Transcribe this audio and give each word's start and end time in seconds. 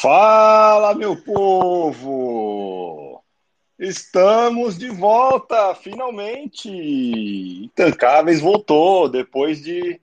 Fala, 0.00 0.94
meu 0.94 1.16
povo! 1.16 3.22
Estamos 3.78 4.78
de 4.78 4.88
volta, 4.88 5.74
finalmente! 5.74 6.68
Intancáveis 6.68 8.40
voltou 8.40 9.08
depois 9.08 9.62
de 9.62 10.00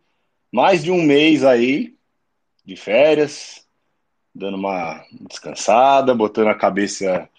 mais 0.51 0.83
de 0.83 0.91
um 0.91 1.01
mês 1.01 1.43
aí 1.43 1.95
de 2.65 2.75
férias, 2.75 3.67
dando 4.33 4.57
uma 4.57 5.03
descansada, 5.21 6.15
botando 6.15 6.47
a 6.47 6.55
cabeça 6.55 7.29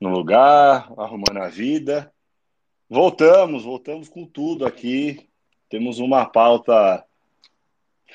no 0.00 0.08
lugar, 0.08 0.90
arrumando 0.96 1.38
a 1.38 1.48
vida. 1.48 2.12
Voltamos, 2.88 3.64
voltamos 3.64 4.08
com 4.08 4.26
tudo 4.26 4.66
aqui. 4.66 5.28
Temos 5.68 5.98
uma 5.98 6.26
pauta 6.26 7.04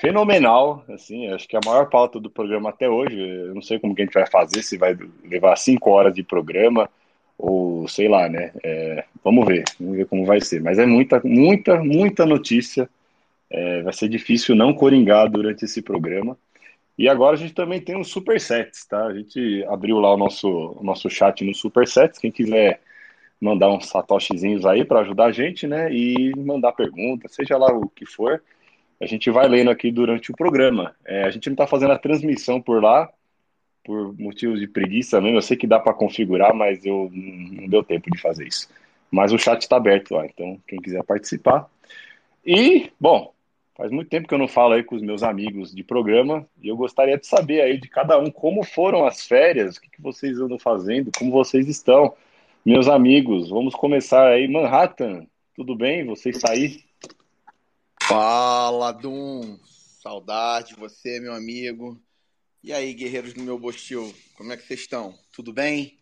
fenomenal, 0.00 0.84
assim, 0.88 1.28
acho 1.28 1.48
que 1.48 1.56
a 1.56 1.60
maior 1.64 1.88
pauta 1.90 2.20
do 2.20 2.30
programa 2.30 2.70
até 2.70 2.88
hoje, 2.88 3.18
eu 3.18 3.54
não 3.54 3.62
sei 3.62 3.78
como 3.78 3.94
que 3.94 4.02
a 4.02 4.04
gente 4.04 4.14
vai 4.14 4.26
fazer, 4.26 4.62
se 4.62 4.78
vai 4.78 4.96
levar 5.24 5.56
cinco 5.56 5.90
horas 5.90 6.14
de 6.14 6.22
programa, 6.22 6.88
ou 7.36 7.86
sei 7.88 8.08
lá, 8.08 8.28
né, 8.28 8.52
é, 8.62 9.04
vamos 9.22 9.46
ver, 9.46 9.64
vamos 9.78 9.96
ver 9.96 10.06
como 10.06 10.24
vai 10.24 10.40
ser, 10.40 10.62
mas 10.62 10.78
é 10.78 10.86
muita, 10.86 11.20
muita, 11.24 11.82
muita 11.82 12.24
notícia, 12.24 12.88
é, 13.50 13.82
vai 13.82 13.92
ser 13.92 14.08
difícil 14.08 14.54
não 14.54 14.72
coringar 14.72 15.28
durante 15.28 15.64
esse 15.64 15.82
programa, 15.82 16.38
e 16.96 17.08
agora 17.08 17.36
a 17.36 17.38
gente 17.38 17.54
também 17.54 17.80
tem 17.80 17.98
os 17.98 18.08
supersets, 18.08 18.86
tá, 18.86 19.06
a 19.06 19.14
gente 19.14 19.64
abriu 19.68 19.98
lá 19.98 20.14
o 20.14 20.16
nosso, 20.16 20.48
o 20.48 20.82
nosso 20.82 21.10
chat 21.10 21.44
no 21.44 21.54
supersets, 21.54 22.18
quem 22.18 22.30
quiser 22.30 22.80
mandar 23.40 23.68
uns 23.68 23.86
satoshizinhos 23.86 24.66
aí 24.66 24.84
para 24.84 25.00
ajudar 25.00 25.26
a 25.26 25.32
gente, 25.32 25.66
né, 25.66 25.92
e 25.92 26.32
mandar 26.36 26.72
pergunta, 26.72 27.28
seja 27.28 27.56
lá 27.56 27.72
o 27.72 27.88
que 27.88 28.06
for, 28.06 28.42
a 29.00 29.06
gente 29.06 29.30
vai 29.30 29.48
lendo 29.48 29.70
aqui 29.70 29.90
durante 29.90 30.30
o 30.30 30.36
programa. 30.36 30.94
É, 31.04 31.24
a 31.24 31.30
gente 31.30 31.46
não 31.48 31.54
está 31.54 31.66
fazendo 31.66 31.92
a 31.92 31.98
transmissão 31.98 32.60
por 32.60 32.82
lá, 32.82 33.08
por 33.84 34.18
motivos 34.18 34.58
de 34.58 34.66
preguiça 34.66 35.20
mesmo. 35.20 35.38
Eu 35.38 35.42
sei 35.42 35.56
que 35.56 35.66
dá 35.66 35.78
para 35.78 35.94
configurar, 35.94 36.54
mas 36.54 36.84
eu 36.84 37.10
não 37.12 37.68
deu 37.68 37.82
tempo 37.82 38.10
de 38.10 38.20
fazer 38.20 38.46
isso. 38.46 38.68
Mas 39.10 39.32
o 39.32 39.38
chat 39.38 39.62
está 39.62 39.76
aberto 39.76 40.14
lá, 40.14 40.26
então 40.26 40.60
quem 40.66 40.80
quiser 40.80 41.02
participar. 41.04 41.68
E, 42.44 42.90
bom, 43.00 43.32
faz 43.76 43.90
muito 43.90 44.08
tempo 44.08 44.26
que 44.26 44.34
eu 44.34 44.38
não 44.38 44.48
falo 44.48 44.74
aí 44.74 44.82
com 44.82 44.96
os 44.96 45.02
meus 45.02 45.22
amigos 45.22 45.74
de 45.74 45.84
programa 45.84 46.46
e 46.60 46.68
eu 46.68 46.76
gostaria 46.76 47.16
de 47.16 47.26
saber 47.26 47.60
aí 47.62 47.78
de 47.78 47.88
cada 47.88 48.18
um 48.18 48.30
como 48.30 48.64
foram 48.64 49.06
as 49.06 49.26
férias, 49.26 49.76
o 49.76 49.80
que, 49.80 49.90
que 49.90 50.02
vocês 50.02 50.38
andam 50.40 50.58
fazendo, 50.58 51.10
como 51.16 51.30
vocês 51.30 51.68
estão. 51.68 52.14
Meus 52.64 52.88
amigos, 52.88 53.48
vamos 53.48 53.74
começar 53.74 54.26
aí. 54.28 54.48
Manhattan, 54.48 55.26
tudo 55.54 55.74
bem? 55.74 56.04
Vocês 56.04 56.38
saíram? 56.40 56.87
Fala, 58.08 58.90
Dum! 58.90 59.58
Saudade 60.02 60.68
de 60.68 60.80
você, 60.80 61.20
meu 61.20 61.34
amigo. 61.34 62.00
E 62.64 62.72
aí, 62.72 62.94
guerreiros 62.94 63.34
do 63.34 63.42
meu 63.42 63.58
bostil, 63.58 64.14
como 64.34 64.50
é 64.50 64.56
que 64.56 64.62
vocês 64.62 64.80
estão? 64.80 65.14
Tudo 65.30 65.52
bem? 65.52 66.00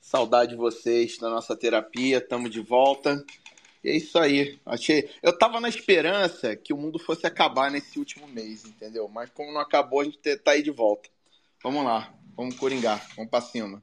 Saudade 0.00 0.52
de 0.52 0.56
vocês 0.56 1.18
da 1.18 1.28
nossa 1.28 1.56
terapia, 1.56 2.18
estamos 2.18 2.52
de 2.52 2.60
volta. 2.60 3.24
E 3.82 3.90
é 3.90 3.96
isso 3.96 4.16
aí. 4.16 4.60
Achei. 4.64 5.10
Eu 5.20 5.36
tava 5.36 5.60
na 5.60 5.68
esperança 5.68 6.54
que 6.54 6.72
o 6.72 6.76
mundo 6.76 7.00
fosse 7.00 7.26
acabar 7.26 7.68
nesse 7.68 7.98
último 7.98 8.28
mês, 8.28 8.64
entendeu? 8.64 9.08
Mas 9.08 9.28
como 9.30 9.52
não 9.52 9.60
acabou, 9.60 10.02
a 10.02 10.04
gente 10.04 10.18
tá 10.36 10.52
aí 10.52 10.62
de 10.62 10.70
volta. 10.70 11.10
Vamos 11.64 11.84
lá, 11.84 12.14
vamos 12.36 12.56
coringar, 12.56 13.04
vamos 13.16 13.28
pra 13.28 13.40
cima. 13.40 13.82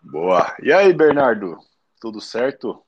Boa. 0.00 0.56
E 0.62 0.72
aí, 0.72 0.92
Bernardo? 0.92 1.58
Tudo 2.00 2.20
certo? 2.20 2.86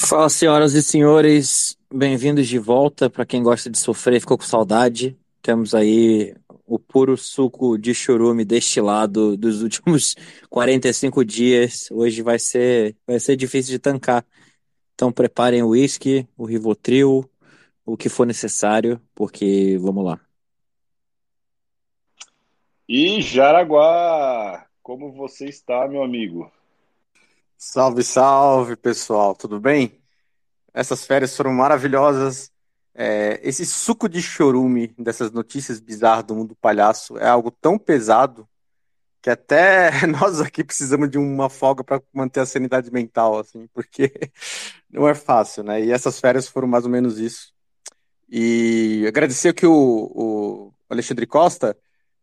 Fala, 0.00 0.28
senhoras 0.28 0.74
e 0.74 0.82
senhores, 0.82 1.76
bem-vindos 1.92 2.46
de 2.46 2.56
volta. 2.56 3.10
Para 3.10 3.26
quem 3.26 3.42
gosta 3.42 3.68
de 3.68 3.76
sofrer, 3.78 4.20
ficou 4.20 4.38
com 4.38 4.44
saudade. 4.44 5.18
Temos 5.42 5.74
aí 5.74 6.36
o 6.64 6.78
puro 6.78 7.16
suco 7.16 7.76
de 7.76 7.92
churume 7.92 8.44
destilado 8.44 9.36
dos 9.36 9.60
últimos 9.64 10.14
45 10.48 11.24
dias. 11.24 11.90
Hoje 11.90 12.22
vai 12.22 12.38
ser, 12.38 12.96
vai 13.04 13.18
ser 13.18 13.34
difícil 13.34 13.72
de 13.72 13.78
tancar. 13.80 14.24
Então 14.94 15.10
preparem 15.10 15.64
o 15.64 15.70
uísque, 15.70 16.28
o 16.36 16.44
Rivotril, 16.44 17.28
o 17.84 17.96
que 17.96 18.08
for 18.08 18.24
necessário, 18.24 19.00
porque 19.16 19.76
vamos 19.80 20.04
lá. 20.04 20.20
E 22.88 23.20
Jaraguá, 23.20 24.64
como 24.80 25.12
você 25.12 25.46
está, 25.46 25.88
meu 25.88 26.04
amigo? 26.04 26.50
Salve, 27.60 28.04
salve, 28.04 28.76
pessoal, 28.76 29.34
tudo 29.34 29.58
bem? 29.58 30.00
Essas 30.72 31.04
férias 31.04 31.36
foram 31.36 31.52
maravilhosas. 31.52 32.52
É, 32.94 33.40
esse 33.42 33.66
suco 33.66 34.08
de 34.08 34.22
chorume 34.22 34.94
dessas 34.98 35.32
notícias 35.32 35.80
bizarras 35.80 36.24
do 36.24 36.36
mundo 36.36 36.54
palhaço 36.56 37.18
é 37.18 37.26
algo 37.28 37.50
tão 37.50 37.76
pesado 37.76 38.48
que 39.20 39.30
até 39.30 39.90
nós 40.06 40.40
aqui 40.40 40.62
precisamos 40.64 41.10
de 41.10 41.18
uma 41.18 41.50
folga 41.50 41.82
para 41.82 42.00
manter 42.12 42.40
a 42.40 42.46
sanidade 42.46 42.92
mental, 42.92 43.38
assim, 43.40 43.66
porque 43.74 44.12
não 44.88 45.08
é 45.08 45.14
fácil, 45.14 45.64
né? 45.64 45.84
E 45.84 45.90
essas 45.90 46.20
férias 46.20 46.48
foram 46.48 46.68
mais 46.68 46.84
ou 46.84 46.90
menos 46.90 47.18
isso. 47.18 47.52
E 48.28 49.04
agradecer 49.08 49.52
que 49.52 49.66
o, 49.66 49.72
o 50.14 50.74
Alexandre 50.88 51.26
Costa, 51.26 51.76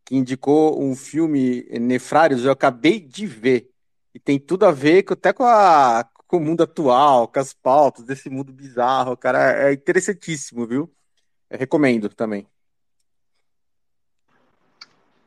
que 0.05 0.15
indicou 0.15 0.81
um 0.81 0.95
filme 0.95 1.63
Nefrários, 1.79 2.45
eu 2.45 2.51
acabei 2.51 3.01
de 3.01 3.27
ver 3.27 3.74
e 4.15 4.19
tem 4.19 4.39
tudo 4.39 4.65
a 4.65 4.71
ver 4.71 5.03
com, 5.03 5.13
até 5.13 5.33
com, 5.33 5.43
a, 5.43 6.07
com 6.25 6.37
o 6.37 6.39
mundo 6.39 6.63
atual, 6.63 7.27
com 7.27 7.37
as 7.37 7.53
pautas 7.53 8.05
desse 8.05 8.29
mundo 8.29 8.53
bizarro, 8.53 9.17
cara. 9.17 9.67
É 9.67 9.73
interessantíssimo, 9.73 10.65
viu? 10.65 10.89
Eu 11.49 11.59
recomendo 11.59 12.07
também. 12.07 12.47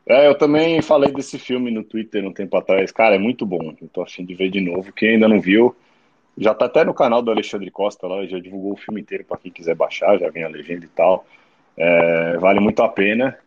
É, 0.06 0.26
eu 0.26 0.38
também 0.38 0.80
falei 0.80 1.12
desse 1.12 1.38
filme 1.38 1.70
no 1.70 1.84
Twitter 1.84 2.24
um 2.24 2.32
tempo 2.32 2.56
atrás. 2.56 2.90
Cara, 2.90 3.16
é 3.16 3.18
muito 3.18 3.44
bom. 3.44 3.76
Eu 3.78 3.88
tô 3.88 4.00
afim 4.00 4.24
de 4.24 4.34
ver 4.34 4.50
de 4.50 4.62
novo. 4.62 4.90
Quem 4.90 5.10
ainda 5.10 5.28
não 5.28 5.38
viu, 5.38 5.76
já 6.38 6.54
tá 6.54 6.64
até 6.64 6.82
no 6.82 6.94
canal 6.94 7.20
do 7.20 7.30
Alexandre 7.30 7.70
Costa 7.70 8.06
lá, 8.06 8.24
já 8.24 8.38
divulgou 8.38 8.72
o 8.72 8.76
filme 8.78 9.02
inteiro 9.02 9.22
para 9.22 9.36
quem 9.36 9.52
quiser 9.52 9.74
baixar, 9.74 10.18
já 10.18 10.30
vem 10.30 10.44
a 10.44 10.48
legenda 10.48 10.86
e 10.86 10.88
tal. 10.88 11.26
É, 11.76 12.38
vale 12.38 12.58
muito 12.58 12.82
a 12.82 12.88
pena. 12.88 13.38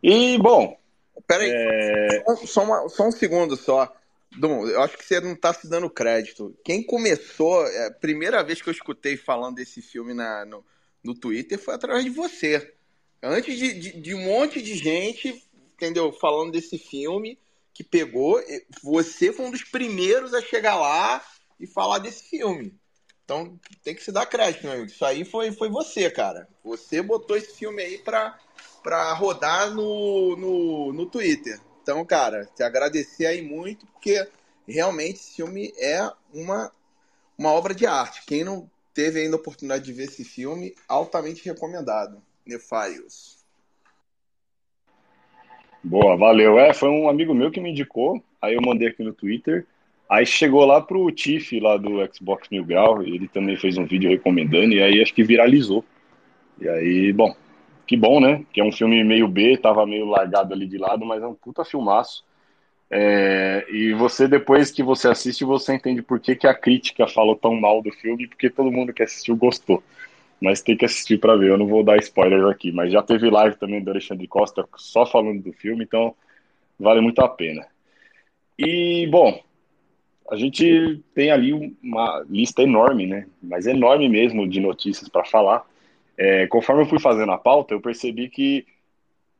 E, 0.00 0.38
bom. 0.38 0.78
Peraí, 1.26 1.50
é... 1.52 2.22
só, 2.24 2.36
só, 2.46 2.62
uma, 2.62 2.88
só 2.88 3.08
um 3.08 3.10
segundo 3.10 3.56
só. 3.56 3.92
Dom, 4.38 4.66
eu 4.66 4.82
acho 4.82 4.96
que 4.96 5.04
você 5.04 5.20
não 5.20 5.32
está 5.32 5.52
se 5.52 5.68
dando 5.68 5.90
crédito. 5.90 6.56
Quem 6.64 6.82
começou, 6.82 7.66
é, 7.66 7.88
a 7.88 7.90
primeira 7.90 8.42
vez 8.42 8.62
que 8.62 8.68
eu 8.68 8.72
escutei 8.72 9.16
falando 9.16 9.56
desse 9.56 9.82
filme 9.82 10.14
na, 10.14 10.44
no, 10.44 10.64
no 11.04 11.14
Twitter 11.14 11.58
foi 11.58 11.74
através 11.74 12.04
de 12.04 12.10
você. 12.10 12.74
Antes 13.22 13.58
de, 13.58 13.74
de, 13.74 14.00
de, 14.00 14.14
um 14.14 14.24
monte 14.24 14.62
de 14.62 14.74
gente, 14.74 15.44
entendeu, 15.74 16.12
falando 16.12 16.52
desse 16.52 16.78
filme 16.78 17.38
que 17.74 17.84
pegou, 17.84 18.42
você 18.82 19.32
foi 19.32 19.46
um 19.46 19.50
dos 19.50 19.64
primeiros 19.64 20.34
a 20.34 20.40
chegar 20.40 20.76
lá 20.76 21.24
e 21.60 21.66
falar 21.66 21.98
desse 21.98 22.24
filme. 22.24 22.74
Então 23.24 23.58
tem 23.82 23.94
que 23.94 24.02
se 24.02 24.12
dar 24.12 24.26
crédito, 24.26 24.64
meu 24.64 24.72
amigo. 24.72 24.90
Isso 24.90 25.04
aí 25.04 25.24
foi, 25.24 25.52
foi 25.52 25.68
você, 25.68 26.10
cara. 26.10 26.48
Você 26.64 27.00
botou 27.00 27.36
esse 27.36 27.54
filme 27.54 27.82
aí 27.82 27.98
pra, 27.98 28.38
pra 28.82 29.12
rodar 29.14 29.72
no, 29.72 30.36
no, 30.36 30.92
no 30.92 31.06
Twitter. 31.06 31.60
Então, 31.82 32.04
cara, 32.04 32.48
te 32.54 32.62
agradecer 32.62 33.26
aí 33.26 33.42
muito, 33.42 33.86
porque 33.86 34.24
realmente 34.68 35.16
esse 35.16 35.34
filme 35.34 35.72
é 35.76 36.08
uma, 36.32 36.70
uma 37.36 37.50
obra 37.50 37.74
de 37.74 37.84
arte. 37.86 38.22
Quem 38.24 38.44
não 38.44 38.70
teve 38.94 39.20
ainda 39.20 39.36
a 39.36 39.40
oportunidade 39.40 39.84
de 39.84 39.92
ver 39.92 40.04
esse 40.04 40.24
filme, 40.24 40.74
altamente 40.88 41.44
recomendado. 41.44 42.22
Nefarious. 42.46 43.42
Boa, 45.82 46.16
valeu. 46.16 46.58
É, 46.58 46.72
foi 46.72 46.88
um 46.88 47.08
amigo 47.08 47.34
meu 47.34 47.50
que 47.50 47.60
me 47.60 47.70
indicou, 47.70 48.22
aí 48.40 48.54
eu 48.54 48.62
mandei 48.62 48.88
aqui 48.88 49.02
no 49.02 49.12
Twitter. 49.12 49.66
Aí 50.08 50.24
chegou 50.24 50.64
lá 50.64 50.80
pro 50.80 51.10
Tiff 51.10 51.58
lá 51.58 51.76
do 51.76 51.98
Xbox 52.14 52.48
Mil 52.48 52.64
Grau, 52.64 53.02
ele 53.02 53.26
também 53.26 53.56
fez 53.56 53.76
um 53.76 53.86
vídeo 53.86 54.10
recomendando, 54.10 54.74
e 54.74 54.82
aí 54.82 55.02
acho 55.02 55.14
que 55.14 55.24
viralizou. 55.24 55.84
E 56.60 56.68
aí, 56.68 57.12
bom, 57.12 57.34
que 57.92 57.96
bom, 57.98 58.20
né? 58.20 58.42
Que 58.50 58.62
é 58.62 58.64
um 58.64 58.72
filme 58.72 59.04
meio 59.04 59.28
B, 59.28 59.58
tava 59.58 59.84
meio 59.84 60.06
largado 60.06 60.54
ali 60.54 60.66
de 60.66 60.78
lado, 60.78 61.04
mas 61.04 61.22
é 61.22 61.26
um 61.26 61.34
puta 61.34 61.62
filmaço. 61.62 62.24
É, 62.90 63.66
e 63.70 63.92
você, 63.92 64.26
depois 64.26 64.70
que 64.70 64.82
você 64.82 65.08
assiste, 65.08 65.44
você 65.44 65.74
entende 65.74 66.00
por 66.00 66.18
que, 66.18 66.34
que 66.34 66.46
a 66.46 66.54
crítica 66.54 67.06
falou 67.06 67.36
tão 67.36 67.54
mal 67.54 67.82
do 67.82 67.92
filme, 67.92 68.26
porque 68.26 68.48
todo 68.48 68.72
mundo 68.72 68.94
que 68.94 69.02
assistiu 69.02 69.36
gostou. 69.36 69.82
Mas 70.40 70.62
tem 70.62 70.74
que 70.74 70.86
assistir 70.86 71.18
para 71.18 71.36
ver, 71.36 71.50
eu 71.50 71.58
não 71.58 71.66
vou 71.66 71.84
dar 71.84 71.98
spoilers 71.98 72.46
aqui. 72.46 72.72
Mas 72.72 72.90
já 72.90 73.02
teve 73.02 73.28
live 73.28 73.56
também 73.56 73.84
do 73.84 73.90
Alexandre 73.90 74.26
Costa 74.26 74.66
só 74.76 75.04
falando 75.04 75.42
do 75.42 75.52
filme, 75.52 75.84
então 75.84 76.14
vale 76.80 77.02
muito 77.02 77.20
a 77.20 77.28
pena. 77.28 77.66
E, 78.58 79.06
bom, 79.08 79.38
a 80.30 80.36
gente 80.36 81.02
tem 81.14 81.30
ali 81.30 81.76
uma 81.82 82.24
lista 82.26 82.62
enorme, 82.62 83.06
né? 83.06 83.26
Mas 83.42 83.66
enorme 83.66 84.08
mesmo 84.08 84.48
de 84.48 84.60
notícias 84.60 85.10
para 85.10 85.26
falar. 85.26 85.70
É, 86.24 86.46
conforme 86.46 86.82
eu 86.82 86.86
fui 86.86 87.00
fazendo 87.00 87.32
a 87.32 87.36
pauta, 87.36 87.74
eu 87.74 87.80
percebi 87.80 88.28
que 88.28 88.64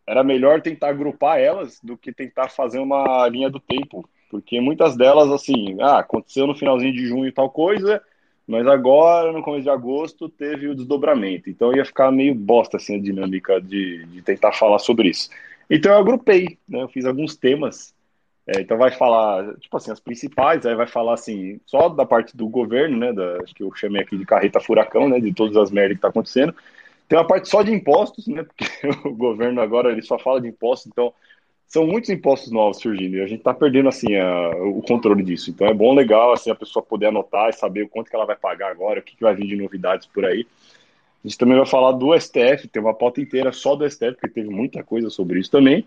era 0.05 0.25
melhor 0.25 0.61
tentar 0.61 0.89
agrupar 0.89 1.39
elas 1.39 1.79
do 1.81 1.97
que 1.97 2.13
tentar 2.13 2.49
fazer 2.49 2.81
uma 2.81 3.29
linha 3.29 3.49
do 3.49 3.61
tempo, 3.61 4.05
porque 4.29 4.61
muitas 4.61 4.97
delas, 4.97 5.31
assim, 5.31 5.77
ah, 5.81 6.01
aconteceu 6.01 6.45
no 6.45 6.57
finalzinho 6.57 6.93
de 6.93 7.07
junho 7.07 7.33
tal 7.33 7.49
coisa, 7.49 8.03
mas 8.49 8.67
agora, 8.67 9.31
no 9.31 9.43
começo 9.43 9.63
de 9.63 9.71
agosto, 9.71 10.29
teve 10.29 10.67
o 10.67 10.75
desdobramento. 10.75 11.49
Então 11.49 11.73
ia 11.73 11.85
ficar 11.85 12.11
meio 12.11 12.35
bosta 12.35 12.79
assim, 12.79 12.97
a 12.97 13.01
dinâmica 13.01 13.61
de, 13.61 14.05
de 14.07 14.21
tentar 14.21 14.51
falar 14.51 14.81
sobre 14.81 15.11
isso. 15.11 15.31
Então 15.71 15.93
eu 15.93 15.99
agrupei, 15.99 16.59
né? 16.69 16.83
Eu 16.83 16.89
fiz 16.89 17.05
alguns 17.05 17.37
temas. 17.37 17.95
É, 18.55 18.61
então 18.61 18.77
vai 18.77 18.91
falar, 18.91 19.55
tipo 19.57 19.77
assim, 19.77 19.91
as 19.91 20.01
principais, 20.01 20.67
aí 20.67 20.75
vai 20.75 20.87
falar 20.87 21.15
assim, 21.15 21.61
só 21.65 21.89
da 21.89 22.05
parte 22.05 22.37
do 22.37 22.49
governo, 22.49 22.99
né? 22.99 23.13
Da, 23.13 23.39
acho 23.43 23.55
que 23.55 23.63
eu 23.63 23.73
chamei 23.75 24.03
aqui 24.03 24.17
de 24.19 24.27
carreta 24.27 24.61
furacão, 24.61 25.09
né? 25.09 25.21
De 25.21 25.33
todas 25.33 25.57
as 25.57 25.71
merdas 25.71 25.97
que 25.97 26.03
tá 26.03 26.09
acontecendo. 26.09 26.55
Tem 27.09 27.19
uma 27.19 27.27
parte 27.27 27.49
só 27.49 27.63
de 27.63 27.73
impostos, 27.73 28.27
né? 28.27 28.45
Porque 28.57 29.09
o 29.09 29.15
governo 29.15 29.61
agora 29.61 29.91
ele 29.91 30.03
só 30.03 30.19
fala 30.19 30.41
de 30.41 30.49
impostos, 30.49 30.91
então 30.93 31.15
são 31.67 31.87
muitos 31.87 32.11
impostos 32.11 32.53
novos 32.53 32.79
surgindo 32.79 33.17
e 33.17 33.23
a 33.23 33.27
gente 33.27 33.39
está 33.39 33.55
perdendo 33.55 33.89
assim 33.89 34.15
a, 34.17 34.51
o 34.51 34.83
controle 34.83 35.23
disso. 35.23 35.51
Então 35.51 35.67
é 35.67 35.73
bom, 35.73 35.95
legal 35.95 36.33
assim 36.33 36.51
a 36.51 36.55
pessoa 36.55 36.85
poder 36.85 37.07
anotar 37.07 37.49
e 37.49 37.55
saber 37.55 37.83
o 37.83 37.89
quanto 37.89 38.11
que 38.11 38.17
ela 38.17 38.27
vai 38.27 38.37
pagar 38.37 38.71
agora, 38.71 39.01
o 39.01 39.03
que, 39.03 39.17
que 39.17 39.23
vai 39.23 39.35
vir 39.35 39.47
de 39.47 39.57
novidades 39.57 40.07
por 40.07 40.27
aí. 40.27 40.47
A 41.25 41.29
gente 41.29 41.39
também 41.39 41.57
vai 41.57 41.65
falar 41.65 41.93
do 41.93 42.13
STF, 42.19 42.69
tem 42.69 42.83
uma 42.83 42.93
pauta 42.93 43.21
inteira 43.21 43.53
só 43.53 43.77
do 43.77 43.89
STF, 43.89 44.15
porque 44.15 44.29
teve 44.29 44.51
muita 44.51 44.83
coisa 44.83 45.09
sobre 45.09 45.39
isso 45.39 45.51
também. 45.51 45.87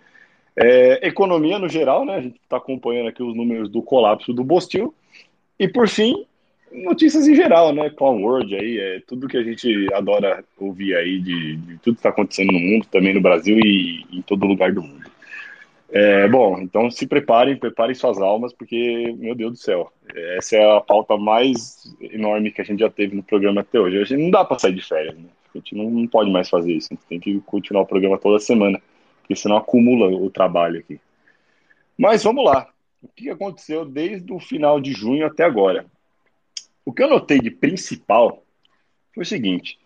É, 0.57 1.07
economia 1.07 1.59
no 1.59 1.67
geral, 1.67 2.05
né? 2.05 2.15
A 2.15 2.21
gente 2.21 2.39
está 2.41 2.57
acompanhando 2.57 3.09
aqui 3.09 3.21
os 3.21 3.35
números 3.35 3.69
do 3.69 3.81
colapso 3.81 4.33
do 4.33 4.43
Bostil. 4.43 4.93
E 5.59 5.67
por 5.67 5.87
fim, 5.87 6.25
notícias 6.71 7.27
em 7.27 7.35
geral, 7.35 7.73
né? 7.73 7.89
Clown 7.89 8.21
World 8.21 8.55
aí, 8.55 8.77
é 8.77 9.01
tudo 9.05 9.27
que 9.27 9.37
a 9.37 9.43
gente 9.43 9.87
adora 9.93 10.43
ouvir 10.57 10.95
aí 10.95 11.19
de, 11.19 11.57
de 11.57 11.77
tudo 11.79 11.95
que 11.95 11.99
está 11.99 12.09
acontecendo 12.09 12.51
no 12.51 12.59
mundo, 12.59 12.87
também 12.91 13.13
no 13.13 13.21
Brasil 13.21 13.57
e 13.59 14.05
em 14.11 14.21
todo 14.21 14.45
lugar 14.45 14.71
do 14.71 14.81
mundo. 14.81 15.05
É, 15.91 16.27
bom, 16.27 16.59
então 16.59 16.89
se 16.89 17.05
preparem, 17.05 17.55
preparem 17.55 17.95
suas 17.95 18.19
almas, 18.19 18.51
porque, 18.51 19.13
meu 19.17 19.35
Deus 19.35 19.51
do 19.53 19.57
céu, 19.57 19.91
essa 20.37 20.57
é 20.57 20.77
a 20.77 20.81
pauta 20.81 21.15
mais 21.15 21.95
enorme 22.01 22.51
que 22.51 22.61
a 22.61 22.65
gente 22.65 22.79
já 22.79 22.89
teve 22.89 23.15
no 23.15 23.23
programa 23.23 23.61
até 23.61 23.79
hoje. 23.79 23.97
A 23.97 24.03
gente 24.03 24.21
não 24.21 24.31
dá 24.31 24.43
para 24.43 24.59
sair 24.59 24.73
de 24.73 24.81
férias, 24.81 25.15
né? 25.15 25.29
A 25.53 25.57
gente 25.57 25.73
não, 25.73 25.89
não 25.89 26.07
pode 26.07 26.29
mais 26.29 26.49
fazer 26.49 26.73
isso, 26.73 26.89
a 26.91 26.95
gente 26.95 27.05
tem 27.07 27.19
que 27.19 27.39
continuar 27.45 27.83
o 27.83 27.85
programa 27.85 28.17
toda 28.17 28.39
semana, 28.39 28.81
porque 29.25 29.35
senão 29.35 29.57
acumula 29.57 30.07
o 30.07 30.29
trabalho 30.29 30.79
aqui. 30.79 30.99
Mas 31.97 32.23
vamos 32.23 32.45
lá. 32.45 32.69
O 33.01 33.07
que 33.07 33.29
aconteceu 33.29 33.83
desde 33.83 34.31
o 34.31 34.39
final 34.39 34.79
de 34.79 34.93
junho 34.93 35.25
até 35.25 35.43
agora? 35.43 35.85
O 36.85 36.93
que 36.93 37.01
eu 37.01 37.09
notei 37.09 37.39
de 37.39 37.49
principal 37.49 38.43
foi 39.13 39.23
o 39.23 39.25
seguinte: 39.25 39.79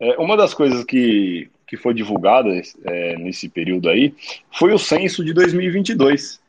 é, 0.00 0.18
uma 0.18 0.36
das 0.36 0.52
coisas 0.52 0.84
que 0.84 1.48
que 1.66 1.76
foi 1.76 1.94
divulgada 1.94 2.50
é, 2.82 3.16
nesse 3.16 3.48
período 3.48 3.88
aí 3.88 4.12
foi 4.58 4.72
o 4.72 4.78
censo 4.78 5.24
de 5.24 5.32
2022, 5.32 6.40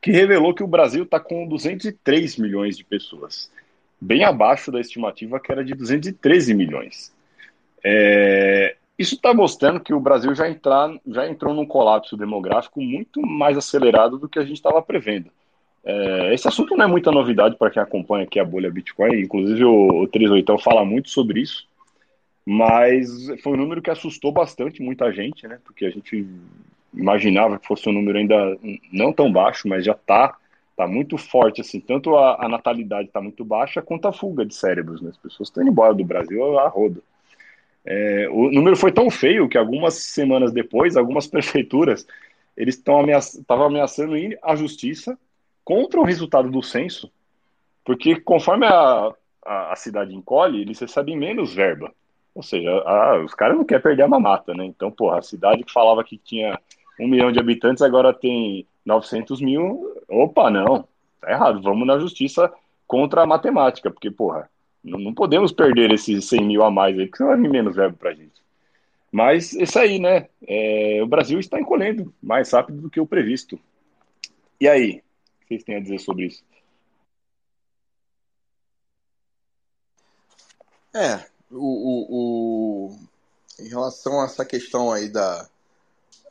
que 0.00 0.12
revelou 0.12 0.54
que 0.54 0.62
o 0.62 0.68
Brasil 0.68 1.02
está 1.02 1.18
com 1.18 1.48
203 1.48 2.36
milhões 2.36 2.76
de 2.76 2.84
pessoas, 2.84 3.50
bem 4.00 4.22
abaixo 4.22 4.70
da 4.70 4.80
estimativa 4.80 5.40
que 5.40 5.50
era 5.50 5.64
de 5.64 5.74
213 5.74 6.54
milhões. 6.54 7.12
É, 7.82 8.76
isso 8.98 9.14
está 9.14 9.32
mostrando 9.32 9.80
que 9.80 9.94
o 9.94 10.00
Brasil 10.00 10.34
já, 10.34 10.48
entrar, 10.48 10.92
já 11.06 11.28
entrou 11.28 11.54
num 11.54 11.66
colapso 11.66 12.16
demográfico 12.16 12.80
muito 12.80 13.22
mais 13.22 13.56
acelerado 13.56 14.18
do 14.18 14.28
que 14.28 14.38
a 14.38 14.42
gente 14.42 14.56
estava 14.56 14.82
prevendo. 14.82 15.30
É, 15.84 16.34
esse 16.34 16.48
assunto 16.48 16.76
não 16.76 16.84
é 16.84 16.88
muita 16.88 17.12
novidade 17.12 17.56
para 17.56 17.70
quem 17.70 17.80
acompanha 17.80 18.24
aqui 18.24 18.40
a 18.40 18.44
bolha 18.44 18.70
Bitcoin, 18.70 19.20
inclusive 19.20 19.64
o, 19.64 20.02
o 20.02 20.08
38 20.08 20.58
fala 20.58 20.84
muito 20.84 21.10
sobre 21.10 21.40
isso. 21.40 21.66
Mas 22.44 23.28
foi 23.42 23.52
um 23.52 23.56
número 23.56 23.80
que 23.80 23.90
assustou 23.90 24.32
bastante 24.32 24.82
muita 24.82 25.12
gente, 25.12 25.46
né? 25.46 25.58
Porque 25.64 25.84
a 25.84 25.90
gente 25.90 26.26
imaginava 26.94 27.58
que 27.58 27.66
fosse 27.66 27.88
um 27.88 27.92
número 27.92 28.18
ainda 28.18 28.58
não 28.90 29.12
tão 29.12 29.30
baixo, 29.30 29.68
mas 29.68 29.84
já 29.84 29.92
está 29.92 30.36
tá 30.74 30.88
muito 30.88 31.18
forte, 31.18 31.60
assim. 31.60 31.78
Tanto 31.78 32.16
a, 32.16 32.44
a 32.44 32.48
natalidade 32.48 33.08
está 33.08 33.20
muito 33.20 33.44
baixa, 33.44 33.82
quanto 33.82 34.08
a 34.08 34.12
fuga 34.12 34.46
de 34.46 34.54
cérebros, 34.54 35.02
né? 35.02 35.10
As 35.10 35.16
pessoas 35.18 35.48
estão 35.48 35.62
indo 35.62 35.70
embora 35.70 35.94
do 35.94 36.04
Brasil 36.04 36.58
a 36.58 36.68
roda. 36.68 37.00
É, 37.90 38.28
o 38.30 38.50
número 38.50 38.76
foi 38.76 38.92
tão 38.92 39.10
feio 39.10 39.48
que 39.48 39.56
algumas 39.56 39.94
semanas 39.94 40.52
depois, 40.52 40.94
algumas 40.94 41.26
prefeituras 41.28 42.06
eles 42.54 42.74
estavam 42.74 43.00
ameaç 43.00 43.38
ameaçando 43.48 44.16
ir 44.16 44.38
à 44.42 44.54
justiça 44.54 45.16
contra 45.64 45.98
o 45.98 46.04
resultado 46.04 46.50
do 46.50 46.62
censo, 46.62 47.10
porque 47.84 48.20
conforme 48.20 48.66
a, 48.66 49.14
a, 49.46 49.72
a 49.72 49.76
cidade 49.76 50.14
encolhe, 50.14 50.60
eles 50.60 50.78
recebem 50.78 51.16
menos 51.16 51.54
verba. 51.54 51.92
Ou 52.34 52.42
seja, 52.42 52.68
a, 52.84 53.24
os 53.24 53.32
caras 53.32 53.56
não 53.56 53.64
querem 53.64 53.82
perder 53.82 54.02
a 54.02 54.08
mamata, 54.08 54.52
né? 54.54 54.64
Então, 54.66 54.90
porra, 54.90 55.18
a 55.18 55.22
cidade 55.22 55.64
que 55.64 55.72
falava 55.72 56.04
que 56.04 56.18
tinha 56.18 56.58
um 57.00 57.08
milhão 57.08 57.32
de 57.32 57.38
habitantes 57.38 57.82
agora 57.82 58.12
tem 58.12 58.66
900 58.84 59.40
mil. 59.40 59.96
Opa, 60.08 60.50
não, 60.50 60.86
tá 61.20 61.30
errado. 61.30 61.62
Vamos 61.62 61.86
na 61.86 61.98
justiça 61.98 62.52
contra 62.86 63.22
a 63.22 63.26
matemática, 63.26 63.90
porque, 63.90 64.10
porra, 64.10 64.50
não, 64.82 64.98
não 64.98 65.14
podemos 65.14 65.52
perder 65.52 65.90
esses 65.90 66.28
100 66.28 66.44
mil 66.44 66.62
a 66.62 66.70
mais 66.70 66.98
aí, 66.98 67.06
porque 67.06 67.24
vai 67.24 67.36
vir 67.36 67.50
menos 67.50 67.76
verbo 67.76 67.96
pra 67.96 68.14
gente. 68.14 68.42
Mas 69.10 69.52
isso 69.54 69.78
aí, 69.78 69.98
né? 69.98 70.28
É, 70.46 71.00
o 71.02 71.06
Brasil 71.06 71.38
está 71.38 71.58
encolhendo 71.58 72.12
mais 72.22 72.50
rápido 72.50 72.82
do 72.82 72.90
que 72.90 73.00
o 73.00 73.06
previsto. 73.06 73.58
E 74.60 74.68
aí? 74.68 75.02
O 75.42 75.46
que 75.46 75.48
vocês 75.48 75.64
têm 75.64 75.76
a 75.76 75.80
dizer 75.80 75.98
sobre 75.98 76.26
isso? 76.26 76.44
É, 80.94 81.24
o, 81.50 81.56
o, 81.56 82.06
o, 82.10 82.98
em 83.60 83.68
relação 83.68 84.20
a 84.20 84.24
essa 84.24 84.44
questão 84.44 84.90
aí 84.90 85.08
da, 85.08 85.48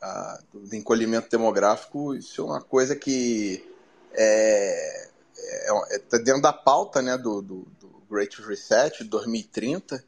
a, 0.02 0.40
do 0.52 0.76
encolhimento 0.76 1.30
demográfico, 1.30 2.14
isso 2.14 2.42
é 2.42 2.44
uma 2.44 2.60
coisa 2.60 2.94
que 2.94 3.64
é, 4.12 5.08
é, 5.36 5.96
é 5.96 5.98
tá 6.00 6.18
dentro 6.18 6.42
da 6.42 6.52
pauta 6.52 7.00
né, 7.00 7.16
do, 7.16 7.40
do 7.40 7.66
Great 8.10 8.40
Reset 8.42 9.04
2030. 9.04 10.04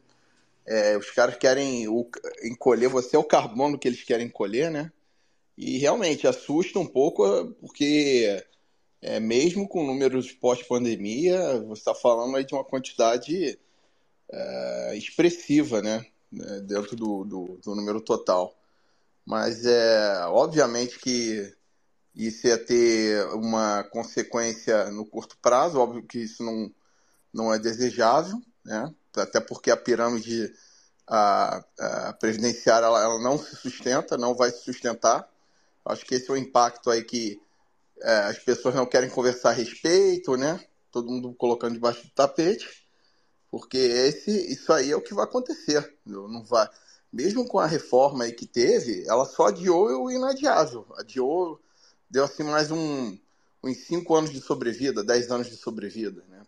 É, 0.67 0.97
os 0.97 1.11
caras 1.11 1.37
querem 1.37 1.89
o, 1.89 2.09
encolher, 2.45 2.89
você 2.89 3.17
é 3.17 3.19
o 3.19 3.25
carbono 3.25 3.79
que 3.79 3.89
eles 3.89 4.03
querem 4.05 4.27
encolher, 4.27 4.71
né? 4.71 4.93
E 5.57 5.79
realmente 5.79 6.27
assusta 6.27 6.79
um 6.79 6.87
pouco, 6.87 7.55
porque 7.61 8.45
é, 9.03 9.19
mesmo 9.19 9.69
com 9.69 9.87
números 9.87 10.33
pós-pandemia, 10.33 11.61
você 11.61 11.81
está 11.81 11.95
falando 11.95 12.37
aí 12.37 12.45
de 12.45 12.55
uma 12.55 12.65
quantidade 12.65 13.59
é, 14.31 14.97
expressiva, 14.97 15.83
né? 15.83 16.07
É, 16.33 16.61
dentro 16.61 16.95
do, 16.95 17.25
do, 17.25 17.61
do, 17.63 17.75
número 17.75 18.01
total. 18.01 18.57
Mas 19.27 19.67
é 19.67 20.25
obviamente 20.27 20.99
que 20.99 21.53
isso 22.15 22.47
ia 22.47 22.59
ter 22.59 23.25
uma 23.35 23.83
consequência 23.85 24.91
no 24.91 25.05
curto 25.05 25.37
prazo, 25.43 25.81
óbvio 25.81 26.05
que 26.05 26.19
isso 26.21 26.45
não, 26.45 26.73
não 27.33 27.53
é 27.53 27.59
desejável, 27.59 28.41
né? 28.65 28.93
Até 29.17 29.41
porque 29.41 29.71
a 29.71 29.77
pirâmide 29.77 30.53
a, 31.07 31.65
a 31.79 32.13
previdenciária 32.13 32.87
ela, 32.87 33.03
ela, 33.03 33.19
não 33.21 33.37
se 33.37 33.57
sustenta, 33.57 34.17
não 34.17 34.35
vai 34.35 34.51
se 34.51 34.65
sustentar. 34.65 35.29
Acho 35.85 36.05
que 36.07 36.15
esse 36.15 36.31
é 36.31 36.33
o 36.33 36.37
impacto 36.37 36.91
aí 36.91 37.03
que 37.03 37.41
é, 38.01 38.19
as 38.27 38.39
pessoas 38.39 38.75
não 38.75 38.87
querem 38.87 39.11
conversar 39.11 39.51
a 39.51 39.55
respeito, 39.55 40.37
né? 40.37 40.65
Todo 40.93 41.11
mundo 41.11 41.35
colocando 41.35 41.75
debaixo 41.75 42.05
do 42.05 42.11
tapete. 42.11 42.69
Porque 43.51 43.77
esse, 43.77 44.31
isso 44.53 44.73
aí 44.73 44.93
é 44.93 44.97
o 44.97 45.03
que 45.03 45.13
vai 45.13 45.25
acontecer. 45.25 45.97
Não 46.07 46.45
vai, 46.45 46.69
mesmo 47.13 47.47
com 47.47 47.59
a 47.59 47.67
reforma 47.67 48.25
aí 48.25 48.33
que 48.33 48.47
teve, 48.47 49.05
ela 49.09 49.25
só 49.25 49.47
adiou 49.47 50.05
o 50.05 50.11
inadiável. 50.11 50.87
Adiou, 50.97 51.61
deu 52.09 52.25
assim 52.25 52.45
mais 52.45 52.71
um, 52.71 53.19
uns 53.63 53.79
5 53.87 54.15
anos 54.15 54.31
de 54.31 54.41
sobrevida, 54.41 55.03
10 55.03 55.31
anos 55.33 55.49
de 55.49 55.57
sobrevida, 55.57 56.25
né? 56.29 56.40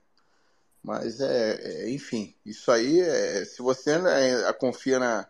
Mas 0.82 1.20
é, 1.20 1.84
é 1.84 1.90
enfim, 1.90 2.34
isso 2.44 2.70
aí, 2.70 3.00
é, 3.00 3.44
se 3.44 3.62
você 3.62 3.98
né, 3.98 4.52
confia 4.54 4.98
na, 4.98 5.28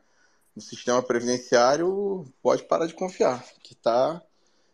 no 0.56 0.62
sistema 0.62 1.02
previdenciário, 1.02 2.24
pode 2.42 2.64
parar 2.64 2.86
de 2.86 2.94
confiar, 2.94 3.44
que 3.62 3.74
tá, 3.74 4.22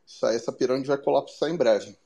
isso 0.07 0.25
aí, 0.25 0.37
essa 0.37 0.53
pirâmide 0.53 0.89
vai 0.89 0.99
colapsar 0.99 1.51
em 1.51 1.57
breve. 1.57 1.97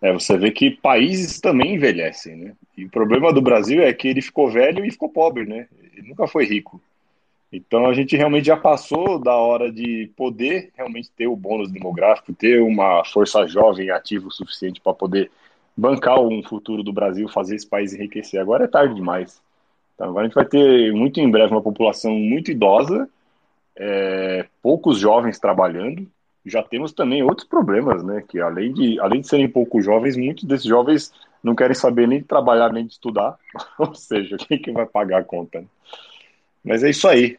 É, 0.00 0.12
você 0.12 0.36
vê 0.36 0.50
que 0.50 0.70
países 0.70 1.40
também 1.40 1.74
envelhecem, 1.74 2.36
né? 2.36 2.56
E 2.76 2.84
o 2.84 2.90
problema 2.90 3.32
do 3.32 3.40
Brasil 3.40 3.82
é 3.82 3.92
que 3.92 4.06
ele 4.06 4.20
ficou 4.20 4.50
velho 4.50 4.84
e 4.84 4.90
ficou 4.90 5.08
pobre, 5.08 5.46
né? 5.46 5.66
Ele 5.80 6.08
nunca 6.08 6.26
foi 6.26 6.44
rico. 6.44 6.80
Então 7.54 7.86
a 7.86 7.94
gente 7.94 8.16
realmente 8.16 8.46
já 8.46 8.56
passou 8.56 9.16
da 9.16 9.36
hora 9.36 9.70
de 9.70 10.10
poder 10.16 10.72
realmente 10.74 11.08
ter 11.12 11.28
o 11.28 11.36
bônus 11.36 11.70
demográfico, 11.70 12.32
ter 12.32 12.60
uma 12.60 13.04
força 13.04 13.46
jovem 13.46 13.90
ativa 13.90 14.26
o 14.26 14.32
suficiente 14.32 14.80
para 14.80 14.92
poder 14.92 15.30
bancar 15.76 16.20
um 16.20 16.42
futuro 16.42 16.82
do 16.82 16.92
Brasil, 16.92 17.28
fazer 17.28 17.54
esse 17.54 17.66
país 17.66 17.94
enriquecer. 17.94 18.40
Agora 18.40 18.64
é 18.64 18.68
tarde 18.68 18.96
demais. 18.96 19.40
Então 19.94 20.08
agora 20.08 20.22
a 20.22 20.28
gente 20.28 20.34
vai 20.34 20.44
ter 20.44 20.92
muito 20.92 21.20
em 21.20 21.30
breve 21.30 21.52
uma 21.52 21.62
população 21.62 22.12
muito 22.12 22.50
idosa, 22.50 23.08
é, 23.76 24.46
poucos 24.60 24.98
jovens 24.98 25.38
trabalhando, 25.38 26.08
já 26.44 26.60
temos 26.60 26.92
também 26.92 27.22
outros 27.22 27.46
problemas, 27.46 28.02
né? 28.02 28.24
Que 28.28 28.40
além 28.40 28.72
de, 28.72 28.98
além 28.98 29.20
de 29.20 29.28
serem 29.28 29.48
pouco 29.48 29.80
jovens, 29.80 30.16
muitos 30.16 30.42
desses 30.42 30.66
jovens 30.66 31.12
não 31.40 31.54
querem 31.54 31.74
saber 31.74 32.08
nem 32.08 32.18
de 32.18 32.24
trabalhar 32.24 32.72
nem 32.72 32.84
de 32.84 32.94
estudar. 32.94 33.38
Ou 33.78 33.94
seja, 33.94 34.36
quem 34.36 34.58
que 34.58 34.72
vai 34.72 34.86
pagar 34.86 35.20
a 35.20 35.24
conta? 35.24 35.60
Né? 35.60 35.66
Mas 36.64 36.82
é 36.82 36.90
isso 36.90 37.06
aí. 37.06 37.38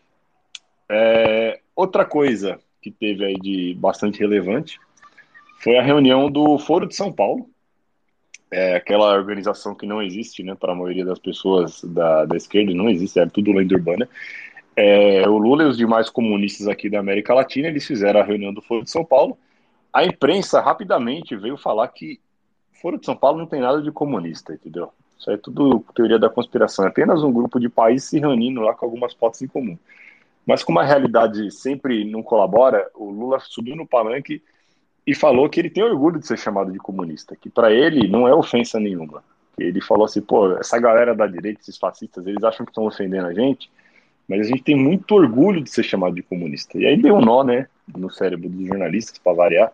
É, 0.89 1.59
outra 1.75 2.05
coisa 2.05 2.59
que 2.81 2.91
teve 2.91 3.25
aí 3.25 3.35
de 3.35 3.73
bastante 3.75 4.19
relevante 4.19 4.79
foi 5.59 5.77
a 5.77 5.81
reunião 5.81 6.29
do 6.29 6.59
Foro 6.59 6.87
de 6.87 6.95
São 6.95 7.11
Paulo, 7.11 7.49
é 8.51 8.75
aquela 8.75 9.13
organização 9.13 9.73
que 9.73 9.85
não 9.85 10.01
existe, 10.01 10.43
né, 10.43 10.55
para 10.55 10.71
a 10.71 10.75
maioria 10.75 11.03
das 11.03 11.19
pessoas 11.19 11.83
da, 11.83 12.25
da 12.25 12.37
esquerda, 12.37 12.73
não 12.73 12.89
existe, 12.89 13.19
é 13.19 13.25
tudo 13.25 13.51
lenda 13.51 13.75
urbana. 13.75 14.07
É, 14.75 15.27
o 15.27 15.37
Lula 15.37 15.63
e 15.63 15.67
os 15.67 15.77
demais 15.77 16.09
comunistas 16.09 16.67
aqui 16.67 16.89
da 16.89 16.99
América 16.99 17.33
Latina, 17.33 17.67
eles 17.67 17.85
fizeram 17.85 18.19
a 18.19 18.23
reunião 18.23 18.53
do 18.53 18.61
Foro 18.61 18.83
de 18.83 18.91
São 18.91 19.03
Paulo. 19.03 19.37
A 19.91 20.05
imprensa 20.05 20.61
rapidamente 20.61 21.35
veio 21.35 21.57
falar 21.57 21.87
que 21.87 22.19
Foro 22.81 22.99
de 22.99 23.05
São 23.05 23.15
Paulo 23.15 23.39
não 23.39 23.47
tem 23.47 23.61
nada 23.61 23.81
de 23.81 23.91
comunista, 23.91 24.53
entendeu? 24.53 24.91
Isso 25.17 25.31
é 25.31 25.37
tudo 25.37 25.83
teoria 25.95 26.19
da 26.19 26.29
conspiração, 26.29 26.85
é 26.85 26.89
apenas 26.89 27.23
um 27.23 27.31
grupo 27.31 27.59
de 27.59 27.69
países 27.69 28.09
se 28.09 28.19
reunindo 28.19 28.61
lá 28.61 28.73
com 28.73 28.85
algumas 28.85 29.13
fotos 29.13 29.41
em 29.41 29.47
comum. 29.47 29.77
Mas 30.45 30.63
como 30.63 30.79
a 30.79 30.83
realidade 30.83 31.51
sempre 31.51 32.05
não 32.05 32.21
colabora, 32.21 32.89
o 32.93 33.09
Lula 33.09 33.39
subiu 33.39 33.75
no 33.75 33.87
palanque 33.87 34.43
e 35.05 35.15
falou 35.15 35.49
que 35.49 35.59
ele 35.59 35.69
tem 35.69 35.83
orgulho 35.83 36.19
de 36.19 36.27
ser 36.27 36.37
chamado 36.37 36.71
de 36.71 36.77
comunista, 36.77 37.35
que 37.35 37.49
para 37.49 37.71
ele 37.71 38.07
não 38.07 38.27
é 38.27 38.33
ofensa 38.33 38.79
nenhuma. 38.79 39.23
Ele 39.57 39.81
falou 39.81 40.05
assim, 40.05 40.21
pô, 40.21 40.51
essa 40.57 40.79
galera 40.79 41.15
da 41.15 41.25
direita, 41.25 41.61
esses 41.61 41.77
fascistas, 41.77 42.25
eles 42.27 42.43
acham 42.43 42.65
que 42.65 42.71
estão 42.71 42.85
ofendendo 42.85 43.27
a 43.27 43.33
gente, 43.33 43.69
mas 44.27 44.41
a 44.41 44.43
gente 44.49 44.63
tem 44.63 44.75
muito 44.75 45.13
orgulho 45.15 45.63
de 45.63 45.69
ser 45.69 45.83
chamado 45.83 46.15
de 46.15 46.23
comunista. 46.23 46.77
E 46.77 46.85
aí 46.85 46.97
deu 46.97 47.15
um 47.15 47.21
nó, 47.21 47.43
né, 47.43 47.67
no 47.95 48.09
cérebro 48.09 48.49
dos 48.49 48.67
jornalistas, 48.67 49.17
para 49.17 49.33
variar, 49.33 49.71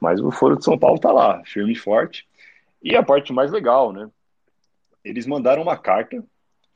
mas 0.00 0.20
o 0.20 0.30
Foro 0.30 0.56
de 0.56 0.64
São 0.64 0.78
Paulo 0.78 0.98
tá 0.98 1.12
lá, 1.12 1.42
firme 1.44 1.72
e 1.72 1.76
forte. 1.76 2.26
E 2.82 2.96
a 2.96 3.02
parte 3.02 3.32
mais 3.32 3.50
legal, 3.50 3.92
né, 3.92 4.08
eles 5.04 5.26
mandaram 5.26 5.62
uma 5.62 5.76
carta 5.76 6.24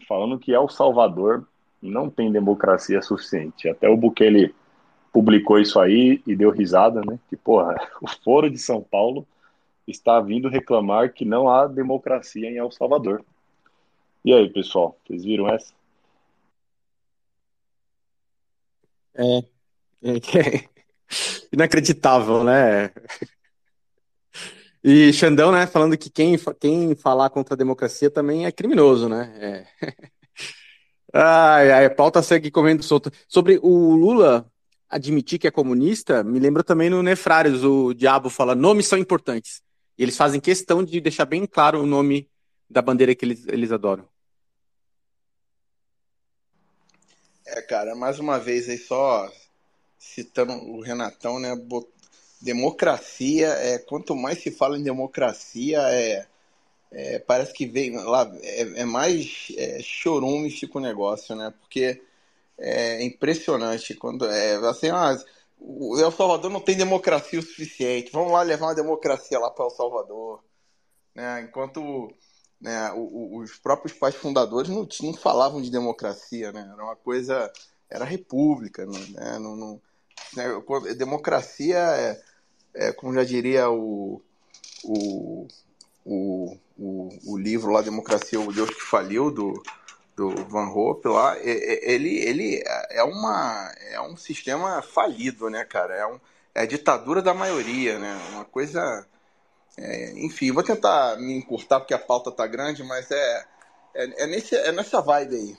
falando 0.06 0.38
que 0.38 0.52
El 0.52 0.68
Salvador 0.68 1.46
não 1.82 2.08
tem 2.08 2.30
democracia 2.30 3.02
suficiente. 3.02 3.68
Até 3.68 3.88
o 3.88 3.96
Bukele 3.96 4.54
publicou 5.12 5.58
isso 5.58 5.80
aí 5.80 6.22
e 6.26 6.36
deu 6.36 6.50
risada, 6.50 7.02
né? 7.02 7.18
Que, 7.28 7.36
porra, 7.36 7.74
o 8.00 8.08
Foro 8.08 8.48
de 8.48 8.58
São 8.58 8.80
Paulo 8.80 9.26
está 9.86 10.20
vindo 10.20 10.48
reclamar 10.48 11.12
que 11.12 11.24
não 11.24 11.48
há 11.48 11.66
democracia 11.66 12.48
em 12.48 12.56
El 12.56 12.70
Salvador. 12.70 13.24
E 14.24 14.32
aí, 14.32 14.48
pessoal, 14.48 14.96
vocês 15.04 15.24
viram 15.24 15.48
essa? 15.48 15.74
É, 19.14 19.38
é, 20.02 20.68
inacreditável, 21.52 22.44
né? 22.44 22.90
E 24.84 25.12
Xandão, 25.12 25.52
né, 25.52 25.66
falando 25.66 25.96
que 25.96 26.10
quem, 26.10 26.36
quem 26.58 26.94
falar 26.96 27.30
contra 27.30 27.54
a 27.54 27.56
democracia 27.56 28.10
também 28.10 28.46
é 28.46 28.52
criminoso, 28.52 29.08
né? 29.08 29.66
É. 29.80 30.12
Ai, 31.12 31.70
ai, 31.70 31.84
a 31.84 31.90
pauta 31.90 32.22
segue 32.22 32.50
comendo 32.50 32.82
solta. 32.82 33.12
Sobre 33.28 33.58
o 33.62 33.94
Lula, 33.94 34.50
admitir 34.88 35.38
que 35.38 35.46
é 35.46 35.50
comunista, 35.50 36.24
me 36.24 36.38
lembra 36.38 36.64
também 36.64 36.88
no 36.88 37.02
Nefrários, 37.02 37.62
o 37.64 37.92
diabo 37.92 38.30
fala, 38.30 38.54
nomes 38.54 38.86
são 38.86 38.98
importantes. 38.98 39.62
E 39.98 40.02
eles 40.02 40.16
fazem 40.16 40.40
questão 40.40 40.82
de 40.82 41.00
deixar 41.00 41.26
bem 41.26 41.46
claro 41.46 41.80
o 41.80 41.86
nome 41.86 42.30
da 42.68 42.80
bandeira 42.80 43.14
que 43.14 43.24
eles, 43.24 43.46
eles 43.48 43.70
adoram. 43.70 44.08
É, 47.46 47.60
cara, 47.60 47.94
mais 47.94 48.18
uma 48.18 48.38
vez 48.38 48.68
aí 48.68 48.78
só 48.78 49.30
citando 49.98 50.54
o 50.54 50.80
Renatão, 50.80 51.38
né? 51.38 51.54
Democracia, 52.40 53.48
é, 53.48 53.78
quanto 53.78 54.16
mais 54.16 54.42
se 54.42 54.50
fala 54.50 54.78
em 54.78 54.82
democracia, 54.82 55.78
é, 55.90 56.26
é 56.92 57.18
parece 57.18 57.52
que 57.52 57.66
vem 57.66 57.96
lá, 57.96 58.30
é, 58.42 58.80
é 58.80 58.84
mais 58.84 59.48
é, 59.56 59.80
chorume 59.82 60.50
fica 60.50 60.78
o 60.78 60.80
negócio, 60.80 61.34
né? 61.34 61.52
Porque 61.60 62.02
é 62.58 63.02
impressionante. 63.02 63.94
Quando, 63.94 64.26
é, 64.26 64.54
assim, 64.68 64.88
ah, 64.90 65.16
o 65.58 65.98
El 65.98 66.10
Salvador 66.12 66.50
não 66.50 66.60
tem 66.60 66.76
democracia 66.76 67.38
o 67.38 67.42
suficiente. 67.42 68.12
Vamos 68.12 68.32
lá 68.32 68.42
levar 68.42 68.66
uma 68.66 68.74
democracia 68.74 69.38
lá 69.38 69.50
para 69.50 69.64
El 69.64 69.70
Salvador. 69.70 70.42
Né? 71.14 71.42
Enquanto 71.42 72.12
né, 72.60 72.92
os 72.92 73.58
próprios 73.58 73.92
pais 73.92 74.14
fundadores 74.14 74.70
não, 74.70 74.86
não 75.02 75.14
falavam 75.14 75.60
de 75.62 75.70
democracia, 75.70 76.52
né? 76.52 76.68
Era 76.72 76.84
uma 76.84 76.96
coisa. 76.96 77.50
Era 77.90 78.04
república, 78.04 78.86
né? 78.86 79.38
Não, 79.38 79.56
não, 79.56 79.82
né? 80.34 80.44
Democracia 80.96 81.78
é, 81.78 82.22
é, 82.74 82.92
como 82.92 83.14
já 83.14 83.24
diria 83.24 83.70
o, 83.70 84.22
o, 84.84 85.46
o, 86.04 86.56
o, 86.78 87.08
o 87.26 87.38
livro 87.38 87.70
lá, 87.70 87.82
Democracia, 87.82 88.40
o 88.40 88.52
Deus 88.52 88.70
que 88.70 88.82
Faliu, 88.82 89.30
do, 89.30 89.62
do 90.16 90.34
Van 90.48 90.68
Hope 90.68 91.08
lá, 91.08 91.38
ele, 91.38 92.18
ele 92.18 92.62
é, 92.90 93.02
uma, 93.02 93.72
é 93.90 94.00
um 94.00 94.16
sistema 94.16 94.82
falido, 94.82 95.48
né, 95.48 95.64
cara? 95.64 95.94
É, 95.94 96.06
um, 96.06 96.20
é 96.54 96.62
a 96.62 96.66
ditadura 96.66 97.22
da 97.22 97.34
maioria, 97.34 97.98
né? 97.98 98.14
Uma 98.32 98.44
coisa. 98.44 99.06
É, 99.76 100.12
enfim, 100.24 100.52
vou 100.52 100.62
tentar 100.62 101.16
me 101.16 101.34
encurtar 101.34 101.80
porque 101.80 101.94
a 101.94 101.98
pauta 101.98 102.30
tá 102.30 102.46
grande, 102.46 102.84
mas 102.84 103.10
é, 103.10 103.46
é, 103.94 104.24
é, 104.24 104.26
nesse, 104.26 104.54
é 104.54 104.70
nessa 104.70 105.00
vibe 105.00 105.34
aí. 105.34 105.56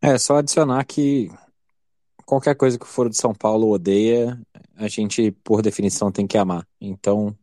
É, 0.00 0.18
só 0.18 0.36
adicionar 0.36 0.84
que 0.84 1.30
qualquer 2.24 2.54
coisa 2.56 2.78
que 2.78 2.84
o 2.84 2.88
Foro 2.88 3.10
de 3.10 3.16
São 3.16 3.34
Paulo 3.34 3.70
odeia, 3.70 4.40
a 4.76 4.88
gente, 4.88 5.30
por 5.44 5.62
definição, 5.62 6.10
tem 6.10 6.26
que 6.26 6.38
amar. 6.38 6.66
Então, 6.80 7.36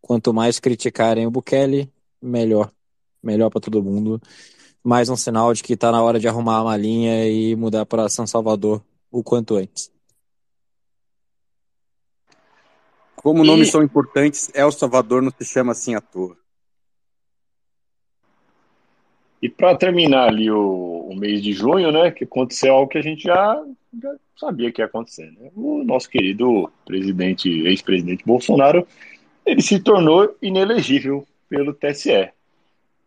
quanto 0.00 0.32
mais 0.32 0.60
criticarem 0.60 1.26
o 1.26 1.30
Bukele, 1.30 1.92
melhor. 2.20 2.70
Melhor 3.22 3.50
para 3.50 3.60
todo 3.60 3.82
mundo. 3.82 4.20
Mais 4.82 5.08
um 5.08 5.16
sinal 5.16 5.52
de 5.54 5.62
que 5.62 5.72
está 5.72 5.90
na 5.90 6.02
hora 6.02 6.20
de 6.20 6.28
arrumar 6.28 6.58
a 6.58 6.64
malinha 6.64 7.26
e 7.26 7.56
mudar 7.56 7.86
para 7.86 8.08
São 8.08 8.26
Salvador 8.26 8.84
o 9.10 9.22
quanto 9.22 9.56
antes. 9.56 9.90
Como 13.16 13.42
e... 13.42 13.46
nomes 13.46 13.70
são 13.70 13.82
importantes, 13.82 14.50
El 14.54 14.70
Salvador 14.70 15.22
não 15.22 15.30
se 15.30 15.46
chama 15.46 15.72
assim 15.72 15.94
à 15.94 16.00
toa. 16.02 16.36
E 19.40 19.48
para 19.48 19.76
terminar 19.76 20.28
ali 20.28 20.50
o, 20.50 21.08
o, 21.10 21.16
mês 21.16 21.42
de 21.42 21.52
junho, 21.52 21.90
né, 21.90 22.10
que 22.10 22.24
aconteceu 22.24 22.74
algo 22.74 22.90
que 22.90 22.98
a 22.98 23.02
gente 23.02 23.24
já, 23.24 23.62
já 24.02 24.14
sabia 24.36 24.72
que 24.72 24.80
ia 24.80 24.86
acontecer. 24.86 25.30
Né? 25.32 25.50
O 25.54 25.84
nosso 25.84 26.08
querido 26.08 26.70
presidente, 26.84 27.48
ex-presidente 27.48 28.24
Bolsonaro, 28.24 28.86
ele 29.44 29.62
se 29.62 29.80
tornou 29.80 30.36
inelegível 30.40 31.26
pelo 31.48 31.74
TSE. 31.74 32.30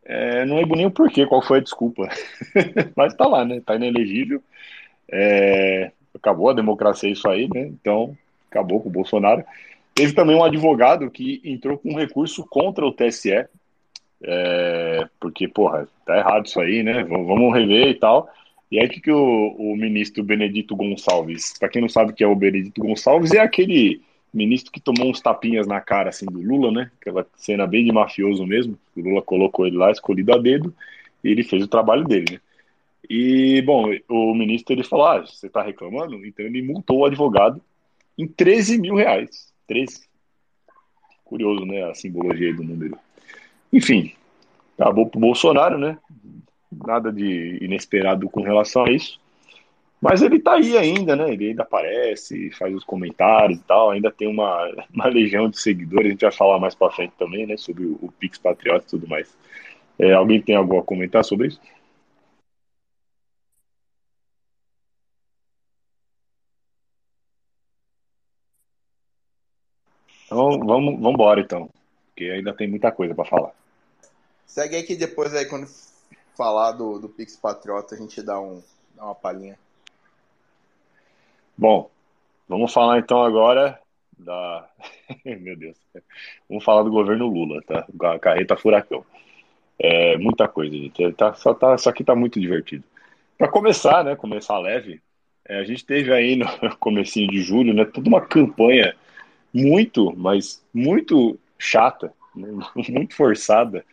É, 0.06 0.46
não 0.46 0.56
lembro 0.56 0.77
nem 0.77 0.86
o 0.86 0.91
porquê, 0.91 1.25
qual 1.25 1.41
foi 1.41 1.58
a 1.58 1.62
desculpa. 1.62 2.08
Mas 2.96 3.13
tá 3.13 3.27
lá, 3.27 3.44
né? 3.44 3.62
Tá 3.65 3.75
inelegível. 3.75 4.41
É, 5.12 5.91
acabou 6.15 6.50
a 6.50 6.53
democracia 6.53 7.10
isso 7.10 7.27
aí, 7.27 7.50
né? 7.53 7.62
Então, 7.62 8.17
acabou 8.50 8.82
com 8.82 8.89
o 8.89 8.91
Bolsonaro. 8.91 9.44
Teve 9.94 10.13
também 10.13 10.36
um 10.36 10.44
advogado 10.44 11.10
que 11.10 11.41
entrou 11.44 11.77
com 11.77 11.91
um 11.91 11.98
recurso 11.98 12.46
contra 12.46 12.86
o 12.86 12.91
TSE, 12.91 13.48
é, 14.24 15.08
porque, 15.20 15.48
porra, 15.48 15.88
tá 16.06 16.17
errado 16.17 16.46
isso 16.46 16.60
aí, 16.60 16.84
né? 16.84 17.03
Vamos 17.03 17.53
rever 17.53 17.88
e 17.88 17.96
tal. 17.96 18.29
E 18.69 18.79
aí, 18.79 18.89
que, 18.89 19.00
que 19.00 19.12
o, 19.12 19.55
o 19.57 19.75
ministro 19.75 20.24
Benedito 20.24 20.75
Gonçalves, 20.75 21.53
para 21.57 21.69
quem 21.69 21.81
não 21.81 21.89
sabe 21.89 22.12
o 22.12 22.13
que 22.13 22.24
é 22.24 22.27
o 22.27 22.36
Benedito 22.36 22.81
Gonçalves, 22.81 23.31
é 23.31 23.39
aquele 23.39 24.01
ministro 24.33 24.71
que 24.71 24.79
tomou 24.79 25.09
uns 25.09 25.21
tapinhas 25.21 25.65
na 25.65 25.79
cara 25.79 26.09
assim 26.09 26.25
do 26.25 26.41
Lula, 26.41 26.71
né? 26.71 26.91
Aquela 27.00 27.25
cena 27.38 27.65
bem 27.65 27.86
de 27.86 27.91
mafioso 27.91 28.45
mesmo. 28.45 28.77
O 28.95 29.01
Lula 29.01 29.21
colocou 29.21 29.65
ele 29.65 29.77
lá, 29.77 29.91
escolhido 29.91 30.33
a 30.33 30.38
dedo, 30.38 30.74
e 31.24 31.29
ele 31.29 31.43
fez 31.43 31.63
o 31.63 31.67
trabalho 31.67 32.03
dele, 32.03 32.33
né? 32.33 32.39
E, 33.09 33.62
bom, 33.62 33.89
o 34.09 34.36
ministro 34.36 34.75
ele 34.75 34.83
falou: 34.83 35.07
ah, 35.07 35.19
você 35.19 35.50
tá 35.50 35.62
reclamando? 35.62 36.25
Então 36.25 36.45
ele 36.45 36.62
multou 36.62 37.00
o 37.00 37.05
advogado 37.05 37.62
em 38.17 38.27
13 38.27 38.79
mil 38.79 38.95
reais. 38.95 39.53
13. 39.67 40.01
Curioso, 41.24 41.65
né? 41.65 41.83
A 41.89 41.93
simbologia 41.93 42.53
do 42.53 42.63
número. 42.63 42.97
Enfim, 43.71 44.12
acabou 44.77 45.07
pro 45.07 45.19
Bolsonaro, 45.19 45.77
né? 45.77 45.97
Nada 46.86 47.12
de 47.12 47.57
inesperado 47.62 48.29
com 48.29 48.41
relação 48.41 48.86
a 48.86 48.91
isso. 48.91 49.19
Mas 50.00 50.22
ele 50.22 50.39
tá 50.39 50.53
aí 50.53 50.77
ainda, 50.77 51.15
né? 51.15 51.31
Ele 51.31 51.50
ainda 51.50 51.63
aparece, 51.63 52.51
faz 52.51 52.74
os 52.75 52.84
comentários 52.84 53.60
e 53.60 53.63
tal, 53.63 53.89
ainda 53.89 54.12
tem 54.12 54.27
uma, 54.27 54.69
uma 54.93 55.07
legião 55.07 55.50
de 55.50 55.60
seguidores, 55.60 56.07
a 56.07 56.12
gente 56.12 56.22
vai 56.22 56.31
falar 56.31 56.60
mais 56.60 56.75
pra 56.75 56.91
frente 56.91 57.13
também, 57.17 57.48
né? 57.48 57.57
Sobre 57.57 57.86
o, 57.86 57.98
o 58.01 58.12
Pix 58.12 58.38
Patriota 58.38 58.86
e 58.88 58.89
tudo 58.89 59.07
mais. 59.07 59.36
É, 59.98 60.13
alguém 60.13 60.41
tem 60.41 60.55
algo 60.55 60.77
a 60.77 60.84
comentar 60.84 61.24
sobre 61.25 61.48
isso? 61.48 61.60
Então 70.25 70.60
vamos, 70.60 71.00
vamos 71.00 71.13
embora 71.13 71.39
então, 71.39 71.69
porque 72.07 72.25
ainda 72.25 72.53
tem 72.53 72.67
muita 72.67 72.91
coisa 72.91 73.15
para 73.15 73.25
falar. 73.25 73.51
Segue 74.46 74.75
aí 74.75 74.84
que 74.84 74.96
depois 74.96 75.34
aí 75.34 75.46
quando 75.46 75.67
falar 76.38 76.74
do, 76.74 77.00
do 77.00 77.10
Pix 77.10 77.36
Patriota 77.36 77.96
a 77.96 77.98
gente 77.98 78.22
dá, 78.22 78.39
um, 78.39 78.62
dá 78.96 79.06
uma 79.06 79.15
palhinha. 79.15 79.58
Bom, 81.58 81.89
vamos 82.48 82.72
falar 82.72 83.00
então 83.00 83.24
agora 83.24 83.79
da. 84.17 84.70
Meu 85.25 85.58
Deus. 85.58 85.77
Vamos 86.48 86.63
falar 86.63 86.84
do 86.84 86.91
governo 86.91 87.27
Lula, 87.27 87.62
tá? 87.63 87.86
A 88.13 88.20
carreta 88.20 88.56
furacão. 88.56 89.03
É 89.79 90.17
muita 90.17 90.48
coisa, 90.48 90.75
gente. 90.75 91.12
Tá, 91.13 91.34
só, 91.34 91.53
tá, 91.53 91.77
só 91.77 91.91
que 91.91 92.03
tá 92.03 92.15
muito 92.15 92.39
divertido. 92.39 92.84
Para 93.38 93.50
começar, 93.50 94.03
né? 94.03 94.15
Começar 94.15 94.58
leve. 94.60 95.01
É, 95.48 95.60
a 95.60 95.63
gente 95.63 95.86
teve 95.86 96.13
aí 96.13 96.36
no 96.36 96.46
comecinho 96.77 97.29
de 97.29 97.41
julho, 97.41 97.74
né, 97.74 97.86
toda 97.86 98.10
uma 98.10 98.22
campanha 98.22 98.94
muito, 99.53 100.13
mas 100.15 100.63
muito 100.74 101.39
chata, 101.58 102.13
né, 102.36 102.50
muito 102.89 103.15
forçada, 103.15 103.86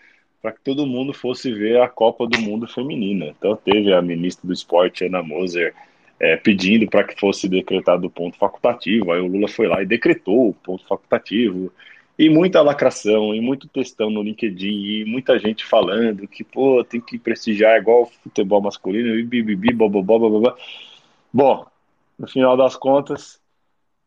para 0.44 0.52
que 0.52 0.60
todo 0.60 0.86
mundo 0.86 1.14
fosse 1.14 1.50
ver 1.54 1.80
a 1.80 1.88
Copa 1.88 2.26
do 2.26 2.38
Mundo 2.38 2.68
feminina. 2.68 3.28
Então 3.28 3.56
teve 3.56 3.94
a 3.94 4.02
ministra 4.02 4.46
do 4.46 4.52
Esporte, 4.52 5.06
Ana 5.06 5.22
Moser, 5.22 5.74
é, 6.20 6.36
pedindo 6.36 6.86
para 6.86 7.02
que 7.02 7.18
fosse 7.18 7.48
decretado 7.48 8.06
o 8.06 8.10
ponto 8.10 8.36
facultativo. 8.36 9.10
Aí 9.10 9.20
o 9.22 9.26
Lula 9.26 9.48
foi 9.48 9.66
lá 9.66 9.82
e 9.82 9.86
decretou 9.86 10.50
o 10.50 10.52
ponto 10.52 10.86
facultativo. 10.86 11.72
E 12.18 12.28
muita 12.28 12.60
lacração, 12.60 13.34
e 13.34 13.40
muito 13.40 13.66
textão 13.68 14.10
no 14.10 14.22
LinkedIn, 14.22 14.66
e 14.66 15.04
muita 15.06 15.38
gente 15.38 15.64
falando 15.64 16.28
que, 16.28 16.44
pô, 16.44 16.84
tem 16.84 17.00
que 17.00 17.18
prestigiar 17.18 17.80
igual 17.80 18.04
futebol 18.22 18.60
masculino, 18.60 19.18
e 19.18 19.22
bibibi, 19.22 19.72
bobobó, 19.72 20.18
bobobó. 20.18 20.54
Bom, 21.32 21.66
no 22.18 22.28
final 22.28 22.54
das 22.54 22.76
contas, 22.76 23.40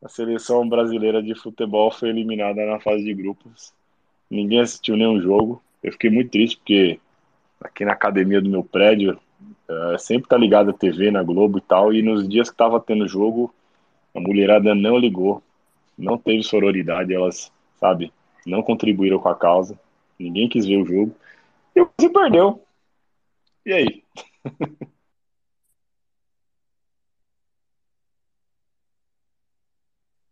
a 0.03 0.07
seleção 0.07 0.69
brasileira 0.69 1.21
de 1.23 1.33
futebol 1.33 1.89
foi 1.89 2.09
eliminada 2.09 2.63
na 2.63 2.79
fase 2.79 3.03
de 3.03 3.13
grupos. 3.15 3.73
Ninguém 4.29 4.59
assistiu 4.59 4.95
nenhum 4.95 5.19
jogo. 5.19 5.63
Eu 5.83 5.91
fiquei 5.91 6.09
muito 6.09 6.31
triste 6.31 6.57
porque 6.57 6.99
aqui 7.61 7.85
na 7.85 7.93
academia 7.93 8.41
do 8.41 8.49
meu 8.49 8.63
prédio 8.63 9.19
uh, 9.69 9.97
sempre 9.99 10.27
tá 10.27 10.37
ligado 10.37 10.69
a 10.69 10.73
TV 10.73 11.11
na 11.11 11.23
Globo 11.23 11.57
e 11.57 11.61
tal. 11.61 11.93
E 11.93 12.01
nos 12.01 12.27
dias 12.27 12.49
que 12.49 12.57
tava 12.57 12.79
tendo 12.79 13.07
jogo, 13.07 13.53
a 14.15 14.19
mulherada 14.19 14.73
não 14.73 14.97
ligou, 14.97 15.41
não 15.97 16.17
teve 16.17 16.43
sororidade, 16.43 17.13
elas, 17.13 17.51
sabe, 17.79 18.11
não 18.45 18.61
contribuíram 18.61 19.19
com 19.19 19.29
a 19.29 19.35
causa. 19.35 19.79
Ninguém 20.19 20.49
quis 20.49 20.65
ver 20.65 20.77
o 20.77 20.85
jogo. 20.85 21.15
E 21.75 21.83
Brasil 21.83 22.13
perdeu. 22.13 22.63
E 23.65 23.73
aí? 23.73 24.03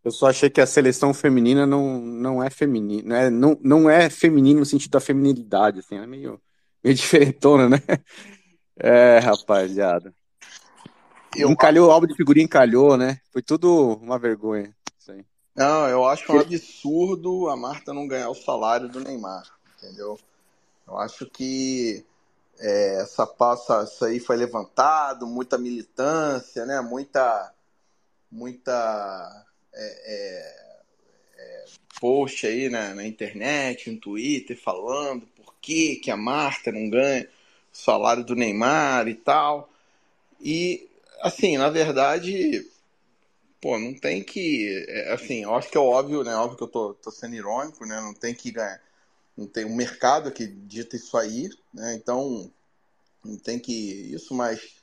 Eu 0.05 0.11
só 0.11 0.27
achei 0.27 0.51
que 0.51 0.61
a 0.61 0.67
seleção 0.67 1.15
feminina 1.15 1.65
não, 1.65 1.99
não 1.99 2.43
é 2.43 2.51
feminina, 2.51 3.23
né? 3.23 3.29
não, 3.31 3.57
não 3.63 3.89
é 3.89 4.07
feminino 4.07 4.59
no 4.59 4.65
sentido 4.65 4.91
da 4.91 4.99
feminilidade, 4.99 5.79
assim, 5.79 5.95
é 5.95 6.05
meio, 6.05 6.39
meio 6.83 6.93
diferentona, 6.95 7.67
né? 7.67 7.79
É, 8.77 9.17
rapaziada. 9.17 10.13
Eu... 11.35 11.49
Encalhou 11.49 11.89
o 11.89 11.91
álbum 11.91 12.05
de 12.05 12.13
figurinha, 12.13 12.45
encalhou, 12.45 12.95
né? 12.95 13.19
Foi 13.33 13.41
tudo 13.41 13.95
uma 13.95 14.19
vergonha. 14.19 14.75
Não, 15.55 15.87
eu 15.87 16.05
acho 16.05 16.31
um 16.33 16.39
absurdo 16.39 17.49
a 17.49 17.55
Marta 17.55 17.93
não 17.93 18.07
ganhar 18.07 18.29
o 18.29 18.35
salário 18.35 18.89
do 18.89 18.99
Neymar, 18.99 19.43
entendeu? 19.77 20.19
Eu 20.85 20.99
acho 20.99 21.25
que 21.27 22.05
é, 22.59 23.01
essa 23.01 23.25
passa, 23.25 23.83
isso 23.83 24.05
aí 24.05 24.19
foi 24.19 24.35
levantado, 24.35 25.25
muita 25.25 25.57
militância, 25.57 26.65
né? 26.65 26.79
Muita, 26.81 27.53
muita 28.29 29.44
é, 29.75 30.65
é, 31.37 31.65
post 31.99 32.45
aí 32.45 32.69
na, 32.69 32.93
na, 32.93 33.05
internet, 33.05 33.89
no 33.89 33.99
Twitter, 33.99 34.59
falando 34.59 35.25
por 35.35 35.55
que, 35.61 35.97
que 35.97 36.11
a 36.11 36.17
Marta 36.17 36.71
não 36.71 36.89
ganha 36.89 37.27
o 37.73 37.77
salário 37.77 38.23
do 38.23 38.35
Neymar 38.35 39.07
e 39.07 39.15
tal. 39.15 39.69
E, 40.39 40.87
assim, 41.21 41.57
na 41.57 41.69
verdade, 41.69 42.65
pô, 43.61 43.79
não 43.79 43.93
tem 43.93 44.23
que. 44.23 44.85
É, 44.87 45.13
assim, 45.13 45.43
eu 45.43 45.55
acho 45.55 45.69
que 45.69 45.77
é 45.77 45.81
óbvio, 45.81 46.23
né? 46.23 46.35
Óbvio 46.35 46.57
que 46.57 46.63
eu 46.63 46.67
tô, 46.67 46.93
tô 46.95 47.11
sendo 47.11 47.35
irônico, 47.35 47.85
né? 47.85 47.99
Não 48.01 48.13
tem 48.13 48.33
que 48.33 48.51
ganhar. 48.51 48.81
Não 49.37 49.47
tem 49.47 49.65
um 49.65 49.75
mercado 49.75 50.31
que 50.31 50.47
dita 50.47 50.95
isso 50.95 51.17
aí, 51.17 51.49
né? 51.73 51.95
Então, 51.95 52.51
não 53.23 53.37
tem 53.37 53.59
que. 53.59 53.73
Isso, 54.13 54.33
mas. 54.33 54.75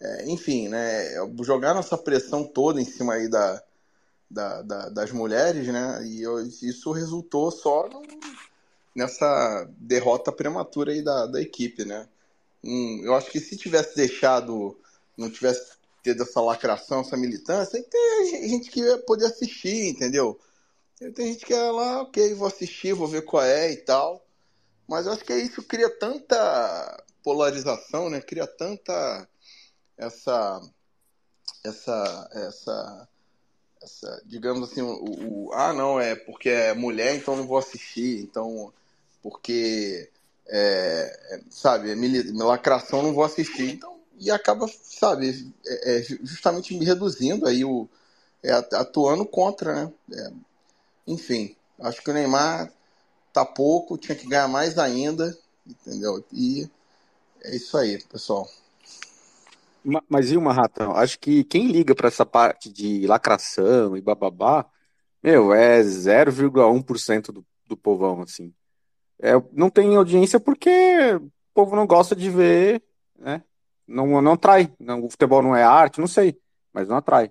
É, 0.00 0.28
enfim, 0.28 0.68
né? 0.68 1.14
Jogar 1.42 1.74
nossa 1.74 1.96
pressão 1.96 2.44
toda 2.44 2.80
em 2.80 2.84
cima 2.84 3.14
aí 3.14 3.28
da, 3.30 3.62
da, 4.30 4.62
da, 4.62 4.88
das 4.88 5.12
mulheres, 5.12 5.66
né? 5.68 6.04
E 6.06 6.22
eu, 6.22 6.40
isso 6.40 6.92
resultou 6.92 7.50
só 7.50 7.88
no, 7.88 8.02
nessa 8.94 9.68
derrota 9.78 10.32
prematura 10.32 10.92
aí 10.92 11.02
da, 11.02 11.26
da 11.26 11.40
equipe, 11.40 11.84
né? 11.84 12.08
Hum, 12.64 13.00
eu 13.04 13.14
acho 13.14 13.30
que 13.30 13.40
se 13.40 13.56
tivesse 13.56 13.94
deixado, 13.96 14.78
não 15.16 15.30
tivesse 15.30 15.76
tido 16.02 16.22
essa 16.22 16.40
lacração, 16.40 17.00
essa 17.00 17.16
militância, 17.16 17.82
tem 17.82 18.48
gente 18.48 18.70
que 18.70 18.80
ia 18.80 18.98
poder 18.98 19.26
assistir, 19.26 19.88
entendeu? 19.88 20.38
Tem 20.98 21.32
gente 21.32 21.44
que 21.44 21.52
é 21.52 21.70
lá, 21.70 22.02
ok, 22.02 22.34
vou 22.34 22.48
assistir, 22.48 22.94
vou 22.94 23.06
ver 23.06 23.22
qual 23.22 23.42
é 23.42 23.72
e 23.72 23.76
tal. 23.76 24.24
Mas 24.88 25.06
eu 25.06 25.12
acho 25.12 25.24
que 25.24 25.34
isso 25.34 25.62
cria 25.62 25.90
tanta 25.98 27.04
polarização, 27.22 28.08
né? 28.08 28.20
Cria 28.20 28.46
tanta 28.46 29.28
essa 29.98 30.60
essa 31.64 32.30
essa 32.32 33.08
essa, 33.86 34.20
digamos 34.26 34.70
assim, 34.70 34.82
o, 34.82 35.46
o, 35.46 35.52
ah, 35.52 35.72
não, 35.72 35.98
é 35.98 36.14
porque 36.14 36.50
é 36.50 36.74
mulher, 36.74 37.14
então 37.14 37.36
não 37.36 37.46
vou 37.46 37.56
assistir, 37.56 38.20
então, 38.20 38.72
porque, 39.22 40.10
é, 40.46 41.36
é, 41.36 41.40
sabe, 41.48 41.92
é 41.92 42.44
lacração, 42.44 43.02
não 43.02 43.14
vou 43.14 43.24
assistir, 43.24 43.70
então, 43.70 43.96
e 44.18 44.30
acaba, 44.30 44.66
sabe, 44.82 45.52
é, 45.64 45.98
é 45.98 46.02
justamente 46.02 46.76
me 46.76 46.84
reduzindo 46.84 47.46
aí, 47.46 47.64
o, 47.64 47.88
é, 48.42 48.52
atuando 48.52 49.24
contra, 49.24 49.86
né, 49.86 49.92
é, 50.12 50.32
enfim, 51.06 51.56
acho 51.80 52.02
que 52.02 52.10
o 52.10 52.14
Neymar 52.14 52.72
tá 53.32 53.44
pouco, 53.44 53.96
tinha 53.96 54.16
que 54.16 54.26
ganhar 54.28 54.48
mais 54.48 54.78
ainda, 54.78 55.36
entendeu, 55.66 56.24
e 56.32 56.68
é 57.42 57.54
isso 57.54 57.76
aí, 57.76 58.02
pessoal. 58.04 58.48
Mas 60.08 60.30
e 60.32 60.36
uma 60.36 60.52
ratão? 60.52 60.96
Acho 60.96 61.18
que 61.18 61.44
quem 61.44 61.68
liga 61.68 61.94
para 61.94 62.08
essa 62.08 62.26
parte 62.26 62.72
de 62.72 63.06
lacração 63.06 63.96
e 63.96 64.00
bababá, 64.00 64.66
meu, 65.22 65.52
é 65.54 65.80
0,1% 65.80 67.32
do, 67.32 67.46
do 67.66 67.76
povão, 67.76 68.22
assim. 68.22 68.52
É, 69.20 69.32
não 69.52 69.70
tem 69.70 69.96
audiência 69.96 70.40
porque 70.40 70.70
o 71.14 71.30
povo 71.54 71.76
não 71.76 71.86
gosta 71.86 72.14
de 72.14 72.28
ver, 72.30 72.82
né? 73.18 73.42
Não, 73.86 74.20
não 74.20 74.32
atrai. 74.32 74.72
Não, 74.78 75.04
o 75.04 75.10
futebol 75.10 75.42
não 75.42 75.54
é 75.54 75.62
arte, 75.62 76.00
não 76.00 76.06
sei, 76.08 76.38
mas 76.72 76.88
não 76.88 76.96
atrai. 76.96 77.30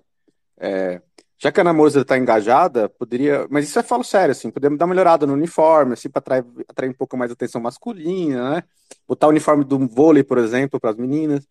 É, 0.58 1.02
já 1.38 1.52
que 1.52 1.60
a 1.60 1.62
Ana 1.62 1.72
Moser 1.72 2.02
está 2.02 2.16
engajada, 2.16 2.88
poderia. 2.88 3.46
Mas 3.50 3.66
isso 3.68 3.78
é 3.78 3.82
falo 3.82 4.02
sério, 4.02 4.32
assim, 4.32 4.50
podemos 4.50 4.78
dar 4.78 4.86
uma 4.86 4.94
melhorada 4.94 5.26
no 5.26 5.34
uniforme, 5.34 5.92
assim, 5.92 6.08
para 6.08 6.20
atrair, 6.20 6.44
atrair 6.68 6.90
um 6.90 6.94
pouco 6.94 7.16
mais 7.16 7.30
atenção 7.30 7.60
masculina, 7.60 8.56
né? 8.56 8.62
Botar 9.06 9.26
o 9.26 9.30
uniforme 9.30 9.64
do 9.64 9.86
vôlei, 9.86 10.24
por 10.24 10.38
exemplo, 10.38 10.80
para 10.80 10.90
as 10.90 10.96
meninas. 10.96 11.46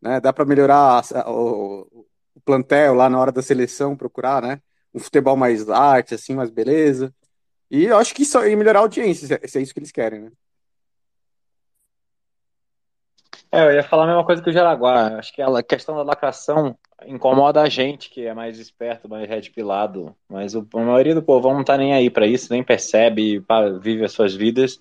Né? 0.00 0.20
Dá 0.20 0.32
para 0.32 0.44
melhorar 0.44 1.02
a, 1.14 1.30
o, 1.30 2.06
o, 2.34 2.40
plantel 2.44 2.94
lá 2.94 3.10
na 3.10 3.18
hora 3.18 3.32
da 3.32 3.42
seleção, 3.42 3.96
procurar, 3.96 4.42
né? 4.42 4.60
Um 4.94 4.98
futebol 4.98 5.36
mais 5.36 5.68
arte, 5.68 6.14
assim, 6.14 6.34
mais 6.34 6.50
beleza. 6.50 7.14
E 7.70 7.84
eu 7.84 7.98
acho 7.98 8.14
que 8.14 8.22
isso 8.22 8.38
é 8.38 8.54
melhorar 8.56 8.80
a 8.80 8.82
audiência, 8.82 9.26
se 9.46 9.58
é 9.58 9.62
isso 9.62 9.74
que 9.74 9.80
eles 9.80 9.92
querem, 9.92 10.20
né? 10.20 10.32
É, 13.50 13.64
eu 13.64 13.72
ia 13.72 13.82
falar 13.82 14.04
a 14.04 14.06
mesma 14.08 14.24
coisa 14.24 14.42
que 14.42 14.50
o 14.50 14.52
Jaraguá. 14.52 15.18
Acho 15.18 15.32
que 15.32 15.40
a 15.40 15.62
questão 15.62 15.96
da 15.96 16.02
lacração 16.02 16.76
incomoda 17.06 17.62
a 17.62 17.68
gente, 17.68 18.10
que 18.10 18.26
é 18.26 18.34
mais 18.34 18.58
esperto, 18.58 19.08
mais 19.08 19.28
red 19.28 19.50
pilado. 19.50 20.14
Mas 20.28 20.54
a 20.54 20.62
maioria 20.74 21.14
do 21.14 21.22
povo 21.22 21.52
não 21.52 21.64
tá 21.64 21.76
nem 21.76 21.94
aí 21.94 22.10
para 22.10 22.26
isso, 22.26 22.52
nem 22.52 22.62
percebe, 22.62 23.42
vive 23.80 24.04
as 24.04 24.12
suas 24.12 24.34
vidas 24.34 24.78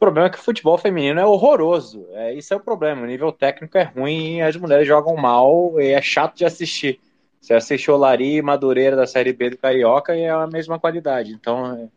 problema 0.00 0.26
é 0.26 0.30
que 0.30 0.38
o 0.38 0.42
futebol 0.42 0.78
feminino 0.78 1.20
é 1.20 1.26
horroroso. 1.26 2.08
É, 2.12 2.34
isso 2.34 2.52
é 2.52 2.56
o 2.56 2.60
problema. 2.60 3.02
O 3.02 3.06
nível 3.06 3.30
técnico 3.30 3.78
é 3.78 3.84
ruim, 3.84 4.40
as 4.40 4.56
mulheres 4.56 4.88
jogam 4.88 5.14
mal 5.16 5.80
e 5.80 5.88
é 5.88 6.02
chato 6.02 6.36
de 6.36 6.44
assistir. 6.44 6.98
Você 7.40 7.54
assiste 7.54 7.90
Lari 7.90 8.36
e 8.36 8.42
Madureira 8.42 8.96
da 8.96 9.06
Série 9.06 9.32
B 9.32 9.50
do 9.50 9.58
Carioca 9.58 10.16
e 10.16 10.22
é 10.22 10.30
a 10.30 10.46
mesma 10.46 10.78
qualidade. 10.78 11.32
Então 11.32 11.74
é, 11.76 11.88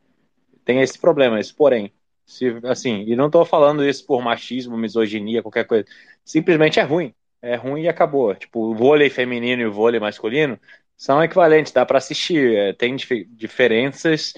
tem 0.66 0.82
esse 0.82 1.00
problema, 1.00 1.40
esse 1.40 1.54
porém. 1.54 1.92
Se, 2.26 2.56
assim, 2.66 3.04
e 3.08 3.16
não 3.16 3.28
estou 3.28 3.46
falando 3.46 3.86
isso 3.86 4.06
por 4.06 4.22
machismo, 4.22 4.78
misoginia, 4.78 5.42
qualquer 5.42 5.66
coisa. 5.66 5.86
Simplesmente 6.24 6.80
é 6.80 6.84
ruim. 6.84 7.14
É 7.42 7.56
ruim 7.56 7.84
e 7.84 7.90
acabou. 7.90 8.34
Tipo, 8.36 8.72
o 8.72 8.76
vôlei 8.76 9.10
feminino 9.10 9.62
e 9.62 9.66
o 9.66 9.74
vôlei 9.74 10.00
masculino 10.00 10.60
são 10.96 11.24
equivalentes, 11.24 11.74
dá 11.74 11.86
para 11.86 11.98
assistir. 11.98 12.56
É, 12.56 12.74
tem 12.74 12.96
dif 12.96 13.26
diferenças 13.32 14.34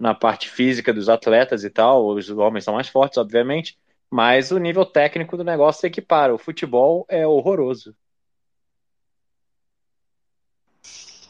na 0.00 0.14
parte 0.14 0.48
física 0.48 0.94
dos 0.94 1.10
atletas 1.10 1.62
e 1.62 1.68
tal, 1.68 2.08
os 2.08 2.30
homens 2.30 2.64
são 2.64 2.72
mais 2.72 2.88
fortes, 2.88 3.18
obviamente, 3.18 3.78
mas 4.08 4.50
o 4.50 4.58
nível 4.58 4.86
técnico 4.86 5.36
do 5.36 5.44
negócio 5.44 5.82
se 5.82 5.86
equipara. 5.86 6.34
O 6.34 6.38
futebol 6.38 7.04
é 7.06 7.26
horroroso. 7.26 7.94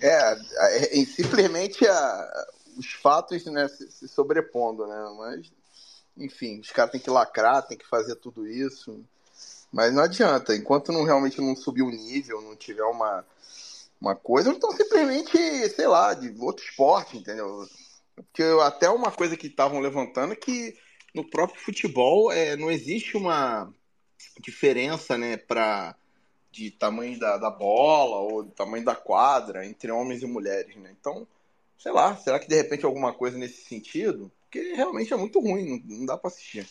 É, 0.00 0.32
é, 1.00 1.04
simplesmente 1.04 1.84
a, 1.86 2.46
os 2.78 2.92
fatos 2.92 3.44
né, 3.46 3.66
se, 3.68 3.90
se, 3.90 4.08
sobrepondo, 4.08 4.86
né? 4.86 5.14
Mas, 5.18 5.52
enfim, 6.16 6.60
os 6.60 6.70
caras 6.70 6.92
têm 6.92 7.00
que 7.00 7.10
lacrar, 7.10 7.66
têm 7.66 7.76
que 7.76 7.86
fazer 7.86 8.14
tudo 8.14 8.46
isso. 8.46 9.04
Mas 9.72 9.92
não 9.92 10.04
adianta, 10.04 10.54
enquanto 10.54 10.92
não 10.92 11.04
realmente 11.04 11.40
não 11.40 11.56
subir 11.56 11.82
o 11.82 11.90
nível, 11.90 12.40
não 12.40 12.56
tiver 12.56 12.84
uma, 12.84 13.24
uma 14.00 14.14
coisa, 14.16 14.50
então 14.50 14.70
simplesmente, 14.72 15.36
sei 15.70 15.86
lá, 15.86 16.14
de 16.14 16.34
outro 16.40 16.64
esporte, 16.64 17.18
entendeu? 17.18 17.68
Porque 18.24 18.42
até 18.62 18.88
uma 18.88 19.10
coisa 19.10 19.36
que 19.36 19.46
estavam 19.46 19.80
levantando 19.80 20.32
é 20.32 20.36
que 20.36 20.76
no 21.14 21.28
próprio 21.28 21.60
futebol 21.60 22.30
é, 22.32 22.56
não 22.56 22.70
existe 22.70 23.16
uma 23.16 23.72
diferença 24.40 25.16
né, 25.16 25.36
para 25.36 25.94
de 26.52 26.70
tamanho 26.70 27.18
da, 27.18 27.36
da 27.36 27.50
bola 27.50 28.16
ou 28.16 28.42
do 28.42 28.50
tamanho 28.50 28.84
da 28.84 28.94
quadra 28.94 29.64
entre 29.64 29.90
homens 29.90 30.22
e 30.22 30.26
mulheres, 30.26 30.74
né? 30.76 30.94
Então, 30.98 31.26
sei 31.78 31.92
lá, 31.92 32.16
será 32.16 32.40
que 32.40 32.48
de 32.48 32.56
repente 32.56 32.84
alguma 32.84 33.12
coisa 33.12 33.38
nesse 33.38 33.62
sentido? 33.64 34.32
Porque 34.42 34.74
realmente 34.74 35.12
é 35.12 35.16
muito 35.16 35.38
ruim, 35.38 35.64
não, 35.64 35.98
não 35.98 36.06
dá 36.06 36.18
para 36.18 36.28
assistir. 36.28 36.68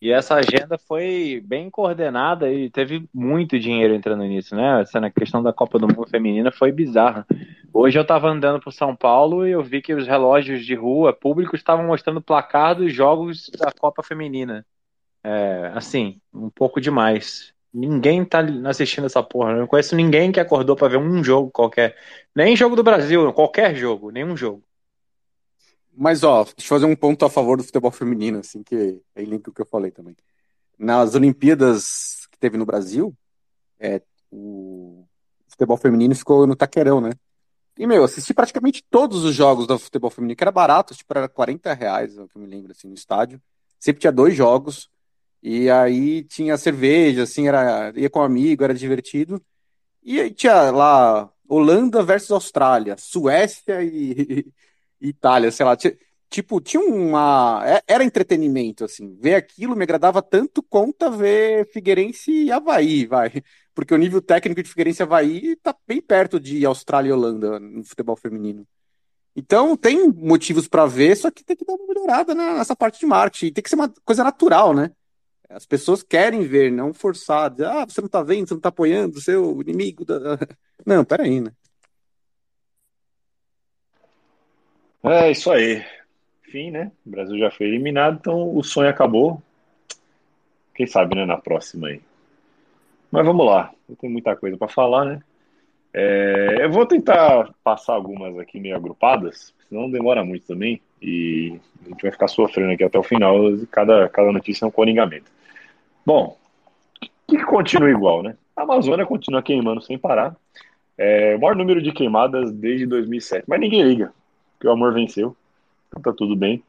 E 0.00 0.12
essa 0.12 0.36
agenda 0.36 0.78
foi 0.78 1.42
bem 1.44 1.68
coordenada 1.68 2.50
e 2.52 2.70
teve 2.70 3.08
muito 3.12 3.58
dinheiro 3.58 3.94
entrando 3.94 4.22
nisso, 4.24 4.54
né? 4.54 4.80
Essa 4.82 5.00
na 5.00 5.10
questão 5.10 5.42
da 5.42 5.52
Copa 5.52 5.78
do 5.78 5.88
Mundo 5.88 6.08
Feminina 6.08 6.52
foi 6.52 6.70
bizarra. 6.70 7.26
Hoje 7.72 7.98
eu 7.98 8.02
estava 8.02 8.28
andando 8.28 8.60
por 8.60 8.72
São 8.72 8.94
Paulo 8.94 9.46
e 9.46 9.50
eu 9.50 9.62
vi 9.62 9.82
que 9.82 9.92
os 9.92 10.06
relógios 10.06 10.64
de 10.64 10.74
rua 10.74 11.12
públicos 11.12 11.58
estavam 11.60 11.86
mostrando 11.86 12.22
placar 12.22 12.76
dos 12.76 12.92
jogos 12.92 13.50
da 13.58 13.72
Copa 13.72 14.02
Feminina. 14.02 14.64
É, 15.24 15.72
assim, 15.74 16.20
um 16.32 16.50
pouco 16.50 16.80
demais. 16.80 17.52
Ninguém 17.72 18.24
tá 18.24 18.40
assistindo 18.66 19.06
essa 19.06 19.22
porra. 19.22 19.52
Eu 19.52 19.58
não 19.60 19.66
conheço 19.66 19.94
ninguém 19.96 20.32
que 20.32 20.40
acordou 20.40 20.76
para 20.76 20.88
ver 20.88 20.98
um 20.98 21.22
jogo 21.22 21.50
qualquer. 21.50 21.96
Nem 22.34 22.56
jogo 22.56 22.74
do 22.76 22.82
Brasil, 22.82 23.32
qualquer 23.32 23.74
jogo, 23.74 24.10
nenhum 24.10 24.36
jogo. 24.36 24.62
Mas, 25.92 26.22
ó, 26.22 26.44
deixa 26.44 26.54
eu 26.60 26.68
fazer 26.68 26.86
um 26.86 26.96
ponto 26.96 27.24
a 27.24 27.30
favor 27.30 27.56
do 27.56 27.64
futebol 27.64 27.90
feminino, 27.90 28.38
assim, 28.38 28.62
que 28.62 29.00
é 29.14 29.22
link 29.22 29.48
o 29.48 29.52
que 29.52 29.60
eu 29.60 29.66
falei 29.66 29.90
também. 29.90 30.16
Nas 30.78 31.14
Olimpíadas 31.14 32.26
que 32.30 32.38
teve 32.38 32.56
no 32.56 32.64
Brasil, 32.64 33.14
é, 33.78 34.00
o 34.30 35.04
futebol 35.48 35.76
feminino 35.76 36.14
ficou 36.14 36.46
no 36.46 36.56
Taquerão, 36.56 37.00
né? 37.00 37.10
E, 37.78 37.86
meu, 37.86 38.04
assisti 38.04 38.34
praticamente 38.34 38.84
todos 38.90 39.24
os 39.24 39.34
jogos 39.34 39.66
do 39.66 39.78
futebol 39.78 40.10
feminino, 40.10 40.36
que 40.36 40.44
era 40.44 40.52
barato, 40.52 40.94
tipo, 40.94 41.12
era 41.16 41.28
40 41.28 41.72
reais, 41.72 42.16
é 42.16 42.22
o 42.22 42.28
que 42.28 42.36
eu 42.36 42.42
me 42.42 42.48
lembro, 42.48 42.72
assim, 42.72 42.88
no 42.88 42.94
estádio. 42.94 43.40
Sempre 43.78 44.00
tinha 44.00 44.12
dois 44.12 44.34
jogos, 44.34 44.90
e 45.42 45.70
aí 45.70 46.22
tinha 46.24 46.56
cerveja, 46.58 47.22
assim, 47.22 47.48
era, 47.48 47.92
ia 47.96 48.10
com 48.10 48.20
um 48.20 48.22
amigo, 48.22 48.62
era 48.62 48.74
divertido. 48.74 49.42
E 50.02 50.20
aí 50.20 50.30
tinha 50.30 50.70
lá 50.70 51.30
Holanda 51.48 52.02
versus 52.02 52.30
Austrália, 52.30 52.96
Suécia 52.98 53.82
e, 53.82 54.12
e 54.20 54.52
Itália, 55.00 55.50
sei 55.50 55.64
lá. 55.66 55.76
Tipo, 56.28 56.60
tinha 56.60 56.80
uma. 56.82 57.62
É, 57.66 57.82
era 57.88 58.04
entretenimento, 58.04 58.84
assim. 58.84 59.16
Ver 59.20 59.34
aquilo 59.34 59.74
me 59.76 59.82
agradava 59.82 60.22
tanto 60.22 60.62
quanto 60.62 61.10
ver 61.10 61.68
Figueirense 61.72 62.30
e 62.30 62.52
Havaí, 62.52 63.06
vai. 63.06 63.42
Porque 63.74 63.94
o 63.94 63.98
nível 63.98 64.22
técnico 64.22 64.62
de 64.62 64.68
Figueirense 64.68 65.02
e 65.02 65.04
Havaí 65.04 65.56
tá 65.56 65.74
bem 65.86 66.00
perto 66.00 66.38
de 66.38 66.64
Austrália 66.64 67.10
e 67.10 67.12
Holanda 67.12 67.58
no 67.58 67.84
futebol 67.84 68.16
feminino. 68.16 68.66
Então, 69.34 69.76
tem 69.76 70.08
motivos 70.08 70.68
para 70.68 70.86
ver, 70.86 71.16
só 71.16 71.30
que 71.30 71.44
tem 71.44 71.56
que 71.56 71.64
dar 71.64 71.74
uma 71.74 71.86
melhorada 71.86 72.34
nessa 72.34 72.76
parte 72.76 73.00
de 73.00 73.06
marketing. 73.06 73.52
Tem 73.52 73.62
que 73.62 73.70
ser 73.70 73.76
uma 73.76 73.92
coisa 74.04 74.24
natural, 74.24 74.74
né? 74.74 74.92
As 75.48 75.66
pessoas 75.66 76.02
querem 76.02 76.42
ver, 76.42 76.70
não 76.70 76.94
forçadas. 76.94 77.66
Ah, 77.66 77.84
você 77.84 78.00
não 78.00 78.08
tá 78.08 78.22
vendo, 78.22 78.48
você 78.48 78.54
não 78.54 78.60
tá 78.60 78.68
apoiando 78.68 79.20
seu 79.20 79.60
inimigo. 79.62 80.04
Da... 80.04 80.38
Não, 80.86 81.04
peraí, 81.04 81.40
né? 81.40 81.52
É 85.02 85.30
isso 85.30 85.50
aí. 85.50 85.84
Fim, 86.42 86.70
né? 86.70 86.90
O 87.06 87.10
Brasil 87.10 87.38
já 87.38 87.50
foi 87.50 87.66
eliminado, 87.66 88.18
então 88.20 88.56
o 88.56 88.62
sonho 88.62 88.88
acabou. 88.88 89.40
Quem 90.74 90.86
sabe, 90.86 91.14
né, 91.14 91.24
na 91.24 91.36
próxima 91.36 91.88
aí. 91.88 92.00
Mas 93.10 93.24
vamos 93.24 93.46
lá. 93.46 93.70
Eu 93.88 93.96
tenho 93.96 94.12
muita 94.12 94.36
coisa 94.36 94.56
para 94.56 94.68
falar, 94.68 95.04
né? 95.04 95.22
É, 95.92 96.58
eu 96.60 96.70
vou 96.70 96.86
tentar 96.86 97.52
passar 97.64 97.94
algumas 97.94 98.38
aqui 98.38 98.60
meio 98.60 98.76
agrupadas, 98.76 99.52
senão 99.68 99.90
demora 99.90 100.24
muito 100.24 100.46
também. 100.46 100.80
E 101.02 101.58
a 101.84 101.88
gente 101.88 102.02
vai 102.02 102.12
ficar 102.12 102.28
sofrendo 102.28 102.72
aqui 102.72 102.84
até 102.84 102.98
o 102.98 103.02
final. 103.02 103.36
Cada, 103.70 104.08
cada 104.08 104.30
notícia 104.30 104.64
é 104.64 104.68
um 104.68 104.72
coringamento. 104.72 105.30
Bom, 106.04 106.36
que 107.26 107.42
continua 107.44 107.90
igual, 107.90 108.22
né? 108.22 108.36
A 108.56 108.62
Amazônia 108.62 109.06
continua 109.06 109.42
queimando 109.42 109.80
sem 109.80 109.98
parar. 109.98 110.36
É, 110.96 111.34
o 111.36 111.40
maior 111.40 111.56
número 111.56 111.80
de 111.80 111.92
queimadas 111.92 112.52
desde 112.52 112.86
2007. 112.86 113.44
Mas 113.48 113.60
ninguém 113.60 113.82
liga, 113.82 114.12
porque 114.60 114.68
o 114.68 114.72
amor 114.72 114.92
venceu. 114.92 115.34
Então 115.88 116.02
tá 116.02 116.12
tudo 116.12 116.36
bem. 116.36 116.62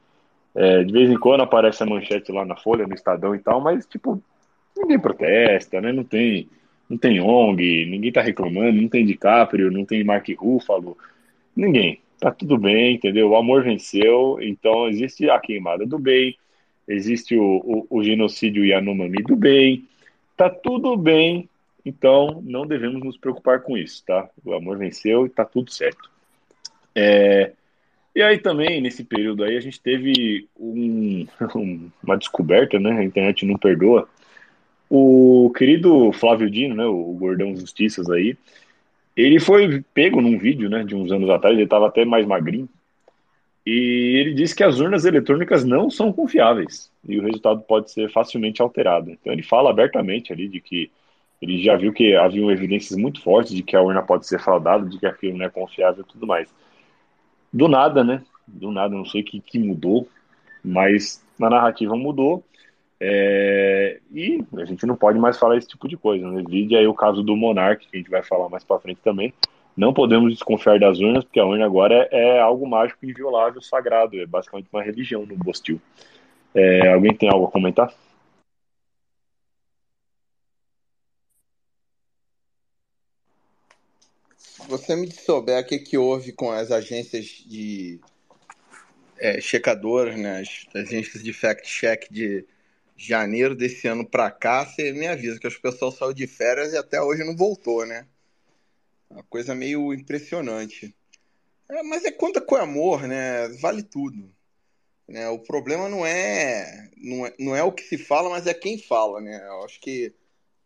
É, 0.55 0.81
de 0.81 0.93
vez 0.93 1.11
em 1.11 1.19
quando 1.19 1.41
aparece 1.41 1.83
a 1.83 1.85
manchete 1.85 2.31
lá 2.31 2.45
na 2.45 2.55
Folha, 2.55 2.87
no 2.87 2.93
Estadão 2.93 3.35
e 3.35 3.39
tal, 3.39 3.59
mas, 3.59 3.85
tipo, 3.85 4.21
ninguém 4.77 4.97
protesta, 4.97 5.81
né? 5.81 5.91
Não 5.91 6.05
tem, 6.05 6.47
não 6.89 6.97
tem 6.97 7.19
ONG, 7.19 7.85
ninguém 7.85 8.11
tá 8.11 8.21
reclamando, 8.21 8.81
não 8.81 8.87
tem 8.87 9.05
DiCaprio, 9.05 9.69
não 9.69 9.83
tem 9.83 10.05
Mark 10.05 10.25
Ruffalo, 10.37 10.97
ninguém. 11.53 11.99
Tá 12.17 12.31
tudo 12.31 12.57
bem, 12.57 12.95
entendeu? 12.95 13.29
O 13.29 13.35
amor 13.35 13.63
venceu, 13.63 14.37
então 14.41 14.87
existe 14.87 15.29
a 15.29 15.39
queimada 15.39 15.85
do 15.85 15.99
bem, 15.99 16.37
existe 16.87 17.35
o, 17.35 17.87
o, 17.89 17.97
o 17.97 18.03
genocídio 18.03 18.63
Yanomami 18.63 19.23
do 19.23 19.35
bem, 19.35 19.85
tá 20.37 20.49
tudo 20.49 20.95
bem, 20.95 21.49
então 21.85 22.41
não 22.45 22.65
devemos 22.65 23.03
nos 23.03 23.17
preocupar 23.17 23.61
com 23.61 23.77
isso, 23.77 24.03
tá? 24.05 24.29
O 24.45 24.53
amor 24.53 24.77
venceu 24.77 25.25
e 25.25 25.29
tá 25.29 25.43
tudo 25.43 25.71
certo. 25.71 26.11
É, 26.93 27.53
e 28.15 28.21
aí 28.21 28.37
também, 28.37 28.81
nesse 28.81 29.03
período 29.03 29.43
aí, 29.43 29.57
a 29.57 29.61
gente 29.61 29.79
teve 29.79 30.47
um, 30.59 31.27
uma 32.03 32.17
descoberta, 32.17 32.79
né? 32.79 32.91
A 32.91 33.03
internet 33.03 33.45
não 33.45 33.57
perdoa. 33.57 34.07
O 34.89 35.51
querido 35.55 36.11
Flávio 36.11 36.49
Dino, 36.49 36.75
né? 36.75 36.85
O 36.85 37.13
gordão 37.13 37.55
justiças 37.55 38.09
aí, 38.09 38.37
ele 39.15 39.39
foi 39.39 39.83
pego 39.93 40.21
num 40.21 40.37
vídeo, 40.37 40.69
né? 40.69 40.83
De 40.83 40.95
uns 40.95 41.11
anos 41.11 41.29
atrás, 41.29 41.55
ele 41.55 41.63
estava 41.63 41.87
até 41.87 42.05
mais 42.05 42.25
magrinho, 42.25 42.69
e 43.65 44.17
ele 44.19 44.33
disse 44.33 44.55
que 44.55 44.63
as 44.63 44.79
urnas 44.79 45.05
eletrônicas 45.05 45.63
não 45.63 45.89
são 45.89 46.11
confiáveis 46.11 46.91
e 47.07 47.19
o 47.19 47.23
resultado 47.23 47.61
pode 47.61 47.91
ser 47.91 48.09
facilmente 48.11 48.61
alterado. 48.61 49.11
Então 49.11 49.31
ele 49.31 49.43
fala 49.43 49.69
abertamente 49.69 50.33
ali 50.33 50.47
de 50.47 50.59
que 50.59 50.91
ele 51.41 51.61
já 51.61 51.75
viu 51.75 51.93
que 51.93 52.15
haviam 52.15 52.51
evidências 52.51 52.97
muito 52.97 53.21
fortes 53.21 53.53
de 53.53 53.63
que 53.63 53.75
a 53.75 53.81
urna 53.81 54.01
pode 54.01 54.27
ser 54.27 54.39
fraudada, 54.39 54.87
de 54.87 54.99
que 54.99 55.05
aquilo 55.05 55.37
não 55.37 55.45
é 55.45 55.49
confiável 55.49 56.03
e 56.03 56.11
tudo 56.11 56.25
mais. 56.25 56.53
Do 57.51 57.67
nada, 57.67 58.03
né? 58.03 58.23
Do 58.47 58.71
nada, 58.71 58.95
não 58.95 59.05
sei 59.05 59.21
o 59.21 59.25
que, 59.25 59.39
que 59.39 59.59
mudou, 59.59 60.07
mas 60.63 61.23
na 61.37 61.49
narrativa 61.49 61.95
mudou. 61.95 62.43
É... 63.03 63.99
e 64.11 64.43
a 64.57 64.65
gente 64.65 64.85
não 64.85 64.95
pode 64.95 65.17
mais 65.17 65.35
falar 65.39 65.57
esse 65.57 65.67
tipo 65.67 65.87
de 65.87 65.97
coisa. 65.97 66.29
Né? 66.29 66.43
Vide 66.47 66.75
aí 66.75 66.87
o 66.87 66.93
caso 66.93 67.23
do 67.23 67.35
Monark, 67.35 67.87
que 67.87 67.97
a 67.97 67.99
gente 67.99 68.11
vai 68.11 68.21
falar 68.23 68.47
mais 68.49 68.63
para 68.63 68.79
frente 68.79 68.99
também 69.03 69.33
não 69.75 69.93
podemos 69.93 70.31
desconfiar 70.33 70.79
das 70.79 70.99
urnas, 70.99 71.23
porque 71.23 71.39
a 71.39 71.45
urna 71.45 71.65
agora 71.65 72.07
é, 72.11 72.37
é 72.37 72.39
algo 72.41 72.67
mágico, 72.67 73.05
inviolável, 73.05 73.61
sagrado. 73.61 74.19
É 74.19 74.25
basicamente 74.25 74.67
uma 74.71 74.83
religião 74.83 75.25
no 75.25 75.35
Bostil. 75.35 75.79
É, 76.53 76.93
alguém 76.93 77.15
tem 77.15 77.29
algo 77.29 77.45
a 77.45 77.51
comentar? 77.51 77.93
Você 84.67 84.95
me 84.95 85.11
souber 85.11 85.61
o 85.61 85.65
que, 85.65 85.79
que 85.79 85.97
houve 85.97 86.31
com 86.31 86.51
as 86.51 86.71
agências 86.71 87.25
de 87.25 87.99
é, 89.17 89.39
checadoras, 89.39 90.17
né, 90.17 90.41
as 90.41 90.67
agências 90.75 91.23
de 91.23 91.33
fact-check 91.33 92.11
de 92.11 92.45
janeiro 92.95 93.55
desse 93.55 93.87
ano 93.87 94.05
para 94.05 94.29
cá, 94.29 94.65
você 94.65 94.91
me 94.91 95.07
avisa 95.07 95.39
que 95.39 95.47
as 95.47 95.57
pessoas 95.57 95.95
saiu 95.95 96.13
de 96.13 96.27
férias 96.27 96.73
e 96.73 96.77
até 96.77 97.01
hoje 97.01 97.23
não 97.23 97.35
voltou, 97.35 97.85
né? 97.85 98.05
Uma 99.09 99.23
coisa 99.23 99.55
meio 99.55 99.93
impressionante. 99.93 100.95
É, 101.69 101.83
mas 101.83 102.05
é 102.05 102.11
conta 102.11 102.39
com 102.39 102.55
amor, 102.55 103.07
né? 103.07 103.47
Vale 103.59 103.81
tudo. 103.81 104.31
Né? 105.07 105.27
O 105.29 105.39
problema 105.39 105.89
não 105.89 106.05
é, 106.05 106.89
não 106.97 107.25
é 107.25 107.33
não 107.39 107.55
é 107.55 107.63
o 107.63 107.71
que 107.71 107.83
se 107.83 107.97
fala, 107.97 108.29
mas 108.29 108.47
é 108.47 108.53
quem 108.53 108.77
fala, 108.77 109.19
né? 109.19 109.45
Eu 109.47 109.65
acho 109.65 109.79
que 109.81 110.13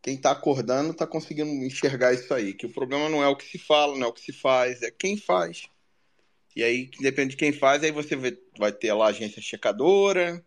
quem 0.05 0.13
está 0.13 0.29
acordando 0.29 0.91
está 0.91 1.07
conseguindo 1.07 1.49
enxergar 1.65 2.13
isso 2.13 2.31
aí. 2.31 2.53
Que 2.53 2.67
o 2.67 2.71
problema 2.71 3.09
não 3.09 3.23
é 3.23 3.27
o 3.27 3.35
que 3.35 3.43
se 3.43 3.57
fala, 3.57 3.97
não 3.97 4.05
é 4.05 4.09
o 4.09 4.13
que 4.13 4.21
se 4.21 4.31
faz, 4.31 4.83
é 4.83 4.91
quem 4.91 5.17
faz. 5.17 5.67
E 6.55 6.63
aí, 6.63 6.91
depende 6.99 7.31
de 7.31 7.37
quem 7.37 7.51
faz, 7.51 7.83
aí 7.83 7.89
você 7.89 8.15
vai 8.55 8.71
ter 8.71 8.93
lá 8.93 9.07
agência 9.07 9.41
checadora, 9.41 10.45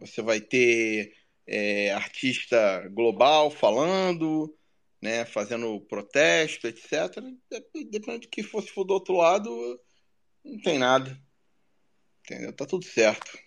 você 0.00 0.20
vai 0.20 0.40
ter 0.40 1.14
é, 1.46 1.92
artista 1.92 2.88
global 2.88 3.48
falando, 3.48 4.52
né, 5.00 5.24
fazendo 5.24 5.80
protesto, 5.82 6.66
etc. 6.66 7.22
Depende 7.88 8.26
do 8.26 8.28
que 8.28 8.42
fosse 8.42 8.70
for 8.72 8.82
do 8.82 8.94
outro 8.94 9.14
lado, 9.14 9.80
não 10.44 10.58
tem 10.58 10.80
nada. 10.80 11.16
Entendeu? 12.24 12.52
Tá 12.52 12.66
tudo 12.66 12.84
certo. 12.84 13.38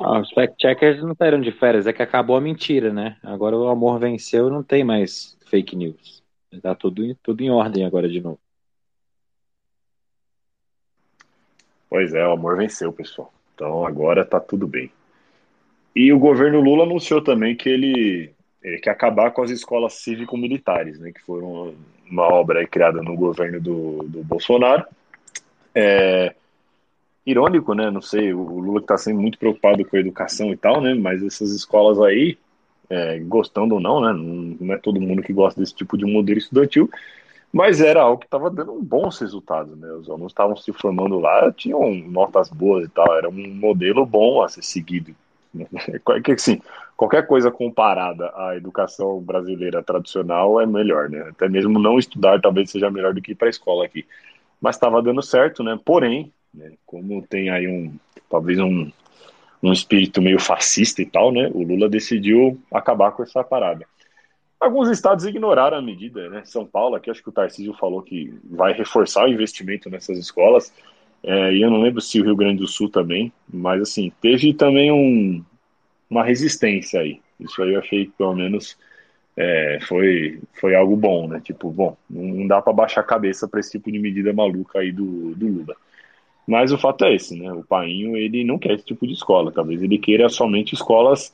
Ah, 0.00 0.20
os 0.20 0.30
fact-checkers 0.30 1.02
não 1.02 1.14
saíram 1.14 1.40
de 1.40 1.50
férias, 1.50 1.86
é 1.86 1.92
que 1.92 2.02
acabou 2.02 2.36
a 2.36 2.40
mentira, 2.40 2.92
né? 2.92 3.16
Agora 3.22 3.56
o 3.56 3.68
amor 3.68 3.98
venceu 3.98 4.48
não 4.48 4.62
tem 4.62 4.84
mais 4.84 5.36
fake 5.46 5.74
news. 5.74 6.22
Tá 6.62 6.74
tudo, 6.74 7.14
tudo 7.22 7.42
em 7.42 7.50
ordem 7.50 7.84
agora 7.84 8.08
de 8.08 8.20
novo. 8.20 8.38
Pois 11.90 12.14
é, 12.14 12.26
o 12.26 12.32
amor 12.32 12.56
venceu, 12.56 12.92
pessoal. 12.92 13.32
Então 13.54 13.84
agora 13.84 14.24
tá 14.24 14.38
tudo 14.38 14.68
bem. 14.68 14.90
E 15.96 16.12
o 16.12 16.18
governo 16.18 16.60
Lula 16.60 16.84
anunciou 16.84 17.22
também 17.22 17.56
que 17.56 17.68
ele, 17.68 18.32
ele 18.62 18.78
quer 18.78 18.90
acabar 18.90 19.32
com 19.32 19.42
as 19.42 19.50
escolas 19.50 19.94
cívico-militares, 19.94 20.98
né, 21.00 21.10
que 21.12 21.20
foram 21.22 21.74
uma 22.08 22.32
obra 22.32 22.64
criada 22.68 23.02
no 23.02 23.16
governo 23.16 23.60
do, 23.60 24.04
do 24.04 24.22
Bolsonaro. 24.22 24.84
É, 25.74 26.34
irônico, 27.30 27.74
né? 27.74 27.90
Não 27.90 28.00
sei, 28.02 28.32
o 28.32 28.42
Lula 28.42 28.80
está 28.80 28.96
sendo 28.96 29.20
muito 29.20 29.38
preocupado 29.38 29.84
com 29.84 29.96
a 29.96 30.00
educação 30.00 30.52
e 30.52 30.56
tal, 30.56 30.80
né? 30.80 30.94
Mas 30.94 31.22
essas 31.22 31.50
escolas 31.52 32.00
aí, 32.00 32.38
é, 32.90 33.18
gostando 33.20 33.74
ou 33.74 33.80
não, 33.80 34.00
né? 34.00 34.12
Não 34.60 34.74
é 34.74 34.78
todo 34.78 35.00
mundo 35.00 35.22
que 35.22 35.32
gosta 35.32 35.60
desse 35.60 35.74
tipo 35.74 35.96
de 35.96 36.04
modelo 36.04 36.38
estudantil, 36.38 36.90
mas 37.52 37.80
era 37.80 38.02
algo 38.02 38.18
que 38.18 38.26
estava 38.26 38.50
dando 38.50 38.74
bons 38.82 39.18
resultados, 39.18 39.76
né? 39.78 39.90
Os 39.92 40.08
alunos 40.08 40.32
estavam 40.32 40.56
se 40.56 40.72
formando 40.72 41.18
lá, 41.18 41.50
tinham 41.52 41.94
notas 41.94 42.50
boas 42.50 42.86
e 42.86 42.88
tal, 42.88 43.16
era 43.16 43.28
um 43.28 43.54
modelo 43.54 44.04
bom 44.04 44.42
a 44.42 44.48
ser 44.48 44.62
seguido. 44.62 45.14
Que 46.24 46.32
assim, 46.32 46.60
qualquer 46.96 47.26
coisa 47.26 47.50
comparada 47.50 48.30
à 48.36 48.56
educação 48.56 49.20
brasileira 49.20 49.82
tradicional 49.82 50.60
é 50.60 50.66
melhor, 50.66 51.08
né? 51.08 51.20
Até 51.30 51.48
mesmo 51.48 51.78
não 51.78 51.98
estudar 51.98 52.40
talvez 52.40 52.70
seja 52.70 52.90
melhor 52.90 53.14
do 53.14 53.22
que 53.22 53.32
ir 53.32 53.34
para 53.34 53.48
a 53.48 53.50
escola 53.50 53.84
aqui. 53.84 54.06
Mas 54.60 54.76
estava 54.76 55.02
dando 55.02 55.22
certo, 55.22 55.62
né? 55.62 55.78
Porém, 55.84 56.32
né, 56.52 56.72
como 56.86 57.22
tem 57.26 57.50
aí 57.50 57.68
um 57.68 57.94
talvez 58.28 58.58
um, 58.58 58.90
um 59.62 59.72
espírito 59.72 60.20
meio 60.22 60.38
fascista 60.38 61.02
e 61.02 61.06
tal, 61.06 61.32
né? 61.32 61.50
O 61.52 61.62
Lula 61.62 61.88
decidiu 61.88 62.60
acabar 62.72 63.12
com 63.12 63.22
essa 63.22 63.42
parada. 63.42 63.86
Alguns 64.60 64.88
estados 64.88 65.24
ignoraram 65.24 65.78
a 65.78 65.82
medida, 65.82 66.28
né? 66.28 66.42
São 66.44 66.66
Paulo, 66.66 66.96
aqui 66.96 67.10
acho 67.10 67.22
que 67.22 67.28
o 67.28 67.32
Tarcísio 67.32 67.74
falou 67.74 68.02
que 68.02 68.34
vai 68.44 68.72
reforçar 68.72 69.24
o 69.24 69.28
investimento 69.28 69.88
nessas 69.88 70.18
escolas. 70.18 70.72
É, 71.22 71.52
e 71.52 71.62
eu 71.62 71.70
não 71.70 71.80
lembro 71.80 72.00
se 72.00 72.20
o 72.20 72.24
Rio 72.24 72.36
Grande 72.36 72.58
do 72.58 72.66
Sul 72.66 72.88
também, 72.88 73.32
mas 73.52 73.80
assim, 73.82 74.12
teve 74.20 74.52
também 74.54 74.90
um, 74.90 75.44
uma 76.10 76.24
resistência 76.24 77.00
aí. 77.00 77.20
Isso 77.38 77.62
aí 77.62 77.74
eu 77.74 77.80
achei 77.80 78.06
que 78.06 78.12
pelo 78.12 78.34
menos 78.34 78.76
é, 79.36 79.78
foi, 79.82 80.40
foi 80.60 80.74
algo 80.74 80.96
bom, 80.96 81.28
né? 81.28 81.40
Tipo, 81.40 81.70
bom, 81.70 81.96
não 82.10 82.46
dá 82.46 82.60
para 82.60 82.72
baixar 82.72 83.00
a 83.02 83.04
cabeça 83.04 83.46
para 83.46 83.60
esse 83.60 83.72
tipo 83.72 83.90
de 83.90 83.98
medida 83.98 84.32
maluca 84.32 84.80
aí 84.80 84.90
do, 84.90 85.34
do 85.36 85.46
Lula. 85.46 85.76
Mas 86.48 86.72
o 86.72 86.78
fato 86.78 87.04
é 87.04 87.14
esse, 87.14 87.38
né? 87.38 87.52
O 87.52 87.62
Painho, 87.62 88.16
ele 88.16 88.42
não 88.42 88.58
quer 88.58 88.72
esse 88.72 88.84
tipo 88.86 89.06
de 89.06 89.12
escola. 89.12 89.52
Talvez 89.52 89.82
ele 89.82 89.98
queira 89.98 90.30
somente 90.30 90.74
escolas 90.74 91.30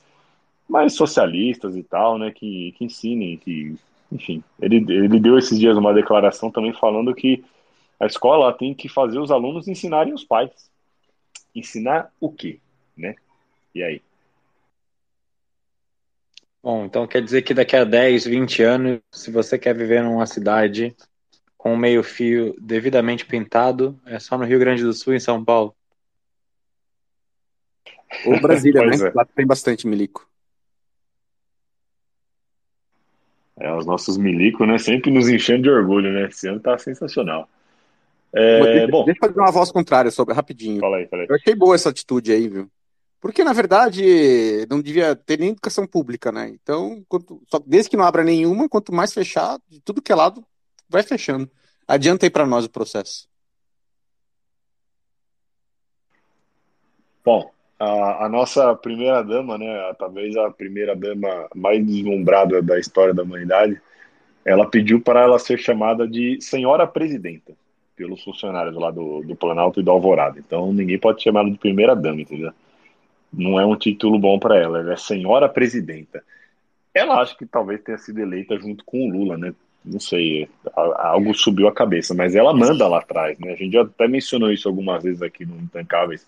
mais 0.67 0.93
socialistas 0.93 1.77
e 1.77 1.83
tal, 1.83 2.17
né? 2.17 2.31
Que, 2.31 2.73
que 2.73 2.83
ensinem, 2.83 3.37
que... 3.37 3.77
Enfim, 4.11 4.43
ele, 4.61 4.75
ele 4.75 5.17
deu 5.17 5.37
esses 5.37 5.57
dias 5.57 5.77
uma 5.77 5.93
declaração 5.93 6.51
também 6.51 6.73
falando 6.73 7.15
que 7.15 7.41
a 7.97 8.05
escola 8.05 8.51
tem 8.51 8.73
que 8.73 8.89
fazer 8.89 9.17
os 9.17 9.31
alunos 9.31 9.69
ensinarem 9.69 10.13
os 10.13 10.25
pais. 10.25 10.51
Ensinar 11.55 12.11
o 12.19 12.29
quê, 12.29 12.59
né? 12.97 13.15
E 13.73 13.81
aí? 13.81 14.01
Bom, 16.61 16.83
então 16.83 17.07
quer 17.07 17.21
dizer 17.21 17.41
que 17.43 17.53
daqui 17.53 17.77
a 17.77 17.85
10, 17.85 18.25
20 18.25 18.63
anos, 18.63 18.99
se 19.13 19.31
você 19.31 19.57
quer 19.57 19.73
viver 19.73 20.03
numa 20.03 20.25
cidade 20.25 20.93
com 21.65 21.73
um 21.73 21.77
meio-fio 21.77 22.55
devidamente 22.61 23.25
pintado, 23.25 23.99
é 24.05 24.19
só 24.19 24.37
no 24.37 24.45
Rio 24.45 24.59
Grande 24.59 24.83
do 24.83 24.93
Sul 24.93 25.13
e 25.13 25.15
em 25.17 25.19
São 25.19 25.43
Paulo. 25.43 25.75
Ou 28.23 28.39
Brasília, 28.39 28.85
né? 28.85 28.95
É. 28.95 29.11
Lá 29.11 29.25
tem 29.25 29.47
bastante 29.47 29.87
milico. 29.87 30.29
É, 33.57 33.73
os 33.73 33.83
nossos 33.83 34.15
milicos, 34.15 34.67
né? 34.67 34.77
Sempre 34.77 35.09
nos 35.09 35.27
enchendo 35.27 35.63
de 35.63 35.69
orgulho, 35.71 36.13
né? 36.13 36.27
Esse 36.27 36.47
ano 36.47 36.59
tá 36.59 36.77
sensacional. 36.77 37.49
É, 38.31 38.61
deixa, 38.61 38.87
bom, 38.87 39.03
deixa 39.03 39.19
eu 39.23 39.27
fazer 39.27 39.39
uma 39.39 39.51
voz 39.51 39.71
contrária 39.71 40.11
sobre 40.11 40.35
rapidinho. 40.35 40.79
Fala 40.79 40.97
aí, 40.97 41.07
fala 41.07 41.23
aí. 41.23 41.27
Eu 41.27 41.35
achei 41.35 41.55
boa 41.55 41.73
essa 41.73 41.89
atitude 41.89 42.31
aí, 42.31 42.47
viu? 42.47 42.69
Porque, 43.19 43.43
na 43.43 43.53
verdade, 43.53 44.67
não 44.69 44.79
devia 44.79 45.15
ter 45.15 45.39
nem 45.39 45.49
educação 45.49 45.87
pública, 45.87 46.31
né? 46.31 46.47
Então, 46.47 47.03
quanto, 47.09 47.41
só, 47.49 47.59
desde 47.65 47.89
que 47.89 47.97
não 47.97 48.05
abra 48.05 48.23
nenhuma, 48.23 48.69
quanto 48.69 48.93
mais 48.93 49.11
fechar, 49.11 49.57
de 49.67 49.79
tudo 49.79 49.99
que 49.99 50.11
é 50.11 50.15
lado, 50.15 50.45
vai 50.89 51.03
fechando. 51.03 51.49
Adianta 51.87 52.25
aí 52.25 52.29
para 52.29 52.45
nós 52.45 52.65
o 52.65 52.69
processo. 52.69 53.27
Bom, 57.23 57.51
a, 57.79 58.25
a, 58.25 58.29
nossa 58.29 58.75
primeira 58.75 59.23
dama, 59.23 59.57
né, 59.57 59.93
talvez 59.97 60.35
a 60.37 60.49
primeira 60.51 60.95
dama 60.95 61.47
mais 61.55 61.85
deslumbrada 61.85 62.61
da 62.61 62.79
história 62.79 63.13
da 63.13 63.23
humanidade, 63.23 63.81
ela 64.43 64.69
pediu 64.69 65.01
para 65.01 65.21
ela 65.21 65.39
ser 65.39 65.57
chamada 65.57 66.07
de 66.07 66.39
Senhora 66.39 66.85
Presidenta 66.85 67.53
pelos 67.95 68.23
funcionários 68.23 68.75
lá 68.75 68.91
do, 68.91 69.23
do 69.23 69.35
Planalto 69.35 69.79
e 69.79 69.83
do 69.83 69.89
Alvorada. 69.89 70.37
Então 70.39 70.71
ninguém 70.71 70.99
pode 70.99 71.23
chamar 71.23 71.41
ela 71.41 71.51
de 71.51 71.57
primeira 71.57 71.95
dama, 71.95 72.21
entendeu? 72.21 72.51
Não 73.33 73.59
é 73.59 73.65
um 73.65 73.75
título 73.75 74.19
bom 74.19 74.37
para 74.37 74.57
ela, 74.57 74.79
ela 74.79 74.93
é 74.93 74.97
Senhora 74.97 75.49
Presidenta. 75.49 76.23
Ela 76.93 77.21
acha 77.21 77.35
que 77.35 77.45
talvez 77.45 77.81
tenha 77.81 77.97
sido 77.97 78.19
eleita 78.19 78.57
junto 78.57 78.85
com 78.85 79.07
o 79.07 79.11
Lula, 79.11 79.37
né? 79.37 79.53
Não 79.85 79.99
sei, 79.99 80.49
algo 80.75 81.33
subiu 81.33 81.67
a 81.67 81.73
cabeça, 81.73 82.13
mas 82.13 82.35
ela 82.35 82.53
manda 82.53 82.87
lá 82.87 82.99
atrás, 82.99 83.37
né? 83.39 83.53
A 83.53 83.55
gente 83.55 83.73
já 83.73 83.83
até 83.83 84.07
mencionou 84.07 84.51
isso 84.51 84.67
algumas 84.67 85.03
vezes 85.03 85.21
aqui 85.21 85.45
no 85.45 85.57
Intancáveis 85.57 86.25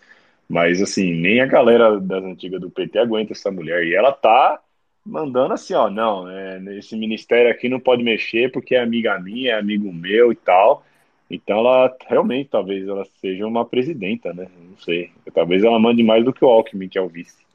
mas, 0.50 0.82
assim, 0.82 1.14
nem 1.14 1.42
a 1.42 1.46
galera 1.46 2.00
das 2.00 2.24
antigas 2.24 2.62
do 2.62 2.70
PT 2.70 3.00
aguenta 3.00 3.34
essa 3.34 3.52
mulher. 3.52 3.84
E 3.84 3.94
ela 3.94 4.14
tá 4.14 4.60
mandando 5.06 5.54
assim, 5.54 5.74
ó, 5.74 5.90
não, 5.90 6.30
é, 6.30 6.62
esse 6.78 6.96
ministério 6.96 7.52
aqui 7.52 7.68
não 7.70 7.80
pode 7.80 8.04
mexer 8.04 8.52
porque 8.52 8.76
é 8.76 8.82
amiga 8.82 9.20
minha, 9.20 9.54
é 9.54 9.60
amigo 9.60 9.92
meu 9.92 10.32
e 10.32 10.36
tal. 10.36 10.86
Então 11.30 11.60
ela 11.60 11.94
realmente, 12.08 12.50
talvez 12.50 12.88
ela 12.88 13.06
seja 13.20 13.46
uma 13.46 13.66
presidenta, 13.66 14.34
né? 14.34 14.48
Não 14.70 14.78
sei. 14.78 15.12
Talvez 15.34 15.64
ela 15.64 15.80
mande 15.80 16.02
mais 16.02 16.24
do 16.24 16.32
que 16.32 16.44
o 16.44 16.48
Alckmin, 16.48 16.88
que 16.88 16.98
é 16.98 17.02
o 17.02 17.10
vice. 17.10 17.46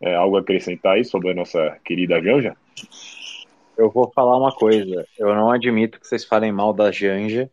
É, 0.00 0.14
algo 0.14 0.36
a 0.36 0.40
acrescentar 0.40 0.94
aí 0.94 1.04
sobre 1.04 1.30
a 1.30 1.34
nossa 1.34 1.76
querida 1.84 2.22
Janja? 2.22 2.56
Eu 3.76 3.90
vou 3.90 4.10
falar 4.14 4.36
uma 4.36 4.52
coisa. 4.52 5.06
Eu 5.18 5.34
não 5.34 5.50
admito 5.50 5.98
que 5.98 6.06
vocês 6.06 6.24
falem 6.24 6.52
mal 6.52 6.72
da 6.72 6.90
Janja 6.90 7.50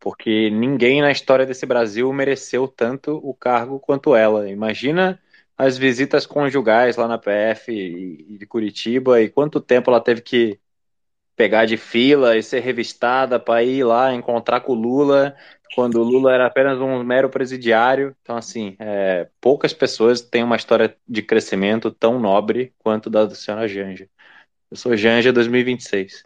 porque 0.00 0.50
ninguém 0.50 1.02
na 1.02 1.12
história 1.12 1.44
desse 1.46 1.66
Brasil 1.66 2.10
mereceu 2.12 2.66
tanto 2.66 3.20
o 3.22 3.34
cargo 3.34 3.78
quanto 3.78 4.16
ela. 4.16 4.48
Imagina 4.48 5.20
as 5.56 5.76
visitas 5.76 6.24
conjugais 6.24 6.96
lá 6.96 7.06
na 7.06 7.18
PF 7.18 7.70
e, 7.70 8.38
de 8.38 8.46
Curitiba 8.46 9.20
e 9.20 9.28
quanto 9.28 9.60
tempo 9.60 9.90
ela 9.90 10.00
teve 10.00 10.22
que 10.22 10.58
pegar 11.36 11.66
de 11.66 11.76
fila 11.76 12.36
e 12.36 12.42
ser 12.42 12.60
revistada 12.60 13.38
para 13.38 13.62
ir 13.62 13.84
lá 13.84 14.12
encontrar 14.14 14.60
com 14.62 14.72
o 14.72 14.74
Lula, 14.74 15.36
quando 15.74 15.96
o 16.00 16.02
Lula 16.02 16.34
era 16.34 16.46
apenas 16.46 16.78
um 16.80 17.02
mero 17.04 17.30
presidiário. 17.30 18.16
Então, 18.22 18.36
assim, 18.36 18.76
é, 18.78 19.28
poucas 19.40 19.72
pessoas 19.72 20.20
têm 20.22 20.42
uma 20.42 20.56
história 20.56 20.96
de 21.08 21.22
crescimento 21.22 21.90
tão 21.90 22.18
nobre 22.18 22.74
quanto 22.78 23.10
da 23.10 23.28
senhora 23.30 23.68
Janja. 23.68 24.08
Eu 24.70 24.76
sou 24.76 24.96
Janja 24.96 25.32
2026. 25.32 26.22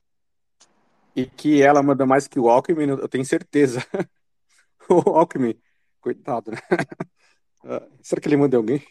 E 1.16 1.24
que 1.24 1.62
ela 1.62 1.82
manda 1.82 2.04
mais 2.04 2.28
que 2.28 2.38
o 2.38 2.50
Alckmin, 2.50 2.88
eu 2.90 3.08
tenho 3.08 3.24
certeza. 3.24 3.80
o 4.90 5.16
Alckmin, 5.16 5.58
coitado, 5.98 6.50
né? 6.50 6.58
Será 8.02 8.20
que 8.20 8.28
ele 8.28 8.36
manda 8.36 8.58
alguém? 8.58 8.86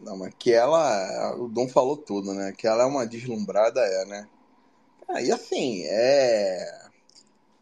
Não, 0.00 0.16
mas 0.16 0.32
que 0.38 0.50
ela, 0.50 1.36
o 1.36 1.48
Dom 1.48 1.68
falou 1.68 1.98
tudo, 1.98 2.32
né? 2.32 2.52
Que 2.56 2.66
ela 2.66 2.84
é 2.84 2.86
uma 2.86 3.06
deslumbrada, 3.06 3.80
é, 3.80 4.04
né? 4.06 4.28
Ah, 5.06 5.20
e 5.20 5.30
assim, 5.30 5.82
é. 5.84 6.88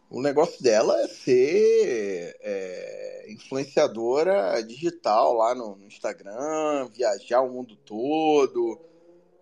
O 0.09 0.21
negócio 0.21 0.63
dela 0.63 0.97
é 1.01 1.07
ser 1.09 2.37
é, 2.39 3.25
influenciadora 3.29 4.61
digital 4.61 5.33
lá 5.33 5.53
no, 5.53 5.75
no 5.75 5.85
Instagram, 5.87 6.87
viajar 6.93 7.41
o 7.41 7.51
mundo 7.51 7.75
todo 7.75 8.90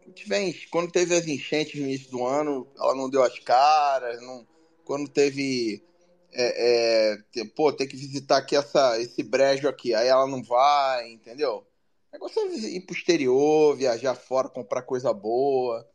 tiver, 0.10 0.54
quando 0.70 0.92
teve 0.92 1.16
as 1.16 1.28
enchentes 1.28 1.80
no 1.80 1.88
início 1.88 2.12
do 2.12 2.26
ano, 2.26 2.68
ela 2.78 2.96
não 2.96 3.10
deu 3.10 3.24
as 3.24 3.38
caras. 3.40 4.22
Não, 4.22 4.46
quando 4.84 5.10
teve. 5.10 5.84
É, 6.32 7.18
é, 7.38 7.46
pô, 7.56 7.74
tem 7.74 7.88
que 7.88 7.96
visitar 7.96 8.38
aqui 8.38 8.56
essa, 8.56 9.00
esse 9.02 9.24
brejo 9.24 9.68
aqui, 9.68 9.96
aí 9.96 10.08
ela 10.08 10.28
não 10.28 10.44
vai, 10.44 11.12
entendeu? 11.12 11.66
O 12.10 12.14
negócio 12.14 12.42
é 12.42 12.56
ir 12.56 12.82
pro 12.82 12.96
exterior, 12.96 13.76
viajar 13.76 14.16
fora, 14.16 14.50
comprar 14.50 14.84
coisa 14.84 15.14
boa. 15.14 15.88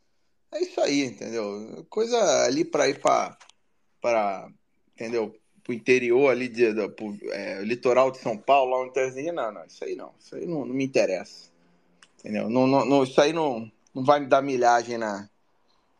É 0.53 0.61
isso 0.61 0.81
aí, 0.81 1.05
entendeu? 1.05 1.85
Coisa 1.90 2.44
ali 2.44 2.64
pra 2.64 2.88
ir 2.88 3.00
pra. 3.00 3.37
pra 4.00 4.48
entendeu? 4.94 5.35
Pro 5.62 5.72
interior 5.72 6.31
ali, 6.31 6.48
de, 6.48 6.72
de 6.72 6.88
pro, 6.90 7.16
é, 7.33 7.62
litoral 7.62 8.11
de 8.11 8.18
São 8.18 8.37
Paulo, 8.37 8.72
lá 8.72 8.83
onde 8.83 8.92
tem. 8.92 9.33
Não, 9.33 9.50
não, 9.50 9.64
isso 9.64 9.85
aí 9.85 9.96
não. 9.96 10.14
Isso 10.20 10.37
aí 10.37 10.46
não, 10.46 10.64
não 10.64 10.74
me 10.74 10.85
interessa. 10.85 11.50
Entendeu? 12.20 12.48
Não, 12.48 12.66
não, 12.66 12.85
não, 12.85 13.03
isso 13.03 13.20
aí 13.20 13.33
não 13.33 13.70
não 13.94 14.04
vai 14.04 14.20
me 14.20 14.26
dar 14.26 14.42
milhagem 14.42 14.98
na. 14.98 15.28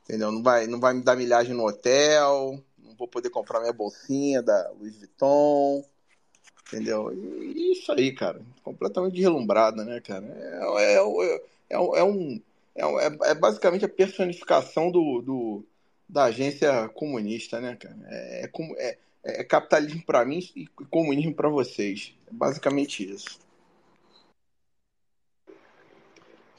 Entendeu? 0.05 0.31
Não 0.31 0.43
vai, 0.43 0.67
não 0.67 0.81
vai 0.81 0.93
me 0.93 1.03
dar 1.03 1.17
milhagem 1.17 1.55
no 1.55 1.67
hotel, 1.67 2.63
não 2.79 2.95
vou 2.95 3.09
poder 3.09 3.31
comprar 3.31 3.61
minha 3.61 3.73
bolsinha 3.73 4.43
da 4.43 4.71
Louis 4.79 4.97
Vuitton. 4.97 5.85
Entendeu? 6.67 7.13
E 7.13 7.73
isso 7.73 7.93
aí, 7.93 8.13
cara. 8.13 8.41
Completamente 8.63 9.21
relumbrada, 9.21 9.85
né, 9.85 10.01
cara? 10.01 10.27
É, 10.27 10.83
é, 10.83 10.95
é, 10.97 11.37
é, 11.71 11.77
é 11.77 12.05
um. 12.05 12.41
É, 12.75 13.31
é, 13.31 13.35
basicamente 13.35 13.85
a 13.85 13.89
personificação 13.89 14.91
do, 14.91 15.23
do, 15.23 15.65
da 16.09 16.25
agência 16.25 16.89
comunista, 16.89 17.61
né, 17.61 17.77
cara? 17.77 17.97
É, 18.09 18.51
é, 18.79 18.99
é 19.23 19.45
capitalismo 19.45 20.03
para 20.05 20.25
mim 20.25 20.41
e 20.57 20.67
comunismo 20.91 21.33
para 21.35 21.49
vocês. 21.49 22.15
É 22.27 22.33
basicamente 22.33 23.09
isso. 23.09 23.39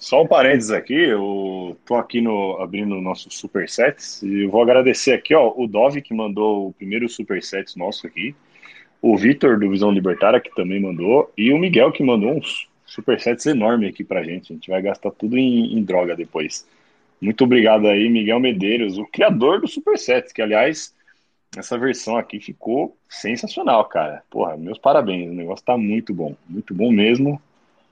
Só 0.05 0.21
um 0.21 0.27
parênteses 0.27 0.69
aqui, 0.69 0.93
eu 0.93 1.75
tô 1.83 1.95
aqui 1.95 2.21
no, 2.21 2.61
abrindo 2.61 3.01
nossos 3.01 3.39
supersets 3.39 4.21
e 4.21 4.43
eu 4.43 4.51
vou 4.51 4.61
agradecer 4.61 5.13
aqui, 5.13 5.33
ó, 5.33 5.51
o 5.57 5.65
Dove 5.65 5.99
que 5.99 6.13
mandou 6.13 6.67
o 6.67 6.73
primeiro 6.73 7.09
superset 7.09 7.75
nosso 7.75 8.05
aqui. 8.05 8.35
o 9.01 9.17
Vitor 9.17 9.57
do 9.59 9.67
Visão 9.67 9.91
Libertária, 9.91 10.39
que 10.39 10.53
também 10.53 10.79
mandou, 10.79 11.33
e 11.35 11.51
o 11.51 11.57
Miguel, 11.57 11.91
que 11.91 12.03
mandou 12.03 12.37
uns 12.37 12.69
supersets 12.85 13.47
enorme 13.47 13.87
aqui 13.87 14.03
pra 14.03 14.23
gente. 14.23 14.53
A 14.53 14.55
gente 14.55 14.69
vai 14.69 14.79
gastar 14.79 15.09
tudo 15.09 15.39
em, 15.39 15.75
em, 15.75 15.83
droga 15.83 16.15
depois. 16.15 16.67
Muito 17.19 17.43
obrigado 17.43 17.87
aí, 17.87 18.07
Miguel 18.07 18.39
Medeiros, 18.39 18.99
o 18.99 19.07
criador 19.07 19.59
do 19.59 19.67
supersets, 19.67 20.31
que 20.31 20.41
aliás, 20.43 20.93
essa 21.57 21.79
versão 21.79 22.15
aqui 22.15 22.39
ficou 22.39 22.95
sensacional, 23.09 23.83
cara. 23.85 24.21
Porra, 24.29 24.55
meus 24.55 24.77
parabéns, 24.77 25.31
o 25.31 25.33
negócio 25.33 25.65
tá 25.65 25.75
muito 25.75 26.13
bom, 26.13 26.35
muito 26.47 26.75
bom 26.75 26.91
mesmo. 26.91 27.41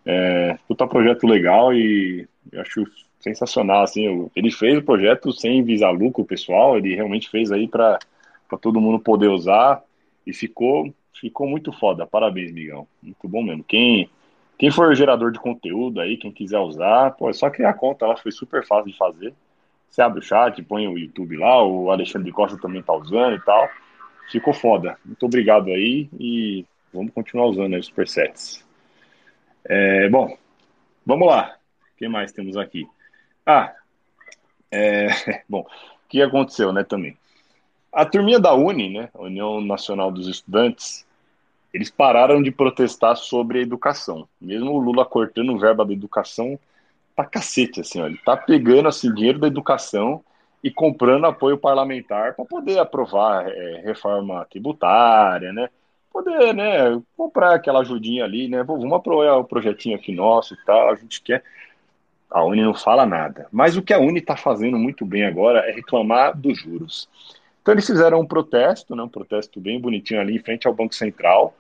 É, 0.06 0.58
puta 0.68 0.88
projeto 0.88 1.26
legal 1.26 1.74
e 1.74 2.28
eu 2.52 2.62
acho 2.62 2.86
sensacional, 3.20 3.84
assim, 3.84 4.30
ele 4.36 4.52
fez 4.52 4.78
o 4.78 4.84
projeto 4.84 5.32
sem 5.32 5.64
visar 5.64 5.92
lucro 5.92 6.26
pessoal, 6.26 6.78
ele 6.78 6.94
realmente 6.94 7.30
fez 7.30 7.52
aí 7.52 7.70
para 7.70 7.98
todo 8.62 8.82
mundo 8.82 9.00
poder 9.00 9.30
usar 9.30 9.82
e 10.28 10.34
ficou 10.34 10.94
ficou 11.14 11.48
muito 11.48 11.72
foda. 11.72 12.06
Parabéns, 12.06 12.52
Miguel. 12.52 12.86
Muito 13.02 13.28
bom 13.30 13.42
mesmo. 13.42 13.64
Quem 13.64 14.10
quem 14.58 14.70
for 14.70 14.94
gerador 14.96 15.32
de 15.32 15.40
conteúdo 15.40 16.00
aí, 16.00 16.18
quem 16.18 16.32
quiser 16.32 16.60
usar, 16.60 17.12
pô, 17.12 17.30
é 17.30 17.34
só 17.34 17.50
criar 17.50 17.72
a 17.72 17.74
conta, 17.74 18.06
ela 18.06 18.18
foi 18.18 18.32
super 18.32 18.66
fácil 18.66 18.92
de 18.92 18.98
fazer. 18.98 19.34
Você 19.90 20.02
abre 20.02 20.20
o 20.20 20.24
chat, 20.24 20.62
põe 20.64 20.88
o 20.88 20.98
YouTube 20.98 21.38
lá, 21.38 21.64
o 21.64 21.92
Alexandre 21.92 22.32
Costa 22.32 22.58
também 22.58 22.82
tá 22.82 22.94
usando 22.94 23.36
e 23.36 23.42
tal. 23.42 23.70
Ficou 24.32 24.54
foda. 24.54 24.98
Muito 25.06 25.26
obrigado 25.26 25.68
aí 25.70 26.10
e 26.20 26.66
vamos 26.94 27.14
continuar 27.14 27.48
usando 27.48 27.74
aí 27.74 27.80
os 27.80 27.88
supersets. 27.88 28.66
É, 29.66 30.10
bom, 30.10 30.38
vamos 31.06 31.28
lá. 31.28 31.56
O 31.94 31.98
que 31.98 32.08
mais 32.08 32.32
temos 32.32 32.58
aqui? 32.58 32.88
Ah, 33.46 33.74
é, 34.72 35.08
bom, 35.48 35.62
o 35.62 36.10
que 36.10 36.22
aconteceu, 36.22 36.74
né, 36.74 36.84
também? 36.84 37.18
A 37.92 38.06
turminha 38.06 38.40
da 38.40 38.54
Uni, 38.54 38.90
né, 38.90 39.10
União 39.14 39.62
Nacional 39.62 40.12
dos 40.12 40.28
Estudantes, 40.28 41.06
eles 41.74 41.90
pararam 41.90 42.42
de 42.42 42.52
protestar 42.52 43.16
sobre 43.16 43.60
a 43.60 43.62
educação. 43.62 44.28
Mesmo 44.40 44.72
o 44.72 44.80
Lula 44.80 45.06
cortando 45.06 45.58
verba 45.58 45.86
da 45.86 45.94
educação 45.94 46.60
pra 47.16 47.26
cacete, 47.26 47.82
assim, 47.82 48.02
ó, 48.02 48.08
ele 48.08 48.18
tá 48.18 48.36
pegando 48.36 48.88
assim, 48.88 49.14
dinheiro 49.14 49.40
da 49.40 49.48
educação 49.48 50.24
e 50.64 50.72
comprando 50.72 51.26
apoio 51.26 51.58
parlamentar 51.58 52.36
para 52.36 52.46
poder 52.46 52.80
aprovar 52.80 53.48
é, 53.48 53.82
reforma 53.84 54.46
tributária, 54.46 55.52
né? 55.54 55.70
Poder, 56.14 56.54
né, 56.54 57.02
comprar 57.18 57.56
aquela 57.56 57.80
ajudinha 57.80 58.24
ali, 58.24 58.48
né? 58.48 58.62
Vamos 58.62 58.94
aprovar 58.94 59.40
o 59.40 59.44
projetinho 59.44 59.96
aqui 59.96 60.14
nosso 60.14 60.54
e 60.54 60.58
tal, 60.64 60.92
a 60.92 60.96
gente 60.96 61.20
quer. 61.24 61.44
A 62.30 62.44
Uni 62.44 62.62
não 62.62 62.76
fala 62.76 63.04
nada. 63.04 63.48
Mas 63.52 63.76
o 63.76 63.82
que 63.82 63.92
a 63.92 64.00
Uni 64.00 64.20
está 64.20 64.38
fazendo 64.38 64.78
muito 64.78 65.06
bem 65.06 65.26
agora 65.26 65.68
é 65.68 65.72
reclamar 65.72 66.38
dos 66.38 66.60
juros. 66.60 67.10
Então 67.62 67.74
eles 67.74 67.88
fizeram 67.88 68.20
um 68.20 68.28
protesto, 68.28 68.96
né, 68.96 69.02
um 69.02 69.10
protesto 69.10 69.60
bem 69.60 69.80
bonitinho 69.80 70.22
ali 70.22 70.36
em 70.36 70.40
frente 70.40 70.68
ao 70.68 70.74
Banco 70.74 70.94
Central, 70.94 71.56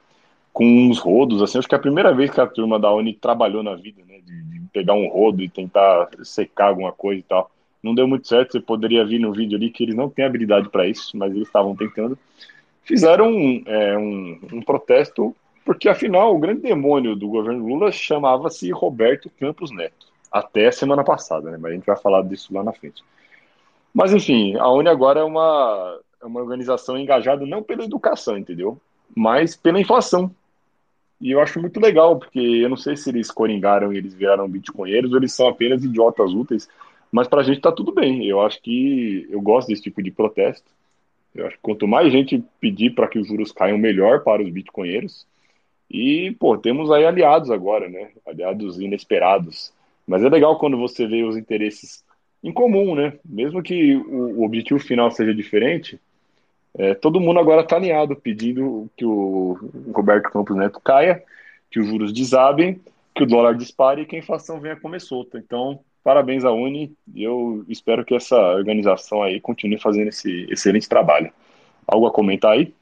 com 0.51 0.65
uns 0.65 0.99
rodos, 0.99 1.41
assim, 1.41 1.57
acho 1.57 1.67
que 1.67 1.73
é 1.73 1.77
a 1.77 1.81
primeira 1.81 2.13
vez 2.13 2.29
que 2.29 2.39
a 2.39 2.45
turma 2.45 2.77
da 2.77 2.93
Uni 2.93 3.13
trabalhou 3.13 3.63
na 3.63 3.73
vida, 3.73 4.03
né, 4.07 4.19
de, 4.23 4.43
de 4.43 4.61
pegar 4.71 4.93
um 4.93 5.07
rodo 5.07 5.41
e 5.41 5.49
tentar 5.49 6.09
secar 6.23 6.67
alguma 6.67 6.91
coisa 6.91 7.19
e 7.19 7.23
tal. 7.23 7.49
Não 7.81 7.95
deu 7.95 8.07
muito 8.07 8.27
certo, 8.27 8.51
você 8.51 8.59
poderia 8.59 9.03
ver 9.03 9.17
no 9.17 9.33
vídeo 9.33 9.57
ali 9.57 9.71
que 9.71 9.83
eles 9.83 9.95
não 9.95 10.09
têm 10.09 10.25
habilidade 10.25 10.69
para 10.69 10.87
isso, 10.87 11.17
mas 11.17 11.31
eles 11.31 11.47
estavam 11.47 11.75
tentando. 11.75 12.17
Fizeram 12.83 13.29
um, 13.31 13.63
é, 13.65 13.97
um, 13.97 14.39
um 14.53 14.61
protesto, 14.61 15.35
porque 15.65 15.87
afinal 15.87 16.35
o 16.35 16.39
grande 16.39 16.61
demônio 16.61 17.15
do 17.15 17.27
governo 17.27 17.65
Lula 17.65 17.91
chamava-se 17.91 18.69
Roberto 18.71 19.29
Campos 19.39 19.71
Neto, 19.71 20.07
até 20.31 20.71
semana 20.71 21.03
passada, 21.03 21.49
né, 21.49 21.57
mas 21.59 21.71
a 21.71 21.75
gente 21.75 21.85
vai 21.85 21.95
falar 21.95 22.23
disso 22.23 22.53
lá 22.53 22.63
na 22.63 22.73
frente. 22.73 23.03
Mas 23.93 24.13
enfim, 24.13 24.55
a 24.57 24.69
Uni 24.69 24.89
agora 24.89 25.21
é 25.21 25.23
uma, 25.23 25.99
é 26.21 26.25
uma 26.25 26.41
organização 26.41 26.97
engajada 26.97 27.45
não 27.45 27.61
pela 27.61 27.83
educação, 27.83 28.37
entendeu? 28.37 28.77
Mas 29.15 29.55
pela 29.55 29.79
inflação. 29.79 30.31
E 31.21 31.31
eu 31.31 31.39
acho 31.39 31.61
muito 31.61 31.79
legal, 31.79 32.17
porque 32.17 32.39
eu 32.39 32.67
não 32.67 32.75
sei 32.75 32.97
se 32.97 33.09
eles 33.09 33.31
coringaram 33.31 33.93
e 33.93 33.97
eles 33.97 34.13
viraram 34.13 34.49
bitcoinheiros 34.49 35.11
ou 35.11 35.17
eles 35.17 35.33
são 35.33 35.47
apenas 35.47 35.83
idiotas 35.83 36.33
úteis, 36.33 36.67
mas 37.11 37.27
pra 37.27 37.43
gente 37.43 37.61
tá 37.61 37.71
tudo 37.71 37.93
bem. 37.93 38.25
Eu 38.25 38.41
acho 38.41 38.61
que 38.61 39.27
eu 39.29 39.39
gosto 39.39 39.67
desse 39.67 39.83
tipo 39.83 40.01
de 40.01 40.11
protesto. 40.11 40.69
Eu 41.35 41.47
acho 41.47 41.55
que 41.55 41.61
quanto 41.61 41.87
mais 41.87 42.11
gente 42.11 42.43
pedir 42.59 42.93
para 42.93 43.07
que 43.07 43.17
os 43.17 43.27
juros 43.27 43.51
caiam, 43.51 43.77
melhor 43.77 44.23
para 44.23 44.41
os 44.41 44.49
bitcoinheiros. 44.49 45.25
E, 45.89 46.31
pô, 46.39 46.57
temos 46.57 46.91
aí 46.91 47.05
aliados 47.05 47.49
agora, 47.51 47.89
né? 47.89 48.11
Aliados 48.25 48.79
inesperados. 48.79 49.73
Mas 50.07 50.23
é 50.23 50.29
legal 50.29 50.59
quando 50.59 50.77
você 50.77 51.07
vê 51.07 51.23
os 51.23 51.37
interesses 51.37 52.03
em 52.43 52.51
comum, 52.51 52.93
né? 52.95 53.13
Mesmo 53.23 53.63
que 53.63 53.95
o, 53.95 54.43
objetivo 54.43 54.79
final 54.79 55.09
seja 55.11 55.33
diferente, 55.33 55.99
é, 56.75 56.93
todo 56.93 57.19
mundo 57.19 57.39
agora 57.39 57.61
está 57.61 57.77
alinhado, 57.77 58.15
pedindo 58.15 58.89
que 58.97 59.05
o 59.05 59.57
Roberto 59.93 60.29
Campos 60.29 60.55
Neto 60.55 60.79
caia, 60.79 61.23
que 61.69 61.79
os 61.79 61.87
juros 61.87 62.11
desabem, 62.11 62.81
que 63.15 63.23
o 63.23 63.27
dólar 63.27 63.55
dispare 63.55 64.01
e 64.01 64.05
que 64.05 64.15
a 64.15 64.19
inflação 64.19 64.59
venha 64.59 64.75
comer 64.75 64.99
solta. 64.99 65.37
Então, 65.37 65.79
parabéns 66.03 66.43
à 66.43 66.51
Uni 66.51 66.95
e 67.13 67.23
eu 67.23 67.63
espero 67.67 68.03
que 68.03 68.13
essa 68.13 68.35
organização 68.35 69.23
aí 69.23 69.39
continue 69.39 69.79
fazendo 69.79 70.09
esse 70.09 70.45
excelente 70.49 70.89
trabalho. 70.89 71.31
Algo 71.87 72.07
a 72.07 72.11
comentar 72.11 72.51
aí? 72.51 72.73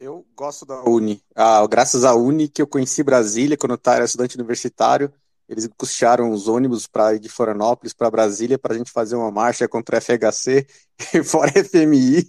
Eu 0.00 0.24
gosto 0.36 0.66
da 0.66 0.82
Uni. 0.82 1.22
Ah, 1.34 1.66
graças 1.66 2.04
à 2.04 2.14
Uni 2.14 2.48
que 2.48 2.60
eu 2.60 2.66
conheci 2.66 3.02
Brasília 3.02 3.56
quando 3.56 3.72
eu 3.72 3.92
era 3.92 4.04
estudante 4.04 4.36
universitário. 4.36 5.12
Eles 5.48 5.68
custearam 5.76 6.30
os 6.30 6.48
ônibus 6.48 6.86
para 6.86 7.18
de 7.18 7.28
Florianópolis 7.28 7.92
para 7.92 8.10
Brasília 8.10 8.58
para 8.58 8.74
a 8.74 8.78
gente 8.78 8.90
fazer 8.90 9.14
uma 9.14 9.30
marcha 9.30 9.68
contra 9.68 9.98
a 9.98 10.00
FHC 10.00 10.66
e 11.14 11.22
fora 11.24 11.50
a 11.50 11.64
FMI. 11.64 12.26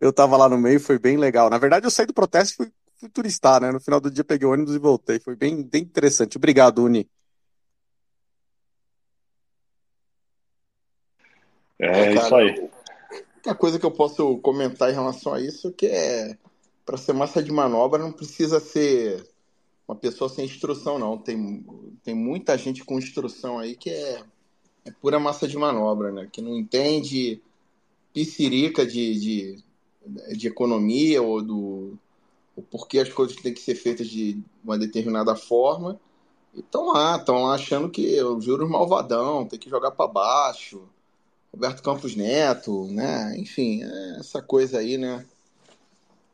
Eu 0.00 0.10
estava 0.10 0.36
lá 0.36 0.48
no 0.48 0.56
meio, 0.56 0.78
foi 0.78 0.98
bem 0.98 1.16
legal. 1.16 1.50
Na 1.50 1.58
verdade, 1.58 1.86
eu 1.86 1.90
saí 1.90 2.06
do 2.06 2.14
protesto 2.14 2.54
e 2.54 2.56
fui, 2.56 2.72
fui 2.98 3.08
turistar, 3.08 3.60
né? 3.60 3.72
No 3.72 3.80
final 3.80 4.00
do 4.00 4.10
dia 4.10 4.22
peguei 4.22 4.46
o 4.46 4.52
ônibus 4.52 4.74
e 4.74 4.78
voltei. 4.78 5.18
Foi 5.18 5.34
bem, 5.34 5.62
bem 5.62 5.82
interessante. 5.82 6.36
Obrigado, 6.36 6.84
Uni. 6.84 7.08
É, 11.82 12.14
isso 12.14 12.34
aí. 12.34 12.70
A 13.44 13.54
coisa 13.54 13.78
que 13.78 13.84
eu 13.84 13.90
posso 13.90 14.38
comentar 14.38 14.88
em 14.90 14.94
relação 14.94 15.34
a 15.34 15.40
isso 15.40 15.68
é 15.68 15.72
que 15.72 15.86
é 15.86 16.36
para 16.86 16.96
ser 16.96 17.12
massa 17.12 17.42
de 17.42 17.50
manobra 17.50 18.02
não 18.02 18.12
precisa 18.12 18.60
ser 18.60 19.28
uma 19.86 19.96
pessoa 19.96 20.30
sem 20.30 20.44
instrução, 20.44 20.98
não. 20.98 21.18
Tem, 21.18 21.64
tem 22.04 22.14
muita 22.14 22.56
gente 22.56 22.84
com 22.84 22.98
instrução 22.98 23.58
aí 23.58 23.74
que 23.74 23.90
é, 23.90 24.22
é 24.84 24.90
pura 24.92 25.18
massa 25.18 25.48
de 25.48 25.56
manobra, 25.56 26.12
né? 26.12 26.28
Que 26.30 26.40
não 26.40 26.56
entende 26.56 27.42
piscirica 28.12 28.86
de, 28.86 29.18
de, 29.18 29.64
de 30.36 30.46
economia 30.46 31.20
ou 31.20 31.42
do 31.42 31.98
o 32.54 32.62
porquê 32.62 32.98
as 32.98 33.08
coisas 33.08 33.34
têm 33.36 33.54
que 33.54 33.60
ser 33.60 33.74
feitas 33.74 34.06
de 34.06 34.40
uma 34.62 34.78
determinada 34.78 35.34
forma. 35.34 35.98
E 36.54 36.60
estão 36.60 36.92
lá, 36.92 37.16
estão 37.16 37.44
lá 37.44 37.54
achando 37.54 37.88
que 37.88 38.22
os 38.22 38.44
juros 38.44 38.68
malvadão, 38.68 39.46
tem 39.46 39.58
que 39.58 39.70
jogar 39.70 39.90
para 39.90 40.06
baixo. 40.06 40.82
Roberto 41.52 41.82
Campos 41.82 42.16
Neto, 42.16 42.86
né? 42.88 43.36
Enfim, 43.36 43.82
é 43.82 44.20
essa 44.20 44.40
coisa 44.40 44.78
aí, 44.78 44.96
né? 44.96 45.24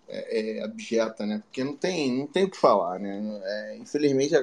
é, 0.08 0.58
é, 0.58 0.64
abjeta, 0.64 1.26
né? 1.26 1.42
Porque 1.44 1.62
não 1.62 1.76
tem, 1.76 2.10
não 2.18 2.26
tem 2.26 2.44
o 2.44 2.50
que 2.50 2.56
falar, 2.56 2.98
né? 2.98 3.40
É, 3.44 3.76
infelizmente, 3.76 4.34
é, 4.34 4.38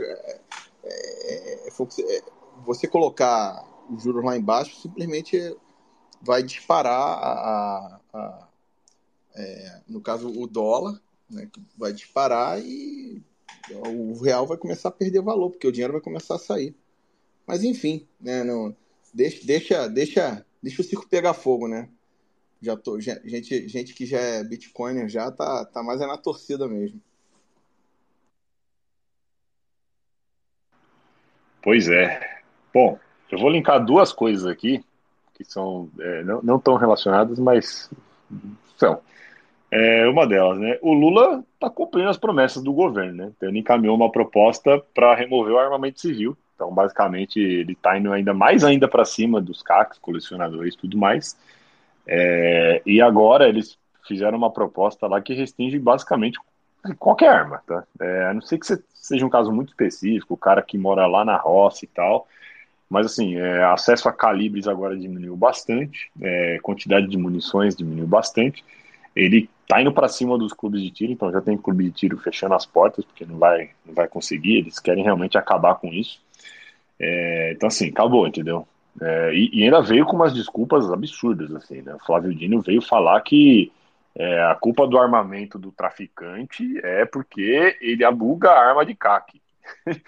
é, 0.83 1.67
é, 1.67 1.69
você 2.65 2.87
colocar 2.87 3.65
os 3.89 4.03
juros 4.03 4.23
lá 4.23 4.37
embaixo 4.37 4.79
simplesmente 4.79 5.55
vai 6.21 6.43
disparar 6.43 6.99
a, 6.99 7.99
a, 8.13 8.19
a 8.19 8.47
no 9.87 9.99
caso 10.01 10.29
o 10.29 10.47
dólar, 10.47 11.01
né? 11.29 11.49
Vai 11.77 11.91
disparar 11.91 12.59
e 12.59 13.21
o 13.71 14.21
real 14.21 14.45
vai 14.45 14.57
começar 14.57 14.89
a 14.89 14.91
perder 14.91 15.21
valor 15.21 15.49
porque 15.49 15.67
o 15.67 15.71
dinheiro 15.71 15.93
vai 15.93 16.01
começar 16.01 16.35
a 16.35 16.39
sair. 16.39 16.75
Mas 17.45 17.63
enfim, 17.63 18.07
né? 18.21 18.43
Não, 18.43 18.75
deixa, 19.13 19.45
deixa, 19.45 19.87
deixa, 19.89 20.44
deixa 20.65 20.81
o 20.81 20.85
circo 20.85 21.07
pegar 21.07 21.35
fogo, 21.35 21.67
né? 21.67 21.87
já 22.61 22.75
tô, 22.75 22.99
gente, 22.99 23.67
gente 23.67 23.93
que 23.93 24.05
já 24.05 24.19
é 24.19 24.43
Bitcoiner 24.43 25.07
já 25.07 25.31
tá, 25.31 25.65
tá 25.65 25.83
mais 25.83 26.01
é 26.01 26.07
na 26.07 26.17
torcida 26.17 26.67
mesmo. 26.67 26.99
Pois 31.61 31.87
é. 31.87 32.41
Bom, 32.73 32.99
eu 33.31 33.37
vou 33.37 33.49
linkar 33.49 33.83
duas 33.83 34.11
coisas 34.11 34.45
aqui 34.45 34.83
que 35.35 35.43
são 35.43 35.89
é, 35.99 36.23
não, 36.23 36.41
não 36.41 36.59
tão 36.59 36.75
relacionadas, 36.75 37.37
mas 37.37 37.89
são. 38.77 38.99
É, 39.69 40.07
uma 40.07 40.25
delas, 40.25 40.57
né? 40.59 40.77
O 40.81 40.93
Lula 40.93 41.43
está 41.55 41.69
cumprindo 41.69 42.07
as 42.07 42.17
promessas 42.17 42.63
do 42.63 42.71
governo, 42.71 43.13
né? 43.13 43.31
Então, 43.35 43.49
ele 43.49 43.59
encaminhou 43.59 43.95
uma 43.95 44.11
proposta 44.11 44.79
para 44.93 45.15
remover 45.15 45.53
o 45.53 45.59
armamento 45.59 45.99
civil. 45.99 46.37
Então, 46.55 46.73
basicamente, 46.73 47.39
ele 47.39 47.73
está 47.73 47.97
indo 47.97 48.11
ainda 48.11 48.33
mais 48.33 48.63
ainda 48.63 48.87
para 48.87 49.03
cima 49.03 49.41
dos 49.41 49.61
CACs, 49.61 49.99
colecionadores 49.99 50.75
tudo 50.75 50.97
mais. 50.97 51.37
É, 52.07 52.81
e 52.85 53.01
agora 53.01 53.47
eles 53.47 53.77
fizeram 54.07 54.37
uma 54.37 54.51
proposta 54.51 55.07
lá 55.07 55.19
que 55.21 55.33
restringe 55.33 55.77
basicamente 55.77 56.39
qualquer 56.97 57.29
arma, 57.29 57.61
tá? 57.65 57.83
É, 57.99 58.27
a 58.27 58.33
não 58.33 58.41
ser 58.41 58.59
que 58.59 58.65
seja 58.93 59.25
um 59.25 59.29
caso 59.29 59.51
muito 59.51 59.69
específico, 59.69 60.35
o 60.35 60.37
cara 60.37 60.61
que 60.61 60.77
mora 60.77 61.07
lá 61.07 61.25
na 61.25 61.35
roça 61.35 61.83
e 61.83 61.87
tal, 61.87 62.27
mas 62.89 63.07
assim, 63.07 63.35
é, 63.35 63.63
acesso 63.63 64.07
a 64.07 64.13
calibres 64.13 64.67
agora 64.67 64.95
diminuiu 64.95 65.35
bastante, 65.35 66.11
é, 66.21 66.59
quantidade 66.61 67.07
de 67.07 67.17
munições 67.17 67.75
diminuiu 67.75 68.07
bastante, 68.07 68.63
ele 69.15 69.49
tá 69.67 69.81
indo 69.81 69.91
para 69.91 70.07
cima 70.07 70.37
dos 70.37 70.53
clubes 70.53 70.81
de 70.81 70.91
tiro, 70.91 71.11
então 71.11 71.31
já 71.31 71.41
tem 71.41 71.57
clube 71.57 71.85
de 71.85 71.91
tiro 71.91 72.17
fechando 72.17 72.53
as 72.53 72.65
portas, 72.65 73.03
porque 73.05 73.25
não 73.25 73.37
vai, 73.37 73.71
não 73.85 73.93
vai 73.93 74.07
conseguir, 74.07 74.57
eles 74.57 74.79
querem 74.79 75.03
realmente 75.03 75.37
acabar 75.37 75.75
com 75.75 75.87
isso. 75.87 76.21
É, 76.99 77.53
então, 77.53 77.67
assim, 77.67 77.89
acabou, 77.89 78.27
entendeu? 78.27 78.67
É, 79.01 79.33
e, 79.33 79.49
e, 79.53 79.63
ainda 79.63 79.81
veio 79.81 80.05
com 80.05 80.15
umas 80.15 80.33
desculpas 80.33 80.89
absurdas, 80.91 81.53
assim, 81.53 81.81
né? 81.81 81.95
O 81.95 82.05
Flávio 82.05 82.33
Dino 82.33 82.61
veio 82.61 82.81
falar 82.81 83.19
que 83.21 83.71
é, 84.15 84.43
a 84.43 84.55
culpa 84.55 84.87
do 84.87 84.97
armamento 84.97 85.59
do 85.59 85.71
traficante 85.71 86.79
é 86.83 87.05
porque 87.05 87.77
ele 87.81 88.05
aluga 88.05 88.51
a 88.51 88.69
arma 88.69 88.85
de 88.85 88.95
CAC. 88.95 89.41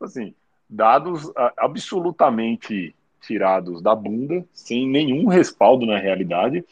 assim, 0.00 0.34
dados 0.68 1.32
absolutamente 1.56 2.94
tirados 3.22 3.80
da 3.80 3.94
bunda, 3.94 4.44
sem 4.52 4.86
nenhum 4.86 5.28
respaldo 5.28 5.86
na 5.86 5.98
realidade, 5.98 6.62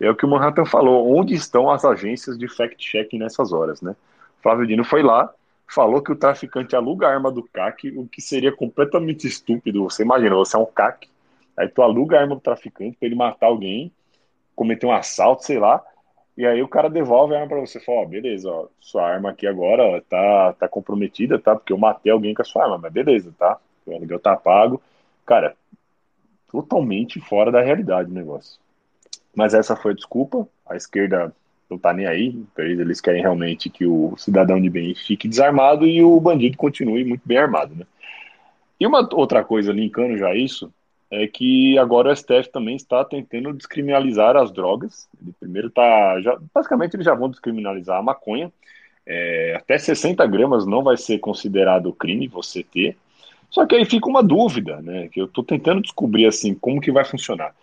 é 0.00 0.10
o 0.10 0.16
que 0.16 0.24
o 0.24 0.28
Manhattan 0.28 0.64
falou. 0.64 1.14
Onde 1.14 1.34
estão 1.34 1.70
as 1.70 1.84
agências 1.84 2.38
de 2.38 2.48
fact-checking 2.48 3.18
nessas 3.18 3.52
horas, 3.52 3.82
né? 3.82 3.94
Flávio 4.42 4.66
Dino 4.66 4.84
foi 4.84 5.02
lá, 5.02 5.32
falou 5.68 6.02
que 6.02 6.10
o 6.10 6.16
traficante 6.16 6.74
aluga 6.74 7.06
a 7.06 7.12
arma 7.12 7.30
do 7.30 7.42
CAC, 7.42 7.90
o 7.96 8.08
que 8.08 8.22
seria 8.22 8.50
completamente 8.50 9.26
estúpido. 9.26 9.84
Você 9.84 10.02
imagina, 10.02 10.34
você 10.34 10.56
é 10.56 10.58
um 10.58 10.66
CAC, 10.66 11.08
aí 11.56 11.68
tu 11.68 11.82
aluga 11.82 12.16
a 12.16 12.22
arma 12.22 12.34
do 12.34 12.40
traficante 12.40 12.96
para 12.96 13.06
ele 13.06 13.14
matar 13.14 13.46
alguém, 13.46 13.92
cometer 14.56 14.86
um 14.86 14.92
assalto, 14.92 15.44
sei 15.44 15.58
lá, 15.58 15.84
e 16.36 16.46
aí 16.46 16.62
o 16.62 16.68
cara 16.68 16.88
devolve 16.88 17.34
a 17.34 17.38
arma 17.38 17.48
para 17.48 17.60
você, 17.60 17.78
fala, 17.78 18.02
ó, 18.02 18.04
beleza, 18.06 18.50
ó, 18.50 18.66
sua 18.80 19.06
arma 19.06 19.30
aqui 19.30 19.46
agora 19.46 19.82
ó, 19.82 20.00
tá, 20.00 20.54
tá 20.54 20.68
comprometida, 20.68 21.38
tá? 21.38 21.54
Porque 21.54 21.72
eu 21.72 21.78
matei 21.78 22.10
alguém 22.10 22.32
com 22.32 22.42
a 22.42 22.44
sua 22.44 22.64
arma, 22.64 22.78
mas 22.78 22.92
beleza, 22.92 23.34
tá? 23.38 23.58
O 23.84 23.94
aluguel 23.94 24.18
tá 24.18 24.36
pago. 24.36 24.80
Cara, 25.26 25.54
totalmente 26.50 27.20
fora 27.20 27.52
da 27.52 27.60
realidade 27.60 28.10
o 28.10 28.14
negócio. 28.14 28.58
Mas 29.34 29.52
essa 29.52 29.76
foi 29.76 29.92
a 29.92 29.94
desculpa, 29.94 30.48
a 30.66 30.76
esquerda 30.76 31.34
não 31.70 31.78
tá 31.78 31.92
nem 31.92 32.06
aí, 32.06 32.42
eles 32.56 33.00
querem 33.00 33.20
realmente 33.20 33.68
que 33.68 33.86
o 33.86 34.16
cidadão 34.16 34.60
de 34.60 34.70
bem 34.70 34.94
fique 34.94 35.28
desarmado 35.28 35.86
e 35.86 36.02
o 36.02 36.18
bandido 36.20 36.56
continue 36.56 37.04
muito 37.04 37.22
bem 37.26 37.38
armado, 37.38 37.74
né? 37.74 37.84
E 38.80 38.86
uma 38.86 39.06
outra 39.12 39.44
coisa, 39.44 39.72
linkando 39.72 40.16
já 40.16 40.34
isso, 40.34 40.72
é 41.10 41.26
que 41.26 41.76
agora 41.78 42.10
o 42.10 42.16
STF 42.16 42.50
também 42.50 42.76
está 42.76 43.04
tentando 43.04 43.52
descriminalizar 43.52 44.36
as 44.36 44.52
drogas. 44.52 45.08
Ele 45.20 45.32
primeiro 45.38 45.68
está, 45.68 46.20
já, 46.20 46.38
basicamente 46.54 46.94
eles 46.94 47.06
já 47.06 47.14
vão 47.14 47.30
descriminalizar 47.30 47.98
a 47.98 48.02
maconha. 48.02 48.52
É, 49.06 49.54
até 49.56 49.78
60 49.78 50.24
gramas 50.26 50.66
não 50.66 50.82
vai 50.82 50.96
ser 50.96 51.18
considerado 51.18 51.92
crime 51.92 52.28
você 52.28 52.62
ter. 52.62 52.96
Só 53.50 53.66
que 53.66 53.74
aí 53.74 53.84
fica 53.84 54.08
uma 54.08 54.22
dúvida, 54.22 54.80
né? 54.82 55.08
Que 55.08 55.20
eu 55.20 55.24
estou 55.24 55.42
tentando 55.42 55.80
descobrir 55.80 56.26
assim 56.26 56.54
como 56.54 56.80
que 56.80 56.92
vai 56.92 57.04
funcionar. 57.04 57.54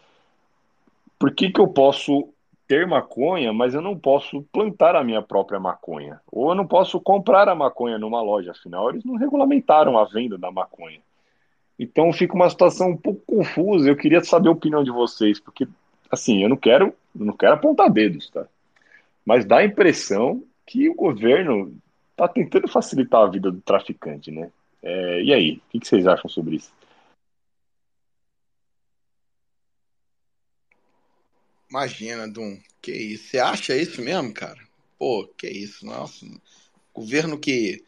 Por 1.18 1.34
que, 1.34 1.52
que 1.52 1.62
eu 1.62 1.68
posso 1.68 2.28
ter 2.68 2.88
maconha, 2.88 3.54
mas 3.54 3.74
eu 3.74 3.82
não 3.82 3.98
posso 3.98 4.42
plantar 4.52 4.96
a 4.96 5.04
minha 5.04 5.22
própria 5.22 5.60
maconha. 5.60 6.20
Ou 6.32 6.50
eu 6.50 6.56
não 6.56 6.66
posso 6.66 7.00
comprar 7.00 7.48
a 7.48 7.56
maconha 7.56 7.98
numa 7.98 8.22
loja, 8.22 8.52
afinal, 8.52 8.90
eles 8.90 9.04
não 9.04 9.16
regulamentaram 9.16 9.98
a 9.98 10.06
venda 10.06 10.38
da 10.38 10.52
maconha. 10.52 11.00
Então 11.78 12.12
fica 12.14 12.34
uma 12.34 12.50
situação 12.50 12.92
um 12.92 12.98
pouco 12.98 13.22
confusa. 13.26 13.90
Eu 13.90 13.96
queria 13.96 14.24
saber 14.24 14.50
a 14.50 14.54
opinião 14.54 14.84
de 14.84 14.92
vocês, 14.92 15.40
porque 15.40 15.68
assim, 16.10 16.42
eu 16.42 16.50
não 16.50 16.58
quero, 16.58 16.94
não 17.14 17.36
quero 17.36 17.54
apontar 17.54 17.92
dedos, 17.92 18.30
tá? 18.30 18.46
Mas 19.26 19.46
dá 19.46 19.58
a 19.58 19.66
impressão 19.66 20.44
que 20.66 20.90
o 20.90 20.96
governo 20.96 21.76
está 22.12 22.28
tentando 22.28 22.68
facilitar 22.68 23.22
a 23.22 23.30
vida 23.30 23.52
do 23.52 23.62
traficante, 23.62 24.32
né? 24.32 24.50
É, 24.82 25.22
e 25.24 25.34
aí, 25.34 25.62
o 25.74 25.80
que 25.80 25.88
vocês 25.88 26.08
acham 26.08 26.30
sobre 26.30 26.58
isso? 26.58 26.72
Imagina, 31.70 32.28
Dum. 32.28 32.60
Que 32.82 32.92
isso? 32.92 33.30
Você 33.30 33.40
acha 33.40 33.76
isso 33.76 34.02
mesmo, 34.02 34.34
cara? 34.34 34.60
Pô, 34.98 35.28
que 35.38 35.48
isso? 35.48 35.86
Nossa. 35.86 36.26
Governo 36.94 37.38
que, 37.38 37.84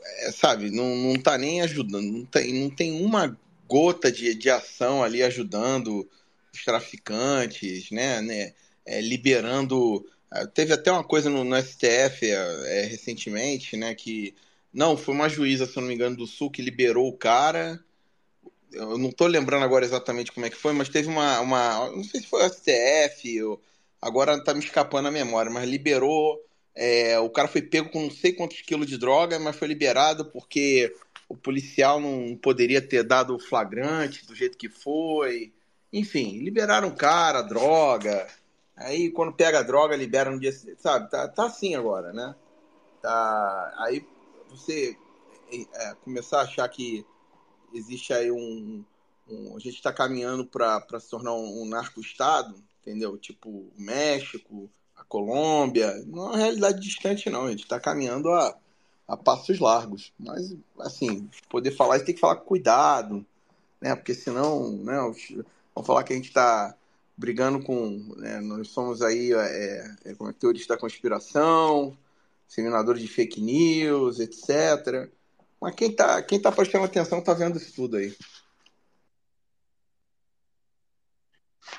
é, 0.00 0.32
sabe, 0.32 0.70
não, 0.70 0.96
não 0.96 1.14
tá 1.14 1.38
nem 1.38 1.62
ajudando. 1.62 2.04
Não 2.04 2.24
tem, 2.24 2.52
não 2.52 2.70
tem 2.70 3.04
uma 3.04 3.38
gota 3.68 4.10
de, 4.10 4.34
de 4.34 4.50
ação 4.50 5.02
ali 5.02 5.22
ajudando 5.22 6.08
os 6.52 6.64
traficantes, 6.64 7.90
né? 7.90 8.20
né 8.20 8.52
é, 8.84 9.00
liberando. 9.00 10.06
É, 10.32 10.46
teve 10.46 10.72
até 10.72 10.90
uma 10.90 11.04
coisa 11.04 11.30
no, 11.30 11.44
no 11.44 11.56
STF 11.62 12.26
é, 12.26 12.80
é, 12.80 12.84
recentemente, 12.86 13.76
né? 13.76 13.94
Que. 13.94 14.34
Não, 14.72 14.96
foi 14.96 15.14
uma 15.14 15.28
juíza, 15.28 15.66
se 15.66 15.76
eu 15.76 15.82
não 15.82 15.88
me 15.88 15.94
engano, 15.94 16.16
do 16.16 16.26
Sul 16.26 16.50
que 16.50 16.62
liberou 16.62 17.06
o 17.08 17.16
cara 17.16 17.82
eu 18.72 18.98
não 18.98 19.08
estou 19.10 19.26
lembrando 19.26 19.64
agora 19.64 19.84
exatamente 19.84 20.32
como 20.32 20.46
é 20.46 20.50
que 20.50 20.56
foi, 20.56 20.72
mas 20.72 20.88
teve 20.88 21.08
uma, 21.08 21.40
uma 21.40 21.90
não 21.90 22.04
sei 22.04 22.20
se 22.20 22.26
foi 22.26 22.42
o 22.42 22.48
STF, 22.48 23.42
ou, 23.42 23.60
agora 24.00 24.34
está 24.34 24.52
me 24.52 24.60
escapando 24.60 25.08
a 25.08 25.10
memória, 25.10 25.50
mas 25.50 25.68
liberou, 25.68 26.40
é, 26.74 27.18
o 27.18 27.30
cara 27.30 27.48
foi 27.48 27.62
pego 27.62 27.90
com 27.90 28.02
não 28.02 28.10
sei 28.10 28.32
quantos 28.32 28.60
quilos 28.62 28.86
de 28.86 28.98
droga, 28.98 29.38
mas 29.38 29.56
foi 29.56 29.68
liberado 29.68 30.24
porque 30.26 30.94
o 31.28 31.36
policial 31.36 32.00
não 32.00 32.36
poderia 32.36 32.80
ter 32.80 33.02
dado 33.04 33.34
o 33.34 33.40
flagrante 33.40 34.26
do 34.26 34.34
jeito 34.34 34.58
que 34.58 34.68
foi, 34.68 35.52
enfim, 35.92 36.38
liberaram 36.38 36.88
o 36.88 36.96
cara, 36.96 37.42
droga, 37.42 38.26
aí 38.76 39.10
quando 39.10 39.32
pega 39.32 39.60
a 39.60 39.62
droga 39.62 39.96
libera 39.96 40.30
no 40.30 40.40
dia 40.40 40.52
sabe, 40.78 41.10
tá, 41.10 41.28
tá 41.28 41.46
assim 41.46 41.74
agora, 41.74 42.12
né, 42.12 42.34
tá, 43.00 43.74
aí 43.78 44.04
você 44.50 44.96
é, 45.74 45.94
começar 46.02 46.40
a 46.40 46.44
achar 46.44 46.68
que 46.68 47.06
existe 47.74 48.12
aí 48.12 48.30
um. 48.30 48.84
um 49.28 49.56
a 49.56 49.58
gente 49.58 49.76
está 49.76 49.92
caminhando 49.92 50.44
para 50.44 51.00
se 51.00 51.08
tornar 51.10 51.34
um, 51.34 51.62
um 51.62 51.66
narco-estado, 51.66 52.54
entendeu? 52.80 53.16
Tipo 53.18 53.48
o 53.48 53.72
México, 53.76 54.68
a 54.96 55.04
Colômbia. 55.04 56.02
Não 56.06 56.26
é 56.26 56.28
uma 56.28 56.36
realidade 56.36 56.80
distante, 56.80 57.30
não. 57.30 57.46
A 57.46 57.50
gente 57.50 57.64
está 57.64 57.80
caminhando 57.80 58.30
a, 58.30 58.56
a 59.08 59.16
passos 59.16 59.58
largos. 59.58 60.12
Mas, 60.18 60.54
assim, 60.80 61.28
poder 61.48 61.72
falar, 61.72 61.98
gente 61.98 62.06
tem 62.06 62.14
que 62.14 62.20
falar 62.20 62.36
com 62.36 62.46
cuidado, 62.46 63.26
né? 63.80 63.94
Porque 63.94 64.14
senão, 64.14 64.72
né? 64.72 64.98
Vão 65.74 65.84
falar 65.84 66.04
que 66.04 66.12
a 66.12 66.16
gente 66.16 66.28
está 66.28 66.74
brigando 67.16 67.62
com. 67.62 67.98
Né, 68.16 68.40
nós 68.40 68.68
somos 68.68 69.02
aí 69.02 69.32
é, 69.32 69.94
é, 70.04 70.14
como 70.14 70.30
é, 70.30 70.66
da 70.66 70.76
conspiração, 70.76 71.96
disseminadores 72.46 73.00
de 73.00 73.08
fake 73.08 73.40
news, 73.40 74.18
etc. 74.18 75.10
Mas 75.62 75.76
quem 75.76 75.90
está 75.90 76.20
quem 76.20 76.42
tá 76.42 76.50
prestando 76.50 76.86
atenção 76.86 77.20
está 77.20 77.32
vendo 77.32 77.56
isso 77.56 77.72
tudo 77.72 77.96
aí. 77.96 78.12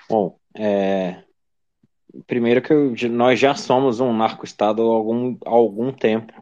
Bom, 0.10 0.40
é... 0.56 1.22
primeiro 2.26 2.62
que 2.62 2.72
eu, 2.72 2.96
nós 3.10 3.38
já 3.38 3.54
somos 3.56 4.00
um 4.00 4.16
narco-estado 4.16 4.82
há 4.82 4.86
algum, 4.86 5.38
há 5.46 5.50
algum 5.50 5.92
tempo, 5.92 6.42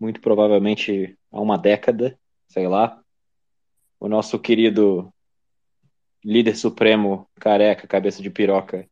muito 0.00 0.20
provavelmente 0.20 1.16
há 1.30 1.40
uma 1.40 1.56
década, 1.56 2.18
sei 2.48 2.66
lá. 2.66 3.00
O 4.00 4.08
nosso 4.08 4.36
querido 4.36 5.14
líder 6.24 6.56
supremo, 6.56 7.30
careca, 7.36 7.86
cabeça 7.86 8.20
de 8.20 8.30
piroca, 8.30 8.88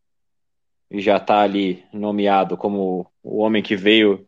já 0.93 1.17
está 1.17 1.41
ali 1.41 1.85
nomeado 1.93 2.57
como 2.57 3.11
o 3.25 3.39
homem 3.39 3.61
que 3.61 3.75
veio 3.75 4.28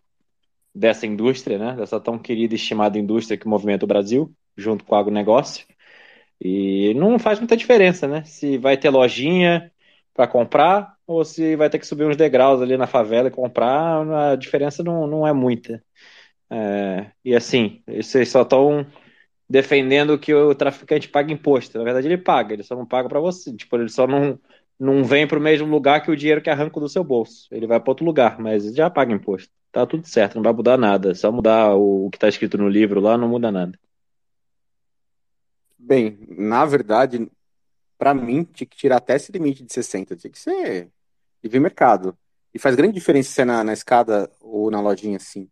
dessa 0.74 1.06
indústria, 1.06 1.58
né? 1.58 1.76
Dessa 1.76 2.00
tão 2.00 2.18
querida 2.18 2.54
e 2.54 2.56
estimada 2.56 2.98
indústria 2.98 3.38
que 3.38 3.48
movimenta 3.48 3.84
o 3.84 3.88
Brasil, 3.88 4.32
junto 4.56 4.84
com 4.84 4.94
o 4.94 4.98
agronegócio. 4.98 5.66
E 6.40 6.94
não 6.94 7.18
faz 7.18 7.38
muita 7.38 7.56
diferença, 7.56 8.08
né? 8.08 8.24
Se 8.24 8.58
vai 8.58 8.76
ter 8.76 8.90
lojinha 8.90 9.70
para 10.14 10.26
comprar 10.26 10.96
ou 11.06 11.24
se 11.24 11.56
vai 11.56 11.68
ter 11.70 11.78
que 11.78 11.86
subir 11.86 12.04
uns 12.06 12.16
degraus 12.16 12.62
ali 12.62 12.76
na 12.76 12.86
favela 12.86 13.28
e 13.28 13.30
comprar, 13.30 14.32
a 14.32 14.36
diferença 14.36 14.82
não, 14.82 15.06
não 15.06 15.26
é 15.26 15.32
muita. 15.32 15.82
É, 16.50 17.12
e 17.24 17.34
assim, 17.34 17.82
vocês 17.86 18.28
só 18.28 18.42
estão 18.42 18.86
defendendo 19.48 20.18
que 20.18 20.32
o 20.34 20.54
traficante 20.54 21.08
paga 21.08 21.32
imposto. 21.32 21.78
Na 21.78 21.84
verdade, 21.84 22.06
ele 22.08 22.18
paga, 22.18 22.54
ele 22.54 22.62
só 22.62 22.76
não 22.76 22.86
paga 22.86 23.08
para 23.08 23.20
você. 23.20 23.54
Tipo, 23.56 23.76
ele 23.76 23.88
só 23.88 24.06
não, 24.06 24.38
não 24.78 25.04
vem 25.04 25.26
para 25.26 25.38
o 25.38 25.42
mesmo 25.42 25.68
lugar 25.68 26.02
que 26.02 26.10
o 26.10 26.16
dinheiro 26.16 26.42
que 26.42 26.50
arranca 26.50 26.80
do 26.80 26.88
seu 26.88 27.04
bolso. 27.04 27.48
Ele 27.52 27.66
vai 27.66 27.80
para 27.80 27.90
outro 27.90 28.04
lugar, 28.06 28.38
mas 28.40 28.74
já 28.74 28.88
paga 28.90 29.12
imposto. 29.12 29.52
Tá 29.72 29.86
tudo 29.86 30.06
certo, 30.06 30.36
não 30.36 30.42
vai 30.42 30.52
mudar 30.52 30.76
nada. 30.76 31.14
Só 31.14 31.30
mudar 31.30 31.74
o, 31.74 32.08
que 32.10 32.16
está 32.16 32.28
escrito 32.28 32.58
no 32.58 32.68
livro 32.68 33.00
lá 33.00 33.16
não 33.16 33.28
muda 33.28 33.52
nada. 33.52 33.78
Bem, 35.78 36.18
na 36.28 36.64
verdade, 36.64 37.30
para 37.96 38.12
mim, 38.12 38.44
tinha 38.44 38.66
que 38.66 38.76
tirar 38.76 38.96
até 38.96 39.16
esse 39.16 39.30
limite 39.32 39.64
de 39.64 39.72
60. 39.72 40.16
Tinha 40.16 40.30
que 40.30 40.38
ser 40.38 40.90
livre 41.42 41.60
mercado. 41.60 42.16
E 42.52 42.58
faz 42.58 42.74
grande 42.74 42.94
diferença 42.94 43.30
se 43.30 43.40
é 43.40 43.44
na, 43.44 43.62
na 43.62 43.72
escada 43.72 44.30
ou 44.40 44.70
na 44.70 44.80
lojinha 44.80 45.16
assim. 45.16 45.48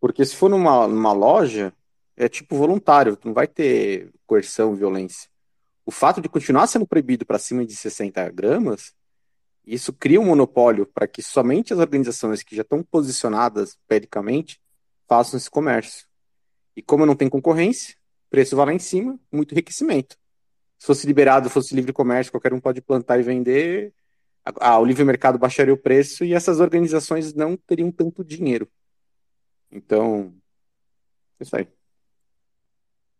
Porque 0.00 0.24
se 0.24 0.34
for 0.34 0.48
numa, 0.48 0.88
numa 0.88 1.12
loja, 1.12 1.72
é 2.16 2.28
tipo 2.28 2.56
voluntário, 2.56 3.18
não 3.24 3.34
vai 3.34 3.46
ter 3.46 4.10
coerção, 4.26 4.74
violência 4.74 5.28
o 5.88 5.90
fato 5.90 6.20
de 6.20 6.28
continuar 6.28 6.66
sendo 6.66 6.86
proibido 6.86 7.24
para 7.24 7.38
cima 7.38 7.64
de 7.64 7.74
60 7.74 8.28
gramas, 8.28 8.92
isso 9.74 9.92
cria 9.92 10.20
um 10.20 10.24
monopólio 10.24 10.86
para 10.86 11.06
que 11.06 11.22
somente 11.22 11.72
as 11.72 11.78
organizações 11.78 12.42
que 12.42 12.56
já 12.56 12.62
estão 12.62 12.82
posicionadas 12.82 13.78
pedicamente 13.86 14.60
façam 15.06 15.36
esse 15.36 15.50
comércio. 15.50 16.06
E 16.76 16.82
como 16.82 17.04
não 17.04 17.16
tem 17.16 17.28
concorrência, 17.28 17.96
preço 18.30 18.56
vai 18.56 18.66
lá 18.66 18.72
em 18.72 18.78
cima, 18.78 19.18
muito 19.32 19.52
enriquecimento. 19.52 20.16
Se 20.78 20.86
fosse 20.86 21.06
liberado, 21.06 21.50
fosse 21.50 21.74
livre 21.74 21.92
comércio, 21.92 22.32
qualquer 22.32 22.52
um 22.52 22.60
pode 22.60 22.80
plantar 22.80 23.18
e 23.18 23.22
vender, 23.22 23.92
a, 24.44 24.78
o 24.78 24.84
livre 24.84 25.04
mercado 25.04 25.38
baixaria 25.38 25.74
o 25.74 25.78
preço 25.78 26.24
e 26.24 26.32
essas 26.32 26.60
organizações 26.60 27.34
não 27.34 27.56
teriam 27.56 27.90
tanto 27.90 28.24
dinheiro. 28.24 28.68
Então, 29.70 30.34
é 31.38 31.44
isso 31.44 31.56
aí. 31.56 31.68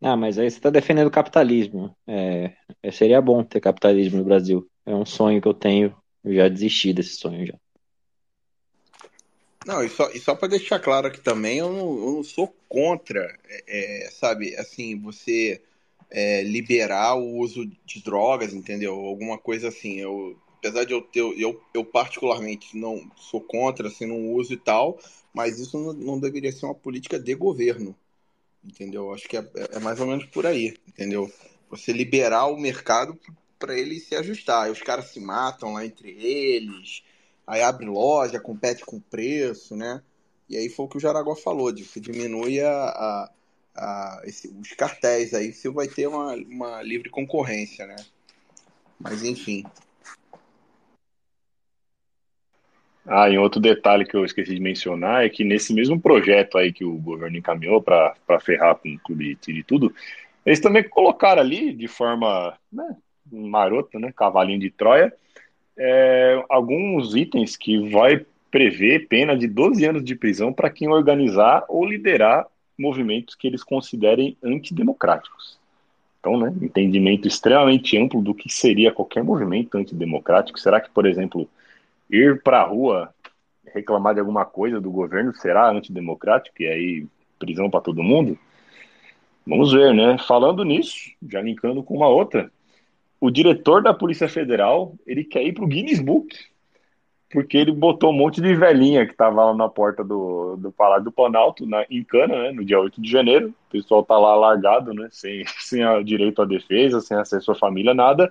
Ah, 0.01 0.17
mas 0.17 0.39
aí 0.39 0.49
você 0.49 0.57
está 0.57 0.71
defendendo 0.71 1.09
o 1.09 1.11
capitalismo. 1.11 1.97
É, 2.07 2.55
seria 2.93 3.21
bom 3.21 3.43
ter 3.43 3.61
capitalismo 3.61 4.19
no 4.19 4.25
Brasil. 4.25 4.69
É 4.87 4.95
um 4.95 5.05
sonho 5.05 5.43
que 5.43 5.49
eu 5.49 5.55
tenho. 5.55 5.97
Eu 6.29 6.35
já 6.35 6.49
desisti 6.49 6.93
desse 6.93 7.17
sonho 7.17 7.47
já. 7.47 7.55
Não, 9.67 9.83
e 9.83 9.89
só, 9.89 10.11
e 10.11 10.21
só 10.21 10.35
para 10.35 10.49
deixar 10.49 10.79
claro 10.79 11.07
aqui 11.07 11.21
também, 11.21 11.59
eu 11.59 11.73
não, 11.73 11.99
eu 11.99 12.13
não 12.13 12.23
sou 12.23 12.55
contra, 12.69 13.21
é, 13.49 14.05
é 14.07 14.11
sabe, 14.11 14.55
assim, 14.57 15.01
você 15.01 15.63
é, 16.11 16.43
liberar 16.43 17.15
o 17.15 17.39
uso 17.39 17.67
de 17.87 18.03
drogas, 18.03 18.53
entendeu? 18.53 18.95
Alguma 18.95 19.39
coisa 19.39 19.69
assim. 19.69 19.99
Eu, 20.01 20.39
apesar 20.59 20.85
de 20.85 20.93
eu 20.93 21.01
ter, 21.01 21.21
eu, 21.21 21.63
eu 21.73 21.83
particularmente 21.83 22.77
não 22.77 23.11
sou 23.17 23.41
contra, 23.41 23.89
assim, 23.89 24.05
não 24.05 24.35
uso 24.35 24.53
e 24.53 24.59
tal, 24.59 24.99
mas 25.33 25.59
isso 25.59 25.79
não, 25.79 25.95
não 25.95 26.21
deveria 26.21 26.53
ser 26.53 26.67
uma 26.67 26.75
política 26.75 27.19
de 27.19 27.35
governo, 27.35 27.97
entendeu? 28.63 29.15
Acho 29.15 29.27
que 29.27 29.37
é, 29.39 29.51
é 29.73 29.79
mais 29.79 29.99
ou 29.99 30.07
menos 30.07 30.27
por 30.27 30.45
aí, 30.45 30.77
entendeu? 30.87 31.33
Você 31.71 31.91
liberar 31.91 32.47
o 32.49 32.61
mercado 32.61 33.19
para 33.59 33.79
ele 33.79 33.99
se 34.01 34.15
ajustar. 34.15 34.65
Aí 34.65 34.71
os 34.71 34.83
caras 34.83 35.07
se 35.07 35.21
matam 35.21 35.75
lá 35.75 35.85
entre 35.85 36.11
eles, 36.11 37.03
aí 37.47 37.63
abre 37.63 37.87
loja, 37.87 38.41
compete 38.41 38.85
com 38.85 39.01
preço, 39.01 39.77
né? 39.77 40.03
E 40.49 40.57
aí 40.57 40.69
foi 40.69 40.87
o 40.87 40.89
que 40.89 40.97
o 40.97 41.01
Jaraguá 41.01 41.37
falou, 41.37 41.71
de 41.71 41.85
que 41.85 42.01
diminui 42.01 42.61
a, 42.61 42.73
a, 42.73 43.31
a 43.77 44.23
esse, 44.25 44.49
os 44.49 44.73
cartéis 44.73 45.35
aí, 45.35 45.53
você 45.53 45.69
vai 45.69 45.87
ter 45.89 46.07
uma, 46.07 46.35
uma 46.35 46.83
livre 46.83 47.11
concorrência, 47.11 47.87
né? 47.87 47.97
Mas 48.99 49.23
enfim. 49.23 49.65
Ah, 53.07 53.29
e 53.31 53.39
outro 53.39 53.61
detalhe 53.61 54.05
que 54.05 54.15
eu 54.15 54.25
esqueci 54.25 54.55
de 54.55 54.61
mencionar 54.61 55.25
é 55.25 55.31
que 55.31 55.43
nesse 55.43 55.73
mesmo 55.73 55.99
projeto 55.99 56.59
aí 56.59 56.73
que 56.73 56.85
o 56.85 56.99
governo 56.99 57.39
encaminhou 57.39 57.83
para 57.83 58.15
ferrar 58.41 58.77
com 58.77 58.89
o 58.95 58.99
clube 58.99 59.29
de 59.29 59.35
tiro 59.37 59.59
e 59.59 59.65
tudo, 59.65 59.95
eles 60.45 60.61
também 60.61 60.87
colocaram 60.87 61.41
ali 61.41 61.73
de 61.73 61.89
forma 61.89 62.59
né, 62.71 62.97
marota, 63.31 63.99
né, 63.99 64.13
cavalinho 64.15 64.61
de 64.61 64.71
Troia, 64.71 65.13
é, 65.77 66.45
alguns 66.49 67.15
itens 67.15 67.57
que 67.57 67.89
vai 67.91 68.25
prever 68.51 69.07
pena 69.09 69.37
de 69.37 69.47
12 69.47 69.85
anos 69.85 70.05
de 70.05 70.15
prisão 70.15 70.53
para 70.53 70.71
quem 70.71 70.89
organizar 70.89 71.65
ou 71.69 71.85
liderar 71.85 72.47
movimentos 72.79 73.35
que 73.35 73.47
eles 73.47 73.63
considerem 73.63 74.37
antidemocráticos. 74.43 75.59
Então, 76.21 76.39
né, 76.39 76.53
entendimento 76.61 77.29
extremamente 77.29 77.97
amplo 77.97 78.21
do 78.21 78.35
que 78.35 78.51
seria 78.51 78.93
qualquer 78.93 79.23
movimento 79.23 79.77
antidemocrático. 79.77 80.59
Será 80.59 80.81
que, 80.81 80.91
por 80.91 81.07
exemplo, 81.07 81.49
ir 82.11 82.43
para 82.43 82.61
a 82.61 82.65
rua 82.65 83.15
reclamar 83.73 84.15
de 84.15 84.21
alguma 84.21 84.45
coisa 84.45 84.81
do 84.81 84.91
governo 84.91 85.35
será 85.35 85.71
antidemocrático 85.71 86.63
e 86.63 86.67
aí 86.67 87.07
prisão 87.39 87.71
para 87.71 87.81
todo 87.81 88.03
mundo? 88.03 88.39
Vamos 89.47 89.73
ver, 89.73 89.95
né? 89.95 90.17
Falando 90.27 90.65
nisso, 90.65 91.11
já 91.27 91.41
linkando 91.41 91.83
com 91.83 91.95
uma 91.95 92.09
outra, 92.09 92.51
o 93.21 93.31
diretor 93.31 93.83
da 93.83 93.93
Polícia 93.93 94.29
Federal 94.29 94.95
ele 95.07 95.25
quer 95.25 95.43
ir 95.43 95.53
para 95.53 95.65
o 95.65 95.69
Guinness 95.69 96.01
Book 96.01 96.37
porque 97.31 97.59
ele 97.59 97.73
botou 97.73 98.11
um 98.11 98.17
monte 98.17 98.41
de 98.41 98.55
velhinha 98.55 99.05
que 99.05 99.13
estava 99.13 99.45
lá 99.45 99.55
na 99.55 99.69
porta 99.69 100.03
do, 100.03 100.57
do 100.57 100.73
Palácio 100.73 101.05
do 101.05 101.13
Planalto, 101.13 101.67
na, 101.67 101.85
em 101.91 102.03
Cana, 102.03 102.45
né, 102.45 102.53
no 102.53 102.65
dia 102.65 102.81
8 102.81 103.01
de 103.01 103.11
janeiro. 103.11 103.49
O 103.49 103.71
pessoal 103.71 104.03
tá 104.03 104.17
lá 104.17 104.35
largado, 104.35 104.95
né, 104.95 105.09
sem, 105.11 105.45
sem 105.61 105.81
direito 106.05 106.41
à 106.41 106.47
defesa, 106.47 107.01
sem 107.01 107.17
acesso 107.17 107.53
à 107.53 107.55
família, 107.55 107.93
nada. 107.93 108.31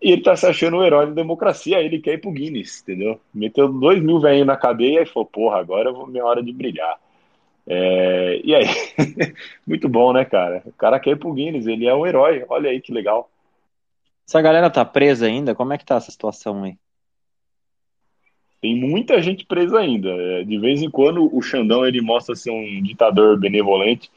E 0.00 0.12
ele 0.12 0.22
tá 0.22 0.36
se 0.36 0.46
achando 0.46 0.76
o 0.76 0.84
herói 0.84 1.06
da 1.06 1.12
democracia, 1.12 1.80
ele 1.80 1.98
quer 2.00 2.14
ir 2.14 2.18
pro 2.18 2.30
Guinness, 2.30 2.82
entendeu? 2.82 3.18
Meteu 3.34 3.68
dois 3.68 4.00
mil 4.00 4.20
velhinhos 4.20 4.46
na 4.46 4.56
cadeia 4.56 5.02
e 5.02 5.06
falou, 5.06 5.26
porra, 5.26 5.58
agora 5.58 5.90
é 5.90 6.06
minha 6.06 6.24
hora 6.24 6.42
de 6.42 6.52
brilhar. 6.52 6.96
É, 7.66 8.40
e 8.44 8.54
aí, 8.54 8.64
muito 9.66 9.88
bom, 9.88 10.12
né, 10.12 10.24
cara? 10.24 10.62
O 10.66 10.72
cara 10.72 11.00
quer 11.00 11.12
ir 11.12 11.18
pro 11.18 11.32
Guinness, 11.32 11.66
ele 11.66 11.86
é 11.86 11.94
um 11.94 12.06
herói, 12.06 12.44
olha 12.48 12.70
aí 12.70 12.80
que 12.80 12.92
legal. 12.92 13.30
Essa 14.28 14.42
galera 14.42 14.68
tá 14.68 14.84
presa 14.84 15.24
ainda? 15.24 15.54
Como 15.54 15.72
é 15.72 15.78
que 15.78 15.86
tá 15.86 15.94
essa 15.94 16.10
situação 16.10 16.62
aí? 16.62 16.76
Tem 18.60 18.76
muita 18.78 19.22
gente 19.22 19.46
presa 19.46 19.78
ainda. 19.78 20.10
É, 20.10 20.44
de 20.44 20.58
vez 20.58 20.82
em 20.82 20.90
quando 20.90 21.34
o 21.34 21.40
Xandão 21.40 21.86
ele 21.86 22.02
mostra 22.02 22.36
ser 22.36 22.50
um 22.50 22.82
ditador 22.82 23.38
benevolente, 23.40 24.10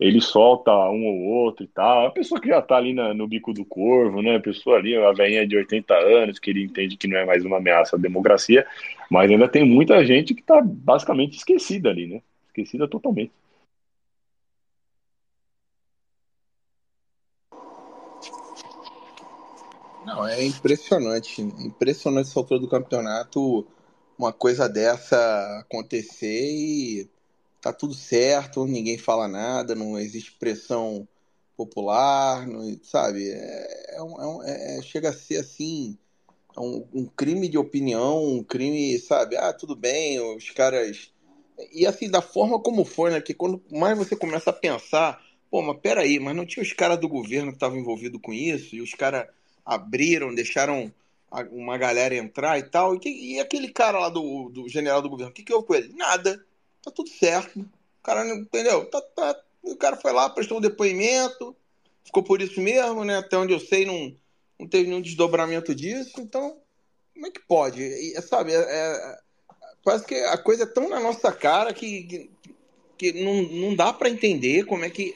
ele 0.00 0.22
solta 0.22 0.70
um 0.72 1.04
ou 1.04 1.20
outro 1.44 1.64
e 1.64 1.68
tal. 1.68 2.06
A 2.06 2.10
pessoa 2.10 2.40
que 2.40 2.48
já 2.48 2.62
tá 2.62 2.76
ali 2.78 2.94
na, 2.94 3.12
no 3.12 3.28
bico 3.28 3.52
do 3.52 3.62
corvo, 3.62 4.22
né? 4.22 4.36
A 4.36 4.40
pessoa 4.40 4.78
ali, 4.78 4.96
a 4.96 5.12
velhinha 5.12 5.46
de 5.46 5.54
80 5.54 5.94
anos, 5.94 6.38
que 6.38 6.48
ele 6.48 6.64
entende 6.64 6.96
que 6.96 7.06
não 7.06 7.18
é 7.18 7.26
mais 7.26 7.44
uma 7.44 7.58
ameaça 7.58 7.96
à 7.96 7.98
democracia, 7.98 8.66
mas 9.10 9.30
ainda 9.30 9.46
tem 9.46 9.66
muita 9.66 10.02
gente 10.02 10.34
que 10.34 10.42
tá 10.42 10.62
basicamente 10.64 11.36
esquecida 11.36 11.90
ali, 11.90 12.06
né? 12.06 12.22
Esquecida 12.46 12.88
totalmente. 12.88 13.32
Não, 20.18 20.28
é 20.28 20.44
impressionante. 20.44 21.40
Impressionante 21.40 22.28
essa 22.28 22.38
altura 22.38 22.60
do 22.60 22.68
campeonato 22.68 23.66
uma 24.18 24.32
coisa 24.32 24.68
dessa 24.68 25.60
acontecer 25.60 26.50
e 26.50 27.08
tá 27.60 27.72
tudo 27.72 27.94
certo, 27.94 28.66
ninguém 28.66 28.98
fala 28.98 29.28
nada, 29.28 29.76
não 29.76 29.96
existe 29.96 30.32
pressão 30.32 31.06
popular, 31.56 32.46
não, 32.46 32.76
sabe? 32.82 33.30
É, 33.30 33.96
é, 33.96 34.02
um, 34.02 34.42
é, 34.42 34.78
é, 34.78 34.82
chega 34.82 35.10
a 35.10 35.12
ser 35.12 35.36
assim 35.36 35.96
é 36.56 36.60
um, 36.60 36.84
um, 36.92 37.06
crime 37.06 37.48
de 37.48 37.56
opinião, 37.56 38.24
um 38.24 38.42
crime, 38.42 38.98
sabe? 38.98 39.36
Ah, 39.36 39.52
tudo 39.52 39.76
bem, 39.76 40.18
os 40.20 40.50
caras. 40.50 41.12
E 41.72 41.86
assim, 41.86 42.10
da 42.10 42.20
forma 42.20 42.60
como 42.60 42.84
foi, 42.84 43.10
né? 43.12 43.20
Que 43.20 43.34
quando 43.34 43.62
mais 43.70 43.96
você 43.96 44.16
começa 44.16 44.50
a 44.50 44.52
pensar, 44.52 45.22
pô, 45.50 45.62
mas 45.62 45.78
peraí, 45.80 46.18
mas 46.18 46.34
não 46.34 46.46
tinha 46.46 46.62
os 46.62 46.72
caras 46.72 46.98
do 46.98 47.08
governo 47.08 47.52
que 47.52 47.56
estavam 47.56 47.78
envolvidos 47.78 48.20
com 48.20 48.32
isso, 48.32 48.74
e 48.74 48.80
os 48.80 48.94
caras 48.94 49.28
abriram, 49.68 50.34
deixaram 50.34 50.90
uma 51.52 51.76
galera 51.76 52.16
entrar 52.16 52.58
e 52.58 52.62
tal. 52.62 52.94
E, 52.94 52.98
que, 52.98 53.10
e 53.10 53.38
aquele 53.38 53.68
cara 53.68 53.98
lá 53.98 54.08
do, 54.08 54.48
do 54.48 54.66
general 54.68 55.02
do 55.02 55.10
governo, 55.10 55.30
o 55.30 55.34
que, 55.34 55.42
que 55.42 55.52
houve 55.52 55.66
com 55.66 55.74
ele? 55.74 55.92
Nada. 55.94 56.42
Tá 56.82 56.90
tudo 56.90 57.10
certo. 57.10 57.60
O 57.60 58.02
cara 58.02 58.24
não 58.24 58.36
entendeu? 58.36 58.86
Tá, 58.86 59.00
tá, 59.02 59.38
o 59.62 59.76
cara 59.76 59.96
foi 59.96 60.12
lá, 60.12 60.30
prestou 60.30 60.56
um 60.56 60.62
depoimento, 60.62 61.54
ficou 62.02 62.22
por 62.22 62.40
isso 62.40 62.58
mesmo, 62.60 63.04
né? 63.04 63.18
Até 63.18 63.36
onde 63.36 63.52
eu 63.52 63.60
sei, 63.60 63.84
não, 63.84 64.14
não 64.58 64.66
teve 64.66 64.88
nenhum 64.88 65.02
desdobramento 65.02 65.74
disso. 65.74 66.18
Então, 66.18 66.56
como 67.12 67.26
é 67.26 67.30
que 67.30 67.40
pode? 67.40 67.82
E, 67.82 68.18
sabe, 68.22 68.52
é, 68.52 68.56
é, 68.56 69.18
parece 69.84 70.06
que 70.06 70.14
a 70.14 70.38
coisa 70.38 70.62
é 70.62 70.66
tão 70.66 70.88
na 70.88 70.98
nossa 70.98 71.30
cara 71.30 71.74
que, 71.74 72.04
que, 72.04 72.30
que 72.96 73.12
não, 73.22 73.42
não 73.42 73.76
dá 73.76 73.92
para 73.92 74.08
entender 74.08 74.64
como 74.64 74.84
é 74.84 74.90
que 74.90 75.14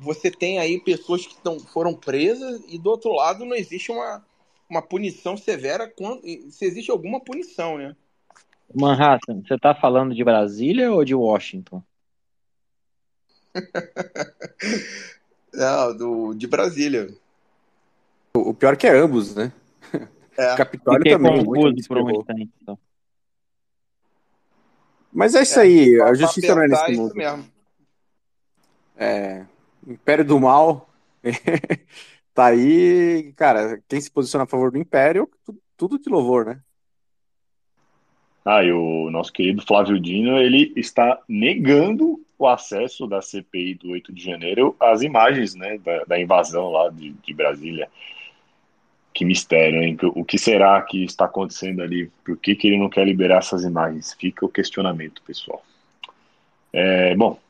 você 0.00 0.30
tem 0.30 0.58
aí 0.58 0.80
pessoas 0.80 1.26
que 1.26 1.36
tão, 1.42 1.58
foram 1.58 1.94
presas 1.94 2.62
e 2.68 2.78
do 2.78 2.90
outro 2.90 3.12
lado 3.12 3.44
não 3.44 3.54
existe 3.54 3.90
uma 3.90 4.24
uma 4.68 4.82
punição 4.82 5.36
severa 5.36 5.88
quando 5.88 6.22
se 6.50 6.64
existe 6.64 6.90
alguma 6.90 7.20
punição, 7.20 7.78
né? 7.78 7.94
Manhattan, 8.74 9.42
você 9.46 9.56
tá 9.58 9.74
falando 9.74 10.14
de 10.14 10.24
Brasília 10.24 10.92
ou 10.92 11.04
de 11.04 11.14
Washington? 11.14 11.82
Não, 15.54 15.96
do, 15.96 16.34
de 16.34 16.46
Brasília. 16.46 17.08
O, 18.34 18.52
pior 18.52 18.74
é 18.74 18.76
que 18.76 18.86
é 18.86 18.94
ambos, 18.94 19.34
né? 19.34 19.52
É. 20.36 20.52
O 20.52 20.56
Capitólio 20.58 21.02
Fiquei 21.02 21.12
também. 21.12 21.44
Confuso 21.44 21.88
por 21.88 21.98
um 21.98 22.10
instante, 22.10 22.50
então. 22.60 22.78
Mas 25.12 25.34
é 25.34 25.42
isso 25.42 25.58
é, 25.58 25.62
aí, 25.62 26.02
a 26.02 26.12
justiça 26.12 26.54
não 26.54 26.62
é 26.62 26.68
nesse 26.68 26.92
mundo. 26.92 27.14
Mesmo. 27.14 27.50
É, 28.98 29.46
Império 29.86 30.24
do 30.24 30.40
Mal 30.40 30.88
tá 32.34 32.46
aí, 32.46 33.32
cara, 33.36 33.82
quem 33.88 34.00
se 34.00 34.10
posiciona 34.10 34.44
a 34.44 34.48
favor 34.48 34.70
do 34.70 34.78
Império, 34.78 35.28
tudo, 35.76 35.98
de 35.98 36.08
louvor, 36.08 36.46
né? 36.46 36.60
Ah, 38.44 38.62
e 38.62 38.70
o 38.70 39.10
nosso 39.10 39.32
querido 39.32 39.64
Flávio 39.66 39.98
Dino, 39.98 40.38
ele 40.38 40.72
está 40.76 41.20
negando 41.28 42.24
o 42.38 42.46
acesso 42.46 43.06
da 43.06 43.20
CPI 43.20 43.74
do 43.74 43.90
8 43.90 44.12
de 44.12 44.22
janeiro 44.22 44.76
às 44.78 45.02
imagens, 45.02 45.54
né, 45.54 45.78
da, 45.78 46.04
da 46.04 46.20
invasão 46.20 46.70
lá 46.70 46.88
de, 46.90 47.10
de, 47.12 47.34
Brasília. 47.34 47.88
Que 49.12 49.24
mistério, 49.24 49.82
hein? 49.82 49.96
O 50.14 50.24
que 50.24 50.38
será 50.38 50.80
que 50.82 51.02
está 51.02 51.24
acontecendo 51.24 51.82
ali? 51.82 52.10
Por 52.24 52.36
que, 52.36 52.54
que 52.54 52.68
ele 52.68 52.78
não 52.78 52.90
quer 52.90 53.04
liberar 53.04 53.38
essas 53.38 53.64
imagens? 53.64 54.12
Fica 54.12 54.44
o 54.44 54.48
questionamento, 54.48 55.22
pessoal. 55.22 55.64
É, 56.72 57.16
bom, 57.16 57.40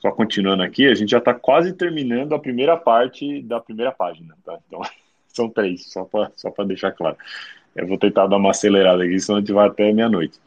só 0.00 0.10
continuando 0.12 0.62
aqui, 0.62 0.86
a 0.88 0.94
gente 0.94 1.10
já 1.10 1.18
está 1.18 1.34
quase 1.34 1.72
terminando 1.74 2.34
a 2.34 2.38
primeira 2.38 2.76
parte 2.76 3.42
da 3.42 3.60
primeira 3.60 3.92
página, 3.92 4.36
tá? 4.44 4.58
Então, 4.66 4.80
são 5.28 5.48
três, 5.48 5.92
só 5.92 6.04
para 6.04 6.30
só 6.36 6.50
deixar 6.64 6.92
claro. 6.92 7.16
Eu 7.76 7.86
vou 7.86 7.98
tentar 7.98 8.26
dar 8.26 8.36
uma 8.36 8.50
acelerada 8.50 9.04
aqui, 9.04 9.18
senão 9.20 9.38
a 9.38 9.40
gente 9.40 9.52
vai 9.52 9.68
até 9.68 9.92
meia-noite. 9.92 10.38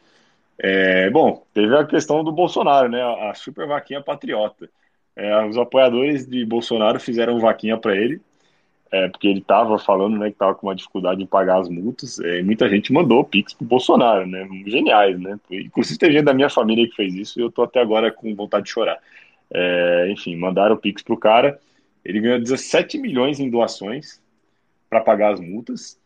É, 0.58 1.10
bom, 1.10 1.44
teve 1.54 1.76
a 1.76 1.84
questão 1.86 2.22
do 2.24 2.32
Bolsonaro, 2.32 2.88
né? 2.88 3.02
A 3.02 3.34
super 3.34 3.66
vaquinha 3.66 4.02
patriota. 4.02 4.68
É, 5.16 5.44
os 5.46 5.56
apoiadores 5.58 6.26
de 6.26 6.44
Bolsonaro 6.44 7.00
fizeram 7.00 7.38
vaquinha 7.40 7.76
para 7.78 7.96
ele. 7.96 8.20
é, 8.92 9.08
porque 9.08 9.26
ele 9.26 9.40
estava 9.40 9.76
falando 9.78 10.16
né, 10.18 10.26
que 10.26 10.34
estava 10.34 10.54
com 10.54 10.68
uma 10.68 10.74
dificuldade 10.74 11.20
em 11.22 11.26
pagar 11.26 11.58
as 11.60 11.68
multas, 11.68 12.20
é, 12.20 12.42
muita 12.42 12.68
gente 12.68 12.92
mandou 12.92 13.24
Pix 13.24 13.52
pro 13.52 13.66
Bolsonaro, 13.66 14.24
né? 14.26 14.46
Geniais, 14.66 15.18
né? 15.20 15.38
Inclusive 15.50 15.98
tem 15.98 16.12
gente 16.12 16.24
da 16.24 16.34
minha 16.34 16.48
família 16.48 16.88
que 16.88 16.94
fez 16.94 17.12
isso 17.14 17.40
e 17.40 17.42
eu 17.42 17.50
tô 17.50 17.62
até 17.64 17.80
agora 17.80 18.12
com 18.12 18.34
vontade 18.36 18.66
de 18.66 18.70
chorar. 18.70 18.98
É, 19.54 20.08
enfim, 20.10 20.36
mandaram 20.36 20.74
o 20.74 20.78
Pix 20.78 21.02
pro 21.02 21.16
cara, 21.16 21.58
ele 22.04 22.20
ganhou 22.20 22.40
17 22.40 22.98
milhões 22.98 23.38
em 23.38 23.48
doações 23.48 24.20
para 24.90 25.00
pagar 25.00 25.32
as 25.32 25.40
multas. 25.40 25.98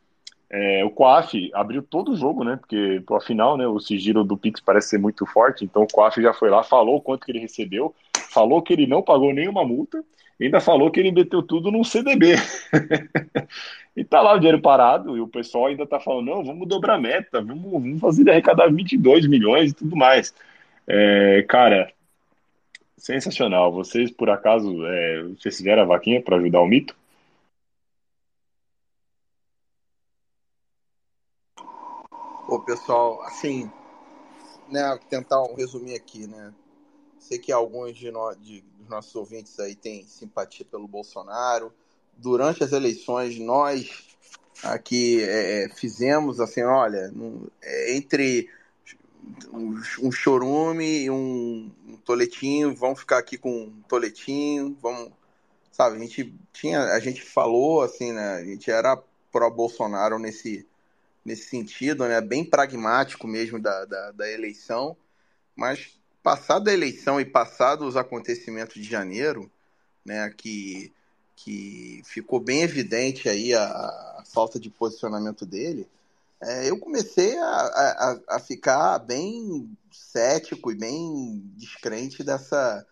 É, 0.51 0.85
o 0.85 0.91
Coaf 0.91 1.51
abriu 1.55 1.83
todo 1.83 2.13
o 2.13 2.17
jogo, 2.17 2.45
né? 2.45 2.57
Porque, 2.57 3.03
afinal, 3.11 3.57
né, 3.57 3.67
o 3.67 3.81
sigilo 3.81 4.25
do 4.25 4.37
Pix 4.37 4.61
parece 4.61 4.91
ser 4.91 4.99
muito 4.99 5.27
forte, 5.27 5.65
então 5.65 5.83
o 5.83 5.89
Coaf 5.89 6.21
já 6.21 6.33
foi 6.33 6.51
lá, 6.51 6.63
falou 6.63 7.01
quanto 7.01 7.25
que 7.25 7.33
ele 7.33 7.41
recebeu, 7.41 7.95
falou 8.31 8.63
que 8.63 8.73
ele 8.73 8.87
não 8.87 9.03
pagou 9.03 9.33
nenhuma 9.33 9.65
multa 9.65 10.03
ainda 10.45 10.61
falou 10.61 10.91
que 10.91 11.01
ele 11.01 11.11
meteu 11.11 11.43
tudo 11.43 11.71
num 11.71 11.83
CDB. 11.83 12.35
e 13.97 14.05
tá 14.05 14.21
lá 14.21 14.35
o 14.35 14.39
dinheiro 14.39 14.61
parado 14.61 15.17
e 15.17 15.21
o 15.21 15.29
pessoal 15.29 15.67
ainda 15.67 15.87
tá 15.87 15.99
falando, 15.99 16.27
não, 16.27 16.45
vamos 16.45 16.69
dobrar 16.69 16.95
a 16.95 17.01
meta, 17.01 17.43
vamos, 17.43 17.71
vamos 17.71 18.01
fazer 18.01 18.31
arrecadar 18.31 18.73
22 18.73 19.27
milhões 19.27 19.73
e 19.73 19.75
tudo 19.75 19.97
mais. 19.97 20.35
É, 20.87 21.45
cara, 21.49 21.91
sensacional. 22.99 23.73
Vocês, 23.73 24.11
por 24.11 24.31
acaso, 24.31 24.85
é, 24.87 25.23
vocês 25.25 25.57
fizeram 25.57 25.83
a 25.83 25.87
vaquinha 25.87 26.23
para 26.23 26.37
ajudar 26.37 26.61
o 26.61 26.67
mito? 26.67 26.97
Ô, 32.49 32.61
pessoal, 32.61 33.23
assim, 33.23 33.71
né, 34.69 34.99
tentar 35.11 35.43
um 35.43 35.55
resumir 35.55 35.95
aqui, 35.95 36.27
né? 36.27 36.53
Sei 37.19 37.39
que 37.39 37.53
alguns 37.53 37.97
de, 37.97 38.11
de 38.41 38.61
dos 38.61 38.89
nossos 38.89 39.15
ouvintes 39.15 39.59
aí 39.61 39.75
têm 39.75 40.05
simpatia 40.05 40.65
pelo 40.65 40.89
Bolsonaro. 40.89 41.73
Durante 42.17 42.65
as 42.65 42.73
eleições, 42.73 43.39
nós 43.39 44.07
aqui 44.63 45.23
é, 45.23 45.65
é 45.65 45.69
fizemos 45.69 46.41
assim, 46.41 46.63
olha, 46.63 47.13
é, 47.63 47.97
entre 47.97 48.49
um, 49.53 49.81
um 50.03 50.13
chorume 50.13 51.05
e 51.05 51.11
um, 51.11 51.71
um, 51.87 51.97
toletinho, 51.97 52.75
vamos 52.75 53.01
ficar 53.01 53.19
aqui 53.19 53.37
com 53.37 53.65
um 53.65 53.83
toletinho, 53.89 54.77
vamos, 54.81 55.11
sabe, 55.71 55.97
a 55.97 55.99
gente 55.99 56.35
tinha, 56.53 56.81
a 56.81 57.01
gente 57.01 57.23
falou 57.23 57.83
assim, 57.83 58.13
né, 58.13 58.35
a 58.35 58.45
gente 58.45 58.71
era 58.71 58.97
pró-Bolsonaro 59.31 60.19
nesse, 60.19 60.67
nesse 61.25 61.49
sentido, 61.49 62.07
né, 62.07 62.21
bem 62.21 62.45
pragmático 62.45 63.27
mesmo 63.27 63.61
da, 63.61 63.85
da, 63.85 64.11
da 64.13 64.31
eleição, 64.31 64.97
mas 65.55 65.99
passada 66.23 66.71
a 66.71 66.75
eleição 66.75 67.21
e 67.21 67.25
passado 67.25 67.87
os 67.87 67.97
acontecimentos 67.97 68.75
de 68.75 68.89
janeiro, 68.89 69.51
né, 70.05 70.33
que, 70.37 70.93
que 71.37 72.03
ficou 72.05 72.41
bem 72.41 72.63
evidente 72.63 73.29
aí 73.29 73.55
a, 73.55 73.65
a 73.65 74.23
falta 74.27 74.59
de 74.59 74.71
posicionamento 74.71 75.47
dele, 75.47 75.87
é, 76.41 76.71
eu 76.71 76.79
comecei 76.79 77.37
a, 77.37 77.51
a, 77.51 78.21
a, 78.37 78.41
ficar 78.41 78.99
bem 79.01 79.77
cético 79.91 80.71
e 80.71 80.77
bem 80.77 81.43
descrente 81.57 82.23
dessa, 82.23 82.87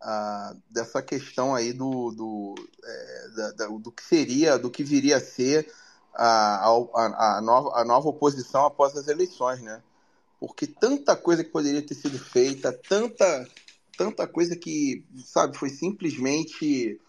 a, 0.00 0.56
dessa 0.70 1.02
questão 1.02 1.54
aí 1.54 1.72
do, 1.72 2.10
do, 2.12 2.54
é, 2.82 3.52
da, 3.52 3.66
do 3.66 3.92
que 3.92 4.02
seria, 4.02 4.58
do 4.58 4.70
que 4.70 4.82
viria 4.82 5.18
a 5.18 5.20
ser 5.20 5.70
a, 6.14 6.66
a, 6.66 7.36
a, 7.36 7.40
nova, 7.42 7.78
a 7.78 7.84
nova 7.84 8.08
oposição 8.08 8.64
após 8.64 8.96
as 8.96 9.08
eleições, 9.08 9.60
né? 9.60 9.82
porque 10.40 10.66
tanta 10.66 11.16
coisa 11.16 11.42
que 11.44 11.50
poderia 11.50 11.82
ter 11.82 11.94
sido 11.94 12.18
feita, 12.18 12.72
tanta, 12.72 13.46
tanta 13.96 14.26
coisa 14.26 14.56
que, 14.56 15.04
sabe, 15.24 15.56
foi 15.56 15.70
simplesmente 15.70 17.00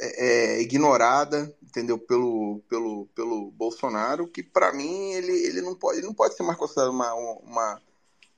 é, 0.00 0.58
é 0.58 0.62
ignorada, 0.62 1.54
entendeu, 1.62 1.98
pelo, 1.98 2.60
pelo, 2.68 3.06
pelo 3.14 3.50
Bolsonaro, 3.52 4.26
que 4.26 4.42
para 4.42 4.72
mim 4.72 5.12
ele, 5.12 5.32
ele, 5.32 5.60
não 5.60 5.74
pode, 5.74 5.98
ele 5.98 6.06
não 6.06 6.14
pode 6.14 6.34
ser 6.34 6.42
mais 6.42 6.58
considerado 6.58 6.90
uma, 6.90 7.12
uma, 7.14 7.82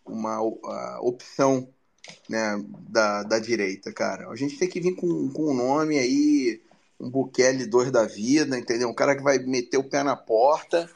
uma, 0.04 0.40
uma 0.40 1.00
opção 1.00 1.68
né, 2.28 2.62
da, 2.88 3.22
da 3.22 3.38
direita, 3.38 3.92
cara. 3.92 4.28
A 4.28 4.36
gente 4.36 4.58
tem 4.58 4.68
que 4.68 4.80
vir 4.80 4.94
com, 4.96 5.28
com 5.30 5.50
um 5.50 5.54
nome 5.54 5.98
aí, 5.98 6.60
um 6.98 7.08
Bukele 7.08 7.66
2 7.66 7.90
da 7.90 8.04
vida, 8.04 8.58
entendeu? 8.58 8.88
Um 8.88 8.94
cara 8.94 9.16
que 9.16 9.22
vai 9.22 9.38
meter 9.38 9.78
o 9.78 9.88
pé 9.88 10.02
na 10.02 10.16
porta 10.16 10.90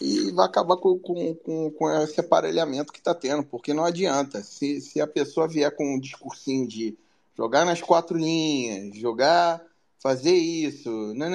e 0.00 0.30
vai 0.32 0.46
acabar 0.46 0.76
com, 0.78 0.98
com, 0.98 1.34
com, 1.34 1.70
com 1.70 1.90
esse 2.02 2.18
aparelhamento 2.20 2.92
que 2.92 2.98
está 2.98 3.14
tendo, 3.14 3.44
porque 3.44 3.74
não 3.74 3.84
adianta. 3.84 4.42
Se, 4.42 4.80
se 4.80 5.00
a 5.00 5.06
pessoa 5.06 5.46
vier 5.46 5.74
com 5.74 5.94
um 5.94 6.00
discursinho 6.00 6.66
de 6.66 6.96
jogar 7.36 7.64
nas 7.64 7.82
quatro 7.82 8.16
linhas, 8.16 8.96
jogar, 8.96 9.62
fazer 10.00 10.34
isso, 10.34 10.90
não, 11.14 11.26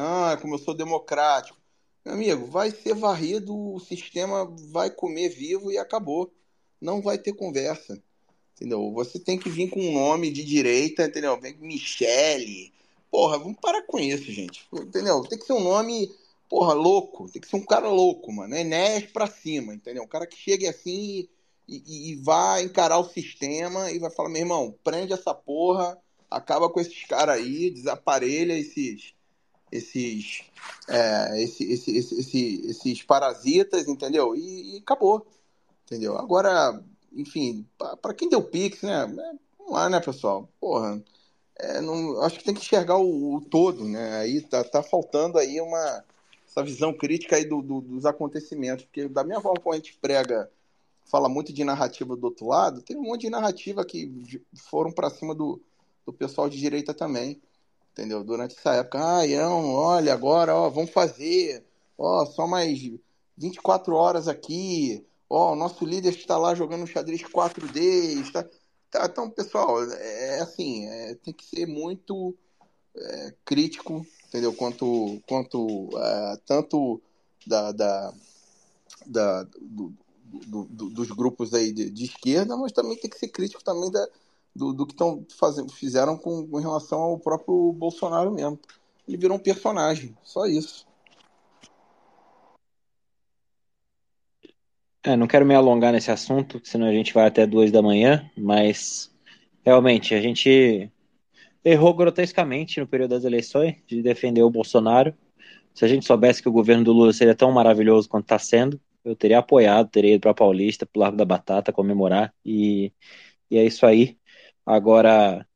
ah, 0.00 0.36
como 0.40 0.54
eu 0.54 0.58
sou 0.58 0.74
democrático, 0.74 1.58
meu 2.04 2.14
amigo, 2.14 2.46
vai 2.46 2.70
ser 2.70 2.94
varrido, 2.94 3.54
o 3.54 3.78
sistema 3.78 4.44
vai 4.72 4.90
comer 4.90 5.28
vivo 5.28 5.70
e 5.70 5.78
acabou. 5.78 6.32
Não 6.80 7.02
vai 7.02 7.18
ter 7.18 7.34
conversa. 7.34 8.02
Entendeu? 8.54 8.90
Você 8.92 9.18
tem 9.18 9.38
que 9.38 9.50
vir 9.50 9.68
com 9.68 9.80
um 9.80 9.92
nome 9.92 10.30
de 10.30 10.42
direita, 10.42 11.04
entendeu? 11.04 11.38
Vem 11.38 11.56
Michele. 11.58 12.72
Porra, 13.10 13.38
vamos 13.38 13.58
parar 13.60 13.82
com 13.82 13.98
isso, 13.98 14.32
gente. 14.32 14.66
Entendeu? 14.72 15.20
Tem 15.22 15.38
que 15.38 15.44
ser 15.44 15.52
um 15.52 15.62
nome 15.62 16.10
porra, 16.48 16.72
louco. 16.72 17.28
Tem 17.30 17.40
que 17.42 17.48
ser 17.48 17.56
um 17.56 17.64
cara 17.64 17.88
louco, 17.88 18.32
mano. 18.32 18.56
Enéas 18.56 19.04
pra 19.04 19.26
cima, 19.26 19.74
entendeu? 19.74 20.02
Um 20.02 20.08
cara 20.08 20.26
que 20.26 20.36
chegue 20.36 20.66
assim 20.66 21.28
e, 21.68 21.82
e, 21.86 22.12
e 22.12 22.14
vai 22.16 22.62
encarar 22.64 22.98
o 22.98 23.08
sistema 23.08 23.90
e 23.90 23.98
vai 23.98 24.10
falar, 24.10 24.30
meu 24.30 24.40
irmão, 24.40 24.74
prende 24.82 25.12
essa 25.12 25.34
porra, 25.34 25.98
acaba 26.30 26.68
com 26.68 26.80
esses 26.80 27.04
caras 27.04 27.36
aí, 27.36 27.70
desaparelha 27.70 28.52
esses 28.58 29.14
esses 29.70 30.44
é, 30.88 31.42
esse, 31.42 31.64
esse, 31.72 31.96
esse, 31.96 32.66
esses 32.66 33.02
parasitas, 33.02 33.86
entendeu? 33.86 34.34
E, 34.34 34.76
e, 34.76 34.78
acabou, 34.78 35.26
entendeu? 35.84 36.16
Agora, 36.16 36.82
enfim, 37.12 37.66
para 38.00 38.14
quem 38.14 38.28
deu 38.28 38.42
pix, 38.42 38.82
né? 38.82 39.02
É, 39.04 39.06
vamos 39.58 39.72
lá, 39.72 39.88
né, 39.90 40.00
pessoal? 40.00 40.48
Porra, 40.58 41.02
é, 41.58 41.80
não, 41.80 42.22
acho 42.22 42.38
que 42.38 42.44
tem 42.44 42.54
que 42.54 42.60
enxergar 42.60 42.96
o, 42.96 43.36
o, 43.36 43.40
todo, 43.42 43.84
né? 43.84 44.18
Aí 44.18 44.40
tá, 44.40 44.64
tá 44.64 44.82
faltando 44.82 45.38
aí 45.38 45.60
uma 45.60 46.04
essa 46.46 46.62
visão 46.62 46.94
crítica 46.94 47.36
aí 47.36 47.44
do, 47.44 47.60
do, 47.60 47.80
dos 47.82 48.06
acontecimentos, 48.06 48.86
porque 48.86 49.06
da 49.06 49.22
minha 49.22 49.40
forma 49.40 49.60
como 49.60 49.74
a 49.74 49.76
gente 49.76 49.98
prega, 50.00 50.50
fala 51.04 51.28
muito 51.28 51.52
de 51.52 51.62
narrativa 51.62 52.16
do 52.16 52.24
outro 52.24 52.46
lado, 52.46 52.80
tem 52.80 52.96
um 52.96 53.02
monte 53.02 53.22
de 53.22 53.30
narrativa 53.30 53.84
que 53.84 54.42
foram 54.70 54.90
para 54.90 55.10
cima 55.10 55.34
do, 55.34 55.60
do 56.08 56.12
pessoal 56.12 56.48
de 56.48 56.58
direita 56.58 56.94
também, 56.94 57.40
entendeu? 57.92 58.24
Durante 58.24 58.56
essa 58.56 58.74
época, 58.74 59.18
ah, 59.18 59.26
Ião, 59.26 59.74
olha, 59.74 60.12
agora, 60.12 60.54
ó, 60.54 60.70
vamos 60.70 60.90
fazer, 60.90 61.64
ó, 61.98 62.24
só 62.24 62.46
mais 62.46 62.80
24 63.36 63.94
horas 63.94 64.26
aqui, 64.26 65.04
ó, 65.28 65.52
o 65.52 65.56
nosso 65.56 65.84
líder 65.84 66.14
está 66.14 66.38
lá 66.38 66.54
jogando 66.54 66.86
xadrez 66.86 67.22
4D, 67.22 68.20
está... 68.22 68.48
Tá, 68.90 69.04
então, 69.04 69.28
pessoal, 69.28 69.84
é, 69.84 70.38
é 70.38 70.40
assim, 70.40 70.86
é, 70.88 71.14
tem 71.16 71.34
que 71.34 71.44
ser 71.44 71.66
muito 71.66 72.34
é, 72.96 73.34
crítico 73.44 74.02
entendeu? 74.28 74.52
Quanto, 74.54 75.20
quanto 75.26 75.88
uh, 75.88 76.36
tanto 76.46 77.00
da, 77.46 77.72
da, 77.72 78.14
da 79.06 79.42
do, 79.60 79.92
do, 80.46 80.64
do, 80.64 80.90
dos 80.90 81.08
grupos 81.08 81.54
aí 81.54 81.72
de, 81.72 81.90
de, 81.90 82.04
esquerda, 82.04 82.56
mas 82.56 82.72
também 82.72 82.96
tem 82.96 83.10
que 83.10 83.18
ser 83.18 83.28
crítico 83.28 83.64
também 83.64 83.90
da, 83.90 84.06
do, 84.54 84.72
do 84.72 84.86
que 84.86 84.92
estão 84.92 85.24
fazendo, 85.38 85.72
fizeram 85.72 86.16
com, 86.16 86.48
relação 86.58 87.00
ao 87.00 87.18
próprio 87.18 87.72
Bolsonaro 87.72 88.32
mesmo. 88.32 88.58
Ele 89.06 89.16
virou 89.16 89.36
um 89.36 89.40
personagem, 89.40 90.16
só 90.22 90.46
isso. 90.46 90.86
É, 95.02 95.16
não 95.16 95.26
quero 95.26 95.46
me 95.46 95.54
alongar 95.54 95.92
nesse 95.92 96.10
assunto, 96.10 96.60
senão 96.64 96.86
a 96.86 96.92
gente 96.92 97.14
vai 97.14 97.26
até 97.26 97.46
duas 97.46 97.70
da 97.70 97.80
manhã, 97.80 98.30
mas 98.36 99.10
realmente 99.64 100.14
a 100.14 100.20
gente 100.20 100.90
errou 101.64 101.94
grotescamente 101.94 102.80
no 102.80 102.86
período 102.86 103.10
das 103.10 103.24
eleições 103.24 103.76
de 103.86 104.02
defender 104.02 104.42
o 104.42 104.50
Bolsonaro. 104.50 105.14
Se 105.72 105.84
a 105.84 105.88
gente 105.88 106.04
soubesse 106.04 106.42
que 106.42 106.48
o 106.48 106.52
governo 106.52 106.84
do 106.84 106.92
Lula 106.92 107.12
seria 107.12 107.34
tão 107.34 107.52
maravilhoso 107.52 108.08
quanto 108.08 108.24
está 108.24 108.38
sendo, 108.38 108.80
eu 109.04 109.16
teria 109.16 109.38
apoiado, 109.38 109.88
teria 109.88 110.14
ido 110.14 110.20
para 110.20 110.34
Paulista, 110.34 110.84
para 110.84 110.98
o 110.98 111.02
Largo 111.02 111.16
da 111.16 111.24
Batata, 111.24 111.72
comemorar. 111.72 112.34
E, 112.44 112.92
e 113.50 113.56
é 113.56 113.64
isso 113.64 113.86
aí. 113.86 114.17
Agora, 114.68 115.46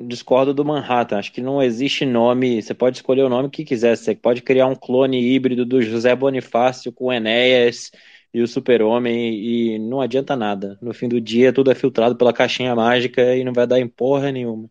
discordo 0.00 0.54
do 0.54 0.64
Manhattan. 0.64 1.18
Acho 1.18 1.30
que 1.30 1.42
não 1.42 1.62
existe 1.62 2.06
nome. 2.06 2.62
Você 2.62 2.72
pode 2.72 2.96
escolher 2.96 3.22
o 3.22 3.28
nome 3.28 3.50
que 3.50 3.66
quiser. 3.66 3.98
Você 3.98 4.14
pode 4.14 4.40
criar 4.40 4.66
um 4.66 4.74
clone 4.74 5.20
híbrido 5.20 5.66
do 5.66 5.82
José 5.82 6.16
Bonifácio 6.16 6.90
com 6.90 7.12
Enéas 7.12 7.90
e 8.32 8.40
o 8.40 8.48
Super-Homem 8.48 9.34
e 9.34 9.78
não 9.78 10.00
adianta 10.00 10.34
nada. 10.34 10.78
No 10.80 10.94
fim 10.94 11.06
do 11.06 11.20
dia, 11.20 11.52
tudo 11.52 11.70
é 11.70 11.74
filtrado 11.74 12.16
pela 12.16 12.32
caixinha 12.32 12.74
mágica 12.74 13.36
e 13.36 13.44
não 13.44 13.52
vai 13.52 13.66
dar 13.66 13.78
em 13.78 13.86
porra 13.86 14.32
nenhuma. 14.32 14.70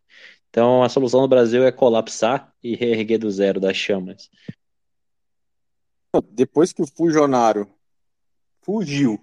Então, 0.50 0.82
a 0.82 0.90
solução 0.90 1.22
do 1.22 1.28
Brasil 1.28 1.64
é 1.64 1.72
colapsar 1.72 2.52
e 2.64 2.76
reerguer 2.76 3.20
do 3.20 3.30
zero 3.30 3.60
das 3.60 3.78
chamas. 3.78 4.32
Depois 6.32 6.74
que 6.74 6.82
o 6.82 6.88
Fujonaro 6.88 7.70
fugiu, 8.64 9.22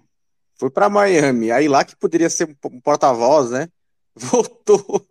foi 0.57 0.69
para 0.69 0.87
Miami, 0.87 1.51
aí 1.51 1.67
lá 1.67 1.83
que 1.83 1.97
poderia 1.97 2.29
ser 2.29 2.57
um 2.63 2.79
porta-voz, 2.79 3.51
né? 3.51 3.67
Voltou. 4.31 5.05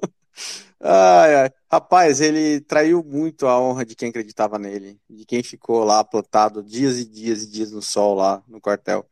Ai, 0.80 1.34
ai. 1.34 1.50
Rapaz, 1.70 2.20
ele 2.20 2.60
traiu 2.60 3.02
muito 3.02 3.46
a 3.46 3.60
honra 3.60 3.84
de 3.84 3.96
quem 3.96 4.08
acreditava 4.08 4.58
nele, 4.58 4.98
de 5.08 5.24
quem 5.24 5.42
ficou 5.42 5.84
lá 5.84 6.04
plotado 6.04 6.62
dias 6.62 6.98
e 6.98 7.08
dias 7.08 7.42
e 7.42 7.50
dias 7.50 7.72
no 7.72 7.82
sol 7.82 8.14
lá 8.14 8.42
no 8.48 8.60
quartel. 8.60 9.04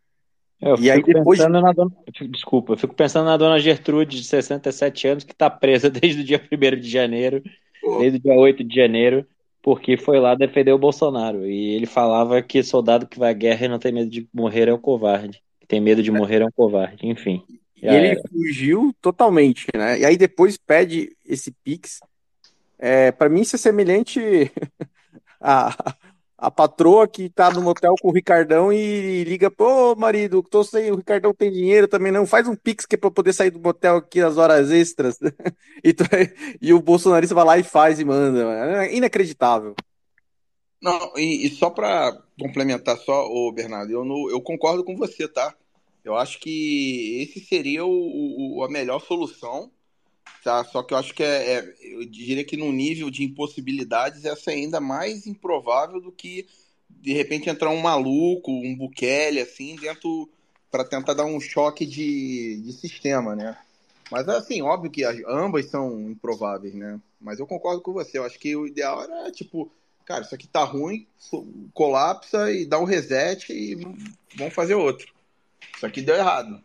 Eu 0.60 0.76
e 0.78 0.90
aí 0.90 1.02
depois 1.02 1.40
na 1.40 1.72
dona... 1.72 1.90
Desculpa, 2.30 2.74
eu 2.74 2.76
fico 2.76 2.94
pensando 2.94 3.24
na 3.26 3.36
dona 3.36 3.58
Gertrude, 3.58 4.20
de 4.20 4.24
67 4.24 5.08
anos, 5.08 5.24
que 5.24 5.32
está 5.32 5.50
presa 5.50 5.88
desde 5.90 6.20
o 6.20 6.24
dia 6.24 6.40
1 6.40 6.80
de 6.80 6.88
janeiro, 6.88 7.42
desde 7.98 8.18
o 8.18 8.22
dia 8.22 8.34
8 8.34 8.62
de 8.62 8.74
janeiro, 8.74 9.26
porque 9.60 9.96
foi 9.96 10.20
lá 10.20 10.34
defender 10.34 10.72
o 10.72 10.78
Bolsonaro. 10.78 11.46
E 11.46 11.74
ele 11.74 11.86
falava 11.86 12.40
que 12.42 12.62
soldado 12.62 13.06
que 13.08 13.18
vai 13.18 13.30
à 13.30 13.34
guerra 13.34 13.66
e 13.66 13.68
não 13.68 13.78
tem 13.78 13.92
medo 13.92 14.10
de 14.10 14.28
morrer 14.32 14.68
é 14.68 14.74
um 14.74 14.78
covarde. 14.78 15.42
Tem 15.66 15.80
medo 15.80 16.02
de 16.02 16.12
morrer 16.12 16.42
é 16.42 16.46
um 16.46 16.52
covarde, 16.52 17.08
enfim. 17.08 17.42
E 17.82 17.88
ele 17.88 18.08
era. 18.08 18.22
fugiu 18.28 18.94
totalmente, 19.00 19.66
né? 19.74 19.98
E 19.98 20.04
aí 20.04 20.16
depois 20.16 20.56
pede 20.56 21.16
esse 21.26 21.50
Pix 21.64 21.98
é, 22.84 23.12
para 23.12 23.28
mim, 23.28 23.42
isso 23.42 23.54
é 23.54 23.58
semelhante 23.60 24.20
a, 25.40 25.94
a 26.36 26.50
patroa 26.50 27.06
que 27.06 27.30
tá 27.30 27.48
no 27.48 27.62
motel 27.62 27.94
com 28.02 28.08
o 28.08 28.12
Ricardão 28.12 28.72
e 28.72 29.22
liga, 29.22 29.48
pô, 29.52 29.94
marido, 29.94 30.42
tô 30.42 30.64
sem, 30.64 30.90
o 30.90 30.96
Ricardão 30.96 31.32
tem 31.32 31.52
dinheiro 31.52 31.86
também, 31.86 32.10
não, 32.10 32.26
faz 32.26 32.48
um 32.48 32.56
pix 32.56 32.84
que 32.84 32.96
é 32.96 32.98
pra 32.98 33.08
poder 33.08 33.32
sair 33.34 33.52
do 33.52 33.60
motel 33.60 33.98
aqui 33.98 34.20
nas 34.20 34.36
horas 34.36 34.72
extras. 34.72 35.16
e, 35.84 35.94
e, 36.60 36.74
o 36.74 36.82
bolsonarista 36.82 37.36
vai 37.36 37.44
lá 37.44 37.56
e 37.56 37.62
faz 37.62 38.00
e 38.00 38.04
manda. 38.04 38.82
É 38.82 38.92
inacreditável. 38.92 39.76
Não, 40.82 41.12
e, 41.16 41.46
e 41.46 41.50
só 41.50 41.70
para 41.70 42.20
complementar 42.36 42.98
só, 42.98 43.28
o 43.28 43.52
Bernardo, 43.52 43.92
eu, 43.92 44.04
eu 44.28 44.40
concordo 44.40 44.82
com 44.82 44.96
você, 44.96 45.28
tá? 45.28 45.54
Eu 46.04 46.16
acho 46.16 46.38
que 46.40 47.20
esse 47.22 47.40
seria 47.40 47.84
o, 47.84 48.56
o, 48.58 48.64
a 48.64 48.68
melhor 48.68 49.00
solução 49.00 49.70
Tá? 50.42 50.64
Só 50.64 50.82
que 50.82 50.92
eu 50.92 50.98
acho 50.98 51.14
que 51.14 51.22
é, 51.22 51.58
é, 51.58 51.74
eu 51.82 52.04
diria 52.04 52.44
que 52.44 52.56
no 52.56 52.72
nível 52.72 53.10
de 53.10 53.22
impossibilidades 53.22 54.24
essa 54.24 54.50
é 54.50 54.54
ainda 54.54 54.80
mais 54.80 55.26
improvável 55.26 56.00
do 56.00 56.10
que 56.10 56.46
de 56.90 57.12
repente 57.12 57.48
entrar 57.48 57.70
um 57.70 57.80
maluco, 57.80 58.50
um 58.50 58.76
Bukele 58.76 59.40
assim 59.40 59.76
dentro 59.76 60.28
para 60.70 60.84
tentar 60.84 61.14
dar 61.14 61.24
um 61.24 61.40
choque 61.40 61.86
de, 61.86 62.60
de 62.60 62.72
sistema, 62.72 63.36
né? 63.36 63.56
Mas 64.10 64.28
assim, 64.28 64.62
óbvio 64.62 64.90
que 64.90 65.04
as, 65.04 65.16
ambas 65.28 65.66
são 65.66 66.10
improváveis, 66.10 66.74
né? 66.74 67.00
Mas 67.20 67.38
eu 67.38 67.46
concordo 67.46 67.80
com 67.80 67.92
você. 67.92 68.18
Eu 68.18 68.24
acho 68.24 68.38
que 68.38 68.56
o 68.56 68.66
ideal 68.66 69.02
era 69.04 69.30
tipo, 69.30 69.70
cara, 70.04 70.22
isso 70.22 70.34
aqui 70.34 70.48
tá 70.48 70.64
ruim, 70.64 71.06
colapsa 71.72 72.50
e 72.50 72.66
dá 72.66 72.80
um 72.80 72.84
reset 72.84 73.52
e 73.52 73.76
vamos 74.36 74.54
fazer 74.54 74.74
outro. 74.74 75.12
Isso 75.74 75.86
aqui 75.86 76.02
deu 76.02 76.16
errado. 76.16 76.62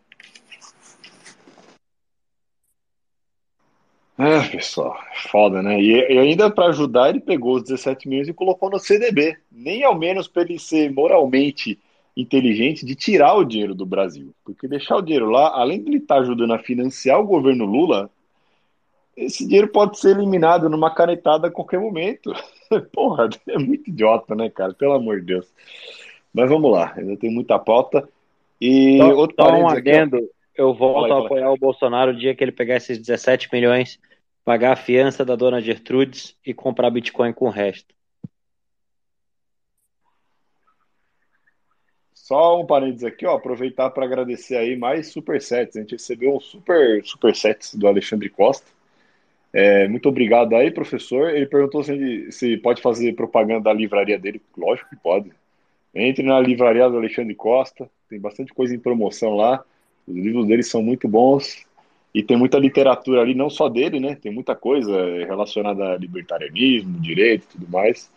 É, 4.18 4.48
pessoal, 4.48 4.98
foda, 5.30 5.62
né? 5.62 5.80
E, 5.80 5.92
e 5.92 6.18
ainda 6.18 6.50
para 6.50 6.70
ajudar, 6.70 7.08
ele 7.08 7.20
pegou 7.20 7.54
os 7.54 7.62
17 7.62 8.08
milhões 8.08 8.26
e 8.26 8.34
colocou 8.34 8.68
no 8.68 8.78
CDB. 8.78 9.36
Nem 9.50 9.84
ao 9.84 9.96
menos 9.96 10.26
para 10.26 10.42
ele 10.42 10.58
ser 10.58 10.90
moralmente 10.92 11.78
inteligente 12.16 12.84
de 12.84 12.96
tirar 12.96 13.34
o 13.34 13.44
dinheiro 13.44 13.76
do 13.76 13.86
Brasil. 13.86 14.34
Porque 14.44 14.66
deixar 14.66 14.96
o 14.96 15.02
dinheiro 15.02 15.30
lá, 15.30 15.52
além 15.54 15.80
de 15.80 15.90
ele 15.90 15.98
estar 15.98 16.16
tá 16.16 16.20
ajudando 16.20 16.52
a 16.52 16.58
financiar 16.58 17.20
o 17.20 17.26
governo 17.26 17.64
Lula, 17.64 18.10
esse 19.16 19.44
dinheiro 19.44 19.68
pode 19.68 19.98
ser 20.00 20.16
eliminado 20.16 20.68
numa 20.68 20.92
canetada 20.92 21.46
a 21.46 21.50
qualquer 21.50 21.78
momento. 21.78 22.32
Porra, 22.92 23.28
é 23.46 23.56
muito 23.56 23.88
idiota, 23.88 24.34
né, 24.34 24.50
cara? 24.50 24.74
Pelo 24.74 24.94
amor 24.94 25.20
de 25.20 25.26
Deus. 25.26 25.46
Mas 26.34 26.50
vamos 26.50 26.72
lá, 26.72 26.92
ainda 26.96 27.16
tem 27.16 27.30
muita 27.30 27.56
pauta. 27.56 28.08
E 28.60 28.98
só, 28.98 29.14
outro 29.14 29.36
só 29.38 29.52
um 29.52 29.68
adendo, 29.68 30.16
aqui, 30.16 30.30
eu 30.56 30.74
volto 30.74 31.12
a 31.12 31.24
apoiar 31.24 31.52
o 31.52 31.56
Bolsonaro 31.56 32.10
o 32.10 32.16
dia 32.16 32.34
que 32.34 32.42
ele 32.42 32.52
pegar 32.52 32.76
esses 32.76 32.98
17 32.98 33.48
milhões, 33.52 33.98
pagar 34.44 34.72
a 34.72 34.76
fiança 34.76 35.24
da 35.24 35.36
dona 35.36 35.60
Gertrudes 35.60 36.36
e 36.44 36.52
comprar 36.52 36.90
Bitcoin 36.90 37.32
com 37.32 37.46
o 37.46 37.50
resto. 37.50 37.94
Só 42.28 42.60
um 42.60 42.66
parênteses 42.66 43.04
aqui, 43.04 43.24
ó, 43.24 43.36
aproveitar 43.36 43.88
para 43.88 44.04
agradecer 44.04 44.56
aí 44.56 44.76
mais 44.76 45.06
supersets. 45.08 45.76
A 45.76 45.80
gente 45.80 45.92
recebeu 45.92 46.36
um 46.36 46.40
super 46.40 47.02
supersets 47.02 47.74
do 47.74 47.86
Alexandre 47.86 48.28
Costa. 48.28 48.66
É, 49.50 49.88
muito 49.88 50.10
obrigado 50.10 50.54
aí, 50.54 50.70
professor. 50.70 51.30
Ele 51.30 51.46
perguntou 51.46 51.82
se, 51.82 52.30
se 52.30 52.58
pode 52.58 52.82
fazer 52.82 53.14
propaganda 53.14 53.64
da 53.64 53.72
livraria 53.72 54.18
dele. 54.18 54.42
Lógico 54.56 54.90
que 54.90 54.96
pode. 54.96 55.32
Entre 55.94 56.22
na 56.22 56.40
livraria 56.40 56.88
do 56.88 56.96
Alexandre 56.96 57.34
Costa, 57.34 57.88
tem 58.08 58.20
bastante 58.20 58.52
coisa 58.52 58.74
em 58.74 58.78
promoção 58.78 59.34
lá. 59.34 59.64
Os 60.06 60.14
livros 60.14 60.46
dele 60.46 60.62
são 60.62 60.82
muito 60.82 61.08
bons 61.08 61.66
e 62.14 62.22
tem 62.22 62.36
muita 62.36 62.58
literatura 62.58 63.20
ali, 63.20 63.34
não 63.34 63.50
só 63.50 63.68
dele, 63.68 64.00
né? 64.00 64.14
Tem 64.14 64.32
muita 64.32 64.54
coisa 64.54 64.92
relacionada 65.24 65.92
a 65.92 65.98
libertarianismo, 65.98 67.00
direito 67.00 67.44
e 67.44 67.48
tudo 67.52 67.68
mais. 67.70 68.10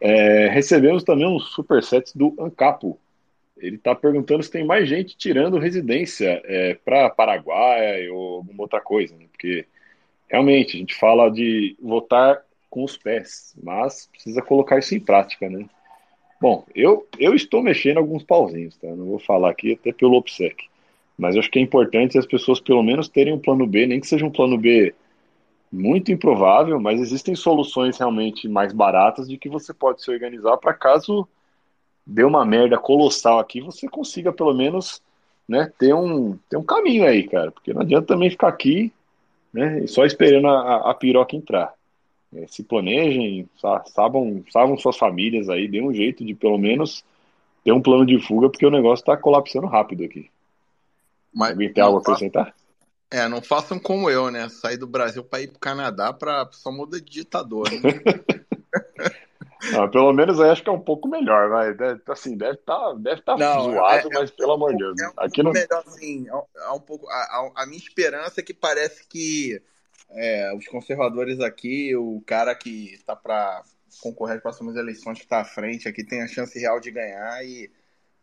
É, 0.00 0.48
recebemos 0.48 1.04
também 1.04 1.26
uns 1.26 1.52
supersets 1.52 2.14
do 2.14 2.34
Ancapo. 2.38 2.98
Ele 3.58 3.76
está 3.76 3.94
perguntando 3.94 4.42
se 4.42 4.50
tem 4.50 4.64
mais 4.64 4.88
gente 4.88 5.16
tirando 5.16 5.58
residência 5.58 6.40
é, 6.44 6.74
para 6.74 7.10
Paraguai 7.10 8.08
ou 8.08 8.36
alguma 8.36 8.62
outra 8.62 8.80
coisa, 8.80 9.14
né? 9.16 9.26
porque 9.30 9.66
realmente 10.28 10.76
a 10.76 10.80
gente 10.80 10.94
fala 10.94 11.30
de 11.30 11.76
votar 11.78 12.42
com 12.70 12.84
os 12.84 12.96
pés, 12.96 13.54
mas 13.62 14.06
precisa 14.06 14.40
colocar 14.40 14.78
isso 14.78 14.94
em 14.94 15.00
prática, 15.00 15.50
né? 15.50 15.68
Bom, 16.40 16.64
eu, 16.74 17.06
eu 17.18 17.34
estou 17.34 17.62
mexendo 17.62 17.98
alguns 17.98 18.22
pauzinhos, 18.22 18.76
tá? 18.78 18.88
Não 18.88 19.06
vou 19.06 19.18
falar 19.18 19.50
aqui 19.50 19.74
até 19.74 19.92
pelo 19.92 20.16
OPSEC. 20.16 20.68
Mas 21.18 21.36
acho 21.36 21.50
que 21.50 21.58
é 21.58 21.62
importante 21.62 22.16
as 22.16 22.24
pessoas 22.24 22.60
pelo 22.60 22.82
menos 22.82 23.08
terem 23.08 23.34
um 23.34 23.38
plano 23.38 23.66
B, 23.66 23.86
nem 23.86 24.00
que 24.00 24.06
seja 24.06 24.24
um 24.24 24.30
plano 24.30 24.56
B 24.56 24.94
muito 25.70 26.10
improvável, 26.10 26.80
mas 26.80 27.00
existem 27.00 27.34
soluções 27.34 27.98
realmente 27.98 28.48
mais 28.48 28.72
baratas 28.72 29.28
de 29.28 29.36
que 29.36 29.48
você 29.48 29.72
pode 29.72 30.02
se 30.02 30.10
organizar 30.10 30.56
para 30.56 30.74
caso 30.74 31.28
dê 32.06 32.24
uma 32.24 32.44
merda 32.44 32.76
colossal 32.76 33.38
aqui, 33.38 33.60
você 33.60 33.86
consiga 33.86 34.32
pelo 34.32 34.52
menos 34.54 35.00
né, 35.48 35.70
ter, 35.78 35.94
um, 35.94 36.36
ter 36.48 36.56
um 36.56 36.62
caminho 36.62 37.04
aí, 37.04 37.28
cara. 37.28 37.52
Porque 37.52 37.72
não 37.72 37.82
adianta 37.82 38.08
também 38.08 38.30
ficar 38.30 38.48
aqui 38.48 38.92
né, 39.52 39.86
só 39.86 40.04
esperando 40.04 40.48
a, 40.48 40.90
a 40.90 40.94
piroca 40.94 41.36
entrar. 41.36 41.72
É, 42.34 42.46
se 42.46 42.62
planejem, 42.62 43.48
sabam, 43.92 44.44
sabam 44.50 44.78
suas 44.78 44.96
famílias 44.96 45.48
aí, 45.48 45.66
dê 45.66 45.80
um 45.80 45.92
jeito 45.92 46.24
de 46.24 46.34
pelo 46.34 46.58
menos 46.58 47.04
ter 47.64 47.72
um 47.72 47.82
plano 47.82 48.06
de 48.06 48.20
fuga, 48.20 48.48
porque 48.48 48.66
o 48.66 48.70
negócio 48.70 49.02
está 49.02 49.16
colapsando 49.16 49.66
rápido 49.66 50.04
aqui. 50.04 50.30
Mas, 51.32 51.50
Alguém 51.50 51.72
tem 51.72 51.82
algo 51.82 51.98
a 51.98 52.00
acrescentar? 52.00 52.54
É, 53.10 53.26
não 53.28 53.42
façam 53.42 53.78
como 53.78 54.08
eu, 54.08 54.30
né? 54.30 54.48
Sair 54.48 54.76
do 54.76 54.86
Brasil 54.86 55.24
para 55.24 55.42
ir 55.42 55.48
para 55.48 55.56
o 55.56 55.60
Canadá 55.60 56.12
para 56.12 56.48
só 56.52 56.70
muda 56.70 57.00
de 57.00 57.10
ditador. 57.10 57.68
Né? 57.68 58.00
não, 59.72 59.88
pelo 59.90 60.12
menos 60.12 60.40
aí 60.40 60.50
acho 60.50 60.62
que 60.62 60.68
é 60.68 60.72
um 60.72 60.80
pouco 60.80 61.08
melhor, 61.08 61.48
vai. 61.48 61.74
Deve, 61.74 62.00
assim, 62.06 62.36
deve 62.36 62.54
estar 62.54 62.78
tá, 62.78 62.94
deve 62.96 63.22
tá 63.22 63.36
zoado, 63.36 64.08
é, 64.08 64.12
é 64.12 64.20
mas 64.20 64.30
é, 64.30 64.32
pelo 64.32 64.52
amor 64.52 64.70
de 64.70 64.78
Deus. 64.78 65.00
É 65.00 65.08
um 65.08 65.12
aqui 65.16 65.42
não... 65.42 65.50
melhor, 65.50 65.82
assim, 65.84 66.28
é, 66.28 66.66
é 66.66 66.70
um 66.70 66.80
pouco. 66.80 67.08
A, 67.08 67.14
a, 67.14 67.62
a, 67.62 67.66
minha 67.66 67.78
esperança 67.78 68.40
é 68.40 68.44
que 68.44 68.54
parece 68.54 69.04
que 69.08 69.60
é, 70.12 70.52
os 70.54 70.66
conservadores 70.66 71.40
aqui, 71.40 71.94
o 71.96 72.22
cara 72.26 72.54
que 72.54 72.94
está 72.94 73.14
para 73.14 73.62
concorrer 74.00 74.36
às 74.36 74.42
próximas 74.42 74.76
eleições 74.76 75.18
que 75.18 75.24
está 75.24 75.40
à 75.40 75.44
frente 75.44 75.88
aqui 75.88 76.04
tem 76.04 76.22
a 76.22 76.28
chance 76.28 76.58
real 76.58 76.80
de 76.80 76.90
ganhar 76.90 77.44
e 77.44 77.70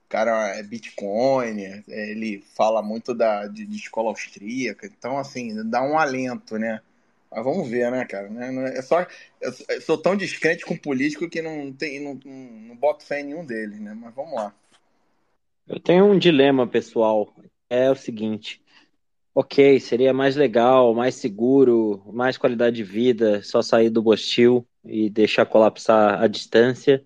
cara 0.08 0.56
é 0.56 0.64
Bitcoin, 0.64 1.84
ele 1.88 2.42
fala 2.56 2.82
muito 2.82 3.14
da, 3.14 3.48
de, 3.48 3.66
de, 3.66 3.76
escola 3.76 4.10
austríaca, 4.10 4.88
então, 4.88 5.18
assim, 5.18 5.54
dá 5.70 5.82
um 5.84 5.98
alento, 5.98 6.58
né? 6.58 6.82
Mas 7.30 7.44
vamos 7.44 7.70
ver, 7.70 7.92
né, 7.92 8.06
cara? 8.06 8.30
É 8.74 8.82
só, 8.82 9.06
eu 9.42 9.82
sou 9.82 9.98
tão 9.98 10.16
descrente 10.16 10.66
com 10.66 10.78
político 10.78 11.30
que 11.30 11.42
não, 11.42 11.74
tem, 11.74 12.00
não, 12.00 12.18
não, 12.24 12.34
não 12.70 12.76
boto 12.76 13.04
fé 13.04 13.20
em 13.20 13.26
nenhum 13.26 13.46
deles, 13.46 13.80
né? 13.82 13.94
Mas 13.94 14.16
vamos 14.16 14.34
lá. 14.34 14.56
Eu 15.68 15.80
tenho 15.80 16.06
um 16.06 16.18
dilema, 16.18 16.66
pessoal. 16.66 17.34
É 17.70 17.92
o 17.92 17.96
seguinte. 17.96 18.62
Ok, 19.40 19.80
seria 19.80 20.12
mais 20.14 20.36
legal, 20.36 20.96
mais 20.96 21.14
seguro, 21.14 22.02
mais 22.12 22.40
qualidade 22.40 22.76
de 22.78 22.84
vida, 22.84 23.44
só 23.44 23.62
sair 23.62 23.88
do 23.92 24.02
Bostil 24.02 24.68
e 24.84 25.12
deixar 25.12 25.46
colapsar 25.46 26.20
a 26.20 26.26
distância. 26.28 27.06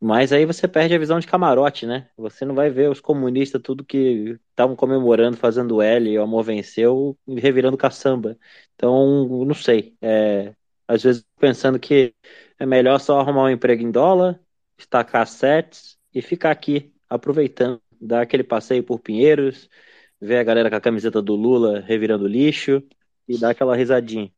Mas 0.00 0.32
aí 0.32 0.46
você 0.46 0.68
perde 0.68 0.94
a 0.94 0.98
visão 0.98 1.20
de 1.20 1.26
camarote, 1.26 1.86
né? 1.86 2.10
Você 2.16 2.44
não 2.44 2.54
vai 2.54 2.70
ver 2.70 2.90
os 2.90 3.00
comunistas, 3.00 3.62
tudo 3.62 3.84
que 3.84 4.38
estavam 4.50 4.76
comemorando, 4.76 5.36
fazendo 5.36 5.82
L, 5.82 6.18
o 6.18 6.22
amor 6.22 6.44
venceu, 6.44 7.18
revirando 7.28 7.76
caçamba. 7.78 8.38
Então, 8.74 9.28
não 9.46 9.54
sei. 9.54 9.96
É, 10.02 10.54
às 10.88 11.02
vezes 11.04 11.26
pensando 11.40 11.78
que 11.80 12.14
é 12.58 12.66
melhor 12.66 13.00
só 13.00 13.20
arrumar 13.20 13.44
um 13.44 13.50
emprego 13.50 13.82
em 13.82 13.90
dólar, 13.90 14.40
estacar 14.78 15.26
sets 15.26 15.98
e 16.14 16.22
ficar 16.22 16.50
aqui, 16.52 16.92
aproveitando, 17.08 17.80
dar 18.00 18.22
aquele 18.22 18.44
passeio 18.44 18.82
por 18.84 19.00
Pinheiros, 19.00 19.68
ver 20.24 20.38
a 20.38 20.44
galera 20.44 20.70
com 20.70 20.76
a 20.76 20.80
camiseta 20.80 21.20
do 21.20 21.34
Lula 21.34 21.80
revirando 21.80 22.26
lixo 22.26 22.82
e 23.28 23.38
dar 23.38 23.50
aquela 23.50 23.76
risadinha. 23.76 24.30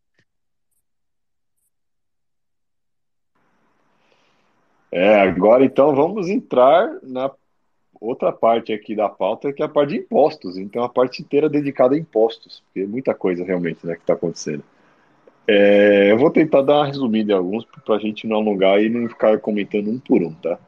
É, 4.91 5.21
agora 5.21 5.65
então 5.65 5.95
vamos 5.95 6.29
entrar 6.29 6.99
na 7.03 7.31
outra 8.01 8.33
parte 8.33 8.73
aqui 8.73 8.95
da 8.95 9.09
pauta, 9.09 9.53
que 9.53 9.63
é 9.63 9.67
a 9.67 9.69
parte 9.69 9.91
de 9.91 9.99
impostos. 9.99 10.57
Então, 10.57 10.83
a 10.83 10.89
parte 10.89 11.23
inteira 11.23 11.49
dedicada 11.49 11.95
a 11.95 11.99
impostos, 11.99 12.63
porque 12.67 12.81
é 12.81 12.87
muita 12.87 13.15
coisa 13.15 13.45
realmente 13.45 13.87
né, 13.87 13.95
que 13.95 14.01
está 14.01 14.15
acontecendo. 14.15 14.63
É, 15.49 16.11
eu 16.11 16.19
vou 16.19 16.31
tentar 16.31 16.63
dar 16.63 16.79
uma 16.79 16.87
resumida 16.87 17.33
em 17.33 17.37
alguns 17.37 17.65
para 17.65 17.95
a 17.95 17.99
gente 17.99 18.27
não 18.27 18.37
alongar 18.37 18.83
e 18.83 18.89
não 18.89 19.09
ficar 19.09 19.39
comentando 19.39 19.89
um 19.89 19.99
por 19.99 20.23
um, 20.23 20.33
tá? 20.35 20.59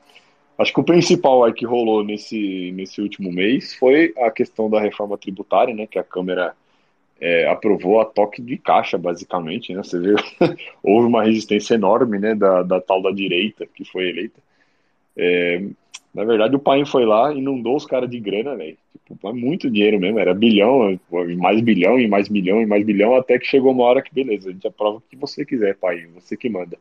Acho 0.59 0.73
que 0.73 0.81
o 0.81 0.85
principal 0.85 1.45
aí 1.45 1.53
que 1.53 1.65
rolou 1.65 2.03
nesse, 2.03 2.73
nesse 2.73 3.01
último 3.01 3.33
mês 3.33 3.75
foi 3.75 4.13
a 4.19 4.29
questão 4.29 4.69
da 4.69 4.81
reforma 4.81 5.17
tributária, 5.17 5.73
né? 5.73 5.87
Que 5.87 6.01
a 6.01 6.05
Câmara 6.05 6.53
é, 7.21 7.47
aprovou 7.49 8.01
a 8.01 8.05
toque 8.05 8.43
de 8.43 8.57
caixa, 8.57 8.99
basicamente, 8.99 9.73
né? 9.73 9.83
Você 9.85 10.01
vê, 10.01 10.15
houve 10.83 11.07
uma 11.07 11.23
resistência 11.23 11.75
enorme, 11.75 12.19
né? 12.19 12.35
Da, 12.35 12.65
da 12.65 12.81
tal 12.81 13.01
da 13.01 13.13
direita 13.13 13.67
que 13.73 13.85
foi 13.85 14.09
eleita. 14.09 14.41
É, 15.17 15.63
na 16.13 16.25
verdade, 16.25 16.57
o 16.57 16.59
pai 16.59 16.85
foi 16.85 17.07
lá 17.07 17.33
e 17.33 17.39
inundou 17.39 17.77
os 17.77 17.87
caras 17.87 18.11
de 18.11 18.19
grana, 18.19 18.57
velho. 18.57 18.77
Tipo, 19.07 19.33
muito 19.33 19.71
dinheiro 19.71 20.01
mesmo, 20.01 20.19
era 20.19 20.35
bilhão, 20.35 20.99
mais 21.37 21.61
bilhão, 21.61 22.01
e 22.01 22.09
mais 22.09 22.29
bilhão, 22.29 22.61
e 22.61 22.67
mais 22.67 22.85
bilhão, 22.85 23.15
até 23.15 23.39
que 23.39 23.47
chegou 23.47 23.73
uma 23.73 23.85
hora 23.85 24.03
que, 24.03 24.13
beleza, 24.13 24.51
a 24.51 24.53
gente 24.53 24.67
aprova 24.67 24.99
o 24.99 25.03
que 25.09 25.17
você 25.17 25.45
quiser, 25.47 25.77
pai, 25.77 26.07
você 26.15 26.37
que 26.37 26.49
manda. 26.49 26.77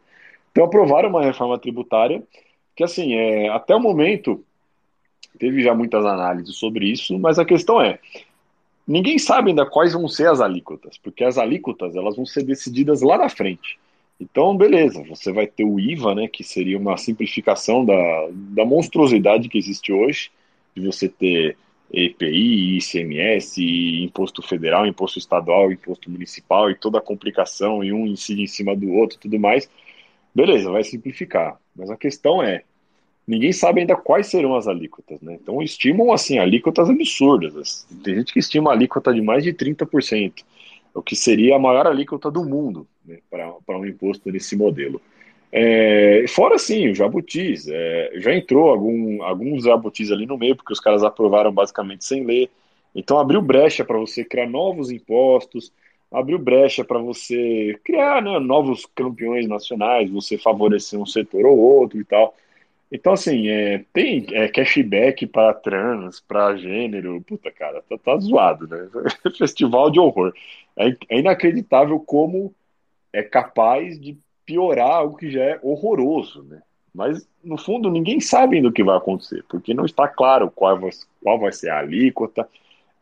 Então 0.51 0.65
aprovaram 0.65 1.09
uma 1.09 1.23
reforma 1.23 1.59
tributária 1.59 2.23
que, 2.77 2.83
assim, 2.83 3.15
é, 3.15 3.49
até 3.49 3.75
o 3.75 3.79
momento, 3.79 4.45
teve 5.39 5.63
já 5.63 5.73
muitas 5.73 6.05
análises 6.05 6.55
sobre 6.55 6.85
isso, 6.85 7.17
mas 7.17 7.39
a 7.39 7.43
questão 7.43 7.81
é, 7.81 7.99
ninguém 8.87 9.17
sabe 9.17 9.49
ainda 9.49 9.65
quais 9.65 9.93
vão 9.93 10.07
ser 10.07 10.29
as 10.29 10.39
alíquotas, 10.39 10.95
porque 10.99 11.23
as 11.23 11.39
alíquotas, 11.39 11.95
elas 11.95 12.15
vão 12.15 12.25
ser 12.25 12.43
decididas 12.43 13.01
lá 13.01 13.17
na 13.17 13.29
frente. 13.29 13.79
Então, 14.19 14.55
beleza, 14.55 15.03
você 15.09 15.31
vai 15.31 15.47
ter 15.47 15.63
o 15.63 15.79
IVA, 15.79 16.13
né, 16.13 16.27
que 16.27 16.43
seria 16.43 16.77
uma 16.77 16.97
simplificação 16.97 17.83
da, 17.83 18.29
da 18.31 18.63
monstruosidade 18.63 19.49
que 19.49 19.57
existe 19.57 19.91
hoje, 19.91 20.29
de 20.75 20.85
você 20.85 21.09
ter 21.09 21.57
EPI, 21.91 22.77
ICMS, 22.77 24.03
imposto 24.03 24.43
federal, 24.43 24.85
imposto 24.85 25.17
estadual, 25.17 25.71
imposto 25.71 26.11
municipal 26.11 26.69
e 26.69 26.75
toda 26.75 26.99
a 26.99 27.01
complicação 27.01 27.83
e 27.83 27.91
um 27.91 28.05
incide 28.05 28.43
em 28.43 28.47
cima 28.47 28.75
do 28.75 28.91
outro 28.93 29.17
tudo 29.17 29.39
mais. 29.39 29.67
Beleza, 30.35 30.69
vai 30.69 30.83
simplificar. 30.83 31.59
Mas 31.77 31.89
a 31.89 31.97
questão 31.97 32.41
é, 32.41 32.63
ninguém 33.27 33.53
sabe 33.53 33.81
ainda 33.81 33.95
quais 33.95 34.27
serão 34.27 34.55
as 34.55 34.67
alíquotas, 34.67 35.21
né? 35.21 35.37
Então 35.41 35.61
estimam 35.61 36.11
assim 36.11 36.39
alíquotas 36.39 36.89
absurdas. 36.89 37.87
Tem 38.03 38.15
gente 38.15 38.33
que 38.33 38.39
estima 38.39 38.71
a 38.71 38.73
alíquota 38.73 39.13
de 39.13 39.21
mais 39.21 39.43
de 39.43 39.53
30% 39.53 40.43
o 40.97 41.01
que 41.01 41.15
seria 41.15 41.55
a 41.55 41.59
maior 41.59 41.85
alíquota 41.85 42.31
do 42.31 42.43
mundo 42.43 42.87
né, 43.05 43.19
para 43.29 43.77
um 43.77 43.85
imposto 43.85 44.31
nesse 44.31 44.55
modelo. 44.55 44.99
É, 45.51 46.25
fora 46.27 46.57
sim, 46.57 46.89
o 46.89 46.95
jabutis, 46.95 47.67
é, 47.67 48.11
já 48.15 48.35
entrou 48.35 48.69
algum, 48.69 49.21
alguns 49.23 49.63
jabutis 49.63 50.11
ali 50.11 50.25
no 50.25 50.37
meio, 50.37 50.55
porque 50.55 50.73
os 50.73 50.79
caras 50.79 51.03
aprovaram 51.03 51.51
basicamente 51.51 52.03
sem 52.03 52.25
ler. 52.25 52.49
Então 52.95 53.19
abriu 53.19 53.41
brecha 53.41 53.85
para 53.85 53.97
você 53.97 54.25
criar 54.25 54.47
novos 54.47 54.89
impostos, 54.89 55.71
abriu 56.11 56.39
brecha 56.39 56.83
para 56.83 56.99
você 56.99 57.79
criar 57.83 58.21
né, 58.21 58.39
novos 58.39 58.85
campeões 58.95 59.47
nacionais, 59.47 60.09
você 60.09 60.37
favorecer 60.37 60.99
um 60.99 61.05
setor 61.05 61.45
ou 61.45 61.57
outro 61.57 61.99
e 61.99 62.05
tal. 62.05 62.35
Então, 62.91 63.13
assim, 63.13 63.49
é, 63.49 63.83
tem 63.91 64.25
é, 64.31 64.47
cashback 64.47 65.27
para 65.27 65.53
trans, 65.53 66.21
para 66.21 66.55
gênero, 66.55 67.21
puta, 67.21 67.51
cara, 67.51 67.81
tá, 67.81 67.97
tá 67.97 68.17
zoado, 68.17 68.67
né? 68.67 68.89
Festival 69.37 69.91
de 69.91 69.99
horror. 69.99 70.33
É, 70.77 70.95
é 71.09 71.19
inacreditável 71.19 71.99
como 71.99 72.53
é 73.11 73.21
capaz 73.21 73.99
de 73.99 74.17
piorar 74.45 74.91
algo 74.91 75.17
que 75.17 75.29
já 75.29 75.43
é 75.43 75.59
horroroso, 75.61 76.43
né? 76.43 76.61
Mas, 76.93 77.27
no 77.43 77.57
fundo, 77.57 77.91
ninguém 77.91 78.19
sabe 78.19 78.55
ainda 78.55 78.69
o 78.69 78.71
que 78.71 78.83
vai 78.83 78.97
acontecer, 78.97 79.43
porque 79.49 79.73
não 79.73 79.85
está 79.85 80.07
claro 80.07 80.49
qual 80.49 80.79
vai, 80.79 80.89
qual 81.21 81.39
vai 81.39 81.51
ser 81.51 81.69
a 81.69 81.79
alíquota. 81.79 82.47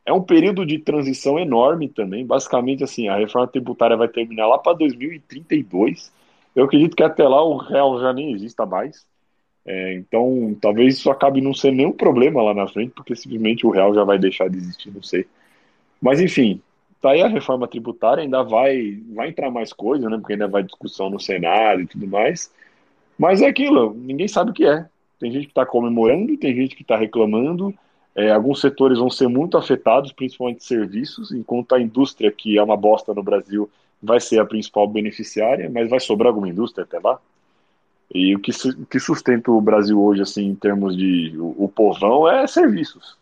É 0.06 0.14
um 0.14 0.22
período 0.22 0.66
de 0.66 0.78
transição 0.80 1.40
enorme 1.40 1.90
também. 1.90 2.26
Basicamente, 2.26 2.84
assim, 2.84 3.08
a 3.08 3.18
reforma 3.18 3.48
tributária 3.48 3.98
vai 3.98 4.08
terminar 4.08 4.48
lá 4.48 4.58
para 4.60 4.78
2032. 4.78 6.14
Eu 6.56 6.66
acredito 6.66 6.96
que 6.96 7.04
até 7.04 7.28
lá 7.28 7.44
o 7.44 7.58
real 7.58 8.00
já 8.00 8.14
nem 8.14 8.32
exista 8.32 8.66
mais. 8.66 9.06
É, 9.66 9.96
então, 9.96 10.56
talvez 10.62 10.96
isso 10.96 11.10
acabe 11.10 11.42
não 11.42 11.54
sendo 11.54 11.78
nenhum 11.78 11.92
problema 11.92 12.42
lá 12.44 12.54
na 12.54 12.68
frente, 12.68 12.94
porque 12.96 13.16
simplesmente 13.16 13.66
o 13.66 13.72
real 13.72 13.96
já 13.96 14.04
vai 14.04 14.20
deixar 14.20 14.48
de 14.48 14.58
existir, 14.58 14.92
não 14.94 15.02
sei. 15.02 15.26
Mas, 16.00 16.22
enfim, 16.22 16.62
tá 17.02 17.12
aí 17.12 17.22
a 17.24 17.28
reforma 17.28 17.68
tributária, 17.68 18.22
ainda 18.22 18.44
vai, 18.44 19.00
vai 19.14 19.30
entrar 19.30 19.50
mais 19.50 19.74
coisa, 19.74 20.08
né? 20.10 20.18
Porque 20.18 20.34
ainda 20.34 20.48
vai 20.48 20.62
discussão 20.64 21.10
no 21.10 21.20
Senado 21.20 21.82
e 21.82 21.88
tudo 21.88 22.08
mais. 22.08 22.54
Mas 23.18 23.42
é 23.42 23.48
aquilo, 23.48 23.94
ninguém 23.96 24.28
sabe 24.28 24.52
o 24.52 24.54
que 24.54 24.66
é. 24.66 24.86
Tem 25.20 25.32
gente 25.32 25.46
que 25.46 25.52
está 25.52 25.66
comemorando, 25.66 26.38
tem 26.38 26.54
gente 26.56 26.76
que 26.76 26.82
está 26.84 26.96
reclamando. 26.96 27.74
É, 28.16 28.32
alguns 28.32 28.62
setores 28.62 28.98
vão 28.98 29.10
ser 29.10 29.28
muito 29.28 29.58
afetados, 29.58 30.14
principalmente 30.14 30.64
serviços, 30.64 31.32
enquanto 31.32 31.76
a 31.76 31.82
indústria, 31.82 32.32
que 32.32 32.58
é 32.58 32.64
uma 32.64 32.78
bosta 32.78 33.14
no 33.14 33.22
Brasil, 33.22 33.70
vai 34.02 34.22
ser 34.22 34.40
a 34.40 34.46
principal 34.46 34.88
beneficiária, 34.88 35.70
mas 35.70 35.90
vai 35.90 36.00
sobrar 36.00 36.30
alguma 36.30 36.48
indústria 36.48 36.86
até 36.86 36.98
lá. 37.00 37.20
E 38.14 38.36
o 38.36 38.40
que, 38.40 38.52
o 38.52 38.86
que 38.86 39.00
sustenta 39.00 39.52
o 39.52 39.60
Brasil 39.60 40.02
hoje, 40.02 40.22
assim, 40.22 40.46
em 40.46 40.56
termos 40.56 40.96
de 40.96 41.36
o, 41.38 41.66
o 41.66 41.68
povão, 41.68 42.30
é 42.30 42.48
serviços. 42.48 43.18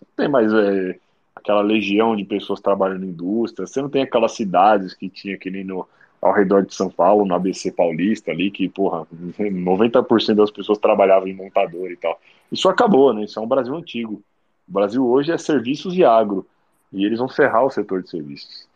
Não 0.00 0.08
tem 0.16 0.28
mais 0.28 0.52
é, 0.52 0.98
aquela 1.34 1.62
legião 1.62 2.14
de 2.14 2.24
pessoas 2.24 2.60
trabalhando 2.60 3.04
em 3.04 3.08
indústria, 3.08 3.66
você 3.66 3.80
não 3.80 3.88
tem 3.88 4.02
aquelas 4.02 4.32
cidades 4.32 4.92
que 4.92 5.08
tinha 5.08 5.36
aqui 5.36 5.50
no, 5.64 5.88
ao 6.20 6.32
redor 6.32 6.64
de 6.66 6.74
São 6.74 6.90
Paulo, 6.90 7.24
no 7.24 7.34
ABC 7.34 7.72
Paulista 7.72 8.30
ali, 8.30 8.50
que, 8.50 8.68
porra, 8.68 9.06
90% 9.38 10.34
das 10.34 10.50
pessoas 10.50 10.78
trabalhavam 10.78 11.28
em 11.28 11.34
montador 11.34 11.90
e 11.90 11.96
tal. 11.96 12.20
Isso 12.50 12.68
acabou, 12.68 13.12
né? 13.14 13.24
Isso 13.24 13.38
é 13.38 13.42
um 13.42 13.48
Brasil 13.48 13.74
antigo. 13.74 14.22
O 14.68 14.72
Brasil 14.72 15.06
hoje 15.06 15.32
é 15.32 15.38
serviços 15.38 15.94
e 15.94 16.04
agro. 16.04 16.46
E 16.92 17.04
eles 17.04 17.18
vão 17.18 17.28
ferrar 17.28 17.64
o 17.64 17.70
setor 17.70 18.02
de 18.02 18.10
serviços. 18.10 18.66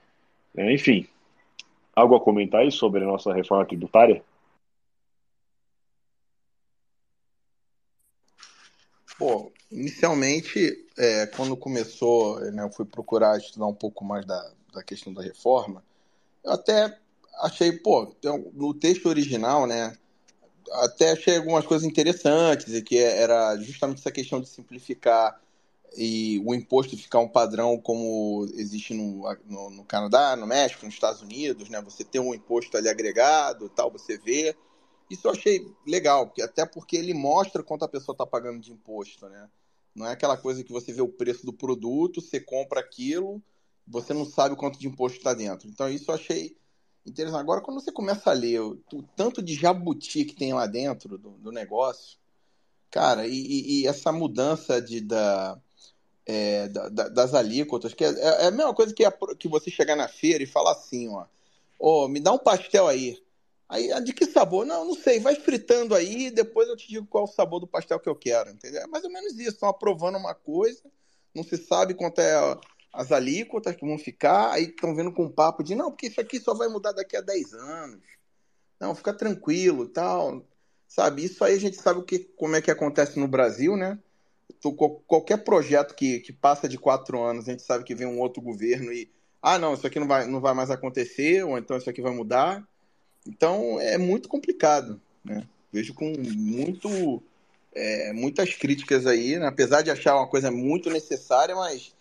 É, 0.57 0.73
enfim, 0.73 1.07
algo 1.95 2.15
a 2.17 2.21
comentar 2.21 2.63
aí 2.63 2.73
sobre 2.73 3.03
a 3.03 3.07
nossa 3.07 3.33
reforma 3.33 3.65
tributária? 3.65 4.23
Pô, 9.19 9.53
inicialmente, 9.71 10.87
é, 10.97 11.27
quando 11.27 11.57
começou, 11.57 12.41
né, 12.53 12.63
eu 12.63 12.71
fui 12.71 12.85
procurar 12.85 13.37
estudar 13.37 13.67
um 13.67 13.75
pouco 13.75 14.05
mais 14.05 14.25
da, 14.25 14.53
da 14.73 14.83
questão 14.83 15.13
da 15.13 15.23
reforma, 15.23 15.83
eu 16.45 16.53
até 16.53 16.97
achei, 17.41 17.73
pô, 17.73 18.15
no 18.53 18.73
texto 18.73 19.09
original, 19.09 19.67
né, 19.67 19.97
até 20.71 21.13
achei 21.13 21.37
algumas 21.37 21.67
coisas 21.67 21.87
interessantes, 21.87 22.73
e 22.73 22.81
que 22.81 22.97
era 22.99 23.57
justamente 23.57 23.99
essa 23.99 24.13
questão 24.13 24.41
de 24.41 24.49
simplificar 24.49 25.41
e 25.97 26.41
o 26.45 26.55
imposto 26.55 26.97
ficar 26.97 27.19
um 27.21 27.29
padrão 27.29 27.79
como 27.79 28.47
existe 28.55 28.95
no, 28.95 29.23
no, 29.47 29.71
no, 29.71 29.85
Canadá, 29.85 30.37
no 30.37 30.47
México, 30.47 30.85
nos 30.85 30.95
Estados 30.95 31.23
Unidos, 31.23 31.69
né? 31.69 31.81
Você 31.83 32.05
tem 32.05 32.21
um 32.21 32.35
imposto 32.35 32.77
ali 32.77 32.89
agregado, 32.89 33.69
tal, 33.69 33.91
você 33.91 34.19
vê, 34.19 34.57
isso 35.11 35.27
eu 35.27 35.33
achei 35.33 35.67
legal, 35.87 36.33
até 36.43 36.67
porque 36.67 36.97
ele 36.97 37.15
mostra 37.15 37.63
quanto 37.63 37.85
a 37.85 37.89
pessoa 37.89 38.15
está 38.15 38.27
pagando 38.27 38.61
de 38.61 38.73
imposto, 38.73 39.29
né? 39.29 39.49
Não 39.95 40.07
é 40.07 40.13
aquela 40.13 40.37
coisa 40.37 40.63
que 40.63 40.73
você 40.73 40.93
vê 40.93 41.03
o 41.03 41.09
preço 41.09 41.45
do 41.45 41.53
produto, 41.53 42.21
você 42.21 42.39
compra 42.39 42.81
aquilo, 42.81 43.43
você 43.87 44.13
não 44.13 44.25
sabe 44.25 44.55
quanto 44.55 44.79
de 44.79 44.87
imposto 44.87 45.19
está 45.19 45.35
dentro. 45.35 45.69
Então 45.69 45.89
isso 45.89 46.11
eu 46.11 46.15
achei 46.15 46.57
interessante. 47.07 47.41
Agora, 47.41 47.61
quando 47.61 47.81
você 47.81 47.91
começa 47.91 48.31
a 48.31 48.35
ler 48.35 48.61
o, 48.61 48.77
tanto 49.17 49.43
de 49.43 49.55
jabuti 49.55 50.25
que 50.25 50.35
tem 50.35 50.53
lá 50.53 50.67
dentro 50.67 51.19
do, 51.19 51.31
do 51.31 51.51
negócio, 51.51 52.19
cara, 52.91 53.27
e, 53.27 53.83
e, 53.83 53.87
essa 53.87 54.13
mudança 54.13 54.81
de, 54.81 55.01
da, 55.01 55.61
é, 56.29 56.69
da, 56.69 57.09
das 57.09 57.33
alíquotas, 57.33 57.95
que 57.95 58.05
é, 58.05 58.09
é, 58.11 58.47
a 58.49 58.51
mesma 58.51 58.75
coisa 58.75 58.93
que, 58.93 59.03
é, 59.03 59.11
que 59.39 59.49
você 59.49 59.71
chegar 59.71 59.97
na 59.97 60.07
feira 60.07 60.45
e 60.45 60.47
falar 60.47 60.73
assim, 60.73 61.09
ó, 61.09 61.25
oh, 61.79 62.07
me 62.07 62.21
dá 62.21 62.31
um 62.31 62.39
pastel 62.39 62.87
aí. 62.87 63.19
Aí, 63.67 63.91
ah, 63.93 64.01
de 64.01 64.13
que 64.13 64.27
sabor? 64.27 64.67
Não, 64.67 64.85
não 64.85 64.95
sei. 64.95 65.21
Vai 65.21 65.37
fritando 65.37 65.95
aí, 65.95 66.31
depois 66.31 66.69
eu 66.69 66.77
te 66.77 66.87
digo 66.87 67.07
qual 67.07 67.25
é 67.25 67.29
o 67.29 67.33
sabor 67.33 67.61
do 67.61 67.67
pastel 67.67 67.99
que 67.99 68.09
eu 68.09 68.15
quero, 68.15 68.51
entendeu? 68.51 68.83
É 68.83 68.87
mais 68.87 69.05
ou 69.05 69.11
menos 69.11 69.39
isso. 69.39 69.51
Estão 69.51 69.71
aprovando 69.71 70.19
uma 70.19 70.35
coisa, 70.35 70.83
não 71.35 71.43
se 71.43 71.57
sabe 71.57 71.95
quanto 71.95 72.21
é 72.21 72.59
as 72.93 73.11
alíquotas 73.11 73.75
que 73.75 73.87
vão 73.87 73.99
ficar, 73.99 74.53
aí 74.53 74.65
estão 74.65 74.95
vindo 74.95 75.13
com 75.13 75.25
um 75.25 75.33
papo 75.33 75.63
de 75.63 75.75
não, 75.75 75.91
porque 75.91 76.09
isso 76.09 76.21
aqui 76.21 76.41
só 76.41 76.53
vai 76.53 76.69
mudar 76.69 76.93
daqui 76.93 77.17
a 77.17 77.23
10 77.23 77.55
anos. 77.55 78.01
Não, 78.79 78.95
fica 78.95 79.15
tranquilo, 79.15 79.89
tal. 79.89 80.47
Sabe? 80.87 81.25
Isso 81.25 81.43
aí 81.43 81.55
a 81.55 81.61
gente 81.61 81.77
sabe 81.77 82.01
o 82.01 82.05
que, 82.05 82.19
como 82.19 82.57
é 82.57 82.63
que 82.63 82.71
acontece 82.71 83.19
no 83.19 83.29
Brasil, 83.29 83.77
né? 83.77 83.99
Qualquer 85.07 85.39
projeto 85.45 85.95
que, 85.95 86.21
que 86.21 86.33
passa 86.33 86.69
de 86.69 86.79
quatro 86.79 87.23
anos, 87.23 87.49
a 87.49 87.53
gente 87.53 87.63
sabe 87.63 87.85
que 87.85 87.95
vem 87.95 88.07
um 88.07 88.19
outro 88.19 88.43
governo 88.43 88.93
e 88.93 89.11
ah, 89.41 89.59
não, 89.59 89.75
isso 89.75 89.87
aqui 89.87 90.01
não 90.01 90.09
vai, 90.09 90.27
não 90.27 90.41
vai 90.41 90.53
mais 90.53 90.71
acontecer, 90.71 91.45
ou 91.45 91.57
então 91.57 91.77
isso 91.77 91.89
aqui 91.89 92.03
vai 92.03 92.13
mudar. 92.13 92.67
Então 93.27 93.81
é 93.81 93.97
muito 93.97 94.29
complicado, 94.29 95.01
né? 95.25 95.47
Vejo 95.73 95.95
com 95.95 96.13
muito, 96.19 97.23
é, 97.75 98.13
muitas 98.13 98.55
críticas 98.55 99.07
aí, 99.07 99.39
né? 99.39 99.47
apesar 99.47 99.83
de 99.83 99.91
achar 99.91 100.17
uma 100.17 100.27
coisa 100.27 100.51
muito 100.51 100.91
necessária, 100.91 101.55
mas 101.55 101.95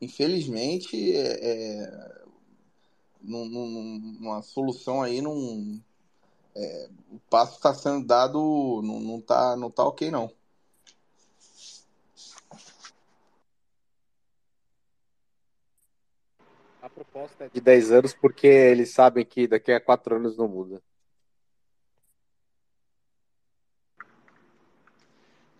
infelizmente 0.00 1.16
é, 1.16 1.38
é, 1.42 2.22
num, 3.22 3.46
num, 3.46 4.18
uma 4.20 4.42
solução 4.42 5.02
aí 5.02 5.22
não 5.22 5.80
é, 6.54 6.88
o 7.10 7.18
passo 7.30 7.56
está 7.56 7.72
sendo 7.72 8.06
dado 8.06 8.82
não, 8.84 9.00
não 9.00 9.20
tá 9.20 9.56
não 9.56 9.70
tá 9.70 9.84
ok 9.84 10.10
não 10.10 10.30
proposta 16.94 17.44
é 17.44 17.48
de 17.52 17.60
10 17.60 17.92
anos 17.92 18.14
porque 18.14 18.46
eles 18.46 18.92
sabem 18.92 19.24
que 19.24 19.46
daqui 19.46 19.72
a 19.72 19.80
4 19.80 20.16
anos 20.16 20.36
não 20.36 20.48
muda. 20.48 20.80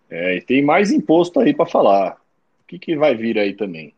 É, 0.09 0.37
e 0.37 0.41
tem 0.41 0.63
mais 0.63 0.93
imposto 0.93 1.41
aí 1.41 1.53
para 1.53 1.67
falar. 1.67 2.21
O 2.63 2.67
que, 2.67 2.79
que 2.79 2.97
vai 2.97 3.17
vir 3.17 3.39
aí 3.39 3.53
também? 3.53 3.93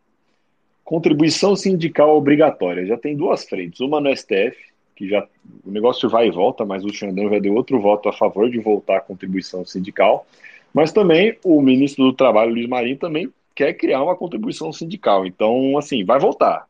Contribuição 0.83 1.55
sindical 1.55 2.17
obrigatória. 2.17 2.87
Já 2.87 2.97
tem 2.97 3.17
duas 3.17 3.45
frentes. 3.45 3.81
Uma 3.81 4.01
no 4.01 4.11
STF, 4.17 4.57
que 4.95 5.09
já 5.09 5.29
o 5.65 5.71
negócio 5.71 6.09
vai 6.09 6.29
e 6.29 6.31
volta, 6.31 6.65
mas 6.65 6.85
o 6.85 6.93
Xandão 6.93 7.29
já 7.29 7.39
deu 7.39 7.55
outro 7.55 7.79
voto 7.81 8.09
a 8.09 8.13
favor 8.13 8.49
de 8.49 8.59
voltar 8.59 8.97
a 8.97 9.01
contribuição 9.01 9.65
sindical. 9.65 10.27
Mas 10.73 10.93
também 10.93 11.37
o 11.45 11.61
ministro 11.61 12.05
do 12.05 12.13
Trabalho, 12.13 12.53
Luiz 12.53 12.69
Marinho, 12.69 12.99
também 12.99 13.33
quer 13.55 13.75
criar 13.75 14.03
uma 14.03 14.17
contribuição 14.17 14.73
sindical. 14.73 15.27
Então, 15.27 15.77
assim, 15.77 16.05
vai 16.05 16.19
voltar. 16.19 16.67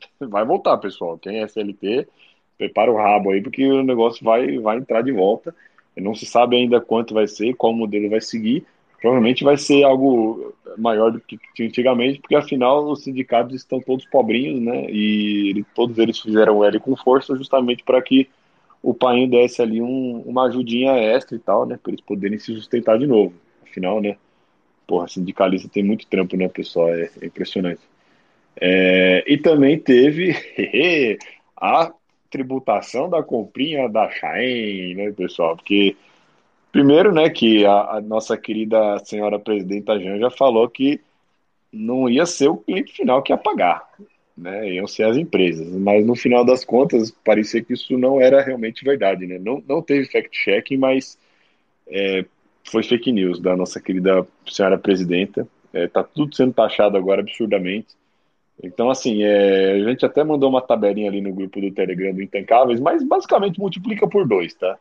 Vai 0.20 0.44
voltar, 0.44 0.76
pessoal. 0.78 1.18
Quem 1.18 1.38
é 1.40 1.42
SLT, 1.44 2.08
prepara 2.56 2.90
o 2.90 2.96
rabo 2.96 3.30
aí, 3.30 3.42
porque 3.42 3.64
o 3.66 3.82
negócio 3.82 4.24
vai, 4.24 4.58
vai 4.58 4.78
entrar 4.78 5.02
de 5.02 5.12
volta. 5.12 5.54
Não 5.96 6.14
se 6.14 6.26
sabe 6.26 6.56
ainda 6.56 6.80
quanto 6.80 7.14
vai 7.14 7.26
ser, 7.26 7.54
qual 7.54 7.72
modelo 7.72 8.08
vai 8.08 8.20
seguir, 8.20 8.64
provavelmente 9.00 9.42
vai 9.42 9.56
ser 9.56 9.82
algo 9.82 10.54
maior 10.76 11.10
do 11.10 11.20
que 11.20 11.38
antigamente, 11.60 12.20
porque 12.20 12.36
afinal 12.36 12.84
os 12.88 13.02
sindicatos 13.02 13.54
estão 13.56 13.80
todos 13.80 14.04
pobrinhos, 14.06 14.60
né? 14.60 14.88
E 14.90 15.64
todos 15.74 15.98
eles 15.98 16.20
fizeram 16.20 16.58
o 16.58 16.64
L 16.64 16.78
com 16.78 16.96
força 16.96 17.34
justamente 17.36 17.82
para 17.82 18.00
que 18.00 18.28
o 18.82 18.94
pai 18.94 19.26
desse 19.26 19.60
ali 19.60 19.82
um, 19.82 20.20
uma 20.24 20.44
ajudinha 20.46 20.92
extra 20.92 21.36
e 21.36 21.40
tal, 21.40 21.66
né? 21.66 21.78
Para 21.82 21.92
eles 21.92 22.04
poderem 22.04 22.38
se 22.38 22.54
sustentar 22.54 22.96
de 22.98 23.06
novo. 23.06 23.34
Afinal, 23.68 24.00
né? 24.00 24.16
Porra, 24.86 25.08
sindicalista 25.08 25.68
tem 25.68 25.82
muito 25.84 26.06
trampo, 26.06 26.36
né, 26.36 26.48
pessoal? 26.48 26.90
É, 26.90 27.10
é 27.20 27.26
impressionante. 27.26 27.80
É, 28.60 29.24
e 29.26 29.36
também 29.38 29.78
teve 29.78 30.34
a 31.56 31.92
tributação 32.30 33.08
da 33.08 33.22
comprinha 33.22 33.88
da 33.88 34.10
Chain, 34.10 34.94
né, 34.94 35.12
pessoal? 35.12 35.56
Porque 35.56 35.96
Primeiro, 36.70 37.12
né, 37.12 37.30
que 37.30 37.64
a, 37.64 37.96
a, 37.96 38.00
nossa 38.00 38.36
querida 38.36 38.98
senhora 39.04 39.38
presidenta 39.38 39.98
Janja 39.98 40.30
falou 40.30 40.68
que 40.68 41.00
não 41.72 42.08
ia 42.08 42.26
ser 42.26 42.48
o 42.48 42.58
cliente 42.58 42.92
final 42.92 43.22
que 43.22 43.32
ia 43.32 43.38
pagar, 43.38 43.82
né, 44.36 44.74
iam 44.74 44.86
ser 44.86 45.04
as 45.04 45.16
empresas. 45.16 45.66
Mas 45.74 46.04
no 46.06 46.14
final 46.14 46.44
das 46.44 46.64
contas, 46.64 47.10
parecia 47.24 47.62
que 47.64 47.72
isso 47.72 47.96
não 47.96 48.20
era 48.20 48.42
realmente 48.42 48.84
verdade, 48.84 49.26
né? 49.26 49.38
Não, 49.38 49.62
não 49.66 49.82
teve 49.82 50.06
fact-checking, 50.10 50.76
mas 50.76 51.18
é, 51.88 52.24
foi 52.64 52.82
fake 52.82 53.12
news 53.12 53.40
da 53.40 53.56
nossa 53.56 53.80
querida 53.80 54.26
senhora 54.46 54.78
presidenta. 54.78 55.48
É, 55.72 55.88
tá 55.88 56.02
tudo 56.04 56.34
sendo 56.36 56.52
taxado 56.52 56.96
agora 56.96 57.22
absurdamente. 57.22 57.88
Então, 58.62 58.90
assim, 58.90 59.22
é, 59.22 59.72
a 59.72 59.88
gente 59.88 60.04
até 60.04 60.24
mandou 60.24 60.50
uma 60.50 60.60
tabelinha 60.60 61.08
ali 61.08 61.20
no 61.20 61.32
grupo 61.32 61.60
do 61.60 61.70
Telegram 61.70 62.12
do 62.12 62.22
Intancáveis, 62.22 62.80
mas 62.80 63.02
basicamente 63.02 63.60
multiplica 63.60 64.08
por 64.08 64.26
dois, 64.26 64.54
tá? 64.54 64.78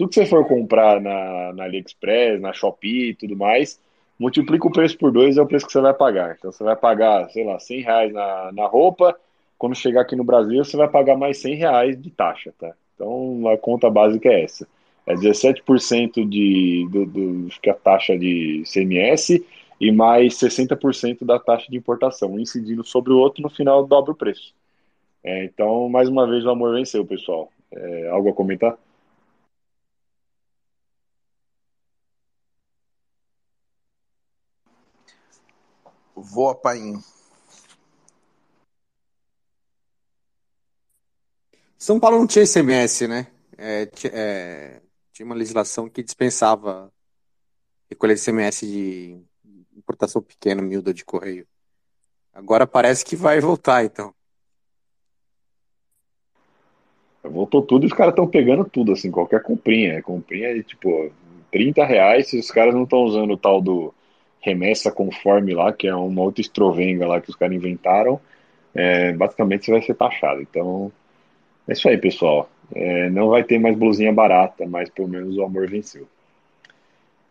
tudo 0.00 0.08
que 0.08 0.14
você 0.14 0.24
for 0.24 0.46
comprar 0.46 0.98
na, 0.98 1.52
na 1.52 1.64
AliExpress, 1.64 2.40
na 2.40 2.54
Shopee 2.54 3.10
e 3.10 3.14
tudo 3.14 3.36
mais, 3.36 3.78
multiplica 4.18 4.66
o 4.66 4.72
preço 4.72 4.96
por 4.96 5.12
dois, 5.12 5.36
é 5.36 5.42
o 5.42 5.46
preço 5.46 5.66
que 5.66 5.72
você 5.72 5.80
vai 5.80 5.92
pagar. 5.92 6.36
Então 6.38 6.50
você 6.50 6.64
vai 6.64 6.74
pagar, 6.74 7.28
sei 7.30 7.44
lá, 7.44 7.58
100 7.58 7.80
reais 7.82 8.12
na, 8.12 8.50
na 8.52 8.66
roupa, 8.66 9.14
quando 9.58 9.74
chegar 9.74 10.02
aqui 10.02 10.16
no 10.16 10.24
Brasil 10.24 10.64
você 10.64 10.74
vai 10.74 10.88
pagar 10.88 11.16
mais 11.16 11.38
100 11.38 11.54
reais 11.54 12.00
de 12.00 12.10
taxa, 12.10 12.50
tá? 12.58 12.72
Então 12.94 13.46
a 13.48 13.58
conta 13.58 13.90
básica 13.90 14.30
é 14.30 14.44
essa. 14.44 14.66
É 15.06 15.14
17% 15.14 16.26
de, 16.26 16.88
do, 16.90 17.04
do, 17.04 17.48
que 17.60 17.68
a 17.68 17.74
taxa 17.74 18.16
de 18.16 18.62
CMS 18.64 19.42
e 19.80 19.90
mais 19.90 20.34
60% 20.36 21.24
da 21.24 21.38
taxa 21.38 21.66
de 21.70 21.76
importação, 21.76 22.32
um 22.32 22.38
incidindo 22.40 22.84
sobre 22.84 23.12
o 23.12 23.18
outro, 23.18 23.42
no 23.42 23.48
final 23.48 23.86
dobra 23.86 24.12
o 24.12 24.16
preço. 24.16 24.54
É, 25.24 25.44
então, 25.44 25.88
mais 25.88 26.08
uma 26.08 26.26
vez, 26.28 26.44
o 26.44 26.50
amor 26.50 26.74
venceu, 26.74 27.06
pessoal. 27.06 27.50
É, 27.72 28.08
algo 28.10 28.28
a 28.30 28.34
comentar? 28.34 28.78
Voa, 36.14 36.54
painho. 36.54 37.02
São 41.78 41.98
Paulo 41.98 42.18
não 42.18 42.26
tinha 42.26 42.44
ICMS, 42.44 43.08
né? 43.08 43.26
É, 43.56 43.88
é, 44.12 44.82
tinha 45.12 45.26
uma 45.26 45.34
legislação 45.34 45.88
que 45.88 46.02
dispensava 46.02 46.92
recolher 47.90 48.14
ICMS 48.14 48.66
de 48.66 49.29
importação 49.90 50.22
pequena, 50.22 50.62
miúda 50.62 50.94
de 50.94 51.04
correio. 51.04 51.46
Agora 52.32 52.66
parece 52.66 53.04
que 53.04 53.16
vai 53.16 53.40
voltar, 53.40 53.84
então. 53.84 54.14
Voltou 57.22 57.60
tudo 57.60 57.84
e 57.84 57.86
os 57.86 57.92
caras 57.92 58.12
estão 58.12 58.26
pegando 58.26 58.64
tudo, 58.64 58.92
assim, 58.92 59.10
qualquer 59.10 59.42
comprinha. 59.42 60.00
Comprinha 60.02 60.54
de 60.54 60.62
tipo 60.62 61.10
30 61.50 61.84
reais, 61.84 62.28
se 62.28 62.38
os 62.38 62.50
caras 62.50 62.74
não 62.74 62.84
estão 62.84 63.00
usando 63.00 63.32
o 63.32 63.36
tal 63.36 63.60
do 63.60 63.92
remessa 64.40 64.90
conforme 64.90 65.52
lá, 65.52 65.72
que 65.72 65.86
é 65.86 65.94
uma 65.94 66.22
outra 66.22 66.40
estrovenga 66.40 67.06
lá 67.06 67.20
que 67.20 67.28
os 67.28 67.36
caras 67.36 67.54
inventaram, 67.54 68.18
é, 68.74 69.12
basicamente 69.12 69.66
você 69.66 69.72
vai 69.72 69.82
ser 69.82 69.94
taxado. 69.94 70.40
Então, 70.40 70.90
é 71.68 71.72
isso 71.72 71.88
aí, 71.88 71.98
pessoal. 71.98 72.48
É, 72.72 73.10
não 73.10 73.28
vai 73.28 73.44
ter 73.44 73.58
mais 73.58 73.76
blusinha 73.76 74.12
barata, 74.12 74.64
mas 74.66 74.88
pelo 74.88 75.08
menos 75.08 75.36
o 75.36 75.42
amor 75.42 75.68
venceu. 75.68 76.08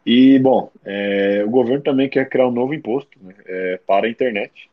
E, 0.05 0.39
bom, 0.39 0.71
é, 0.85 1.43
o 1.45 1.49
governo 1.49 1.83
também 1.83 2.09
quer 2.09 2.27
criar 2.29 2.47
um 2.47 2.51
novo 2.51 2.73
imposto 2.73 3.17
né, 3.21 3.33
é, 3.45 3.79
para 3.85 4.07
a 4.07 4.09
internet. 4.09 4.69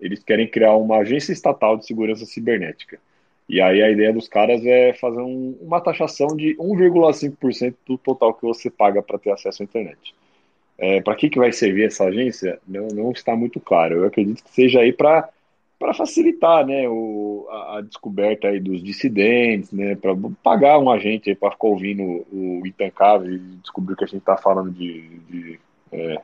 Eles 0.00 0.22
querem 0.22 0.46
criar 0.46 0.74
uma 0.76 0.98
agência 0.98 1.32
estatal 1.32 1.76
de 1.76 1.86
segurança 1.86 2.26
cibernética. 2.26 2.98
E 3.48 3.60
aí 3.60 3.82
a 3.82 3.90
ideia 3.90 4.12
dos 4.12 4.28
caras 4.28 4.64
é 4.64 4.94
fazer 4.94 5.20
um, 5.20 5.56
uma 5.60 5.80
taxação 5.80 6.28
de 6.28 6.56
1,5% 6.56 7.74
do 7.86 7.98
total 7.98 8.34
que 8.34 8.42
você 8.42 8.70
paga 8.70 9.02
para 9.02 9.18
ter 9.18 9.30
acesso 9.30 9.62
à 9.62 9.64
internet. 9.64 10.14
É, 10.76 11.00
para 11.00 11.14
que, 11.14 11.30
que 11.30 11.38
vai 11.38 11.52
servir 11.52 11.86
essa 11.86 12.04
agência? 12.04 12.58
Não, 12.66 12.88
não 12.88 13.12
está 13.12 13.36
muito 13.36 13.60
claro. 13.60 13.96
Eu 13.96 14.06
acredito 14.06 14.42
que 14.42 14.50
seja 14.50 14.80
aí 14.80 14.92
para 14.92 15.28
para 15.78 15.92
facilitar 15.92 16.66
né, 16.66 16.88
o, 16.88 17.46
a, 17.50 17.78
a, 17.78 17.80
descoberta 17.80 18.48
aí 18.48 18.60
dos 18.60 18.82
dissidentes, 18.82 19.72
né, 19.72 19.96
para 19.96 20.14
pagar 20.42 20.78
um 20.78 20.90
agente 20.90 21.34
para 21.34 21.50
ficar 21.50 21.68
ouvindo 21.68 22.02
o, 22.02 22.60
o 22.62 22.66
e 22.66 23.38
descobrir 23.60 23.96
que 23.96 24.04
a 24.04 24.06
gente 24.06 24.20
está 24.20 24.36
falando 24.36 24.70
de, 24.70 25.02
de 25.28 25.60
é, 25.92 26.20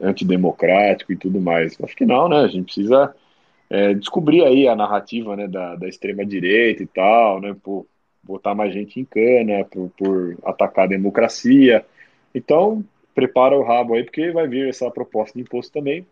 antidemocrático 0.00 1.12
e 1.12 1.16
tudo 1.16 1.40
mais. 1.40 1.76
Afinal, 1.82 2.28
né, 2.28 2.38
a 2.38 2.48
gente 2.48 2.64
precisa 2.64 3.14
é, 3.68 3.94
descobrir 3.94 4.44
aí 4.44 4.68
a 4.68 4.76
narrativa 4.76 5.36
né, 5.36 5.48
da, 5.48 5.76
da 5.76 5.88
extrema-direita 5.88 6.82
e 6.82 6.86
tal, 6.86 7.40
né, 7.40 7.56
por 7.62 7.86
botar 8.22 8.54
mais 8.54 8.72
gente 8.72 9.00
em 9.00 9.04
cana, 9.04 9.64
por, 9.64 9.90
por 9.96 10.36
atacar 10.44 10.84
a 10.84 10.88
democracia. 10.88 11.84
Então, 12.34 12.84
prepara 13.14 13.58
o 13.58 13.62
rabo 13.62 13.94
aí, 13.94 14.04
porque 14.04 14.30
vai 14.30 14.46
vir 14.46 14.68
essa 14.68 14.90
proposta 14.90 15.36
de 15.36 15.42
imposto 15.42 15.72
também. 15.72 16.06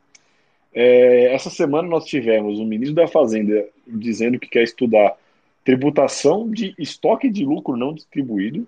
É, 0.72 1.34
essa 1.34 1.50
semana 1.50 1.88
nós 1.88 2.04
tivemos 2.04 2.58
o 2.58 2.64
ministro 2.64 2.94
da 2.94 3.08
Fazenda 3.08 3.66
dizendo 3.86 4.38
que 4.38 4.48
quer 4.48 4.62
estudar 4.62 5.16
tributação 5.64 6.50
de 6.50 6.74
estoque 6.78 7.28
de 7.28 7.44
lucro 7.44 7.76
não 7.76 7.92
distribuído. 7.92 8.66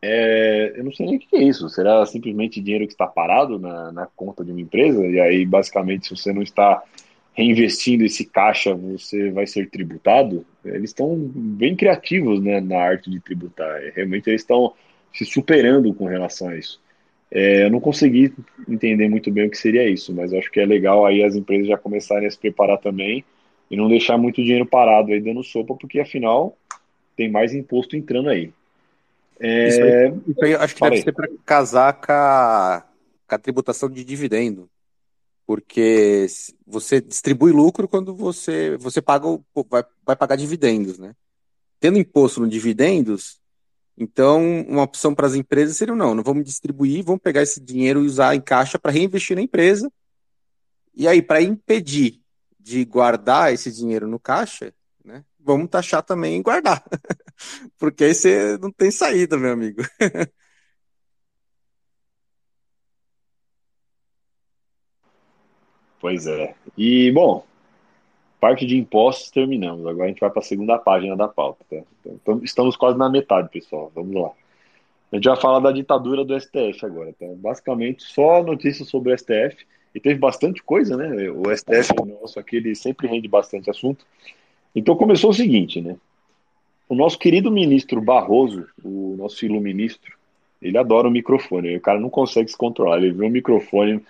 É, 0.00 0.74
eu 0.76 0.84
não 0.84 0.92
sei 0.92 1.06
nem 1.06 1.16
o 1.16 1.18
que 1.18 1.36
é 1.36 1.42
isso. 1.42 1.68
Será 1.68 2.04
simplesmente 2.06 2.60
dinheiro 2.60 2.86
que 2.86 2.92
está 2.92 3.06
parado 3.06 3.58
na, 3.58 3.92
na 3.92 4.06
conta 4.06 4.44
de 4.44 4.50
uma 4.50 4.60
empresa? 4.60 5.04
E 5.06 5.20
aí, 5.20 5.44
basicamente, 5.44 6.06
se 6.06 6.16
você 6.16 6.32
não 6.32 6.42
está 6.42 6.82
reinvestindo 7.34 8.04
esse 8.04 8.24
caixa, 8.24 8.74
você 8.74 9.30
vai 9.30 9.46
ser 9.46 9.70
tributado? 9.70 10.44
Eles 10.64 10.90
estão 10.90 11.16
bem 11.16 11.76
criativos 11.76 12.40
né, 12.40 12.60
na 12.60 12.78
arte 12.78 13.10
de 13.10 13.20
tributar. 13.20 13.80
Realmente, 13.94 14.28
eles 14.28 14.42
estão 14.42 14.72
se 15.12 15.24
superando 15.24 15.92
com 15.94 16.06
relação 16.06 16.48
a 16.48 16.56
isso. 16.56 16.80
É, 17.30 17.64
eu 17.64 17.70
não 17.70 17.80
consegui 17.80 18.32
entender 18.68 19.08
muito 19.08 19.30
bem 19.30 19.46
o 19.46 19.50
que 19.50 19.58
seria 19.58 19.88
isso, 19.88 20.14
mas 20.14 20.32
acho 20.32 20.50
que 20.50 20.60
é 20.60 20.66
legal 20.66 21.04
aí 21.04 21.22
as 21.22 21.34
empresas 21.34 21.68
já 21.68 21.76
começarem 21.76 22.26
a 22.26 22.30
se 22.30 22.38
preparar 22.38 22.78
também 22.78 23.24
e 23.70 23.76
não 23.76 23.88
deixar 23.88 24.16
muito 24.16 24.42
dinheiro 24.42 24.64
parado 24.64 25.12
aí 25.12 25.20
dando 25.20 25.42
sopa, 25.42 25.74
porque 25.74 26.00
afinal 26.00 26.56
tem 27.16 27.30
mais 27.30 27.54
imposto 27.54 27.96
entrando 27.96 28.30
aí. 28.30 28.50
É... 29.38 29.68
Isso, 29.68 29.82
aí, 29.82 30.12
isso 30.28 30.44
aí 30.44 30.54
acho 30.54 30.74
que 30.74 30.80
deve 30.80 31.02
ser 31.02 31.12
para 31.12 31.28
casar 31.44 31.92
com 31.94 32.12
a, 32.12 32.84
com 33.26 33.34
a 33.34 33.38
tributação 33.38 33.90
de 33.90 34.04
dividendo 34.04 34.68
porque 35.48 36.26
você 36.66 37.00
distribui 37.00 37.52
lucro 37.52 37.88
quando 37.88 38.14
você 38.14 38.76
você 38.76 39.00
paga 39.00 39.26
vai, 39.70 39.82
vai 40.04 40.14
pagar 40.14 40.36
dividendos, 40.36 40.98
né? 40.98 41.14
Tendo 41.80 41.98
imposto 41.98 42.38
no 42.38 42.46
dividendos, 42.46 43.37
então, 43.98 44.64
uma 44.68 44.82
opção 44.82 45.12
para 45.12 45.26
as 45.26 45.34
empresas 45.34 45.76
seria 45.76 45.94
não, 45.94 46.14
não 46.14 46.22
vamos 46.22 46.44
distribuir, 46.44 47.04
vamos 47.04 47.20
pegar 47.20 47.42
esse 47.42 47.60
dinheiro 47.60 48.04
e 48.04 48.06
usar 48.06 48.36
em 48.36 48.40
caixa 48.40 48.78
para 48.78 48.92
reinvestir 48.92 49.34
na 49.36 49.42
empresa. 49.42 49.90
E 50.94 51.08
aí, 51.08 51.20
para 51.20 51.42
impedir 51.42 52.20
de 52.60 52.84
guardar 52.84 53.52
esse 53.52 53.72
dinheiro 53.72 54.06
no 54.06 54.20
caixa, 54.20 54.72
né, 55.04 55.24
vamos 55.40 55.68
taxar 55.68 56.04
também 56.04 56.36
em 56.36 56.42
guardar. 56.42 56.84
Porque 57.76 58.04
aí 58.04 58.14
você 58.14 58.56
não 58.58 58.70
tem 58.70 58.90
saída, 58.90 59.36
meu 59.36 59.52
amigo. 59.52 59.82
Pois 66.00 66.28
é. 66.28 66.54
E, 66.76 67.10
bom, 67.10 67.44
parte 68.40 68.64
de 68.66 68.76
impostos 68.76 69.30
terminamos. 69.30 69.86
Agora 69.86 70.04
a 70.04 70.08
gente 70.08 70.20
vai 70.20 70.30
para 70.30 70.40
a 70.40 70.44
segunda 70.44 70.78
página 70.78 71.16
da 71.16 71.28
pauta. 71.28 71.64
Tá? 71.70 71.78
Então, 72.06 72.40
estamos 72.42 72.76
quase 72.76 72.98
na 72.98 73.08
metade, 73.08 73.48
pessoal. 73.50 73.90
Vamos 73.94 74.14
lá. 74.14 74.30
A 75.10 75.16
gente 75.16 75.28
vai 75.28 75.40
falar 75.40 75.60
da 75.60 75.72
ditadura 75.72 76.24
do 76.24 76.38
STF 76.38 76.84
agora. 76.84 77.12
Tá? 77.18 77.26
Basicamente, 77.36 78.02
só 78.02 78.42
notícias 78.42 78.88
sobre 78.88 79.12
o 79.12 79.18
STF. 79.18 79.66
E 79.94 80.00
teve 80.00 80.18
bastante 80.18 80.62
coisa, 80.62 80.96
né? 80.96 81.30
O 81.30 81.44
STF, 81.56 81.94
nosso 82.20 82.38
aqui, 82.38 82.56
ele 82.56 82.74
sempre 82.74 83.08
rende 83.08 83.26
bastante 83.26 83.70
assunto. 83.70 84.04
Então 84.74 84.94
começou 84.94 85.30
o 85.30 85.34
seguinte, 85.34 85.80
né? 85.80 85.96
O 86.88 86.94
nosso 86.94 87.18
querido 87.18 87.50
ministro 87.50 88.00
Barroso, 88.00 88.66
o 88.84 89.16
nosso 89.18 89.44
iluministro, 89.44 90.16
ele 90.60 90.76
adora 90.76 91.08
o 91.08 91.10
microfone. 91.10 91.76
O 91.76 91.80
cara 91.80 91.98
não 91.98 92.10
consegue 92.10 92.50
se 92.50 92.56
controlar. 92.56 92.98
Ele 92.98 93.12
vê 93.12 93.26
o 93.26 93.30
microfone. 93.30 94.04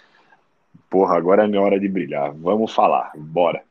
Porra, 0.91 1.17
agora 1.17 1.45
é 1.45 1.49
minha 1.49 1.63
hora 1.63 1.79
de 1.79 1.89
brilhar. 1.89 2.33
Vamos 2.35 2.75
falar, 2.75 3.13
bora. 3.17 3.63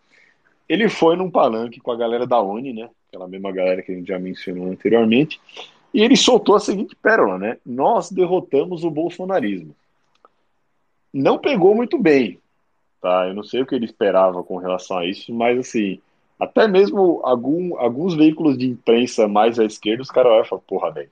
Ele 0.67 0.89
foi 0.89 1.15
num 1.15 1.31
palanque 1.31 1.79
com 1.79 1.91
a 1.91 1.95
galera 1.95 2.27
da 2.27 2.41
ONI, 2.41 2.73
né? 2.73 2.89
Aquela 3.07 3.27
mesma 3.27 3.51
galera 3.51 3.81
que 3.81 3.91
a 3.91 3.95
gente 3.95 4.07
já 4.07 4.19
mencionou 4.19 4.69
anteriormente. 4.69 5.39
E 5.93 6.01
ele 6.01 6.15
soltou 6.17 6.55
a 6.55 6.59
seguinte 6.59 6.95
pérola, 6.95 7.37
né? 7.37 7.57
Nós 7.65 8.11
derrotamos 8.11 8.83
o 8.83 8.91
bolsonarismo. 8.91 9.75
Não 11.13 11.37
pegou 11.37 11.73
muito 11.73 11.97
bem, 11.97 12.39
tá? 13.01 13.27
Eu 13.27 13.33
não 13.33 13.43
sei 13.43 13.61
o 13.61 13.65
que 13.65 13.73
ele 13.73 13.85
esperava 13.85 14.43
com 14.43 14.57
relação 14.57 14.97
a 14.97 15.05
isso, 15.05 15.33
mas 15.33 15.57
assim, 15.57 15.99
até 16.39 16.67
mesmo 16.67 17.21
algum, 17.23 17.77
alguns 17.79 18.13
veículos 18.13 18.57
de 18.57 18.67
imprensa 18.67 19.27
mais 19.27 19.57
à 19.59 19.65
esquerda, 19.65 20.03
os 20.03 20.11
caras 20.11 20.31
olham 20.31 20.45
e 20.45 20.47
falam, 20.47 20.63
porra, 20.67 20.91
velho, 20.91 21.09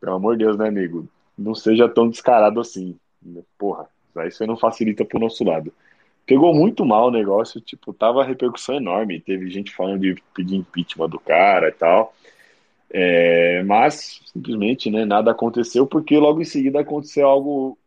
pelo 0.00 0.16
amor 0.16 0.36
de 0.36 0.44
Deus, 0.44 0.56
né, 0.58 0.68
amigo? 0.68 1.08
Não 1.36 1.54
seja 1.54 1.88
tão 1.88 2.08
descarado 2.08 2.60
assim. 2.60 2.96
Porra, 3.56 3.88
isso 4.26 4.42
aí 4.42 4.46
não 4.48 4.56
facilita 4.56 5.04
pro 5.04 5.20
nosso 5.20 5.44
lado. 5.44 5.72
Pegou 6.28 6.54
muito 6.54 6.84
mal 6.84 7.08
o 7.08 7.10
negócio, 7.10 7.58
tipo, 7.58 7.90
tava 7.94 8.22
repercussão 8.22 8.74
enorme. 8.74 9.18
Teve 9.18 9.48
gente 9.48 9.74
falando 9.74 10.02
de 10.02 10.22
pedir 10.34 10.56
impeachment 10.56 11.08
do 11.08 11.18
cara 11.18 11.68
e 11.70 11.72
tal. 11.72 12.14
É, 12.90 13.62
mas, 13.62 14.20
simplesmente, 14.26 14.90
né, 14.90 15.06
nada 15.06 15.30
aconteceu, 15.30 15.86
porque 15.86 16.18
logo 16.18 16.42
em 16.42 16.44
seguida 16.44 16.80
aconteceu 16.80 17.26
algo 17.26 17.78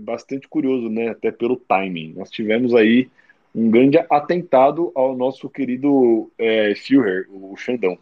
bastante 0.00 0.46
curioso, 0.46 0.88
né, 0.88 1.08
até 1.08 1.32
pelo 1.32 1.56
timing. 1.56 2.14
Nós 2.16 2.30
tivemos 2.30 2.72
aí 2.72 3.08
um 3.52 3.68
grande 3.68 3.98
atentado 4.10 4.92
ao 4.94 5.16
nosso 5.16 5.50
querido 5.50 6.30
é, 6.38 6.72
Führer, 6.76 7.26
o 7.30 7.56
Xandão. 7.56 7.98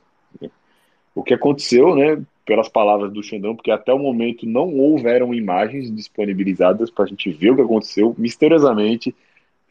O 1.15 1.23
que 1.23 1.33
aconteceu, 1.33 1.97
né, 1.97 2.23
pelas 2.45 2.69
palavras 2.69 3.11
do 3.11 3.23
Xandão, 3.23 3.57
porque 3.57 3.71
até 3.71 3.95
o 3.95 3.99
momento 3.99 4.45
não 4.45 4.77
houveram 4.77 5.33
imagens 5.33 5.91
disponibilizadas 5.91 6.91
para 6.91 7.07
a 7.07 7.09
gente 7.09 7.31
ver 7.31 7.53
o 7.53 7.57
que 7.57 7.63
aconteceu. 7.63 8.15
Misteriosamente, 8.19 9.15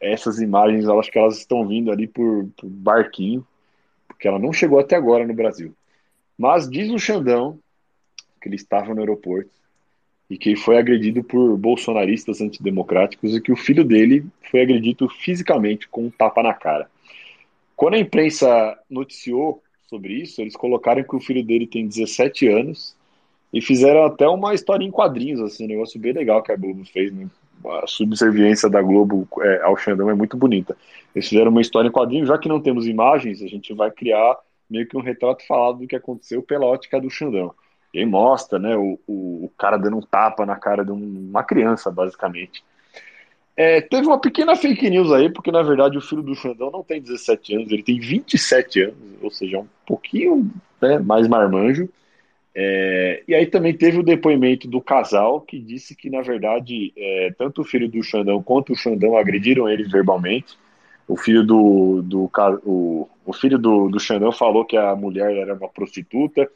essas 0.00 0.40
imagens, 0.40 0.84
eu 0.84 0.98
acho 0.98 1.10
que 1.10 1.18
elas 1.18 1.38
estão 1.38 1.66
vindo 1.66 1.90
ali 1.90 2.06
por, 2.06 2.48
por 2.56 2.68
barquinho, 2.68 3.46
porque 4.06 4.28
ela 4.28 4.38
não 4.38 4.52
chegou 4.52 4.78
até 4.78 4.96
agora 4.96 5.26
no 5.26 5.34
Brasil. 5.34 5.74
Mas 6.36 6.68
diz 6.68 6.90
o 6.90 6.98
Xandão 6.98 7.58
que 8.40 8.48
ele 8.48 8.56
estava 8.56 8.94
no 8.94 9.00
aeroporto 9.00 9.50
e 10.28 10.36
que 10.36 10.56
foi 10.56 10.76
agredido 10.76 11.22
por 11.24 11.56
bolsonaristas 11.56 12.40
antidemocráticos 12.40 13.34
e 13.34 13.40
que 13.40 13.52
o 13.52 13.56
filho 13.56 13.84
dele 13.84 14.26
foi 14.50 14.60
agredido 14.60 15.08
fisicamente 15.08 15.88
com 15.88 16.04
um 16.04 16.10
tapa 16.10 16.42
na 16.42 16.52
cara. 16.52 16.90
Quando 17.76 17.94
a 17.94 17.98
imprensa 17.98 18.78
noticiou 18.88 19.62
sobre 19.88 20.14
isso, 20.14 20.40
eles 20.40 20.56
colocaram 20.56 21.02
que 21.02 21.16
o 21.16 21.20
filho 21.20 21.44
dele 21.44 21.66
tem 21.66 21.86
17 21.86 22.48
anos 22.48 22.96
e 23.52 23.60
fizeram 23.60 24.04
até 24.04 24.26
uma 24.28 24.54
história 24.54 24.84
em 24.84 24.90
quadrinhos, 24.90 25.40
assim, 25.40 25.64
um 25.64 25.68
negócio 25.68 25.98
bem 26.00 26.12
legal 26.12 26.42
que 26.42 26.52
a 26.52 26.56
Globo 26.56 26.84
fez, 26.84 27.12
né? 27.12 27.28
A 27.66 27.86
subserviência 27.86 28.68
da 28.68 28.82
Globo 28.82 29.26
é, 29.40 29.62
ao 29.62 29.76
Xandão 29.76 30.10
é 30.10 30.14
muito 30.14 30.36
bonita. 30.36 30.76
Eles 31.14 31.28
fizeram 31.28 31.50
uma 31.50 31.60
história 31.60 31.88
em 31.88 31.92
quadrinhos, 31.92 32.28
já 32.28 32.38
que 32.38 32.48
não 32.48 32.60
temos 32.60 32.86
imagens, 32.86 33.42
a 33.42 33.46
gente 33.46 33.72
vai 33.72 33.90
criar 33.90 34.36
meio 34.68 34.86
que 34.86 34.96
um 34.96 35.02
retrato 35.02 35.46
falado 35.46 35.78
do 35.78 35.86
que 35.86 35.96
aconteceu 35.96 36.42
pela 36.42 36.66
ótica 36.66 37.00
do 37.00 37.10
Xandão. 37.10 37.54
E 37.92 38.00
aí 38.00 38.06
mostra, 38.06 38.58
né, 38.58 38.76
o, 38.76 38.98
o, 39.06 39.44
o 39.44 39.52
cara 39.56 39.76
dando 39.76 39.98
um 39.98 40.02
tapa 40.02 40.44
na 40.44 40.56
cara 40.56 40.84
de 40.84 40.90
uma 40.90 41.44
criança, 41.44 41.90
basicamente. 41.90 42.64
É, 43.56 43.80
teve 43.80 44.06
uma 44.06 44.18
pequena 44.18 44.56
fake 44.56 44.90
news 44.90 45.12
aí, 45.12 45.30
porque 45.30 45.52
na 45.52 45.62
verdade 45.62 45.96
o 45.96 46.00
filho 46.00 46.22
do 46.22 46.34
Xandão 46.34 46.72
não 46.72 46.82
tem 46.82 47.00
17 47.00 47.54
anos, 47.54 47.70
ele 47.70 47.84
tem 47.84 48.00
27 48.00 48.82
anos, 48.82 48.96
ou 49.22 49.30
seja, 49.30 49.60
um 49.60 49.68
pouquinho 49.86 50.50
né, 50.80 50.98
mais 50.98 51.28
marmanjo. 51.28 51.88
É, 52.56 53.22
e 53.26 53.34
aí 53.34 53.46
também 53.46 53.74
teve 53.74 53.98
o 53.98 54.02
depoimento 54.02 54.68
do 54.68 54.80
casal 54.80 55.40
que 55.40 55.58
disse 55.58 55.96
que, 55.96 56.08
na 56.08 56.20
verdade, 56.22 56.92
é, 56.96 57.34
tanto 57.36 57.62
o 57.62 57.64
filho 57.64 57.88
do 57.88 58.02
Xandão 58.02 58.42
quanto 58.42 58.72
o 58.72 58.76
Xandão 58.76 59.16
agrediram 59.16 59.68
eles 59.68 59.90
verbalmente. 59.90 60.56
O 61.08 61.16
filho 61.16 61.44
do, 61.44 62.00
do, 62.02 62.30
o, 62.64 63.08
o 63.26 63.32
filho 63.32 63.58
do, 63.58 63.88
do 63.88 63.98
Xandão 63.98 64.30
falou 64.30 64.64
que 64.64 64.76
a 64.76 64.94
mulher 64.94 65.36
era 65.36 65.54
uma 65.54 65.68
prostituta. 65.68 66.48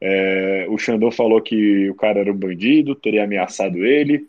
É, 0.00 0.66
o 0.68 0.76
Xandão 0.76 1.10
falou 1.10 1.40
que 1.40 1.88
o 1.88 1.94
cara 1.94 2.20
era 2.20 2.30
um 2.30 2.36
bandido, 2.36 2.94
teria 2.94 3.24
ameaçado 3.24 3.84
ele. 3.84 4.26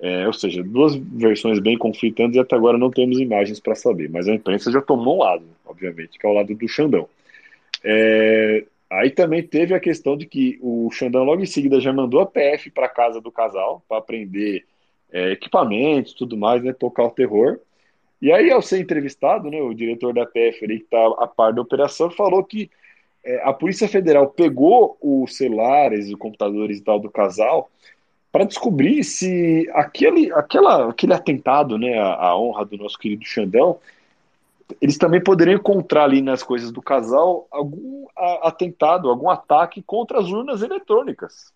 É, 0.00 0.26
ou 0.26 0.32
seja, 0.32 0.64
duas 0.64 0.96
versões 0.96 1.60
bem 1.60 1.78
conflitantes 1.78 2.34
e 2.34 2.40
até 2.40 2.56
agora 2.56 2.76
não 2.76 2.90
temos 2.90 3.20
imagens 3.20 3.60
para 3.60 3.74
saber. 3.74 4.10
Mas 4.10 4.26
a 4.26 4.34
imprensa 4.34 4.72
já 4.72 4.80
tomou 4.80 5.16
um 5.16 5.20
lado, 5.20 5.44
obviamente, 5.64 6.18
que 6.18 6.26
é 6.26 6.30
o 6.30 6.32
lado 6.32 6.52
do 6.54 6.68
Xandão. 6.68 7.08
É, 7.84 8.64
aí 8.98 9.10
também 9.10 9.42
teve 9.42 9.74
a 9.74 9.80
questão 9.80 10.16
de 10.16 10.26
que 10.26 10.58
o 10.60 10.90
Xandão 10.90 11.24
logo 11.24 11.42
em 11.42 11.46
seguida 11.46 11.80
já 11.80 11.92
mandou 11.92 12.20
a 12.20 12.26
PF 12.26 12.70
para 12.70 12.88
casa 12.88 13.20
do 13.20 13.30
casal 13.30 13.82
para 13.88 13.98
aprender 13.98 14.64
é, 15.10 15.32
equipamentos, 15.32 16.14
tudo 16.14 16.36
mais, 16.36 16.62
né, 16.62 16.72
tocar 16.72 17.04
o 17.04 17.10
terror. 17.10 17.58
E 18.20 18.30
aí, 18.32 18.50
ao 18.50 18.62
ser 18.62 18.80
entrevistado, 18.80 19.50
né, 19.50 19.60
o 19.60 19.74
diretor 19.74 20.14
da 20.14 20.24
PF, 20.24 20.64
ali, 20.64 20.78
que 20.78 20.84
está 20.84 21.04
a 21.18 21.26
par 21.26 21.52
da 21.52 21.60
operação, 21.60 22.10
falou 22.10 22.44
que 22.44 22.70
é, 23.24 23.40
a 23.44 23.52
Polícia 23.52 23.88
Federal 23.88 24.28
pegou 24.28 24.96
os 25.00 25.36
celulares, 25.36 26.08
os 26.08 26.14
computadores 26.14 26.78
e 26.78 26.82
tal 26.82 26.98
do 26.98 27.10
casal 27.10 27.70
para 28.32 28.44
descobrir 28.44 29.04
se 29.04 29.68
aquele, 29.74 30.32
aquela, 30.32 30.88
aquele 30.88 31.12
atentado, 31.12 31.76
né, 31.76 31.98
à, 31.98 32.34
honra 32.34 32.64
do 32.64 32.78
nosso 32.78 32.98
querido 32.98 33.24
Xandão, 33.26 33.78
eles 34.80 34.98
também 34.98 35.22
poderiam 35.22 35.56
encontrar 35.56 36.04
ali 36.04 36.22
nas 36.22 36.42
coisas 36.42 36.70
do 36.70 36.82
casal 36.82 37.46
algum 37.50 38.06
atentado, 38.42 39.08
algum 39.08 39.30
ataque 39.30 39.82
contra 39.82 40.20
as 40.20 40.28
urnas 40.28 40.62
eletrônicas. 40.62 41.52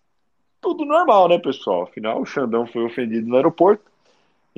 Tudo 0.59 0.85
normal, 0.85 1.29
né, 1.29 1.37
pessoal? 1.37 1.83
Afinal, 1.83 2.21
o 2.21 2.25
Xandão 2.25 2.65
foi 2.65 2.83
ofendido 2.83 3.27
no 3.27 3.35
aeroporto 3.35 3.83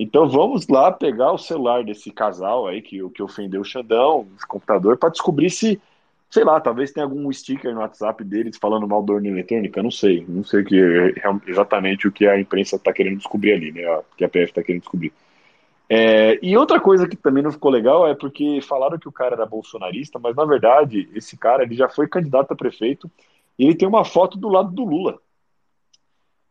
então 0.01 0.29
vamos 0.29 0.65
lá 0.69 0.93
pegar 0.93 1.33
o 1.33 1.37
celular 1.37 1.83
desse 1.83 2.09
casal 2.09 2.65
aí 2.65 2.81
que, 2.81 2.97
que 3.09 3.21
ofendeu 3.21 3.59
o 3.59 3.65
Xandão, 3.65 4.21
o 4.21 4.47
computador, 4.47 4.95
para 4.95 5.09
descobrir 5.09 5.49
se, 5.49 5.77
sei 6.29 6.45
lá, 6.45 6.57
talvez 6.61 6.93
tenha 6.93 7.05
algum 7.05 7.29
sticker 7.33 7.73
no 7.73 7.81
WhatsApp 7.81 8.23
deles 8.23 8.57
falando 8.57 8.87
mal 8.87 9.03
da 9.03 9.11
urna 9.11 9.27
eletrônica, 9.27 9.83
não 9.83 9.91
sei, 9.91 10.23
não 10.25 10.41
sei 10.41 10.63
que 10.63 11.13
exatamente 11.45 12.07
o 12.07 12.13
que 12.13 12.25
a 12.25 12.39
imprensa 12.39 12.77
está 12.77 12.93
querendo 12.93 13.17
descobrir 13.17 13.51
ali, 13.51 13.73
né? 13.73 13.81
Que 14.15 14.23
a 14.23 14.29
PF 14.29 14.45
está 14.45 14.63
querendo 14.63 14.83
descobrir. 14.83 15.11
É, 15.91 16.37
e 16.45 16.55
outra 16.55 16.79
coisa 16.79 17.07
que 17.07 17.15
também 17.15 17.41
não 17.41 17.51
ficou 17.51 17.71
legal 17.71 18.07
é 18.07 18.13
porque 18.13 18.61
falaram 18.61 18.99
que 18.99 19.07
o 19.07 19.11
cara 19.11 19.33
era 19.33 19.45
bolsonarista, 19.45 20.19
mas 20.19 20.35
na 20.35 20.45
verdade 20.45 21.09
esse 21.15 21.35
cara 21.35 21.63
ele 21.63 21.73
já 21.73 21.89
foi 21.89 22.07
candidato 22.07 22.51
a 22.51 22.55
prefeito 22.55 23.09
e 23.57 23.65
ele 23.65 23.75
tem 23.75 23.87
uma 23.87 24.05
foto 24.05 24.37
do 24.37 24.49
lado 24.49 24.71
do 24.71 24.85
Lula. 24.85 25.19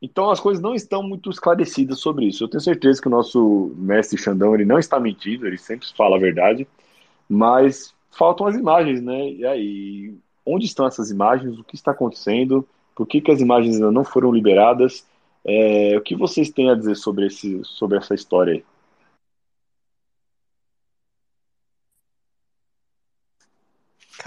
Então 0.02 0.28
as 0.30 0.40
coisas 0.40 0.60
não 0.60 0.74
estão 0.74 1.04
muito 1.04 1.30
esclarecidas 1.30 2.00
sobre 2.00 2.26
isso. 2.26 2.42
Eu 2.42 2.48
tenho 2.48 2.60
certeza 2.60 3.00
que 3.00 3.06
o 3.06 3.10
nosso 3.10 3.72
mestre 3.76 4.18
Xandão 4.18 4.54
ele 4.54 4.64
não 4.64 4.78
está 4.78 4.98
mentindo, 4.98 5.46
ele 5.46 5.58
sempre 5.58 5.86
fala 5.96 6.16
a 6.16 6.20
verdade, 6.20 6.66
mas 7.28 7.94
faltam 8.10 8.46
as 8.46 8.56
imagens, 8.56 9.00
né? 9.00 9.30
E 9.30 9.46
aí, 9.46 10.14
onde 10.44 10.66
estão 10.66 10.86
essas 10.86 11.10
imagens? 11.10 11.58
O 11.58 11.64
que 11.64 11.76
está 11.76 11.92
acontecendo? 11.92 12.66
Por 12.94 13.06
que, 13.06 13.20
que 13.20 13.30
as 13.30 13.40
imagens 13.40 13.76
ainda 13.76 13.92
não 13.92 14.04
foram 14.04 14.32
liberadas? 14.32 15.06
É, 15.44 15.96
o 15.96 16.00
que 16.00 16.16
vocês 16.16 16.50
têm 16.50 16.70
a 16.70 16.74
dizer 16.74 16.96
sobre, 16.96 17.26
esse, 17.26 17.60
sobre 17.64 17.98
essa 17.98 18.14
história 18.14 18.54
aí? 18.54 18.64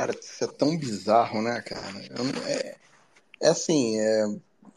Cara, 0.01 0.17
isso 0.19 0.43
é 0.43 0.47
tão 0.47 0.75
bizarro, 0.75 1.43
né, 1.43 1.61
cara? 1.61 1.99
É, 2.47 2.75
é 3.39 3.49
assim, 3.49 3.99
é, 3.99 4.25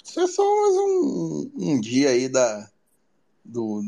isso 0.05 0.21
é 0.21 0.27
só 0.27 0.43
mais 0.43 0.75
um, 0.77 1.51
um 1.57 1.81
dia 1.81 2.11
aí 2.11 2.29
da, 2.29 2.71
do, 3.43 3.81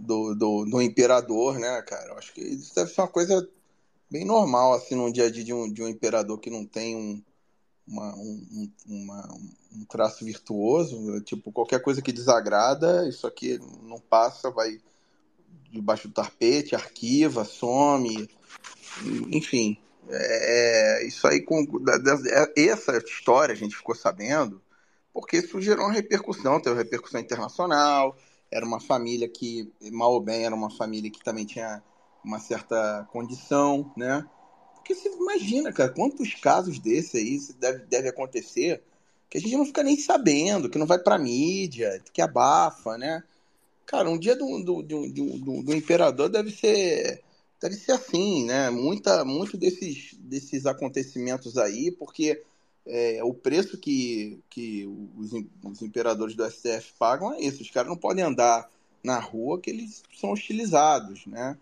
do, 0.00 0.34
do, 0.36 0.64
do, 0.64 0.80
imperador, 0.80 1.58
né, 1.58 1.82
cara? 1.82 2.12
Eu 2.12 2.18
acho 2.18 2.32
que 2.32 2.40
isso 2.40 2.72
deve 2.72 2.92
ser 2.92 3.00
uma 3.00 3.08
coisa 3.08 3.48
bem 4.08 4.24
normal, 4.24 4.74
assim, 4.74 4.94
num 4.94 5.10
dia 5.10 5.24
a 5.24 5.30
dia 5.30 5.42
de 5.42 5.52
um, 5.52 5.68
de 5.68 5.82
um 5.82 5.88
imperador 5.88 6.38
que 6.38 6.50
não 6.50 6.64
tem 6.64 6.94
um, 6.94 7.20
uma, 7.84 8.14
um, 8.14 8.70
uma, 8.86 9.38
um 9.72 9.84
traço 9.86 10.24
virtuoso. 10.24 11.20
Tipo, 11.22 11.50
qualquer 11.50 11.82
coisa 11.82 12.00
que 12.00 12.12
desagrada, 12.12 13.08
isso 13.08 13.26
aqui 13.26 13.58
não 13.82 13.98
passa, 13.98 14.52
vai 14.52 14.78
debaixo 15.72 16.06
do 16.06 16.14
tapete, 16.14 16.76
arquiva, 16.76 17.44
some, 17.44 18.30
enfim. 19.32 19.76
É, 20.08 21.06
isso 21.06 21.26
aí, 21.26 21.40
com, 21.42 21.66
essa 22.56 22.96
história 22.98 23.52
a 23.52 23.56
gente 23.56 23.76
ficou 23.76 23.94
sabendo 23.94 24.62
porque 25.16 25.38
isso 25.38 25.58
gerou 25.62 25.86
uma 25.86 25.94
repercussão, 25.94 26.60
teve 26.60 26.76
repercussão 26.76 27.18
internacional, 27.18 28.14
era 28.50 28.66
uma 28.66 28.78
família 28.78 29.26
que, 29.26 29.72
mal 29.90 30.12
ou 30.12 30.20
bem, 30.20 30.44
era 30.44 30.54
uma 30.54 30.68
família 30.68 31.10
que 31.10 31.24
também 31.24 31.46
tinha 31.46 31.82
uma 32.22 32.38
certa 32.38 33.08
condição, 33.10 33.90
né? 33.96 34.28
Porque 34.74 34.94
você 34.94 35.08
imagina, 35.08 35.72
cara, 35.72 35.88
quantos 35.88 36.34
casos 36.34 36.78
desse 36.78 37.16
aí 37.16 37.38
deve, 37.58 37.86
deve 37.86 38.08
acontecer 38.08 38.82
que 39.30 39.38
a 39.38 39.40
gente 39.40 39.56
não 39.56 39.64
fica 39.64 39.82
nem 39.82 39.98
sabendo, 39.98 40.68
que 40.68 40.76
não 40.76 40.86
vai 40.86 40.98
pra 40.98 41.16
mídia, 41.16 41.98
que 42.12 42.20
abafa, 42.20 42.98
né? 42.98 43.22
Cara, 43.86 44.10
um 44.10 44.18
dia 44.18 44.36
do, 44.36 44.62
do, 44.62 44.82
do, 44.82 45.08
do, 45.08 45.62
do 45.62 45.74
imperador 45.74 46.28
deve 46.28 46.50
ser 46.50 47.22
deve 47.60 47.74
ser 47.74 47.92
assim, 47.92 48.44
né? 48.44 48.70
Muita, 48.70 49.24
muito 49.24 49.56
desses, 49.56 50.14
desses 50.18 50.66
acontecimentos 50.66 51.56
aí, 51.56 51.90
porque 51.90 52.42
é, 52.86 53.22
o 53.24 53.34
preço 53.34 53.78
que, 53.78 54.40
que 54.48 54.86
os, 55.16 55.32
os 55.64 55.82
imperadores 55.82 56.34
do 56.34 56.48
STF 56.48 56.92
pagam 56.98 57.34
é 57.34 57.40
isso. 57.40 57.62
Os 57.62 57.70
caras 57.70 57.88
não 57.88 57.96
podem 57.96 58.24
andar 58.24 58.70
na 59.02 59.18
rua 59.18 59.60
que 59.60 59.70
eles 59.70 60.02
são 60.18 60.32
hostilizados, 60.32 61.26
né? 61.26 61.56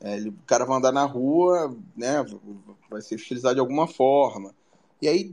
É, 0.00 0.16
ele, 0.16 0.28
o 0.28 0.38
cara 0.46 0.64
vai 0.64 0.78
andar 0.78 0.92
na 0.92 1.04
rua, 1.04 1.76
né? 1.96 2.24
Vai 2.88 3.02
ser 3.02 3.16
hostilizado 3.16 3.54
de 3.54 3.60
alguma 3.60 3.86
forma. 3.88 4.54
E 5.02 5.08
aí, 5.08 5.30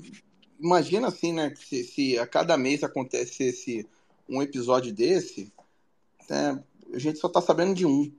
imagina 0.59 1.07
assim, 1.07 1.33
né? 1.33 1.53
Se, 1.55 1.83
se 1.83 2.17
a 2.17 2.25
cada 2.25 2.57
mês 2.57 2.83
acontecesse 2.83 3.87
um 4.27 4.41
episódio 4.41 4.91
desse, 4.91 5.51
né, 6.29 6.63
a 6.93 6.99
gente 6.99 7.19
só 7.19 7.27
está 7.27 7.41
sabendo 7.41 7.75
de 7.75 7.85
um. 7.85 8.11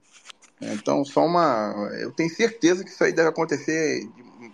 Então, 0.61 1.05
só 1.05 1.25
uma. 1.25 1.75
Eu 2.01 2.13
tenho 2.13 2.31
certeza 2.31 2.83
que 2.83 2.91
isso 2.91 3.05
aí 3.05 3.13
deve 3.13 3.29
acontecer 3.29 4.09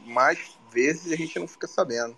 mais 0.06 0.58
vezes 0.72 1.06
e 1.06 1.14
a 1.14 1.16
gente 1.16 1.38
não 1.38 1.46
fica 1.46 1.66
sabendo. 1.66 2.16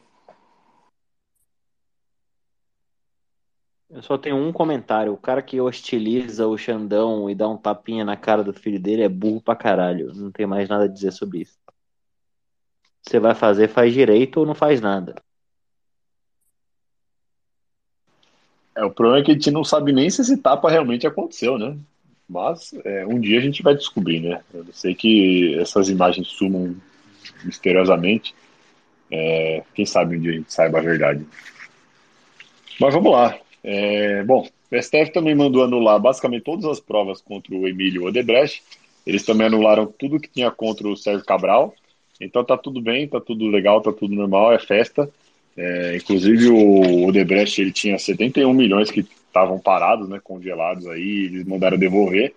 Eu 3.90 4.02
só 4.02 4.18
tenho 4.18 4.36
um 4.36 4.52
comentário. 4.52 5.12
O 5.12 5.16
cara 5.16 5.42
que 5.42 5.60
hostiliza 5.60 6.46
o 6.46 6.58
Xandão 6.58 7.28
e 7.30 7.34
dá 7.34 7.48
um 7.48 7.56
tapinha 7.56 8.04
na 8.04 8.16
cara 8.16 8.42
do 8.42 8.52
filho 8.52 8.80
dele 8.80 9.02
é 9.02 9.08
burro 9.08 9.40
pra 9.40 9.54
caralho. 9.54 10.12
Não 10.14 10.32
tem 10.32 10.46
mais 10.46 10.68
nada 10.68 10.84
a 10.84 10.88
dizer 10.88 11.12
sobre 11.12 11.42
isso. 11.42 11.56
Você 13.02 13.20
vai 13.20 13.34
fazer, 13.34 13.68
faz 13.68 13.92
direito 13.92 14.40
ou 14.40 14.46
não 14.46 14.54
faz 14.54 14.80
nada. 14.80 15.14
É, 18.74 18.84
o 18.84 18.90
problema 18.90 19.20
é 19.20 19.24
que 19.24 19.30
a 19.30 19.34
gente 19.34 19.50
não 19.50 19.62
sabe 19.62 19.92
nem 19.92 20.10
se 20.10 20.22
esse 20.22 20.36
tapa 20.38 20.70
realmente 20.70 21.06
aconteceu, 21.06 21.58
né? 21.58 21.78
Mas 22.28 22.74
é, 22.84 23.06
um 23.06 23.20
dia 23.20 23.38
a 23.38 23.42
gente 23.42 23.62
vai 23.62 23.74
descobrir, 23.74 24.20
né? 24.20 24.40
Eu 24.52 24.66
sei 24.72 24.94
que 24.94 25.54
essas 25.58 25.88
imagens 25.88 26.28
sumam 26.28 26.74
misteriosamente. 27.44 28.34
É, 29.10 29.62
quem 29.74 29.84
sabe 29.84 30.16
um 30.16 30.20
dia 30.20 30.32
a 30.32 30.34
gente 30.36 30.52
saiba 30.52 30.78
a 30.78 30.82
verdade. 30.82 31.24
Mas 32.80 32.94
vamos 32.94 33.12
lá. 33.12 33.38
É, 33.62 34.22
bom, 34.24 34.48
o 34.70 34.82
STF 34.82 35.12
também 35.12 35.34
mandou 35.34 35.62
anular 35.62 36.00
basicamente 36.00 36.44
todas 36.44 36.64
as 36.64 36.80
provas 36.80 37.20
contra 37.20 37.54
o 37.54 37.68
Emílio 37.68 38.04
Odebrecht. 38.04 38.62
Eles 39.06 39.24
também 39.24 39.46
anularam 39.46 39.86
tudo 39.86 40.18
que 40.18 40.28
tinha 40.28 40.50
contra 40.50 40.88
o 40.88 40.96
Sérgio 40.96 41.24
Cabral. 41.24 41.74
Então 42.20 42.44
tá 42.44 42.56
tudo 42.56 42.80
bem, 42.80 43.06
tá 43.06 43.20
tudo 43.20 43.46
legal, 43.48 43.80
tá 43.80 43.92
tudo 43.92 44.14
normal, 44.14 44.52
é 44.52 44.58
festa. 44.58 45.10
É, 45.56 45.96
inclusive 45.96 46.48
o 46.48 47.06
Odebrecht 47.06 47.60
ele 47.60 47.72
tinha 47.72 47.98
71 47.98 48.52
milhões 48.52 48.90
que 48.90 49.06
estavam 49.34 49.58
parados, 49.58 50.08
né, 50.08 50.20
congelados 50.22 50.86
aí, 50.86 51.24
eles 51.24 51.44
mandaram 51.44 51.76
devolver. 51.76 52.32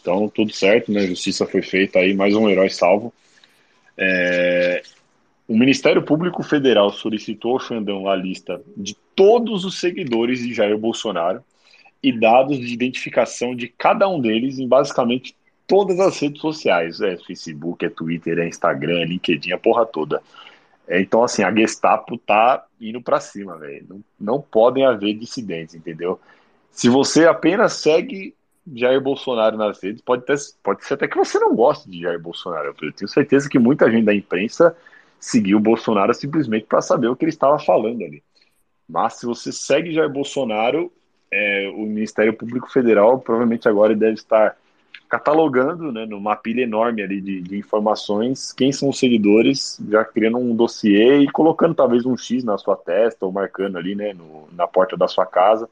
Então, 0.00 0.26
tudo 0.28 0.50
certo, 0.52 0.90
né? 0.90 1.06
Justiça 1.06 1.44
foi 1.44 1.60
feita 1.60 1.98
aí, 1.98 2.14
mais 2.14 2.34
um 2.34 2.48
herói 2.48 2.70
salvo. 2.70 3.12
É... 3.98 4.82
O 5.46 5.58
Ministério 5.58 6.02
Público 6.02 6.42
Federal 6.42 6.90
solicitou 6.90 7.52
ao 7.52 7.60
Xandão 7.60 8.08
a 8.08 8.16
lista 8.16 8.62
de 8.76 8.96
todos 9.14 9.64
os 9.64 9.78
seguidores 9.78 10.38
de 10.38 10.54
Jair 10.54 10.78
Bolsonaro 10.78 11.42
e 12.02 12.12
dados 12.12 12.58
de 12.58 12.72
identificação 12.72 13.54
de 13.54 13.68
cada 13.68 14.08
um 14.08 14.20
deles 14.20 14.58
em 14.58 14.66
basicamente 14.66 15.34
todas 15.66 16.00
as 16.00 16.18
redes 16.18 16.40
sociais. 16.40 17.00
É 17.00 17.16
Facebook, 17.16 17.84
é 17.84 17.90
Twitter, 17.90 18.38
é 18.38 18.48
Instagram, 18.48 19.00
é 19.00 19.04
LinkedIn, 19.04 19.52
a 19.52 19.58
porra 19.58 19.84
toda. 19.84 20.22
É, 20.90 21.00
então, 21.00 21.22
assim, 21.22 21.44
a 21.44 21.54
Gestapo 21.54 22.18
tá 22.18 22.66
indo 22.80 23.00
para 23.00 23.20
cima, 23.20 23.56
velho. 23.56 23.86
Não, 23.88 24.04
não 24.18 24.42
podem 24.42 24.84
haver 24.84 25.14
dissidentes, 25.14 25.76
entendeu? 25.76 26.20
Se 26.72 26.88
você 26.88 27.28
apenas 27.28 27.74
segue 27.74 28.34
Jair 28.74 29.00
Bolsonaro 29.00 29.56
nas 29.56 29.80
redes, 29.80 30.02
pode, 30.02 30.24
ter, 30.26 30.36
pode 30.64 30.84
ser 30.84 30.94
até 30.94 31.06
que 31.06 31.16
você 31.16 31.38
não 31.38 31.54
goste 31.54 31.88
de 31.88 32.00
Jair 32.00 32.20
Bolsonaro. 32.20 32.74
Eu 32.82 32.92
tenho 32.92 33.08
certeza 33.08 33.48
que 33.48 33.56
muita 33.56 33.88
gente 33.88 34.04
da 34.04 34.12
imprensa 34.12 34.76
seguiu 35.20 35.58
o 35.58 35.60
Bolsonaro 35.60 36.12
simplesmente 36.12 36.66
para 36.66 36.82
saber 36.82 37.06
o 37.06 37.14
que 37.14 37.24
ele 37.24 37.30
estava 37.30 37.56
falando 37.60 38.02
ali. 38.02 38.20
Mas 38.88 39.14
se 39.14 39.26
você 39.26 39.52
segue 39.52 39.94
Jair 39.94 40.10
Bolsonaro, 40.10 40.92
é, 41.30 41.70
o 41.72 41.82
Ministério 41.82 42.34
Público 42.34 42.68
Federal 42.68 43.20
provavelmente 43.20 43.68
agora 43.68 43.94
deve 43.94 44.14
estar 44.14 44.56
catalogando, 45.10 45.90
né, 45.90 46.06
numa 46.06 46.36
pilha 46.36 46.62
enorme 46.62 47.02
ali 47.02 47.20
de, 47.20 47.42
de, 47.42 47.58
informações, 47.58 48.52
quem 48.52 48.70
são 48.70 48.88
os 48.88 48.98
seguidores, 48.98 49.76
já 49.90 50.04
criando 50.04 50.38
um 50.38 50.54
dossiê 50.54 51.18
e 51.18 51.28
colocando 51.28 51.74
talvez 51.74 52.06
um 52.06 52.16
X 52.16 52.44
na 52.44 52.56
sua 52.56 52.76
testa 52.76 53.26
ou 53.26 53.32
marcando 53.32 53.76
ali, 53.76 53.96
né, 53.96 54.14
no, 54.14 54.48
na 54.52 54.68
porta 54.68 54.96
da 54.96 55.08
sua 55.08 55.26
casa, 55.26 55.68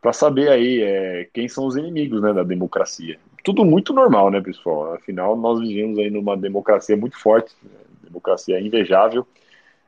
para 0.00 0.12
saber 0.12 0.48
aí 0.48 0.80
é, 0.80 1.28
quem 1.34 1.48
são 1.48 1.66
os 1.66 1.76
inimigos, 1.76 2.22
né, 2.22 2.32
da 2.32 2.44
democracia. 2.44 3.18
Tudo 3.42 3.64
muito 3.64 3.92
normal, 3.92 4.30
né, 4.30 4.40
pessoal? 4.40 4.94
Afinal, 4.94 5.36
nós 5.36 5.58
vivemos 5.58 5.98
aí 5.98 6.08
numa 6.08 6.36
democracia 6.36 6.96
muito 6.96 7.18
forte, 7.18 7.52
né? 7.62 7.70
democracia 8.04 8.60
invejável, 8.60 9.26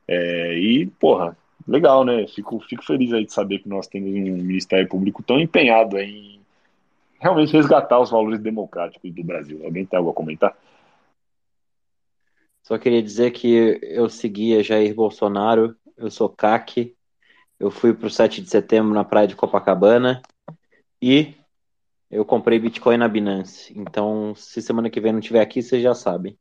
é, 0.08 0.58
e, 0.58 0.86
porra, 0.98 1.36
legal, 1.66 2.04
né? 2.04 2.26
Fico, 2.26 2.58
fico 2.68 2.84
feliz 2.84 3.12
aí 3.12 3.24
de 3.24 3.32
saber 3.32 3.60
que 3.60 3.68
nós 3.68 3.86
temos 3.86 4.10
um 4.10 4.42
Ministério 4.42 4.88
Público 4.88 5.22
tão 5.22 5.38
empenhado 5.38 5.96
em 5.96 6.39
realmente 7.20 7.52
resgatar 7.52 8.00
os 8.00 8.10
valores 8.10 8.40
democráticos 8.40 9.12
do 9.12 9.22
Brasil. 9.22 9.60
Alguém 9.64 9.84
tem 9.84 9.96
algo 9.98 10.10
a 10.10 10.14
comentar? 10.14 10.56
Só 12.62 12.78
queria 12.78 13.02
dizer 13.02 13.32
que 13.32 13.78
eu 13.82 14.08
seguia 14.08 14.62
Jair 14.62 14.94
Bolsonaro, 14.94 15.76
eu 15.96 16.10
sou 16.10 16.28
CAC, 16.28 16.96
eu 17.58 17.70
fui 17.70 17.92
para 17.92 18.06
o 18.06 18.10
7 18.10 18.40
de 18.40 18.48
setembro 18.48 18.94
na 18.94 19.04
praia 19.04 19.26
de 19.26 19.36
Copacabana 19.36 20.22
e 21.02 21.34
eu 22.10 22.24
comprei 22.24 22.58
Bitcoin 22.58 22.96
na 22.96 23.08
Binance. 23.08 23.72
Então, 23.76 24.34
se 24.34 24.62
semana 24.62 24.88
que 24.88 25.00
vem 25.00 25.12
não 25.12 25.20
estiver 25.20 25.40
aqui, 25.40 25.62
vocês 25.62 25.82
já 25.82 25.94
sabem. 25.94 26.36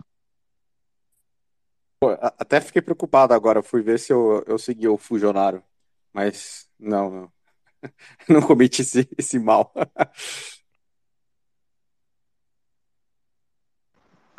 até 2.38 2.62
fiquei 2.62 2.82
preocupado 2.82 3.34
agora, 3.34 3.62
fui 3.62 3.82
ver 3.82 4.00
se 4.00 4.14
eu, 4.14 4.44
eu 4.48 4.58
segui 4.58 4.88
o 4.88 4.98
Fujonaro, 4.98 5.62
mas 6.14 6.70
não, 6.80 7.12
não, 7.12 7.32
não 8.30 8.42
cometi 8.42 8.82
esse, 8.82 9.10
esse 9.18 9.40
mal. 9.40 9.74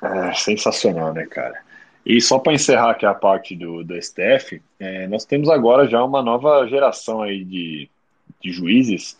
É, 0.02 0.32
sensacional, 0.34 1.12
né, 1.12 1.26
cara? 1.26 1.60
E 2.04 2.20
só 2.20 2.38
para 2.38 2.54
encerrar 2.54 2.92
aqui 2.92 3.04
a 3.04 3.12
parte 3.12 3.54
do, 3.54 3.84
do 3.84 3.94
STF, 4.00 4.62
é, 4.78 5.06
nós 5.06 5.24
temos 5.24 5.48
agora 5.50 5.86
já 5.86 6.02
uma 6.02 6.22
nova 6.22 6.66
geração 6.66 7.22
aí 7.22 7.44
de, 7.44 7.90
de 8.40 8.50
juízes 8.50 9.18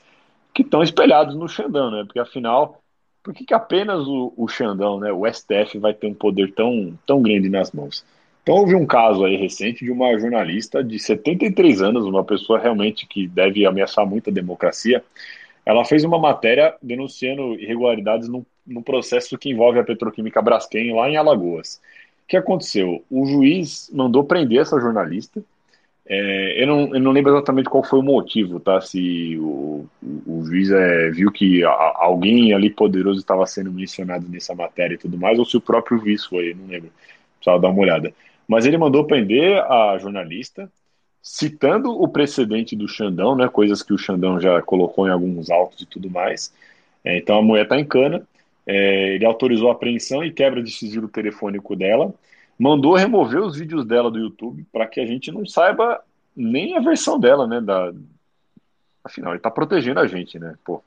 que 0.55 0.63
estão 0.63 0.83
espelhados 0.83 1.35
no 1.35 1.49
Xandão, 1.49 1.91
né? 1.91 2.03
Porque 2.05 2.19
afinal, 2.19 2.81
por 3.23 3.35
que, 3.35 3.45
que 3.45 3.55
apenas 3.55 4.07
o, 4.07 4.33
o 4.37 4.49
Xandão, 4.49 4.99
né, 4.99 5.13
o 5.13 5.27
STF, 5.27 5.79
vai 5.79 5.93
ter 5.93 6.07
um 6.07 6.15
poder 6.15 6.53
tão, 6.53 6.99
tão 7.07 7.21
grande 7.21 7.49
nas 7.49 7.71
mãos? 7.73 8.05
Então 8.43 8.55
houve 8.57 8.75
um 8.75 8.87
caso 8.87 9.25
aí 9.25 9.37
recente 9.37 9.85
de 9.85 9.93
uma 9.93 10.19
jornalista 10.19 10.83
de 10.83 10.99
73 10.99 11.83
anos, 11.83 12.07
uma 12.07 12.25
pessoa 12.25 12.59
realmente 12.59 13.07
que 13.07 13.29
deve 13.29 13.67
ameaçar 13.67 14.07
muito 14.07 14.31
a 14.31 14.33
democracia, 14.33 15.05
ela 15.65 15.85
fez 15.85 16.03
uma 16.05 16.19
matéria 16.19 16.75
denunciando 16.83 17.55
irregularidades 17.55 18.29
no, 18.29 18.45
no 18.67 18.83
processo 18.83 19.39
que 19.39 19.51
envolve 19.51 19.79
a 19.79 19.85
petroquímica 19.85 20.43
Braskem 20.43 20.95
lá 20.95 21.09
em 21.09 21.17
Alagoas. 21.17 21.81
O 22.25 22.29
que 22.29 22.37
aconteceu? 22.37 23.05
O 23.11 23.27
juiz 23.27 23.91
mandou 23.93 24.25
prender 24.25 24.61
essa 24.61 24.81
jornalista. 24.81 25.43
É, 26.07 26.63
eu, 26.63 26.67
não, 26.67 26.95
eu 26.95 27.01
não 27.01 27.13
lembro 27.13 27.33
exatamente 27.33 27.69
qual 27.69 27.85
foi 27.85 27.99
o 27.99 28.03
motivo, 28.03 28.59
tá? 28.59 28.81
Se 28.81 29.37
o, 29.39 29.87
o, 30.03 30.41
o 30.41 30.45
juiz 30.45 30.71
é, 30.71 31.11
viu 31.11 31.31
que 31.31 31.63
a, 31.65 31.71
alguém 31.97 32.53
ali 32.53 32.71
poderoso 32.71 33.21
estava 33.21 33.47
sendo 33.47 33.71
mencionado 33.71 34.29
nessa 34.29 34.55
matéria 34.55 34.95
e 34.95 34.99
tudo 34.99 35.17
mais, 35.17 35.39
ou 35.39 35.45
se 35.45 35.57
o 35.57 35.61
próprio 35.61 35.99
juiz 35.99 36.25
foi, 36.25 36.55
não 36.55 36.67
lembro. 36.67 36.91
Precisava 37.37 37.63
dar 37.63 37.69
uma 37.69 37.81
olhada. 37.81 38.13
Mas 38.47 38.67
ele 38.67 38.77
mandou 38.77 39.07
prender 39.07 39.59
a 39.63 39.97
jornalista, 39.99 40.71
citando 41.23 41.91
o 41.91 42.09
precedente 42.09 42.75
do 42.75 42.89
Xandão, 42.89 43.37
né, 43.37 43.49
coisas 43.49 43.83
que 43.83 43.93
o 43.93 43.99
Xandão 43.99 44.41
já 44.41 44.61
colocou 44.63 45.07
em 45.07 45.11
alguns 45.11 45.51
autos 45.51 45.81
e 45.83 45.87
tudo 45.87 46.11
mais. 46.11 46.53
É, 47.05 47.17
então 47.17 47.39
a 47.39 47.43
mulher 47.43 47.63
está 47.63 47.79
em 47.79 47.85
cana, 47.85 48.27
é, 48.71 49.15
ele 49.17 49.25
autorizou 49.25 49.69
a 49.69 49.73
apreensão 49.73 50.23
e 50.23 50.31
quebra 50.31 50.63
de 50.63 50.71
sigilo 50.71 51.09
telefônico 51.09 51.75
dela, 51.75 52.15
mandou 52.57 52.95
remover 52.95 53.41
os 53.41 53.57
vídeos 53.57 53.85
dela 53.85 54.09
do 54.09 54.19
YouTube 54.21 54.65
para 54.73 54.87
que 54.87 55.01
a 55.01 55.07
gente 55.07 55.33
não 55.33 55.45
saiba 55.45 56.01
nem 56.37 56.77
a 56.77 56.81
versão 56.81 57.19
dela, 57.19 57.49
né, 57.49 57.61
da... 57.61 57.93
Afinal, 59.03 59.33
ele 59.33 59.39
está 59.39 59.51
protegendo 59.51 59.99
a 59.99 60.07
gente, 60.07 60.39
né, 60.39 60.55
pô. 60.65 60.81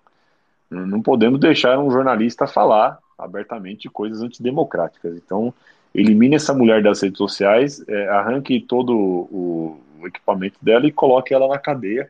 Não 0.69 1.01
podemos 1.01 1.41
deixar 1.41 1.77
um 1.77 1.91
jornalista 1.91 2.47
falar 2.47 2.97
abertamente 3.19 3.89
coisas 3.89 4.21
antidemocráticas. 4.21 5.17
Então, 5.17 5.53
elimine 5.93 6.35
essa 6.35 6.53
mulher 6.53 6.81
das 6.81 7.01
redes 7.01 7.17
sociais, 7.17 7.83
é, 7.87 8.07
arranque 8.07 8.61
todo 8.61 8.95
o, 8.95 9.77
o 9.99 10.07
equipamento 10.07 10.57
dela 10.61 10.87
e 10.87 10.91
coloque 10.91 11.33
ela 11.33 11.49
na 11.49 11.59
cadeia 11.59 12.09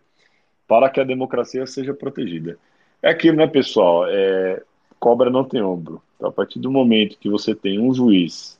para 0.67 0.87
que 0.87 0.99
a 0.99 1.03
democracia 1.03 1.65
seja 1.65 1.95
protegida. 1.95 2.59
É 3.01 3.09
aquilo, 3.09 3.37
né, 3.37 3.47
pessoal? 3.47 4.05
É, 4.07 4.61
cobra 5.03 5.29
não 5.29 5.43
tem 5.43 5.61
ombro. 5.61 6.01
Então, 6.15 6.29
a 6.29 6.31
partir 6.31 6.59
do 6.59 6.71
momento 6.71 7.17
que 7.19 7.29
você 7.29 7.53
tem 7.53 7.77
um 7.77 7.93
juiz 7.93 8.57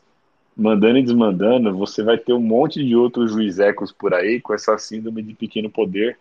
mandando 0.57 0.98
e 0.98 1.02
desmandando, 1.02 1.74
você 1.74 2.03
vai 2.03 2.18
ter 2.18 2.34
um 2.34 2.41
monte 2.41 2.84
de 2.84 2.98
outros 2.98 3.32
juizecos 3.32 3.94
por 3.94 4.14
aí 4.14 4.41
com 4.41 4.53
essa 4.53 4.78
síndrome 4.78 5.24
de 5.24 5.34
pequeno 5.34 5.70
poder 5.70 6.20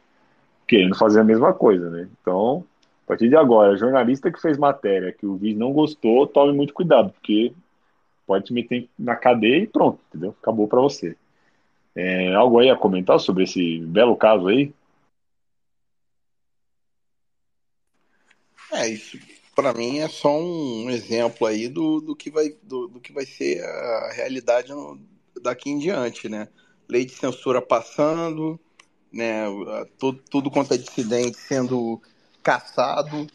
querendo 0.64 0.96
fazer 0.96 1.18
a 1.18 1.24
mesma 1.24 1.52
coisa, 1.52 1.90
né? 1.90 2.08
Então, 2.20 2.64
a 3.04 3.08
partir 3.08 3.28
de 3.28 3.34
agora, 3.34 3.76
jornalista 3.76 4.30
que 4.30 4.40
fez 4.40 4.56
matéria 4.56 5.10
que 5.10 5.26
o 5.26 5.36
juiz 5.36 5.56
não 5.56 5.72
gostou, 5.72 6.24
tome 6.24 6.52
muito 6.52 6.72
cuidado, 6.72 7.10
porque 7.10 7.52
pode 8.24 8.44
te 8.44 8.52
meter 8.52 8.88
na 8.96 9.16
cadeia 9.16 9.64
e 9.64 9.66
pronto, 9.66 9.98
entendeu? 10.08 10.36
Acabou 10.40 10.68
para 10.68 10.80
você. 10.80 11.16
É, 11.96 12.32
algo 12.32 12.60
aí 12.60 12.70
a 12.70 12.76
comentar 12.76 13.18
sobre 13.18 13.42
esse 13.42 13.80
belo 13.80 14.14
caso 14.14 14.46
aí? 14.46 14.72
É, 18.72 18.88
isso 18.88 19.18
para 19.54 19.72
mim 19.72 19.98
é 19.98 20.08
só 20.08 20.38
um 20.38 20.90
exemplo 20.90 21.46
aí 21.46 21.68
do, 21.68 22.00
do, 22.00 22.16
que, 22.16 22.30
vai, 22.30 22.50
do, 22.62 22.88
do 22.88 23.00
que 23.00 23.12
vai 23.12 23.26
ser 23.26 23.62
a 23.62 24.12
realidade 24.12 24.70
no, 24.70 25.00
daqui 25.42 25.70
em 25.70 25.78
diante, 25.78 26.28
né? 26.28 26.48
Lei 26.88 27.04
de 27.04 27.12
censura 27.12 27.60
passando, 27.60 28.58
né? 29.12 29.44
Tudo, 29.98 30.22
tudo 30.30 30.50
quanto 30.50 30.74
é 30.74 30.78
dissidente 30.78 31.36
sendo 31.36 32.00
caçado, 32.42 33.26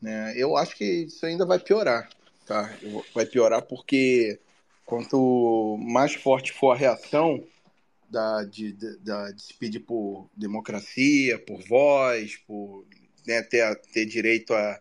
né? 0.00 0.34
Eu 0.36 0.56
acho 0.56 0.76
que 0.76 0.84
isso 0.84 1.24
ainda 1.24 1.46
vai 1.46 1.58
piorar, 1.58 2.08
tá? 2.46 2.72
Vai 3.14 3.24
piorar 3.24 3.62
porque 3.62 4.38
quanto 4.84 5.76
mais 5.80 6.14
forte 6.14 6.52
for 6.52 6.72
a 6.72 6.76
reação 6.76 7.42
da, 8.08 8.44
de, 8.44 8.72
da, 9.00 9.30
de 9.30 9.42
se 9.42 9.54
pedir 9.54 9.80
por 9.80 10.28
democracia, 10.34 11.38
por 11.38 11.62
voz, 11.62 12.36
por 12.46 12.86
né, 13.26 13.42
ter, 13.42 13.76
ter 13.92 14.06
direito 14.06 14.54
a 14.54 14.80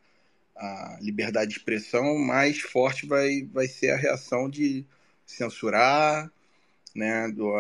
a 0.58 0.98
liberdade 1.02 1.52
de 1.52 1.58
expressão, 1.58 2.18
mais 2.18 2.60
forte 2.60 3.06
vai, 3.06 3.44
vai 3.52 3.68
ser 3.68 3.92
a 3.92 3.98
reação 3.98 4.50
de 4.50 4.86
censurar, 5.26 6.32
né, 6.96 7.30
do, 7.30 7.54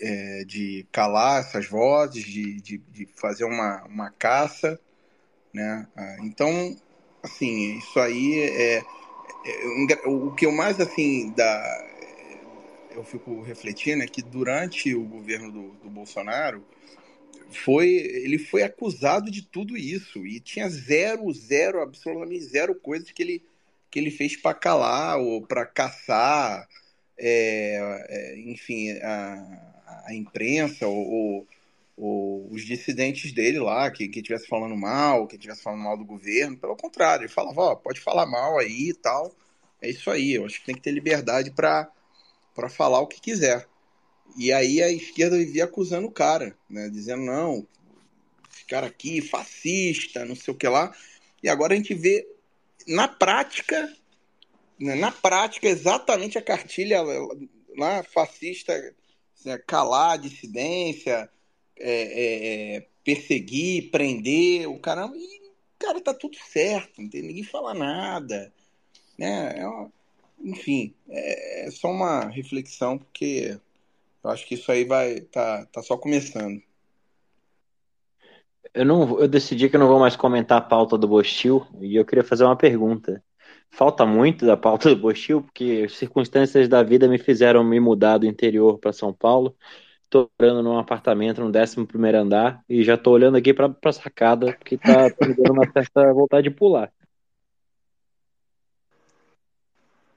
é, 0.00 0.44
de 0.44 0.86
calar 0.90 1.40
essas 1.40 1.66
vozes, 1.66 2.24
de, 2.24 2.60
de, 2.60 2.78
de, 2.78 3.06
fazer 3.14 3.44
uma, 3.44 3.84
uma 3.84 4.10
caça. 4.10 4.80
Né? 5.52 5.86
Ah, 5.96 6.16
então, 6.20 6.76
assim, 7.22 7.78
isso 7.78 8.00
aí 8.00 8.40
é, 8.40 8.76
é, 8.78 8.84
o 10.06 10.32
que 10.32 10.46
eu 10.46 10.52
mais 10.52 10.80
assim 10.80 11.30
da 11.32 11.88
eu 12.94 13.02
fico 13.04 13.40
refletindo 13.42 14.02
é 14.02 14.06
que 14.06 14.22
durante 14.22 14.94
o 14.94 15.02
governo 15.04 15.50
do, 15.50 15.68
do 15.82 15.88
Bolsonaro 15.88 16.62
foi 17.52 17.88
ele 17.88 18.38
foi 18.38 18.62
acusado 18.62 19.30
de 19.30 19.42
tudo 19.42 19.76
isso 19.76 20.26
e 20.26 20.40
tinha 20.40 20.68
zero, 20.68 21.32
zero, 21.32 21.80
absolutamente 21.80 22.44
zero 22.44 22.74
coisas 22.74 23.10
que 23.10 23.22
ele, 23.22 23.44
que 23.90 23.98
ele 23.98 24.10
fez 24.10 24.36
para 24.36 24.54
calar 24.54 25.18
ou 25.18 25.42
para 25.46 25.66
caçar, 25.66 26.68
é, 27.18 28.06
é, 28.08 28.40
enfim, 28.40 28.92
a, 29.02 30.04
a 30.06 30.14
imprensa 30.14 30.86
ou, 30.86 31.46
ou, 31.96 32.48
os 32.50 32.64
dissidentes 32.64 33.32
dele 33.32 33.58
lá, 33.60 33.90
que 33.90 34.04
estivesse 34.04 34.46
falando 34.46 34.76
mal, 34.76 35.26
que 35.26 35.36
estivesse 35.36 35.62
falando 35.62 35.82
mal 35.82 35.96
do 35.96 36.04
governo. 36.04 36.56
Pelo 36.56 36.76
contrário, 36.76 37.24
ele 37.24 37.32
falava, 37.32 37.60
ó, 37.60 37.74
pode 37.76 38.00
falar 38.00 38.26
mal 38.26 38.58
aí 38.58 38.90
e 38.90 38.94
tal. 38.94 39.32
É 39.80 39.90
isso 39.90 40.10
aí, 40.10 40.32
eu 40.32 40.44
acho 40.46 40.60
que 40.60 40.66
tem 40.66 40.74
que 40.74 40.80
ter 40.80 40.92
liberdade 40.92 41.50
para 41.50 41.90
falar 42.70 43.00
o 43.00 43.06
que 43.06 43.20
quiser. 43.20 43.66
E 44.36 44.52
aí 44.52 44.82
a 44.82 44.90
esquerda 44.90 45.36
vivia 45.36 45.64
acusando 45.64 46.06
o 46.06 46.12
cara, 46.12 46.56
né? 46.68 46.88
Dizendo, 46.88 47.22
não, 47.24 47.66
esse 48.52 48.64
cara 48.64 48.86
aqui, 48.86 49.20
fascista, 49.20 50.24
não 50.24 50.36
sei 50.36 50.54
o 50.54 50.56
que 50.56 50.68
lá. 50.68 50.94
E 51.42 51.48
agora 51.48 51.74
a 51.74 51.76
gente 51.76 51.94
vê 51.94 52.26
na 52.86 53.08
prática, 53.08 53.92
né, 54.78 54.94
na 54.94 55.10
prática, 55.10 55.68
exatamente 55.68 56.38
a 56.38 56.42
cartilha 56.42 57.02
lá, 57.76 58.02
fascista, 58.02 58.94
né, 59.44 59.58
calar 59.66 60.12
a 60.12 60.16
dissidência, 60.16 61.28
é, 61.78 61.92
é, 61.92 62.76
é, 62.76 62.86
perseguir, 63.04 63.90
prender 63.90 64.68
o 64.68 64.78
caramba. 64.78 65.16
E, 65.16 65.42
cara, 65.78 66.00
tá 66.00 66.14
tudo 66.14 66.36
certo, 66.36 67.00
não 67.00 67.08
tem 67.08 67.22
ninguém 67.22 67.44
fala 67.44 67.74
nada. 67.74 68.52
Né? 69.18 69.54
É 69.56 69.66
uma, 69.66 69.92
enfim, 70.40 70.94
é, 71.08 71.66
é 71.66 71.70
só 71.70 71.90
uma 71.90 72.28
reflexão, 72.28 72.98
porque 72.98 73.58
eu 74.22 74.30
acho 74.30 74.46
que 74.46 74.54
isso 74.54 74.70
aí 74.70 74.84
vai 74.84 75.20
tá, 75.20 75.66
tá 75.72 75.82
só 75.82 75.96
começando. 75.96 76.60
Eu 78.74 78.86
não, 78.86 79.20
eu 79.20 79.28
decidi 79.28 79.68
que 79.68 79.76
eu 79.76 79.80
não 79.80 79.88
vou 79.88 79.98
mais 79.98 80.16
comentar 80.16 80.58
a 80.58 80.62
pauta 80.62 80.96
do 80.96 81.08
Bostil 81.08 81.66
e 81.80 81.96
eu 81.96 82.04
queria 82.04 82.24
fazer 82.24 82.44
uma 82.44 82.56
pergunta. 82.56 83.22
Falta 83.70 84.06
muito 84.06 84.46
da 84.46 84.56
pauta 84.56 84.88
do 84.94 84.96
Bostil 84.96 85.42
porque 85.42 85.84
as 85.86 85.96
circunstâncias 85.96 86.68
da 86.68 86.82
vida 86.82 87.08
me 87.08 87.18
fizeram 87.18 87.64
me 87.64 87.80
mudar 87.80 88.18
do 88.18 88.26
interior 88.26 88.78
para 88.78 88.92
São 88.92 89.12
Paulo. 89.12 89.56
Estou 90.04 90.30
morando 90.38 90.62
num 90.62 90.78
apartamento 90.78 91.40
no 91.40 91.48
11 91.48 91.86
primeiro 91.86 92.18
andar 92.18 92.62
e 92.68 92.82
já 92.82 92.94
estou 92.94 93.14
olhando 93.14 93.36
aqui 93.36 93.52
para 93.52 93.74
a 93.84 93.92
sacada 93.92 94.52
que 94.52 94.74
está 94.76 95.04
me 95.20 95.34
dando 95.34 95.52
uma 95.52 95.70
certa 95.72 96.12
vontade 96.12 96.48
de 96.48 96.54
pular. 96.54 96.92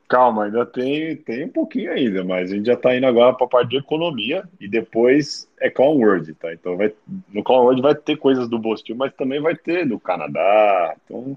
Calma, 0.07 0.45
ainda 0.45 0.65
tem, 0.67 1.15
tem 1.17 1.45
um 1.45 1.49
pouquinho 1.49 1.91
ainda, 1.91 2.23
mas 2.23 2.51
a 2.51 2.55
gente 2.55 2.67
já 2.67 2.73
está 2.73 2.95
indo 2.95 3.07
agora 3.07 3.33
para 3.33 3.47
a 3.47 3.49
parte 3.49 3.69
de 3.69 3.77
economia 3.77 4.47
e 4.59 4.67
depois 4.67 5.47
é 5.59 5.67
Clown 5.67 5.97
World, 5.97 6.31
tá? 6.35 6.53
Então 6.53 6.77
vai, 6.77 6.93
no 7.33 7.43
Clown 7.43 7.63
World 7.63 7.81
vai 7.81 7.95
ter 7.95 8.15
coisas 8.17 8.47
do 8.47 8.59
Bostil, 8.59 8.95
mas 8.95 9.13
também 9.15 9.41
vai 9.41 9.55
ter 9.55 9.87
do 9.87 9.99
Canadá. 9.99 10.95
Então, 11.03 11.35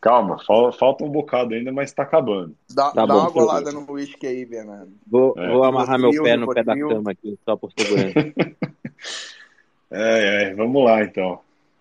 calma, 0.00 0.38
falta, 0.46 0.78
falta 0.78 1.04
um 1.04 1.10
bocado 1.10 1.52
ainda, 1.52 1.70
mas 1.70 1.90
está 1.90 2.02
acabando. 2.02 2.56
Dá, 2.74 2.90
tá 2.90 3.04
dá 3.04 3.14
uma 3.14 3.28
golada 3.28 3.70
no 3.70 3.92
whisky 3.92 4.26
aí, 4.26 4.46
Bernardo. 4.46 4.92
Vou, 5.06 5.34
é. 5.36 5.50
vou 5.50 5.62
amarrar 5.62 5.98
meu 6.00 6.10
pé 6.22 6.38
no 6.38 6.54
pé 6.54 6.64
da 6.64 6.74
cama 6.74 7.10
aqui, 7.10 7.38
só 7.44 7.54
por 7.54 7.70
segurança. 7.78 8.18
é, 9.92 10.44
é, 10.44 10.54
vamos 10.54 10.82
lá 10.82 11.04
então. 11.04 11.40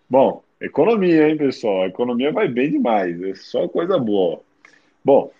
Bom, 0.09 0.43
economia, 0.59 1.29
hein, 1.29 1.37
pessoal? 1.37 1.83
A 1.83 1.87
economia 1.87 2.33
vai 2.33 2.49
bem 2.49 2.71
demais, 2.71 3.21
é 3.21 3.35
só 3.35 3.69
coisa 3.69 3.97
boa. 3.97 4.41
Bom, 5.03 5.31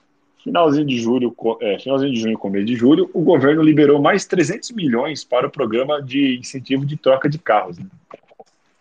Finalzinho 0.44 0.86
de 0.86 0.98
julho, 0.98 1.36
é, 1.61 1.78
finalzinho 1.80 2.14
de 2.14 2.20
junho, 2.22 2.38
começo 2.38 2.66
de 2.66 2.76
julho, 2.76 3.10
o 3.14 3.22
governo 3.22 3.61
liberou 3.61 4.02
mais 4.02 4.26
300 4.26 4.72
milhões 4.72 5.24
para 5.24 5.48
o 5.48 5.52
programa 5.52 6.02
de 6.02 6.38
incentivo 6.38 6.86
de 6.86 6.95
troca 6.95 7.30
de 7.30 7.38
carros. 7.38 7.78
Né? 7.78 7.86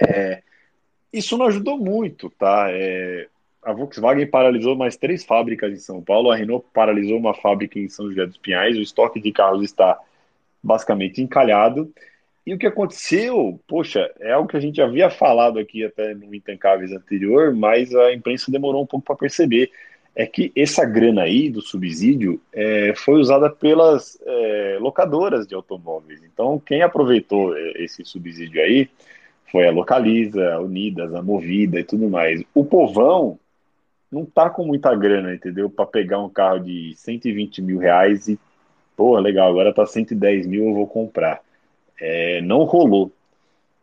É, 0.00 0.42
isso 1.12 1.36
não 1.36 1.46
ajudou 1.46 1.76
muito, 1.76 2.30
tá? 2.30 2.68
É, 2.70 3.26
a 3.62 3.72
Volkswagen 3.72 4.26
paralisou 4.26 4.76
mais 4.76 4.96
três 4.96 5.24
fábricas 5.24 5.72
em 5.72 5.80
São 5.80 6.00
Paulo, 6.00 6.30
a 6.30 6.36
Renault 6.36 6.64
paralisou 6.72 7.18
uma 7.18 7.34
fábrica 7.34 7.78
em 7.78 7.88
São 7.88 8.08
José 8.08 8.24
dos 8.24 8.38
Pinhais, 8.38 8.76
o 8.76 8.80
estoque 8.80 9.20
de 9.20 9.32
carros 9.32 9.64
está 9.64 9.98
basicamente 10.62 11.20
encalhado. 11.20 11.92
E 12.46 12.54
o 12.54 12.58
que 12.58 12.66
aconteceu, 12.66 13.60
poxa, 13.66 14.10
é 14.20 14.32
algo 14.32 14.48
que 14.48 14.56
a 14.56 14.60
gente 14.60 14.80
havia 14.80 15.10
falado 15.10 15.58
aqui 15.58 15.84
até 15.84 16.14
no 16.14 16.34
Intancáveis 16.34 16.92
anterior, 16.92 17.54
mas 17.54 17.94
a 17.94 18.14
imprensa 18.14 18.50
demorou 18.50 18.82
um 18.82 18.86
pouco 18.86 19.04
para 19.04 19.16
perceber 19.16 19.70
é 20.18 20.26
que 20.26 20.50
essa 20.56 20.84
grana 20.84 21.22
aí 21.22 21.48
do 21.48 21.62
subsídio 21.62 22.40
é, 22.52 22.92
foi 22.96 23.20
usada 23.20 23.48
pelas 23.48 24.18
é, 24.26 24.76
locadoras 24.80 25.46
de 25.46 25.54
automóveis. 25.54 26.20
Então, 26.24 26.58
quem 26.58 26.82
aproveitou 26.82 27.56
é, 27.56 27.84
esse 27.84 28.04
subsídio 28.04 28.60
aí 28.60 28.90
foi 29.52 29.68
a 29.68 29.70
Localiza, 29.70 30.54
a 30.54 30.60
Unidas, 30.60 31.14
a 31.14 31.22
Movida 31.22 31.78
e 31.78 31.84
tudo 31.84 32.10
mais. 32.10 32.42
O 32.52 32.64
povão 32.64 33.38
não 34.10 34.24
tá 34.24 34.50
com 34.50 34.66
muita 34.66 34.92
grana, 34.96 35.32
entendeu? 35.32 35.70
Para 35.70 35.86
pegar 35.86 36.18
um 36.18 36.28
carro 36.28 36.58
de 36.58 36.94
120 36.96 37.62
mil 37.62 37.78
reais 37.78 38.26
e, 38.26 38.36
pô, 38.96 39.16
legal, 39.20 39.48
agora 39.48 39.72
tá 39.72 39.86
110 39.86 40.48
mil, 40.48 40.64
eu 40.64 40.74
vou 40.74 40.88
comprar. 40.88 41.40
É, 42.00 42.40
não 42.40 42.64
rolou. 42.64 43.12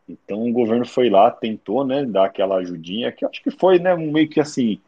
Então 0.07 0.45
o 0.45 0.51
governo 0.51 0.85
foi 0.85 1.09
lá, 1.09 1.31
tentou, 1.31 1.85
né, 1.85 2.03
dar 2.03 2.25
aquela 2.25 2.57
ajudinha, 2.57 3.09
que 3.09 3.23
acho 3.25 3.41
que 3.41 3.51
foi, 3.51 3.79
né, 3.79 3.95
meio 3.95 4.27
que 4.27 4.41
assim, 4.41 4.81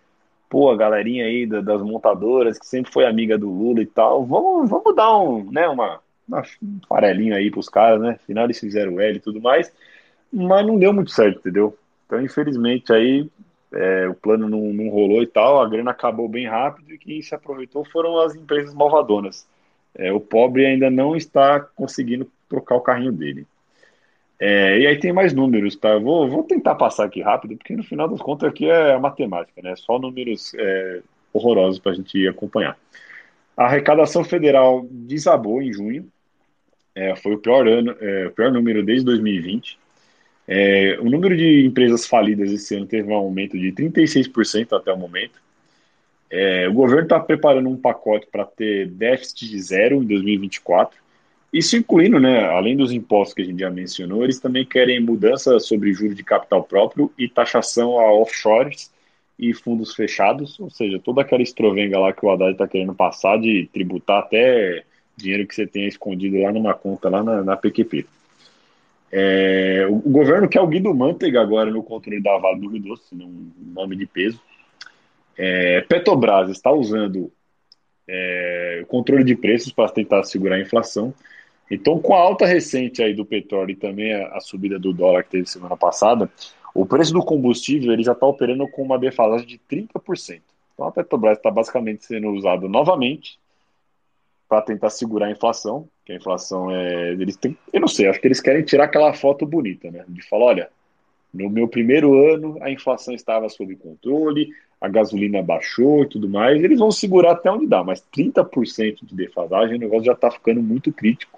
pô, 0.50 0.70
a 0.70 0.78
galerinha 0.78 1.26
aí 1.26 1.46
das 1.46 1.82
montadoras, 1.82 2.58
que 2.58 2.66
sempre 2.66 2.92
foi 2.92 3.06
amiga 3.06 3.38
do 3.38 3.50
Lula 3.50 3.82
e 3.82 3.86
tal, 3.86 4.26
vamos, 4.26 4.70
vamos 4.70 4.96
dar 4.96 5.18
um, 5.18 5.50
né, 5.52 5.68
uma, 5.68 6.00
uma 6.28 6.44
um 6.62 6.80
farelinho 6.88 7.36
aí 7.36 7.52
pros 7.52 7.70
caras, 7.70 8.02
né? 8.02 8.12
Afinal 8.12 8.46
eles 8.46 8.60
fizeram 8.60 9.00
L 9.00 9.18
e 9.18 9.22
tudo 9.22 9.42
mais, 9.42 9.72
mas 10.32 10.66
não 10.66 10.78
deu 10.78 10.94
muito 10.94 11.12
certo, 11.12 11.40
entendeu? 11.40 11.78
Então, 12.06 12.22
infelizmente, 12.22 12.94
aí 12.94 13.30
é, 13.74 14.08
o 14.08 14.14
plano 14.14 14.48
não, 14.48 14.74
não 14.74 14.90
rolou 14.90 15.22
e 15.22 15.28
tal, 15.28 15.62
a 15.62 15.70
grana 15.70 15.92
acabou 15.92 16.30
bem 16.30 16.48
rápido 16.48 16.94
e 16.94 16.98
quem 16.98 17.22
se 17.22 17.36
aproveitou 17.36 17.84
foram 17.86 18.20
as 18.20 18.36
empresas 18.36 18.74
malvadonas. 18.74 19.48
É, 19.94 20.12
o 20.12 20.20
pobre 20.20 20.66
ainda 20.66 20.90
não 20.90 21.16
está 21.16 21.60
conseguindo 21.60 22.30
trocar 22.48 22.76
o 22.76 22.82
carrinho 22.82 23.12
dele. 23.12 23.46
É, 24.40 24.80
e 24.80 24.88
aí 24.88 25.00
tem 25.00 25.12
mais 25.12 25.34
números, 25.34 25.76
tá? 25.76 25.98
Vou, 25.98 26.30
vou 26.30 26.44
tentar 26.44 26.76
passar 26.76 27.06
aqui 27.06 27.22
rápido, 27.22 27.58
porque 27.58 27.76
no 27.76 27.84
final 27.84 28.08
das 28.08 28.22
contas 28.22 28.50
aqui 28.50 28.70
é 28.70 28.94
a 28.94 29.00
matemática, 29.00 29.62
né? 29.62 29.76
Só 29.76 29.98
números 29.98 30.54
é, 30.56 31.02
horrorosos 31.34 31.80
para 31.80 31.92
a 31.92 31.96
gente 31.96 32.28
acompanhar. 32.28 32.78
A 33.56 33.66
arrecadação 33.66 34.24
federal 34.24 34.86
desabou 34.92 35.62
em 35.62 35.74
junho, 35.74 36.08
é, 36.94 37.16
foi 37.16 37.34
o 37.34 37.40
pior 37.40 37.68
ano, 37.68 37.96
é, 38.00 38.28
o 38.28 38.32
pior 38.32 38.52
número 38.52 38.84
desde 38.84 39.06
2020. 39.06 39.80
É, 40.48 40.98
o 41.00 41.10
número 41.10 41.36
de 41.36 41.66
empresas 41.66 42.08
falidas 42.08 42.52
esse 42.52 42.76
ano 42.76 42.86
teve 42.86 43.10
um 43.12 43.16
aumento 43.16 43.58
de 43.58 43.72
36% 43.72 44.74
até 44.74 44.94
o 44.94 44.98
momento. 44.98 45.42
É, 46.30 46.68
o 46.68 46.74
governo 46.74 47.04
está 47.04 47.20
preparando 47.20 47.70
um 47.70 47.78
pacote 47.78 48.28
para 48.32 48.46
ter 48.46 48.88
déficit 48.88 49.50
de 49.50 49.62
zero 49.62 50.02
em 50.02 50.06
2024. 50.08 50.98
Isso 51.52 51.78
incluindo, 51.78 52.20
né, 52.20 52.46
além 52.46 52.76
dos 52.76 52.92
impostos 52.92 53.34
que 53.34 53.42
a 53.42 53.46
gente 53.46 53.60
já 53.60 53.70
mencionou, 53.70 54.24
eles 54.24 54.40
também 54.40 54.66
querem 54.66 55.00
mudança 55.00 55.60
sobre 55.60 55.94
juros 55.94 56.16
de 56.16 56.24
capital 56.24 56.64
próprio 56.64 57.12
e 57.18 57.28
taxação 57.28 58.00
a 58.00 58.12
offshores 58.12 58.92
e 59.40 59.54
fundos 59.54 59.96
fechados, 59.96 60.60
ou 60.60 60.70
seja, 60.70 61.00
toda 61.00 61.22
aquela 61.22 61.42
estrovenga 61.42 62.00
lá 62.00 62.12
que 62.12 62.26
o 62.26 62.30
Haddad 62.30 62.52
está 62.52 62.68
querendo 62.68 62.94
passar 62.94 63.40
de 63.40 63.70
tributar 63.72 64.20
até 64.20 64.84
dinheiro 65.16 65.48
que 65.48 65.56
você 65.56 65.66
tenha 65.66 65.88
escondido 65.88 66.42
lá 66.42 66.52
numa 66.52 66.74
conta 66.74 67.10
lá 67.10 67.24
na, 67.24 67.44
na 67.44 67.56
PQP. 67.56 68.06
É, 69.12 69.88
o, 69.90 69.96
o, 69.96 70.10
governo 70.10 70.50
quer 70.50 70.60
o 70.60 70.68
Guido 70.68 70.94
Mantega 70.94 71.42
agora 71.42 71.72
no 71.72 71.82
controle 71.82 72.22
da 72.22 72.38
Vale 72.38 72.60
do 72.60 72.70
Rio 72.70 72.82
Doce, 72.82 73.16
um 73.16 73.52
nome 73.74 73.96
de 73.96 74.06
peso. 74.06 74.40
É, 75.38 75.82
Petrobras 75.82 76.50
está 76.50 76.72
usando 76.72 77.32
é, 78.08 78.86
controle 78.88 79.24
de 79.24 79.36
preços 79.36 79.72
para 79.72 79.90
tentar 79.90 80.24
segurar 80.24 80.56
a 80.56 80.62
inflação. 80.62 81.14
Então, 81.70 82.00
com 82.00 82.16
a 82.16 82.20
alta 82.20 82.46
recente 82.46 83.04
aí 83.04 83.14
do 83.14 83.26
petróleo 83.26 83.72
e 83.72 83.76
também 83.76 84.14
a, 84.14 84.40
subida 84.40 84.80
do 84.80 84.94
dólar 84.94 85.24
que 85.24 85.32
teve 85.32 85.50
semana 85.50 85.76
passada, 85.76 86.30
o 86.74 86.86
preço 86.86 87.14
do 87.14 87.24
combustível 87.24 87.92
ele 87.92 88.04
já 88.04 88.14
está 88.14 88.26
operando 88.26 88.68
com 88.70 88.84
uma 88.84 88.98
defasagem 88.98 89.48
de 89.48 89.60
30%. 89.70 90.42
Então, 90.74 90.88
a 90.88 90.92
Petrobras 90.92 91.38
está 91.38 91.50
basicamente 91.50 92.06
sendo 92.06 92.30
usada 92.30 92.68
novamente 92.68 93.40
para 94.48 94.62
tentar 94.62 94.90
segurar 94.90 95.28
a 95.28 95.32
inflação, 95.32 95.90
que 96.06 96.14
a 96.14 96.16
inflação 96.16 96.72
é. 96.72 97.12
Eles 97.14 97.36
têm, 97.36 97.58
eu 97.74 97.82
não 97.82 97.88
sei, 97.88 98.08
acho 98.08 98.22
que 98.22 98.28
eles 98.28 98.40
querem 98.40 98.64
tirar 98.64 98.86
aquela 98.86 99.12
foto 99.14 99.46
bonita, 99.46 99.92
né? 99.92 100.06
De 100.08 100.22
falar, 100.22 100.46
olha, 100.46 100.70
no 101.34 101.50
meu 101.50 101.68
primeiro 101.68 102.18
ano 102.32 102.58
a 102.62 102.72
inflação 102.72 103.14
estava 103.14 103.50
sob 103.50 103.76
controle, 103.76 104.50
a 104.80 104.88
gasolina 104.88 105.42
baixou 105.42 106.04
e 106.04 106.10
tudo 106.10 106.30
mais, 106.30 106.64
eles 106.64 106.80
vão 106.80 106.92
segurar 106.92 107.32
até 107.32 107.52
onde 107.52 107.68
dá, 107.68 107.84
mas 107.84 108.02
30% 108.16 109.00
de 109.04 109.16
defasagem, 109.16 109.76
o 109.76 109.80
negócio 109.80 110.06
já 110.06 110.14
está 110.14 110.32
ficando 110.32 110.62
muito 110.62 110.94
crítico. 110.94 111.38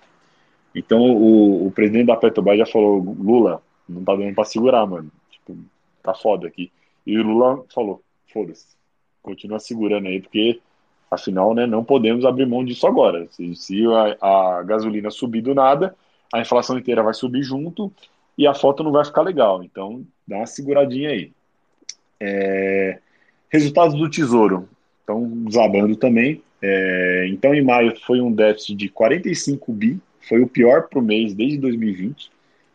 Então 0.74 1.00
o, 1.00 1.68
o, 1.68 1.72
presidente 1.72 2.08
da 2.08 2.16
Petrobras 2.16 2.60
já 2.60 2.66
falou, 2.66 3.00
Lula, 3.00 3.62
não 3.88 4.04
tá 4.04 4.16
dando 4.16 4.34
para 4.36 4.46
segurar, 4.46 4.86
mano. 4.86 5.12
Tipo, 5.30 5.58
tá 6.04 6.14
foda 6.14 6.48
aqui. 6.48 6.72
E 7.06 7.18
o 7.18 7.24
Lula 7.24 7.64
falou, 7.74 8.02
foda-se, 8.32 8.68
continua 9.22 9.60
segurando 9.60 10.08
aí, 10.08 10.22
porque 10.22 10.62
afinal, 11.10 11.54
né, 11.54 11.66
não 11.66 11.84
podemos 11.84 12.24
abrir 12.26 12.46
mão 12.46 12.64
disso 12.64 12.86
agora. 12.86 13.28
Se, 13.32 13.56
se 13.56 13.84
a, 14.22 14.58
a 14.60 14.64
gasolina 14.64 15.10
subir 15.10 15.42
do 15.42 15.56
nada, 15.56 15.96
a 16.32 16.40
inflação 16.40 16.78
inteira 16.78 17.02
vai 17.02 17.14
subir 17.14 17.42
junto 17.42 17.92
e 18.38 18.48
a 18.48 18.54
foto 18.54 18.84
não 18.84 18.92
vai 18.92 19.04
ficar 19.04 19.22
legal. 19.22 19.64
Então, 19.64 20.06
dá 20.28 20.38
uma 20.38 20.46
seguradinha 20.46 21.10
aí. 21.10 21.32
É... 22.20 23.00
Resultados 23.50 23.96
do 23.96 24.10
Tesouro 24.10 24.70
estão 25.02 25.28
desabando 25.46 25.96
também. 25.96 26.42
É... 26.62 27.28
Então, 27.30 27.54
em 27.54 27.64
maio 27.64 27.98
foi 28.06 28.22
um 28.22 28.32
déficit 28.32 28.76
de 28.76 28.90
45 28.90 29.74
bi, 29.74 30.00
foi 30.30 30.42
o 30.42 30.48
pior 30.48 30.88
para 30.88 31.00
o 31.00 31.02
mês 31.02 31.34
desde 31.34 31.58
2020, 31.58 32.32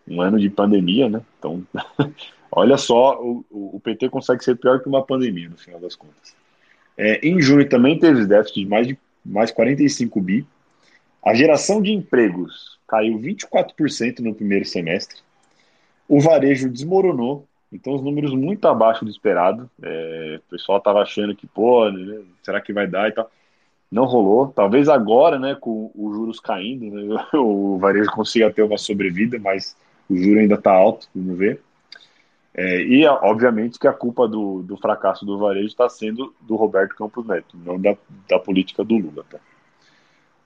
um 0.09 0.21
ano 0.21 0.39
de 0.39 0.51
pandemia, 0.51 1.09
né? 1.09 1.23
Então, 1.39 1.63
olha 2.51 2.77
só, 2.77 3.23
o, 3.23 3.45
o 3.51 3.81
PT 3.81 4.11
consegue 4.11 4.45
ser 4.45 4.57
pior 4.57 4.81
que 4.81 4.89
uma 4.89 5.05
pandemia, 5.05 5.49
no 5.49 5.57
final 5.57 5.81
das 5.81 5.95
contas. 5.95 6.35
É, 6.99 7.27
em 7.27 7.41
junho 7.41 7.69
também 7.69 7.99
teve 7.99 8.27
déficit 8.27 8.61
de 8.61 8.67
mais, 8.67 8.87
de 8.87 8.99
mais 9.25 9.51
45 9.53 10.21
bi. 10.21 10.47
A 11.25 11.33
geração 11.33 11.81
de 11.81 11.93
empregos 11.93 12.79
caiu 12.87 13.19
24% 13.19 14.19
no 14.19 14.35
primeiro 14.35 14.65
semestre. 14.65 15.21
O 16.07 16.21
varejo 16.21 16.69
desmoronou, 16.69 17.47
então, 17.73 17.95
os 17.95 18.03
números 18.03 18.33
muito 18.33 18.69
abaixo 18.69 19.05
do 19.05 19.11
esperado. 19.11 19.69
É, 19.83 20.41
o 20.47 20.51
pessoal 20.51 20.79
estava 20.79 21.03
achando 21.03 21.35
que, 21.35 21.45
pô, 21.45 21.91
né, 21.91 22.21
será 22.43 22.61
que 22.61 22.73
vai 22.73 22.87
dar 22.87 23.09
e 23.09 23.13
tal. 23.13 23.29
Não 23.95 24.07
rolou. 24.07 24.49
Talvez 24.49 24.89
agora, 24.89 25.39
né, 25.39 25.55
com 25.55 25.89
os 25.95 26.17
juros 26.17 26.41
caindo, 26.41 26.91
né, 26.91 27.27
o 27.39 27.79
varejo 27.79 28.11
consiga 28.11 28.51
ter 28.51 28.63
uma 28.63 28.77
sobrevida, 28.77 29.39
mas 29.39 29.77
o 30.11 30.17
juro 30.17 30.41
ainda 30.41 30.57
está 30.57 30.73
alto, 30.73 31.09
vamos 31.15 31.39
ver. 31.39 31.61
É, 32.53 32.83
e, 32.83 33.07
obviamente, 33.07 33.79
que 33.79 33.87
a 33.87 33.93
culpa 33.93 34.27
do, 34.27 34.63
do 34.63 34.77
fracasso 34.77 35.25
do 35.25 35.39
varejo 35.39 35.69
está 35.69 35.89
sendo 35.89 36.35
do 36.41 36.57
Roberto 36.57 36.97
Campos 36.97 37.25
Neto, 37.25 37.57
não 37.65 37.81
da, 37.81 37.97
da 38.29 38.39
política 38.41 38.83
do 38.83 38.97
Lula. 38.97 39.25
Tá? 39.31 39.39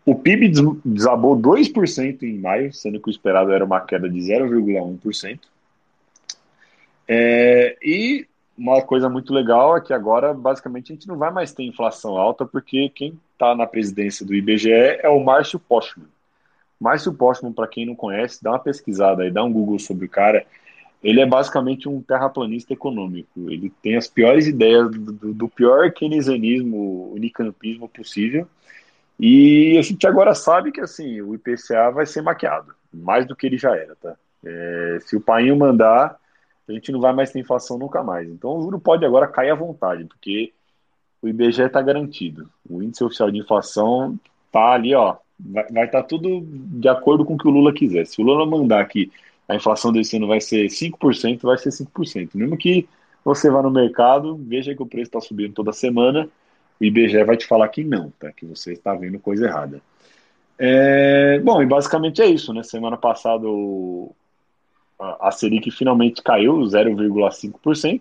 O 0.04 0.14
PIB 0.14 0.52
desabou 0.84 1.34
2% 1.34 2.22
em 2.24 2.38
maio, 2.38 2.70
sendo 2.74 3.00
que 3.00 3.08
o 3.08 3.10
esperado 3.10 3.50
era 3.50 3.64
uma 3.64 3.80
queda 3.80 4.10
de 4.10 4.18
0,1%. 4.18 5.40
É, 7.08 7.78
e 7.82 8.26
uma 8.58 8.82
coisa 8.82 9.08
muito 9.08 9.32
legal 9.32 9.76
é 9.76 9.80
que 9.80 9.92
agora, 9.92 10.34
basicamente, 10.34 10.92
a 10.92 10.94
gente 10.94 11.06
não 11.06 11.16
vai 11.16 11.30
mais 11.30 11.52
ter 11.52 11.62
inflação 11.62 12.16
alta, 12.16 12.44
porque 12.44 12.88
quem 12.88 13.18
está 13.32 13.54
na 13.54 13.66
presidência 13.66 14.26
do 14.26 14.34
IBGE 14.34 14.72
é 14.72 15.08
o 15.08 15.22
Márcio 15.22 15.60
Postman. 15.60 16.08
Márcio 16.80 17.14
Postman, 17.14 17.52
para 17.52 17.68
quem 17.68 17.86
não 17.86 17.94
conhece, 17.94 18.42
dá 18.42 18.50
uma 18.50 18.58
pesquisada 18.58 19.22
aí, 19.22 19.30
dá 19.30 19.44
um 19.44 19.52
Google 19.52 19.78
sobre 19.78 20.06
o 20.06 20.08
cara. 20.08 20.44
Ele 21.02 21.20
é 21.20 21.26
basicamente 21.26 21.88
um 21.88 22.02
terraplanista 22.02 22.72
econômico. 22.72 23.48
Ele 23.48 23.72
tem 23.80 23.96
as 23.96 24.08
piores 24.08 24.48
ideias 24.48 24.90
do, 24.90 25.32
do 25.32 25.48
pior 25.48 25.92
keynesianismo, 25.92 27.12
unicampismo 27.14 27.88
possível. 27.88 28.48
E 29.18 29.76
a 29.78 29.82
gente 29.82 30.06
agora 30.06 30.34
sabe 30.34 30.72
que 30.72 30.80
assim 30.80 31.20
o 31.20 31.34
IPCA 31.34 31.90
vai 31.92 32.06
ser 32.06 32.22
maquiado, 32.22 32.74
mais 32.92 33.24
do 33.26 33.34
que 33.34 33.46
ele 33.46 33.58
já 33.58 33.76
era, 33.76 33.96
tá? 33.96 34.16
É, 34.44 34.98
se 35.00 35.16
o 35.16 35.20
painho 35.20 35.56
mandar, 35.56 36.16
a 36.68 36.72
gente 36.72 36.92
não 36.92 37.00
vai 37.00 37.12
mais 37.12 37.32
ter 37.32 37.40
inflação 37.40 37.78
nunca 37.78 38.02
mais. 38.02 38.28
Então 38.28 38.56
o 38.56 38.62
juro 38.62 38.78
pode 38.78 39.04
agora 39.04 39.26
cair 39.26 39.50
à 39.50 39.54
vontade, 39.54 40.04
porque 40.04 40.52
o 41.22 41.28
IBGE 41.28 41.62
está 41.62 41.80
garantido. 41.82 42.48
O 42.68 42.82
índice 42.82 43.02
oficial 43.02 43.30
de 43.30 43.38
inflação 43.38 44.18
tá 44.52 44.72
ali, 44.72 44.94
ó, 44.94 45.16
vai 45.38 45.64
estar 45.86 46.02
tá 46.02 46.02
tudo 46.02 46.42
de 46.44 46.88
acordo 46.88 47.24
com 47.24 47.34
o 47.34 47.38
que 47.38 47.48
o 47.48 47.50
Lula 47.50 47.72
quiser. 47.72 48.06
Se 48.06 48.20
o 48.20 48.24
Lula 48.24 48.46
mandar 48.46 48.86
que 48.86 49.10
a 49.48 49.54
inflação 49.54 49.92
desse 49.92 50.16
ano 50.16 50.26
vai 50.26 50.40
ser 50.40 50.66
5%, 50.66 51.42
vai 51.42 51.56
ser 51.58 51.70
5%. 51.70 52.30
Mesmo 52.34 52.56
que 52.56 52.86
você 53.24 53.50
vá 53.50 53.62
no 53.62 53.70
mercado, 53.70 54.36
veja 54.36 54.74
que 54.74 54.82
o 54.82 54.86
preço 54.86 55.08
está 55.08 55.20
subindo 55.20 55.54
toda 55.54 55.72
semana, 55.72 56.28
o 56.80 56.84
IBGE 56.84 57.24
vai 57.24 57.36
te 57.36 57.46
falar 57.46 57.68
que 57.68 57.82
não, 57.82 58.10
tá? 58.18 58.30
Que 58.32 58.44
você 58.44 58.72
está 58.72 58.94
vendo 58.94 59.18
coisa 59.18 59.46
errada. 59.46 59.80
É, 60.58 61.38
bom, 61.40 61.62
e 61.62 61.66
basicamente 61.66 62.20
é 62.20 62.26
isso, 62.26 62.52
né? 62.52 62.62
Semana 62.62 62.96
passada 62.96 63.48
o, 63.48 64.14
a 64.98 65.30
Selic 65.30 65.70
finalmente 65.70 66.22
caiu 66.22 66.56
0,5%, 66.58 68.00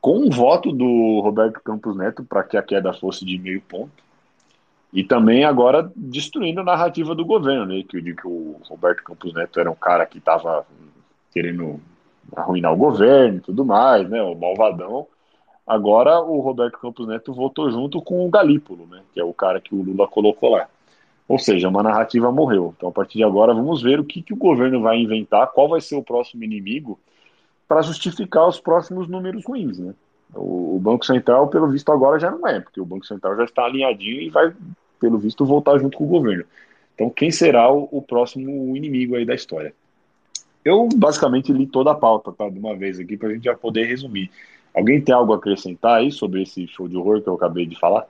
com 0.00 0.18
um 0.18 0.30
voto 0.30 0.72
do 0.72 1.20
Roberto 1.20 1.60
Campos 1.60 1.96
Neto 1.96 2.24
para 2.24 2.42
que 2.42 2.56
a 2.56 2.62
queda 2.62 2.92
fosse 2.92 3.24
de 3.24 3.38
meio 3.38 3.62
ponto. 3.62 4.04
E 4.92 5.02
também 5.02 5.44
agora 5.44 5.90
destruindo 5.96 6.60
a 6.60 6.64
narrativa 6.64 7.14
do 7.14 7.24
governo, 7.24 7.66
né? 7.66 7.82
Que, 7.88 8.00
que 8.00 8.26
o 8.26 8.60
Roberto 8.68 9.02
Campos 9.02 9.32
Neto 9.32 9.58
era 9.58 9.70
um 9.70 9.74
cara 9.74 10.06
que 10.06 10.18
estava 10.18 10.66
querendo 11.32 11.80
arruinar 12.36 12.72
o 12.72 12.76
governo 12.76 13.38
e 13.38 13.40
tudo 13.40 13.64
mais, 13.64 14.08
né? 14.08 14.22
O 14.22 14.34
malvadão. 14.34 15.06
Agora 15.66 16.20
o 16.20 16.40
Roberto 16.40 16.78
Campos 16.78 17.08
Neto 17.08 17.32
votou 17.32 17.70
junto 17.70 18.00
com 18.02 18.26
o 18.26 18.30
Galípolo, 18.30 18.86
né? 18.86 19.02
Que 19.12 19.20
é 19.20 19.24
o 19.24 19.32
cara 19.32 19.60
que 19.60 19.74
o 19.74 19.82
Lula 19.82 20.06
colocou 20.06 20.50
lá. 20.50 20.68
Ou 21.26 21.38
seja, 21.38 21.68
uma 21.68 21.82
narrativa 21.82 22.30
morreu. 22.30 22.74
Então, 22.76 22.88
a 22.88 22.92
partir 22.92 23.18
de 23.18 23.24
agora, 23.24 23.54
vamos 23.54 23.82
ver 23.82 23.98
o 23.98 24.04
que, 24.04 24.22
que 24.22 24.34
o 24.34 24.36
governo 24.36 24.80
vai 24.82 24.98
inventar, 24.98 25.50
qual 25.52 25.68
vai 25.68 25.80
ser 25.80 25.96
o 25.96 26.02
próximo 26.02 26.44
inimigo 26.44 26.98
para 27.66 27.82
justificar 27.82 28.46
os 28.46 28.60
próximos 28.60 29.08
números 29.08 29.44
ruins. 29.44 29.78
Né? 29.78 29.94
O, 30.34 30.76
o, 30.76 30.78
Banco 30.78 31.04
Central, 31.06 31.48
pelo 31.48 31.68
visto, 31.68 31.90
agora 31.90 32.18
já 32.18 32.30
não 32.30 32.46
é, 32.46 32.60
porque 32.60 32.80
o 32.80 32.84
Banco 32.84 33.06
Central 33.06 33.36
já 33.36 33.44
está 33.44 33.64
alinhadinho 33.64 34.20
e 34.20 34.28
vai, 34.28 34.52
pelo 35.00 35.18
visto, 35.18 35.46
voltar 35.46 35.78
junto 35.78 35.96
com 35.96 36.04
o 36.04 36.08
governo. 36.08 36.44
Então, 36.94 37.08
quem 37.08 37.30
será 37.30 37.72
o, 37.72 37.88
o 37.90 38.02
próximo 38.02 38.76
inimigo 38.76 39.16
aí 39.16 39.24
da 39.24 39.34
história? 39.34 39.74
Eu 40.64 40.88
basicamente 40.94 41.52
li 41.52 41.66
toda 41.66 41.90
a 41.90 41.94
pauta, 41.94 42.32
tá? 42.32 42.48
De 42.48 42.58
uma 42.58 42.74
vez 42.76 42.98
aqui, 42.98 43.16
para 43.16 43.28
a 43.28 43.32
gente 43.32 43.44
já 43.44 43.54
poder 43.54 43.86
resumir. 43.86 44.30
Alguém 44.74 45.00
tem 45.00 45.14
algo 45.14 45.32
a 45.32 45.36
acrescentar 45.36 45.98
aí 45.98 46.10
sobre 46.10 46.42
esse 46.42 46.66
show 46.66 46.88
de 46.88 46.96
horror 46.96 47.22
que 47.22 47.28
eu 47.28 47.34
acabei 47.34 47.66
de 47.66 47.78
falar? 47.78 48.06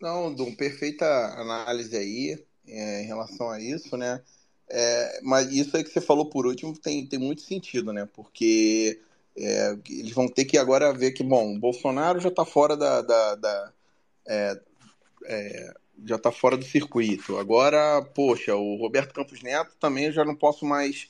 Não, 0.00 0.32
Dum, 0.32 0.54
perfeita 0.54 1.04
análise 1.38 1.94
aí 1.96 2.42
é, 2.66 3.02
em 3.02 3.06
relação 3.06 3.50
a 3.50 3.60
isso, 3.60 3.96
né? 3.96 4.22
É, 4.68 5.20
mas 5.22 5.52
isso 5.52 5.76
aí 5.76 5.84
que 5.84 5.90
você 5.90 6.00
falou 6.00 6.30
por 6.30 6.46
último 6.46 6.76
tem, 6.78 7.06
tem 7.06 7.18
muito 7.18 7.42
sentido, 7.42 7.92
né? 7.92 8.08
Porque 8.12 9.00
é, 9.36 9.76
eles 9.88 10.12
vão 10.12 10.28
ter 10.28 10.44
que 10.44 10.56
agora 10.56 10.92
ver 10.92 11.12
que, 11.12 11.22
bom, 11.22 11.54
o 11.54 11.58
Bolsonaro 11.58 12.20
já 12.20 12.28
está 12.28 12.44
fora 12.44 12.76
da. 12.76 13.02
da, 13.02 13.34
da 13.34 13.72
é, 14.26 14.60
é, 15.24 15.74
já 16.04 16.16
está 16.16 16.32
fora 16.32 16.56
do 16.56 16.64
circuito. 16.64 17.36
Agora, 17.36 18.02
poxa, 18.14 18.56
o 18.56 18.76
Roberto 18.76 19.12
Campos 19.12 19.42
Neto 19.42 19.76
também 19.78 20.10
já 20.10 20.24
não 20.24 20.34
posso 20.34 20.64
mais 20.64 21.08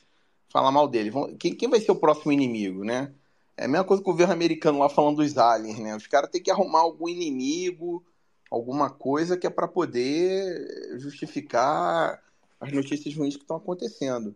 falar 0.49 0.73
mal 0.73 0.89
dele. 0.89 1.13
Quem, 1.39 1.55
quem 1.55 1.69
vai 1.69 1.81
ser 1.81 1.93
o 1.93 1.97
próximo 1.97 2.33
inimigo, 2.33 2.85
né? 2.85 3.13
É 3.57 3.67
a 3.67 3.69
mesma 3.69 3.85
coisa 3.85 4.03
que 4.03 4.09
o 4.09 4.13
governo 4.13 4.33
americano 4.33 4.79
lá 4.79 4.89
falando 4.89 5.19
dos 5.19 5.39
aliens, 5.39 5.79
né? 5.79 5.95
Os 5.95 6.09
caras 6.09 6.31
têm 6.31 6.43
que 6.43 6.51
arrumar 6.51 6.81
algum 6.81 7.09
inimigo 7.09 8.05
alguma 8.51 8.91
coisa 8.91 9.37
que 9.37 9.47
é 9.47 9.51
para 9.51 9.69
poder 9.69 10.99
justificar 10.99 12.23
as 12.61 12.73
notícias 12.73 13.15
ruins 13.15 13.37
que 13.37 13.43
estão 13.43 13.57
acontecendo. 13.57 14.35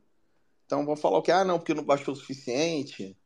Então 0.65 0.87
vão 0.87 0.97
falar 0.97 1.19
o 1.19 1.23
que? 1.23 1.33
Ah, 1.33 1.45
não, 1.45 1.59
porque 1.59 1.75
não 1.75 1.85
baixou 1.85 2.15
o 2.15 2.17
suficiente. 2.17 3.17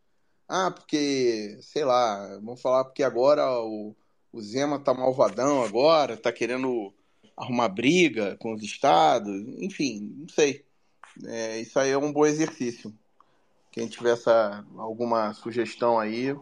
Ah, 0.48 0.70
porque, 0.70 1.58
sei 1.60 1.84
lá, 1.84 2.38
vamos 2.42 2.60
falar 2.60 2.84
porque 2.84 3.02
agora 3.02 3.46
o, 3.60 3.94
o 4.32 4.40
Zema 4.40 4.78
tá 4.78 4.94
malvadão 4.94 5.62
agora, 5.62 6.16
tá 6.16 6.32
querendo 6.32 6.92
arrumar 7.36 7.68
briga 7.68 8.36
com 8.38 8.52
os 8.54 8.62
estados, 8.62 9.30
enfim, 9.58 10.14
não 10.16 10.28
sei. 10.28 10.64
É, 11.26 11.60
isso 11.60 11.78
aí 11.78 11.90
é 11.90 11.98
um 11.98 12.12
bom 12.12 12.26
exercício. 12.26 12.92
Quem 13.70 13.86
tiver 13.86 14.14
essa, 14.14 14.64
alguma 14.76 15.32
sugestão 15.34 15.98
aí, 15.98 16.34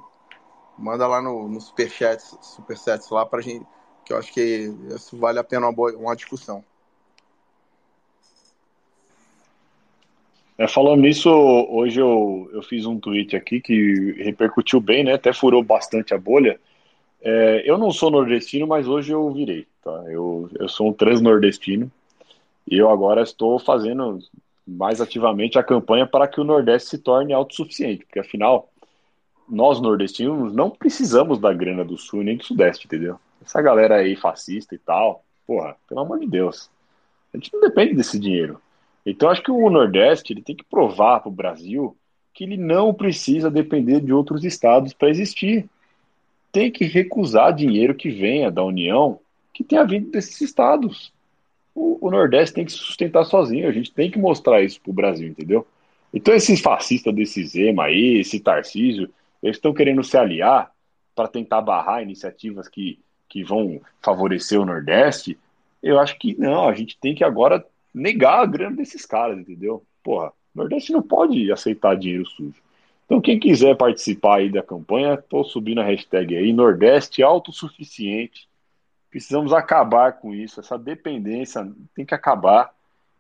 manda 0.79 1.07
lá 1.07 1.21
no, 1.21 1.49
no 1.49 1.61
Superchat, 1.61 2.23
Superchats 2.41 3.11
lá 3.11 3.27
pra 3.27 3.43
gente, 3.43 3.67
que 4.07 4.13
eu 4.13 4.19
acho 4.19 4.33
que 4.33 4.73
isso 4.95 5.17
vale 5.19 5.39
a 5.39 5.45
pena 5.45 5.67
uma, 5.67 5.73
boa, 5.73 5.93
uma 5.97 6.15
discussão. 6.15 6.65
É, 10.57 10.67
falando 10.67 11.03
nisso, 11.03 11.29
hoje 11.29 12.01
eu, 12.01 12.49
eu 12.53 12.63
fiz 12.63 12.87
um 12.87 12.99
tweet 12.99 13.37
aqui 13.37 13.61
que 13.61 14.13
repercutiu 14.23 14.81
bem, 14.81 15.05
né? 15.05 15.15
Até 15.15 15.33
furou 15.33 15.63
bastante 15.63 16.15
a 16.15 16.19
bolha. 16.19 16.59
É, 17.21 17.63
eu 17.67 17.77
não 17.77 17.91
sou 17.91 18.11
nordestino, 18.11 18.67
mas 18.67 18.87
hoje 18.87 19.13
eu 19.13 19.31
virei, 19.33 19.67
tá? 19.83 20.05
Eu, 20.09 20.49
eu 20.59 20.69
sou 20.69 20.89
um 20.89 20.93
transnordestino 20.93 21.91
e 22.71 22.79
eu 22.79 22.89
agora 22.89 23.23
estou 23.23 23.59
fazendo 23.59 24.21
mais 24.67 25.01
ativamente 25.01 25.59
a 25.59 25.63
campanha 25.63 26.07
para 26.07 26.27
que 26.27 26.41
o 26.41 26.45
Nordeste 26.45 26.91
se 26.91 26.99
torne 26.99 27.33
autossuficiente, 27.33 28.05
porque 28.05 28.19
afinal, 28.19 28.69
nós 29.49 29.81
nordestinos 29.81 30.53
não 30.53 30.71
precisamos 30.71 31.39
da 31.39 31.53
grana 31.53 31.85
do 31.85 31.97
Sul 31.97 32.25
nem 32.25 32.37
do 32.37 32.45
Sudeste, 32.45 32.87
entendeu? 32.87 33.21
Essa 33.47 33.63
galera 33.63 33.97
aí 33.97 34.17
fascista 34.17 34.75
e 34.75 34.79
tal, 34.79 35.25
porra, 35.47 35.77
pelo 35.89 36.01
amor 36.01 36.19
de 36.19 36.27
Deus, 36.27 36.69
a 37.33 37.37
gente 37.39 37.53
não 37.55 37.61
depende 37.61 37.95
desse 37.95 38.19
dinheiro. 38.19 38.61
Então 39.07 39.31
acho 39.31 39.43
que 39.43 39.51
o 39.51 39.71
Nordeste 39.71 40.33
ele 40.33 40.43
tem 40.43 40.55
que 40.55 40.65
provar 40.65 41.21
para 41.21 41.29
o 41.29 41.33
Brasil 41.33 41.97
que 42.35 42.45
ele 42.45 42.57
não 42.57 42.93
precisa 42.93 43.51
depender 43.51 44.01
de 44.01 44.13
outros 44.13 44.45
estados 44.45 44.93
para 44.93 45.09
existir. 45.09 45.67
Tem 46.53 46.71
que 46.71 46.85
recusar 46.85 47.55
dinheiro 47.55 47.95
que 47.95 48.11
venha 48.11 48.51
da 48.51 48.63
União 48.63 49.21
que 49.55 49.65
tenha 49.65 49.87
vindo 49.87 50.11
desses 50.11 50.39
estados 50.43 51.11
o, 51.77 51.99
o, 52.01 52.11
Nordeste 52.11 52.55
tem 52.55 52.65
que 52.65 52.73
se 52.73 52.79
sustentar 52.79 53.25
sozinho. 53.27 53.69
A 53.69 53.73
gente 53.73 53.93
tem 53.93 54.11
que 54.11 54.19
mostrar 54.19 54.63
isso 54.63 54.81
pro 54.81 54.95
Brasil, 54.95 55.29
entendeu? 55.29 55.67
Então, 56.13 56.35
esses 56.35 56.59
fascistas 56.61 57.15
desse 57.15 57.45
Zema 57.45 57.85
aí, 57.85 58.19
esse 58.19 58.41
Tarcísio, 58.41 59.11
eles 59.43 59.59
estão 59.59 59.75
querendo 59.75 60.03
se 60.03 60.17
aliar 60.17 60.73
para 61.15 61.29
tentar 61.29 61.61
barrar 61.61 62.03
iniciativas 62.03 62.67
que, 62.67 62.99
que 63.29 63.43
vão 63.45 63.81
favorecer 64.03 64.61
o 64.61 64.65
Nordeste. 64.65 65.39
Eu 65.83 65.99
acho 65.99 66.19
que 66.19 66.39
não, 66.39 66.69
a 66.69 66.75
gente 66.75 66.99
tem 66.99 67.15
que 67.15 67.25
agora 67.25 67.65
negar 67.95 68.41
a 68.41 68.47
grana 68.47 68.77
desses 68.77 69.07
caras, 69.07 69.39
entendeu? 69.39 69.85
Porra, 70.03 70.29
o 70.29 70.33
Nordeste 70.59 70.93
não 70.93 71.03
pode 71.03 71.51
aceitar 71.51 71.97
dinheiro 71.97 72.27
sujo. 72.27 72.63
Então, 73.05 73.21
quem 73.21 73.39
quiser 73.39 73.77
participar 73.77 74.39
aí 74.39 74.51
da 74.51 74.63
campanha, 74.63 75.17
tô 75.17 75.45
subindo 75.45 75.81
a 75.81 75.85
hashtag 75.85 76.37
aí, 76.37 76.53
Nordeste 76.53 77.23
autossuficiente 77.23 78.49
Precisamos 79.17 79.55
acabar 79.55 80.13
com 80.13 80.35
isso. 80.35 80.61
Essa 80.61 80.79
dependência 80.79 81.67
tem 81.95 82.05
que 82.05 82.15
acabar. 82.15 82.71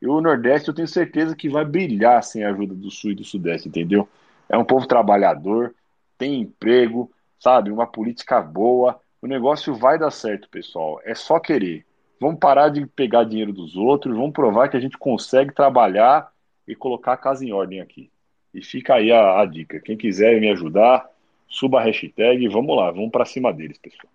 E 0.01 0.07
o 0.07 0.21
Nordeste 0.21 0.69
eu 0.69 0.75
tenho 0.75 0.87
certeza 0.87 1.35
que 1.35 1.49
vai 1.49 1.65
brilhar 1.65 2.23
sem 2.23 2.45
a 2.45 2.51
ajuda 2.51 2.75
do 2.75 2.91
Sul 2.91 3.13
e 3.13 3.15
do 3.15 3.25
Sudeste, 3.25 3.69
entendeu? 3.69 4.07
É 4.47 4.59
um 4.59 4.65
povo 4.65 4.87
trabalhador, 4.87 5.75
tem 6.19 6.43
emprego, 6.43 7.11
sabe? 7.41 7.71
Uma 7.71 7.87
política 7.87 8.43
boa. 8.43 9.01
O 9.27 9.29
negócio 9.29 9.75
vai 9.75 9.99
dar 9.99 10.13
certo, 10.13 10.49
pessoal. 10.49 11.01
É 11.05 11.13
só 11.13 11.41
querer. 11.41 11.85
Vamos 12.21 12.39
parar 12.39 12.69
de 12.69 12.87
pegar 12.87 13.25
dinheiro 13.25 13.53
dos 13.53 13.75
outros, 13.77 14.17
vamos 14.17 14.33
provar 14.33 14.69
que 14.69 14.77
a 14.77 14.81
gente 14.81 14.97
consegue 14.97 15.53
trabalhar 15.53 16.33
e 16.67 16.77
colocar 16.77 17.15
a 17.15 17.17
casa 17.17 17.45
em 17.45 17.51
ordem 17.53 17.81
aqui. 17.81 18.09
E 18.55 18.63
fica 18.63 18.95
aí 18.95 19.11
a, 19.11 19.41
a 19.41 19.45
dica. 19.45 19.81
Quem 19.81 19.97
quiser 19.97 20.41
me 20.41 20.49
ajudar, 20.51 21.11
suba 21.49 21.81
a 21.81 21.83
hashtag 21.83 22.45
e 22.45 22.49
vamos 22.49 22.77
lá, 22.77 22.93
vamos 22.93 23.11
para 23.11 23.25
cima 23.25 23.53
deles, 23.53 23.79
pessoal. 23.79 24.13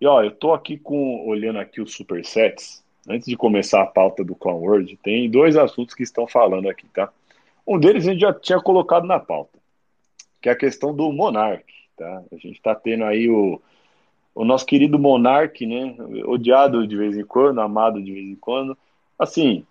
E 0.00 0.06
ó, 0.08 0.24
eu 0.24 0.32
tô 0.32 0.52
aqui 0.52 0.76
com 0.76 1.24
olhando 1.24 1.60
aqui 1.60 1.80
os 1.80 1.94
supersets. 1.94 2.84
Antes 3.08 3.28
de 3.28 3.36
começar 3.36 3.80
a 3.80 3.86
pauta 3.86 4.24
do 4.24 4.34
Clown 4.34 4.58
World, 4.58 4.96
tem 4.96 5.30
dois 5.30 5.56
assuntos 5.56 5.94
que 5.94 6.02
estão 6.02 6.26
falando 6.26 6.68
aqui, 6.68 6.88
tá? 6.88 7.12
Um 7.70 7.78
deles 7.78 8.04
a 8.04 8.10
gente 8.10 8.20
já 8.20 8.34
tinha 8.34 8.60
colocado 8.60 9.06
na 9.06 9.20
pauta, 9.20 9.56
que 10.42 10.48
é 10.48 10.52
a 10.52 10.56
questão 10.56 10.92
do 10.92 11.12
Monark, 11.12 11.72
tá? 11.96 12.24
A 12.32 12.36
gente 12.36 12.60
tá 12.60 12.74
tendo 12.74 13.04
aí 13.04 13.30
o, 13.30 13.62
o 14.34 14.44
nosso 14.44 14.66
querido 14.66 14.98
Monark, 14.98 15.64
né? 15.64 15.94
Odiado 16.24 16.84
de 16.84 16.96
vez 16.96 17.16
em 17.16 17.24
quando, 17.24 17.60
amado 17.60 18.02
de 18.02 18.12
vez 18.12 18.26
em 18.26 18.34
quando. 18.34 18.76
Assim, 19.16 19.64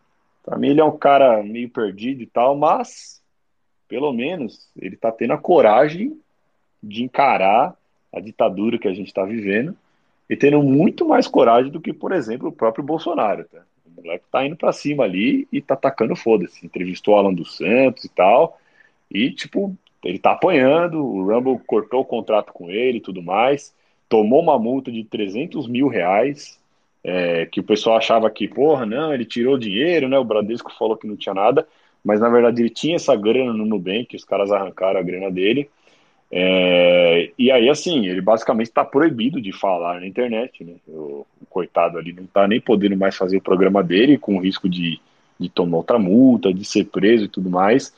pra 0.46 0.58
mim 0.58 0.70
ele 0.70 0.80
é 0.80 0.84
um 0.86 0.98
cara 0.98 1.44
meio 1.44 1.70
perdido 1.70 2.24
e 2.24 2.26
tal, 2.26 2.56
mas 2.56 3.22
pelo 3.86 4.14
menos 4.14 4.72
ele 4.78 4.96
tá 4.96 5.12
tendo 5.12 5.34
a 5.34 5.38
coragem 5.38 6.18
de 6.82 7.04
encarar 7.04 7.76
a 8.14 8.22
ditadura 8.22 8.80
que 8.80 8.88
a 8.88 8.94
gente 8.94 9.08
está 9.08 9.26
vivendo 9.26 9.76
e 10.30 10.38
tendo 10.38 10.64
muito 10.64 11.06
mais 11.06 11.28
coragem 11.28 11.70
do 11.70 11.82
que, 11.82 11.92
por 11.92 12.14
exemplo, 12.14 12.48
o 12.48 12.54
próprio 12.54 12.82
Bolsonaro. 12.82 13.44
Tá? 13.44 13.62
O 14.00 14.04
moleque 14.04 14.26
tá 14.32 14.46
indo 14.46 14.56
para 14.56 14.72
cima 14.72 15.04
ali 15.04 15.48
e 15.52 15.62
tá 15.62 15.74
atacando 15.74 16.16
foda-se. 16.16 16.66
Entrevistou 16.66 17.16
o 17.16 17.18
Alan 17.18 17.34
dos 17.34 17.58
Santos 17.58 18.06
e 18.06 18.10
tal. 18.10 18.60
E, 19.12 19.32
tipo, 19.32 19.76
ele 20.04 20.18
tá 20.20 20.32
apanhando. 20.32 21.04
O 21.06 21.24
Rumble 21.24 21.60
cortou 21.66 22.02
o 22.02 22.06
contrato 22.06 22.54
com 22.54 22.70
ele 22.70 23.00
e 23.00 23.02
tudo 23.02 23.22
mais. 23.22 23.76
Tomou 24.08 24.42
uma 24.42 24.58
multa 24.58 24.92
de 24.92 25.04
300 25.04 25.68
mil 25.68 25.88
reais. 25.88 26.58
É, 27.02 27.46
que 27.46 27.62
o 27.62 27.64
pessoal 27.64 27.98
achava 27.98 28.30
que, 28.30 28.48
porra, 28.48 28.86
não, 28.86 29.14
ele 29.14 29.24
tirou 29.24 29.58
dinheiro, 29.58 30.10
né? 30.10 30.18
O 30.20 30.24
Bradesco 30.24 30.74
falou 30.78 30.98
que 30.98 31.08
não 31.08 31.16
tinha 31.16 31.34
nada. 31.34 31.68
Mas 32.04 32.20
na 32.20 32.30
verdade 32.30 32.62
ele 32.62 32.70
tinha 32.70 32.96
essa 32.96 33.16
grana 33.16 33.54
no 33.54 33.66
Nubank, 33.66 34.16
os 34.16 34.24
caras 34.24 34.52
arrancaram 34.52 35.00
a 35.00 35.04
grana 35.04 35.30
dele. 35.30 35.70
É, 36.32 37.32
e 37.38 37.52
aí, 37.52 37.70
assim, 37.70 38.06
ele 38.06 38.22
basicamente 38.22 38.68
está 38.68 38.86
proibido 38.86 39.42
de 39.42 39.52
falar 39.52 40.00
na 40.00 40.08
internet, 40.08 40.64
né? 40.64 40.76
O, 40.88 41.26
o, 41.42 41.46
coitado 41.50 41.98
ali 41.98 42.14
não 42.14 42.24
está 42.24 42.48
nem 42.48 42.62
podendo 42.62 42.96
mais 42.96 43.16
fazer 43.16 43.38
o 43.38 43.42
programa 43.42 43.84
dele, 43.84 44.18
com 44.18 44.40
risco 44.40 44.70
de, 44.70 45.00
de 45.40 45.50
tomar 45.50 45.78
outra 45.78 45.98
multa, 45.98 46.54
de 46.54 46.64
ser 46.64 46.86
preso 46.86 47.26
e 47.26 47.30
tudo 47.30 47.50
mais. 47.50 47.94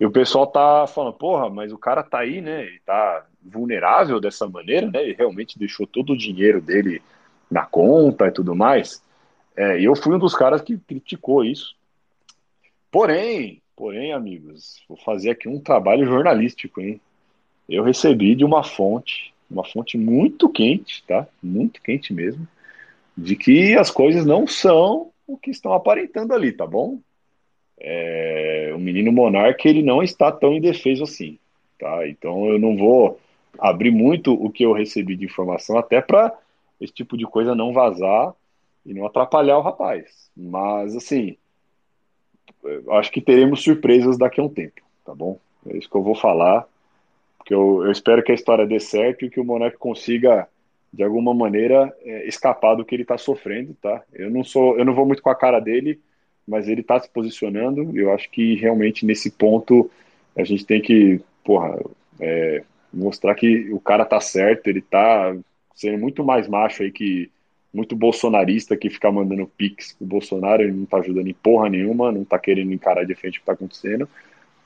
E 0.00 0.04
o 0.04 0.10
pessoal 0.10 0.46
tá 0.46 0.86
falando, 0.86 1.14
porra, 1.14 1.48
mas 1.48 1.72
o 1.72 1.78
cara 1.78 2.02
tá 2.02 2.18
aí, 2.18 2.40
né? 2.40 2.64
Ele 2.64 2.80
tá 2.84 3.24
vulnerável 3.42 4.20
dessa 4.20 4.48
maneira, 4.48 4.90
né? 4.90 5.02
Ele 5.02 5.14
realmente 5.14 5.58
deixou 5.58 5.86
todo 5.86 6.12
o 6.12 6.18
dinheiro 6.18 6.60
dele 6.60 7.00
na 7.50 7.64
conta 7.64 8.26
e 8.26 8.32
tudo 8.32 8.54
mais. 8.54 9.02
É, 9.56 9.80
eu 9.80 9.94
fui 9.94 10.14
um 10.14 10.18
dos 10.18 10.34
caras 10.34 10.60
que 10.60 10.76
criticou 10.76 11.44
isso. 11.44 11.74
Porém, 12.90 13.62
porém, 13.76 14.12
amigos, 14.12 14.82
vou 14.88 14.98
fazer 14.98 15.30
aqui 15.30 15.48
um 15.48 15.60
trabalho 15.60 16.04
jornalístico, 16.04 16.80
hein? 16.80 17.00
Eu 17.68 17.82
recebi 17.82 18.34
de 18.34 18.44
uma 18.44 18.62
fonte, 18.62 19.32
uma 19.50 19.64
fonte 19.64 19.98
muito 19.98 20.48
quente, 20.48 21.02
tá? 21.06 21.26
Muito 21.42 21.82
quente 21.82 22.12
mesmo, 22.12 22.46
de 23.16 23.36
que 23.36 23.74
as 23.76 23.90
coisas 23.90 24.24
não 24.24 24.46
são 24.46 25.10
o 25.26 25.36
que 25.36 25.50
estão 25.50 25.72
aparentando 25.72 26.32
ali, 26.32 26.52
tá 26.52 26.66
bom? 26.66 26.98
É, 27.78 28.72
o 28.74 28.78
menino 28.78 29.12
monarca 29.12 29.68
ele 29.68 29.82
não 29.82 30.02
está 30.02 30.30
tão 30.32 30.54
indefeso 30.54 31.04
assim, 31.04 31.38
tá? 31.78 32.08
Então 32.08 32.46
eu 32.46 32.58
não 32.58 32.76
vou 32.76 33.18
abrir 33.58 33.90
muito 33.90 34.32
o 34.32 34.50
que 34.50 34.64
eu 34.64 34.72
recebi 34.72 35.16
de 35.16 35.24
informação 35.24 35.78
até 35.78 36.00
para 36.00 36.32
esse 36.80 36.92
tipo 36.92 37.16
de 37.16 37.24
coisa 37.24 37.54
não 37.54 37.72
vazar 37.72 38.34
e 38.84 38.94
não 38.94 39.06
atrapalhar 39.06 39.58
o 39.58 39.62
rapaz. 39.62 40.30
Mas 40.36 40.94
assim, 40.94 41.36
acho 42.92 43.10
que 43.10 43.20
teremos 43.20 43.62
surpresas 43.62 44.16
daqui 44.16 44.40
a 44.40 44.44
um 44.44 44.48
tempo, 44.48 44.82
tá 45.04 45.14
bom? 45.14 45.38
É 45.66 45.76
isso 45.76 45.90
que 45.90 45.96
eu 45.96 46.02
vou 46.02 46.14
falar 46.14 46.66
que 47.46 47.54
eu, 47.54 47.84
eu 47.84 47.92
espero 47.92 48.22
que 48.24 48.32
a 48.32 48.34
história 48.34 48.66
dê 48.66 48.80
certo 48.80 49.24
e 49.24 49.30
que 49.30 49.38
o 49.38 49.44
Monark 49.44 49.78
consiga 49.78 50.48
de 50.92 51.04
alguma 51.04 51.32
maneira 51.32 51.94
é, 52.02 52.26
escapar 52.26 52.74
do 52.74 52.84
que 52.84 52.94
ele 52.94 53.02
está 53.02 53.16
sofrendo, 53.16 53.74
tá? 53.80 54.02
Eu 54.12 54.28
não 54.30 54.42
sou, 54.42 54.76
eu 54.76 54.84
não 54.84 54.92
vou 54.92 55.06
muito 55.06 55.22
com 55.22 55.30
a 55.30 55.34
cara 55.34 55.60
dele, 55.60 56.00
mas 56.46 56.68
ele 56.68 56.80
está 56.80 56.98
se 56.98 57.08
posicionando. 57.08 57.96
Eu 57.96 58.12
acho 58.12 58.28
que 58.30 58.56
realmente 58.56 59.06
nesse 59.06 59.30
ponto 59.30 59.88
a 60.36 60.42
gente 60.42 60.66
tem 60.66 60.82
que, 60.82 61.20
porra, 61.44 61.78
é, 62.18 62.64
mostrar 62.92 63.34
que 63.36 63.70
o 63.72 63.78
cara 63.78 64.04
tá 64.04 64.20
certo. 64.20 64.66
Ele 64.66 64.82
tá 64.82 65.36
sendo 65.72 65.98
muito 65.98 66.24
mais 66.24 66.48
macho 66.48 66.82
aí 66.82 66.90
que 66.90 67.30
muito 67.72 67.94
bolsonarista 67.94 68.76
que 68.76 68.90
fica 68.90 69.12
mandando 69.12 69.46
pix 69.56 69.92
pro 69.92 70.06
Bolsonaro. 70.06 70.62
Ele 70.62 70.72
não 70.72 70.86
tá 70.86 70.96
ajudando 70.96 71.28
em 71.28 71.34
porra 71.34 71.68
nenhuma, 71.68 72.10
não 72.10 72.24
tá 72.24 72.40
querendo 72.40 72.72
encarar 72.72 73.04
de 73.04 73.14
frente 73.14 73.38
o 73.38 73.40
que 73.40 73.46
tá 73.46 73.52
acontecendo. 73.52 74.08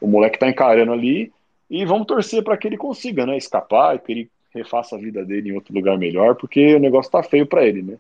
O 0.01 0.07
moleque 0.07 0.39
tá 0.39 0.49
encarando 0.49 0.93
ali 0.93 1.31
e 1.71 1.85
vamos 1.85 2.07
torcer 2.07 2.43
para 2.43 2.57
que 2.57 2.67
ele 2.67 2.77
consiga, 2.77 3.25
né, 3.25 3.37
escapar 3.37 3.95
e 3.95 3.99
que 4.01 4.13
ele 4.13 4.31
refaça 4.53 4.97
a 4.97 4.99
vida 4.99 5.25
dele 5.25 5.51
em 5.51 5.53
outro 5.53 5.73
lugar 5.73 5.97
melhor, 5.97 6.35
porque 6.35 6.75
o 6.75 6.81
negócio 6.81 7.11
tá 7.13 7.23
feio 7.23 7.47
para 7.47 7.65
ele, 7.65 7.83
né? 7.83 7.97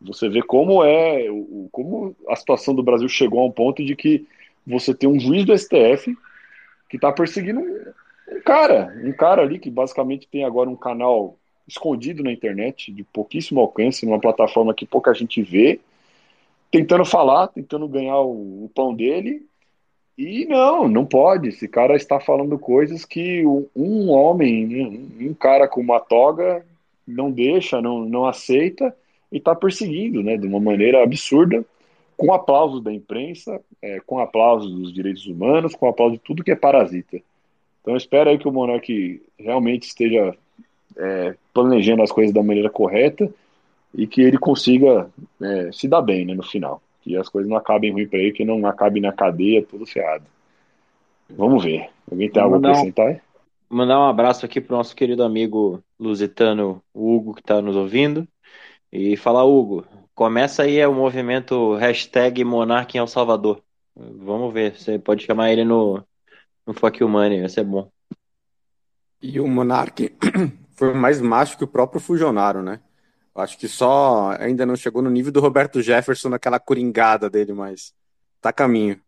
Você 0.00 0.30
vê 0.30 0.40
como 0.40 0.82
é, 0.82 1.26
como 1.70 2.16
a 2.26 2.34
situação 2.34 2.74
do 2.74 2.82
Brasil 2.82 3.08
chegou 3.08 3.40
a 3.40 3.44
um 3.44 3.52
ponto 3.52 3.84
de 3.84 3.94
que 3.94 4.26
você 4.66 4.94
tem 4.94 5.06
um 5.06 5.20
juiz 5.20 5.44
do 5.44 5.56
STF 5.56 6.16
que 6.88 6.98
tá 6.98 7.12
perseguindo 7.12 7.60
um 7.60 8.40
cara, 8.42 8.94
um 9.04 9.12
cara 9.12 9.42
ali 9.42 9.58
que 9.58 9.70
basicamente 9.70 10.26
tem 10.26 10.44
agora 10.44 10.70
um 10.70 10.76
canal 10.76 11.36
escondido 11.68 12.22
na 12.22 12.32
internet, 12.32 12.90
de 12.90 13.04
pouquíssimo 13.04 13.60
alcance, 13.60 14.06
numa 14.06 14.18
plataforma 14.18 14.74
que 14.74 14.86
pouca 14.86 15.12
gente 15.12 15.42
vê, 15.42 15.80
tentando 16.70 17.04
falar, 17.04 17.48
tentando 17.48 17.86
ganhar 17.86 18.20
o, 18.20 18.64
o 18.64 18.70
pão 18.74 18.94
dele. 18.94 19.46
E 20.16 20.44
não, 20.46 20.88
não 20.88 21.06
pode. 21.06 21.48
Esse 21.48 21.66
cara 21.66 21.96
está 21.96 22.20
falando 22.20 22.58
coisas 22.58 23.04
que 23.04 23.44
um 23.74 24.10
homem, 24.10 25.08
um 25.20 25.34
cara 25.34 25.66
com 25.66 25.80
uma 25.80 25.98
toga, 25.98 26.64
não 27.06 27.30
deixa, 27.30 27.80
não, 27.80 28.04
não 28.04 28.26
aceita 28.26 28.94
e 29.32 29.38
está 29.38 29.54
perseguindo, 29.54 30.22
né, 30.22 30.36
de 30.36 30.46
uma 30.46 30.60
maneira 30.60 31.02
absurda, 31.02 31.64
com 32.16 32.32
aplausos 32.34 32.82
da 32.82 32.92
imprensa, 32.92 33.60
é, 33.80 34.00
com 34.00 34.18
aplausos 34.18 34.70
dos 34.72 34.92
direitos 34.92 35.26
humanos, 35.26 35.74
com 35.74 35.88
aplauso 35.88 36.16
de 36.16 36.22
tudo 36.22 36.44
que 36.44 36.50
é 36.50 36.56
parasita. 36.56 37.18
Então 37.80 37.96
espero 37.96 38.28
aí 38.28 38.38
que 38.38 38.46
o 38.46 38.52
Monark 38.52 39.22
realmente 39.38 39.84
esteja 39.84 40.34
é, 40.98 41.34
planejando 41.54 42.02
as 42.02 42.12
coisas 42.12 42.34
da 42.34 42.42
maneira 42.42 42.68
correta 42.68 43.32
e 43.94 44.06
que 44.06 44.20
ele 44.20 44.36
consiga 44.36 45.10
é, 45.40 45.72
se 45.72 45.88
dar 45.88 46.02
bem 46.02 46.26
né, 46.26 46.34
no 46.34 46.42
final. 46.42 46.82
Que 47.02 47.16
as 47.16 47.28
coisas 47.28 47.48
não 47.48 47.56
acabem 47.56 47.92
ruim 47.92 48.06
para 48.06 48.18
ele, 48.18 48.32
que 48.32 48.44
não 48.44 48.64
acabe 48.66 49.00
na 49.00 49.12
cadeia 49.12 49.64
tudo 49.64 49.86
ferrado. 49.86 50.24
Vamos 51.28 51.64
ver. 51.64 51.88
Alguém 52.10 52.30
tem 52.30 52.42
algo 52.42 52.56
a 52.56 52.58
acrescentar? 52.58 53.22
Um, 53.70 53.76
mandar 53.76 53.98
um 54.00 54.08
abraço 54.08 54.44
aqui 54.44 54.60
para 54.60 54.74
o 54.74 54.76
nosso 54.78 54.94
querido 54.94 55.22
amigo 55.22 55.82
lusitano 55.98 56.82
Hugo, 56.94 57.34
que 57.34 57.40
está 57.40 57.62
nos 57.62 57.76
ouvindo. 57.76 58.26
E 58.92 59.16
falar, 59.16 59.44
Hugo, 59.44 59.84
começa 60.14 60.64
aí 60.64 60.84
o 60.84 60.92
movimento 60.92 61.74
hashtag 61.76 62.44
Monarque 62.44 62.98
em 62.98 63.00
El 63.00 63.06
Salvador. 63.06 63.62
Vamos 63.94 64.52
ver, 64.52 64.76
você 64.76 64.98
pode 64.98 65.24
chamar 65.24 65.52
ele 65.52 65.64
no, 65.64 66.02
no 66.66 66.74
Fuck 66.74 67.00
You 67.00 67.08
Money, 67.08 67.40
vai 67.40 67.48
ser 67.48 67.64
bom. 67.64 67.90
E 69.22 69.38
o 69.38 69.46
Monarque 69.46 70.14
foi 70.74 70.94
mais 70.94 71.20
macho 71.20 71.56
que 71.56 71.64
o 71.64 71.68
próprio 71.68 72.00
Fujonaro, 72.00 72.62
né? 72.62 72.80
Acho 73.40 73.58
que 73.58 73.68
só 73.68 74.30
ainda 74.38 74.64
não 74.64 74.76
chegou 74.76 75.02
no 75.02 75.10
nível 75.10 75.32
do 75.32 75.40
Roberto 75.40 75.82
Jefferson 75.82 76.28
naquela 76.28 76.60
coringada 76.60 77.28
dele, 77.28 77.52
mas 77.52 77.92
tá 78.40 78.52
caminho. 78.52 79.00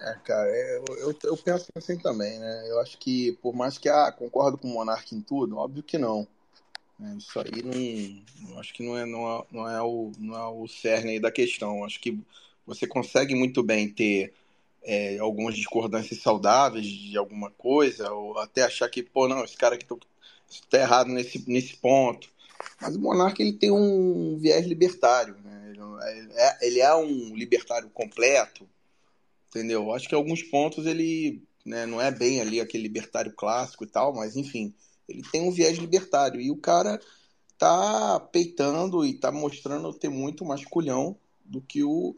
É, 0.00 0.14
cara, 0.24 0.48
é, 0.48 0.78
eu, 0.78 0.96
eu, 0.96 1.18
eu, 1.24 1.36
penso 1.36 1.66
assim 1.74 1.98
também, 1.98 2.38
né? 2.38 2.70
Eu 2.70 2.80
acho 2.80 2.96
que, 2.96 3.32
por 3.42 3.54
mais 3.54 3.76
que, 3.76 3.86
ah, 3.88 4.10
concordo 4.10 4.56
com 4.56 4.68
o 4.68 4.72
Monark 4.72 5.14
em 5.14 5.20
tudo, 5.20 5.58
óbvio 5.58 5.82
que 5.82 5.98
não. 5.98 6.26
É, 7.02 7.16
isso 7.16 7.38
aí 7.38 8.22
não, 8.40 8.58
acho 8.58 8.72
que 8.72 8.82
não 8.82 8.96
é, 8.96 9.04
não, 9.04 9.28
é, 9.28 9.44
não, 9.50 9.68
é 9.68 9.82
o, 9.82 10.12
não 10.18 10.36
é 10.36 10.48
o 10.48 10.66
cerne 10.66 11.12
aí 11.12 11.20
da 11.20 11.30
questão. 11.30 11.84
Acho 11.84 12.00
que 12.00 12.18
você 12.66 12.86
consegue 12.86 13.34
muito 13.34 13.62
bem 13.62 13.92
ter 13.92 14.32
é, 14.82 15.18
algumas 15.18 15.54
discordâncias 15.54 16.20
saudáveis 16.20 16.86
de 16.86 17.18
alguma 17.18 17.50
coisa, 17.50 18.10
ou 18.12 18.38
até 18.38 18.62
achar 18.62 18.88
que, 18.88 19.02
pô, 19.02 19.28
não, 19.28 19.44
esse 19.44 19.56
cara 19.56 19.74
aqui 19.74 19.84
está 20.50 20.78
errado 20.78 21.08
nesse, 21.08 21.42
nesse 21.48 21.76
ponto. 21.76 22.28
Mas 22.80 22.96
o 22.96 23.00
monarca 23.00 23.42
ele 23.42 23.52
tem 23.52 23.70
um 23.70 24.36
viés 24.38 24.66
libertário, 24.66 25.36
né? 25.42 25.72
ele, 26.08 26.32
é, 26.32 26.66
ele 26.66 26.80
é 26.80 26.94
um 26.94 27.34
libertário 27.34 27.88
completo, 27.90 28.68
entendeu? 29.48 29.92
Acho 29.92 30.08
que 30.08 30.14
em 30.14 30.18
alguns 30.18 30.42
pontos 30.42 30.86
ele 30.86 31.42
né, 31.64 31.86
não 31.86 32.00
é 32.00 32.10
bem 32.10 32.40
ali 32.40 32.60
aquele 32.60 32.82
libertário 32.82 33.32
clássico 33.32 33.84
e 33.84 33.86
tal, 33.86 34.14
mas 34.14 34.36
enfim, 34.36 34.74
ele 35.08 35.22
tem 35.30 35.42
um 35.42 35.50
viés 35.50 35.78
libertário. 35.78 36.40
E 36.40 36.50
o 36.50 36.56
cara 36.56 37.00
tá 37.58 38.20
peitando 38.32 39.04
e 39.04 39.14
tá 39.14 39.30
mostrando 39.30 39.92
ter 39.92 40.08
muito 40.08 40.44
mais 40.44 40.64
culhão 40.64 41.16
do 41.44 41.60
que 41.60 41.82
o. 41.82 42.16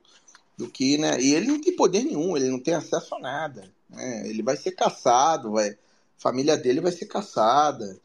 Do 0.57 0.69
que, 0.69 0.99
né? 0.99 1.19
E 1.21 1.35
ele 1.35 1.47
não 1.47 1.61
tem 1.61 1.75
poder 1.75 2.05
nenhum, 2.05 2.37
ele 2.37 2.51
não 2.51 2.61
tem 2.61 2.75
acesso 2.75 3.15
a 3.15 3.19
nada. 3.19 3.73
Né? 3.89 4.29
Ele 4.29 4.43
vai 4.43 4.57
ser 4.57 4.73
caçado, 4.73 5.53
vai, 5.53 5.77
família 6.19 6.57
dele 6.57 6.81
vai 6.81 6.93
ser 6.93 7.07
caçada. 7.07 7.99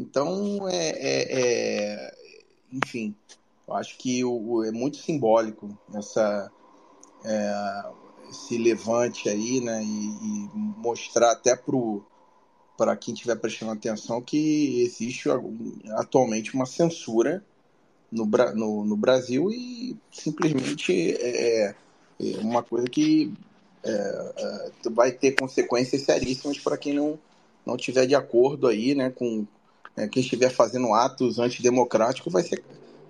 Então, 0.00 0.66
é, 0.68 0.88
é, 0.88 1.26
é 1.32 2.14
enfim, 2.72 3.14
eu 3.68 3.74
acho 3.74 3.98
que 3.98 4.24
o, 4.24 4.64
é 4.64 4.72
muito 4.72 4.96
simbólico 4.96 5.76
essa, 5.94 6.50
é, 7.24 7.84
esse 8.30 8.56
levante 8.56 9.28
aí, 9.28 9.60
né? 9.60 9.82
E, 9.84 9.86
e 9.86 10.48
mostrar 10.54 11.32
até 11.32 11.54
para 12.76 12.96
quem 12.96 13.12
estiver 13.12 13.36
prestando 13.36 13.72
atenção 13.72 14.22
que 14.22 14.82
existe 14.82 15.28
atualmente 15.90 16.54
uma 16.54 16.66
censura 16.66 17.44
no, 18.10 18.24
no, 18.24 18.84
no 18.84 18.96
Brasil 18.96 19.50
e 19.50 19.96
simplesmente 20.10 21.12
é, 21.12 21.66
é, 21.68 21.74
é 22.20 22.38
uma 22.38 22.62
coisa 22.62 22.88
que 22.88 23.32
é, 23.84 23.90
é, 24.36 24.90
vai 24.90 25.12
ter 25.12 25.32
consequências 25.32 26.02
seríssimas 26.02 26.58
para 26.58 26.78
quem 26.78 26.94
não 26.94 27.18
não 27.66 27.76
tiver 27.76 28.06
de 28.06 28.14
acordo 28.14 28.66
aí, 28.66 28.94
né, 28.94 29.10
com 29.10 29.46
é, 30.00 30.08
quem 30.08 30.22
estiver 30.22 30.50
fazendo 30.50 30.94
atos 30.94 31.38
antidemocráticos 31.38 32.32
vai 32.32 32.42
ser, 32.42 32.64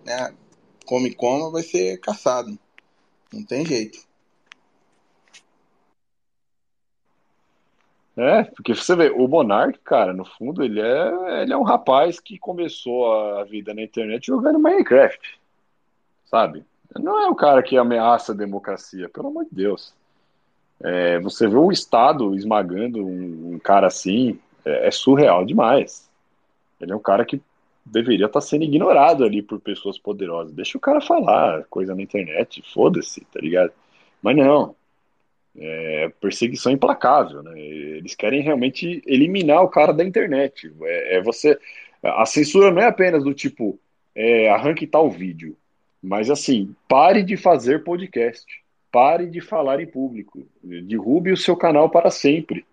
né, 0.04 0.34
come 0.84 1.14
coma 1.14 1.50
vai 1.50 1.62
ser 1.62 1.98
caçado, 2.00 2.58
não 3.32 3.44
tem 3.44 3.64
jeito. 3.64 3.98
É, 8.16 8.42
porque 8.42 8.74
você 8.74 8.94
vê, 8.96 9.08
o 9.10 9.26
Monark, 9.28 9.78
cara, 9.84 10.12
no 10.12 10.24
fundo, 10.24 10.62
ele 10.62 10.80
é, 10.80 11.42
ele 11.42 11.52
é 11.52 11.56
um 11.56 11.62
rapaz 11.62 12.18
que 12.18 12.38
começou 12.38 13.38
a 13.38 13.44
vida 13.44 13.72
na 13.72 13.82
internet 13.82 14.26
jogando 14.26 14.58
Minecraft, 14.58 15.40
sabe? 16.26 16.64
Não 16.98 17.22
é 17.22 17.28
o 17.28 17.36
cara 17.36 17.62
que 17.62 17.78
ameaça 17.78 18.32
a 18.32 18.36
democracia, 18.36 19.08
pelo 19.08 19.28
amor 19.28 19.44
de 19.44 19.54
Deus. 19.54 19.94
É, 20.82 21.20
você 21.20 21.46
vê 21.46 21.56
o 21.56 21.70
Estado 21.70 22.34
esmagando 22.34 23.06
um, 23.06 23.54
um 23.54 23.58
cara 23.58 23.86
assim, 23.86 24.38
é, 24.64 24.88
é, 24.88 24.90
surreal 24.90 25.44
demais. 25.44 26.09
Ele 26.80 26.92
é 26.92 26.96
um 26.96 27.00
cara 27.00 27.24
que 27.24 27.40
deveria 27.84 28.26
estar 28.26 28.40
sendo 28.40 28.64
ignorado 28.64 29.24
ali 29.24 29.42
por 29.42 29.60
pessoas 29.60 29.98
poderosas. 29.98 30.52
Deixa 30.52 30.78
o 30.78 30.80
cara 30.80 31.00
falar 31.00 31.64
coisa 31.68 31.94
na 31.94 32.02
internet, 32.02 32.62
foda-se, 32.72 33.22
tá 33.32 33.40
ligado? 33.40 33.72
Mas 34.22 34.36
não, 34.36 34.74
é, 35.56 36.12
perseguição 36.20 36.72
implacável, 36.72 37.42
né? 37.42 37.58
Eles 37.58 38.14
querem 38.14 38.42
realmente 38.42 39.02
eliminar 39.06 39.62
o 39.62 39.68
cara 39.68 39.92
da 39.92 40.04
internet. 40.04 40.72
É, 40.82 41.16
é 41.16 41.22
você, 41.22 41.58
a 42.02 42.26
censura 42.26 42.70
não 42.70 42.82
é 42.82 42.86
apenas 42.86 43.24
do 43.24 43.34
tipo 43.34 43.78
é, 44.14 44.50
arranque 44.50 44.86
tal 44.86 45.10
vídeo, 45.10 45.56
mas 46.02 46.30
assim 46.30 46.74
pare 46.88 47.22
de 47.22 47.36
fazer 47.36 47.84
podcast, 47.84 48.46
pare 48.90 49.26
de 49.26 49.40
falar 49.40 49.80
em 49.80 49.86
público, 49.86 50.46
derrube 50.62 51.32
o 51.32 51.36
seu 51.36 51.56
canal 51.56 51.90
para 51.90 52.10
sempre. 52.10 52.64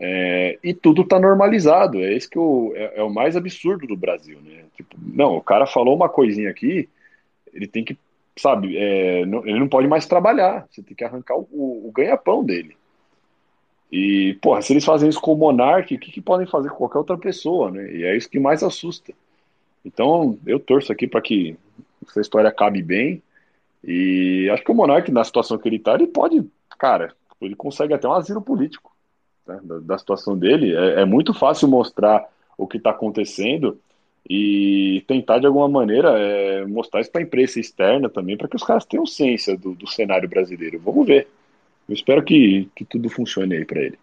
É, 0.00 0.58
e 0.62 0.72
tudo 0.72 1.02
está 1.02 1.18
normalizado. 1.18 1.98
É 1.98 2.12
isso 2.12 2.30
que 2.30 2.38
o, 2.38 2.72
é, 2.74 3.00
é, 3.00 3.02
o 3.02 3.10
mais 3.10 3.36
absurdo 3.36 3.86
do 3.86 3.96
Brasil, 3.96 4.40
né? 4.40 4.64
Tipo, 4.76 4.96
não, 5.00 5.36
o 5.36 5.42
cara 5.42 5.66
falou 5.66 5.94
uma 5.94 6.08
coisinha 6.08 6.50
aqui, 6.50 6.88
ele 7.52 7.66
tem 7.66 7.84
que 7.84 7.98
sabe, 8.36 8.76
é, 8.76 9.26
não, 9.26 9.44
ele 9.44 9.58
não 9.58 9.68
pode 9.68 9.88
mais 9.88 10.06
trabalhar, 10.06 10.64
você 10.70 10.80
tem 10.80 10.94
que 10.94 11.02
arrancar 11.02 11.36
o, 11.36 11.48
o, 11.50 11.88
o 11.88 11.92
ganha-pão 11.92 12.44
dele. 12.44 12.76
E, 13.90 14.38
porra, 14.40 14.62
se 14.62 14.72
eles 14.72 14.84
fazem 14.84 15.08
isso 15.08 15.20
com 15.20 15.32
o 15.32 15.36
Monark, 15.36 15.92
o 15.94 15.98
que, 15.98 16.12
que, 16.12 16.20
podem 16.20 16.46
fazer 16.46 16.68
com 16.68 16.76
qualquer 16.76 16.98
outra 16.98 17.18
pessoa, 17.18 17.70
né? 17.70 17.90
E 17.90 18.04
é 18.04 18.16
isso 18.16 18.30
que 18.30 18.38
mais 18.38 18.62
assusta. 18.62 19.12
Então, 19.84 20.38
eu 20.46 20.60
torço 20.60 20.92
aqui 20.92 21.06
para 21.08 21.22
que 21.22 21.56
essa 22.06 22.20
história 22.20 22.48
acabe 22.48 22.82
bem. 22.82 23.22
E 23.82 24.48
acho 24.52 24.62
que 24.62 24.70
o 24.70 24.74
Monark, 24.74 25.10
na 25.10 25.24
situação 25.24 25.58
que 25.58 25.68
ele 25.68 25.78
tá, 25.78 25.94
ele 25.94 26.06
pode, 26.06 26.44
cara, 26.78 27.14
ele 27.40 27.56
consegue 27.56 27.94
até 27.94 28.06
um 28.06 28.12
asilo 28.12 28.42
político 28.42 28.92
né, 29.48 29.60
da, 29.62 29.78
da, 29.78 29.98
situação 29.98 30.36
dele. 30.38 30.76
É, 30.76 31.00
é 31.00 31.04
muito 31.04 31.32
fácil 31.32 31.66
mostrar 31.66 32.28
o 32.56 32.66
que 32.66 32.76
está 32.76 32.90
acontecendo 32.90 33.80
e 34.28 35.02
tentar 35.06 35.38
de 35.38 35.46
alguma 35.46 35.68
maneira 35.68 36.10
é, 36.18 36.66
mostrar 36.66 37.00
isso 37.00 37.10
para 37.10 37.22
a 37.22 37.24
imprensa 37.24 37.58
externa 37.58 38.10
também, 38.10 38.36
para 38.36 38.46
que 38.46 38.56
os 38.56 38.62
caras 38.62 38.84
tenham 38.84 39.06
ciência 39.06 39.56
do, 39.56 39.74
do, 39.74 39.86
cenário 39.86 40.28
brasileiro. 40.28 40.78
Vamos 40.78 41.06
ver. 41.06 41.28
Eu 41.88 41.94
espero 41.94 42.22
que, 42.22 42.68
que 42.76 42.84
tudo 42.84 43.08
funcione 43.08 43.56
aí 43.56 43.64
para 43.64 43.80
ele. 43.80 43.98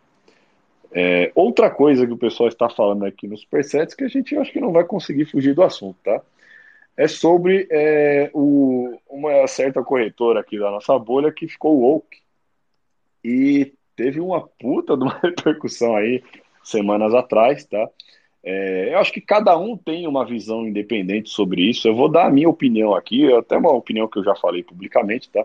É, 0.91 1.31
outra 1.35 1.69
coisa 1.69 2.07
que 2.07 2.13
o 2.13 2.17
pessoal 2.17 2.49
está 2.49 2.69
falando 2.69 3.05
aqui 3.05 3.27
nos 3.27 3.41
Supersets, 3.41 3.93
que 3.93 4.05
a 4.05 4.07
gente 4.07 4.35
acho 4.35 4.51
que 4.51 4.61
não 4.61 4.72
vai 4.72 4.84
conseguir 4.84 5.26
fugir 5.26 5.53
do 5.53 5.61
assunto, 5.61 5.97
tá? 6.03 6.22
É 6.97 7.07
sobre 7.07 7.67
é, 7.69 8.31
o, 8.34 8.97
uma 9.09 9.45
certa 9.45 9.84
corretora 9.84 10.39
aqui 10.39 10.57
da 10.57 10.72
nossa 10.72 10.97
bolha 10.97 11.31
que 11.31 11.47
ficou 11.47 11.77
woke 11.81 12.19
e 13.23 13.73
teve 13.95 14.19
uma 14.19 14.47
puta 14.59 14.95
de 14.95 15.03
uma 15.03 15.17
repercussão 15.23 15.95
aí 15.95 16.23
semanas 16.63 17.13
atrás, 17.13 17.65
tá? 17.65 17.89
É, 18.43 18.93
eu 18.93 18.99
acho 18.99 19.11
que 19.11 19.22
cada 19.22 19.57
um 19.57 19.76
tem 19.76 20.07
uma 20.07 20.23
visão 20.23 20.67
independente 20.67 21.30
sobre 21.30 21.63
isso. 21.63 21.88
Eu 21.88 21.95
vou 21.95 22.09
dar 22.09 22.27
a 22.27 22.30
minha 22.30 22.47
opinião 22.47 22.93
aqui, 22.93 23.31
até 23.34 23.57
uma 23.57 23.72
opinião 23.72 24.07
que 24.07 24.19
eu 24.19 24.23
já 24.23 24.35
falei 24.35 24.63
publicamente, 24.63 25.30
tá? 25.30 25.43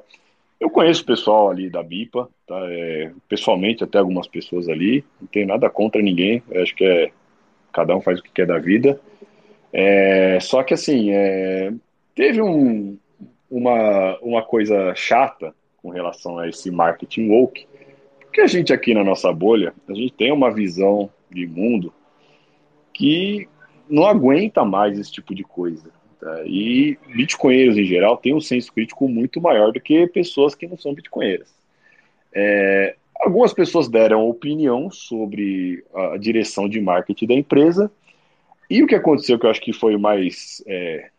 Eu 0.59 0.69
conheço 0.69 1.03
o 1.03 1.07
pessoal 1.07 1.51
ali 1.51 1.71
da 1.71 1.83
BIPA, 1.83 2.29
tá? 2.47 2.61
É, 2.71 3.11
pessoalmente, 3.27 3.83
até 3.83 3.99
algumas 3.99 4.29
pessoas 4.29 4.69
ali. 4.69 5.03
Não 5.19 5.27
tenho 5.29 5.47
nada 5.47 5.71
contra 5.71 6.03
ninguém. 6.03 6.43
Eu 6.51 6.63
acho 6.63 6.75
que 6.75 6.85
é 6.85 7.11
cada 7.73 7.97
um 7.97 8.03
faz 8.03 8.19
o 8.19 8.23
que 8.23 8.31
quer 8.31 8.47
da 8.47 8.59
vida. 8.59 9.01
É, 9.73 10.39
só 10.41 10.63
que 10.63 10.75
assim, 10.75 11.11
é, 11.11 11.73
teve 12.15 12.43
um, 12.43 12.99
uma, 13.51 14.19
uma 14.19 14.43
coisa 14.43 14.95
chata 14.95 15.55
com 15.79 15.89
relação 15.89 16.39
a 16.39 16.49
esse 16.49 16.71
marketing 16.71 17.31
woke, 17.31 17.67
porque 18.31 18.43
a 18.43 18.47
gente 18.47 18.73
aqui 18.73 18.95
na 18.95 19.03
nossa 19.03 19.33
bolha, 19.33 19.75
a 19.89 19.93
gente 19.93 20.13
tem 20.13 20.31
uma 20.31 20.55
visão 20.55 21.11
de 21.29 21.49
mundo 21.49 21.93
que 22.95 23.49
não 23.89 24.07
aguenta 24.07 24.65
mais 24.65 24.97
esse 24.97 25.11
tipo 25.11 25.35
de 25.35 25.43
coisa. 25.43 25.91
Tá? 26.21 26.45
E 26.47 26.97
bitcoinheiros 27.09 27.77
em 27.77 27.85
geral 27.85 28.17
têm 28.17 28.33
um 28.33 28.41
senso 28.41 28.73
crítico 28.73 29.09
muito 29.09 29.41
maior 29.41 29.73
do 29.73 29.81
que 29.81 30.07
pessoas 30.07 30.55
que 30.55 30.69
não 30.69 30.77
são 30.77 30.95
bitcoinheiras. 30.95 31.53
É, 32.33 32.95
algumas 33.17 33.53
pessoas 33.53 33.89
deram 33.89 34.29
opinião 34.29 34.93
sobre 34.93 35.85
a 35.93 36.17
direção 36.17 36.69
de 36.69 36.81
marketing 36.81 37.27
da 37.27 37.35
empresa, 37.35 37.91
e 38.71 38.81
o 38.81 38.87
que 38.87 38.95
aconteceu, 38.95 39.41
que 39.41 39.47
eu 39.47 39.51
acho 39.51 39.61
que 39.61 39.73
foi 39.73 39.97
mais. 39.97 40.63
É, 40.69 41.11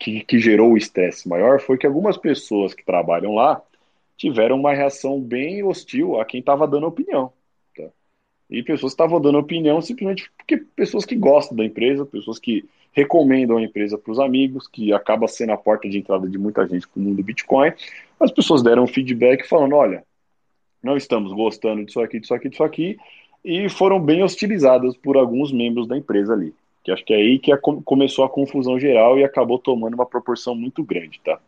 que, 0.00 0.24
que 0.24 0.38
gerou 0.38 0.72
o 0.72 0.76
estresse 0.78 1.28
maior, 1.28 1.60
foi 1.60 1.76
que 1.76 1.86
algumas 1.86 2.16
pessoas 2.16 2.72
que 2.72 2.82
trabalham 2.82 3.34
lá 3.34 3.60
tiveram 4.22 4.56
uma 4.56 4.72
reação 4.72 5.20
bem 5.20 5.64
hostil 5.64 6.20
a 6.20 6.24
quem 6.24 6.38
estava 6.38 6.64
dando 6.68 6.86
opinião. 6.86 7.32
Tá? 7.76 7.88
E 8.48 8.62
pessoas 8.62 8.92
estavam 8.92 9.20
dando 9.20 9.36
opinião 9.36 9.82
simplesmente 9.82 10.30
porque 10.36 10.58
pessoas 10.58 11.04
que 11.04 11.16
gostam 11.16 11.56
da 11.56 11.64
empresa, 11.64 12.06
pessoas 12.06 12.38
que 12.38 12.64
recomendam 12.92 13.56
a 13.56 13.62
empresa 13.62 13.98
para 13.98 14.12
os 14.12 14.20
amigos, 14.20 14.68
que 14.68 14.92
acaba 14.92 15.26
sendo 15.26 15.50
a 15.50 15.56
porta 15.56 15.88
de 15.88 15.98
entrada 15.98 16.28
de 16.28 16.38
muita 16.38 16.64
gente 16.68 16.86
para 16.86 17.00
o 17.00 17.02
mundo 17.02 17.16
do 17.16 17.24
Bitcoin. 17.24 17.72
As 18.20 18.30
pessoas 18.30 18.62
deram 18.62 18.86
feedback 18.86 19.44
falando: 19.48 19.74
olha, 19.74 20.04
não 20.80 20.96
estamos 20.96 21.32
gostando 21.32 21.84
disso 21.84 22.00
aqui, 22.00 22.20
disso 22.20 22.32
aqui, 22.32 22.48
disso 22.48 22.62
aqui, 22.62 22.96
e 23.44 23.68
foram 23.68 24.00
bem 24.00 24.22
hostilizadas 24.22 24.96
por 24.96 25.16
alguns 25.16 25.50
membros 25.50 25.88
da 25.88 25.96
empresa 25.96 26.32
ali. 26.32 26.54
Que 26.84 26.92
acho 26.92 27.04
que 27.04 27.12
é 27.12 27.16
aí 27.16 27.40
que 27.40 27.50
a, 27.50 27.58
começou 27.58 28.24
a 28.24 28.30
confusão 28.30 28.78
geral 28.78 29.18
e 29.18 29.24
acabou 29.24 29.58
tomando 29.58 29.94
uma 29.94 30.06
proporção 30.06 30.54
muito 30.54 30.84
grande, 30.84 31.20
tá? 31.24 31.40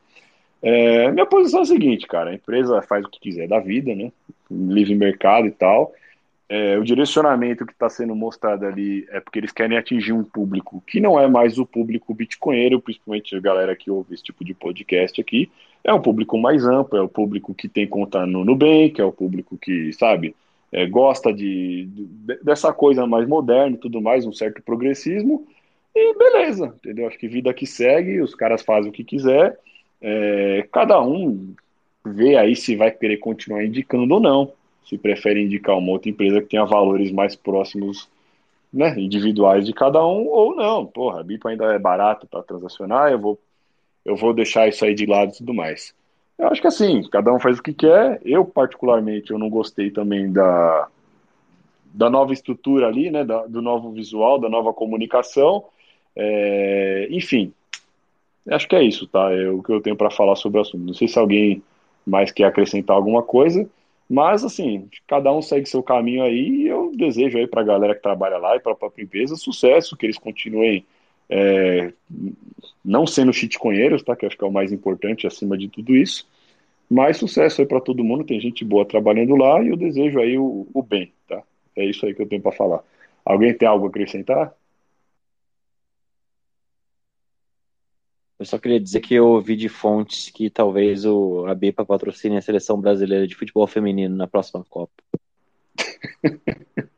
É, 0.66 1.10
minha 1.12 1.26
posição 1.26 1.60
é 1.60 1.62
a 1.62 1.66
seguinte, 1.66 2.06
cara, 2.06 2.30
a 2.30 2.34
empresa 2.34 2.80
faz 2.80 3.04
o 3.04 3.10
que 3.10 3.20
quiser 3.20 3.46
da 3.46 3.60
vida, 3.60 3.94
né? 3.94 4.10
Livre 4.50 4.94
mercado 4.94 5.46
e 5.46 5.50
tal. 5.50 5.92
É, 6.48 6.78
o 6.78 6.84
direcionamento 6.84 7.66
que 7.66 7.72
está 7.72 7.88
sendo 7.90 8.14
mostrado 8.14 8.64
ali 8.64 9.06
é 9.10 9.20
porque 9.20 9.38
eles 9.38 9.52
querem 9.52 9.76
atingir 9.76 10.12
um 10.12 10.24
público 10.24 10.82
que 10.86 11.00
não 11.00 11.20
é 11.20 11.26
mais 11.28 11.58
o 11.58 11.66
público 11.66 12.14
bitcoinheiro, 12.14 12.80
principalmente 12.80 13.36
a 13.36 13.40
galera 13.40 13.76
que 13.76 13.90
ouve 13.90 14.14
esse 14.14 14.22
tipo 14.22 14.42
de 14.42 14.54
podcast 14.54 15.20
aqui. 15.20 15.50
É 15.82 15.92
um 15.92 16.00
público 16.00 16.38
mais 16.38 16.64
amplo, 16.64 16.98
é 16.98 17.02
o 17.02 17.08
público 17.08 17.54
que 17.54 17.68
tem 17.68 17.86
conta 17.86 18.24
no 18.24 18.42
Nubank, 18.42 18.98
é 18.98 19.04
o 19.04 19.12
público 19.12 19.58
que, 19.58 19.92
sabe, 19.92 20.34
é, 20.72 20.86
gosta 20.86 21.30
de, 21.30 21.86
de, 21.86 22.38
dessa 22.42 22.72
coisa 22.72 23.06
mais 23.06 23.28
moderna 23.28 23.76
e 23.76 23.80
tudo 23.80 24.00
mais, 24.00 24.24
um 24.24 24.32
certo 24.32 24.62
progressismo. 24.62 25.46
E 25.94 26.14
beleza, 26.16 26.74
entendeu? 26.78 27.06
Acho 27.06 27.18
que 27.18 27.28
vida 27.28 27.52
que 27.52 27.66
segue, 27.66 28.22
os 28.22 28.34
caras 28.34 28.62
fazem 28.62 28.90
o 28.90 28.94
que 28.94 29.04
quiser. 29.04 29.58
É, 30.06 30.68
cada 30.70 31.00
um 31.00 31.54
vê 32.04 32.36
aí 32.36 32.54
se 32.54 32.76
vai 32.76 32.90
querer 32.90 33.16
continuar 33.16 33.64
indicando 33.64 34.12
ou 34.12 34.20
não 34.20 34.52
se 34.84 34.98
prefere 34.98 35.42
indicar 35.42 35.76
uma 35.76 35.92
outra 35.92 36.10
empresa 36.10 36.40
que 36.40 36.48
tenha 36.48 36.64
valores 36.64 37.10
mais 37.10 37.34
próximos, 37.34 38.08
né, 38.72 38.94
individuais 38.98 39.64
de 39.64 39.72
cada 39.72 40.04
um, 40.06 40.26
ou 40.26 40.54
não. 40.54 40.84
Porra, 40.84 41.20
a 41.20 41.22
BIP 41.22 41.48
ainda 41.48 41.72
é 41.72 41.78
barato 41.78 42.26
para 42.26 42.42
transacionar, 42.42 43.10
eu 43.10 43.18
vou, 43.18 43.38
eu 44.04 44.14
vou 44.14 44.34
deixar 44.34 44.68
isso 44.68 44.84
aí 44.84 44.94
de 44.94 45.06
lado 45.06 45.32
e 45.32 45.38
tudo 45.38 45.54
mais. 45.54 45.94
Eu 46.38 46.48
acho 46.48 46.60
que 46.60 46.66
assim, 46.66 47.02
cada 47.10 47.32
um 47.32 47.40
faz 47.40 47.58
o 47.58 47.62
que 47.62 47.72
quer. 47.72 48.20
Eu, 48.24 48.44
particularmente, 48.44 49.30
eu 49.30 49.38
não 49.38 49.48
gostei 49.48 49.90
também 49.90 50.30
da, 50.30 50.88
da 51.86 52.10
nova 52.10 52.32
estrutura 52.32 52.88
ali, 52.88 53.10
né, 53.10 53.24
da, 53.24 53.46
do 53.46 53.62
novo 53.62 53.92
visual, 53.92 54.38
da 54.38 54.48
nova 54.48 54.74
comunicação. 54.74 55.64
É, 56.16 57.08
enfim, 57.10 57.52
acho 58.50 58.68
que 58.68 58.76
é 58.76 58.82
isso, 58.82 59.06
tá? 59.06 59.32
É 59.32 59.48
o 59.48 59.62
que 59.62 59.72
eu 59.72 59.80
tenho 59.80 59.96
para 59.96 60.10
falar 60.10 60.36
sobre 60.36 60.58
o 60.58 60.62
assunto. 60.62 60.84
Não 60.84 60.94
sei 60.94 61.08
se 61.08 61.18
alguém 61.18 61.62
mais 62.06 62.30
quer 62.30 62.44
acrescentar 62.44 62.96
alguma 62.96 63.22
coisa. 63.22 63.68
Mas, 64.08 64.44
assim, 64.44 64.88
cada 65.06 65.32
um 65.32 65.40
segue 65.40 65.66
seu 65.66 65.82
caminho 65.82 66.22
aí 66.22 66.48
e 66.48 66.68
eu 66.68 66.92
desejo 66.94 67.38
aí 67.38 67.46
para 67.46 67.62
a 67.62 67.64
galera 67.64 67.94
que 67.94 68.02
trabalha 68.02 68.36
lá 68.36 68.56
e 68.56 68.60
para 68.60 68.72
a 68.72 68.76
própria 68.76 69.02
empresa 69.02 69.34
sucesso, 69.36 69.96
que 69.96 70.04
eles 70.06 70.18
continuem 70.18 70.84
é, 71.28 71.92
não 72.84 73.06
sendo 73.06 73.32
shitcoinheiros, 73.32 74.02
tá? 74.02 74.14
Que 74.14 74.26
acho 74.26 74.36
que 74.36 74.44
é 74.44 74.46
o 74.46 74.52
mais 74.52 74.72
importante 74.72 75.26
acima 75.26 75.56
de 75.56 75.68
tudo 75.68 75.96
isso. 75.96 76.26
Mas 76.90 77.16
sucesso 77.16 77.62
aí 77.62 77.66
para 77.66 77.80
todo 77.80 78.04
mundo, 78.04 78.24
tem 78.24 78.38
gente 78.40 78.64
boa 78.64 78.84
trabalhando 78.84 79.34
lá 79.36 79.62
e 79.62 79.68
eu 79.68 79.76
desejo 79.76 80.20
aí 80.20 80.38
o, 80.38 80.66
o 80.72 80.82
bem, 80.82 81.12
tá? 81.26 81.42
É 81.76 81.84
isso 81.84 82.04
aí 82.06 82.14
que 82.14 82.22
eu 82.22 82.28
tenho 82.28 82.42
para 82.42 82.52
falar. 82.52 82.82
Alguém 83.24 83.54
tem 83.54 83.66
algo 83.66 83.86
a 83.86 83.88
acrescentar? 83.88 84.54
Eu 88.44 88.46
só 88.46 88.58
queria 88.58 88.78
dizer 88.78 89.00
que 89.00 89.14
eu 89.14 89.26
ouvi 89.26 89.56
de 89.56 89.70
fontes 89.70 90.28
que 90.28 90.50
talvez 90.50 91.06
o 91.06 91.46
a 91.46 91.54
BIPA 91.54 91.86
patrocine 91.86 92.36
a 92.36 92.42
seleção 92.42 92.78
brasileira 92.78 93.26
de 93.26 93.34
futebol 93.34 93.66
feminino 93.66 94.14
na 94.14 94.26
próxima 94.26 94.62
Copa. 94.68 94.92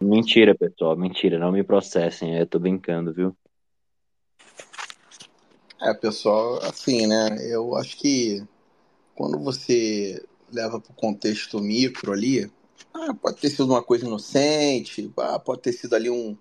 mentira, 0.00 0.56
pessoal, 0.56 0.96
mentira, 0.96 1.38
não 1.38 1.52
me 1.52 1.62
processem, 1.62 2.36
eu 2.36 2.44
tô 2.48 2.58
brincando, 2.58 3.14
viu? 3.14 3.36
É, 5.80 5.94
pessoal, 5.94 6.60
assim, 6.64 7.06
né? 7.06 7.36
Eu 7.48 7.76
acho 7.76 7.96
que 7.96 8.44
quando 9.14 9.38
você 9.38 10.20
leva 10.52 10.80
para 10.80 10.90
o 10.90 10.96
contexto 10.96 11.60
micro 11.60 12.10
ali, 12.12 12.50
ah, 12.92 13.14
pode 13.14 13.36
ter 13.36 13.50
sido 13.50 13.66
uma 13.66 13.84
coisa 13.84 14.04
inocente, 14.04 15.12
ah, 15.16 15.38
pode 15.38 15.62
ter 15.62 15.72
sido 15.72 15.94
ali 15.94 16.10
um, 16.10 16.36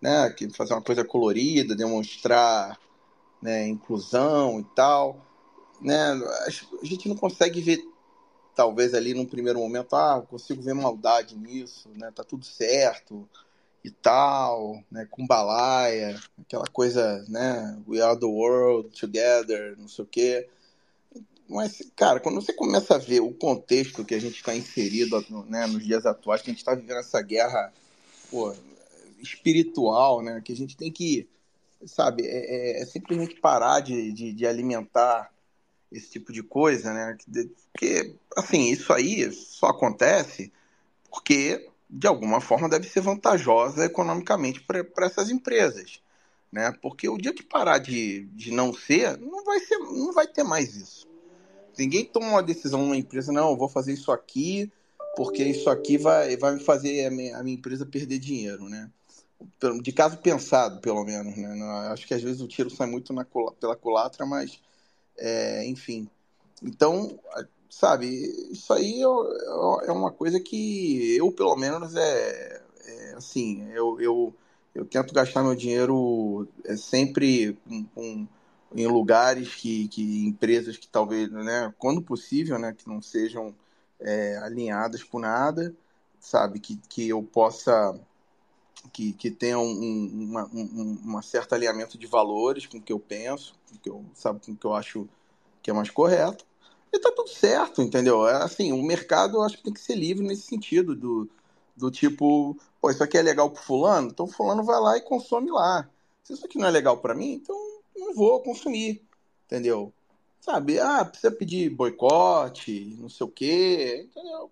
né, 0.00 0.30
que 0.30 0.48
fazer 0.50 0.74
uma 0.74 0.82
coisa 0.82 1.04
colorida, 1.04 1.74
demonstrar 1.74 2.78
né, 3.42 3.66
inclusão 3.66 4.60
e 4.60 4.64
tal, 4.74 5.24
né, 5.80 6.12
a 6.46 6.84
gente 6.84 7.08
não 7.08 7.16
consegue 7.16 7.60
ver, 7.60 7.80
talvez 8.54 8.94
ali 8.94 9.14
num 9.14 9.26
primeiro 9.26 9.58
momento, 9.58 9.94
ah, 9.94 10.24
consigo 10.28 10.62
ver 10.62 10.74
maldade 10.74 11.36
nisso, 11.36 11.88
né, 11.94 12.10
tá 12.14 12.24
tudo 12.24 12.44
certo 12.44 13.28
e 13.84 13.90
tal, 13.90 14.82
né, 14.90 15.06
com 15.10 15.26
balaia, 15.26 16.20
aquela 16.40 16.66
coisa, 16.66 17.24
né, 17.28 17.80
we 17.86 18.00
are 18.00 18.18
the 18.18 18.26
world 18.26 18.88
together, 18.98 19.76
não 19.78 19.88
sei 19.88 20.04
o 20.04 20.08
quê. 20.08 20.48
Mas, 21.48 21.80
cara, 21.96 22.20
quando 22.20 22.42
você 22.42 22.52
começa 22.52 22.96
a 22.96 22.98
ver 22.98 23.20
o 23.20 23.32
contexto 23.32 24.04
que 24.04 24.14
a 24.14 24.20
gente 24.20 24.36
está 24.36 24.54
inserido 24.54 25.24
né, 25.48 25.66
nos 25.66 25.82
dias 25.82 26.04
atuais, 26.04 26.42
que 26.42 26.50
a 26.50 26.52
gente 26.52 26.58
está 26.58 26.74
vivendo 26.74 26.98
essa 26.98 27.22
guerra 27.22 27.72
pô, 28.30 28.54
espiritual, 29.20 30.22
né? 30.22 30.40
Que 30.44 30.52
a 30.52 30.56
gente 30.56 30.76
tem 30.76 30.90
que, 30.90 31.28
sabe, 31.86 32.26
é, 32.26 32.78
é, 32.78 32.82
é 32.82 32.86
simplesmente 32.86 33.40
parar 33.40 33.80
de, 33.80 34.12
de, 34.12 34.32
de, 34.32 34.46
alimentar 34.46 35.30
esse 35.90 36.10
tipo 36.10 36.32
de 36.32 36.42
coisa, 36.42 36.92
né? 36.92 37.16
Porque, 37.72 38.14
assim, 38.36 38.70
isso 38.70 38.92
aí 38.92 39.30
só 39.32 39.68
acontece 39.68 40.52
porque, 41.10 41.68
de 41.88 42.06
alguma 42.06 42.40
forma, 42.40 42.68
deve 42.68 42.88
ser 42.88 43.00
vantajosa 43.00 43.84
economicamente 43.84 44.60
para 44.60 45.06
essas 45.06 45.30
empresas, 45.30 46.02
né? 46.52 46.72
Porque 46.82 47.08
o 47.08 47.18
dia 47.18 47.32
que 47.32 47.42
parar 47.42 47.78
de, 47.78 48.24
de 48.34 48.52
não 48.52 48.74
ser, 48.74 49.16
não 49.18 49.44
vai 49.44 49.60
ser, 49.60 49.78
não 49.78 50.12
vai 50.12 50.26
ter 50.26 50.42
mais 50.42 50.76
isso. 50.76 51.08
Ninguém 51.78 52.04
toma 52.04 52.26
uma 52.28 52.42
decisão 52.42 52.80
numa 52.82 52.96
empresa, 52.96 53.32
não, 53.32 53.50
eu 53.50 53.56
vou 53.56 53.68
fazer 53.68 53.92
isso 53.92 54.10
aqui 54.10 54.70
porque 55.18 55.42
isso 55.42 55.68
aqui 55.68 55.98
vai, 55.98 56.36
vai 56.36 56.54
me 56.54 56.60
fazer 56.60 57.06
a 57.06 57.10
minha, 57.10 57.36
a 57.36 57.42
minha 57.42 57.56
empresa 57.56 57.84
perder 57.84 58.20
dinheiro, 58.20 58.68
né? 58.68 58.88
De 59.82 59.92
caso 59.92 60.18
pensado, 60.18 60.80
pelo 60.80 61.04
menos, 61.04 61.36
né? 61.36 61.48
Acho 61.92 62.06
que 62.06 62.14
às 62.14 62.22
vezes 62.22 62.40
o 62.40 62.48
tiro 62.48 62.70
sai 62.70 62.86
muito 62.88 63.12
na, 63.12 63.24
pela 63.24 63.76
culatra, 63.76 64.26
mas, 64.26 64.60
é, 65.16 65.64
enfim. 65.66 66.08
Então, 66.62 67.18
sabe, 67.70 68.08
isso 68.50 68.72
aí 68.72 69.00
é, 69.02 69.88
é 69.88 69.92
uma 69.92 70.10
coisa 70.10 70.40
que 70.40 71.16
eu, 71.16 71.30
pelo 71.32 71.56
menos, 71.56 71.94
é, 71.94 72.62
é 72.84 73.14
assim, 73.14 73.68
eu, 73.72 74.00
eu, 74.00 74.34
eu 74.74 74.84
tento 74.84 75.14
gastar 75.14 75.42
meu 75.42 75.54
dinheiro 75.54 76.48
é, 76.64 76.76
sempre 76.76 77.56
com, 77.64 77.84
com, 77.94 78.28
em 78.74 78.86
lugares 78.86 79.54
que, 79.54 79.88
que 79.88 80.26
empresas 80.26 80.76
que 80.76 80.88
talvez, 80.88 81.30
né, 81.30 81.72
quando 81.78 82.02
possível, 82.02 82.58
né, 82.58 82.74
que 82.76 82.88
não 82.88 83.00
sejam 83.00 83.54
é, 84.00 84.36
alinhadas 84.38 85.02
com 85.02 85.18
nada, 85.18 85.74
sabe, 86.20 86.58
que, 86.60 86.76
que 86.88 87.08
eu 87.08 87.22
possa 87.22 87.98
que, 88.92 89.12
que 89.12 89.30
tenha 89.30 89.58
um, 89.58 89.68
um 89.70 90.98
uma 91.04 91.22
certo 91.22 91.54
alinhamento 91.54 91.98
de 91.98 92.06
valores 92.06 92.66
com 92.66 92.78
o 92.78 92.82
que 92.82 92.92
eu 92.92 93.00
penso, 93.00 93.54
com 93.68 93.76
o 93.76 93.78
que 93.78 93.90
eu, 93.90 94.04
sabe, 94.14 94.40
com 94.44 94.52
o 94.52 94.56
que 94.56 94.66
eu 94.66 94.74
acho 94.74 95.08
que 95.62 95.70
é 95.70 95.74
mais 95.74 95.90
correto. 95.90 96.46
E 96.92 96.98
tá 96.98 97.12
tudo 97.14 97.28
certo, 97.28 97.82
entendeu? 97.82 98.26
É 98.26 98.42
assim, 98.42 98.72
o 98.72 98.82
mercado 98.82 99.36
eu 99.36 99.42
acho 99.42 99.58
que 99.58 99.64
tem 99.64 99.72
que 99.72 99.80
ser 99.80 99.94
livre 99.94 100.26
nesse 100.26 100.42
sentido, 100.42 100.94
do, 100.94 101.28
do 101.76 101.90
tipo, 101.90 102.56
pô, 102.80 102.90
isso 102.90 103.02
aqui 103.04 103.18
é 103.18 103.22
legal 103.22 103.50
pro 103.50 103.62
fulano, 103.62 104.08
então 104.08 104.26
fulano 104.26 104.64
vai 104.64 104.80
lá 104.80 104.96
e 104.96 105.02
consome 105.02 105.50
lá. 105.50 105.88
Se 106.24 106.32
isso 106.32 106.46
aqui 106.46 106.58
não 106.58 106.66
é 106.66 106.70
legal 106.70 106.98
para 106.98 107.14
mim, 107.14 107.34
então 107.34 107.56
não 107.96 108.14
vou 108.14 108.40
consumir, 108.42 109.02
entendeu? 109.46 109.92
Sabe, 110.40 110.78
ah, 110.80 111.04
precisa 111.04 111.30
pedir 111.30 111.68
boicote, 111.70 112.96
não 112.98 113.08
sei 113.08 113.26
o 113.26 113.30
quê, 113.30 114.08
entendeu? 114.08 114.50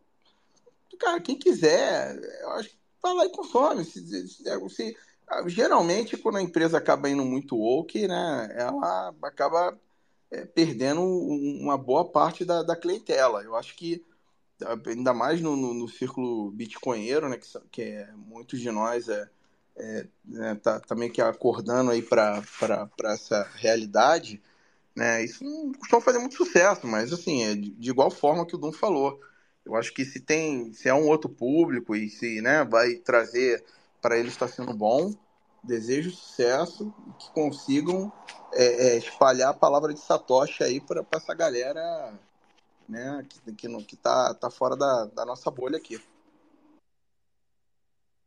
Cara, 0.98 1.20
quem 1.20 1.38
quiser, 1.38 2.18
eu 2.40 2.50
acho 2.50 2.70
que 2.70 2.76
vai 3.06 3.14
lá 3.14 3.26
e 3.26 3.30
consome. 3.30 3.84
Se, 3.84 4.28
se, 4.28 4.44
se, 4.68 4.96
geralmente, 5.46 6.16
quando 6.16 6.36
a 6.36 6.42
empresa 6.42 6.78
acaba 6.78 7.08
indo 7.08 7.24
muito 7.24 7.56
woke, 7.56 8.06
né, 8.06 8.48
ela 8.56 9.14
acaba 9.22 9.78
é, 10.30 10.44
perdendo 10.44 11.02
uma 11.02 11.76
boa 11.76 12.04
parte 12.04 12.44
da, 12.44 12.62
da, 12.62 12.76
clientela. 12.76 13.42
Eu 13.42 13.56
acho 13.56 13.76
que, 13.76 14.04
ainda 14.86 15.12
mais 15.14 15.40
no, 15.40 15.56
no, 15.56 15.74
no 15.74 15.88
círculo 15.88 16.50
bitcoinheiro, 16.50 17.28
né, 17.28 17.36
que, 17.38 17.48
que 17.70 17.82
é, 17.82 18.10
muitos 18.14 18.60
de 18.60 18.70
nós 18.70 19.08
é, 19.08 19.28
é, 19.76 20.06
né, 20.24 20.54
tá, 20.56 20.80
tá 20.80 20.94
meio 20.94 21.12
que 21.12 21.20
acordando 21.20 21.90
aí 21.90 22.02
para 22.02 22.42
essa 23.04 23.42
realidade, 23.56 24.42
né? 24.94 25.22
Isso 25.22 25.44
não 25.44 25.72
costuma 25.74 26.00
fazer 26.00 26.18
muito 26.18 26.36
sucesso, 26.36 26.86
mas 26.86 27.12
assim, 27.12 27.42
é 27.44 27.54
de, 27.54 27.70
de 27.72 27.90
igual 27.90 28.10
forma 28.10 28.46
que 28.46 28.54
o 28.54 28.58
Dum 28.58 28.72
falou. 28.72 29.20
Eu 29.66 29.74
acho 29.74 29.92
que 29.92 30.04
se 30.04 30.20
tem, 30.20 30.72
se 30.72 30.88
é 30.88 30.94
um 30.94 31.08
outro 31.08 31.28
público 31.28 31.96
e 31.96 32.08
se 32.08 32.40
né, 32.40 32.64
vai 32.64 32.94
trazer 32.94 33.64
para 34.00 34.16
eles 34.16 34.32
está 34.32 34.46
sendo 34.46 34.72
bom, 34.72 35.12
desejo 35.64 36.12
sucesso 36.12 36.94
e 37.08 37.12
que 37.14 37.30
consigam 37.32 38.12
é, 38.52 38.86
é, 38.86 38.98
espalhar 38.98 39.50
a 39.50 39.54
palavra 39.54 39.92
de 39.92 39.98
Satoshi 39.98 40.62
aí 40.62 40.80
para 40.80 41.04
essa 41.12 41.34
galera 41.34 42.16
né, 42.88 43.26
que, 43.28 43.52
que, 43.52 43.84
que 43.84 43.96
tá, 43.96 44.32
tá 44.34 44.48
fora 44.48 44.76
da, 44.76 45.06
da 45.06 45.24
nossa 45.24 45.50
bolha 45.50 45.76
aqui. 45.76 46.00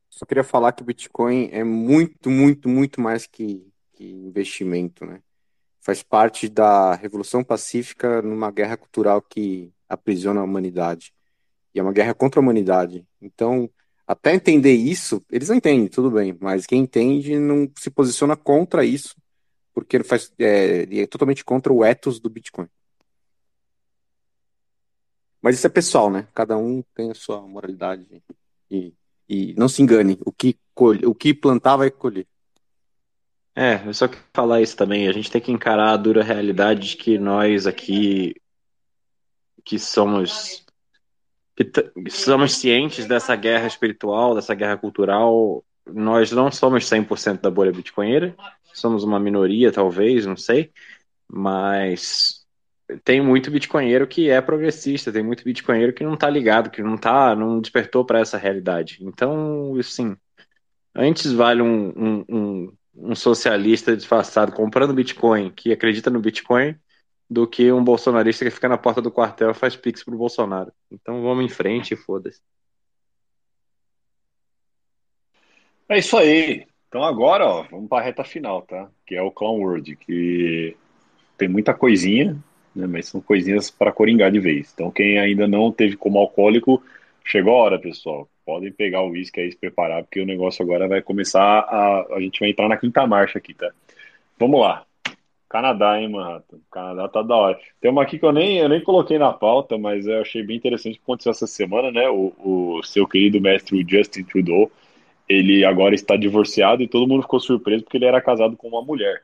Só 0.09 0.25
queria 0.25 0.43
falar 0.43 0.73
que 0.73 0.81
o 0.81 0.85
Bitcoin 0.85 1.47
é 1.53 1.63
muito, 1.63 2.29
muito, 2.29 2.67
muito 2.67 2.99
mais 2.99 3.25
que, 3.25 3.71
que 3.93 4.03
investimento, 4.03 5.05
né? 5.05 5.21
Faz 5.79 6.03
parte 6.03 6.49
da 6.49 6.93
revolução 6.95 7.41
pacífica 7.41 8.21
numa 8.21 8.51
guerra 8.51 8.75
cultural 8.75 9.21
que 9.21 9.71
aprisiona 9.87 10.41
a 10.41 10.43
humanidade. 10.43 11.13
É 11.79 11.83
uma 11.83 11.93
guerra 11.93 12.13
contra 12.13 12.39
a 12.39 12.43
humanidade. 12.43 13.05
Então, 13.21 13.69
até 14.09 14.33
entender 14.33 14.73
isso, 14.73 15.23
eles 15.31 15.49
não 15.49 15.55
entendem, 15.55 15.87
tudo 15.87 16.09
bem, 16.09 16.35
mas 16.41 16.65
quem 16.65 16.81
entende 16.81 17.37
não 17.37 17.69
se 17.77 17.91
posiciona 17.91 18.35
contra 18.35 18.83
isso, 18.83 19.15
porque 19.73 19.97
ele 19.97 20.03
faz, 20.03 20.33
é, 20.39 20.87
é 21.01 21.07
totalmente 21.07 21.45
contra 21.45 21.71
o 21.71 21.85
ethos 21.85 22.19
do 22.19 22.29
Bitcoin. 22.29 22.67
Mas 25.41 25.55
isso 25.55 25.67
é 25.67 25.69
pessoal, 25.69 26.09
né? 26.09 26.27
Cada 26.33 26.57
um 26.57 26.83
tem 26.93 27.11
a 27.11 27.15
sua 27.15 27.41
moralidade 27.41 28.21
e, 28.69 28.93
e 29.27 29.53
não 29.55 29.69
se 29.69 29.81
engane, 29.81 30.17
o 30.25 30.31
que, 30.31 30.57
colhe, 30.73 31.05
o 31.05 31.15
que 31.15 31.33
plantar 31.33 31.77
vai 31.77 31.89
colher. 31.89 32.27
É, 33.55 33.85
eu 33.85 33.93
só 33.93 34.07
quero 34.07 34.23
falar 34.33 34.61
isso 34.61 34.75
também. 34.75 35.07
A 35.07 35.11
gente 35.11 35.29
tem 35.29 35.41
que 35.41 35.51
encarar 35.51 35.91
a 35.91 35.97
dura 35.97 36.23
realidade 36.23 36.89
de 36.89 36.97
que 36.97 37.17
nós 37.17 37.67
aqui, 37.67 38.33
que 39.63 39.77
somos 39.77 40.65
que 41.59 42.09
somos 42.09 42.55
cientes 42.55 43.05
dessa 43.05 43.35
guerra 43.35 43.67
espiritual, 43.67 44.33
dessa 44.33 44.55
guerra 44.55 44.77
cultural. 44.77 45.63
Nós 45.85 46.31
não 46.31 46.51
somos 46.51 46.85
100% 46.85 47.41
da 47.41 47.51
bolha 47.51 47.71
bitcoinheira, 47.71 48.35
somos 48.73 49.03
uma 49.03 49.19
minoria, 49.19 49.71
talvez, 49.71 50.25
não 50.25 50.37
sei, 50.37 50.71
mas 51.27 52.45
tem 53.03 53.21
muito 53.21 53.51
bitcoinheiro 53.51 54.07
que 54.07 54.29
é 54.29 54.41
progressista, 54.41 55.11
tem 55.11 55.23
muito 55.23 55.43
bitcoinheiro 55.43 55.93
que 55.93 56.03
não 56.03 56.15
tá 56.15 56.29
ligado, 56.29 56.69
que 56.69 56.81
não 56.81 56.97
tá, 56.97 57.35
não 57.35 57.59
despertou 57.59 58.05
para 58.05 58.19
essa 58.19 58.37
realidade. 58.37 58.99
Então, 59.01 59.75
assim, 59.77 60.15
antes 60.95 61.31
vale 61.31 61.61
um, 61.61 61.89
um, 61.89 62.25
um, 62.29 62.73
um 62.95 63.15
socialista 63.15 63.95
disfarçado 63.95 64.51
comprando 64.51 64.93
bitcoin, 64.93 65.51
que 65.51 65.71
acredita 65.71 66.09
no 66.09 66.19
bitcoin, 66.19 66.75
do 67.29 67.45
que 67.47 67.71
um 67.71 67.83
bolsonarista 67.83 68.43
que 68.43 68.51
fica 68.51 68.67
na 68.67 68.77
porta 68.77 69.01
do 69.01 69.11
quartel 69.11 69.51
e 69.51 69.53
faz 69.53 69.75
pix 69.75 70.03
pro 70.03 70.17
Bolsonaro. 70.17 70.71
Então 70.91 71.21
vamos 71.21 71.45
em 71.45 71.49
frente 71.49 71.93
e 71.93 71.97
foda-se. 71.97 72.41
É 75.87 75.99
isso 75.99 76.17
aí. 76.17 76.65
Então 76.87 77.03
agora, 77.03 77.45
ó, 77.45 77.63
vamos 77.69 77.87
para 77.87 78.01
a 78.01 78.05
reta 78.05 78.23
final, 78.23 78.63
tá? 78.63 78.89
Que 79.05 79.15
é 79.15 79.21
o 79.21 79.31
Clown 79.31 79.59
World, 79.59 79.95
que 79.95 80.75
tem 81.37 81.47
muita 81.47 81.73
coisinha, 81.73 82.35
né? 82.75 82.87
Mas 82.87 83.07
são 83.07 83.21
coisinhas 83.21 83.69
para 83.69 83.91
coringar 83.91 84.31
de 84.31 84.39
vez. 84.39 84.71
Então 84.73 84.89
quem 84.89 85.19
ainda 85.19 85.47
não 85.47 85.71
teve 85.71 85.95
como 85.95 86.17
alcoólico, 86.17 86.81
chegou 87.23 87.53
a 87.53 87.63
hora, 87.63 87.79
pessoal. 87.79 88.27
Podem 88.43 88.71
pegar 88.71 89.03
o 89.03 89.11
uísque 89.11 89.39
aí 89.39 89.51
se 89.51 89.57
preparar, 89.57 90.03
porque 90.03 90.19
o 90.19 90.25
negócio 90.25 90.63
agora 90.63 90.87
vai 90.87 91.01
começar 91.01 91.59
a. 91.59 92.15
A 92.15 92.19
gente 92.19 92.39
vai 92.39 92.49
entrar 92.49 92.67
na 92.67 92.77
quinta 92.77 93.05
marcha 93.05 93.37
aqui, 93.37 93.53
tá? 93.53 93.71
Vamos 94.39 94.59
lá. 94.59 94.88
Canadá, 95.49 95.99
hein, 95.99 96.09
Manhattan? 96.09 96.59
Canadá 96.71 97.07
tá 97.09 97.21
da 97.23 97.35
hora. 97.35 97.59
Tem 97.81 97.89
uma 97.89 98.03
aqui 98.03 98.19
que 98.19 98.25
eu 98.25 98.31
nem, 98.31 98.59
eu 98.59 98.69
nem 98.69 98.83
coloquei 98.83 99.17
na 99.17 99.33
pauta, 99.33 99.77
mas 99.79 100.05
eu 100.05 100.21
achei 100.21 100.43
bem 100.43 100.57
interessante 100.57 100.93
o 100.93 100.97
que 100.97 101.03
aconteceu 101.03 101.31
essa 101.31 101.47
semana, 101.47 101.91
né? 101.91 102.07
O, 102.07 102.33
o 102.39 102.83
seu 102.83 103.07
querido 103.07 103.41
mestre 103.41 103.83
Justin 103.87 104.23
Trudeau, 104.23 104.71
ele 105.27 105.65
agora 105.65 105.95
está 105.95 106.15
divorciado 106.15 106.83
e 106.83 106.87
todo 106.87 107.07
mundo 107.07 107.23
ficou 107.23 107.39
surpreso 107.39 107.83
porque 107.83 107.97
ele 107.97 108.05
era 108.05 108.21
casado 108.21 108.55
com 108.55 108.67
uma 108.67 108.83
mulher. 108.83 109.23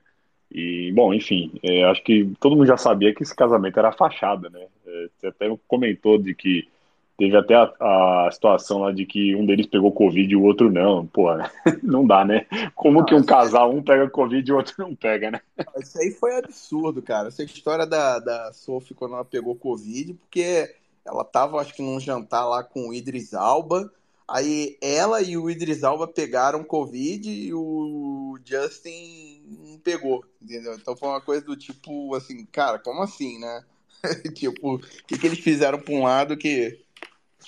E, 0.52 0.92
bom, 0.94 1.14
enfim, 1.14 1.52
é, 1.62 1.84
acho 1.86 2.04
que 2.04 2.32
todo 2.40 2.56
mundo 2.56 2.68
já 2.68 2.78
sabia 2.78 3.14
que 3.14 3.22
esse 3.22 3.36
casamento 3.36 3.78
era 3.78 3.92
fachada, 3.92 4.50
né? 4.50 4.66
É, 4.88 5.08
você 5.16 5.28
até 5.28 5.58
comentou 5.68 6.18
de 6.18 6.34
que 6.34 6.68
Teve 7.18 7.38
até 7.38 7.56
a, 7.56 7.72
a, 7.80 8.30
situação 8.32 8.80
lá 8.80 8.92
de 8.92 9.06
que 9.06 9.34
um 9.36 9.46
deles 9.46 9.68
pegou 9.68 9.92
Covid 9.92 10.32
e 10.32 10.36
o 10.36 10.44
outro 10.44 10.70
não. 10.70 11.08
Pô, 11.08 11.28
não 11.82 12.06
dá, 12.06 12.26
né? 12.26 12.46
Como 12.76 13.00
não, 13.00 13.06
que 13.06 13.16
um 13.16 13.24
casal, 13.24 13.74
um 13.74 13.82
pega 13.82 14.10
Covid 14.10 14.48
e 14.48 14.54
o 14.54 14.58
outro 14.58 14.76
não 14.78 14.94
pega, 14.94 15.32
né? 15.32 15.42
Isso 15.80 15.98
aí 15.98 16.12
foi 16.12 16.38
absurdo, 16.38 17.02
cara. 17.02 17.30
Essa 17.30 17.44
história 17.44 17.86
da, 17.86 18.20
da 18.20 18.52
Sophie 18.52 18.94
quando 18.94 19.14
ela 19.14 19.24
pegou 19.24 19.56
Covid, 19.56 20.14
porque 20.16 20.76
ela 21.06 21.24
tava, 21.24 21.62
acho 21.62 21.74
que, 21.74 21.82
num 21.82 22.00
jantar 22.00 22.46
lá 22.46 22.64
com 22.64 22.90
o 22.90 22.94
Idris 22.94 23.34
Alba. 23.34 23.90
Aí 24.28 24.76
ela 24.82 25.22
e 25.22 25.38
o 25.38 25.50
Idris 25.50 25.84
Alba 25.84 26.08
pegaram 26.08 26.64
Covid 26.64 27.30
e 27.30 27.54
o 27.54 28.38
Justin 28.44 29.42
não 29.48 29.78
pegou, 29.78 30.26
entendeu? 30.42 30.74
Então 30.74 30.98
foi 30.98 31.08
uma 31.08 31.22
coisa 31.22 31.46
do 31.46 31.56
tipo, 31.56 32.14
assim, 32.16 32.44
cara, 32.46 32.80
como 32.80 33.04
assim, 33.04 33.40
né? 33.40 33.64
tipo, 34.34 34.76
o 34.76 34.80
que, 35.08 35.18
que 35.18 35.28
eles 35.28 35.40
fizeram 35.40 35.80
pra 35.80 35.94
um 35.94 36.04
lado 36.04 36.36
que 36.36 36.85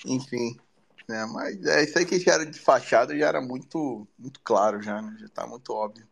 enfim. 0.05 0.57
Né? 1.07 1.25
Mas 1.33 1.65
é 1.65 1.83
isso 1.83 1.97
aí 1.97 2.05
que 2.05 2.19
já 2.19 2.33
era 2.33 2.45
de 2.45 2.59
fachada, 2.59 3.17
já 3.17 3.27
era 3.27 3.41
muito, 3.41 4.07
muito 4.17 4.39
claro, 4.43 4.81
já, 4.81 5.01
né? 5.01 5.15
Já 5.19 5.27
tá 5.29 5.47
muito 5.47 5.73
óbvio. 5.73 6.05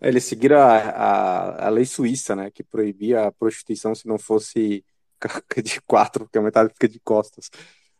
Eles 0.00 0.24
seguiram 0.24 0.58
a, 0.58 0.76
a, 0.76 1.66
a, 1.66 1.68
lei 1.70 1.84
suíça, 1.84 2.36
né? 2.36 2.50
Que 2.50 2.62
proibia 2.62 3.26
a 3.26 3.32
prostituição 3.32 3.94
se 3.94 4.06
não 4.06 4.18
fosse 4.18 4.84
de 5.62 5.80
quatro, 5.82 6.24
porque 6.24 6.38
a 6.38 6.42
metade 6.42 6.72
fica 6.72 6.88
de 6.88 7.00
costas. 7.00 7.50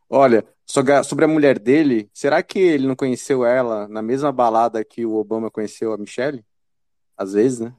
Olha, 0.08 0.46
sobre 0.66 1.24
a 1.24 1.28
mulher 1.28 1.58
dele, 1.58 2.10
será 2.12 2.42
que 2.42 2.58
ele 2.58 2.86
não 2.86 2.94
conheceu 2.94 3.44
ela 3.44 3.88
na 3.88 4.02
mesma 4.02 4.30
balada 4.30 4.84
que 4.84 5.04
o 5.04 5.14
Obama 5.14 5.50
conheceu 5.50 5.92
a 5.92 5.98
Michelle? 5.98 6.44
Às 7.16 7.32
vezes, 7.32 7.60
né? 7.60 7.74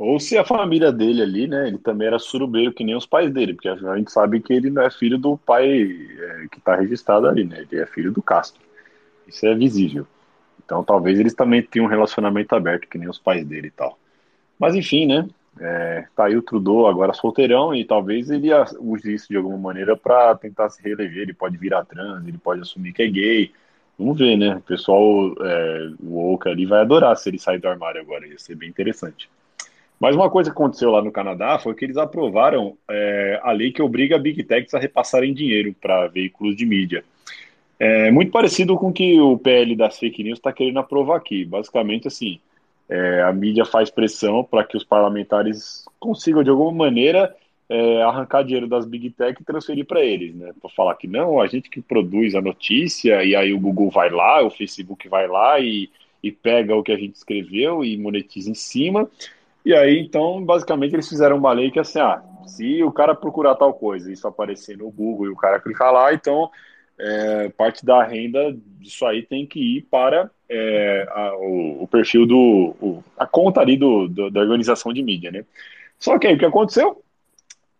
Ou 0.00 0.18
se 0.18 0.38
a 0.38 0.44
família 0.46 0.90
dele 0.90 1.20
ali, 1.20 1.46
né? 1.46 1.68
Ele 1.68 1.76
também 1.76 2.06
era 2.06 2.18
surubeiro 2.18 2.72
que 2.72 2.82
nem 2.82 2.96
os 2.96 3.04
pais 3.04 3.30
dele, 3.30 3.52
porque 3.52 3.68
a 3.68 3.96
gente 3.96 4.10
sabe 4.10 4.40
que 4.40 4.50
ele 4.50 4.70
não 4.70 4.80
é 4.80 4.90
filho 4.90 5.18
do 5.18 5.36
pai 5.36 5.68
é, 5.68 6.46
que 6.50 6.56
está 6.56 6.74
registrado 6.74 7.28
ali, 7.28 7.44
né? 7.44 7.66
Ele 7.70 7.82
é 7.82 7.84
filho 7.84 8.10
do 8.10 8.22
Castro. 8.22 8.62
Isso 9.28 9.44
é 9.44 9.54
visível. 9.54 10.06
Então 10.64 10.82
talvez 10.82 11.20
eles 11.20 11.34
também 11.34 11.62
tenham 11.62 11.84
um 11.84 11.90
relacionamento 11.90 12.54
aberto 12.54 12.88
que 12.88 12.96
nem 12.96 13.10
os 13.10 13.18
pais 13.18 13.44
dele 13.44 13.66
e 13.66 13.70
tal. 13.70 13.98
Mas 14.58 14.74
enfim, 14.74 15.04
né? 15.04 15.28
É, 15.60 16.06
tá 16.16 16.24
aí 16.24 16.36
o 16.36 16.40
Trudeau 16.40 16.86
agora 16.86 17.12
solteirão 17.12 17.74
e 17.74 17.84
talvez 17.84 18.30
ele 18.30 18.48
use 18.78 19.12
isso 19.12 19.28
de 19.28 19.36
alguma 19.36 19.58
maneira 19.58 19.94
para 19.98 20.34
tentar 20.34 20.70
se 20.70 20.82
reeleger. 20.82 21.24
Ele 21.24 21.34
pode 21.34 21.58
virar 21.58 21.84
trans, 21.84 22.26
ele 22.26 22.38
pode 22.38 22.62
assumir 22.62 22.94
que 22.94 23.02
é 23.02 23.06
gay. 23.06 23.52
Vamos 23.98 24.18
ver, 24.18 24.38
né? 24.38 24.56
O 24.56 24.62
pessoal, 24.62 25.34
é, 25.42 25.90
o 26.02 26.32
Oka 26.32 26.48
ali 26.48 26.64
vai 26.64 26.80
adorar 26.80 27.14
se 27.18 27.28
ele 27.28 27.38
sair 27.38 27.58
do 27.58 27.68
armário 27.68 28.00
agora. 28.00 28.26
Ia 28.26 28.38
ser 28.38 28.54
bem 28.54 28.70
interessante. 28.70 29.28
Mas 30.00 30.16
uma 30.16 30.30
coisa 30.30 30.50
que 30.50 30.56
aconteceu 30.56 30.90
lá 30.90 31.02
no 31.02 31.12
Canadá 31.12 31.58
foi 31.58 31.74
que 31.74 31.84
eles 31.84 31.98
aprovaram 31.98 32.74
é, 32.90 33.38
a 33.42 33.52
lei 33.52 33.70
que 33.70 33.82
obriga 33.82 34.16
a 34.16 34.18
Big 34.18 34.42
Techs 34.44 34.72
a 34.72 34.78
repassarem 34.78 35.34
dinheiro 35.34 35.74
para 35.78 36.08
veículos 36.08 36.56
de 36.56 36.64
mídia. 36.64 37.04
É 37.78 38.10
muito 38.10 38.32
parecido 38.32 38.76
com 38.76 38.88
o 38.88 38.92
que 38.92 39.20
o 39.20 39.38
PL 39.38 39.76
das 39.76 39.98
fake 39.98 40.22
news 40.24 40.38
está 40.38 40.52
querendo 40.52 40.78
aprovar 40.78 41.18
aqui. 41.18 41.44
Basicamente, 41.44 42.08
assim, 42.08 42.40
é, 42.88 43.22
a 43.22 43.32
mídia 43.32 43.64
faz 43.66 43.90
pressão 43.90 44.42
para 44.42 44.64
que 44.64 44.76
os 44.76 44.84
parlamentares 44.84 45.84
consigam, 45.98 46.42
de 46.42 46.50
alguma 46.50 46.72
maneira, 46.72 47.34
é, 47.68 48.02
arrancar 48.02 48.42
dinheiro 48.42 48.66
das 48.66 48.86
Big 48.86 49.10
Tech 49.10 49.40
e 49.40 49.44
transferir 49.44 49.84
para 49.84 50.02
eles, 50.02 50.34
né? 50.34 50.52
Para 50.60 50.70
falar 50.70 50.94
que 50.96 51.06
não, 51.06 51.40
a 51.40 51.46
gente 51.46 51.70
que 51.70 51.80
produz 51.80 52.34
a 52.34 52.40
notícia, 52.40 53.22
e 53.22 53.36
aí 53.36 53.52
o 53.52 53.60
Google 53.60 53.90
vai 53.90 54.10
lá, 54.10 54.42
o 54.42 54.50
Facebook 54.50 55.08
vai 55.08 55.28
lá 55.28 55.60
e, 55.60 55.88
e 56.22 56.32
pega 56.32 56.74
o 56.74 56.82
que 56.82 56.90
a 56.90 56.96
gente 56.96 57.14
escreveu 57.14 57.84
e 57.84 57.96
monetiza 57.96 58.50
em 58.50 58.54
cima. 58.54 59.08
E 59.64 59.74
aí, 59.74 59.98
então, 60.00 60.42
basicamente, 60.44 60.94
eles 60.94 61.08
fizeram 61.08 61.36
uma 61.36 61.52
lei 61.52 61.70
que 61.70 61.78
assim, 61.78 62.00
ah, 62.00 62.22
se 62.46 62.82
o 62.82 62.90
cara 62.90 63.14
procurar 63.14 63.54
tal 63.54 63.74
coisa, 63.74 64.12
isso 64.12 64.26
aparecer 64.26 64.76
no 64.76 64.90
Google 64.90 65.26
e 65.26 65.30
o 65.30 65.36
cara 65.36 65.60
clicar 65.60 65.92
lá, 65.92 66.12
então 66.12 66.50
é, 66.98 67.48
parte 67.50 67.84
da 67.84 68.02
renda 68.02 68.54
disso 68.78 69.06
aí 69.06 69.22
tem 69.22 69.46
que 69.46 69.58
ir 69.58 69.82
para 69.82 70.30
é, 70.48 71.08
a, 71.10 71.36
o, 71.36 71.82
o, 71.84 71.88
perfil 71.88 72.26
do. 72.26 72.76
O, 72.80 73.04
a 73.16 73.26
conta 73.26 73.60
ali 73.60 73.76
do, 73.76 74.08
do, 74.08 74.30
da 74.30 74.40
organização 74.40 74.92
de 74.92 75.02
mídia, 75.02 75.30
né? 75.30 75.44
Só 75.98 76.18
que 76.18 76.26
aí 76.26 76.34
o 76.34 76.38
que 76.38 76.44
aconteceu? 76.44 77.02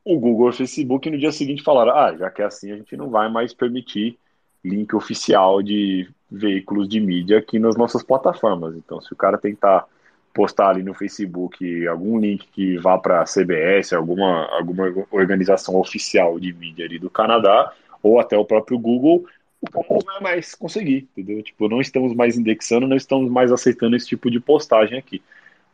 O 0.04 0.18
Google 0.18 0.46
e 0.46 0.50
o 0.50 0.52
Facebook 0.54 1.10
no 1.10 1.18
dia 1.18 1.32
seguinte 1.32 1.62
falaram: 1.62 1.92
ah, 1.92 2.16
já 2.16 2.30
que 2.30 2.40
é 2.40 2.46
assim, 2.46 2.72
a 2.72 2.76
gente 2.76 2.96
não 2.96 3.10
vai 3.10 3.30
mais 3.30 3.52
permitir 3.52 4.18
link 4.64 4.94
oficial 4.94 5.62
de 5.62 6.08
veículos 6.30 6.88
de 6.88 7.00
mídia 7.00 7.38
aqui 7.38 7.58
nas 7.58 7.76
nossas 7.76 8.02
plataformas. 8.02 8.74
Então, 8.76 9.00
se 9.00 9.12
o 9.12 9.16
cara 9.16 9.36
tentar 9.36 9.86
postar 10.32 10.70
ali 10.70 10.82
no 10.82 10.94
Facebook 10.94 11.86
algum 11.86 12.18
link 12.18 12.46
que 12.52 12.78
vá 12.78 12.98
para 12.98 13.22
a 13.22 13.24
CBS, 13.24 13.92
alguma, 13.92 14.46
alguma 14.56 15.06
organização 15.10 15.76
oficial 15.76 16.38
de 16.38 16.52
mídia 16.52 16.84
ali 16.84 16.98
do 16.98 17.10
Canadá, 17.10 17.72
ou 18.02 18.20
até 18.20 18.36
o 18.36 18.44
próprio 18.44 18.78
Google, 18.78 19.24
o 19.60 19.70
Paulo 19.70 20.02
não 20.06 20.14
vai 20.14 20.20
mais 20.20 20.54
conseguir, 20.54 21.08
entendeu? 21.16 21.42
Tipo, 21.42 21.68
não 21.68 21.80
estamos 21.80 22.14
mais 22.14 22.38
indexando, 22.38 22.86
não 22.86 22.96
estamos 22.96 23.30
mais 23.30 23.52
aceitando 23.52 23.96
esse 23.96 24.06
tipo 24.06 24.30
de 24.30 24.40
postagem 24.40 24.98
aqui. 24.98 25.22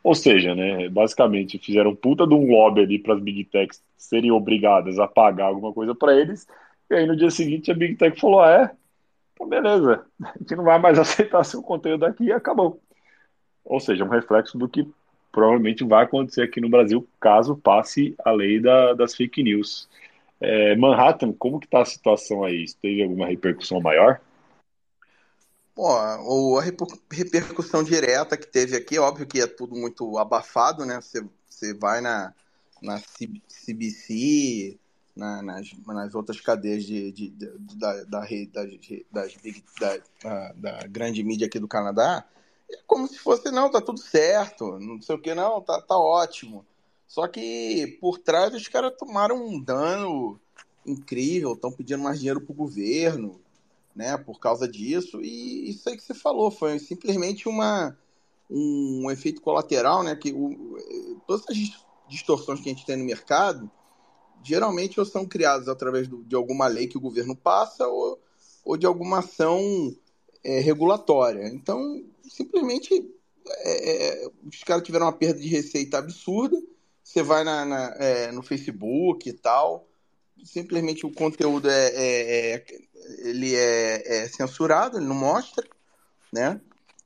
Ou 0.02 0.14
seja, 0.14 0.54
né, 0.54 0.88
basicamente 0.88 1.58
fizeram 1.58 1.94
puta 1.94 2.26
de 2.26 2.34
um 2.34 2.50
lobby 2.50 2.80
ali 2.80 2.98
para 2.98 3.14
as 3.14 3.20
Big 3.20 3.44
Techs 3.44 3.82
serem 3.96 4.30
obrigadas 4.30 4.98
a 4.98 5.06
pagar 5.06 5.46
alguma 5.46 5.72
coisa 5.72 5.94
para 5.94 6.16
eles, 6.16 6.46
e 6.90 6.94
aí 6.94 7.06
no 7.06 7.16
dia 7.16 7.30
seguinte 7.30 7.70
a 7.70 7.74
Big 7.74 7.96
Tech 7.96 8.18
falou: 8.20 8.40
ah, 8.40 8.52
é, 8.52 8.70
então 9.34 9.48
beleza, 9.48 10.06
a 10.22 10.38
gente 10.38 10.54
não 10.56 10.64
vai 10.64 10.78
mais 10.78 10.98
aceitar 10.98 11.44
seu 11.44 11.62
conteúdo 11.62 12.04
aqui 12.06 12.24
e 12.24 12.32
acabou. 12.32 12.80
Ou 13.66 13.80
seja, 13.80 14.04
um 14.04 14.08
reflexo 14.08 14.56
do 14.56 14.68
que 14.68 14.88
provavelmente 15.32 15.84
vai 15.84 16.04
acontecer 16.04 16.42
aqui 16.42 16.60
no 16.60 16.70
Brasil 16.70 17.06
caso 17.20 17.56
passe 17.56 18.14
a 18.24 18.30
lei 18.30 18.58
da, 18.60 18.94
das 18.94 19.14
fake 19.14 19.42
news. 19.42 19.88
É, 20.40 20.74
Manhattan, 20.76 21.32
como 21.32 21.58
que 21.58 21.66
está 21.66 21.82
a 21.82 21.84
situação 21.84 22.44
aí? 22.44 22.64
teve 22.80 23.02
alguma 23.02 23.26
repercussão 23.26 23.80
maior? 23.80 24.20
Pô, 25.74 25.90
a 25.90 26.62
repercussão 27.12 27.84
direta 27.84 28.36
que 28.36 28.46
teve 28.46 28.76
aqui, 28.76 28.98
óbvio 28.98 29.26
que 29.26 29.40
é 29.40 29.46
tudo 29.46 29.74
muito 29.76 30.16
abafado, 30.16 30.86
né? 30.86 30.98
Você, 31.02 31.22
você 31.46 31.74
vai 31.74 32.00
na, 32.00 32.32
na 32.80 32.98
CBC, 32.98 34.78
na, 35.14 35.42
nas, 35.42 35.70
nas 35.86 36.14
outras 36.14 36.40
cadeias 36.40 36.82
de, 36.84 37.12
de, 37.12 37.28
de 37.28 37.76
da, 37.76 38.04
da, 38.04 38.26
da, 39.80 40.52
da, 40.54 40.86
grande 40.86 41.22
mídia 41.22 41.46
aqui 41.46 41.58
do 41.58 41.68
Canadá, 41.68 42.24
é 42.70 42.78
como 42.86 43.06
se 43.06 43.18
fosse, 43.18 43.50
não, 43.50 43.70
tá 43.70 43.80
tudo 43.80 44.00
certo, 44.00 44.78
não 44.78 45.00
sei 45.00 45.14
o 45.14 45.20
que, 45.20 45.34
não, 45.34 45.60
tá, 45.60 45.80
tá 45.80 45.96
ótimo. 45.96 46.64
Só 47.06 47.28
que 47.28 47.98
por 48.00 48.18
trás 48.18 48.52
os 48.54 48.66
caras 48.68 48.96
tomaram 48.98 49.46
um 49.46 49.60
dano 49.60 50.40
incrível, 50.84 51.52
estão 51.52 51.70
pedindo 51.70 52.02
mais 52.02 52.18
dinheiro 52.18 52.40
pro 52.40 52.54
governo, 52.54 53.40
né, 53.94 54.16
por 54.16 54.38
causa 54.38 54.68
disso, 54.68 55.22
e 55.22 55.70
isso 55.70 55.88
aí 55.88 55.96
que 55.96 56.02
você 56.02 56.14
falou, 56.14 56.50
foi 56.50 56.78
simplesmente 56.78 57.48
uma, 57.48 57.96
um 58.50 59.10
efeito 59.10 59.40
colateral, 59.40 60.02
né, 60.02 60.14
que 60.14 60.32
o, 60.32 60.76
todas 61.26 61.44
as 61.48 61.56
distorções 62.08 62.60
que 62.60 62.68
a 62.68 62.72
gente 62.72 62.84
tem 62.84 62.96
no 62.96 63.04
mercado, 63.04 63.70
geralmente 64.42 65.00
ou 65.00 65.06
são 65.06 65.26
criadas 65.26 65.68
através 65.68 66.06
do, 66.06 66.22
de 66.24 66.36
alguma 66.36 66.66
lei 66.66 66.86
que 66.86 66.96
o 66.96 67.00
governo 67.00 67.34
passa 67.34 67.86
ou, 67.86 68.20
ou 68.64 68.76
de 68.76 68.86
alguma 68.86 69.18
ação 69.18 69.60
é, 70.44 70.60
regulatória. 70.60 71.48
Então, 71.48 72.04
simplesmente, 72.28 72.94
é, 73.46 74.24
é 74.24 74.28
os 74.44 74.62
caras 74.64 74.82
tiveram 74.82 75.06
uma 75.06 75.12
perda 75.12 75.40
de 75.40 75.48
receita 75.48 75.98
absurda, 75.98 76.60
você 77.02 77.22
vai 77.22 77.44
na, 77.44 77.64
na 77.64 77.96
é, 77.98 78.32
no 78.32 78.42
Facebook 78.42 79.28
e 79.28 79.32
tal, 79.32 79.88
simplesmente 80.44 81.06
o 81.06 81.12
conteúdo 81.12 81.68
é, 81.68 81.86
é, 81.88 82.54
é 82.54 82.64
ele 83.18 83.54
é, 83.54 84.24
é, 84.24 84.28
censurado, 84.28 84.98
ele 84.98 85.06
não 85.06 85.14
mostra, 85.14 85.66
né? 86.32 86.60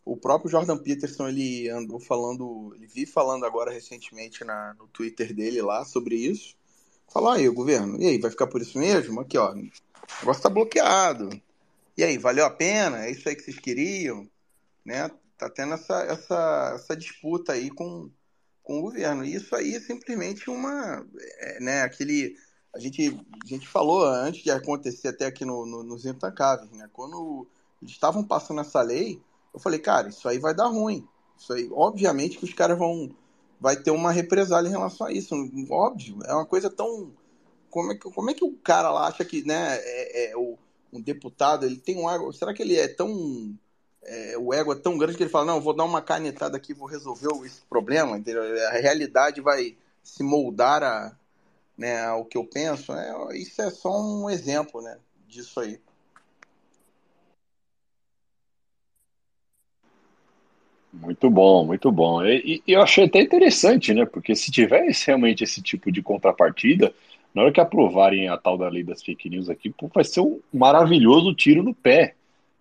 O 0.04 0.16
próprio 0.16 0.50
Jordan 0.50 0.78
Peterson 0.78 1.28
ele 1.28 1.68
andou 1.68 2.00
falando, 2.00 2.72
ele 2.74 2.86
vi 2.86 3.06
falando 3.06 3.44
agora 3.44 3.70
recentemente 3.70 4.44
na, 4.44 4.74
no 4.74 4.88
Twitter 4.88 5.34
dele 5.34 5.60
lá 5.60 5.84
sobre 5.84 6.16
isso. 6.16 6.56
Falou 7.12 7.30
aí, 7.30 7.48
o 7.48 7.52
governo, 7.52 8.00
e 8.00 8.06
aí, 8.06 8.18
vai 8.18 8.30
ficar 8.30 8.46
por 8.46 8.62
isso 8.62 8.78
mesmo? 8.78 9.20
Aqui, 9.20 9.36
ó, 9.36 9.52
o 9.52 9.70
negócio 10.20 10.42
tá 10.42 10.48
bloqueado. 10.48 11.28
E 11.96 12.04
aí, 12.04 12.16
valeu 12.16 12.44
a 12.46 12.50
pena? 12.50 13.04
É 13.04 13.10
isso 13.10 13.28
aí 13.28 13.34
que 13.34 13.42
vocês 13.42 13.58
queriam? 13.58 14.29
Né? 14.84 15.10
Tá 15.36 15.48
tendo 15.48 15.74
essa, 15.74 16.02
essa, 16.02 16.72
essa 16.74 16.96
disputa 16.96 17.52
aí 17.52 17.70
com, 17.70 18.10
com 18.62 18.78
o 18.78 18.82
governo. 18.82 19.24
E 19.24 19.34
isso 19.34 19.54
aí 19.56 19.74
é 19.74 19.80
simplesmente 19.80 20.50
uma. 20.50 21.06
É, 21.38 21.60
né, 21.60 21.82
aquele. 21.82 22.36
A 22.74 22.78
gente, 22.78 23.18
a 23.42 23.46
gente 23.46 23.66
falou 23.66 24.04
antes 24.04 24.44
de 24.44 24.50
acontecer 24.50 25.08
até 25.08 25.26
aqui 25.26 25.44
no, 25.44 25.66
no, 25.66 25.82
nos 25.82 26.04
Intancáveis, 26.04 26.70
né? 26.70 26.88
Quando 26.92 27.48
eles 27.82 27.92
estavam 27.92 28.22
passando 28.22 28.60
essa 28.60 28.80
lei, 28.82 29.20
eu 29.52 29.58
falei, 29.58 29.78
cara, 29.78 30.08
isso 30.08 30.28
aí 30.28 30.38
vai 30.38 30.54
dar 30.54 30.66
ruim. 30.66 31.06
Isso 31.36 31.52
aí, 31.52 31.68
obviamente 31.72 32.38
que 32.38 32.44
os 32.44 32.54
caras 32.54 32.78
vão. 32.78 33.10
Vai 33.58 33.76
ter 33.76 33.90
uma 33.90 34.10
represália 34.10 34.68
em 34.68 34.72
relação 34.72 35.06
a 35.06 35.12
isso. 35.12 35.34
Óbvio, 35.70 36.18
é 36.24 36.34
uma 36.34 36.46
coisa 36.46 36.70
tão. 36.70 37.12
Como 37.68 37.92
é 37.92 37.94
que, 37.94 38.10
como 38.10 38.30
é 38.30 38.34
que 38.34 38.44
o 38.44 38.52
cara 38.52 38.90
lá 38.90 39.08
acha 39.08 39.24
que, 39.24 39.44
né, 39.44 39.76
é, 39.80 40.32
é 40.32 40.36
o, 40.36 40.58
um 40.92 41.00
deputado, 41.00 41.64
ele 41.64 41.76
tem 41.76 41.96
um. 41.96 42.32
Será 42.32 42.52
que 42.54 42.62
ele 42.62 42.76
é 42.76 42.88
tão 42.88 43.56
é, 44.02 44.36
o 44.38 44.52
ego 44.54 44.72
é 44.72 44.76
tão 44.76 44.96
grande 44.96 45.16
que 45.16 45.22
ele 45.22 45.30
fala, 45.30 45.46
não, 45.46 45.60
vou 45.60 45.74
dar 45.74 45.84
uma 45.84 46.00
canetada 46.00 46.56
aqui, 46.56 46.72
vou 46.72 46.88
resolver 46.88 47.28
esse 47.44 47.62
problema, 47.68 48.16
entendeu? 48.16 48.42
A 48.68 48.78
realidade 48.78 49.40
vai 49.40 49.76
se 50.02 50.22
moldar 50.22 50.82
a, 50.82 51.16
né, 51.76 52.04
ao 52.06 52.24
que 52.24 52.38
eu 52.38 52.44
penso. 52.44 52.92
É, 52.92 53.36
isso 53.36 53.60
é 53.60 53.70
só 53.70 53.90
um 54.00 54.30
exemplo 54.30 54.80
né, 54.80 54.96
disso 55.28 55.60
aí. 55.60 55.78
Muito 60.92 61.30
bom, 61.30 61.64
muito 61.64 61.92
bom. 61.92 62.24
E, 62.24 62.62
e, 62.66 62.72
eu 62.72 62.82
achei 62.82 63.04
até 63.04 63.20
interessante, 63.20 63.94
né? 63.94 64.04
Porque 64.04 64.34
se 64.34 64.50
tiver 64.50 64.90
realmente 65.06 65.44
esse 65.44 65.62
tipo 65.62 65.92
de 65.92 66.02
contrapartida, 66.02 66.92
na 67.32 67.42
hora 67.42 67.52
que 67.52 67.60
aprovarem 67.60 68.28
a 68.28 68.36
tal 68.36 68.58
da 68.58 68.68
lei 68.68 68.82
das 68.82 69.00
fake 69.00 69.30
news 69.30 69.48
aqui, 69.48 69.70
pô, 69.70 69.88
vai 69.94 70.02
ser 70.02 70.20
um 70.20 70.40
maravilhoso 70.52 71.32
tiro 71.32 71.62
no 71.62 71.72
pé 71.72 72.16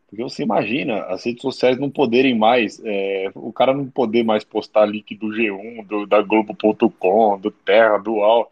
porque 0.10 0.24
você 0.24 0.42
imagina 0.42 1.04
as 1.04 1.24
redes 1.24 1.42
sociais 1.42 1.78
não 1.78 1.90
poderem 1.90 2.36
mais, 2.36 2.82
é, 2.84 3.32
o 3.36 3.54
cara 3.54 3.74
não 3.74 3.88
poder 3.88 4.24
mais 4.24 4.44
postar 4.44 4.88
link 4.88 5.16
do 5.16 5.28
G1, 5.28 5.86
do, 5.86 6.08
da 6.08 6.22
Globo.com, 6.22 7.40
do 7.40 7.52
Terra, 7.52 8.00
do 8.00 8.14
UOL. 8.14 8.52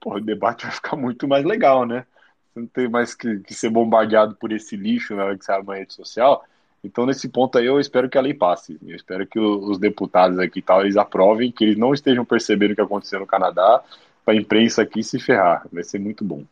Porra, 0.00 0.16
o 0.16 0.20
debate 0.20 0.64
vai 0.66 0.72
ficar 0.72 0.96
muito 0.96 1.28
mais 1.28 1.44
legal, 1.44 1.86
né? 1.86 2.04
Você 2.52 2.60
não 2.60 2.66
tem 2.66 2.88
mais 2.88 3.14
que, 3.14 3.38
que 3.40 3.54
ser 3.54 3.70
bombardeado 3.70 4.34
por 4.34 4.50
esse 4.50 4.76
lixo 4.76 5.14
na 5.14 5.24
hora 5.24 5.38
que 5.38 5.44
você 5.44 5.52
abre 5.52 5.66
uma 5.66 5.76
rede 5.76 5.94
social. 5.94 6.44
Então, 6.82 7.06
nesse 7.06 7.28
ponto 7.28 7.56
aí, 7.56 7.66
eu 7.66 7.78
espero 7.78 8.08
que 8.08 8.18
a 8.18 8.20
lei 8.20 8.34
passe. 8.34 8.76
Eu 8.84 8.96
espero 8.96 9.26
que 9.26 9.38
os 9.38 9.78
deputados 9.78 10.38
aqui 10.40 10.60
tal, 10.60 10.82
eles 10.82 10.96
aprovem, 10.96 11.52
que 11.52 11.64
eles 11.64 11.76
não 11.76 11.94
estejam 11.94 12.24
percebendo 12.24 12.72
o 12.72 12.74
que 12.74 12.80
aconteceu 12.80 13.20
no 13.20 13.26
Canadá, 13.26 13.82
para 14.24 14.34
a 14.34 14.36
imprensa 14.36 14.82
aqui 14.82 15.04
se 15.04 15.20
ferrar. 15.20 15.66
Vai 15.72 15.84
ser 15.84 16.00
muito 16.00 16.24
bom. 16.24 16.42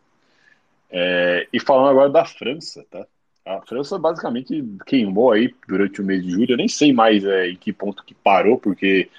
É, 0.91 1.49
e 1.53 1.59
falando 1.59 1.91
agora 1.91 2.09
da 2.09 2.25
França, 2.25 2.85
tá? 2.89 3.05
A 3.47 3.61
França 3.61 3.99
basicamente 3.99 4.65
queimou 4.87 5.31
aí 5.33 5.55
durante 5.69 6.01
o 6.01 6.05
mês 6.05 6.23
de 6.25 6.31
julho. 6.31 6.53
Eu 6.53 6.57
nem 6.57 6.69
sei 6.69 6.93
mais 6.93 7.25
é, 7.25 7.49
em 7.51 7.57
que 7.57 7.73
ponto 7.73 8.03
que 8.05 8.15
parou, 8.15 8.59
porque 8.59 9.11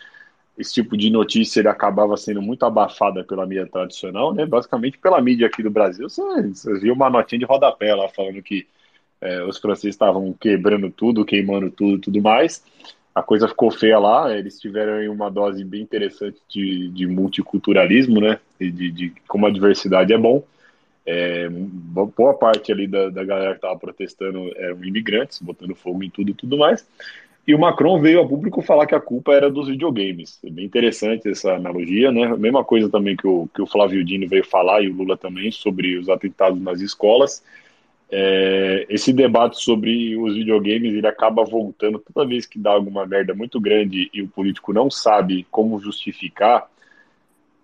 esse 0.57 0.73
tipo 0.73 0.97
de 0.97 1.11
notícia 1.11 1.59
ele 1.59 1.67
acabava 1.67 2.17
sendo 2.17 2.41
muito 2.41 2.65
abafada 2.65 3.23
pela 3.23 3.45
mídia 3.45 3.67
tradicional, 3.67 4.33
né? 4.33 4.45
Basicamente 4.45 4.97
pela 4.97 5.21
mídia 5.21 5.45
aqui 5.45 5.61
do 5.61 5.69
Brasil. 5.69 6.09
Você, 6.09 6.79
viu 6.79 6.93
uma 6.93 7.09
notinha 7.09 7.39
de 7.39 7.45
rodapé 7.45 7.93
lá 7.93 8.09
falando 8.09 8.41
que 8.41 8.65
é, 9.21 9.43
os 9.43 9.59
franceses 9.59 9.93
estavam 9.93 10.33
quebrando 10.33 10.89
tudo, 10.89 11.25
queimando 11.25 11.69
tudo 11.69 11.99
tudo 11.99 12.21
mais. 12.21 12.63
A 13.13 13.21
coisa 13.21 13.47
ficou 13.47 13.71
feia 13.71 13.99
lá, 13.99 14.35
eles 14.35 14.59
tiveram 14.59 15.11
uma 15.13 15.29
dose 15.29 15.63
bem 15.63 15.81
interessante 15.81 16.37
de, 16.49 16.89
de 16.89 17.07
multiculturalismo, 17.07 18.19
né? 18.19 18.39
E 18.59 18.71
de, 18.71 18.91
de 18.91 19.13
como 19.27 19.45
a 19.45 19.51
diversidade 19.51 20.13
é 20.13 20.17
bom. 20.17 20.43
É, 21.05 21.47
boa 21.49 22.33
parte 22.33 22.71
ali 22.71 22.87
da, 22.87 23.09
da 23.09 23.23
galera 23.23 23.51
que 23.51 23.57
estava 23.57 23.77
protestando 23.77 24.51
eram 24.55 24.83
imigrantes, 24.83 25.39
botando 25.39 25.75
fogo 25.75 26.03
em 26.03 26.09
tudo 26.09 26.31
e 26.31 26.33
tudo 26.33 26.57
mais. 26.57 26.85
E 27.47 27.53
o 27.53 27.59
Macron 27.59 28.01
veio 28.01 28.21
a 28.21 28.27
público 28.27 28.61
falar 28.61 28.87
que 28.87 28.95
a 28.95 28.99
culpa 28.99 29.33
era 29.33 29.51
dos 29.51 29.67
videogames. 29.67 30.39
É 30.43 30.49
bem 30.49 30.65
interessante 30.65 31.29
essa 31.29 31.53
analogia, 31.53 32.11
né? 32.11 32.25
A 32.25 32.37
mesma 32.37 32.63
coisa 32.63 32.89
também 32.89 33.15
que 33.15 33.27
o, 33.27 33.47
que 33.53 33.61
o 33.61 33.67
Flávio 33.67 34.03
Dino 34.03 34.27
veio 34.27 34.43
falar 34.43 34.81
e 34.81 34.89
o 34.89 34.93
Lula 34.93 35.15
também 35.15 35.51
sobre 35.51 35.95
os 35.95 36.09
atentados 36.09 36.59
nas 36.59 36.81
escolas. 36.81 37.43
É, 38.11 38.85
esse 38.89 39.13
debate 39.13 39.61
sobre 39.61 40.15
os 40.17 40.35
videogames 40.35 40.93
ele 40.93 41.07
acaba 41.07 41.43
voltando 41.43 41.99
toda 41.99 42.27
vez 42.27 42.45
que 42.45 42.57
dá 42.57 42.71
alguma 42.71 43.05
merda 43.05 43.33
muito 43.33 43.59
grande 43.59 44.09
e 44.13 44.21
o 44.21 44.27
político 44.27 44.73
não 44.73 44.89
sabe 44.89 45.45
como 45.51 45.79
justificar 45.79 46.67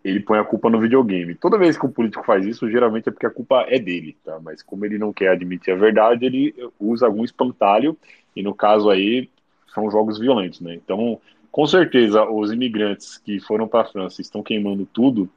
ele 0.04 0.20
põe 0.20 0.40
a 0.40 0.44
culpa 0.44 0.70
no 0.70 0.80
videogame. 0.80 1.36
Toda 1.36 1.58
vez 1.58 1.78
que 1.78 1.86
um 1.86 1.92
político 1.92 2.26
faz 2.26 2.46
isso, 2.46 2.70
geralmente 2.70 3.08
é 3.08 3.12
porque 3.12 3.26
a 3.26 3.32
culpa 3.32 3.66
é 3.68 3.78
dele, 3.78 4.18
tá? 4.24 4.40
Mas 4.40 4.64
como 4.64 4.86
ele 4.86 4.98
não 4.98 5.14
quer 5.14 5.30
admitir 5.30 5.74
a 5.74 5.78
verdade, 5.78 6.26
ele 6.26 6.56
usa 6.80 7.06
algum 7.06 7.24
espantalho, 7.24 7.98
e 8.36 8.42
no 8.42 8.54
caso 8.54 8.90
aí 8.90 9.30
são 9.74 9.90
jogos 9.92 10.20
violentos, 10.20 10.60
né? 10.60 10.74
Então, 10.74 11.20
com 11.52 11.68
certeza, 11.68 12.24
os 12.26 12.52
imigrantes 12.52 13.18
que 13.18 13.40
foram 13.40 13.68
para 13.68 13.82
a 13.82 13.92
França 13.92 14.22
estão 14.22 14.42
queimando 14.42 14.88
tudo, 14.92 15.30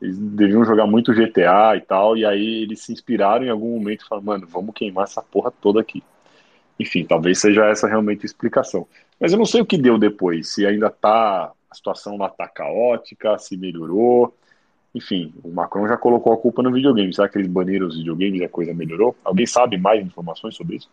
eles 0.00 0.18
deviam 0.18 0.64
jogar 0.64 0.86
muito 0.86 1.12
GTA 1.12 1.76
e 1.76 1.80
tal, 1.80 2.16
e 2.16 2.24
aí 2.24 2.62
eles 2.62 2.80
se 2.80 2.92
inspiraram 2.92 3.44
em 3.44 3.50
algum 3.50 3.78
momento 3.78 4.02
e 4.02 4.08
falaram, 4.08 4.26
mano, 4.26 4.46
vamos 4.46 4.74
queimar 4.74 5.04
essa 5.04 5.22
porra 5.22 5.50
toda 5.50 5.80
aqui. 5.80 6.02
Enfim, 6.78 7.04
talvez 7.04 7.40
seja 7.40 7.66
essa 7.66 7.88
realmente 7.88 8.22
a 8.22 8.26
explicação. 8.26 8.86
Mas 9.20 9.32
eu 9.32 9.38
não 9.38 9.44
sei 9.44 9.60
o 9.60 9.66
que 9.66 9.76
deu 9.76 9.98
depois, 9.98 10.54
se 10.54 10.64
ainda 10.64 10.88
tá 10.88 11.52
a 11.70 11.74
situação 11.74 12.16
lá 12.16 12.26
está 12.26 12.48
caótica, 12.48 13.38
se 13.38 13.56
melhorou. 13.56 14.34
Enfim, 14.94 15.34
o 15.44 15.50
Macron 15.50 15.86
já 15.86 15.96
colocou 15.96 16.32
a 16.32 16.38
culpa 16.38 16.62
no 16.62 16.72
videogame. 16.72 17.14
Será 17.14 17.28
que 17.28 17.38
eles 17.38 17.48
baniram 17.48 17.86
os 17.86 17.96
videogames 17.96 18.40
e 18.40 18.44
a 18.44 18.48
coisa 18.48 18.72
melhorou? 18.72 19.14
Alguém 19.22 19.46
sabe 19.46 19.76
mais 19.76 20.04
informações 20.04 20.54
sobre 20.56 20.76
isso? 20.76 20.90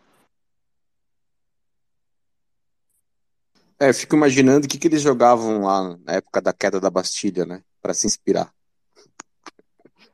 É, 3.78 3.92
fico 3.92 4.16
imaginando 4.16 4.66
o 4.66 4.68
que, 4.68 4.78
que 4.78 4.88
eles 4.88 5.02
jogavam 5.02 5.62
lá 5.62 5.96
na 6.04 6.14
época 6.14 6.40
da 6.40 6.52
queda 6.52 6.80
da 6.80 6.90
Bastilha, 6.90 7.44
né? 7.44 7.62
Para 7.82 7.92
se 7.92 8.06
inspirar. 8.06 8.50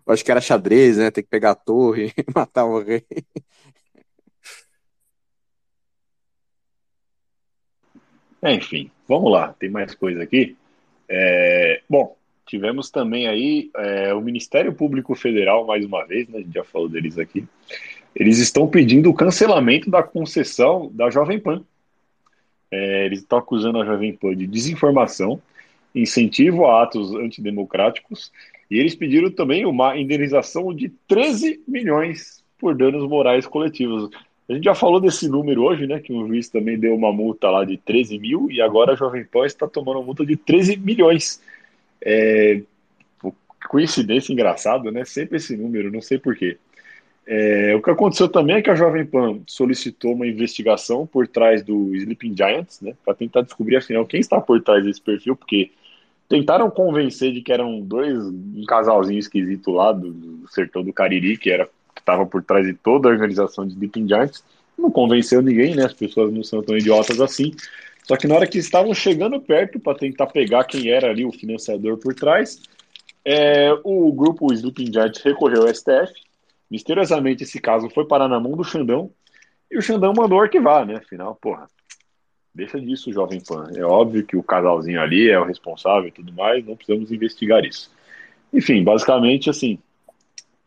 Eu 0.04 0.12
acho 0.12 0.24
que 0.24 0.30
era 0.30 0.40
xadrez, 0.40 0.96
né? 0.96 1.10
Tem 1.10 1.22
que 1.22 1.30
pegar 1.30 1.52
a 1.52 1.54
torre, 1.54 2.12
e 2.18 2.24
matar 2.34 2.64
o 2.64 2.82
rei. 2.82 3.04
É, 8.42 8.52
enfim, 8.54 8.90
vamos 9.12 9.30
lá, 9.30 9.54
tem 9.58 9.68
mais 9.68 9.94
coisa 9.94 10.22
aqui. 10.22 10.56
É, 11.06 11.82
bom, 11.88 12.16
tivemos 12.46 12.90
também 12.90 13.28
aí 13.28 13.70
é, 13.76 14.14
o 14.14 14.20
Ministério 14.22 14.72
Público 14.72 15.14
Federal, 15.14 15.66
mais 15.66 15.84
uma 15.84 16.04
vez, 16.06 16.26
né, 16.28 16.38
a 16.38 16.42
gente 16.42 16.54
já 16.54 16.64
falou 16.64 16.88
deles 16.88 17.18
aqui, 17.18 17.44
eles 18.16 18.38
estão 18.38 18.66
pedindo 18.66 19.10
o 19.10 19.14
cancelamento 19.14 19.90
da 19.90 20.02
concessão 20.02 20.90
da 20.92 21.10
Jovem 21.10 21.38
Pan. 21.38 21.62
É, 22.70 23.04
eles 23.04 23.20
estão 23.20 23.38
acusando 23.38 23.80
a 23.80 23.84
Jovem 23.84 24.14
Pan 24.14 24.34
de 24.34 24.46
desinformação, 24.46 25.40
incentivo 25.94 26.64
a 26.64 26.82
atos 26.82 27.14
antidemocráticos, 27.14 28.32
e 28.70 28.78
eles 28.78 28.94
pediram 28.94 29.30
também 29.30 29.66
uma 29.66 29.98
indenização 29.98 30.74
de 30.74 30.88
13 31.06 31.62
milhões 31.68 32.42
por 32.58 32.74
danos 32.74 33.06
morais 33.06 33.46
coletivos. 33.46 34.08
A 34.48 34.54
gente 34.54 34.64
já 34.64 34.74
falou 34.74 35.00
desse 35.00 35.28
número 35.28 35.62
hoje, 35.62 35.86
né? 35.86 36.00
Que 36.00 36.12
o 36.12 36.26
juiz 36.26 36.48
também 36.48 36.78
deu 36.78 36.94
uma 36.94 37.12
multa 37.12 37.48
lá 37.48 37.64
de 37.64 37.76
13 37.76 38.18
mil 38.18 38.50
e 38.50 38.60
agora 38.60 38.92
a 38.92 38.96
Jovem 38.96 39.24
Pan 39.24 39.46
está 39.46 39.68
tomando 39.68 39.98
uma 39.98 40.04
multa 40.04 40.26
de 40.26 40.36
13 40.36 40.76
milhões. 40.76 41.40
É, 42.00 42.60
coincidência 43.68 44.32
engraçada, 44.32 44.90
né? 44.90 45.04
Sempre 45.04 45.36
esse 45.36 45.56
número, 45.56 45.90
não 45.90 46.00
sei 46.00 46.18
porquê. 46.18 46.58
É, 47.26 47.74
o 47.76 47.80
que 47.80 47.90
aconteceu 47.90 48.28
também 48.28 48.56
é 48.56 48.62
que 48.62 48.70
a 48.70 48.74
Jovem 48.74 49.06
Pan 49.06 49.40
solicitou 49.46 50.12
uma 50.12 50.26
investigação 50.26 51.06
por 51.06 51.28
trás 51.28 51.62
do 51.62 51.94
Sleeping 51.94 52.36
Giants, 52.36 52.80
né? 52.80 52.94
Para 53.04 53.14
tentar 53.14 53.42
descobrir 53.42 53.76
afinal 53.76 54.04
quem 54.04 54.20
está 54.20 54.40
por 54.40 54.60
trás 54.60 54.84
desse 54.84 55.00
perfil, 55.00 55.36
porque 55.36 55.70
tentaram 56.28 56.70
convencer 56.70 57.32
de 57.32 57.40
que 57.42 57.52
eram 57.52 57.80
dois, 57.80 58.18
um 58.18 58.64
casalzinho 58.66 59.18
esquisito 59.18 59.70
lá 59.70 59.92
do, 59.92 60.12
do 60.12 60.48
sertão 60.48 60.82
do 60.82 60.92
Cariri, 60.92 61.36
que 61.36 61.50
era 61.50 61.68
estava 62.02 62.26
por 62.26 62.42
trás 62.42 62.66
de 62.66 62.74
toda 62.74 63.08
a 63.08 63.12
organização 63.12 63.66
de 63.66 63.72
Sleeping 63.72 64.06
Giants, 64.06 64.44
não 64.76 64.90
convenceu 64.90 65.40
ninguém, 65.40 65.74
né? 65.74 65.84
As 65.84 65.92
pessoas 65.92 66.32
não 66.32 66.42
são 66.42 66.62
tão 66.62 66.76
idiotas 66.76 67.20
assim. 67.20 67.52
Só 68.04 68.16
que 68.16 68.26
na 68.26 68.34
hora 68.34 68.46
que 68.46 68.58
estavam 68.58 68.92
chegando 68.92 69.40
perto 69.40 69.78
para 69.78 69.96
tentar 69.96 70.26
pegar 70.26 70.64
quem 70.64 70.90
era 70.90 71.08
ali 71.08 71.24
o 71.24 71.32
financiador 71.32 71.98
por 71.98 72.14
trás, 72.14 72.60
é, 73.24 73.72
o 73.84 74.12
grupo 74.12 74.52
Sleeping 74.52 74.92
Giants 74.92 75.22
recorreu 75.22 75.62
ao 75.62 75.74
STF. 75.74 76.12
Misteriosamente, 76.70 77.44
esse 77.44 77.60
caso 77.60 77.88
foi 77.90 78.06
parar 78.06 78.28
na 78.28 78.40
mão 78.40 78.52
do 78.52 78.64
Xandão 78.64 79.10
e 79.70 79.78
o 79.78 79.82
Xandão 79.82 80.12
mandou 80.16 80.40
arquivar, 80.40 80.84
né? 80.84 80.96
Afinal, 80.96 81.36
porra, 81.36 81.68
deixa 82.54 82.80
disso, 82.80 83.12
Jovem 83.12 83.40
Pan. 83.40 83.70
É 83.74 83.84
óbvio 83.84 84.24
que 84.24 84.36
o 84.36 84.42
casalzinho 84.42 85.00
ali 85.00 85.30
é 85.30 85.38
o 85.38 85.44
responsável 85.44 86.08
e 86.08 86.12
tudo 86.12 86.32
mais, 86.32 86.64
não 86.64 86.76
precisamos 86.76 87.12
investigar 87.12 87.64
isso. 87.64 87.90
Enfim, 88.52 88.82
basicamente, 88.82 89.48
assim, 89.48 89.78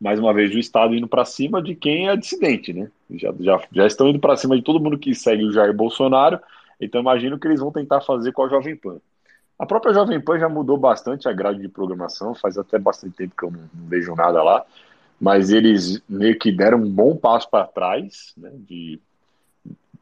mais 0.00 0.18
uma 0.18 0.32
vez, 0.32 0.54
o 0.54 0.58
Estado 0.58 0.94
indo 0.94 1.08
para 1.08 1.24
cima 1.24 1.62
de 1.62 1.74
quem 1.74 2.08
é 2.08 2.16
dissidente, 2.16 2.72
né? 2.72 2.90
Já, 3.10 3.32
já, 3.40 3.60
já 3.72 3.86
estão 3.86 4.08
indo 4.08 4.18
para 4.18 4.36
cima 4.36 4.56
de 4.56 4.62
todo 4.62 4.80
mundo 4.80 4.98
que 4.98 5.14
segue 5.14 5.44
o 5.44 5.52
Jair 5.52 5.74
Bolsonaro, 5.74 6.38
então 6.80 7.00
imagino 7.00 7.38
que 7.38 7.48
eles 7.48 7.60
vão 7.60 7.72
tentar 7.72 8.00
fazer 8.00 8.32
com 8.32 8.42
a 8.42 8.48
Jovem 8.48 8.76
Pan. 8.76 8.98
A 9.58 9.64
própria 9.64 9.94
Jovem 9.94 10.20
Pan 10.20 10.38
já 10.38 10.48
mudou 10.48 10.76
bastante 10.76 11.28
a 11.28 11.32
grade 11.32 11.60
de 11.60 11.68
programação, 11.68 12.34
faz 12.34 12.58
até 12.58 12.78
bastante 12.78 13.16
tempo 13.16 13.34
que 13.36 13.44
eu 13.44 13.50
não, 13.50 13.60
não 13.72 13.88
vejo 13.88 14.14
nada 14.14 14.42
lá, 14.42 14.64
mas 15.18 15.50
eles 15.50 16.02
meio 16.06 16.38
que 16.38 16.52
deram 16.52 16.78
um 16.78 16.90
bom 16.90 17.16
passo 17.16 17.48
para 17.50 17.66
trás, 17.66 18.34
né, 18.36 18.50
de 18.52 19.00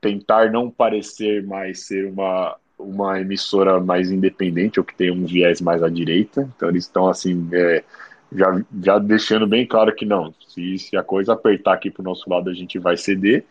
tentar 0.00 0.50
não 0.50 0.68
parecer 0.68 1.46
mais 1.46 1.86
ser 1.86 2.06
uma, 2.06 2.56
uma 2.78 3.20
emissora 3.20 3.80
mais 3.80 4.10
independente 4.10 4.78
ou 4.78 4.84
que 4.84 4.94
tem 4.94 5.10
um 5.10 5.24
viés 5.24 5.60
mais 5.60 5.82
à 5.82 5.88
direita. 5.88 6.48
Então 6.56 6.68
eles 6.68 6.84
estão 6.84 7.08
assim. 7.08 7.48
É, 7.52 7.84
já, 8.32 8.64
já 8.82 8.98
deixando 8.98 9.46
bem 9.46 9.66
claro 9.66 9.94
que 9.94 10.04
não, 10.04 10.34
se, 10.48 10.78
se 10.78 10.96
a 10.96 11.02
coisa 11.02 11.32
apertar 11.32 11.74
aqui 11.74 11.90
para 11.90 12.02
o 12.02 12.04
nosso 12.04 12.28
lado, 12.28 12.50
a 12.50 12.54
gente 12.54 12.78
vai 12.78 12.96
ceder, 12.96 13.44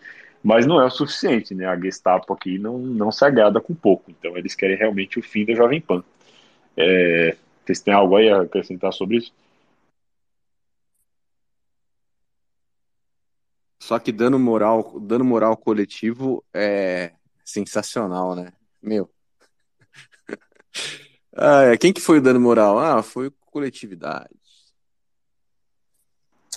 mas 0.44 0.66
não 0.66 0.82
é 0.82 0.86
o 0.86 0.90
suficiente, 0.90 1.56
né? 1.56 1.66
A 1.66 1.80
Gestapo 1.80 2.34
aqui 2.34 2.60
não, 2.60 2.78
não 2.78 3.12
se 3.12 3.24
agrada 3.24 3.62
com 3.62 3.74
pouco, 3.74 4.12
então 4.12 4.38
eles 4.38 4.56
querem 4.56 4.78
realmente 4.78 5.20
o 5.20 5.24
fim 5.24 5.45
da 5.45 5.54
Jovem 5.54 5.80
Pan. 5.80 6.04
É, 6.76 7.36
vocês 7.64 7.80
têm 7.82 7.94
algo 7.94 8.16
aí 8.18 8.30
a 8.30 8.41
acrescentar 8.41 8.91
sobre 8.91 9.18
isso? 9.18 9.34
Só 13.80 14.00
que 14.00 14.12
dano 14.12 14.40
moral, 14.40 14.98
dano 15.00 15.26
moral 15.26 15.58
coletivo 15.58 16.44
é 16.54 17.14
sensacional, 17.44 18.36
né? 18.36 18.54
Meu. 18.82 19.10
Ah, 21.36 21.76
quem 21.80 21.91
que 21.91 22.00
foi 22.00 22.20
o 22.20 22.22
dano 22.22 22.40
moral? 22.40 22.78
Ah, 22.78 23.02
foi 23.02 23.32
coletividade. 23.48 24.43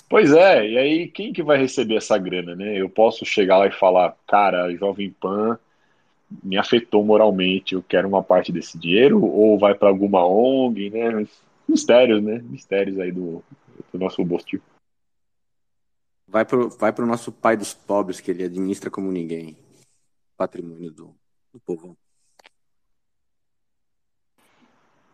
Pois 0.09 0.31
é, 0.31 0.65
e 0.65 0.77
aí 0.77 1.07
quem 1.09 1.33
que 1.33 1.43
vai 1.43 1.57
receber 1.57 1.95
essa 1.97 2.17
grana, 2.17 2.55
né? 2.55 2.79
Eu 2.79 2.89
posso 2.89 3.25
chegar 3.25 3.57
lá 3.57 3.67
e 3.67 3.71
falar, 3.71 4.15
cara, 4.25 4.63
a 4.63 4.75
Jovem 4.75 5.11
Pan 5.11 5.59
me 6.43 6.57
afetou 6.57 7.03
moralmente, 7.03 7.73
eu 7.73 7.83
quero 7.83 8.07
uma 8.07 8.23
parte 8.23 8.51
desse 8.51 8.77
dinheiro, 8.77 9.23
ou 9.23 9.59
vai 9.59 9.75
para 9.75 9.89
alguma 9.89 10.25
ONG, 10.25 10.89
né? 10.89 11.27
Mistérios, 11.67 12.23
né? 12.23 12.39
Mistérios 12.39 12.97
aí 12.99 13.11
do, 13.11 13.43
do 13.91 13.99
nosso 13.99 14.23
bolso. 14.23 14.61
Vai 16.25 16.45
pro, 16.45 16.69
vai 16.69 16.93
pro 16.93 17.05
nosso 17.05 17.31
pai 17.31 17.57
dos 17.57 17.73
pobres, 17.73 18.19
que 18.19 18.31
ele 18.31 18.43
administra 18.43 18.89
como 18.89 19.11
ninguém. 19.11 19.57
Patrimônio 20.37 20.91
do, 20.91 21.15
do 21.53 21.59
povo. 21.59 21.97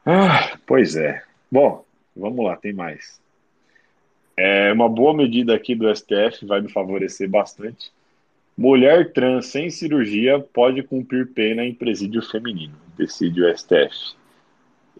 Ah, 0.05 0.57
pois 0.67 0.95
é. 0.95 1.23
Bom, 1.51 1.85
vamos 2.15 2.45
lá, 2.45 2.57
tem 2.57 2.73
mais. 2.73 3.22
É 4.35 4.73
uma 4.73 4.89
boa 4.89 5.13
medida 5.13 5.53
aqui 5.53 5.75
do 5.75 5.93
STF, 5.93 6.45
vai 6.45 6.61
me 6.61 6.71
favorecer 6.71 7.29
bastante. 7.29 7.91
Mulher 8.57 9.13
trans 9.13 9.47
sem 9.47 9.69
cirurgia 9.69 10.39
pode 10.39 10.81
cumprir 10.83 11.31
pena 11.33 11.63
em 11.63 11.73
presídio 11.73 12.21
feminino, 12.21 12.75
decide 12.97 13.43
o 13.43 13.57
STF. 13.57 14.15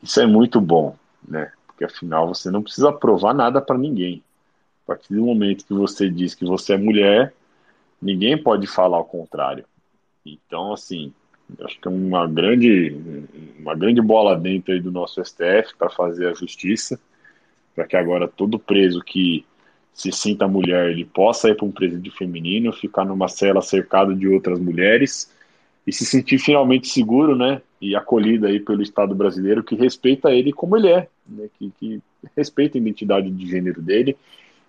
Isso 0.02 0.20
é 0.20 0.26
muito 0.26 0.60
bom, 0.60 0.96
né? 1.28 1.52
Porque 1.68 1.84
afinal 1.84 2.28
você 2.28 2.52
não 2.52 2.62
precisa 2.62 2.92
provar 2.92 3.34
nada 3.34 3.62
para 3.62 3.78
ninguém. 3.78 4.24
A 4.84 4.88
partir 4.88 5.14
do 5.14 5.24
momento 5.24 5.66
que 5.66 5.74
você 5.74 6.10
diz 6.10 6.36
que 6.36 6.46
você 6.46 6.74
é 6.74 6.78
mulher, 6.78 7.34
ninguém 8.02 8.38
pode 8.38 8.68
falar 8.68 9.00
o 9.00 9.06
contrário. 9.06 9.66
Então, 10.26 10.74
assim, 10.74 11.14
acho 11.62 11.80
que 11.80 11.88
é 11.88 11.92
uma 11.92 12.28
grande, 12.28 12.96
uma 13.60 13.76
grande 13.76 14.02
bola 14.02 14.38
dentro 14.38 14.80
do 14.82 14.92
nosso 14.92 15.24
STF 15.24 15.76
para 15.78 15.90
fazer 15.90 16.28
a 16.28 16.34
justiça 16.34 17.00
para 17.76 17.86
que 17.86 17.96
agora 17.96 18.28
todo 18.28 18.60
preso 18.60 19.02
que 19.02 19.46
se 19.94 20.12
sinta 20.12 20.48
mulher 20.48 20.90
ele 20.90 21.06
possa 21.06 21.50
ir 21.50 21.56
para 21.56 21.66
um 21.66 21.72
presídio 21.72 22.12
feminino, 22.12 22.74
ficar 22.74 23.06
numa 23.06 23.28
cela 23.28 23.62
cercado 23.62 24.16
de 24.16 24.28
outras 24.28 24.60
mulheres 24.60 25.32
e 25.86 25.92
se 25.92 26.06
sentir 26.06 26.40
finalmente 26.40 26.88
seguro, 26.88 27.36
né, 27.36 27.62
e 27.80 27.96
acolhido 27.96 28.48
aí 28.48 28.60
pelo 28.60 28.82
Estado 28.82 29.14
brasileiro 29.14 29.64
que 29.64 29.76
respeita 29.76 30.32
ele 30.32 30.52
como 30.52 30.78
ele 30.78 30.88
é, 30.88 31.08
né, 31.28 31.48
que, 31.58 31.72
que 31.80 32.02
respeita 32.36 32.78
a 32.78 32.82
identidade 32.82 33.30
de 33.30 33.48
gênero 33.48 33.82
dele 33.82 34.16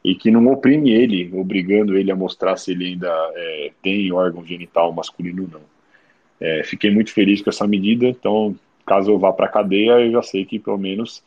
e 0.03 0.15
que 0.15 0.31
não 0.31 0.47
oprime 0.49 0.93
ele, 0.93 1.31
obrigando 1.33 1.97
ele 1.97 2.11
a 2.11 2.17
mostrar 2.17 2.57
se 2.57 2.73
ele 2.73 2.89
ainda 2.89 3.09
é, 3.35 3.73
tem 3.83 4.13
órgão 4.13 4.45
genital 4.45 4.93
masculino 4.93 5.45
ou 5.45 5.49
não. 5.49 5.75
É, 6.39 6.63
fiquei 6.63 6.91
muito 6.91 7.11
feliz 7.11 7.41
com 7.41 7.49
essa 7.49 7.67
medida, 7.67 8.07
então 8.07 8.55
caso 8.85 9.11
eu 9.11 9.19
vá 9.19 9.33
para 9.33 9.47
a 9.47 9.49
cadeia, 9.49 9.93
eu 10.01 10.13
já 10.13 10.23
sei 10.23 10.45
que 10.45 10.59
pelo 10.59 10.77
menos 10.77 11.23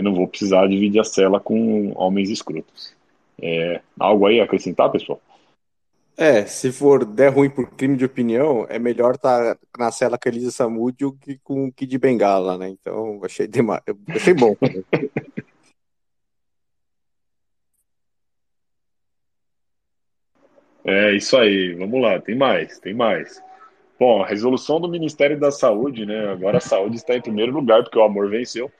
eu 0.00 0.04
não 0.04 0.14
vou 0.14 0.26
precisar 0.26 0.66
dividir 0.66 0.98
a 1.00 1.04
cela 1.04 1.38
com 1.38 1.92
homens 1.94 2.30
escrotos. 2.30 2.96
É, 3.40 3.80
algo 3.98 4.26
aí 4.26 4.40
a 4.40 4.44
acrescentar, 4.44 4.90
pessoal? 4.90 5.20
É, 6.16 6.44
se 6.44 6.72
for 6.72 7.04
der 7.04 7.32
ruim 7.32 7.48
por 7.48 7.70
crime 7.70 7.96
de 7.96 8.04
opinião, 8.04 8.66
é 8.68 8.78
melhor 8.78 9.14
estar 9.14 9.54
tá 9.54 9.60
na 9.78 9.90
cela 9.90 10.18
com 10.18 10.28
a 10.28 10.32
Elisa 10.32 10.50
Samúdio 10.50 11.16
que 11.20 11.38
com 11.42 11.66
o 11.66 11.72
Kid 11.72 11.96
Bengala, 11.98 12.58
né? 12.58 12.68
Então, 12.68 13.20
achei 13.24 13.46
demais. 13.46 13.82
Achei 14.08 14.34
bom. 14.34 14.54
é 20.84 21.12
isso 21.16 21.36
aí, 21.36 21.74
vamos 21.74 22.00
lá, 22.02 22.20
tem 22.20 22.36
mais, 22.36 22.78
tem 22.78 22.94
mais. 22.94 23.42
Bom, 23.98 24.22
a 24.22 24.26
resolução 24.26 24.80
do 24.80 24.88
Ministério 24.88 25.38
da 25.38 25.50
Saúde, 25.50 26.06
né? 26.06 26.30
Agora 26.30 26.56
a 26.58 26.60
saúde 26.60 26.96
está 26.96 27.14
em 27.14 27.20
primeiro 27.20 27.52
lugar, 27.52 27.82
porque 27.82 27.98
o 27.98 28.02
amor 28.02 28.30
venceu. 28.30 28.70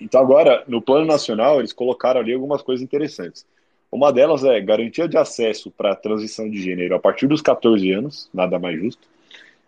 Então, 0.00 0.20
agora, 0.20 0.64
no 0.68 0.80
plano 0.80 1.06
nacional, 1.06 1.58
eles 1.58 1.72
colocaram 1.72 2.20
ali 2.20 2.32
algumas 2.32 2.62
coisas 2.62 2.82
interessantes. 2.82 3.44
Uma 3.90 4.12
delas 4.12 4.44
é 4.44 4.60
garantia 4.60 5.08
de 5.08 5.16
acesso 5.16 5.70
para 5.70 5.92
a 5.92 5.96
transição 5.96 6.48
de 6.48 6.60
gênero 6.60 6.94
a 6.94 6.98
partir 6.98 7.26
dos 7.26 7.40
14 7.40 7.90
anos, 7.90 8.28
nada 8.32 8.58
mais 8.58 8.78
justo. 8.78 9.08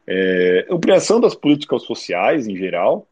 É, 0.06 0.66
ampliação 0.70 1.20
das 1.20 1.34
políticas 1.34 1.82
sociais 1.82 2.46
em 2.46 2.56
geral, 2.56 3.06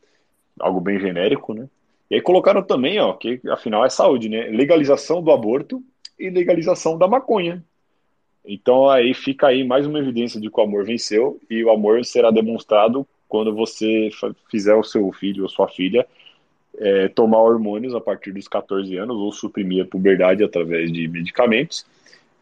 algo 0.61 0.81
bem 0.81 1.01
genérico, 1.01 1.55
né? 1.55 1.69
E 2.11 2.16
aí 2.16 2.20
colocaram 2.20 2.62
também, 2.62 2.99
ó, 2.99 3.12
que 3.12 3.40
afinal 3.49 3.85
é 3.85 3.90
saúde, 3.90 4.28
né? 4.28 4.49
Legalização 4.49 5.23
do 5.23 5.31
aborto 5.31 5.82
e 6.19 6.31
legalização 6.31 6.99
da 6.99 7.07
maconha. 7.07 7.62
Então 8.45 8.89
aí 8.89 9.15
fica 9.15 9.49
aí 9.49 9.65
mais 9.65 9.86
uma 9.86 9.99
evidência 9.99 10.40
de 10.40 10.51
que 10.51 10.61
o 10.61 10.62
amor 10.62 10.85
venceu 10.85 11.39
e 11.51 11.62
o 11.62 11.70
amor 11.70 12.05
será 12.05 12.31
demonstrado 12.31 13.07
quando 13.28 13.55
você 13.55 14.09
fizer 14.51 14.74
o 14.74 14.82
seu 14.82 15.12
filho 15.12 15.43
ou 15.43 15.49
sua 15.49 15.69
filha 15.69 16.07
é, 16.77 17.09
tomar 17.09 17.39
hormônios 17.39 17.95
a 17.95 18.01
partir 18.01 18.32
dos 18.32 18.47
14 18.47 18.97
anos 18.97 19.16
ou 19.16 19.32
suprimir 19.32 19.85
a 19.85 19.86
puberdade 19.86 20.45
através 20.45 20.93
de 20.93 21.09
medicamentos, 21.09 21.86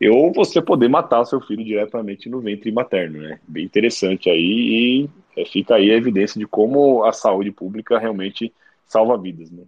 ou 0.03 0.33
você 0.33 0.61
poder 0.61 0.89
matar 0.89 1.25
seu 1.25 1.41
filho 1.41 1.65
diretamente 1.65 2.29
no 2.29 2.41
ventre 2.41 2.71
materno, 2.71 3.21
né? 3.21 3.41
Bem 3.49 3.65
interessante 3.65 4.29
aí 4.29 5.09
e 5.37 5.41
é, 5.41 5.45
fica 5.47 5.77
aí 5.77 5.91
a 5.91 5.97
evidência 5.97 6.39
de 6.39 6.47
como 6.47 7.05
a 7.05 7.13
saúde 7.13 7.51
pública 7.51 7.99
realmente 7.99 8.53
salva 8.87 9.17
vidas, 9.17 9.51
né? 9.51 9.65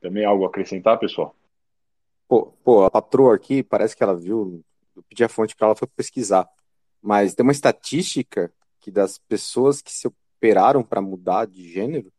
Também 0.00 0.24
algo 0.24 0.44
a 0.44 0.48
acrescentar, 0.48 0.98
pessoal? 0.98 1.34
Pô, 2.28 2.52
pô, 2.62 2.84
a 2.84 2.90
patroa 2.90 3.34
aqui, 3.34 3.62
parece 3.62 3.96
que 3.96 4.02
ela 4.02 4.14
viu, 4.14 4.62
eu 4.96 5.02
pedi 5.02 5.24
a 5.24 5.28
fonte 5.28 5.56
para 5.56 5.66
ela, 5.66 5.76
foi 5.76 5.88
pesquisar. 5.88 6.48
Mas 7.02 7.34
tem 7.34 7.42
uma 7.42 7.52
estatística 7.52 8.52
que 8.80 8.90
das 8.90 9.18
pessoas 9.18 9.82
que 9.82 9.92
se 9.92 10.06
operaram 10.06 10.82
para 10.82 11.02
mudar 11.02 11.46
de 11.46 11.68
gênero, 11.68 12.12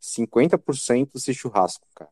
50% 0.00 1.18
se 1.18 1.34
churrasco, 1.34 1.86
cara. 1.94 2.10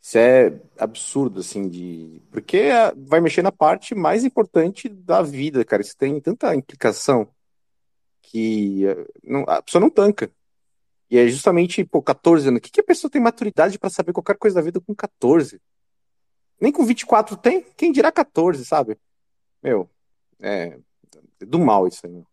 Isso 0.00 0.18
é 0.18 0.60
absurdo, 0.78 1.40
assim, 1.40 1.68
de. 1.68 2.20
Porque 2.30 2.56
é, 2.56 2.92
vai 2.96 3.20
mexer 3.20 3.42
na 3.42 3.52
parte 3.52 3.94
mais 3.94 4.24
importante 4.24 4.88
da 4.88 5.22
vida, 5.22 5.64
cara. 5.64 5.82
Isso 5.82 5.96
tem 5.96 6.20
tanta 6.20 6.54
implicação 6.56 7.28
que 8.20 8.84
é, 8.86 8.96
a 9.48 9.62
pessoa 9.62 9.80
não 9.80 9.90
tanca. 9.90 10.30
E 11.08 11.18
é 11.18 11.28
justamente, 11.28 11.84
pô, 11.84 12.02
14 12.02 12.48
anos. 12.48 12.58
O 12.58 12.62
que, 12.62 12.70
que 12.70 12.80
a 12.80 12.84
pessoa 12.84 13.10
tem 13.10 13.20
maturidade 13.20 13.78
para 13.78 13.90
saber 13.90 14.12
qualquer 14.12 14.36
coisa 14.36 14.56
da 14.56 14.62
vida 14.62 14.80
com 14.80 14.94
14? 14.94 15.60
Nem 16.60 16.72
com 16.72 16.84
24 16.84 17.36
tem? 17.36 17.62
Quem 17.76 17.92
dirá 17.92 18.10
14, 18.10 18.64
sabe? 18.64 18.98
Meu, 19.62 19.88
é, 20.40 20.78
é 21.40 21.44
do 21.44 21.58
mal 21.58 21.86
isso 21.86 22.06
aí, 22.06 22.12
meu. 22.12 22.26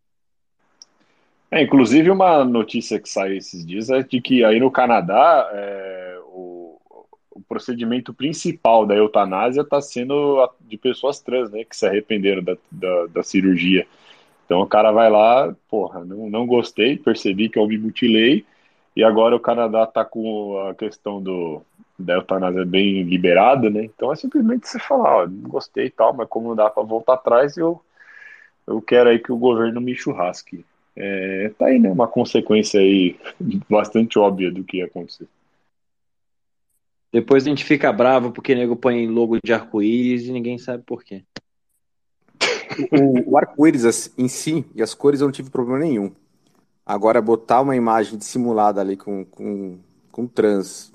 É, 1.50 1.62
inclusive, 1.62 2.10
uma 2.10 2.44
notícia 2.44 3.00
que 3.00 3.08
saiu 3.08 3.36
esses 3.36 3.66
dias 3.66 3.90
é 3.90 4.02
de 4.02 4.20
que 4.20 4.44
aí 4.44 4.60
no 4.60 4.70
Canadá 4.70 5.50
é, 5.52 6.18
o, 6.26 6.78
o, 7.32 7.40
procedimento 7.48 8.14
principal 8.14 8.86
da 8.86 8.94
eutanásia 8.94 9.62
está 9.62 9.80
sendo 9.80 10.48
de 10.60 10.78
pessoas 10.78 11.20
trans, 11.20 11.50
né, 11.50 11.64
que 11.64 11.76
se 11.76 11.84
arrependeram 11.86 12.42
da, 12.42 12.56
da, 12.70 13.06
da, 13.06 13.22
cirurgia. 13.24 13.84
Então 14.46 14.60
o 14.60 14.66
cara 14.66 14.92
vai 14.92 15.10
lá, 15.10 15.54
porra, 15.68 16.04
não, 16.04 16.30
não 16.30 16.46
gostei, 16.46 16.96
percebi 16.96 17.48
que 17.48 17.58
eu 17.58 17.66
me 17.66 17.78
mutilei, 17.78 18.44
e 18.94 19.02
agora 19.02 19.34
o 19.34 19.40
Canadá 19.40 19.84
está 19.84 20.04
com 20.04 20.58
a 20.68 20.74
questão 20.74 21.20
do, 21.20 21.62
da 21.98 22.14
eutanásia 22.14 22.64
bem 22.64 23.02
liberada, 23.02 23.70
né? 23.70 23.84
Então 23.84 24.12
é 24.12 24.16
simplesmente 24.16 24.68
você 24.68 24.78
falar, 24.78 25.24
ó, 25.24 25.26
não 25.26 25.50
gostei 25.50 25.86
e 25.86 25.90
tal, 25.90 26.14
mas 26.14 26.28
como 26.28 26.48
não 26.50 26.56
dá 26.56 26.70
para 26.70 26.82
voltar 26.84 27.14
atrás, 27.14 27.56
eu, 27.56 27.80
eu 28.66 28.80
quero 28.80 29.10
aí 29.10 29.18
que 29.18 29.32
o 29.32 29.36
governo 29.36 29.80
me 29.80 29.94
churrasque. 29.96 30.64
É, 31.02 31.48
tá 31.58 31.66
aí, 31.66 31.78
né? 31.78 31.90
Uma 31.90 32.06
consequência 32.06 32.78
aí 32.78 33.18
bastante 33.70 34.18
óbvia 34.18 34.50
do 34.50 34.62
que 34.62 34.76
ia 34.76 34.84
acontecer. 34.84 35.26
Depois 37.10 37.44
a 37.44 37.48
gente 37.48 37.64
fica 37.64 37.90
bravo 37.90 38.30
porque 38.32 38.52
o 38.52 38.56
nego 38.56 38.76
põe 38.76 39.06
logo 39.06 39.38
de 39.42 39.50
arco-íris 39.50 40.24
e 40.24 40.32
ninguém 40.32 40.58
sabe 40.58 40.84
por 40.84 41.02
quê. 41.02 41.24
O, 42.92 43.32
o 43.32 43.38
arco-íris 43.38 44.12
em 44.18 44.28
si 44.28 44.64
e 44.74 44.82
as 44.82 44.92
cores 44.92 45.22
eu 45.22 45.26
não 45.26 45.32
tive 45.32 45.48
problema 45.48 45.78
nenhum. 45.78 46.12
Agora, 46.84 47.22
botar 47.22 47.62
uma 47.62 47.74
imagem 47.74 48.18
dissimulada 48.18 48.80
ali 48.80 48.96
com, 48.96 49.24
com, 49.24 49.78
com 50.12 50.26
trans, 50.26 50.92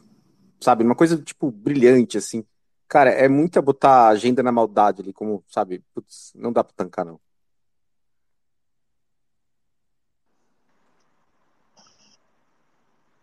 sabe? 0.60 0.84
Uma 0.84 0.96
coisa, 0.96 1.18
tipo, 1.18 1.50
brilhante, 1.50 2.18
assim. 2.18 2.46
Cara, 2.88 3.10
é 3.10 3.28
muito 3.28 3.60
botar 3.62 3.90
a 3.90 4.10
agenda 4.10 4.44
na 4.44 4.52
maldade 4.52 5.02
ali, 5.02 5.12
como, 5.12 5.44
sabe? 5.48 5.84
Putz, 5.96 6.32
não 6.36 6.54
dá 6.54 6.64
pra 6.64 6.74
tancar, 6.76 7.06
não. 7.06 7.20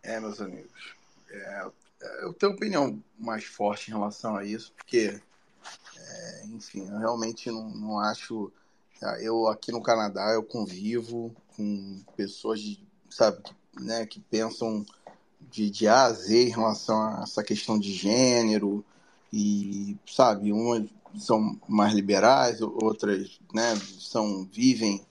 É, 0.03 0.19
meus 0.19 0.41
amigos. 0.41 0.93
É, 1.31 1.71
eu 2.21 2.33
tenho 2.33 2.51
opinião 2.51 3.01
mais 3.17 3.45
forte 3.45 3.89
em 3.89 3.93
relação 3.93 4.35
a 4.35 4.43
isso, 4.43 4.73
porque, 4.73 5.19
é, 5.97 6.45
enfim, 6.47 6.87
eu 6.89 6.97
realmente 6.97 7.49
não, 7.49 7.69
não 7.69 7.99
acho. 7.99 8.51
Tá? 8.99 9.21
Eu 9.21 9.47
aqui 9.47 9.71
no 9.71 9.81
Canadá 9.81 10.33
eu 10.33 10.43
convivo 10.43 11.33
com 11.55 12.01
pessoas, 12.17 12.59
de, 12.59 12.85
sabe, 13.09 13.41
né, 13.79 14.05
que 14.05 14.19
pensam 14.19 14.85
de, 15.49 15.69
de 15.69 15.87
A 15.87 16.03
a 16.05 16.13
Z 16.13 16.47
em 16.47 16.51
relação 16.51 17.01
a 17.01 17.23
essa 17.23 17.43
questão 17.43 17.79
de 17.79 17.93
gênero 17.93 18.83
e, 19.31 19.97
sabe, 20.05 20.51
umas 20.51 20.87
são 21.19 21.59
mais 21.67 21.93
liberais, 21.93 22.61
outras, 22.61 23.39
né, 23.53 23.75
são 23.99 24.45
vivem 24.51 25.05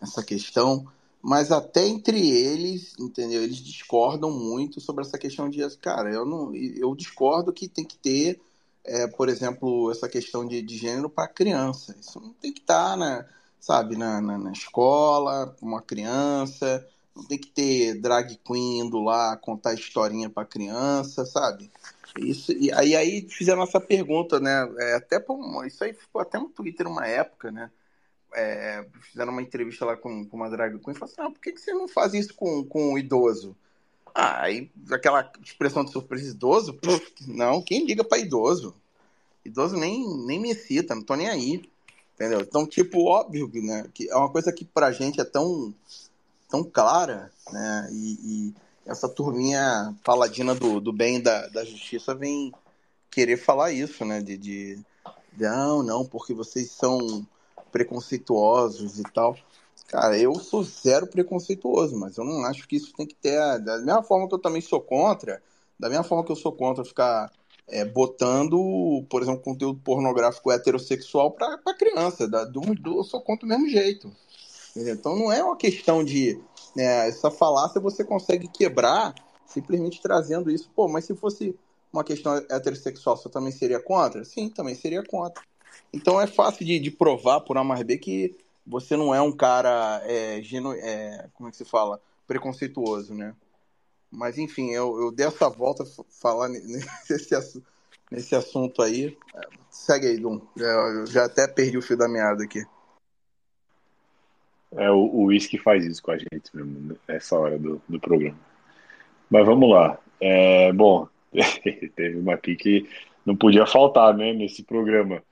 essa 0.00 0.22
questão 0.22 0.86
mas 1.22 1.50
até 1.50 1.86
entre 1.86 2.28
eles, 2.30 2.94
entendeu? 2.98 3.42
Eles 3.42 3.58
discordam 3.58 4.30
muito 4.30 4.80
sobre 4.80 5.04
essa 5.04 5.18
questão 5.18 5.48
de, 5.48 5.60
cara, 5.78 6.10
eu 6.12 6.24
não, 6.24 6.54
eu 6.54 6.94
discordo 6.94 7.52
que 7.52 7.68
tem 7.68 7.84
que 7.84 7.98
ter, 7.98 8.40
é, 8.84 9.06
por 9.06 9.28
exemplo, 9.28 9.90
essa 9.90 10.08
questão 10.08 10.46
de, 10.46 10.62
de 10.62 10.76
gênero 10.76 11.10
para 11.10 11.28
criança. 11.28 11.94
Isso 12.00 12.20
não 12.20 12.32
tem 12.34 12.52
que 12.52 12.60
estar, 12.60 12.90
tá 12.90 12.96
na, 12.96 13.26
sabe, 13.60 13.96
na, 13.96 14.20
na, 14.20 14.38
na 14.38 14.52
escola, 14.52 15.54
uma 15.60 15.82
criança. 15.82 16.86
Não 17.14 17.24
tem 17.24 17.38
que 17.38 17.48
ter 17.48 18.00
drag 18.00 18.36
queen 18.44 18.80
indo 18.80 19.00
lá 19.02 19.36
contar 19.36 19.74
historinha 19.74 20.30
para 20.30 20.46
criança, 20.46 21.26
sabe? 21.26 21.70
Isso, 22.18 22.52
e 22.52 22.72
aí, 22.72 22.94
aí 22.96 23.28
fizeram 23.28 23.62
essa 23.62 23.80
pergunta, 23.80 24.40
né? 24.40 24.68
É, 24.78 24.94
até 24.94 25.18
pra, 25.20 25.34
isso 25.66 25.82
aí 25.84 25.92
ficou 25.92 26.20
até 26.20 26.38
no 26.38 26.48
Twitter 26.48 26.86
uma 26.86 27.06
época, 27.06 27.50
né? 27.50 27.70
É, 28.34 28.84
fizeram 29.00 29.32
uma 29.32 29.42
entrevista 29.42 29.84
lá 29.84 29.96
com, 29.96 30.24
com 30.24 30.36
uma 30.36 30.50
drag 30.50 30.78
queen 30.78 30.94
e 30.94 30.98
falaram 30.98 31.12
assim, 31.12 31.22
ah, 31.22 31.30
por 31.30 31.40
que, 31.40 31.52
que 31.52 31.60
você 31.60 31.72
não 31.72 31.88
faz 31.88 32.14
isso 32.14 32.34
com, 32.34 32.64
com 32.64 32.92
o 32.92 32.98
idoso? 32.98 33.56
Ah, 34.14 34.42
aí 34.42 34.70
aquela 34.90 35.30
expressão 35.42 35.84
de 35.84 35.92
surpresa 35.92 36.30
idoso, 36.30 36.78
não, 37.26 37.62
quem 37.62 37.84
liga 37.84 38.02
para 38.02 38.18
idoso? 38.18 38.74
Idoso 39.44 39.76
nem, 39.76 40.06
nem 40.26 40.40
me 40.40 40.50
excita, 40.50 40.94
não 40.94 41.02
tô 41.02 41.14
nem 41.14 41.28
aí. 41.28 41.62
Entendeu? 42.14 42.40
Então, 42.40 42.66
tipo, 42.66 43.04
óbvio 43.04 43.48
né, 43.62 43.88
que 43.94 44.10
é 44.10 44.16
uma 44.16 44.28
coisa 44.28 44.52
que 44.52 44.64
pra 44.64 44.90
gente 44.90 45.20
é 45.20 45.24
tão, 45.24 45.72
tão 46.48 46.64
clara, 46.64 47.30
né? 47.52 47.88
E, 47.92 48.18
e 48.24 48.54
essa 48.84 49.08
turminha 49.08 49.94
paladina 50.02 50.52
do, 50.52 50.80
do 50.80 50.92
bem 50.92 51.20
da, 51.20 51.46
da 51.46 51.64
justiça 51.64 52.16
vem 52.16 52.52
querer 53.08 53.36
falar 53.36 53.70
isso, 53.70 54.04
né? 54.04 54.20
De, 54.20 54.36
de 54.36 54.78
não, 55.36 55.80
não, 55.80 56.04
porque 56.04 56.34
vocês 56.34 56.72
são 56.72 57.24
preconceituosos 57.70 58.98
e 58.98 59.02
tal. 59.02 59.36
Cara, 59.88 60.18
eu 60.18 60.34
sou 60.34 60.62
zero 60.62 61.06
preconceituoso, 61.06 61.96
mas 61.96 62.18
eu 62.18 62.24
não 62.24 62.44
acho 62.44 62.68
que 62.68 62.76
isso 62.76 62.92
tem 62.94 63.06
que 63.06 63.14
ter. 63.14 63.38
Da 63.60 63.78
mesma 63.78 64.02
forma 64.02 64.28
que 64.28 64.34
eu 64.34 64.38
também 64.38 64.60
sou 64.60 64.80
contra, 64.80 65.42
da 65.78 65.88
mesma 65.88 66.04
forma 66.04 66.24
que 66.24 66.32
eu 66.32 66.36
sou 66.36 66.52
contra 66.52 66.84
ficar 66.84 67.30
é, 67.66 67.84
botando, 67.84 69.04
por 69.08 69.22
exemplo, 69.22 69.42
conteúdo 69.42 69.80
pornográfico 69.80 70.50
heterossexual 70.50 71.30
para 71.30 71.58
criança. 71.78 72.28
Da, 72.28 72.44
do, 72.44 72.60
do, 72.60 72.98
eu 72.98 73.04
sou 73.04 73.20
contra 73.20 73.46
do 73.46 73.48
mesmo 73.48 73.68
jeito. 73.68 74.10
Entendeu? 74.70 74.94
Então 74.94 75.16
não 75.16 75.32
é 75.32 75.42
uma 75.42 75.56
questão 75.56 76.04
de. 76.04 76.40
Né, 76.76 77.08
essa 77.08 77.30
falácia 77.30 77.80
você 77.80 78.04
consegue 78.04 78.46
quebrar 78.46 79.14
simplesmente 79.46 80.00
trazendo 80.00 80.50
isso. 80.50 80.70
Pô, 80.74 80.86
mas 80.86 81.06
se 81.06 81.14
fosse 81.14 81.58
uma 81.92 82.04
questão 82.04 82.36
heterossexual, 82.36 83.16
você 83.16 83.28
também 83.28 83.50
seria 83.50 83.80
contra? 83.80 84.24
Sim, 84.24 84.48
também 84.50 84.74
seria 84.74 85.02
contra. 85.02 85.42
Então 85.92 86.20
é 86.20 86.26
fácil 86.26 86.64
de, 86.66 86.78
de 86.78 86.90
provar 86.90 87.40
por 87.40 87.56
A 87.56 87.64
mais 87.64 87.82
B 87.82 87.98
que 87.98 88.36
você 88.66 88.96
não 88.96 89.14
é 89.14 89.22
um 89.22 89.32
cara 89.32 90.02
é, 90.04 90.42
genu, 90.42 90.72
é, 90.74 91.28
como 91.34 91.48
é 91.48 91.50
que 91.50 91.56
se 91.56 91.64
fala? 91.64 92.00
Preconceituoso, 92.26 93.14
né? 93.14 93.34
Mas 94.10 94.38
enfim, 94.38 94.70
eu, 94.70 95.00
eu 95.00 95.12
dei 95.12 95.26
essa 95.26 95.48
volta 95.48 95.84
falar 96.20 96.48
nesse, 97.08 97.62
nesse 98.10 98.34
assunto 98.34 98.82
aí. 98.82 99.16
Segue 99.70 100.06
aí, 100.06 100.18
Dum. 100.18 100.40
Eu 100.56 101.06
já 101.06 101.24
até 101.24 101.46
perdi 101.46 101.78
o 101.78 101.82
fio 101.82 101.96
da 101.96 102.08
meada 102.08 102.44
aqui. 102.44 102.62
É, 104.72 104.90
o 104.90 105.24
uísque 105.24 105.56
faz 105.56 105.84
isso 105.86 106.02
com 106.02 106.10
a 106.10 106.18
gente 106.18 106.54
mesmo, 106.54 106.98
nessa 107.08 107.38
hora 107.38 107.58
do, 107.58 107.80
do 107.88 107.98
programa. 107.98 108.38
Mas 109.30 109.46
vamos 109.46 109.70
lá. 109.70 109.98
É, 110.20 110.70
bom, 110.72 111.08
teve 111.96 112.18
uma 112.18 112.34
aqui 112.34 112.54
que 112.54 112.88
não 113.24 113.34
podia 113.34 113.66
faltar, 113.66 114.14
né, 114.14 114.32
nesse 114.34 114.62
programa 114.62 115.22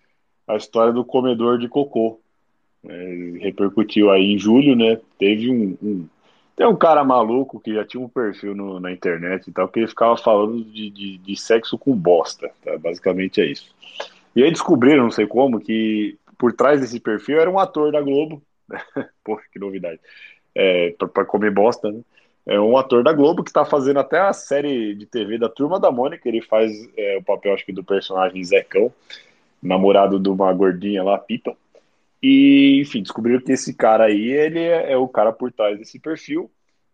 a 0.47 0.57
história 0.57 0.93
do 0.93 1.05
comedor 1.05 1.59
de 1.59 1.69
cocô. 1.69 2.21
É, 2.85 3.39
repercutiu 3.41 4.11
aí 4.11 4.33
em 4.33 4.39
julho, 4.39 4.77
né? 4.77 5.01
Teve 5.19 5.51
um, 5.51 5.77
um, 5.83 6.09
Tem 6.55 6.67
um 6.67 6.77
cara 6.77 7.03
maluco 7.03 7.59
que 7.59 7.75
já 7.75 7.85
tinha 7.85 8.03
um 8.03 8.09
perfil 8.09 8.55
no, 8.55 8.79
na 8.79 8.93
internet 8.93 9.49
e 9.49 9.53
tal, 9.53 9.69
que 9.69 9.81
ele 9.81 9.89
ficava 9.89 10.17
falando 10.17 10.63
de, 10.65 10.91
de, 10.91 11.19
de 11.19 11.37
sexo 11.37 11.77
com 11.77 11.97
bosta. 11.97 12.51
Tá? 12.65 12.79
Basicamente 12.79 13.41
é 13.41 13.47
isso. 13.47 13.75
E 14.37 14.43
aí 14.43 14.51
descobriram, 14.51 15.05
não 15.05 15.11
sei 15.11 15.27
como, 15.27 15.59
que 15.59 16.17
por 16.39 16.53
trás 16.53 16.81
desse 16.81 17.01
perfil 17.01 17.41
era 17.41 17.51
um 17.51 17.59
ator 17.59 17.91
da 17.91 18.01
Globo. 18.01 18.41
Porra, 19.25 19.43
que 19.53 19.59
novidade. 19.59 19.99
É, 20.55 20.95
para 21.13 21.25
comer 21.25 21.51
bosta, 21.51 21.91
né? 21.91 22.01
É 22.49 22.61
um 22.61 22.77
ator 22.77 23.03
da 23.03 23.13
Globo 23.13 23.43
que 23.43 23.51
está 23.51 23.65
fazendo 23.65 23.99
até 23.99 24.21
a 24.21 24.33
série 24.33 24.95
de 24.95 25.05
TV 25.05 25.37
da 25.37 25.49
Turma 25.49 25.81
da 25.81 25.91
Mônica. 25.91 26.29
Ele 26.29 26.41
faz 26.41 26.73
é, 26.97 27.19
o 27.19 27.23
papel, 27.23 27.53
acho 27.53 27.67
que, 27.67 27.73
do 27.73 27.83
personagem 27.83 28.45
Zecão 28.45 28.93
namorado 29.63 30.19
de 30.19 30.29
uma 30.29 30.53
gordinha 30.53 31.03
lá, 31.03 31.19
Pipa. 31.19 31.57
E, 32.23 32.81
enfim, 32.81 33.03
descobriram 33.03 33.41
que 33.41 33.53
esse 33.53 33.75
cara 33.75 34.05
aí, 34.05 34.31
ele 34.33 34.61
é, 34.61 34.93
é 34.93 34.97
o 34.97 35.09
cara 35.09 35.33
por 35.33 35.53
trás 35.53 35.79
desse 35.79 35.99
perfil. 35.99 36.51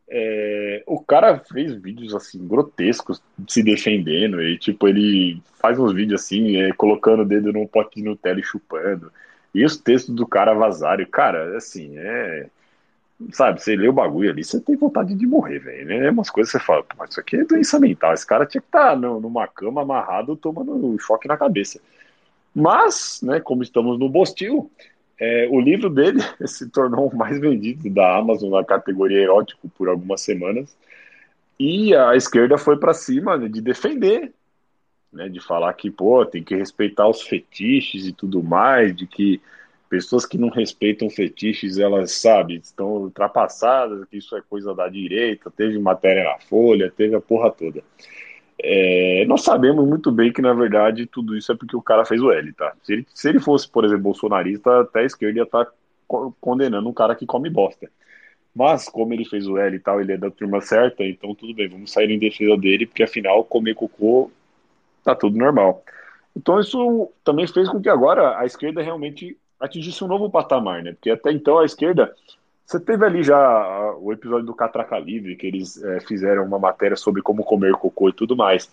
É, 0.08 0.82
o 0.86 1.00
cara 1.00 1.38
fez 1.38 1.74
vídeos, 1.74 2.14
assim, 2.14 2.46
grotescos, 2.46 3.22
se 3.48 3.62
defendendo, 3.62 4.42
e, 4.42 4.58
tipo, 4.58 4.86
ele 4.86 5.40
faz 5.58 5.78
uns 5.78 5.92
vídeos, 5.94 6.20
assim, 6.22 6.56
é, 6.56 6.72
colocando 6.72 7.22
o 7.22 7.24
dedo 7.24 7.52
num 7.52 7.66
pote 7.66 7.96
de 7.96 8.02
Nutella 8.02 8.40
e 8.40 8.44
chupando. 8.44 9.10
E 9.54 9.64
os 9.64 9.76
textos 9.76 10.14
do 10.14 10.26
cara 10.26 10.54
vazaram, 10.54 11.04
cara, 11.06 11.56
assim, 11.56 11.96
é... 11.96 12.46
sabe, 13.32 13.62
você 13.62 13.76
lê 13.76 13.88
o 13.88 13.92
bagulho 13.92 14.30
ali, 14.30 14.44
você 14.44 14.60
tem 14.60 14.76
vontade 14.76 15.14
de 15.14 15.26
morrer, 15.26 15.58
velho. 15.60 15.92
É 15.92 16.10
umas 16.10 16.30
coisas 16.30 16.52
que 16.52 16.58
você 16.58 16.64
fala, 16.64 16.84
mas 16.98 17.10
isso 17.10 17.20
aqui 17.20 17.36
é 17.36 17.44
doença 17.44 17.78
mental. 17.78 18.12
Esse 18.14 18.26
cara 18.26 18.46
tinha 18.46 18.60
que 18.60 18.68
estar 18.68 18.90
tá 18.90 18.96
numa 18.96 19.46
cama 19.46 19.82
amarrado 19.82 20.36
tomando 20.36 20.74
um 20.74 20.98
choque 20.98 21.28
na 21.28 21.36
cabeça. 21.36 21.80
Mas, 22.54 23.20
né, 23.22 23.40
como 23.40 23.62
estamos 23.62 23.98
no 23.98 24.08
Bostil, 24.08 24.70
é, 25.18 25.48
o 25.50 25.60
livro 25.60 25.88
dele 25.88 26.20
se 26.46 26.68
tornou 26.68 27.08
o 27.08 27.16
mais 27.16 27.38
vendido 27.38 27.88
da 27.90 28.18
Amazon 28.18 28.50
na 28.50 28.64
categoria 28.64 29.20
erótico 29.20 29.68
por 29.70 29.88
algumas 29.88 30.20
semanas. 30.20 30.76
E 31.58 31.94
a 31.94 32.16
esquerda 32.16 32.58
foi 32.58 32.76
para 32.76 32.92
cima 32.92 33.36
né, 33.36 33.48
de 33.48 33.60
defender, 33.60 34.32
né, 35.12 35.28
de 35.28 35.40
falar 35.40 35.72
que, 35.74 35.90
pô, 35.90 36.24
tem 36.26 36.42
que 36.42 36.56
respeitar 36.56 37.08
os 37.08 37.22
fetiches 37.22 38.06
e 38.06 38.12
tudo 38.12 38.42
mais, 38.42 38.94
de 38.96 39.06
que 39.06 39.40
pessoas 39.88 40.24
que 40.24 40.38
não 40.38 40.48
respeitam 40.48 41.10
fetiches, 41.10 41.78
elas, 41.78 42.12
sabe, 42.12 42.56
estão 42.56 42.88
ultrapassadas, 42.96 44.06
que 44.08 44.16
isso 44.16 44.34
é 44.34 44.40
coisa 44.40 44.74
da 44.74 44.88
direita, 44.88 45.50
teve 45.50 45.78
matéria 45.78 46.24
na 46.24 46.38
Folha, 46.38 46.90
teve 46.90 47.14
a 47.14 47.20
porra 47.20 47.50
toda. 47.50 47.84
É, 48.58 49.24
nós 49.26 49.42
sabemos 49.42 49.86
muito 49.86 50.10
bem 50.10 50.32
que, 50.32 50.42
na 50.42 50.52
verdade, 50.52 51.06
tudo 51.06 51.36
isso 51.36 51.50
é 51.50 51.56
porque 51.56 51.76
o 51.76 51.82
cara 51.82 52.04
fez 52.04 52.20
o 52.20 52.30
L, 52.30 52.52
tá? 52.52 52.72
Se 52.82 52.92
ele, 52.92 53.06
se 53.12 53.28
ele 53.28 53.40
fosse, 53.40 53.68
por 53.68 53.84
exemplo, 53.84 54.04
bolsonarista, 54.04 54.80
até 54.80 55.00
a 55.00 55.04
esquerda 55.04 55.38
ia 55.38 55.44
estar 55.44 55.64
tá 55.64 55.72
condenando 56.40 56.88
um 56.88 56.92
cara 56.92 57.14
que 57.14 57.26
come 57.26 57.50
bosta. 57.50 57.90
Mas, 58.54 58.88
como 58.88 59.14
ele 59.14 59.24
fez 59.24 59.46
o 59.46 59.56
L 59.56 59.74
e 59.74 59.80
tal, 59.80 60.00
ele 60.00 60.12
é 60.12 60.16
da 60.16 60.30
turma 60.30 60.60
certa, 60.60 61.02
então 61.02 61.34
tudo 61.34 61.54
bem, 61.54 61.68
vamos 61.68 61.90
sair 61.90 62.10
em 62.10 62.18
defesa 62.18 62.56
dele, 62.56 62.86
porque 62.86 63.02
afinal, 63.02 63.44
comer 63.44 63.74
cocô 63.74 64.30
tá 65.02 65.14
tudo 65.14 65.38
normal. 65.38 65.82
Então, 66.36 66.60
isso 66.60 67.10
também 67.24 67.46
fez 67.46 67.68
com 67.68 67.80
que 67.80 67.88
agora 67.88 68.38
a 68.38 68.46
esquerda 68.46 68.82
realmente 68.82 69.36
atingisse 69.58 70.02
um 70.04 70.08
novo 70.08 70.30
patamar, 70.30 70.82
né? 70.82 70.92
Porque 70.92 71.10
até 71.10 71.32
então 71.32 71.58
a 71.58 71.64
esquerda. 71.64 72.14
Você 72.64 72.80
teve 72.80 73.04
ali 73.04 73.22
já 73.22 73.94
o 74.00 74.12
episódio 74.12 74.46
do 74.46 74.54
Catraca 74.54 74.98
Livre, 74.98 75.36
que 75.36 75.46
eles 75.46 75.82
é, 75.82 76.00
fizeram 76.00 76.44
uma 76.44 76.58
matéria 76.58 76.96
sobre 76.96 77.20
como 77.22 77.44
comer 77.44 77.72
cocô 77.72 78.08
e 78.08 78.12
tudo 78.12 78.36
mais. 78.36 78.70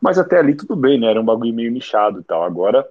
Mas 0.00 0.18
até 0.18 0.38
ali 0.38 0.54
tudo 0.54 0.74
bem, 0.74 0.98
né? 0.98 1.08
Era 1.08 1.20
um 1.20 1.24
bagulho 1.24 1.52
meio 1.52 1.70
nichado 1.70 2.20
e 2.20 2.24
tal. 2.24 2.42
Agora, 2.42 2.86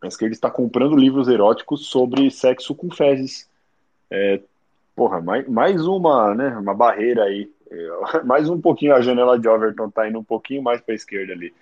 a 0.00 0.06
esquerda 0.06 0.34
está 0.34 0.50
comprando 0.50 0.96
livros 0.96 1.28
eróticos 1.28 1.86
sobre 1.86 2.30
sexo 2.30 2.74
com 2.74 2.90
fezes. 2.90 3.48
É, 4.10 4.40
porra, 4.94 5.20
mais, 5.20 5.48
mais 5.48 5.86
uma, 5.86 6.34
né? 6.34 6.48
Uma 6.56 6.74
barreira 6.74 7.24
aí. 7.24 7.50
É, 7.70 8.22
mais 8.24 8.48
um 8.48 8.60
pouquinho 8.60 8.94
a 8.94 9.00
janela 9.00 9.38
de 9.38 9.48
Overton 9.48 9.90
tá 9.90 10.08
indo 10.08 10.18
um 10.18 10.24
pouquinho 10.24 10.62
mais 10.62 10.80
para 10.80 10.94
a 10.94 10.96
esquerda 10.96 11.32
ali. 11.32 11.52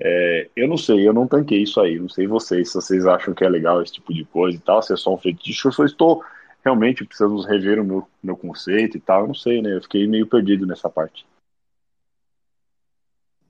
É, 0.00 0.48
eu 0.56 0.66
não 0.66 0.76
sei, 0.76 1.06
eu 1.06 1.12
não 1.12 1.26
tanquei 1.26 1.62
isso 1.62 1.80
aí, 1.80 1.98
não 2.00 2.08
sei 2.08 2.26
vocês, 2.26 2.68
se 2.68 2.74
vocês 2.74 3.06
acham 3.06 3.32
que 3.32 3.44
é 3.44 3.48
legal 3.48 3.80
esse 3.80 3.92
tipo 3.92 4.12
de 4.12 4.24
coisa 4.24 4.56
e 4.56 4.60
tal, 4.60 4.82
se 4.82 4.92
é 4.92 4.96
só 4.96 5.14
um 5.14 5.18
fetiche, 5.18 5.66
eu 5.66 5.72
só 5.72 5.84
estou 5.84 6.22
realmente 6.64 7.04
precisando 7.04 7.40
rever 7.42 7.78
o 7.78 7.84
meu, 7.84 8.08
meu 8.22 8.36
conceito 8.36 8.96
e 8.96 9.00
tal, 9.00 9.22
eu 9.22 9.26
não 9.28 9.34
sei, 9.34 9.60
né? 9.60 9.76
Eu 9.76 9.82
fiquei 9.82 10.06
meio 10.06 10.26
perdido 10.26 10.66
nessa 10.66 10.88
parte. 10.88 11.26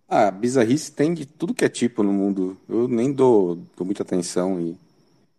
Ah, 0.09 0.31
bizarrice 0.31 0.93
tem 0.93 1.15
de 1.15 1.25
tudo 1.25 1.55
que 1.55 1.65
é 1.65 1.69
tipo 1.69 2.03
no 2.03 2.13
mundo. 2.13 2.59
Eu 2.69 2.89
nem 2.89 3.13
dou, 3.13 3.57
dou 3.77 3.87
muita 3.87 4.03
atenção 4.03 4.61
e 4.61 4.77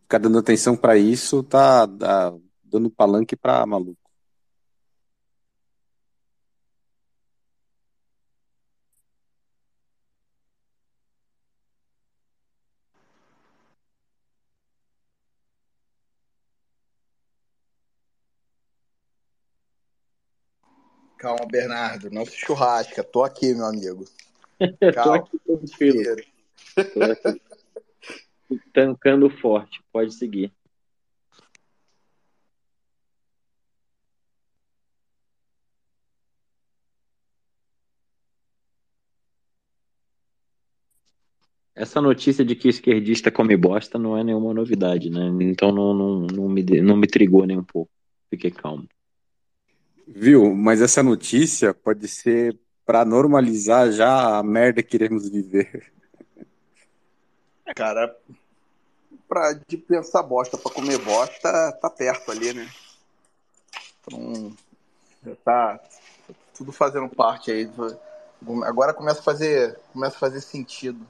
ficar 0.03 0.17
dando 0.17 0.37
atenção 0.37 0.75
para 0.75 0.97
isso 0.97 1.43
tá, 1.43 1.87
tá 1.87 2.33
dando 2.63 2.89
palanque 2.89 3.35
para 3.35 3.65
maluco. 3.65 4.04
Calma, 21.25 21.47
Bernardo, 21.49 22.11
não 22.11 22.23
se 22.23 22.37
churrasca. 22.37 23.03
Tô 23.03 23.23
aqui, 23.23 23.51
meu 23.55 23.65
amigo. 23.65 24.05
Tô 24.93 25.11
aqui 25.11 25.39
tranquilo. 25.39 26.21
Tô 26.93 27.03
aqui. 27.03 27.41
Tancando 28.71 29.27
forte. 29.31 29.83
Pode 29.91 30.13
seguir. 30.13 30.53
Essa 41.73 41.99
notícia 41.99 42.45
de 42.45 42.55
que 42.55 42.67
o 42.67 42.69
esquerdista 42.69 43.31
come 43.31 43.57
bosta 43.57 43.97
não 43.97 44.15
é 44.15 44.23
nenhuma 44.23 44.53
novidade, 44.53 45.09
né? 45.09 45.25
Então 45.41 45.71
não, 45.71 45.91
não, 45.91 46.19
não, 46.27 46.47
me, 46.47 46.63
não 46.81 46.95
me 46.95 47.07
trigou 47.07 47.47
nem 47.47 47.57
um 47.57 47.63
pouco. 47.63 47.89
Fiquei 48.29 48.51
calmo. 48.51 48.87
Viu? 50.07 50.53
Mas 50.53 50.81
essa 50.81 51.01
notícia 51.01 51.73
pode 51.73 52.07
ser 52.07 52.57
para 52.85 53.03
normalizar 53.03 53.91
já 53.91 54.37
a 54.37 54.43
merda 54.43 54.83
que 54.83 54.95
iremos 54.95 55.27
viver. 55.27 55.91
Cara, 57.75 58.15
pra, 59.27 59.53
de 59.67 59.77
pensar 59.77 60.21
bosta 60.21 60.57
para 60.57 60.71
comer 60.71 60.99
bosta, 60.99 61.71
tá 61.81 61.89
perto 61.89 62.31
ali, 62.31 62.53
né? 62.53 62.69
Então, 64.01 64.55
já 65.25 65.35
tá 65.37 65.79
tudo 66.55 66.71
fazendo 66.71 67.09
parte 67.09 67.51
aí. 67.51 67.69
Agora 68.65 68.93
começa 68.93 69.19
a 69.19 69.23
fazer, 69.23 69.79
começa 69.91 70.15
a 70.15 70.19
fazer 70.19 70.41
sentido 70.41 71.05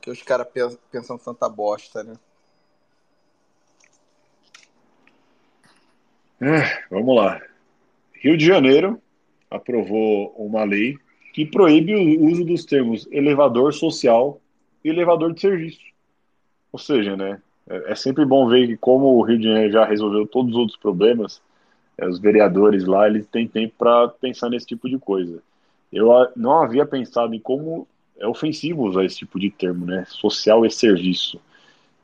que 0.00 0.10
os 0.10 0.20
caras 0.22 0.48
pensam 0.90 1.16
tanta 1.16 1.48
bosta, 1.48 2.02
né? 2.02 2.14
É, 6.40 6.84
vamos 6.90 7.14
lá. 7.14 7.40
Rio 8.22 8.36
de 8.36 8.46
Janeiro 8.46 9.02
aprovou 9.50 10.32
uma 10.38 10.62
lei 10.62 10.96
que 11.34 11.44
proíbe 11.44 11.92
o 11.92 12.24
uso 12.30 12.44
dos 12.44 12.64
termos 12.64 13.08
elevador 13.10 13.74
social 13.74 14.40
e 14.84 14.90
elevador 14.90 15.34
de 15.34 15.40
serviço. 15.40 15.80
Ou 16.70 16.78
seja, 16.78 17.16
né, 17.16 17.42
é, 17.68 17.90
é 17.90 17.94
sempre 17.96 18.24
bom 18.24 18.48
ver 18.48 18.68
que 18.68 18.76
como 18.76 19.06
o 19.06 19.22
Rio 19.22 19.38
de 19.38 19.48
Janeiro 19.48 19.72
já 19.72 19.84
resolveu 19.84 20.24
todos 20.24 20.52
os 20.52 20.56
outros 20.56 20.78
problemas, 20.78 21.42
é, 21.98 22.06
os 22.06 22.20
vereadores 22.20 22.84
lá 22.84 23.08
eles 23.08 23.26
têm 23.26 23.48
tempo 23.48 23.74
para 23.76 24.06
pensar 24.06 24.48
nesse 24.48 24.66
tipo 24.66 24.88
de 24.88 25.00
coisa. 25.00 25.42
Eu 25.92 26.08
não 26.36 26.62
havia 26.62 26.86
pensado 26.86 27.34
em 27.34 27.40
como 27.40 27.88
é 28.16 28.26
ofensivo 28.26 28.84
usar 28.84 29.04
esse 29.04 29.16
tipo 29.16 29.40
de 29.40 29.50
termo, 29.50 29.84
né, 29.84 30.04
social 30.06 30.64
e 30.64 30.70
serviço. 30.70 31.40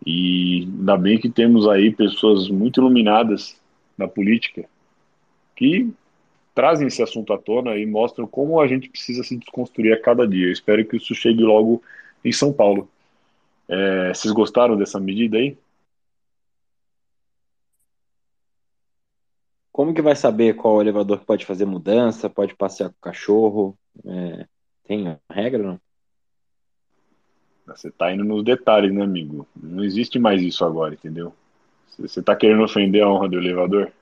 E 0.04 0.66
ainda 0.80 0.96
bem 0.96 1.16
que 1.16 1.30
temos 1.30 1.68
aí 1.68 1.94
pessoas 1.94 2.48
muito 2.48 2.80
iluminadas 2.80 3.56
na 3.96 4.08
política 4.08 4.68
que 5.58 5.92
trazem 6.58 6.88
esse 6.88 7.00
assunto 7.00 7.32
à 7.32 7.38
tona 7.38 7.76
e 7.76 7.86
mostram 7.86 8.26
como 8.26 8.60
a 8.60 8.66
gente 8.66 8.88
precisa 8.88 9.22
se 9.22 9.36
desconstruir 9.36 9.92
a 9.92 10.02
cada 10.02 10.26
dia. 10.26 10.48
Eu 10.48 10.52
espero 10.52 10.84
que 10.84 10.96
isso 10.96 11.14
chegue 11.14 11.40
logo 11.40 11.80
em 12.24 12.32
São 12.32 12.52
Paulo. 12.52 12.90
É, 13.68 14.12
vocês 14.12 14.34
gostaram 14.34 14.76
dessa 14.76 14.98
medida 14.98 15.38
aí? 15.38 15.56
Como 19.70 19.94
que 19.94 20.02
vai 20.02 20.16
saber 20.16 20.56
qual 20.56 20.80
elevador 20.80 21.20
que 21.20 21.26
pode 21.26 21.46
fazer 21.46 21.64
mudança, 21.64 22.28
pode 22.28 22.56
passear 22.56 22.88
com 22.88 22.96
o 22.96 23.02
cachorro? 23.02 23.78
É, 24.04 24.44
tem 24.82 25.16
regra 25.30 25.62
não? 25.62 25.80
Você 27.68 27.86
está 27.86 28.12
indo 28.12 28.24
nos 28.24 28.42
detalhes, 28.42 28.92
né, 28.92 29.04
amigo? 29.04 29.46
Não 29.54 29.84
existe 29.84 30.18
mais 30.18 30.42
isso 30.42 30.64
agora, 30.64 30.94
entendeu? 30.94 31.32
Você 31.96 32.18
está 32.18 32.34
querendo 32.34 32.64
ofender 32.64 33.04
a 33.04 33.08
honra 33.08 33.28
do 33.28 33.38
elevador? 33.38 33.92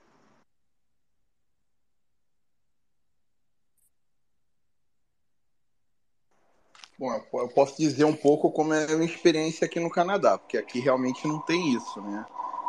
Eu 7.11 7.49
posso 7.49 7.77
dizer 7.77 8.05
um 8.05 8.17
pouco 8.17 8.51
como 8.51 8.73
é 8.75 8.85
a 8.85 8.97
minha 8.97 9.11
experiência 9.11 9.65
aqui 9.65 9.81
no 9.81 9.91
Canadá, 9.91 10.39
porque 10.39 10.57
aqui 10.57 10.81
realmente 10.81 11.27
não 11.27 11.41
tem 11.41 11.75
isso, 11.75 12.01
né? 12.01 12.25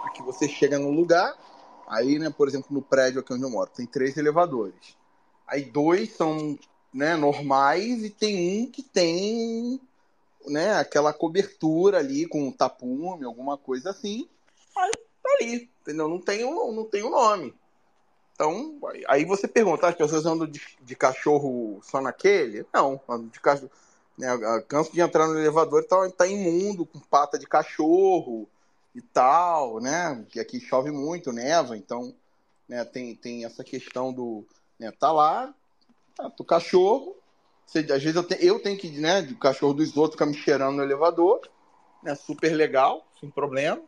Aqui 0.05 0.22
você 0.22 0.47
chega 0.47 0.80
no 0.80 0.91
lugar, 0.91 1.35
aí, 1.88 2.18
né, 2.19 2.30
por 2.30 2.47
exemplo, 2.47 2.69
no 2.72 2.81
prédio 2.81 3.19
aqui 3.19 3.34
onde 3.34 3.43
eu 3.43 3.49
moro, 3.49 3.69
tem 3.69 3.85
três 3.85 4.18
elevadores. 4.18 4.97
Aí 5.47 5.64
dois 5.64 6.14
são, 6.14 6.57
né, 6.93 7.15
normais 7.15 8.03
e 8.03 8.09
tem 8.09 8.64
um 8.64 8.72
que 8.72 8.84
tem, 8.84 9.80
né, 10.45 10.76
aquela 10.76 11.14
cobertura 11.14 11.99
ali 11.99 12.27
com 12.27 12.51
tapume, 12.51 13.26
alguma 13.26 13.57
coisa 13.57 13.89
assim. 13.89 14.27
Aí 14.77 14.91
tá 15.23 15.30
ali, 15.39 15.69
entendeu? 15.81 16.07
Não 16.07 16.19
tem 16.19 16.43
o, 16.43 16.72
não 16.72 16.85
tem 16.85 17.03
o 17.03 17.09
nome. 17.09 17.53
Então, 18.34 18.77
aí 19.07 19.26
você 19.26 19.47
pergunta, 19.47 19.88
as 19.88 19.95
pessoas 19.95 20.26
andam 20.26 20.45
de, 20.45 20.61
de 20.80 20.95
cachorro 20.95 21.80
só 21.81 21.99
naquele? 21.99 22.65
Não, 22.72 23.01
andam 23.09 23.27
de 23.30 23.39
cachorro 23.39 23.72
né, 24.18 24.30
canso 24.68 24.91
de 24.91 24.99
entrar 24.99 25.27
no 25.27 25.38
elevador 25.38 25.84
e 25.84 25.88
tá, 25.88 26.10
tá 26.10 26.27
imundo, 26.27 26.85
com 26.85 26.99
pata 26.99 27.38
de 27.38 27.45
cachorro 27.45 28.49
e 28.95 29.02
tal, 29.02 29.80
né? 29.80 30.26
Que 30.30 30.39
aqui 30.39 30.60
chove 30.60 30.89
muito, 30.89 31.31
neva, 31.31 31.77
então 31.77 32.15
né, 32.68 32.84
tem, 32.84 33.15
tem 33.15 33.45
essa 33.45 33.64
questão 33.64 34.11
do. 34.11 34.45
Né, 34.80 34.91
tá 34.91 35.11
lá, 35.11 35.53
tá, 36.15 36.27
do 36.30 36.44
cachorro. 36.44 37.15
Às 37.68 38.03
vezes 38.03 38.15
eu, 38.15 38.23
te, 38.23 38.38
eu 38.44 38.60
tenho 38.60 38.77
que, 38.77 38.89
né, 38.89 39.22
do 39.22 39.35
cachorro 39.38 39.73
dos 39.73 39.95
outros 39.98 40.15
ficar 40.15 40.26
me 40.26 40.34
cheirando 40.34 40.77
no 40.77 40.84
elevador, 40.84 41.41
né? 42.02 42.15
Super 42.15 42.53
legal, 42.53 43.06
sem 43.19 43.30
problema. 43.30 43.81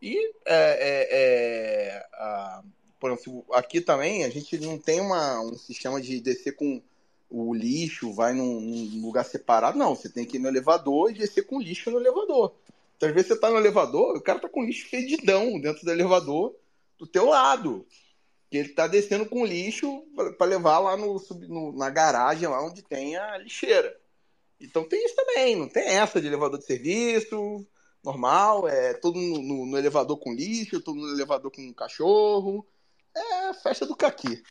E 0.00 0.16
é, 0.44 0.54
é, 0.54 1.08
é, 1.10 2.06
a, 2.14 2.62
por 3.00 3.10
exemplo, 3.10 3.44
aqui 3.52 3.80
também 3.80 4.24
a 4.24 4.28
gente 4.28 4.58
não 4.58 4.78
tem 4.78 5.00
uma, 5.00 5.40
um 5.40 5.56
sistema 5.56 6.00
de 6.00 6.20
descer 6.20 6.52
com 6.54 6.80
o 7.28 7.54
lixo, 7.54 8.12
vai 8.12 8.32
num, 8.32 8.60
num 8.60 9.06
lugar 9.06 9.24
separado. 9.24 9.78
Não, 9.78 9.94
você 9.94 10.08
tem 10.08 10.24
que 10.24 10.36
ir 10.36 10.40
no 10.40 10.48
elevador 10.48 11.10
e 11.10 11.14
descer 11.14 11.46
com 11.46 11.60
lixo 11.60 11.90
no 11.90 11.98
elevador. 11.98 12.54
Então, 12.96 13.08
às 13.08 13.14
vezes 13.14 13.28
você 13.28 13.38
tá 13.38 13.50
no 13.50 13.58
elevador, 13.58 14.16
o 14.16 14.20
cara 14.20 14.38
tá 14.38 14.48
com 14.48 14.64
lixo 14.64 14.88
fedidão 14.88 15.60
dentro 15.60 15.84
do 15.84 15.90
elevador 15.90 16.54
do 16.98 17.06
teu 17.06 17.26
lado. 17.26 17.86
Que 18.50 18.58
ele 18.58 18.68
tá 18.70 18.86
descendo 18.86 19.26
com 19.26 19.44
lixo 19.44 20.04
para 20.38 20.46
levar 20.46 20.78
lá 20.78 20.96
no, 20.96 21.20
no, 21.48 21.72
na 21.76 21.90
garagem, 21.90 22.48
lá 22.48 22.64
onde 22.64 22.82
tem 22.82 23.16
a 23.16 23.36
lixeira. 23.38 23.98
Então 24.60 24.88
tem 24.88 25.04
isso 25.04 25.14
também, 25.14 25.56
não 25.56 25.68
tem 25.68 25.84
essa 25.88 26.20
de 26.20 26.26
elevador 26.26 26.58
de 26.58 26.64
serviço, 26.64 27.66
normal, 28.02 28.68
é 28.68 28.94
todo 28.94 29.20
no, 29.20 29.66
no, 29.66 29.76
elevador 29.76 30.16
com 30.18 30.32
lixo, 30.32 30.80
todo 30.80 30.98
no 30.98 31.12
elevador 31.12 31.50
com 31.50 31.74
cachorro. 31.74 32.66
É 33.14 33.52
festa 33.54 33.84
do 33.84 33.96
caqui. 33.96 34.42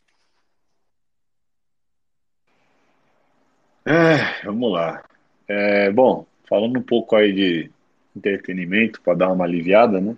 É, 3.86 4.44
vamos 4.44 4.72
lá. 4.72 5.04
É, 5.46 5.92
bom, 5.92 6.26
falando 6.48 6.76
um 6.76 6.82
pouco 6.82 7.14
aí 7.14 7.32
de 7.32 7.70
entretenimento 8.16 9.00
para 9.00 9.14
dar 9.14 9.32
uma 9.32 9.44
aliviada, 9.44 10.00
né? 10.00 10.16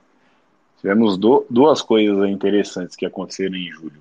Tivemos 0.81 1.19
do, 1.19 1.45
duas 1.51 1.83
coisas 1.83 2.31
interessantes 2.31 2.97
que 2.97 3.05
aconteceram 3.05 3.57
em 3.57 3.71
julho. 3.71 4.01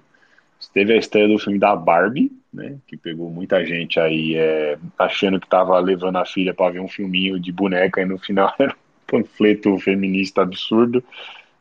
Teve 0.74 0.94
a 0.94 0.98
estreia 0.98 1.28
do 1.28 1.40
filme 1.40 1.60
da 1.60 1.76
Barbie, 1.76 2.32
né? 2.54 2.78
Que 2.88 2.96
pegou 2.96 3.30
muita 3.30 3.66
gente 3.66 4.00
aí 4.00 4.36
é, 4.36 4.78
achando 4.98 5.40
que 5.40 5.50
tava 5.50 5.78
levando 5.80 6.18
a 6.18 6.26
filha 6.26 6.54
para 6.54 6.72
ver 6.72 6.80
um 6.80 6.88
filminho 6.88 7.40
de 7.40 7.52
boneca 7.52 8.02
e 8.02 8.06
no 8.06 8.18
final 8.18 8.54
era 8.60 8.72
um 8.72 8.76
panfleto 9.06 9.78
feminista 9.80 10.44
absurdo. 10.44 11.04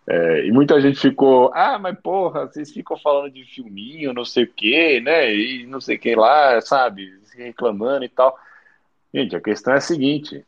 É, 0.09 0.47
e 0.47 0.53
muita 0.53 0.81
gente 0.81 1.01
ficou, 1.01 1.51
ah, 1.53 1.79
mas 1.79 1.99
porra, 1.99 2.47
vocês 2.47 2.71
ficam 2.71 2.97
falando 2.97 3.33
de 3.33 3.45
filminho, 3.45 4.13
não 4.13 4.25
sei 4.25 4.45
o 4.45 4.53
que, 4.53 5.01
né? 5.01 5.35
E 5.35 5.67
não 5.67 5.81
sei 5.81 5.97
o 5.97 5.99
que 5.99 6.15
lá, 6.15 6.61
sabe? 6.61 7.13
Reclamando 7.37 8.05
e 8.05 8.09
tal. 8.09 8.39
Gente, 9.13 9.35
a 9.35 9.41
questão 9.41 9.75
é 9.75 9.79
a 9.79 9.81
seguinte: 9.81 10.45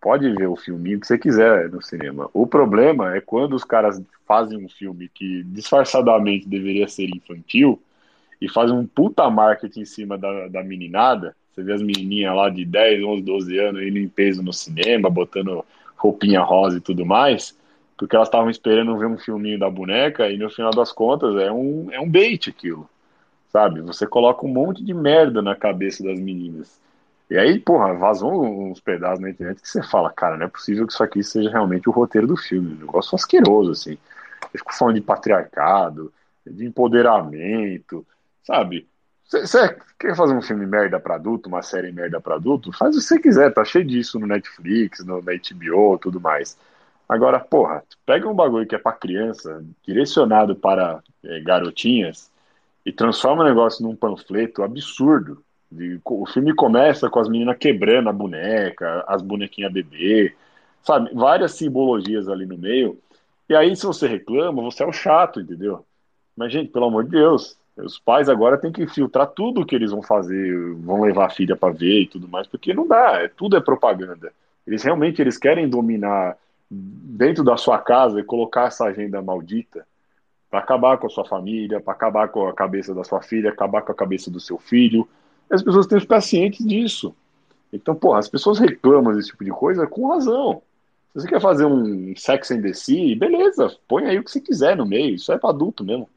pode 0.00 0.30
ver 0.32 0.46
o 0.46 0.56
filminho 0.56 1.00
que 1.00 1.06
você 1.06 1.18
quiser 1.18 1.68
no 1.70 1.82
cinema. 1.82 2.30
O 2.32 2.46
problema 2.46 3.16
é 3.16 3.20
quando 3.20 3.54
os 3.54 3.64
caras 3.64 4.00
fazem 4.26 4.64
um 4.64 4.68
filme 4.68 5.08
que 5.08 5.42
disfarçadamente 5.44 6.48
deveria 6.48 6.88
ser 6.88 7.08
infantil 7.08 7.82
e 8.40 8.48
fazem 8.48 8.76
um 8.76 8.86
puta 8.86 9.28
marketing 9.30 9.80
em 9.80 9.84
cima 9.84 10.18
da, 10.18 10.48
da 10.48 10.62
meninada. 10.62 11.34
Você 11.52 11.62
vê 11.62 11.72
as 11.72 11.82
menininhas 11.82 12.34
lá 12.34 12.48
de 12.48 12.64
10, 12.64 13.04
11, 13.04 13.22
12 13.22 13.58
anos 13.58 13.82
indo 13.82 13.98
em 13.98 14.08
peso 14.08 14.42
no 14.42 14.52
cinema, 14.52 15.10
botando 15.10 15.64
roupinha 15.96 16.40
rosa 16.40 16.78
e 16.78 16.80
tudo 16.80 17.06
mais, 17.06 17.56
porque 17.96 18.16
elas 18.16 18.28
estavam 18.28 18.50
esperando 18.50 18.96
ver 18.98 19.06
um 19.06 19.18
filminho 19.18 19.58
da 19.58 19.70
boneca 19.70 20.28
e 20.28 20.36
no 20.36 20.50
final 20.50 20.70
das 20.70 20.92
contas 20.92 21.36
é 21.36 21.50
um, 21.52 21.88
é 21.92 22.00
um 22.00 22.08
bait 22.08 22.50
aquilo, 22.50 22.88
sabe? 23.50 23.80
Você 23.82 24.06
coloca 24.06 24.44
um 24.44 24.52
monte 24.52 24.84
de 24.84 24.92
merda 24.92 25.40
na 25.40 25.54
cabeça 25.54 26.02
das 26.02 26.18
meninas. 26.18 26.80
E 27.30 27.38
aí, 27.38 27.58
porra, 27.58 27.94
vazou 27.94 28.44
uns 28.44 28.80
pedaços 28.80 29.20
na 29.20 29.30
internet 29.30 29.62
que 29.62 29.68
você 29.68 29.82
fala, 29.82 30.12
cara, 30.12 30.36
não 30.36 30.46
é 30.46 30.48
possível 30.48 30.86
que 30.86 30.92
isso 30.92 31.02
aqui 31.02 31.22
seja 31.22 31.50
realmente 31.50 31.88
o 31.88 31.92
roteiro 31.92 32.26
do 32.26 32.36
filme. 32.36 32.74
Um 32.74 32.80
negócio 32.80 33.14
asqueroso, 33.14 33.70
assim. 33.70 33.96
Eu 34.52 34.58
fico 34.58 34.74
falando 34.74 34.96
de 34.96 35.00
patriarcado, 35.00 36.12
de 36.46 36.66
empoderamento, 36.66 38.06
sabe? 38.42 38.86
Você 39.24 39.74
quer 39.98 40.14
fazer 40.14 40.34
um 40.34 40.42
filme 40.42 40.66
merda 40.66 41.00
pra 41.00 41.14
adulto, 41.14 41.48
uma 41.48 41.62
série 41.62 41.90
merda 41.90 42.20
pra 42.20 42.34
adulto? 42.34 42.70
Faz 42.70 42.94
o 42.94 42.98
que 42.98 43.04
você 43.04 43.18
quiser, 43.18 43.50
tá 43.54 43.64
cheio 43.64 43.84
disso 43.84 44.18
no 44.18 44.26
Netflix, 44.26 45.02
no, 45.02 45.22
na 45.22 45.32
HBO 45.32 45.96
tudo 45.96 46.20
mais. 46.20 46.58
Agora, 47.12 47.38
porra, 47.38 47.84
pega 48.06 48.26
um 48.26 48.32
bagulho 48.32 48.66
que 48.66 48.74
é 48.74 48.78
pra 48.78 48.90
criança, 48.90 49.62
direcionado 49.86 50.56
para 50.56 51.02
é, 51.22 51.40
garotinhas, 51.40 52.30
e 52.86 52.90
transforma 52.90 53.42
o 53.42 53.46
negócio 53.46 53.86
num 53.86 53.94
panfleto 53.94 54.62
absurdo, 54.62 55.44
o 56.06 56.26
filme 56.26 56.54
começa 56.54 57.10
com 57.10 57.20
as 57.20 57.28
meninas 57.28 57.58
quebrando 57.58 58.08
a 58.08 58.12
boneca, 58.14 59.04
as 59.06 59.20
bonequinhas 59.20 59.70
bebê, 59.70 60.34
sabe? 60.82 61.10
Várias 61.12 61.52
simbologias 61.52 62.30
ali 62.30 62.46
no 62.46 62.56
meio. 62.56 62.98
E 63.46 63.54
aí, 63.54 63.76
se 63.76 63.84
você 63.84 64.08
reclama, 64.08 64.62
você 64.62 64.82
é 64.82 64.86
o 64.86 64.92
chato, 64.92 65.38
entendeu? 65.38 65.84
Mas, 66.34 66.50
gente, 66.50 66.70
pelo 66.70 66.86
amor 66.86 67.04
de 67.04 67.10
Deus, 67.10 67.58
os 67.76 67.98
pais 67.98 68.30
agora 68.30 68.56
têm 68.56 68.72
que 68.72 68.86
filtrar 68.86 69.26
tudo 69.26 69.66
que 69.66 69.74
eles 69.74 69.90
vão 69.90 70.02
fazer, 70.02 70.74
vão 70.76 71.02
levar 71.02 71.26
a 71.26 71.30
filha 71.30 71.56
para 71.56 71.74
ver 71.74 72.00
e 72.00 72.06
tudo 72.06 72.26
mais, 72.26 72.46
porque 72.46 72.72
não 72.72 72.88
dá, 72.88 73.22
é, 73.22 73.28
tudo 73.28 73.54
é 73.54 73.60
propaganda. 73.60 74.32
Eles 74.66 74.82
realmente 74.82 75.20
eles 75.20 75.36
querem 75.36 75.68
dominar 75.68 76.38
dentro 76.72 77.44
da 77.44 77.56
sua 77.56 77.78
casa 77.78 78.18
e 78.18 78.24
colocar 78.24 78.68
essa 78.68 78.86
agenda 78.86 79.20
maldita 79.20 79.86
para 80.50 80.60
acabar 80.60 80.98
com 80.98 81.06
a 81.06 81.10
sua 81.10 81.24
família, 81.24 81.80
para 81.80 81.92
acabar 81.92 82.28
com 82.28 82.46
a 82.46 82.54
cabeça 82.54 82.94
da 82.94 83.04
sua 83.04 83.22
filha, 83.22 83.50
acabar 83.50 83.82
com 83.82 83.92
a 83.92 83.94
cabeça 83.94 84.30
do 84.30 84.40
seu 84.40 84.58
filho, 84.58 85.08
as 85.50 85.62
pessoas 85.62 85.86
têm 85.86 85.98
que 85.98 86.02
ficar 86.02 86.20
cientes 86.20 86.66
disso. 86.66 87.14
Então, 87.72 87.94
porra, 87.94 88.18
as 88.18 88.28
pessoas 88.28 88.58
reclamam 88.58 89.14
desse 89.14 89.28
tipo 89.28 89.44
de 89.44 89.50
coisa 89.50 89.86
com 89.86 90.08
razão. 90.08 90.62
Se 91.12 91.20
você 91.20 91.28
quer 91.28 91.40
fazer 91.40 91.64
um 91.66 92.14
Sex 92.16 92.50
and 92.50 92.62
the 92.62 92.72
Sea, 92.72 93.16
beleza, 93.18 93.76
põe 93.86 94.06
aí 94.06 94.18
o 94.18 94.24
que 94.24 94.30
você 94.30 94.40
quiser 94.40 94.76
no 94.76 94.86
meio, 94.86 95.14
isso 95.14 95.32
é 95.32 95.38
pra 95.38 95.50
adulto 95.50 95.84
mesmo. 95.84 96.08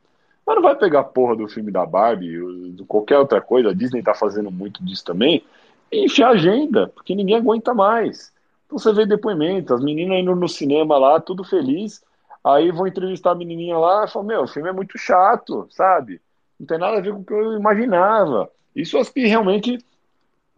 Mas 0.46 0.56
não 0.56 0.64
vai 0.64 0.76
pegar 0.76 1.00
a 1.02 1.04
porra 1.04 1.36
do 1.36 1.48
filme 1.48 1.72
da 1.72 1.86
Barbie, 1.86 2.74
de 2.74 2.84
qualquer 2.84 3.18
outra 3.18 3.42
coisa, 3.42 3.70
a 3.70 3.74
Disney 3.74 4.04
tá 4.04 4.14
fazendo 4.14 4.52
muito 4.52 4.84
disso 4.84 5.04
também, 5.04 5.44
e 5.92 6.06
enfiar 6.06 6.30
agenda, 6.30 6.88
porque 6.88 7.16
ninguém 7.16 7.38
aguenta 7.38 7.74
mais. 7.74 8.32
Então 8.66 8.80
você 8.80 8.92
vê 8.94 9.06
depoimento, 9.06 9.74
as 9.74 9.84
meninas 9.84 10.20
indo 10.20 10.36
no 10.36 10.50
cinema 10.50 10.98
lá, 10.98 11.20
tudo 11.20 11.44
feliz, 11.44 12.04
aí 12.44 12.72
vão 12.72 12.88
entrevistar 12.88 13.32
a 13.32 13.36
menininha 13.36 13.78
lá 13.78 14.06
e 14.06 14.08
falam, 14.08 14.28
meu, 14.28 14.44
o 14.44 14.48
filme 14.48 14.70
é 14.70 14.74
muito 14.74 14.98
chato, 14.98 15.68
sabe? 15.70 16.22
Não 16.60 16.66
tem 16.66 16.78
nada 16.78 16.98
a 16.98 17.02
ver 17.02 17.14
com 17.14 17.20
o 17.20 17.26
que 17.26 17.34
eu 17.34 17.54
imaginava. 17.54 18.50
Isso 18.76 18.98
as 18.98 19.10
que 19.10 19.26
realmente 19.26 19.80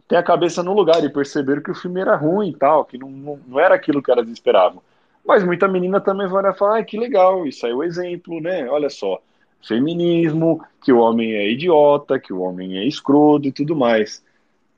têm 0.06 0.18
a 0.18 0.22
cabeça 0.22 0.62
no 0.62 0.72
lugar 0.72 1.04
e 1.04 1.10
perceberam 1.10 1.62
que 1.62 1.70
o 1.70 1.74
filme 1.74 2.00
era 2.00 2.16
ruim 2.16 2.50
e 2.50 2.56
tal, 2.56 2.84
que 2.84 2.96
não, 2.96 3.10
não, 3.10 3.40
não 3.46 3.60
era 3.60 3.74
aquilo 3.74 4.02
que 4.02 4.10
elas 4.10 4.28
esperavam. 4.28 4.82
Mas 5.24 5.44
muita 5.44 5.68
menina 5.68 6.00
também 6.00 6.26
vai 6.26 6.54
falar, 6.54 6.78
ah, 6.78 6.84
que 6.84 6.98
legal, 6.98 7.46
isso 7.46 7.66
aí 7.66 7.72
é 7.72 7.74
o 7.74 7.82
exemplo, 7.82 8.40
né? 8.40 8.68
Olha 8.68 8.88
só, 8.88 9.20
feminismo, 9.66 10.64
que 10.82 10.92
o 10.92 10.98
homem 10.98 11.34
é 11.34 11.50
idiota, 11.50 12.18
que 12.18 12.32
o 12.32 12.40
homem 12.40 12.78
é 12.78 12.84
escroto 12.86 13.46
e 13.46 13.52
tudo 13.52 13.76
mais. 13.76 14.24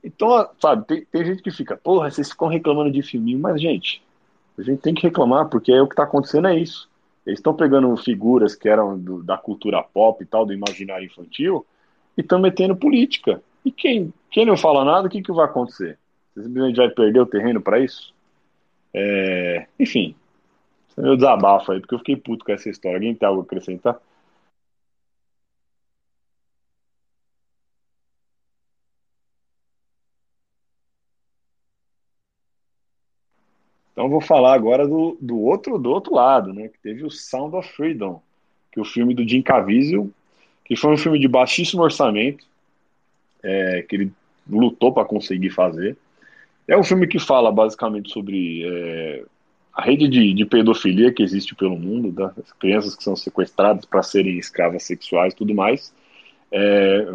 Então, 0.03 0.49
sabe, 0.59 0.85
tem, 0.85 1.05
tem 1.05 1.25
gente 1.25 1.43
que 1.43 1.51
fica, 1.51 1.77
porra, 1.77 2.09
vocês 2.09 2.29
ficam 2.31 2.47
reclamando 2.47 2.91
de 2.91 3.01
filminho, 3.01 3.39
mas, 3.39 3.61
gente, 3.61 4.01
a 4.57 4.61
gente 4.63 4.81
tem 4.81 4.93
que 4.93 5.03
reclamar, 5.03 5.47
porque 5.47 5.71
é 5.71 5.81
o 5.81 5.87
que 5.87 5.93
está 5.93 6.03
acontecendo 6.03 6.47
é 6.47 6.57
isso. 6.57 6.89
Eles 7.25 7.39
estão 7.39 7.53
pegando 7.53 7.95
figuras 7.97 8.55
que 8.55 8.67
eram 8.67 8.97
do, 8.97 9.23
da 9.23 9.37
cultura 9.37 9.81
pop 9.83 10.23
e 10.23 10.25
tal, 10.25 10.45
do 10.45 10.53
imaginário 10.53 11.05
infantil, 11.05 11.65
e 12.17 12.21
estão 12.21 12.39
metendo 12.39 12.75
política. 12.75 13.41
E 13.63 13.71
quem, 13.71 14.11
quem 14.31 14.45
não 14.45 14.57
fala 14.57 14.83
nada, 14.83 15.07
o 15.07 15.09
que, 15.09 15.21
que 15.21 15.31
vai 15.31 15.45
acontecer? 15.45 15.99
Você 16.33 16.43
simplesmente 16.43 16.77
vai 16.77 16.89
perder 16.89 17.19
o 17.19 17.25
terreno 17.25 17.61
para 17.61 17.79
isso? 17.79 18.13
É, 18.93 19.67
enfim, 19.79 20.15
esse 20.89 20.99
é 20.99 21.03
meu 21.03 21.15
desabafo 21.15 21.71
aí, 21.71 21.79
porque 21.79 21.93
eu 21.93 21.99
fiquei 21.99 22.15
puto 22.15 22.43
com 22.43 22.51
essa 22.51 22.69
história. 22.69 22.97
Alguém 22.97 23.15
tem 23.15 23.27
algo 23.27 23.41
a 23.41 23.43
acrescentar? 23.43 23.99
Então 34.01 34.09
vou 34.09 34.19
falar 34.19 34.55
agora 34.55 34.87
do, 34.87 35.15
do 35.21 35.39
outro 35.39 35.77
do 35.77 35.91
outro 35.91 36.15
lado, 36.15 36.51
né? 36.51 36.69
Que 36.69 36.79
teve 36.79 37.05
o 37.05 37.11
Sound 37.11 37.55
of 37.55 37.71
Freedom, 37.71 38.19
que 38.71 38.79
é 38.79 38.81
o 38.81 38.85
filme 38.85 39.13
do 39.13 39.27
Jim 39.27 39.43
Caviezel 39.43 40.09
que 40.65 40.75
foi 40.75 40.93
um 40.93 40.97
filme 40.97 41.19
de 41.19 41.27
baixíssimo 41.27 41.83
orçamento, 41.83 42.45
é, 43.43 43.85
que 43.87 43.95
ele 43.95 44.11
lutou 44.49 44.91
para 44.91 45.05
conseguir 45.05 45.49
fazer. 45.51 45.97
É 46.67 46.77
um 46.77 46.83
filme 46.83 47.05
que 47.05 47.19
fala 47.19 47.51
basicamente 47.51 48.09
sobre 48.09 48.63
é, 48.65 49.23
a 49.73 49.83
rede 49.83 50.07
de, 50.07 50.33
de, 50.33 50.45
pedofilia 50.45 51.13
que 51.13 51.21
existe 51.21 51.53
pelo 51.53 51.77
mundo, 51.77 52.11
das 52.11 52.53
crianças 52.53 52.95
que 52.95 53.03
são 53.03 53.15
sequestradas 53.15 53.85
para 53.85 54.01
serem 54.01 54.39
escravas 54.39 54.83
sexuais 54.83 55.33
tudo 55.33 55.53
mais. 55.53 55.93
É, 56.51 57.13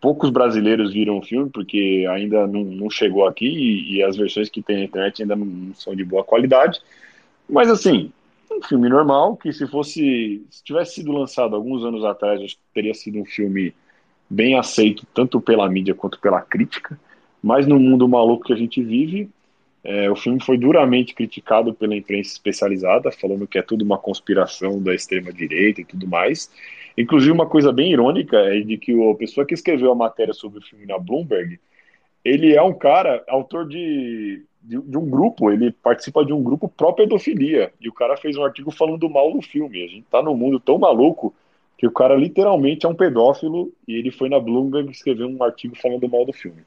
poucos 0.00 0.30
brasileiros 0.30 0.92
viram 0.92 1.18
o 1.18 1.22
filme 1.22 1.50
porque 1.50 2.06
ainda 2.10 2.46
não, 2.46 2.64
não 2.64 2.90
chegou 2.90 3.26
aqui 3.26 3.46
e, 3.46 3.96
e, 3.96 4.02
as 4.02 4.16
versões 4.16 4.48
que 4.48 4.62
tem 4.62 4.76
na 4.76 4.84
internet 4.84 5.22
ainda 5.22 5.36
não 5.36 5.72
são 5.74 5.94
de 5.94 6.04
boa 6.04 6.24
qualidade. 6.24 6.80
Mas 7.48 7.70
assim, 7.70 8.10
um 8.50 8.62
filme 8.62 8.88
normal, 8.88 9.36
que 9.36 9.52
se 9.52 9.66
fosse. 9.66 10.44
Se 10.50 10.64
tivesse 10.64 10.96
sido 10.96 11.12
lançado 11.12 11.54
alguns 11.54 11.84
anos 11.84 12.04
atrás, 12.04 12.40
acho 12.40 12.56
que 12.56 12.62
teria 12.74 12.94
sido 12.94 13.18
um 13.18 13.24
filme 13.24 13.74
bem 14.28 14.58
aceito, 14.58 15.06
tanto 15.14 15.40
pela 15.40 15.68
mídia 15.68 15.94
quanto 15.94 16.20
pela 16.20 16.40
crítica. 16.40 16.98
Mas 17.42 17.66
no 17.66 17.78
mundo 17.78 18.08
maluco 18.08 18.44
que 18.44 18.52
a 18.52 18.56
gente 18.56 18.82
vive, 18.82 19.30
é, 19.88 20.10
o 20.10 20.16
filme 20.16 20.42
foi 20.42 20.58
duramente 20.58 21.14
criticado 21.14 21.72
pela 21.72 21.94
imprensa 21.94 22.32
especializada, 22.32 23.12
falando 23.12 23.46
que 23.46 23.56
é 23.56 23.62
tudo 23.62 23.84
uma 23.84 23.96
conspiração 23.96 24.82
da 24.82 24.92
extrema-direita 24.92 25.80
e 25.80 25.84
tudo 25.84 26.08
mais. 26.08 26.50
Inclusive, 26.98 27.30
uma 27.30 27.46
coisa 27.46 27.72
bem 27.72 27.92
irônica 27.92 28.36
é 28.36 28.60
de 28.60 28.76
que 28.78 28.92
a 28.92 29.14
pessoa 29.14 29.46
que 29.46 29.54
escreveu 29.54 29.92
a 29.92 29.94
matéria 29.94 30.34
sobre 30.34 30.58
o 30.58 30.62
filme 30.62 30.86
na 30.86 30.98
Bloomberg, 30.98 31.60
ele 32.24 32.52
é 32.52 32.62
um 32.62 32.74
cara, 32.74 33.22
autor 33.28 33.68
de 33.68 34.42
de, 34.66 34.80
de, 34.82 34.98
um 34.98 35.08
grupo, 35.08 35.52
ele 35.52 35.70
participa 35.70 36.24
de 36.24 36.32
um 36.32 36.42
grupo 36.42 36.68
pró-pedofilia. 36.68 37.72
E 37.80 37.88
o 37.88 37.92
cara 37.92 38.16
fez 38.16 38.36
um 38.36 38.44
artigo 38.44 38.72
falando 38.72 39.08
mal 39.08 39.32
do 39.32 39.40
filme. 39.40 39.84
A 39.84 39.86
gente 39.86 40.06
tá 40.10 40.20
num 40.20 40.36
mundo 40.36 40.58
tão 40.58 40.76
maluco 40.76 41.32
que 41.78 41.86
o 41.86 41.92
cara 41.92 42.16
literalmente 42.16 42.84
é 42.84 42.88
um 42.88 42.94
pedófilo 42.94 43.72
e 43.86 43.94
ele 43.94 44.10
foi 44.10 44.28
na 44.28 44.40
Bloomberg 44.40 44.90
escrever 44.90 45.24
um 45.24 45.40
artigo 45.42 45.76
falando 45.76 46.08
mal 46.08 46.24
do 46.24 46.32
filme. 46.32 46.62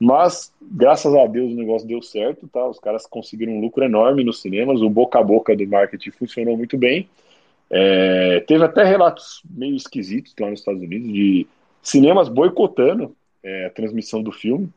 Mas, 0.00 0.50
graças 0.62 1.14
a 1.14 1.26
Deus, 1.26 1.52
o 1.52 1.56
negócio 1.56 1.86
deu 1.86 2.00
certo, 2.00 2.48
tá? 2.48 2.66
Os 2.66 2.78
caras 2.78 3.06
conseguiram 3.06 3.52
um 3.52 3.60
lucro 3.60 3.84
enorme 3.84 4.24
nos 4.24 4.40
cinemas, 4.40 4.80
o 4.80 4.88
boca 4.88 5.18
a 5.18 5.22
boca 5.22 5.54
do 5.54 5.68
marketing 5.68 6.10
funcionou 6.12 6.56
muito 6.56 6.78
bem. 6.78 7.06
É, 7.68 8.40
teve 8.40 8.64
até 8.64 8.82
relatos 8.82 9.42
meio 9.48 9.76
esquisitos 9.76 10.34
lá 10.40 10.48
nos 10.48 10.60
Estados 10.60 10.80
Unidos 10.80 11.12
de 11.12 11.46
cinemas 11.82 12.30
boicotando 12.30 13.14
é, 13.42 13.66
a 13.66 13.70
transmissão 13.70 14.22
do 14.22 14.32
filme. 14.32 14.70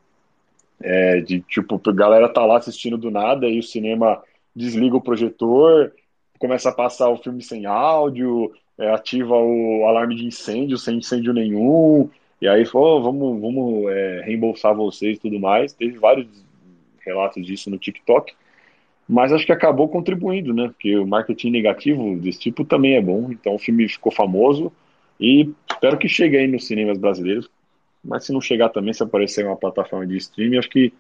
É, 0.81 1.21
de 1.21 1.39
tipo, 1.39 1.81
a 1.85 1.93
galera 1.93 2.27
tá 2.27 2.45
lá 2.45 2.57
assistindo 2.57 2.97
do 2.97 3.09
nada 3.09 3.47
e 3.47 3.59
o 3.59 3.63
cinema 3.63 4.21
desliga 4.53 4.97
o 4.97 5.01
projetor, 5.01 5.93
começa 6.37 6.67
a 6.67 6.73
passar 6.73 7.09
o 7.09 7.17
filme 7.17 7.41
sem 7.41 7.65
áudio, 7.65 8.51
é, 8.77 8.91
ativa 8.91 9.35
o 9.35 9.85
alarme 9.87 10.15
de 10.15 10.25
incêndio 10.25 10.77
sem 10.77 10.97
incêndio 10.97 11.31
nenhum, 11.31 12.09
e 12.43 12.47
aí 12.49 12.65
falou, 12.65 12.99
oh, 12.99 13.01
vamos, 13.01 13.39
vamos 13.39 13.89
é, 13.89 14.21
reembolsar 14.25 14.75
vocês 14.75 15.15
e 15.15 15.21
tudo 15.21 15.39
mais. 15.39 15.71
Teve 15.71 15.97
vários 15.97 16.27
relatos 16.99 17.45
disso 17.45 17.69
no 17.69 17.77
TikTok, 17.77 18.33
mas 19.07 19.31
acho 19.31 19.45
que 19.45 19.53
acabou 19.53 19.87
contribuindo, 19.87 20.53
né? 20.53 20.67
Porque 20.67 20.97
o 20.97 21.07
marketing 21.07 21.51
negativo 21.51 22.17
desse 22.17 22.39
tipo 22.39 22.65
também 22.65 22.95
é 22.97 23.01
bom, 23.01 23.31
então 23.31 23.55
o 23.55 23.57
filme 23.57 23.87
ficou 23.87 24.11
famoso 24.11 24.73
e 25.17 25.53
espero 25.71 25.97
que 25.97 26.09
chegue 26.09 26.35
aí 26.35 26.45
nos 26.45 26.67
cinemas 26.67 26.97
brasileiros, 26.97 27.49
mas 28.03 28.25
se 28.25 28.33
não 28.33 28.41
chegar 28.41 28.67
também, 28.67 28.93
se 28.93 29.01
aparecer 29.01 29.45
uma 29.45 29.55
plataforma 29.55 30.05
de 30.05 30.17
streaming, 30.17 30.57
acho 30.57 30.69
que 30.69 30.91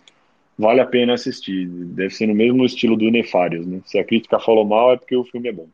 vale 0.57 0.79
a 0.79 0.85
pena 0.85 1.13
assistir. 1.13 1.67
Deve 1.67 2.11
ser 2.11 2.25
no 2.25 2.33
mesmo 2.33 2.63
estilo 2.63 2.95
do 2.95 3.11
Nefários, 3.11 3.67
né? 3.67 3.81
Se 3.83 3.99
a 3.99 4.05
crítica 4.05 4.39
falou 4.39 4.63
mal, 4.63 4.93
é 4.93 4.97
porque 4.97 5.17
o 5.17 5.25
filme 5.25 5.49
é 5.49 5.51
bom. 5.51 5.67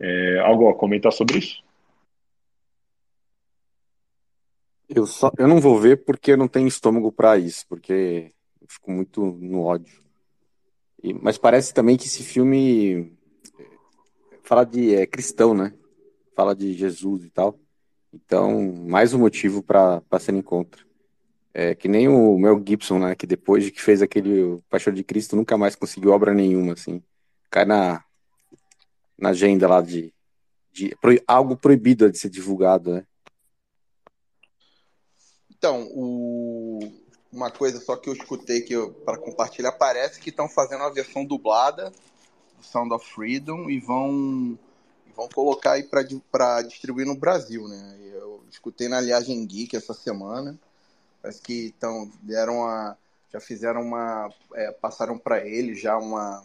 É, 0.00 0.40
algo 0.40 0.68
a 0.68 0.74
comentar 0.74 1.12
sobre 1.12 1.38
isso? 1.38 1.62
Eu, 4.94 5.06
só, 5.06 5.32
eu 5.38 5.48
não 5.48 5.58
vou 5.58 5.80
ver 5.80 6.04
porque 6.04 6.36
não 6.36 6.46
tenho 6.46 6.68
estômago 6.68 7.10
para 7.10 7.38
isso, 7.38 7.64
porque 7.66 8.30
eu 8.60 8.66
fico 8.68 8.90
muito 8.90 9.24
no 9.24 9.62
ódio. 9.62 10.02
E, 11.02 11.14
mas 11.14 11.38
parece 11.38 11.72
também 11.72 11.96
que 11.96 12.06
esse 12.06 12.22
filme 12.22 13.16
fala 14.42 14.64
de 14.64 14.94
é 14.94 15.06
cristão, 15.06 15.54
né? 15.54 15.72
Fala 16.36 16.54
de 16.54 16.74
Jesus 16.74 17.24
e 17.24 17.30
tal. 17.30 17.58
Então, 18.12 18.70
mais 18.86 19.14
um 19.14 19.18
motivo 19.18 19.62
para 19.62 20.02
ser 20.20 20.34
em 20.34 20.42
contra. 20.42 20.84
É 21.54 21.74
que 21.74 21.88
nem 21.88 22.08
o 22.08 22.38
Mel 22.38 22.62
Gibson, 22.64 22.98
né? 22.98 23.14
Que 23.14 23.26
depois 23.26 23.64
de 23.64 23.70
que 23.70 23.80
fez 23.80 24.02
aquele 24.02 24.60
Paixão 24.68 24.92
de 24.92 25.02
Cristo, 25.02 25.36
nunca 25.36 25.56
mais 25.56 25.74
conseguiu 25.74 26.10
obra 26.10 26.34
nenhuma, 26.34 26.74
assim. 26.74 27.02
Cai 27.50 27.64
na, 27.64 28.04
na 29.18 29.30
agenda 29.30 29.66
lá 29.66 29.80
de, 29.80 30.12
de 30.70 30.94
algo 31.26 31.56
proibido 31.56 32.10
de 32.10 32.18
ser 32.18 32.28
divulgado, 32.28 32.92
né? 32.92 33.06
Então, 35.62 35.88
o, 35.94 36.80
uma 37.32 37.48
coisa 37.48 37.80
só 37.80 37.94
que 37.94 38.08
eu 38.08 38.14
escutei 38.14 38.62
que 38.62 38.74
para 39.04 39.16
compartilhar, 39.16 39.70
parece 39.70 40.18
que 40.18 40.30
estão 40.30 40.48
fazendo 40.48 40.82
a 40.82 40.90
versão 40.90 41.24
dublada 41.24 41.92
do 42.58 42.64
Sound 42.64 42.92
of 42.92 43.08
Freedom 43.08 43.70
e 43.70 43.78
vão 43.78 44.58
vão 45.14 45.28
colocar 45.28 45.72
aí 45.72 45.84
para 45.84 46.62
distribuir 46.62 47.06
no 47.06 47.14
Brasil, 47.14 47.68
né? 47.68 47.96
Eu 48.12 48.42
escutei 48.50 48.88
na 48.88 48.96
Aliagem 48.96 49.46
Geek 49.46 49.76
essa 49.76 49.94
semana, 49.94 50.58
parece 51.20 51.40
que 51.40 51.66
estão 51.66 52.10
deram 52.22 52.64
a 52.66 52.96
já 53.32 53.38
fizeram 53.38 53.82
uma 53.82 54.32
é, 54.54 54.72
passaram 54.72 55.16
para 55.16 55.46
ele 55.46 55.76
já 55.76 55.96
uma 55.96 56.42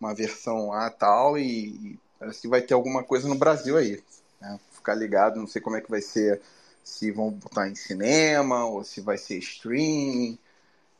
uma 0.00 0.14
versão 0.14 0.70
lá 0.70 0.88
tal 0.88 1.36
e, 1.36 1.68
e 1.68 1.98
Parece 2.18 2.42
que 2.42 2.48
vai 2.48 2.60
ter 2.60 2.74
alguma 2.74 3.02
coisa 3.02 3.26
no 3.26 3.34
Brasil 3.34 3.78
aí. 3.78 3.98
Né? 4.42 4.60
Ficar 4.72 4.94
ligado, 4.94 5.40
não 5.40 5.46
sei 5.46 5.62
como 5.62 5.76
é 5.76 5.80
que 5.80 5.90
vai 5.90 6.02
ser, 6.02 6.38
se 6.82 7.10
vão 7.10 7.30
botar 7.30 7.68
em 7.68 7.74
cinema 7.74 8.64
ou 8.66 8.84
se 8.84 9.00
vai 9.00 9.18
ser 9.18 9.38
streaming. 9.38 10.38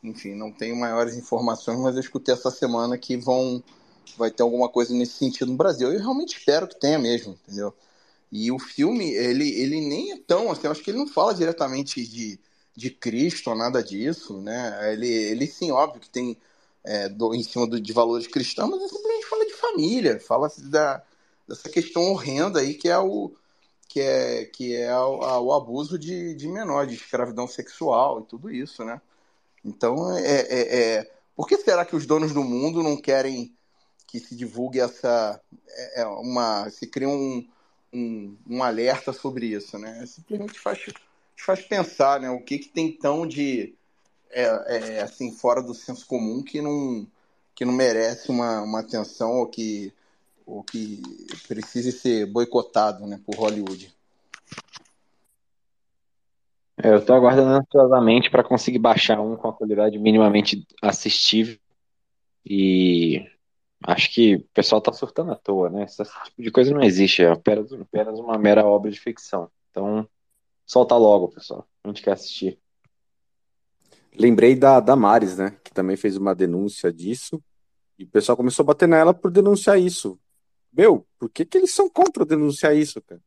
Enfim, 0.03 0.35
não 0.35 0.51
tenho 0.51 0.75
maiores 0.75 1.15
informações, 1.15 1.79
mas 1.79 1.95
eu 1.95 2.01
escutei 2.01 2.33
essa 2.33 2.51
semana 2.51 2.97
que 2.97 3.17
vão 3.17 3.63
vai 4.17 4.31
ter 4.31 4.43
alguma 4.43 4.67
coisa 4.69 4.93
nesse 4.93 5.13
sentido 5.13 5.51
no 5.51 5.57
Brasil. 5.57 5.91
Eu 5.91 5.99
realmente 5.99 6.37
espero 6.37 6.67
que 6.67 6.79
tenha 6.79 6.99
mesmo, 6.99 7.37
entendeu? 7.43 7.73
E 8.31 8.51
o 8.51 8.59
filme, 8.59 9.11
ele, 9.11 9.49
ele 9.59 9.81
nem 9.81 10.13
é 10.13 10.17
tão 10.17 10.51
assim, 10.51 10.65
eu 10.65 10.71
acho 10.71 10.81
que 10.83 10.91
ele 10.91 10.99
não 10.99 11.07
fala 11.07 11.33
diretamente 11.33 12.05
de, 12.05 12.39
de 12.75 12.89
Cristo 12.89 13.49
ou 13.49 13.55
nada 13.57 13.83
disso, 13.83 14.41
né? 14.41 14.93
Ele, 14.93 15.07
ele 15.07 15.47
sim, 15.47 15.71
óbvio 15.71 16.01
que 16.01 16.09
tem 16.09 16.37
é, 16.83 17.09
do, 17.09 17.35
em 17.35 17.43
cima 17.43 17.67
do, 17.67 17.79
de 17.79 17.93
valores 17.93 18.27
cristãos, 18.27 18.69
mas 18.69 18.79
ele 18.79 18.89
simplesmente 18.89 19.27
fala 19.27 19.45
de 19.45 19.53
família, 19.53 20.19
fala 20.19 20.51
da, 20.69 21.03
dessa 21.47 21.69
questão 21.69 22.03
horrenda 22.11 22.59
aí 22.59 22.73
que 22.73 22.89
é 22.89 22.97
o 22.97 23.33
que 23.91 23.99
é, 23.99 24.45
que 24.45 24.73
é 24.73 24.95
o, 24.97 25.21
a, 25.21 25.41
o 25.41 25.53
abuso 25.53 25.99
de, 25.99 26.33
de 26.33 26.47
menor, 26.47 26.87
de 26.87 26.95
escravidão 26.95 27.45
sexual 27.45 28.21
e 28.21 28.23
tudo 28.23 28.49
isso, 28.49 28.85
né? 28.85 29.01
Então, 29.65 30.17
é, 30.17 30.41
é, 30.41 30.77
é, 30.79 31.11
por 31.35 31.45
que 31.45 31.57
será 31.57 31.83
que 31.83 31.95
os 31.95 32.05
donos 32.05 32.31
do 32.31 32.41
mundo 32.41 32.81
não 32.81 32.95
querem 32.95 33.53
que 34.07 34.17
se 34.17 34.33
divulgue 34.33 34.79
essa 34.79 35.41
é, 35.67 36.01
é 36.01 36.05
uma 36.05 36.69
se 36.69 36.87
cria 36.87 37.09
um, 37.09 37.45
um, 37.91 38.37
um, 38.49 38.63
alerta 38.63 39.11
sobre 39.11 39.47
isso, 39.47 39.77
né? 39.77 40.05
Simplesmente 40.05 40.57
faz 40.57 40.85
faz 41.35 41.61
pensar, 41.61 42.21
né? 42.21 42.29
O 42.29 42.41
que 42.41 42.59
que 42.59 42.69
tem 42.69 42.93
tão 42.93 43.27
de 43.27 43.75
é, 44.29 44.43
é, 44.67 45.01
assim 45.01 45.33
fora 45.33 45.61
do 45.61 45.73
senso 45.73 46.07
comum 46.07 46.41
que 46.41 46.61
não 46.61 47.05
que 47.53 47.65
não 47.65 47.73
merece 47.73 48.31
uma, 48.31 48.61
uma 48.61 48.79
atenção 48.79 49.31
ou 49.39 49.47
que 49.47 49.93
ou 50.51 50.63
que 50.63 51.01
precise 51.47 51.93
ser 51.93 52.25
boicotado 52.25 53.07
né, 53.07 53.19
por 53.25 53.35
Hollywood. 53.35 53.93
É, 56.83 56.89
eu 56.89 56.97
estou 56.97 57.15
aguardando 57.15 57.49
ansiosamente 57.49 58.29
para 58.29 58.43
conseguir 58.43 58.79
baixar 58.79 59.21
um 59.21 59.37
com 59.37 59.47
a 59.47 59.53
qualidade 59.53 59.97
minimamente 59.97 60.65
assistível. 60.81 61.57
E 62.45 63.25
acho 63.83 64.11
que 64.11 64.35
o 64.35 64.43
pessoal 64.53 64.79
está 64.79 64.91
surtando 64.91 65.31
à 65.31 65.35
toa, 65.35 65.69
né? 65.69 65.83
Esse 65.83 66.03
tipo 66.03 66.41
de 66.41 66.51
coisa 66.51 66.73
não 66.73 66.81
existe, 66.81 67.23
é 67.23 67.31
apenas, 67.31 67.71
apenas 67.71 68.19
uma 68.19 68.37
mera 68.37 68.65
obra 68.65 68.91
de 68.91 68.99
ficção. 68.99 69.49
Então, 69.69 70.07
solta 70.65 70.97
logo, 70.97 71.29
pessoal. 71.29 71.65
A 71.83 71.87
gente 71.87 72.01
quer 72.01 72.11
assistir. 72.11 72.59
Lembrei 74.17 74.55
da 74.55 74.79
Damares, 74.79 75.37
né? 75.37 75.55
Que 75.63 75.71
também 75.71 75.95
fez 75.95 76.17
uma 76.17 76.35
denúncia 76.35 76.91
disso. 76.91 77.41
E 77.97 78.03
o 78.03 78.07
pessoal 78.07 78.35
começou 78.35 78.63
a 78.63 78.67
bater 78.67 78.87
nela 78.87 79.13
por 79.13 79.29
denunciar 79.31 79.79
isso. 79.79 80.19
Meu, 80.73 81.05
por 81.19 81.29
que, 81.29 81.45
que 81.45 81.57
eles 81.57 81.73
são 81.73 81.89
contra 81.89 82.25
denunciar 82.25 82.75
isso, 82.75 83.01
cara? 83.01 83.21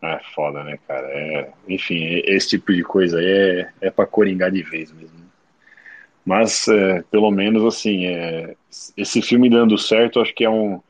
É 0.00 0.20
foda, 0.34 0.62
né, 0.62 0.78
cara? 0.86 1.06
É, 1.08 1.52
enfim, 1.68 2.22
esse 2.24 2.50
tipo 2.50 2.72
de 2.72 2.82
coisa 2.84 3.18
aí 3.18 3.26
é, 3.26 3.72
é 3.80 3.90
pra 3.90 4.06
coringar 4.06 4.50
de 4.50 4.62
vez 4.62 4.92
mesmo. 4.92 5.18
Mas, 6.24 6.68
é, 6.68 7.02
pelo 7.10 7.30
menos, 7.30 7.64
assim, 7.64 8.06
é, 8.06 8.54
esse 8.96 9.22
filme 9.22 9.48
dando 9.48 9.78
certo, 9.78 10.20
acho 10.20 10.34
que 10.34 10.44
é, 10.44 10.50
um, 10.50 10.80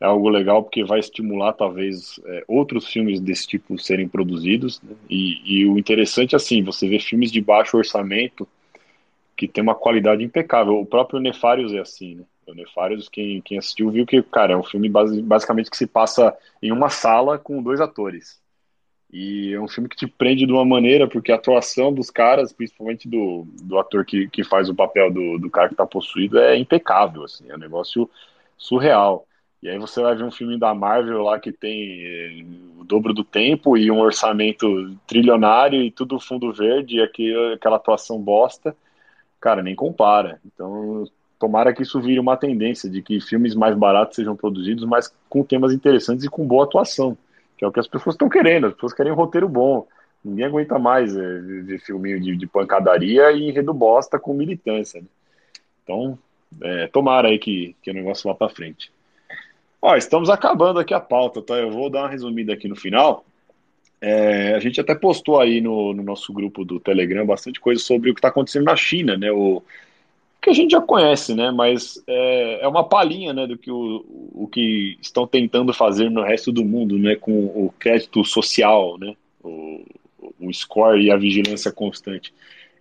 é 0.00 0.04
algo 0.04 0.28
legal, 0.28 0.62
porque 0.62 0.84
vai 0.84 0.98
estimular, 0.98 1.52
talvez, 1.52 2.20
é, 2.26 2.44
outros 2.48 2.88
filmes 2.88 3.20
desse 3.20 3.46
tipo 3.46 3.78
serem 3.78 4.08
produzidos. 4.08 4.82
Né? 4.82 4.94
E, 5.08 5.60
e 5.60 5.66
o 5.66 5.78
interessante, 5.78 6.34
assim, 6.34 6.62
você 6.62 6.88
vê 6.88 6.98
filmes 6.98 7.30
de 7.30 7.40
baixo 7.40 7.76
orçamento 7.76 8.46
que 9.36 9.48
tem 9.48 9.62
uma 9.62 9.74
qualidade 9.74 10.24
impecável. 10.24 10.78
O 10.78 10.86
próprio 10.86 11.20
Nefários 11.20 11.72
é 11.72 11.78
assim, 11.78 12.16
né? 12.16 12.24
O 12.46 12.54
Nefários, 12.54 13.08
quem, 13.08 13.40
quem 13.40 13.58
assistiu, 13.58 13.90
viu 13.90 14.04
que, 14.04 14.22
cara, 14.22 14.52
é 14.52 14.56
um 14.56 14.62
filme 14.62 14.88
base, 14.88 15.22
basicamente 15.22 15.70
que 15.70 15.76
se 15.76 15.86
passa 15.86 16.36
em 16.62 16.72
uma 16.72 16.90
sala 16.90 17.38
com 17.38 17.62
dois 17.62 17.80
atores. 17.80 18.40
E 19.12 19.52
é 19.52 19.60
um 19.60 19.68
filme 19.68 19.88
que 19.88 19.96
te 19.96 20.06
prende 20.06 20.46
de 20.46 20.52
uma 20.52 20.64
maneira, 20.64 21.06
porque 21.06 21.30
a 21.30 21.34
atuação 21.34 21.92
dos 21.92 22.10
caras, 22.10 22.52
principalmente 22.52 23.06
do, 23.06 23.46
do 23.62 23.78
ator 23.78 24.04
que, 24.04 24.26
que 24.28 24.42
faz 24.42 24.70
o 24.70 24.74
papel 24.74 25.12
do, 25.12 25.38
do 25.38 25.50
cara 25.50 25.68
que 25.68 25.74
tá 25.74 25.86
possuído, 25.86 26.38
é 26.38 26.56
impecável, 26.56 27.24
assim, 27.24 27.50
é 27.50 27.54
um 27.54 27.58
negócio 27.58 28.08
surreal. 28.56 29.26
E 29.62 29.68
aí 29.68 29.78
você 29.78 30.00
vai 30.00 30.16
ver 30.16 30.24
um 30.24 30.32
filme 30.32 30.58
da 30.58 30.74
Marvel 30.74 31.22
lá 31.22 31.38
que 31.38 31.52
tem 31.52 32.04
eh, 32.04 32.44
o 32.78 32.84
dobro 32.84 33.12
do 33.12 33.22
tempo 33.22 33.76
e 33.76 33.90
um 33.90 34.00
orçamento 34.00 34.66
trilionário 35.06 35.80
e 35.82 35.90
tudo 35.90 36.18
fundo 36.18 36.52
verde 36.52 36.96
e 36.96 37.02
aquela 37.52 37.76
atuação 37.76 38.20
bosta, 38.20 38.74
cara, 39.40 39.62
nem 39.62 39.74
compara. 39.76 40.40
Então 40.44 41.04
tomara 41.42 41.74
que 41.74 41.82
isso 41.82 42.00
vire 42.00 42.20
uma 42.20 42.36
tendência 42.36 42.88
de 42.88 43.02
que 43.02 43.20
filmes 43.20 43.52
mais 43.56 43.76
baratos 43.76 44.14
sejam 44.14 44.36
produzidos, 44.36 44.84
mas 44.84 45.12
com 45.28 45.42
temas 45.42 45.72
interessantes 45.72 46.24
e 46.24 46.30
com 46.30 46.46
boa 46.46 46.62
atuação, 46.62 47.18
que 47.58 47.64
é 47.64 47.68
o 47.68 47.72
que 47.72 47.80
as 47.80 47.88
pessoas 47.88 48.14
estão 48.14 48.28
querendo. 48.28 48.68
As 48.68 48.74
pessoas 48.74 48.92
querem 48.92 49.10
um 49.10 49.16
roteiro 49.16 49.48
bom. 49.48 49.84
Ninguém 50.24 50.44
aguenta 50.44 50.78
mais 50.78 51.16
é, 51.16 51.38
ver 51.40 51.80
filminho 51.80 52.20
de, 52.20 52.36
de, 52.36 52.46
pancadaria 52.46 53.32
e 53.32 53.48
enredo 53.48 53.74
bosta 53.74 54.20
com 54.20 54.32
militância. 54.32 55.00
Né? 55.00 55.06
Então, 55.82 56.16
é, 56.62 56.86
tomara 56.86 57.26
aí 57.26 57.40
que, 57.40 57.74
que 57.82 57.90
o 57.90 57.94
negócio 57.94 58.30
vá 58.30 58.36
para 58.36 58.54
frente. 58.54 58.92
Ó, 59.80 59.96
estamos 59.96 60.30
acabando 60.30 60.78
aqui 60.78 60.94
a 60.94 61.00
pauta, 61.00 61.42
tá? 61.42 61.54
Eu 61.54 61.72
vou 61.72 61.90
dar 61.90 62.02
uma 62.02 62.08
resumida 62.08 62.52
aqui 62.52 62.68
no 62.68 62.76
final. 62.76 63.24
É, 64.00 64.54
a 64.54 64.60
gente 64.60 64.80
até 64.80 64.94
postou 64.94 65.40
aí 65.40 65.60
no, 65.60 65.92
no, 65.92 66.04
nosso 66.04 66.32
grupo 66.32 66.64
do 66.64 66.78
Telegram 66.78 67.26
bastante 67.26 67.58
coisa 67.58 67.82
sobre 67.82 68.10
o 68.10 68.14
que 68.14 68.20
está 68.20 68.28
acontecendo 68.28 68.64
na 68.64 68.76
China, 68.76 69.16
né? 69.16 69.32
O, 69.32 69.60
que 70.42 70.50
a 70.50 70.52
gente 70.52 70.72
já 70.72 70.80
conhece, 70.80 71.34
né? 71.34 71.52
Mas 71.52 72.02
é, 72.06 72.64
é 72.64 72.68
uma 72.68 72.86
palhinha, 72.86 73.32
né, 73.32 73.46
do 73.46 73.56
que 73.56 73.70
o, 73.70 74.04
o 74.34 74.48
que 74.48 74.98
estão 75.00 75.24
tentando 75.24 75.72
fazer 75.72 76.10
no 76.10 76.22
resto 76.22 76.50
do 76.50 76.64
mundo, 76.64 76.98
né, 76.98 77.14
com 77.14 77.32
o 77.32 77.72
crédito 77.78 78.24
social, 78.24 78.98
né, 78.98 79.14
o, 79.40 79.84
o 80.40 80.52
score 80.52 81.00
e 81.00 81.12
a 81.12 81.16
vigilância 81.16 81.70
constante. 81.70 82.34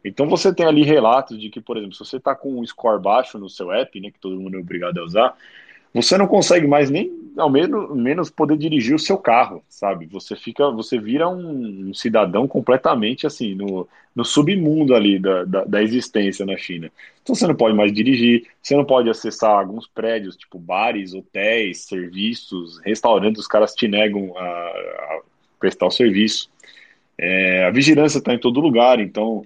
Então 0.04 0.28
você 0.28 0.54
tem 0.54 0.66
ali 0.66 0.84
relatos 0.84 1.40
de 1.40 1.52
que, 1.52 1.62
por 1.62 1.78
exemplo, 1.78 1.94
se 1.94 2.04
você 2.04 2.18
está 2.18 2.34
com 2.34 2.60
um 2.60 2.66
score 2.66 3.00
baixo 3.00 3.38
no 3.38 3.48
seu 3.48 3.72
app, 3.72 4.00
né, 4.02 4.10
que 4.10 4.20
todo 4.20 4.42
mundo 4.42 4.58
é 4.58 4.60
obrigado 4.60 4.98
a 4.98 5.04
usar, 5.04 5.38
você 5.94 6.18
não 6.18 6.28
consegue 6.28 6.68
mais 6.68 6.90
nem 6.90 7.22
ao 7.38 7.50
menos, 7.50 7.96
menos 7.96 8.30
poder 8.30 8.58
dirigir 8.58 8.96
o 8.96 9.00
seu 9.00 9.18
carro, 9.18 9.64
sabe? 9.70 10.06
Você 10.08 10.36
fica, 10.36 10.70
você 10.70 11.00
vira 11.00 11.28
um, 11.28 11.90
um 11.90 11.94
cidadão 11.94 12.48
completamente 12.48 13.26
assim 13.26 13.56
no, 13.56 13.88
no 14.16 14.26
submundo 14.26 14.94
ali 14.94 15.18
da, 15.18 15.46
da, 15.46 15.64
da, 15.64 15.84
existência 15.84 16.46
na 16.46 16.58
China. 16.58 16.92
Então 17.22 17.34
você 17.34 17.48
não 17.48 17.56
pode 17.56 17.76
mais 17.76 17.94
dirigir, 17.94 18.48
você 18.62 18.76
não 18.76 18.86
pode 18.86 19.10
acessar 19.10 19.60
alguns 19.60 19.88
prédios, 19.88 20.36
tipo 20.36 20.60
bares, 20.60 21.14
hotéis, 21.14 21.86
serviços, 21.86 22.80
restaurantes, 22.84 23.42
os 23.42 23.48
caras 23.48 23.74
te 23.74 23.88
negam 23.88 24.38
a, 24.38 24.42
a 24.42 25.22
prestar 25.60 25.88
o 25.88 25.92
serviço. 25.92 26.50
É, 27.18 27.66
a 27.66 27.72
vigilância 27.72 28.18
está 28.18 28.34
em 28.34 28.40
todo 28.40 28.60
lugar, 28.60 29.00
então 29.00 29.46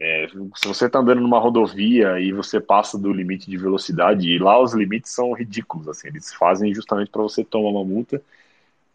é, 0.00 0.28
se 0.56 0.66
você 0.66 0.86
está 0.86 0.98
andando 0.98 1.20
numa 1.20 1.38
rodovia 1.38 2.18
e 2.18 2.32
você 2.32 2.60
passa 2.60 2.98
do 2.98 3.12
limite 3.12 3.50
de 3.50 3.56
velocidade, 3.56 4.28
e 4.28 4.38
lá 4.38 4.60
os 4.60 4.74
limites 4.74 5.12
são 5.12 5.32
ridículos, 5.32 5.88
assim, 5.88 6.08
eles 6.08 6.32
fazem 6.34 6.74
justamente 6.74 7.10
para 7.10 7.22
você 7.22 7.44
tomar 7.44 7.70
uma 7.70 7.84
multa, 7.84 8.22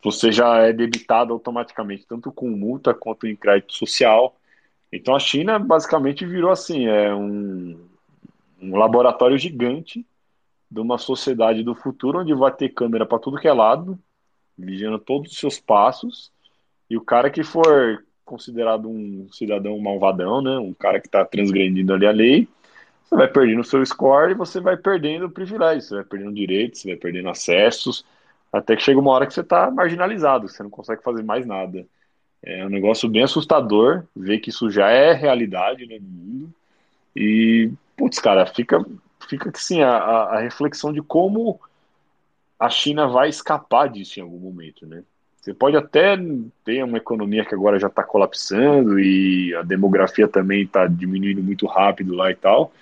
você 0.03 0.31
já 0.31 0.57
é 0.59 0.73
debitado 0.73 1.33
automaticamente, 1.33 2.05
tanto 2.07 2.31
com 2.31 2.49
multa 2.49 2.93
quanto 2.93 3.27
em 3.27 3.35
crédito 3.35 3.73
social. 3.73 4.35
Então 4.91 5.15
a 5.15 5.19
China 5.19 5.59
basicamente 5.59 6.25
virou 6.25 6.51
assim, 6.51 6.85
é 6.87 7.13
um, 7.13 7.79
um 8.61 8.77
laboratório 8.77 9.37
gigante 9.37 10.05
de 10.69 10.79
uma 10.79 10.97
sociedade 10.97 11.63
do 11.63 11.73
futuro 11.73 12.19
onde 12.19 12.33
vai 12.33 12.51
ter 12.51 12.69
câmera 12.69 13.05
para 13.05 13.19
tudo 13.19 13.39
que 13.39 13.47
é 13.47 13.53
lado, 13.53 13.97
vigiando 14.57 14.99
todos 14.99 15.31
os 15.31 15.37
seus 15.37 15.59
passos, 15.59 16.31
e 16.89 16.97
o 16.97 17.01
cara 17.01 17.29
que 17.29 17.43
for 17.43 18.05
considerado 18.27 18.89
um 18.89 19.27
cidadão 19.31 19.79
malvadão, 19.79 20.41
né? 20.41 20.57
Um 20.57 20.73
cara 20.73 20.99
que 20.99 21.07
está 21.07 21.25
transgredindo 21.25 21.93
ali 21.93 22.05
a 22.05 22.11
lei. 22.11 22.47
Você 23.05 23.15
vai 23.15 23.27
perdendo 23.27 23.61
o 23.61 23.63
seu 23.63 23.83
score 23.85 24.31
e 24.31 24.35
você 24.35 24.59
vai 24.59 24.75
perdendo 24.75 25.29
privilégios, 25.29 25.85
você 25.85 25.95
vai 25.95 26.03
perdendo 26.03 26.33
direitos, 26.33 26.81
você 26.81 26.89
vai 26.89 26.97
perdendo 26.97 27.29
acessos, 27.29 28.05
até 28.51 28.75
que 28.75 28.83
chega 28.83 28.99
uma 28.99 29.11
hora 29.11 29.25
que 29.25 29.33
você 29.33 29.41
está 29.41 29.71
marginalizado, 29.71 30.47
você 30.47 30.61
não 30.61 30.69
consegue 30.69 31.01
fazer 31.01 31.23
mais 31.23 31.45
nada. 31.45 31.85
É 32.43 32.65
um 32.65 32.69
negócio 32.69 33.09
bem 33.09 33.23
assustador 33.23 34.03
ver 34.15 34.39
que 34.39 34.49
isso 34.49 34.69
já 34.69 34.89
é 34.89 35.13
realidade 35.13 35.85
né, 35.87 35.97
no 35.99 36.07
mundo. 36.07 36.53
E, 37.15 37.71
putz, 37.95 38.19
cara, 38.19 38.45
fica, 38.45 38.85
fica 39.27 39.49
assim, 39.49 39.81
a, 39.81 39.97
a 39.97 40.39
reflexão 40.41 40.91
de 40.93 41.01
como 41.01 41.59
a 42.59 42.69
China 42.69 43.07
vai 43.07 43.29
escapar 43.29 43.89
disso 43.89 44.19
em 44.19 44.23
algum 44.23 44.39
momento, 44.39 44.85
né? 44.85 45.03
Você 45.47 45.53
pode 45.53 45.77
até 45.77 46.17
ter 46.65 46.83
uma 46.83 46.97
economia 46.97 47.45
que 47.45 47.55
agora 47.55 47.79
já 47.79 47.87
está 47.87 48.03
colapsando 48.03 48.99
e 48.99 49.55
a 49.55 49.61
demografia 49.61 50.27
também 50.27 50.63
está 50.63 50.85
diminuindo 50.85 51.41
muito 51.41 51.65
rápido 51.65 52.13
lá 52.13 52.29
e 52.29 52.35
tal, 52.35 52.73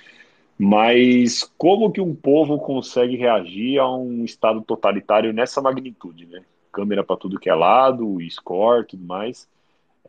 mas 0.57 1.43
como 1.59 1.91
que 1.91 2.01
um 2.01 2.15
povo 2.15 2.57
consegue 2.57 3.15
reagir 3.15 3.77
a 3.77 3.87
um 3.87 4.25
estado 4.25 4.63
totalitário 4.63 5.31
nessa 5.31 5.61
magnitude, 5.61 6.25
né? 6.25 6.41
Câmera 6.71 7.03
para 7.03 7.17
tudo 7.17 7.39
que 7.39 7.51
é 7.51 7.53
lado, 7.53 8.17
score, 8.31 8.87
tudo 8.87 9.05
mais. 9.05 9.47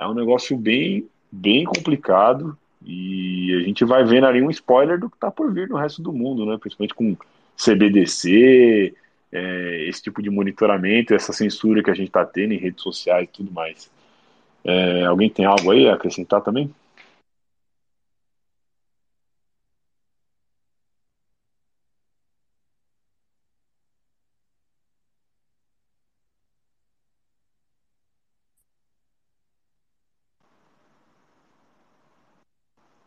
É 0.01 0.09
um 0.09 0.15
negócio 0.15 0.57
bem, 0.57 1.07
bem 1.31 1.65
complicado 1.65 2.57
e 2.83 3.55
a 3.55 3.67
gente 3.67 3.85
vai 3.85 4.03
vendo 4.03 4.29
ali 4.29 4.41
um 4.41 4.51
spoiler 4.51 4.99
do 4.99 5.11
que 5.11 5.17
está 5.17 5.31
por 5.31 5.53
vir 5.53 5.69
no 5.69 5.77
resto 5.77 6.01
do 6.01 6.11
mundo, 6.11 6.47
né? 6.47 6.57
Principalmente 6.59 6.95
com 6.95 7.15
CBDC, 7.55 8.95
é, 9.37 9.89
esse 9.89 10.03
tipo 10.03 10.23
de 10.23 10.31
monitoramento, 10.31 11.15
essa 11.15 11.33
censura 11.33 11.83
que 11.83 11.91
a 11.91 11.95
gente 11.95 12.09
está 12.09 12.25
tendo 12.25 12.55
em 12.55 12.59
redes 12.59 12.83
sociais 12.83 13.29
e 13.29 13.33
tudo 13.33 13.53
mais. 13.53 13.91
É, 14.65 15.05
alguém 15.07 15.31
tem 15.31 15.45
algo 15.47 15.71
aí 15.73 15.89
a 15.89 15.95
acrescentar 15.95 16.43
também? 16.43 16.75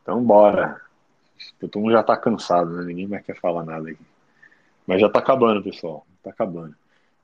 Então, 0.02 0.24
bora. 0.24 0.82
Todo 1.60 1.80
mundo 1.80 1.92
já 1.94 2.02
está 2.02 2.18
cansado, 2.18 2.72
né? 2.72 2.86
Ninguém 2.86 3.08
mais 3.08 3.26
quer 3.26 3.40
falar 3.40 3.64
nada 3.66 3.90
aqui. 3.90 4.19
Mas 4.90 5.00
já 5.00 5.06
está 5.06 5.20
acabando, 5.20 5.62
pessoal. 5.62 6.04
Está 6.18 6.32
acabando. 6.32 6.74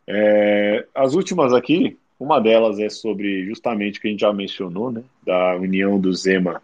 É, 0.06 0.86
as 0.94 1.16
últimas 1.16 1.52
aqui, 1.52 1.98
uma 2.20 2.40
delas 2.40 2.78
é 2.78 2.90
sobre 2.90 3.44
justamente 3.44 3.98
o 3.98 4.02
que 4.04 4.08
a 4.08 4.12
gente 4.12 4.20
já 4.20 4.32
mencionou, 4.32 4.92
né? 4.92 5.02
Da 5.26 5.56
união 5.56 6.00
do 6.00 6.14
Zema 6.14 6.62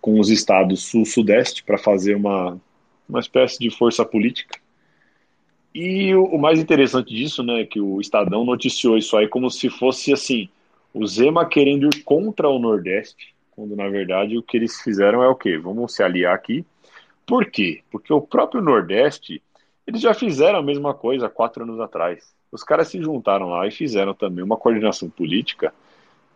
com 0.00 0.18
os 0.18 0.30
estados 0.30 0.84
sul-sudeste 0.84 1.62
para 1.62 1.76
fazer 1.76 2.14
uma, 2.14 2.58
uma 3.06 3.20
espécie 3.20 3.58
de 3.58 3.68
força 3.68 4.02
política. 4.02 4.58
E 5.74 6.14
o, 6.14 6.24
o, 6.24 6.38
mais 6.38 6.58
interessante 6.58 7.14
disso, 7.14 7.42
né, 7.42 7.60
é 7.60 7.66
que 7.66 7.78
o 7.78 8.00
Estadão 8.00 8.42
noticiou 8.42 8.96
isso 8.96 9.18
aí 9.18 9.28
como 9.28 9.50
se 9.50 9.68
fosse 9.68 10.10
assim, 10.10 10.48
o 10.94 11.06
Zema 11.06 11.44
querendo 11.44 11.86
ir 11.94 12.02
contra 12.02 12.48
o 12.48 12.58
Nordeste, 12.58 13.34
quando 13.50 13.76
na 13.76 13.90
verdade 13.90 14.38
o 14.38 14.42
que 14.42 14.56
eles 14.56 14.80
fizeram 14.80 15.22
é 15.22 15.28
o 15.28 15.34
quê? 15.34 15.58
Vamos 15.58 15.94
se 15.94 16.02
aliar 16.02 16.34
aqui. 16.34 16.64
Por 17.26 17.44
quê? 17.44 17.82
Porque 17.90 18.10
o 18.10 18.22
próprio 18.22 18.62
Nordeste 18.62 19.42
eles 19.86 20.00
já 20.00 20.14
fizeram 20.14 20.58
a 20.58 20.62
mesma 20.62 20.94
coisa 20.94 21.28
quatro 21.28 21.64
anos 21.64 21.80
atrás. 21.80 22.34
Os 22.52 22.62
caras 22.62 22.88
se 22.88 23.00
juntaram 23.02 23.48
lá 23.48 23.66
e 23.66 23.70
fizeram 23.70 24.14
também 24.14 24.44
uma 24.44 24.56
coordenação 24.56 25.08
política 25.08 25.72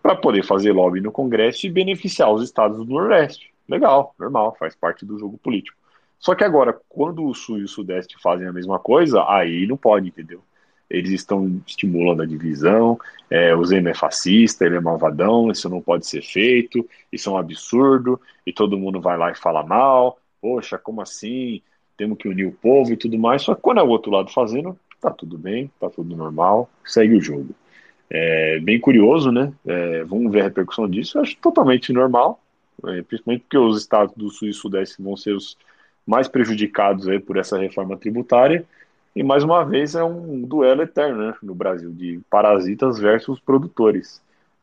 para 0.03 0.15
poder 0.15 0.45
fazer 0.45 0.73
lobby 0.73 1.01
no 1.01 1.11
Congresso 1.11 1.67
e 1.67 1.71
beneficiar 1.71 2.33
os 2.33 2.43
estados 2.43 2.79
do 2.79 2.85
Nordeste. 2.85 3.53
Legal, 3.69 4.15
normal, 4.19 4.55
faz 4.59 4.75
parte 4.75 5.05
do 5.05 5.19
jogo 5.19 5.39
político. 5.39 5.77
Só 6.19 6.35
que 6.35 6.45
agora, 6.45 6.79
quando 6.89 7.25
o 7.27 7.35
Sul 7.35 7.59
e 7.59 7.65
o 7.65 7.69
Sudeste 7.69 8.17
fazem 8.23 8.47
a 8.47 8.53
mesma 8.53 8.79
coisa, 8.79 9.25
aí 9.29 9.67
não 9.67 9.77
pode, 9.77 10.09
entendeu? 10.09 10.43
Eles 10.89 11.11
estão 11.11 11.61
estimulando 11.67 12.23
a 12.23 12.27
divisão, 12.27 12.99
é, 13.31 13.55
o 13.55 13.65
Zema 13.65 13.91
é 13.91 13.95
fascista, 13.95 14.65
ele 14.65 14.77
é 14.77 14.81
malvadão, 14.81 15.51
isso 15.51 15.69
não 15.69 15.81
pode 15.81 16.07
ser 16.07 16.23
feito, 16.23 16.89
isso 17.11 17.29
é 17.29 17.33
um 17.33 17.39
absurdo, 17.39 18.21
e 18.47 18.53
todo 18.53 18.79
mundo 18.79 19.01
vai 19.01 19.17
lá 19.17 19.31
e 19.31 19.35
fala 19.35 19.63
mal, 19.63 20.19
poxa, 20.41 20.79
como 20.79 21.01
assim? 21.01 21.63
Temos 21.97 22.19
que 22.19 22.29
unir 22.29 22.47
o 22.47 22.53
povo 22.53 22.93
e 22.93 22.97
tudo 22.97 23.19
mais. 23.19 23.43
Só 23.43 23.55
que 23.55 23.63
quando 23.63 23.79
é 23.79 23.83
o 23.83 23.89
outro 23.89 24.11
lado 24.11 24.31
fazendo, 24.31 24.79
tá 25.01 25.11
tudo 25.11 25.37
bem, 25.39 25.71
tá 25.79 25.91
tudo 25.91 26.17
normal, 26.17 26.69
segue 26.85 27.15
o 27.17 27.21
jogo. 27.21 27.55
É 28.11 28.59
bem 28.61 28.79
curioso, 28.79 29.31
né? 29.33 29.53
É, 29.67 30.05
vamos 30.05 30.31
ver 30.33 30.41
a 30.41 30.45
repercussão 30.45 30.89
disso. 30.89 31.19
Eu 31.19 31.23
acho 31.23 31.37
totalmente 31.39 31.93
normal, 31.93 32.41
é, 32.87 33.03
principalmente 33.03 33.43
porque 33.43 33.59
os 33.59 33.81
estados 33.81 34.15
do 34.15 34.31
Sul 34.31 34.49
e 34.49 34.53
Sudeste 34.53 35.03
vão 35.03 35.17
ser 35.17 35.33
os 35.33 35.57
mais 36.07 36.29
prejudicados 36.29 37.09
aí 37.09 37.19
por 37.19 37.37
essa 37.37 37.59
reforma 37.59 37.97
tributária. 37.97 38.65
E 39.17 39.23
mais 39.23 39.45
uma 39.45 39.65
vez 39.65 39.95
é 39.95 40.03
um 40.03 40.43
duelo 40.43 40.83
eterno 40.83 41.29
né, 41.29 41.35
no 41.43 41.55
Brasil, 41.55 41.91
de 41.93 42.21
parasitas 42.29 42.99
versus 42.99 43.39
produtores. 43.41 44.21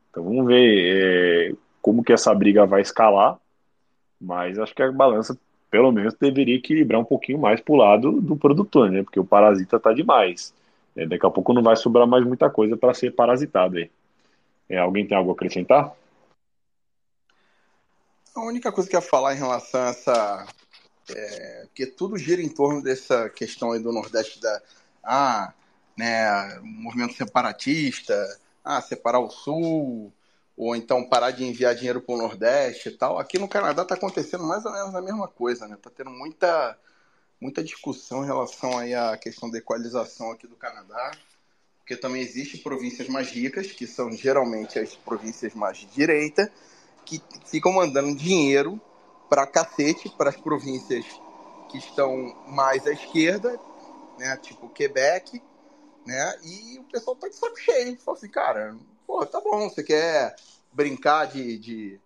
Então 0.09 0.23
vamos 0.23 0.45
ver 0.45 1.51
é, 1.51 1.55
como 1.81 2.03
que 2.03 2.13
essa 2.13 2.33
briga 2.35 2.65
vai 2.65 2.81
escalar, 2.81 3.37
mas 4.19 4.59
acho 4.59 4.75
que 4.75 4.83
a 4.83 4.91
balança 4.91 5.37
pelo 5.71 5.91
menos 5.91 6.13
deveria 6.13 6.57
equilibrar 6.57 6.99
um 6.99 7.05
pouquinho 7.05 7.39
mais 7.39 7.61
para 7.61 7.73
o 7.73 7.77
lado 7.77 8.21
do 8.21 8.35
produtor, 8.35 8.91
né? 8.91 9.01
Porque 9.03 9.19
o 9.19 9.25
parasita 9.25 9.77
está 9.77 9.93
demais. 9.93 10.53
É, 10.93 11.07
daqui 11.07 11.25
a 11.25 11.29
pouco 11.29 11.53
não 11.53 11.63
vai 11.63 11.77
sobrar 11.77 12.05
mais 12.05 12.25
muita 12.25 12.49
coisa 12.49 12.75
para 12.75 12.93
ser 12.93 13.15
parasitado 13.15 13.77
aí. 13.77 13.89
É, 14.67 14.77
alguém 14.77 15.07
tem 15.07 15.17
algo 15.17 15.31
a 15.31 15.33
acrescentar? 15.33 15.95
A 18.35 18.41
única 18.41 18.69
coisa 18.71 18.89
que 18.89 18.95
eu 18.95 18.99
ia 18.99 19.05
falar 19.05 19.33
em 19.33 19.39
relação 19.39 19.81
a 19.81 19.89
essa. 19.89 20.47
É, 21.09 21.67
que 21.73 21.85
tudo 21.85 22.17
gira 22.17 22.41
em 22.41 22.49
torno 22.49 22.83
dessa 22.83 23.29
questão 23.29 23.71
aí 23.71 23.79
do 23.79 23.93
Nordeste 23.93 24.41
da. 24.41 24.61
Ah, 25.03 25.53
né, 25.97 26.59
movimento 26.61 27.13
separatista, 27.13 28.13
ah, 28.63 28.81
separar 28.81 29.19
o 29.19 29.29
Sul, 29.29 30.11
ou 30.55 30.75
então 30.75 31.07
parar 31.07 31.31
de 31.31 31.43
enviar 31.43 31.75
dinheiro 31.75 32.01
para 32.01 32.15
o 32.15 32.17
Nordeste 32.17 32.89
e 32.89 32.91
tal. 32.91 33.17
Aqui 33.17 33.39
no 33.39 33.47
Canadá 33.47 33.83
está 33.83 33.95
acontecendo 33.95 34.43
mais 34.43 34.65
ou 34.65 34.71
menos 34.71 34.93
a 34.93 35.01
mesma 35.01 35.27
coisa, 35.27 35.67
né? 35.67 35.75
Está 35.75 35.89
tendo 35.89 36.11
muita, 36.11 36.77
muita 37.39 37.63
discussão 37.63 38.23
em 38.23 38.27
relação 38.27 38.77
aí 38.77 38.93
à 38.93 39.17
questão 39.17 39.49
da 39.49 39.57
equalização 39.57 40.31
aqui 40.31 40.47
do 40.47 40.55
Canadá, 40.55 41.11
porque 41.79 41.95
também 41.95 42.21
existem 42.21 42.61
províncias 42.61 43.07
mais 43.07 43.29
ricas, 43.29 43.71
que 43.71 43.87
são 43.87 44.11
geralmente 44.11 44.77
as 44.77 44.95
províncias 44.95 45.53
mais 45.53 45.77
de 45.77 45.87
direita, 45.87 46.51
que 47.05 47.21
ficam 47.45 47.73
mandando 47.73 48.15
dinheiro 48.15 48.79
para 49.29 49.47
cacete 49.47 50.09
para 50.17 50.29
as 50.29 50.37
províncias 50.37 51.05
que 51.69 51.77
estão 51.77 52.35
mais 52.47 52.85
à 52.85 52.91
esquerda, 52.91 53.57
né? 54.19 54.37
Tipo 54.37 54.69
Quebec, 54.69 55.41
né? 56.05 56.39
E 56.43 56.79
o 56.79 56.83
pessoal 56.83 57.15
tá 57.15 57.29
de 57.29 57.35
saco 57.35 57.57
cheio. 57.57 57.97
Assim, 58.07 58.29
cara, 58.29 58.75
pô, 59.05 59.25
tá 59.25 59.39
bom, 59.41 59.69
você 59.69 59.83
quer 59.83 60.35
brincar 60.71 61.25
de, 61.25 61.57
de, 61.57 61.99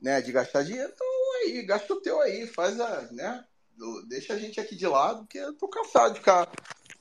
né, 0.00 0.20
de 0.20 0.32
gastar 0.32 0.62
dinheiro, 0.62 0.90
então 0.94 1.06
aí, 1.42 1.62
gasta 1.62 1.92
o 1.92 2.00
teu 2.00 2.20
aí, 2.20 2.46
faz 2.46 2.80
a, 2.80 3.02
né, 3.12 3.44
deixa 4.08 4.34
a 4.34 4.38
gente 4.38 4.58
aqui 4.60 4.74
de 4.74 4.86
lado, 4.86 5.20
porque 5.20 5.38
eu 5.38 5.52
tô 5.54 5.68
cansado 5.68 6.14
de 6.14 6.20
ficar 6.20 6.50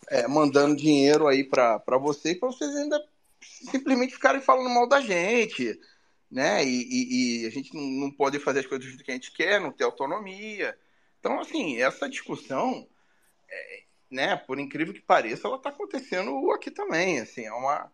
é, 0.10 0.28
mandando 0.28 0.76
dinheiro 0.76 1.28
aí 1.28 1.44
para 1.44 1.80
vocês, 2.00 2.38
para 2.38 2.50
vocês 2.50 2.76
ainda 2.76 3.02
simplesmente 3.42 4.14
ficarem 4.14 4.42
falando 4.42 4.70
mal 4.70 4.88
da 4.88 5.02
gente, 5.02 5.80
né? 6.30 6.64
E, 6.66 6.84
e, 6.84 7.44
e 7.44 7.48
a 7.48 7.50
gente 7.50 7.74
não, 7.74 8.12
pode 8.12 8.40
fazer 8.40 8.60
as 8.60 8.66
coisas 8.66 9.02
que 9.02 9.12
a 9.12 9.14
gente 9.14 9.32
quer, 9.32 9.60
não 9.60 9.72
ter 9.72 9.84
autonomia. 9.84 10.78
Então, 11.20 11.40
assim, 11.40 11.82
essa 11.82 12.10
discussão, 12.10 12.88
é, 13.50 13.84
né, 14.12 14.36
por 14.36 14.60
incrível 14.60 14.94
que 14.94 15.02
pareça, 15.02 15.48
ela 15.48 15.58
está 15.58 15.70
acontecendo 15.70 16.52
aqui 16.52 16.70
também. 16.70 17.20
Assim, 17.20 17.46
é 17.46 17.54
uma 17.54 17.92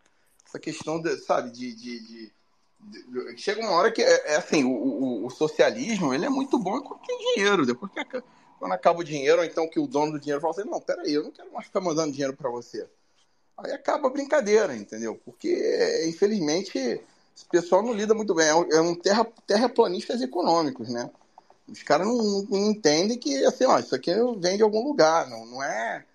essa 0.52 0.60
questão, 0.60 1.02
de, 1.02 1.18
sabe, 1.18 1.50
de, 1.50 1.74
de, 1.74 2.00
de, 2.02 3.38
chega 3.38 3.62
uma 3.62 3.72
hora 3.72 3.92
que 3.92 4.02
é, 4.02 4.34
é 4.34 4.36
assim, 4.36 4.66
o, 4.66 4.70
o, 4.70 5.26
o, 5.26 5.30
socialismo 5.30 6.14
ele 6.14 6.26
é 6.26 6.30
muito 6.30 6.60
bom 6.60 6.82
quando 6.82 7.02
tem 7.02 7.34
dinheiro. 7.34 7.66
Depois 7.66 7.92
que 7.92 8.04
quando 8.60 8.74
acaba 8.74 9.00
o 9.00 9.04
dinheiro, 9.04 9.40
ou 9.40 9.46
então 9.46 9.70
que 9.70 9.80
o 9.80 9.88
dono 9.88 10.12
do 10.12 10.20
dinheiro 10.20 10.42
fala 10.42 10.54
assim, 10.54 10.70
não, 10.70 10.82
peraí, 10.82 11.14
eu 11.14 11.24
não 11.24 11.32
quero 11.32 11.52
mais 11.54 11.66
ficar 11.66 11.80
mandando 11.80 12.12
dinheiro 12.12 12.36
para 12.36 12.50
você. 12.50 12.88
Aí 13.58 13.72
acaba 13.72 14.08
a 14.08 14.12
brincadeira, 14.12 14.76
entendeu? 14.76 15.20
Porque, 15.24 16.06
infelizmente, 16.08 16.78
esse 16.78 17.46
pessoal 17.50 17.82
não 17.82 17.94
lida 17.94 18.14
muito 18.14 18.36
bem. 18.36 18.48
É 18.48 18.82
um 18.82 18.92
é 18.92 18.96
terra, 18.96 19.26
terraplanistas 19.48 20.22
econômicos, 20.22 20.90
né? 20.90 21.10
Os 21.68 21.82
caras 21.84 22.06
não, 22.06 22.44
não, 22.44 22.72
entendem 22.72 23.18
que, 23.18 23.46
assim, 23.46 23.66
ó, 23.66 23.80
isso 23.80 23.96
aqui 23.96 24.12
vem 24.38 24.58
de 24.58 24.64
algum 24.64 24.84
lugar, 24.84 25.30
não, 25.30 25.46
não 25.46 25.64
é... 25.64 26.06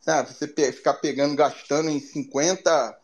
Sabe, 0.00 0.32
você 0.32 0.72
ficar 0.72 0.94
pegando, 0.94 1.34
gastando 1.34 1.90
em 1.90 1.98
50 1.98 2.98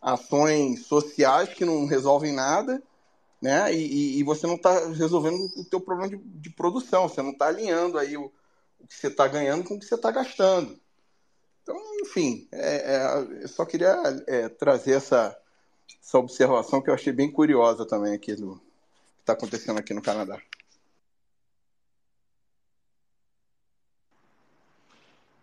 ações 0.00 0.86
sociais 0.86 1.50
que 1.50 1.64
não 1.64 1.86
resolvem 1.86 2.32
nada, 2.32 2.82
né? 3.40 3.72
E, 3.74 4.18
e 4.18 4.22
você 4.22 4.46
não 4.46 4.56
está 4.56 4.88
resolvendo 4.88 5.38
o 5.56 5.64
teu 5.64 5.80
problema 5.80 6.08
de, 6.08 6.16
de, 6.24 6.50
produção, 6.50 7.08
você 7.08 7.22
não 7.22 7.30
está 7.30 7.46
alinhando 7.46 7.98
aí 7.98 8.16
o, 8.16 8.32
o 8.80 8.86
que 8.86 8.94
você 8.94 9.08
está 9.08 9.26
ganhando 9.28 9.64
com 9.64 9.74
o 9.74 9.78
que 9.78 9.86
você 9.86 9.94
está 9.94 10.10
gastando. 10.10 10.78
Então, 11.62 11.76
enfim, 12.00 12.48
é, 12.52 12.96
é, 12.96 13.42
eu 13.42 13.48
só 13.48 13.64
queria 13.64 13.96
é, 14.26 14.48
trazer 14.48 14.92
essa, 14.92 15.36
essa 16.02 16.18
observação 16.18 16.80
que 16.80 16.90
eu 16.90 16.94
achei 16.94 17.12
bem 17.12 17.30
curiosa 17.30 17.86
também 17.86 18.14
aqui 18.14 18.34
do 18.34 18.56
que 18.56 19.20
está 19.20 19.34
acontecendo 19.34 19.78
aqui 19.78 19.92
no 19.92 20.02
Canadá. 20.02 20.40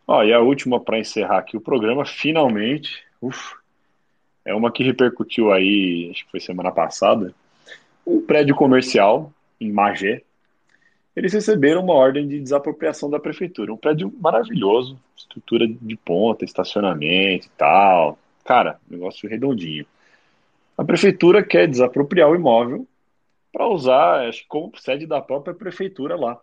Ó, 0.07 0.23
e 0.23 0.33
a 0.33 0.39
última 0.39 0.79
para 0.79 0.99
encerrar 0.99 1.39
aqui 1.39 1.57
o 1.57 1.61
programa, 1.61 2.05
finalmente, 2.05 3.03
uf, 3.21 3.55
é 4.45 4.53
uma 4.53 4.71
que 4.71 4.83
repercutiu 4.83 5.51
aí, 5.51 6.09
acho 6.11 6.23
que 6.25 6.31
foi 6.31 6.39
semana 6.39 6.71
passada, 6.71 7.33
um 8.05 8.21
prédio 8.21 8.55
comercial 8.55 9.33
em 9.59 9.71
Magé. 9.71 10.21
Eles 11.15 11.33
receberam 11.33 11.83
uma 11.83 11.93
ordem 11.93 12.27
de 12.27 12.39
desapropriação 12.39 13.09
da 13.09 13.19
prefeitura. 13.19 13.73
Um 13.73 13.77
prédio 13.77 14.13
maravilhoso, 14.21 14.99
estrutura 15.17 15.67
de 15.67 15.95
ponta, 15.97 16.45
estacionamento 16.45 17.47
e 17.47 17.51
tal. 17.57 18.19
Cara, 18.43 18.79
negócio 18.87 19.27
redondinho. 19.27 19.85
A 20.77 20.83
prefeitura 20.83 21.41
quer 21.41 21.67
desapropriar 21.67 22.29
o 22.29 22.35
imóvel 22.35 22.85
para 23.51 23.67
usar, 23.67 24.27
acho 24.27 24.45
como 24.47 24.77
sede 24.77 25.07
da 25.07 25.21
própria 25.21 25.53
prefeitura 25.53 26.15
lá. 26.15 26.39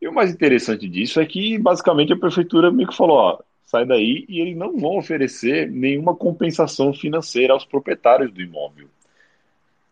E 0.00 0.06
o 0.06 0.12
mais 0.12 0.30
interessante 0.30 0.88
disso 0.88 1.20
é 1.20 1.26
que, 1.26 1.58
basicamente, 1.58 2.12
a 2.12 2.18
prefeitura 2.18 2.70
meio 2.70 2.88
que 2.88 2.96
falou: 2.96 3.16
ó, 3.16 3.38
sai 3.66 3.84
daí, 3.84 4.24
e 4.28 4.40
eles 4.40 4.56
não 4.56 4.78
vão 4.78 4.96
oferecer 4.96 5.68
nenhuma 5.68 6.14
compensação 6.14 6.94
financeira 6.94 7.52
aos 7.52 7.64
proprietários 7.64 8.32
do 8.32 8.40
imóvel. 8.40 8.88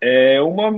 É 0.00 0.40
uma 0.40 0.72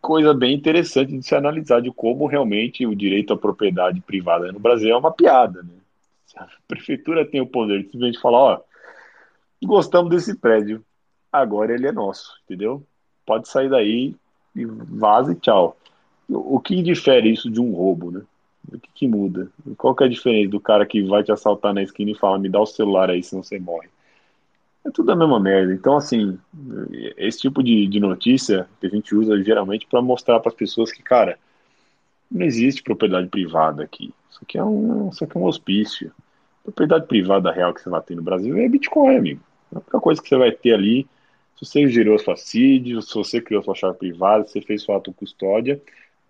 coisa 0.00 0.34
bem 0.34 0.54
interessante 0.54 1.16
de 1.16 1.24
se 1.24 1.34
analisar 1.34 1.80
de 1.80 1.92
como 1.92 2.26
realmente 2.26 2.84
o 2.86 2.94
direito 2.94 3.32
à 3.32 3.38
propriedade 3.38 4.00
privada 4.00 4.50
no 4.50 4.58
Brasil 4.58 4.90
é 4.90 4.96
uma 4.96 5.12
piada. 5.12 5.62
Né? 5.62 5.70
A 6.36 6.48
prefeitura 6.66 7.24
tem 7.24 7.40
o 7.40 7.46
poder 7.46 7.78
de 7.78 7.84
simplesmente 7.84 8.20
falar: 8.20 8.38
ó, 8.38 8.60
gostamos 9.62 10.10
desse 10.10 10.34
prédio, 10.36 10.84
agora 11.32 11.72
ele 11.72 11.86
é 11.86 11.92
nosso, 11.92 12.36
entendeu? 12.44 12.82
Pode 13.24 13.48
sair 13.48 13.70
daí 13.70 14.16
e 14.56 14.64
vaza 14.64 15.32
e 15.32 15.36
tchau. 15.36 15.76
O 16.28 16.58
que 16.58 16.82
difere 16.82 17.32
isso 17.32 17.50
de 17.50 17.60
um 17.60 17.72
roubo, 17.72 18.10
né? 18.10 18.22
O 18.68 18.78
que, 18.78 18.90
que, 18.94 19.08
muda? 19.08 19.50
Qual 19.76 19.94
que 19.94 20.04
é 20.04 20.06
a 20.06 20.10
diferença 20.10 20.50
do 20.50 20.60
cara 20.60 20.86
que 20.86 21.02
vai 21.02 21.22
te 21.22 21.32
assaltar 21.32 21.72
na 21.72 21.82
esquina 21.82 22.10
e 22.10 22.14
fala, 22.14 22.38
me 22.38 22.48
dá 22.48 22.60
o 22.60 22.66
celular 22.66 23.10
aí, 23.10 23.22
senão 23.22 23.42
você 23.42 23.58
morre? 23.58 23.88
É 24.84 24.90
tudo 24.90 25.12
a 25.12 25.16
mesma 25.16 25.38
merda. 25.38 25.72
Então, 25.72 25.96
assim, 25.96 26.38
esse 27.16 27.40
tipo 27.40 27.62
de, 27.62 27.86
de 27.86 28.00
notícia 28.00 28.68
que 28.80 28.86
a 28.86 28.90
gente 28.90 29.14
usa 29.14 29.42
geralmente 29.42 29.86
para 29.86 30.00
mostrar 30.00 30.40
para 30.40 30.50
as 30.50 30.54
pessoas 30.54 30.92
que, 30.92 31.02
cara, 31.02 31.38
não 32.30 32.46
existe 32.46 32.82
propriedade 32.82 33.28
privada 33.28 33.82
aqui. 33.82 34.14
Isso 34.30 34.40
aqui 34.42 34.58
é 34.58 34.64
um, 34.64 35.08
isso 35.10 35.24
aqui 35.24 35.36
é 35.36 35.40
um 35.40 35.44
hospício. 35.44 36.12
Propriedade 36.62 37.06
privada 37.06 37.50
real 37.50 37.74
que 37.74 37.80
você 37.80 37.90
vai 37.90 38.00
ter 38.02 38.14
no 38.14 38.22
Brasil 38.22 38.56
é 38.56 38.68
Bitcoin, 38.68 39.16
amigo. 39.16 39.40
A 39.74 39.78
única 39.78 40.00
coisa 40.00 40.22
que 40.22 40.28
você 40.28 40.36
vai 40.36 40.52
ter 40.52 40.72
ali, 40.72 41.06
se 41.56 41.66
você 41.66 41.88
gerou 41.88 42.14
a 42.14 42.18
sua 42.18 42.36
CID, 42.36 43.02
se 43.02 43.14
você 43.14 43.40
criou 43.40 43.60
a 43.60 43.64
sua 43.64 43.74
chave 43.74 43.98
privada, 43.98 44.44
se 44.44 44.52
você 44.52 44.60
fez 44.62 44.82
sua 44.82 44.94
autocustódia, 44.94 45.80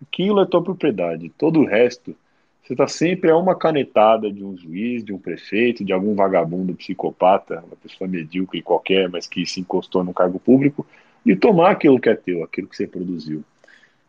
aquilo 0.01 0.41
é 0.41 0.45
tua 0.45 0.63
propriedade. 0.63 1.31
Todo 1.37 1.59
o 1.59 1.65
resto, 1.65 2.15
você 2.63 2.73
está 2.73 2.87
sempre 2.87 3.31
a 3.31 3.37
uma 3.37 3.55
canetada 3.55 4.31
de 4.31 4.43
um 4.43 4.55
juiz, 4.55 5.03
de 5.03 5.13
um 5.13 5.17
prefeito, 5.17 5.83
de 5.83 5.93
algum 5.93 6.15
vagabundo 6.15 6.75
psicopata, 6.75 7.63
uma 7.65 7.75
pessoa 7.75 8.07
medíocre 8.07 8.61
qualquer, 8.61 9.09
mas 9.09 9.27
que 9.27 9.45
se 9.45 9.59
encostou 9.59 10.03
no 10.03 10.13
cargo 10.13 10.39
público, 10.39 10.85
e 11.25 11.35
tomar 11.35 11.71
aquilo 11.71 11.99
que 11.99 12.09
é 12.09 12.15
teu, 12.15 12.43
aquilo 12.43 12.67
que 12.67 12.75
você 12.75 12.87
produziu. 12.87 13.43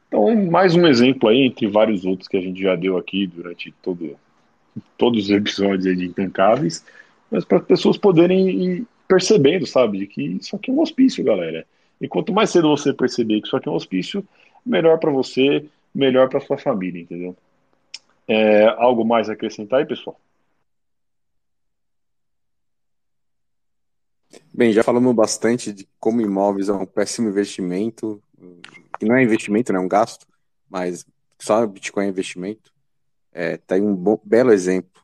Então, 0.08 0.34
mais 0.50 0.74
um 0.74 0.86
exemplo 0.86 1.28
aí, 1.28 1.42
entre 1.42 1.66
vários 1.66 2.04
outros 2.04 2.28
que 2.28 2.36
a 2.36 2.40
gente 2.40 2.60
já 2.60 2.76
deu 2.76 2.96
aqui 2.96 3.26
durante 3.26 3.72
todo, 3.82 4.16
todos 4.98 5.24
os 5.24 5.30
episódios 5.30 5.96
de 5.96 6.04
Intancáveis, 6.04 6.84
mas 7.30 7.44
para 7.44 7.58
as 7.58 7.64
pessoas 7.64 7.96
poderem 7.96 8.48
ir 8.48 8.86
percebendo, 9.08 9.66
sabe, 9.66 9.98
de 9.98 10.06
que 10.06 10.22
isso 10.22 10.54
aqui 10.56 10.70
é 10.70 10.74
um 10.74 10.80
hospício, 10.80 11.24
galera. 11.24 11.66
E 12.00 12.08
quanto 12.08 12.32
mais 12.32 12.50
cedo 12.50 12.68
você 12.68 12.92
perceber 12.92 13.40
que 13.40 13.46
isso 13.46 13.56
aqui 13.56 13.68
é 13.68 13.72
um 13.72 13.74
hospício, 13.74 14.24
melhor 14.64 14.98
para 14.98 15.10
você, 15.10 15.64
melhor 15.94 16.28
para 16.28 16.40
sua 16.40 16.58
família, 16.58 17.02
entendeu? 17.02 17.36
É, 18.26 18.66
algo 18.78 19.04
mais 19.04 19.28
a 19.28 19.32
acrescentar 19.32 19.80
aí, 19.80 19.86
pessoal? 19.86 20.18
Bem, 24.52 24.72
já 24.72 24.82
falamos 24.82 25.14
bastante 25.14 25.72
de 25.72 25.88
como 25.98 26.20
imóveis 26.20 26.68
é 26.68 26.72
um 26.72 26.86
péssimo 26.86 27.28
investimento, 27.28 28.22
que 28.98 29.04
não 29.04 29.16
é 29.16 29.22
investimento, 29.22 29.72
né, 29.72 29.78
é 29.78 29.82
um 29.82 29.88
gasto, 29.88 30.26
mas 30.68 31.04
só 31.38 31.66
Bitcoin 31.66 32.06
é 32.06 32.08
investimento. 32.08 32.72
É, 33.32 33.56
tá 33.56 33.74
aí 33.74 33.80
um 33.80 33.94
bom, 33.94 34.18
belo 34.24 34.52
exemplo. 34.52 35.02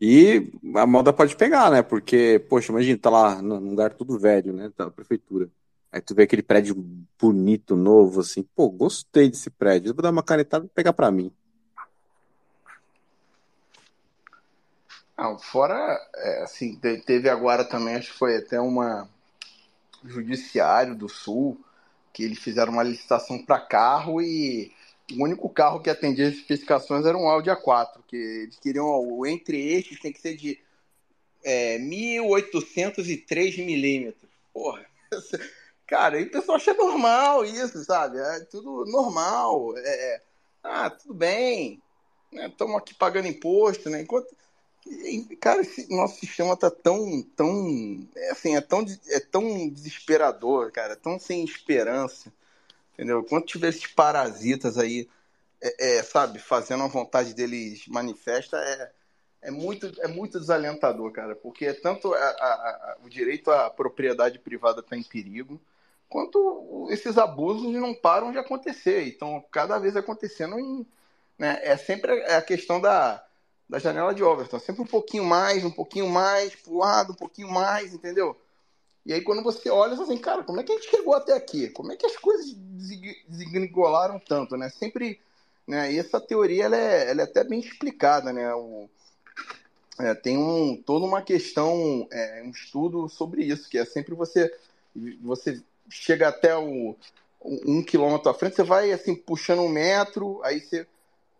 E 0.00 0.52
a 0.76 0.86
moda 0.86 1.12
pode 1.12 1.34
pegar, 1.34 1.70
né? 1.70 1.82
Porque, 1.82 2.44
poxa, 2.48 2.70
imagina, 2.70 2.98
tá 2.98 3.10
lá 3.10 3.42
num 3.42 3.70
lugar 3.70 3.92
tudo 3.94 4.18
velho, 4.18 4.52
né? 4.52 4.70
Tá 4.76 4.86
a 4.86 4.90
prefeitura. 4.90 5.48
Aí 5.90 6.00
tu 6.00 6.14
vê 6.14 6.24
aquele 6.24 6.42
prédio 6.42 6.74
bonito, 7.18 7.74
novo, 7.74 8.20
assim, 8.20 8.42
pô, 8.42 8.68
gostei 8.68 9.30
desse 9.30 9.50
prédio. 9.50 9.90
Eu 9.90 9.94
vou 9.94 10.02
dar 10.02 10.10
uma 10.10 10.22
canetada 10.22 10.66
e 10.66 10.68
pegar 10.68 10.92
para 10.92 11.10
mim. 11.10 11.32
Não, 15.16 15.38
fora, 15.38 15.98
é, 16.14 16.42
assim, 16.42 16.78
teve 17.04 17.28
agora 17.28 17.64
também, 17.64 17.96
acho 17.96 18.12
que 18.12 18.18
foi 18.18 18.36
até 18.36 18.60
uma 18.60 19.08
judiciário 20.04 20.94
do 20.94 21.08
Sul, 21.08 21.60
que 22.12 22.22
eles 22.22 22.38
fizeram 22.38 22.72
uma 22.72 22.84
licitação 22.84 23.44
para 23.44 23.58
carro 23.58 24.22
e 24.22 24.72
o 25.12 25.24
único 25.24 25.48
carro 25.48 25.80
que 25.80 25.90
atendia 25.90 26.28
as 26.28 26.34
especificações 26.34 27.04
era 27.04 27.16
um 27.16 27.28
Audi 27.28 27.50
A4, 27.50 28.00
que 28.06 28.16
eles 28.16 28.58
queriam, 28.58 28.86
o 28.86 29.26
entre 29.26 29.56
eixos 29.56 29.98
tem 29.98 30.12
que 30.12 30.20
ser 30.20 30.36
de 30.36 30.60
é, 31.42 31.78
1803 31.78 33.58
milímetros. 33.58 34.30
Porra, 34.52 34.86
Cara, 35.88 36.18
aí 36.18 36.24
o 36.24 36.30
pessoal 36.30 36.56
acha 36.56 36.74
normal 36.74 37.46
isso, 37.46 37.82
sabe? 37.82 38.18
É 38.18 38.40
tudo 38.40 38.84
normal. 38.84 39.76
É, 39.78 40.14
é 40.14 40.22
ah, 40.62 40.90
tudo 40.90 41.14
bem. 41.14 41.82
Estamos 42.30 42.74
né? 42.74 42.78
aqui 42.78 42.94
pagando 42.94 43.26
imposto, 43.26 43.88
né? 43.88 44.02
Enquanto. 44.02 44.36
Cara, 45.40 45.62
esse 45.62 45.88
nosso 45.90 46.20
sistema 46.20 46.56
tá 46.56 46.70
tão, 46.70 47.22
tão, 47.36 48.06
é 48.16 48.30
assim, 48.30 48.54
é 48.54 48.60
tão, 48.60 48.84
é 49.08 49.20
tão 49.20 49.68
desesperador, 49.68 50.72
cara, 50.72 50.96
tão 50.96 51.18
sem 51.18 51.44
esperança, 51.44 52.32
entendeu? 52.94 53.22
Quando 53.24 53.44
tiver 53.44 53.68
esses 53.68 53.86
parasitas 53.86 54.78
aí, 54.78 55.06
é, 55.60 55.98
é, 55.98 56.02
sabe, 56.02 56.38
fazendo 56.38 56.84
a 56.84 56.88
vontade 56.88 57.34
deles 57.34 57.86
manifesta, 57.86 58.56
é, 58.56 58.92
é 59.42 59.50
muito, 59.50 59.92
é 60.00 60.08
muito 60.08 60.40
desalentador, 60.40 61.12
cara, 61.12 61.36
porque 61.36 61.66
é 61.66 61.74
tanto 61.74 62.14
a, 62.14 62.18
a, 62.18 62.22
a, 62.22 62.96
o 63.04 63.10
direito 63.10 63.50
à 63.50 63.68
propriedade 63.68 64.38
privada 64.38 64.80
está 64.80 64.96
em 64.96 65.02
perigo, 65.02 65.60
quanto 66.08 66.88
esses 66.90 67.18
abusos 67.18 67.72
não 67.72 67.94
param 67.94 68.32
de 68.32 68.38
acontecer. 68.38 69.06
Então, 69.08 69.44
cada 69.50 69.78
vez 69.78 69.96
acontecendo, 69.96 70.58
em, 70.58 70.86
né, 71.38 71.60
é 71.62 71.76
sempre 71.76 72.22
a 72.24 72.42
questão 72.42 72.80
da, 72.80 73.24
da 73.68 73.78
janela 73.78 74.14
de 74.14 74.22
Overton. 74.22 74.58
Sempre 74.58 74.82
um 74.82 74.86
pouquinho 74.86 75.24
mais, 75.24 75.64
um 75.64 75.70
pouquinho 75.70 76.08
mais, 76.08 76.54
pro 76.54 76.78
lado, 76.78 77.12
um 77.12 77.16
pouquinho 77.16 77.50
mais, 77.50 77.92
entendeu? 77.94 78.36
E 79.06 79.12
aí, 79.12 79.22
quando 79.22 79.42
você 79.42 79.70
olha, 79.70 79.96
você 79.96 80.02
assim, 80.02 80.18
cara, 80.18 80.42
como 80.42 80.60
é 80.60 80.64
que 80.64 80.72
a 80.72 80.74
gente 80.74 80.90
chegou 80.90 81.14
até 81.14 81.32
aqui? 81.32 81.68
Como 81.70 81.92
é 81.92 81.96
que 81.96 82.06
as 82.06 82.16
coisas 82.16 82.52
desengolaram 83.28 84.18
tanto, 84.18 84.56
né? 84.56 84.68
Sempre 84.68 85.20
Né? 85.66 85.92
E 85.92 85.98
essa 85.98 86.18
teoria 86.18 86.64
ela 86.64 86.76
é, 86.76 87.10
ela 87.10 87.20
é 87.20 87.24
até 87.24 87.44
bem 87.44 87.60
explicada, 87.60 88.32
né? 88.32 88.54
O, 88.54 88.88
é, 89.98 90.14
tem 90.14 90.38
um, 90.38 90.80
toda 90.80 91.04
uma 91.04 91.20
questão, 91.22 92.08
é, 92.10 92.42
um 92.44 92.50
estudo 92.50 93.08
sobre 93.08 93.44
isso, 93.44 93.68
que 93.68 93.76
é 93.76 93.84
sempre 93.84 94.14
você, 94.14 94.50
você 95.20 95.60
chega 95.88 96.28
até 96.28 96.56
o, 96.56 96.96
um 97.42 97.82
quilômetro 97.82 98.30
à 98.30 98.34
frente, 98.34 98.56
você 98.56 98.62
vai 98.62 98.92
assim 98.92 99.14
puxando 99.14 99.60
um 99.60 99.68
metro, 99.68 100.40
aí 100.44 100.60
você 100.60 100.86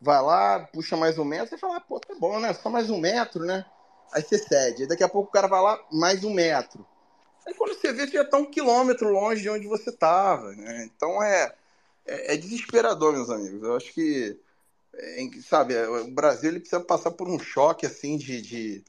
vai 0.00 0.22
lá, 0.22 0.60
puxa 0.72 0.96
mais 0.96 1.18
um 1.18 1.24
metro, 1.24 1.48
você 1.48 1.58
fala, 1.58 1.76
ah, 1.76 1.80
pô, 1.80 1.98
tá 1.98 2.14
bom, 2.14 2.38
né? 2.38 2.52
Só 2.54 2.70
mais 2.70 2.88
um 2.90 2.98
metro, 2.98 3.44
né? 3.44 3.64
Aí 4.12 4.22
você 4.22 4.38
cede. 4.38 4.82
Aí 4.82 4.88
daqui 4.88 5.02
a 5.02 5.08
pouco 5.08 5.28
o 5.28 5.32
cara 5.32 5.48
vai 5.48 5.60
lá, 5.60 5.78
mais 5.92 6.24
um 6.24 6.32
metro. 6.32 6.86
Aí 7.46 7.54
quando 7.54 7.74
você 7.74 7.92
vê, 7.92 8.06
você 8.06 8.12
já 8.12 8.22
está 8.22 8.36
um 8.36 8.50
quilômetro 8.50 9.10
longe 9.10 9.42
de 9.42 9.50
onde 9.50 9.66
você 9.66 9.90
estava. 9.90 10.52
Né? 10.52 10.84
Então 10.84 11.22
é, 11.22 11.54
é, 12.06 12.34
é, 12.34 12.36
desesperador, 12.36 13.12
meus 13.12 13.30
amigos. 13.30 13.62
Eu 13.62 13.76
acho 13.76 13.92
que, 13.92 14.38
é, 14.94 15.28
sabe, 15.42 15.74
é, 15.74 15.88
o 15.88 16.10
Brasil 16.10 16.50
ele 16.50 16.60
precisa 16.60 16.80
passar 16.80 17.10
por 17.10 17.28
um 17.28 17.38
choque 17.38 17.86
assim 17.86 18.16
de, 18.16 18.40
de, 18.40 18.84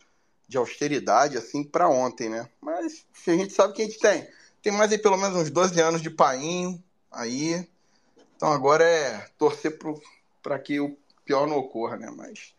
de 0.47 0.57
austeridade 0.57 1.37
assim 1.37 1.63
para 1.63 1.89
ontem, 1.89 2.29
né? 2.29 2.49
Mas 2.61 3.05
a 3.27 3.31
gente 3.31 3.53
sabe 3.53 3.73
que 3.73 3.81
a 3.81 3.85
gente 3.85 3.99
tem. 3.99 4.27
Tem 4.61 4.73
mais 4.73 4.91
aí 4.91 4.97
pelo 4.97 5.17
menos 5.17 5.37
uns 5.37 5.49
12 5.49 5.79
anos 5.79 6.01
de 6.01 6.09
painho 6.09 6.81
aí. 7.11 7.67
Então 8.35 8.51
agora 8.51 8.83
é 8.83 9.25
torcer 9.37 9.77
para 10.41 10.59
que 10.59 10.79
o 10.79 10.97
pior 11.25 11.47
não 11.47 11.57
ocorra, 11.57 11.97
né? 11.97 12.11
Mas 12.15 12.53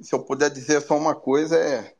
se 0.00 0.14
eu 0.14 0.20
puder 0.20 0.50
dizer 0.50 0.80
só 0.80 0.96
uma 0.96 1.14
coisa, 1.14 1.56
é 1.56 1.94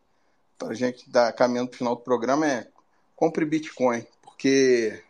para 0.58 0.68
a 0.68 0.74
gente 0.74 1.08
dar 1.10 1.32
caminhando 1.32 1.68
para 1.68 1.78
final 1.78 1.97
do 1.97 2.02
programa, 2.02 2.47
é 2.47 2.68
compre 3.16 3.44
Bitcoin, 3.44 4.06
porque 4.22 5.02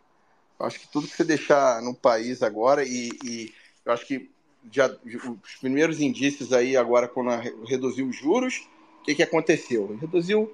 eu 0.59 0.65
acho 0.65 0.79
que 0.79 0.87
tudo 0.87 1.07
que 1.07 1.15
você 1.15 1.23
deixar 1.23 1.81
no 1.81 1.93
país 1.93 2.43
agora, 2.43 2.83
e, 2.83 3.09
e 3.23 3.53
eu 3.85 3.93
acho 3.93 4.05
que 4.05 4.29
já, 4.71 4.87
os 4.87 5.55
primeiros 5.59 5.99
indícios 5.99 6.53
aí 6.53 6.77
agora, 6.77 7.07
quando 7.07 7.29
reduziu 7.65 8.07
os 8.07 8.15
juros, 8.15 8.67
o 8.99 9.03
que, 9.03 9.15
que 9.15 9.23
aconteceu? 9.23 9.97
Reduziu, 9.99 10.53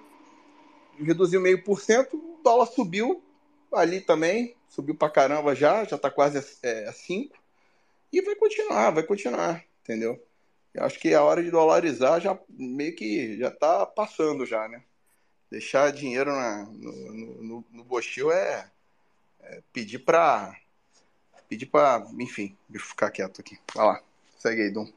reduziu 0.98 1.40
meio 1.42 1.64
por 1.64 1.80
cento, 1.80 2.18
o 2.18 2.40
dólar 2.44 2.66
subiu 2.68 3.22
ali 3.74 4.02
também, 4.02 4.56
subiu 4.68 4.96
para 4.96 5.10
caramba 5.10 5.56
já, 5.56 5.84
já 5.84 5.96
está 5.96 6.10
quase 6.10 6.38
a 6.38 6.92
5, 6.92 7.36
é, 7.36 7.40
e 8.12 8.22
vai 8.22 8.36
continuar, 8.36 8.92
vai 8.92 9.04
continuar, 9.04 9.64
entendeu? 9.82 10.24
Eu 10.74 10.84
acho 10.84 11.00
que 11.00 11.14
a 11.14 11.24
hora 11.24 11.44
de 11.44 11.52
dolarizar 11.52 12.22
já 12.22 12.40
meio 12.50 12.96
que 12.96 13.38
já 13.38 13.50
está 13.50 13.86
passando 13.86 14.46
já, 14.46 14.68
né? 14.68 14.84
Deixar 15.50 15.92
dinheiro 15.92 16.32
na, 16.32 16.66
no, 16.66 17.44
no, 17.44 17.66
no 17.72 17.84
Bochil 17.84 18.32
é, 18.32 18.70
é, 19.42 19.64
pedir 19.74 20.00
para 20.00 20.56
pedir 21.48 21.66
para, 21.66 22.06
enfim, 22.20 22.56
ficar 22.78 23.10
quieto 23.10 23.42
aqui. 23.42 23.58
Vai 23.74 23.86
lá, 23.86 24.04
segue 24.38 24.62
aí, 24.62 24.72
Dum. 24.72 24.92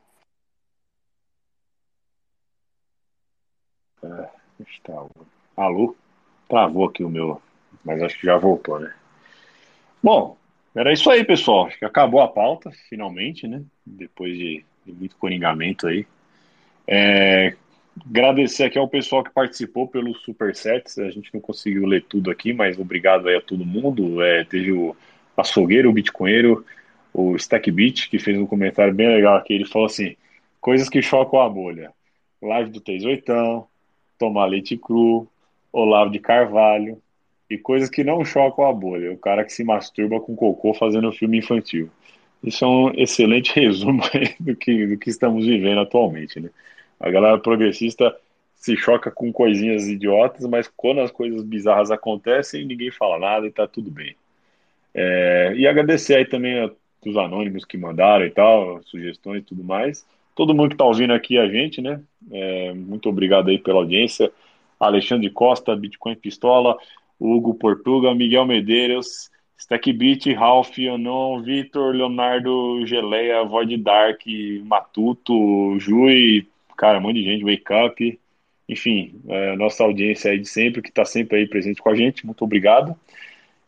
É. 4.03 4.31
Alô? 5.57 5.97
Travou 6.49 6.87
aqui 6.87 7.03
o 7.03 7.09
meu, 7.09 7.41
mas 7.85 8.03
acho 8.03 8.19
que 8.19 8.27
já 8.27 8.37
voltou, 8.37 8.79
né? 8.79 8.93
Bom, 10.03 10.37
era 10.75 10.93
isso 10.93 11.11
aí, 11.11 11.25
pessoal. 11.25 11.67
Acho 11.67 11.79
que 11.79 11.85
acabou 11.85 12.21
a 12.21 12.29
pauta, 12.29 12.71
finalmente, 12.89 13.47
né? 13.47 13.63
Depois 13.87 14.37
de 14.37 14.65
de 14.85 14.93
muito 14.93 15.17
coringamento 15.17 15.87
aí. 15.87 16.07
É, 16.87 17.55
agradecer 18.05 18.65
aqui 18.65 18.79
ao 18.79 18.89
pessoal 18.89 19.23
que 19.23 19.31
participou 19.31 19.87
pelo 19.89 20.15
Supersets. 20.15 20.99
A 20.99 21.11
gente 21.11 21.33
não 21.33 21.41
conseguiu 21.41 21.87
ler 21.87 22.05
tudo 22.05 22.31
aqui, 22.31 22.53
mas 22.53 22.79
obrigado 22.79 23.29
aí 23.29 23.37
a 23.37 23.41
todo 23.41 23.65
mundo. 23.65 24.23
É, 24.23 24.45
teve 24.45 24.73
o 24.73 24.97
açougueiro, 25.37 25.91
o 25.91 25.93
bitcoinheiro, 25.93 26.65
o 27.13 27.37
Stackbit, 27.37 28.09
que 28.09 28.19
fez 28.19 28.39
um 28.39 28.47
comentário 28.47 28.93
bem 28.93 29.09
legal 29.09 29.37
aqui. 29.37 29.55
Ele 29.55 29.67
falou 29.67 29.87
assim: 29.87 30.17
coisas 30.61 30.89
que 30.89 31.03
chocam 31.03 31.41
a 31.41 31.49
bolha. 31.49 31.93
Live 32.41 32.71
do 32.71 32.81
38, 32.81 33.69
tomar 34.19 34.47
leite 34.47 34.77
cru, 34.77 35.29
Olavo 35.73 36.11
de 36.11 36.19
Carvalho, 36.19 37.01
e 37.53 37.59
coisas 37.59 37.91
que 37.91 38.03
não 38.03 38.25
chocam 38.25 38.67
a 38.67 38.73
bolha. 38.73 39.13
O 39.13 39.19
cara 39.19 39.45
que 39.45 39.53
se 39.53 39.63
masturba 39.63 40.21
com 40.21 40.35
cocô 40.35 40.73
fazendo 40.73 41.13
filme 41.13 41.39
infantil. 41.39 41.91
Isso 42.43 42.65
é 42.65 42.69
um 42.69 42.91
excelente 42.95 43.53
resumo 43.59 44.03
do 44.41 44.57
que, 44.57 44.87
do 44.87 44.99
que 44.99 45.11
estamos 45.11 45.45
vivendo 45.45 45.81
atualmente, 45.81 46.41
né? 46.41 46.51
A 46.99 47.11
galera 47.11 47.39
progressista 47.39 48.17
se 48.55 48.77
choca 48.77 49.11
com 49.11 49.33
coisinhas 49.33 49.89
idiotas, 49.89 50.47
mas 50.47 50.71
quando 50.77 51.01
as 51.01 51.11
coisas 51.11 51.43
bizarras 51.43 51.91
acontecem, 51.91 52.65
ninguém 52.65 52.91
fala 52.91 53.19
nada 53.19 53.47
e 53.47 53.51
tá 53.51 53.67
tudo 53.67 53.91
bem. 53.91 54.15
É, 54.95 55.53
e 55.57 55.67
agradecer 55.67 56.17
aí 56.17 56.25
também 56.25 56.71
os 57.05 57.17
anônimos 57.17 57.65
que 57.65 57.77
mandaram 57.77 58.25
e 58.25 58.31
tal, 58.31 58.81
sugestões 58.85 59.43
e 59.43 59.45
tudo 59.45 59.65
mais. 59.65 60.07
Todo 60.35 60.55
mundo 60.55 60.69
que 60.69 60.75
está 60.75 60.85
ouvindo 60.85 61.13
aqui 61.13 61.37
a 61.39 61.49
gente, 61.49 61.83
né? 61.83 62.01
É, 62.31 62.73
muito 62.73 63.09
obrigado 63.09 63.51
aí 63.51 63.59
pela 63.59 63.81
audiência. 63.81 64.31
Alexandre 64.79 65.31
Costa, 65.31 65.77
Bitcoin 65.77 66.15
Pistola, 66.17 66.77
Hugo 67.23 67.55
Portuga, 67.55 68.15
Miguel 68.15 68.47
Medeiros, 68.47 69.31
Stackbit, 69.59 70.33
Ralph, 70.33 70.77
Anon, 70.79 71.43
Vitor, 71.43 71.95
Leonardo, 71.95 72.85
Geleia, 72.87 73.45
Void 73.45 73.77
Dark, 73.79 74.23
Matuto, 74.65 75.79
Jui, 75.79 76.49
cara, 76.77 76.99
um 76.99 77.03
monte 77.03 77.17
de 77.17 77.25
gente, 77.25 77.45
Wake 77.45 77.73
Up, 77.73 78.21
enfim, 78.69 79.21
é, 79.29 79.57
nossa 79.57 79.85
audiência 79.85 80.31
aí 80.31 80.39
de 80.39 80.49
sempre, 80.49 80.83
que 80.83 80.89
está 80.89 81.05
sempre 81.05 81.39
aí 81.39 81.47
presente 81.47 81.81
com 81.81 81.91
a 81.91 81.95
gente, 81.95 82.27
muito 82.27 82.45
obrigado. 82.45 82.97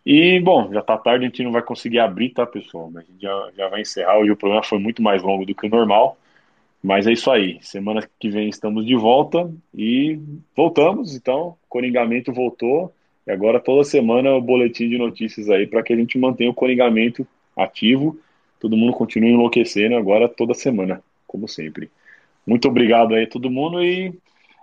E, 0.05 0.39
bom, 0.41 0.71
já 0.73 0.83
tá 0.83 0.99
tarde, 0.99 1.25
a 1.25 1.29
gente 1.29 1.43
não 1.43 1.53
vai 1.53 1.63
conseguir 1.63 1.99
abrir, 1.99 2.31
tá, 2.31 2.45
pessoal? 2.45 2.93
A 2.95 3.01
gente 3.01 3.21
já, 3.23 3.51
já 3.57 3.69
vai 3.69 3.81
encerrar. 3.81 4.19
Hoje 4.19 4.31
o 4.33 4.37
programa 4.37 4.63
foi 4.63 4.79
muito 4.79 5.01
mais 5.03 5.23
longo 5.23 5.47
do 5.47 5.55
que 5.55 5.67
o 5.67 5.71
normal. 5.71 6.19
Mas 6.83 7.07
é 7.07 7.13
isso 7.13 7.31
aí. 7.31 7.59
Semana 7.63 8.07
que 8.21 8.29
vem 8.29 8.51
estamos 8.51 8.85
de 8.85 8.95
volta 8.95 9.51
e 9.75 10.21
voltamos. 10.55 11.17
Então, 11.17 11.57
Coringamento 11.71 12.31
voltou. 12.35 12.95
E 13.27 13.33
agora 13.33 13.61
toda 13.61 13.85
semana 13.85 14.35
o 14.35 14.41
boletim 14.41 14.89
de 14.89 14.99
notícias 14.99 15.49
aí 15.49 15.67
para 15.67 15.83
que 15.83 15.93
a 15.93 15.97
gente 15.97 16.19
mantenha 16.19 16.51
o 16.51 16.55
coringamento 16.55 17.27
ativo. 17.57 18.19
Todo 18.61 18.77
mundo 18.77 18.93
continue 18.93 19.31
enlouquecendo 19.31 19.97
agora 19.97 20.29
toda 20.29 20.55
semana, 20.55 21.03
como 21.27 21.49
sempre. 21.49 21.91
Muito 22.47 22.69
obrigado 22.69 23.15
aí 23.15 23.25
a 23.25 23.29
todo 23.29 23.51
mundo 23.51 23.83
e 23.83 24.13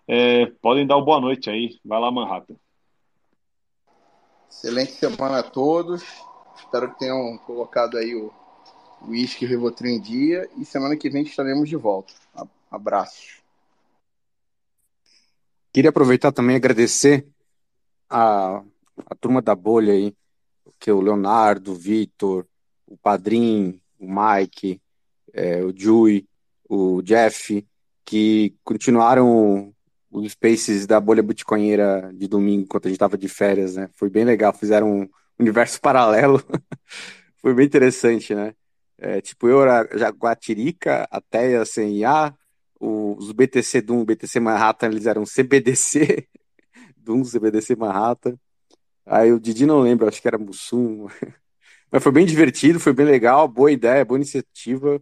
é, 0.07 0.45
podem 0.61 0.85
dar 0.85 0.97
uma 0.97 1.05
boa 1.05 1.19
noite 1.19 1.49
aí. 1.49 1.79
Vai 1.83 1.99
lá, 1.99 2.11
Manhattan. 2.11 2.55
Excelente 4.49 4.91
semana 4.91 5.39
a 5.39 5.43
todos. 5.43 6.03
Espero 6.55 6.91
que 6.91 6.99
tenham 6.99 7.37
colocado 7.39 7.97
aí 7.97 8.13
o 8.13 8.31
Whisky 9.07 9.45
Rivotril 9.45 9.91
em 9.91 10.01
dia 10.01 10.47
e 10.57 10.65
semana 10.65 10.95
que 10.95 11.09
vem 11.09 11.23
estaremos 11.23 11.67
de 11.67 11.75
volta. 11.75 12.13
Abraços. 12.69 13.41
Queria 15.73 15.89
aproveitar 15.89 16.31
também 16.31 16.55
e 16.55 16.57
agradecer 16.57 17.25
a, 18.11 18.61
a 19.05 19.15
turma 19.15 19.41
da 19.41 19.55
bolha 19.55 19.93
aí, 19.93 20.13
que 20.79 20.89
é 20.89 20.93
o 20.93 21.01
Leonardo, 21.01 21.71
o 21.71 21.75
Vitor, 21.75 22.45
o 22.85 22.97
Padrim, 22.97 23.81
o 23.97 24.05
Mike, 24.07 24.81
é, 25.33 25.63
o 25.63 25.73
Jui, 25.75 26.27
o 26.67 27.01
Jeff, 27.01 27.65
que 28.03 28.55
continuaram 28.63 29.73
os 30.11 30.29
spaces 30.33 30.85
da 30.85 30.99
bolha 30.99 31.23
bitcoinheira 31.23 32.11
de 32.13 32.27
domingo, 32.27 32.63
enquanto 32.63 32.85
a 32.85 32.89
gente 32.89 32.97
estava 32.97 33.17
de 33.17 33.29
férias, 33.29 33.75
né? 33.77 33.89
Foi 33.95 34.09
bem 34.09 34.25
legal, 34.25 34.53
fizeram 34.53 34.91
um 34.91 35.09
universo 35.39 35.79
paralelo. 35.81 36.43
Foi 37.37 37.53
bem 37.53 37.65
interessante, 37.65 38.35
né? 38.35 38.53
É, 38.97 39.21
tipo, 39.21 39.47
eu 39.47 39.61
era 39.63 39.89
Jaguatirica, 39.97 41.07
a 41.09 41.21
Teia 41.21 41.65
CIA, 41.65 42.35
os 42.79 43.31
BTC 43.31 43.81
Doom, 43.81 44.03
BTC 44.03 44.39
Manhattan, 44.39 44.87
eles 44.87 45.05
eram 45.05 45.23
CBDC, 45.23 46.27
Doom, 47.11 47.23
CBDC 47.23 47.75
Manhattan. 47.75 48.37
Aí 49.05 49.31
o 49.31 49.39
Didi 49.39 49.65
não 49.65 49.81
lembra, 49.81 50.07
acho 50.07 50.21
que 50.21 50.27
era 50.27 50.37
Mussum. 50.37 51.07
Mas 51.91 52.01
foi 52.01 52.11
bem 52.11 52.25
divertido, 52.25 52.79
foi 52.79 52.93
bem 52.93 53.05
legal, 53.05 53.47
boa 53.47 53.71
ideia, 53.71 54.05
boa 54.05 54.17
iniciativa. 54.17 55.01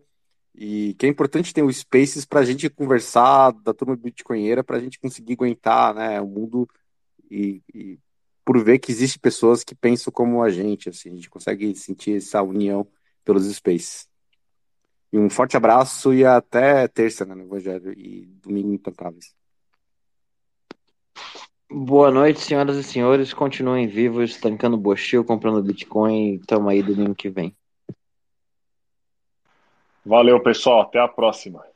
E 0.56 0.96
que 0.96 1.06
é 1.06 1.10
importante 1.10 1.54
ter 1.54 1.62
o 1.62 1.72
Spaces 1.72 2.26
para 2.26 2.40
a 2.40 2.46
gente 2.46 2.70
conversar 2.70 3.52
da 3.52 3.74
turma 3.74 3.96
bitcoinheira, 3.96 4.64
para 4.64 4.78
a 4.78 4.80
gente 4.80 5.00
conseguir 5.00 5.34
aguentar 5.34 5.94
né, 5.94 6.20
o 6.20 6.28
mundo 6.28 6.68
e, 7.30 7.62
e, 7.74 8.00
por 8.44 8.62
ver 8.64 8.80
que 8.80 8.92
existe 8.92 9.20
pessoas 9.20 9.64
que 9.64 9.76
pensam 9.76 10.12
como 10.12 10.42
a 10.42 10.50
gente, 10.50 10.90
assim, 10.90 11.12
a 11.12 11.16
gente 11.16 11.30
consegue 11.30 11.76
sentir 11.76 12.18
essa 12.18 12.42
união 12.42 12.88
pelos 13.24 13.46
Spaces. 13.54 14.10
E 15.14 15.20
um 15.20 15.30
forte 15.30 15.56
abraço 15.56 16.14
e 16.14 16.26
até 16.26 16.88
terça 16.88 17.26
né, 17.26 17.36
no 17.36 17.44
Evangelho 17.44 17.94
e 17.94 18.26
domingo 18.42 18.74
intocáveis. 18.74 19.36
Boa 21.72 22.10
noite, 22.10 22.40
senhoras 22.40 22.78
e 22.78 22.84
senhores. 22.84 23.32
Continuem 23.32 23.86
vivos, 23.86 24.38
tancando 24.38 24.76
bochil, 24.76 25.24
comprando 25.24 25.62
Bitcoin. 25.62 26.40
Tamo 26.48 26.68
aí 26.68 26.82
domingo 26.82 27.14
que 27.14 27.30
vem. 27.30 27.56
Valeu, 30.04 30.42
pessoal. 30.42 30.82
Até 30.82 31.00
a 31.00 31.08
próxima. 31.08 31.69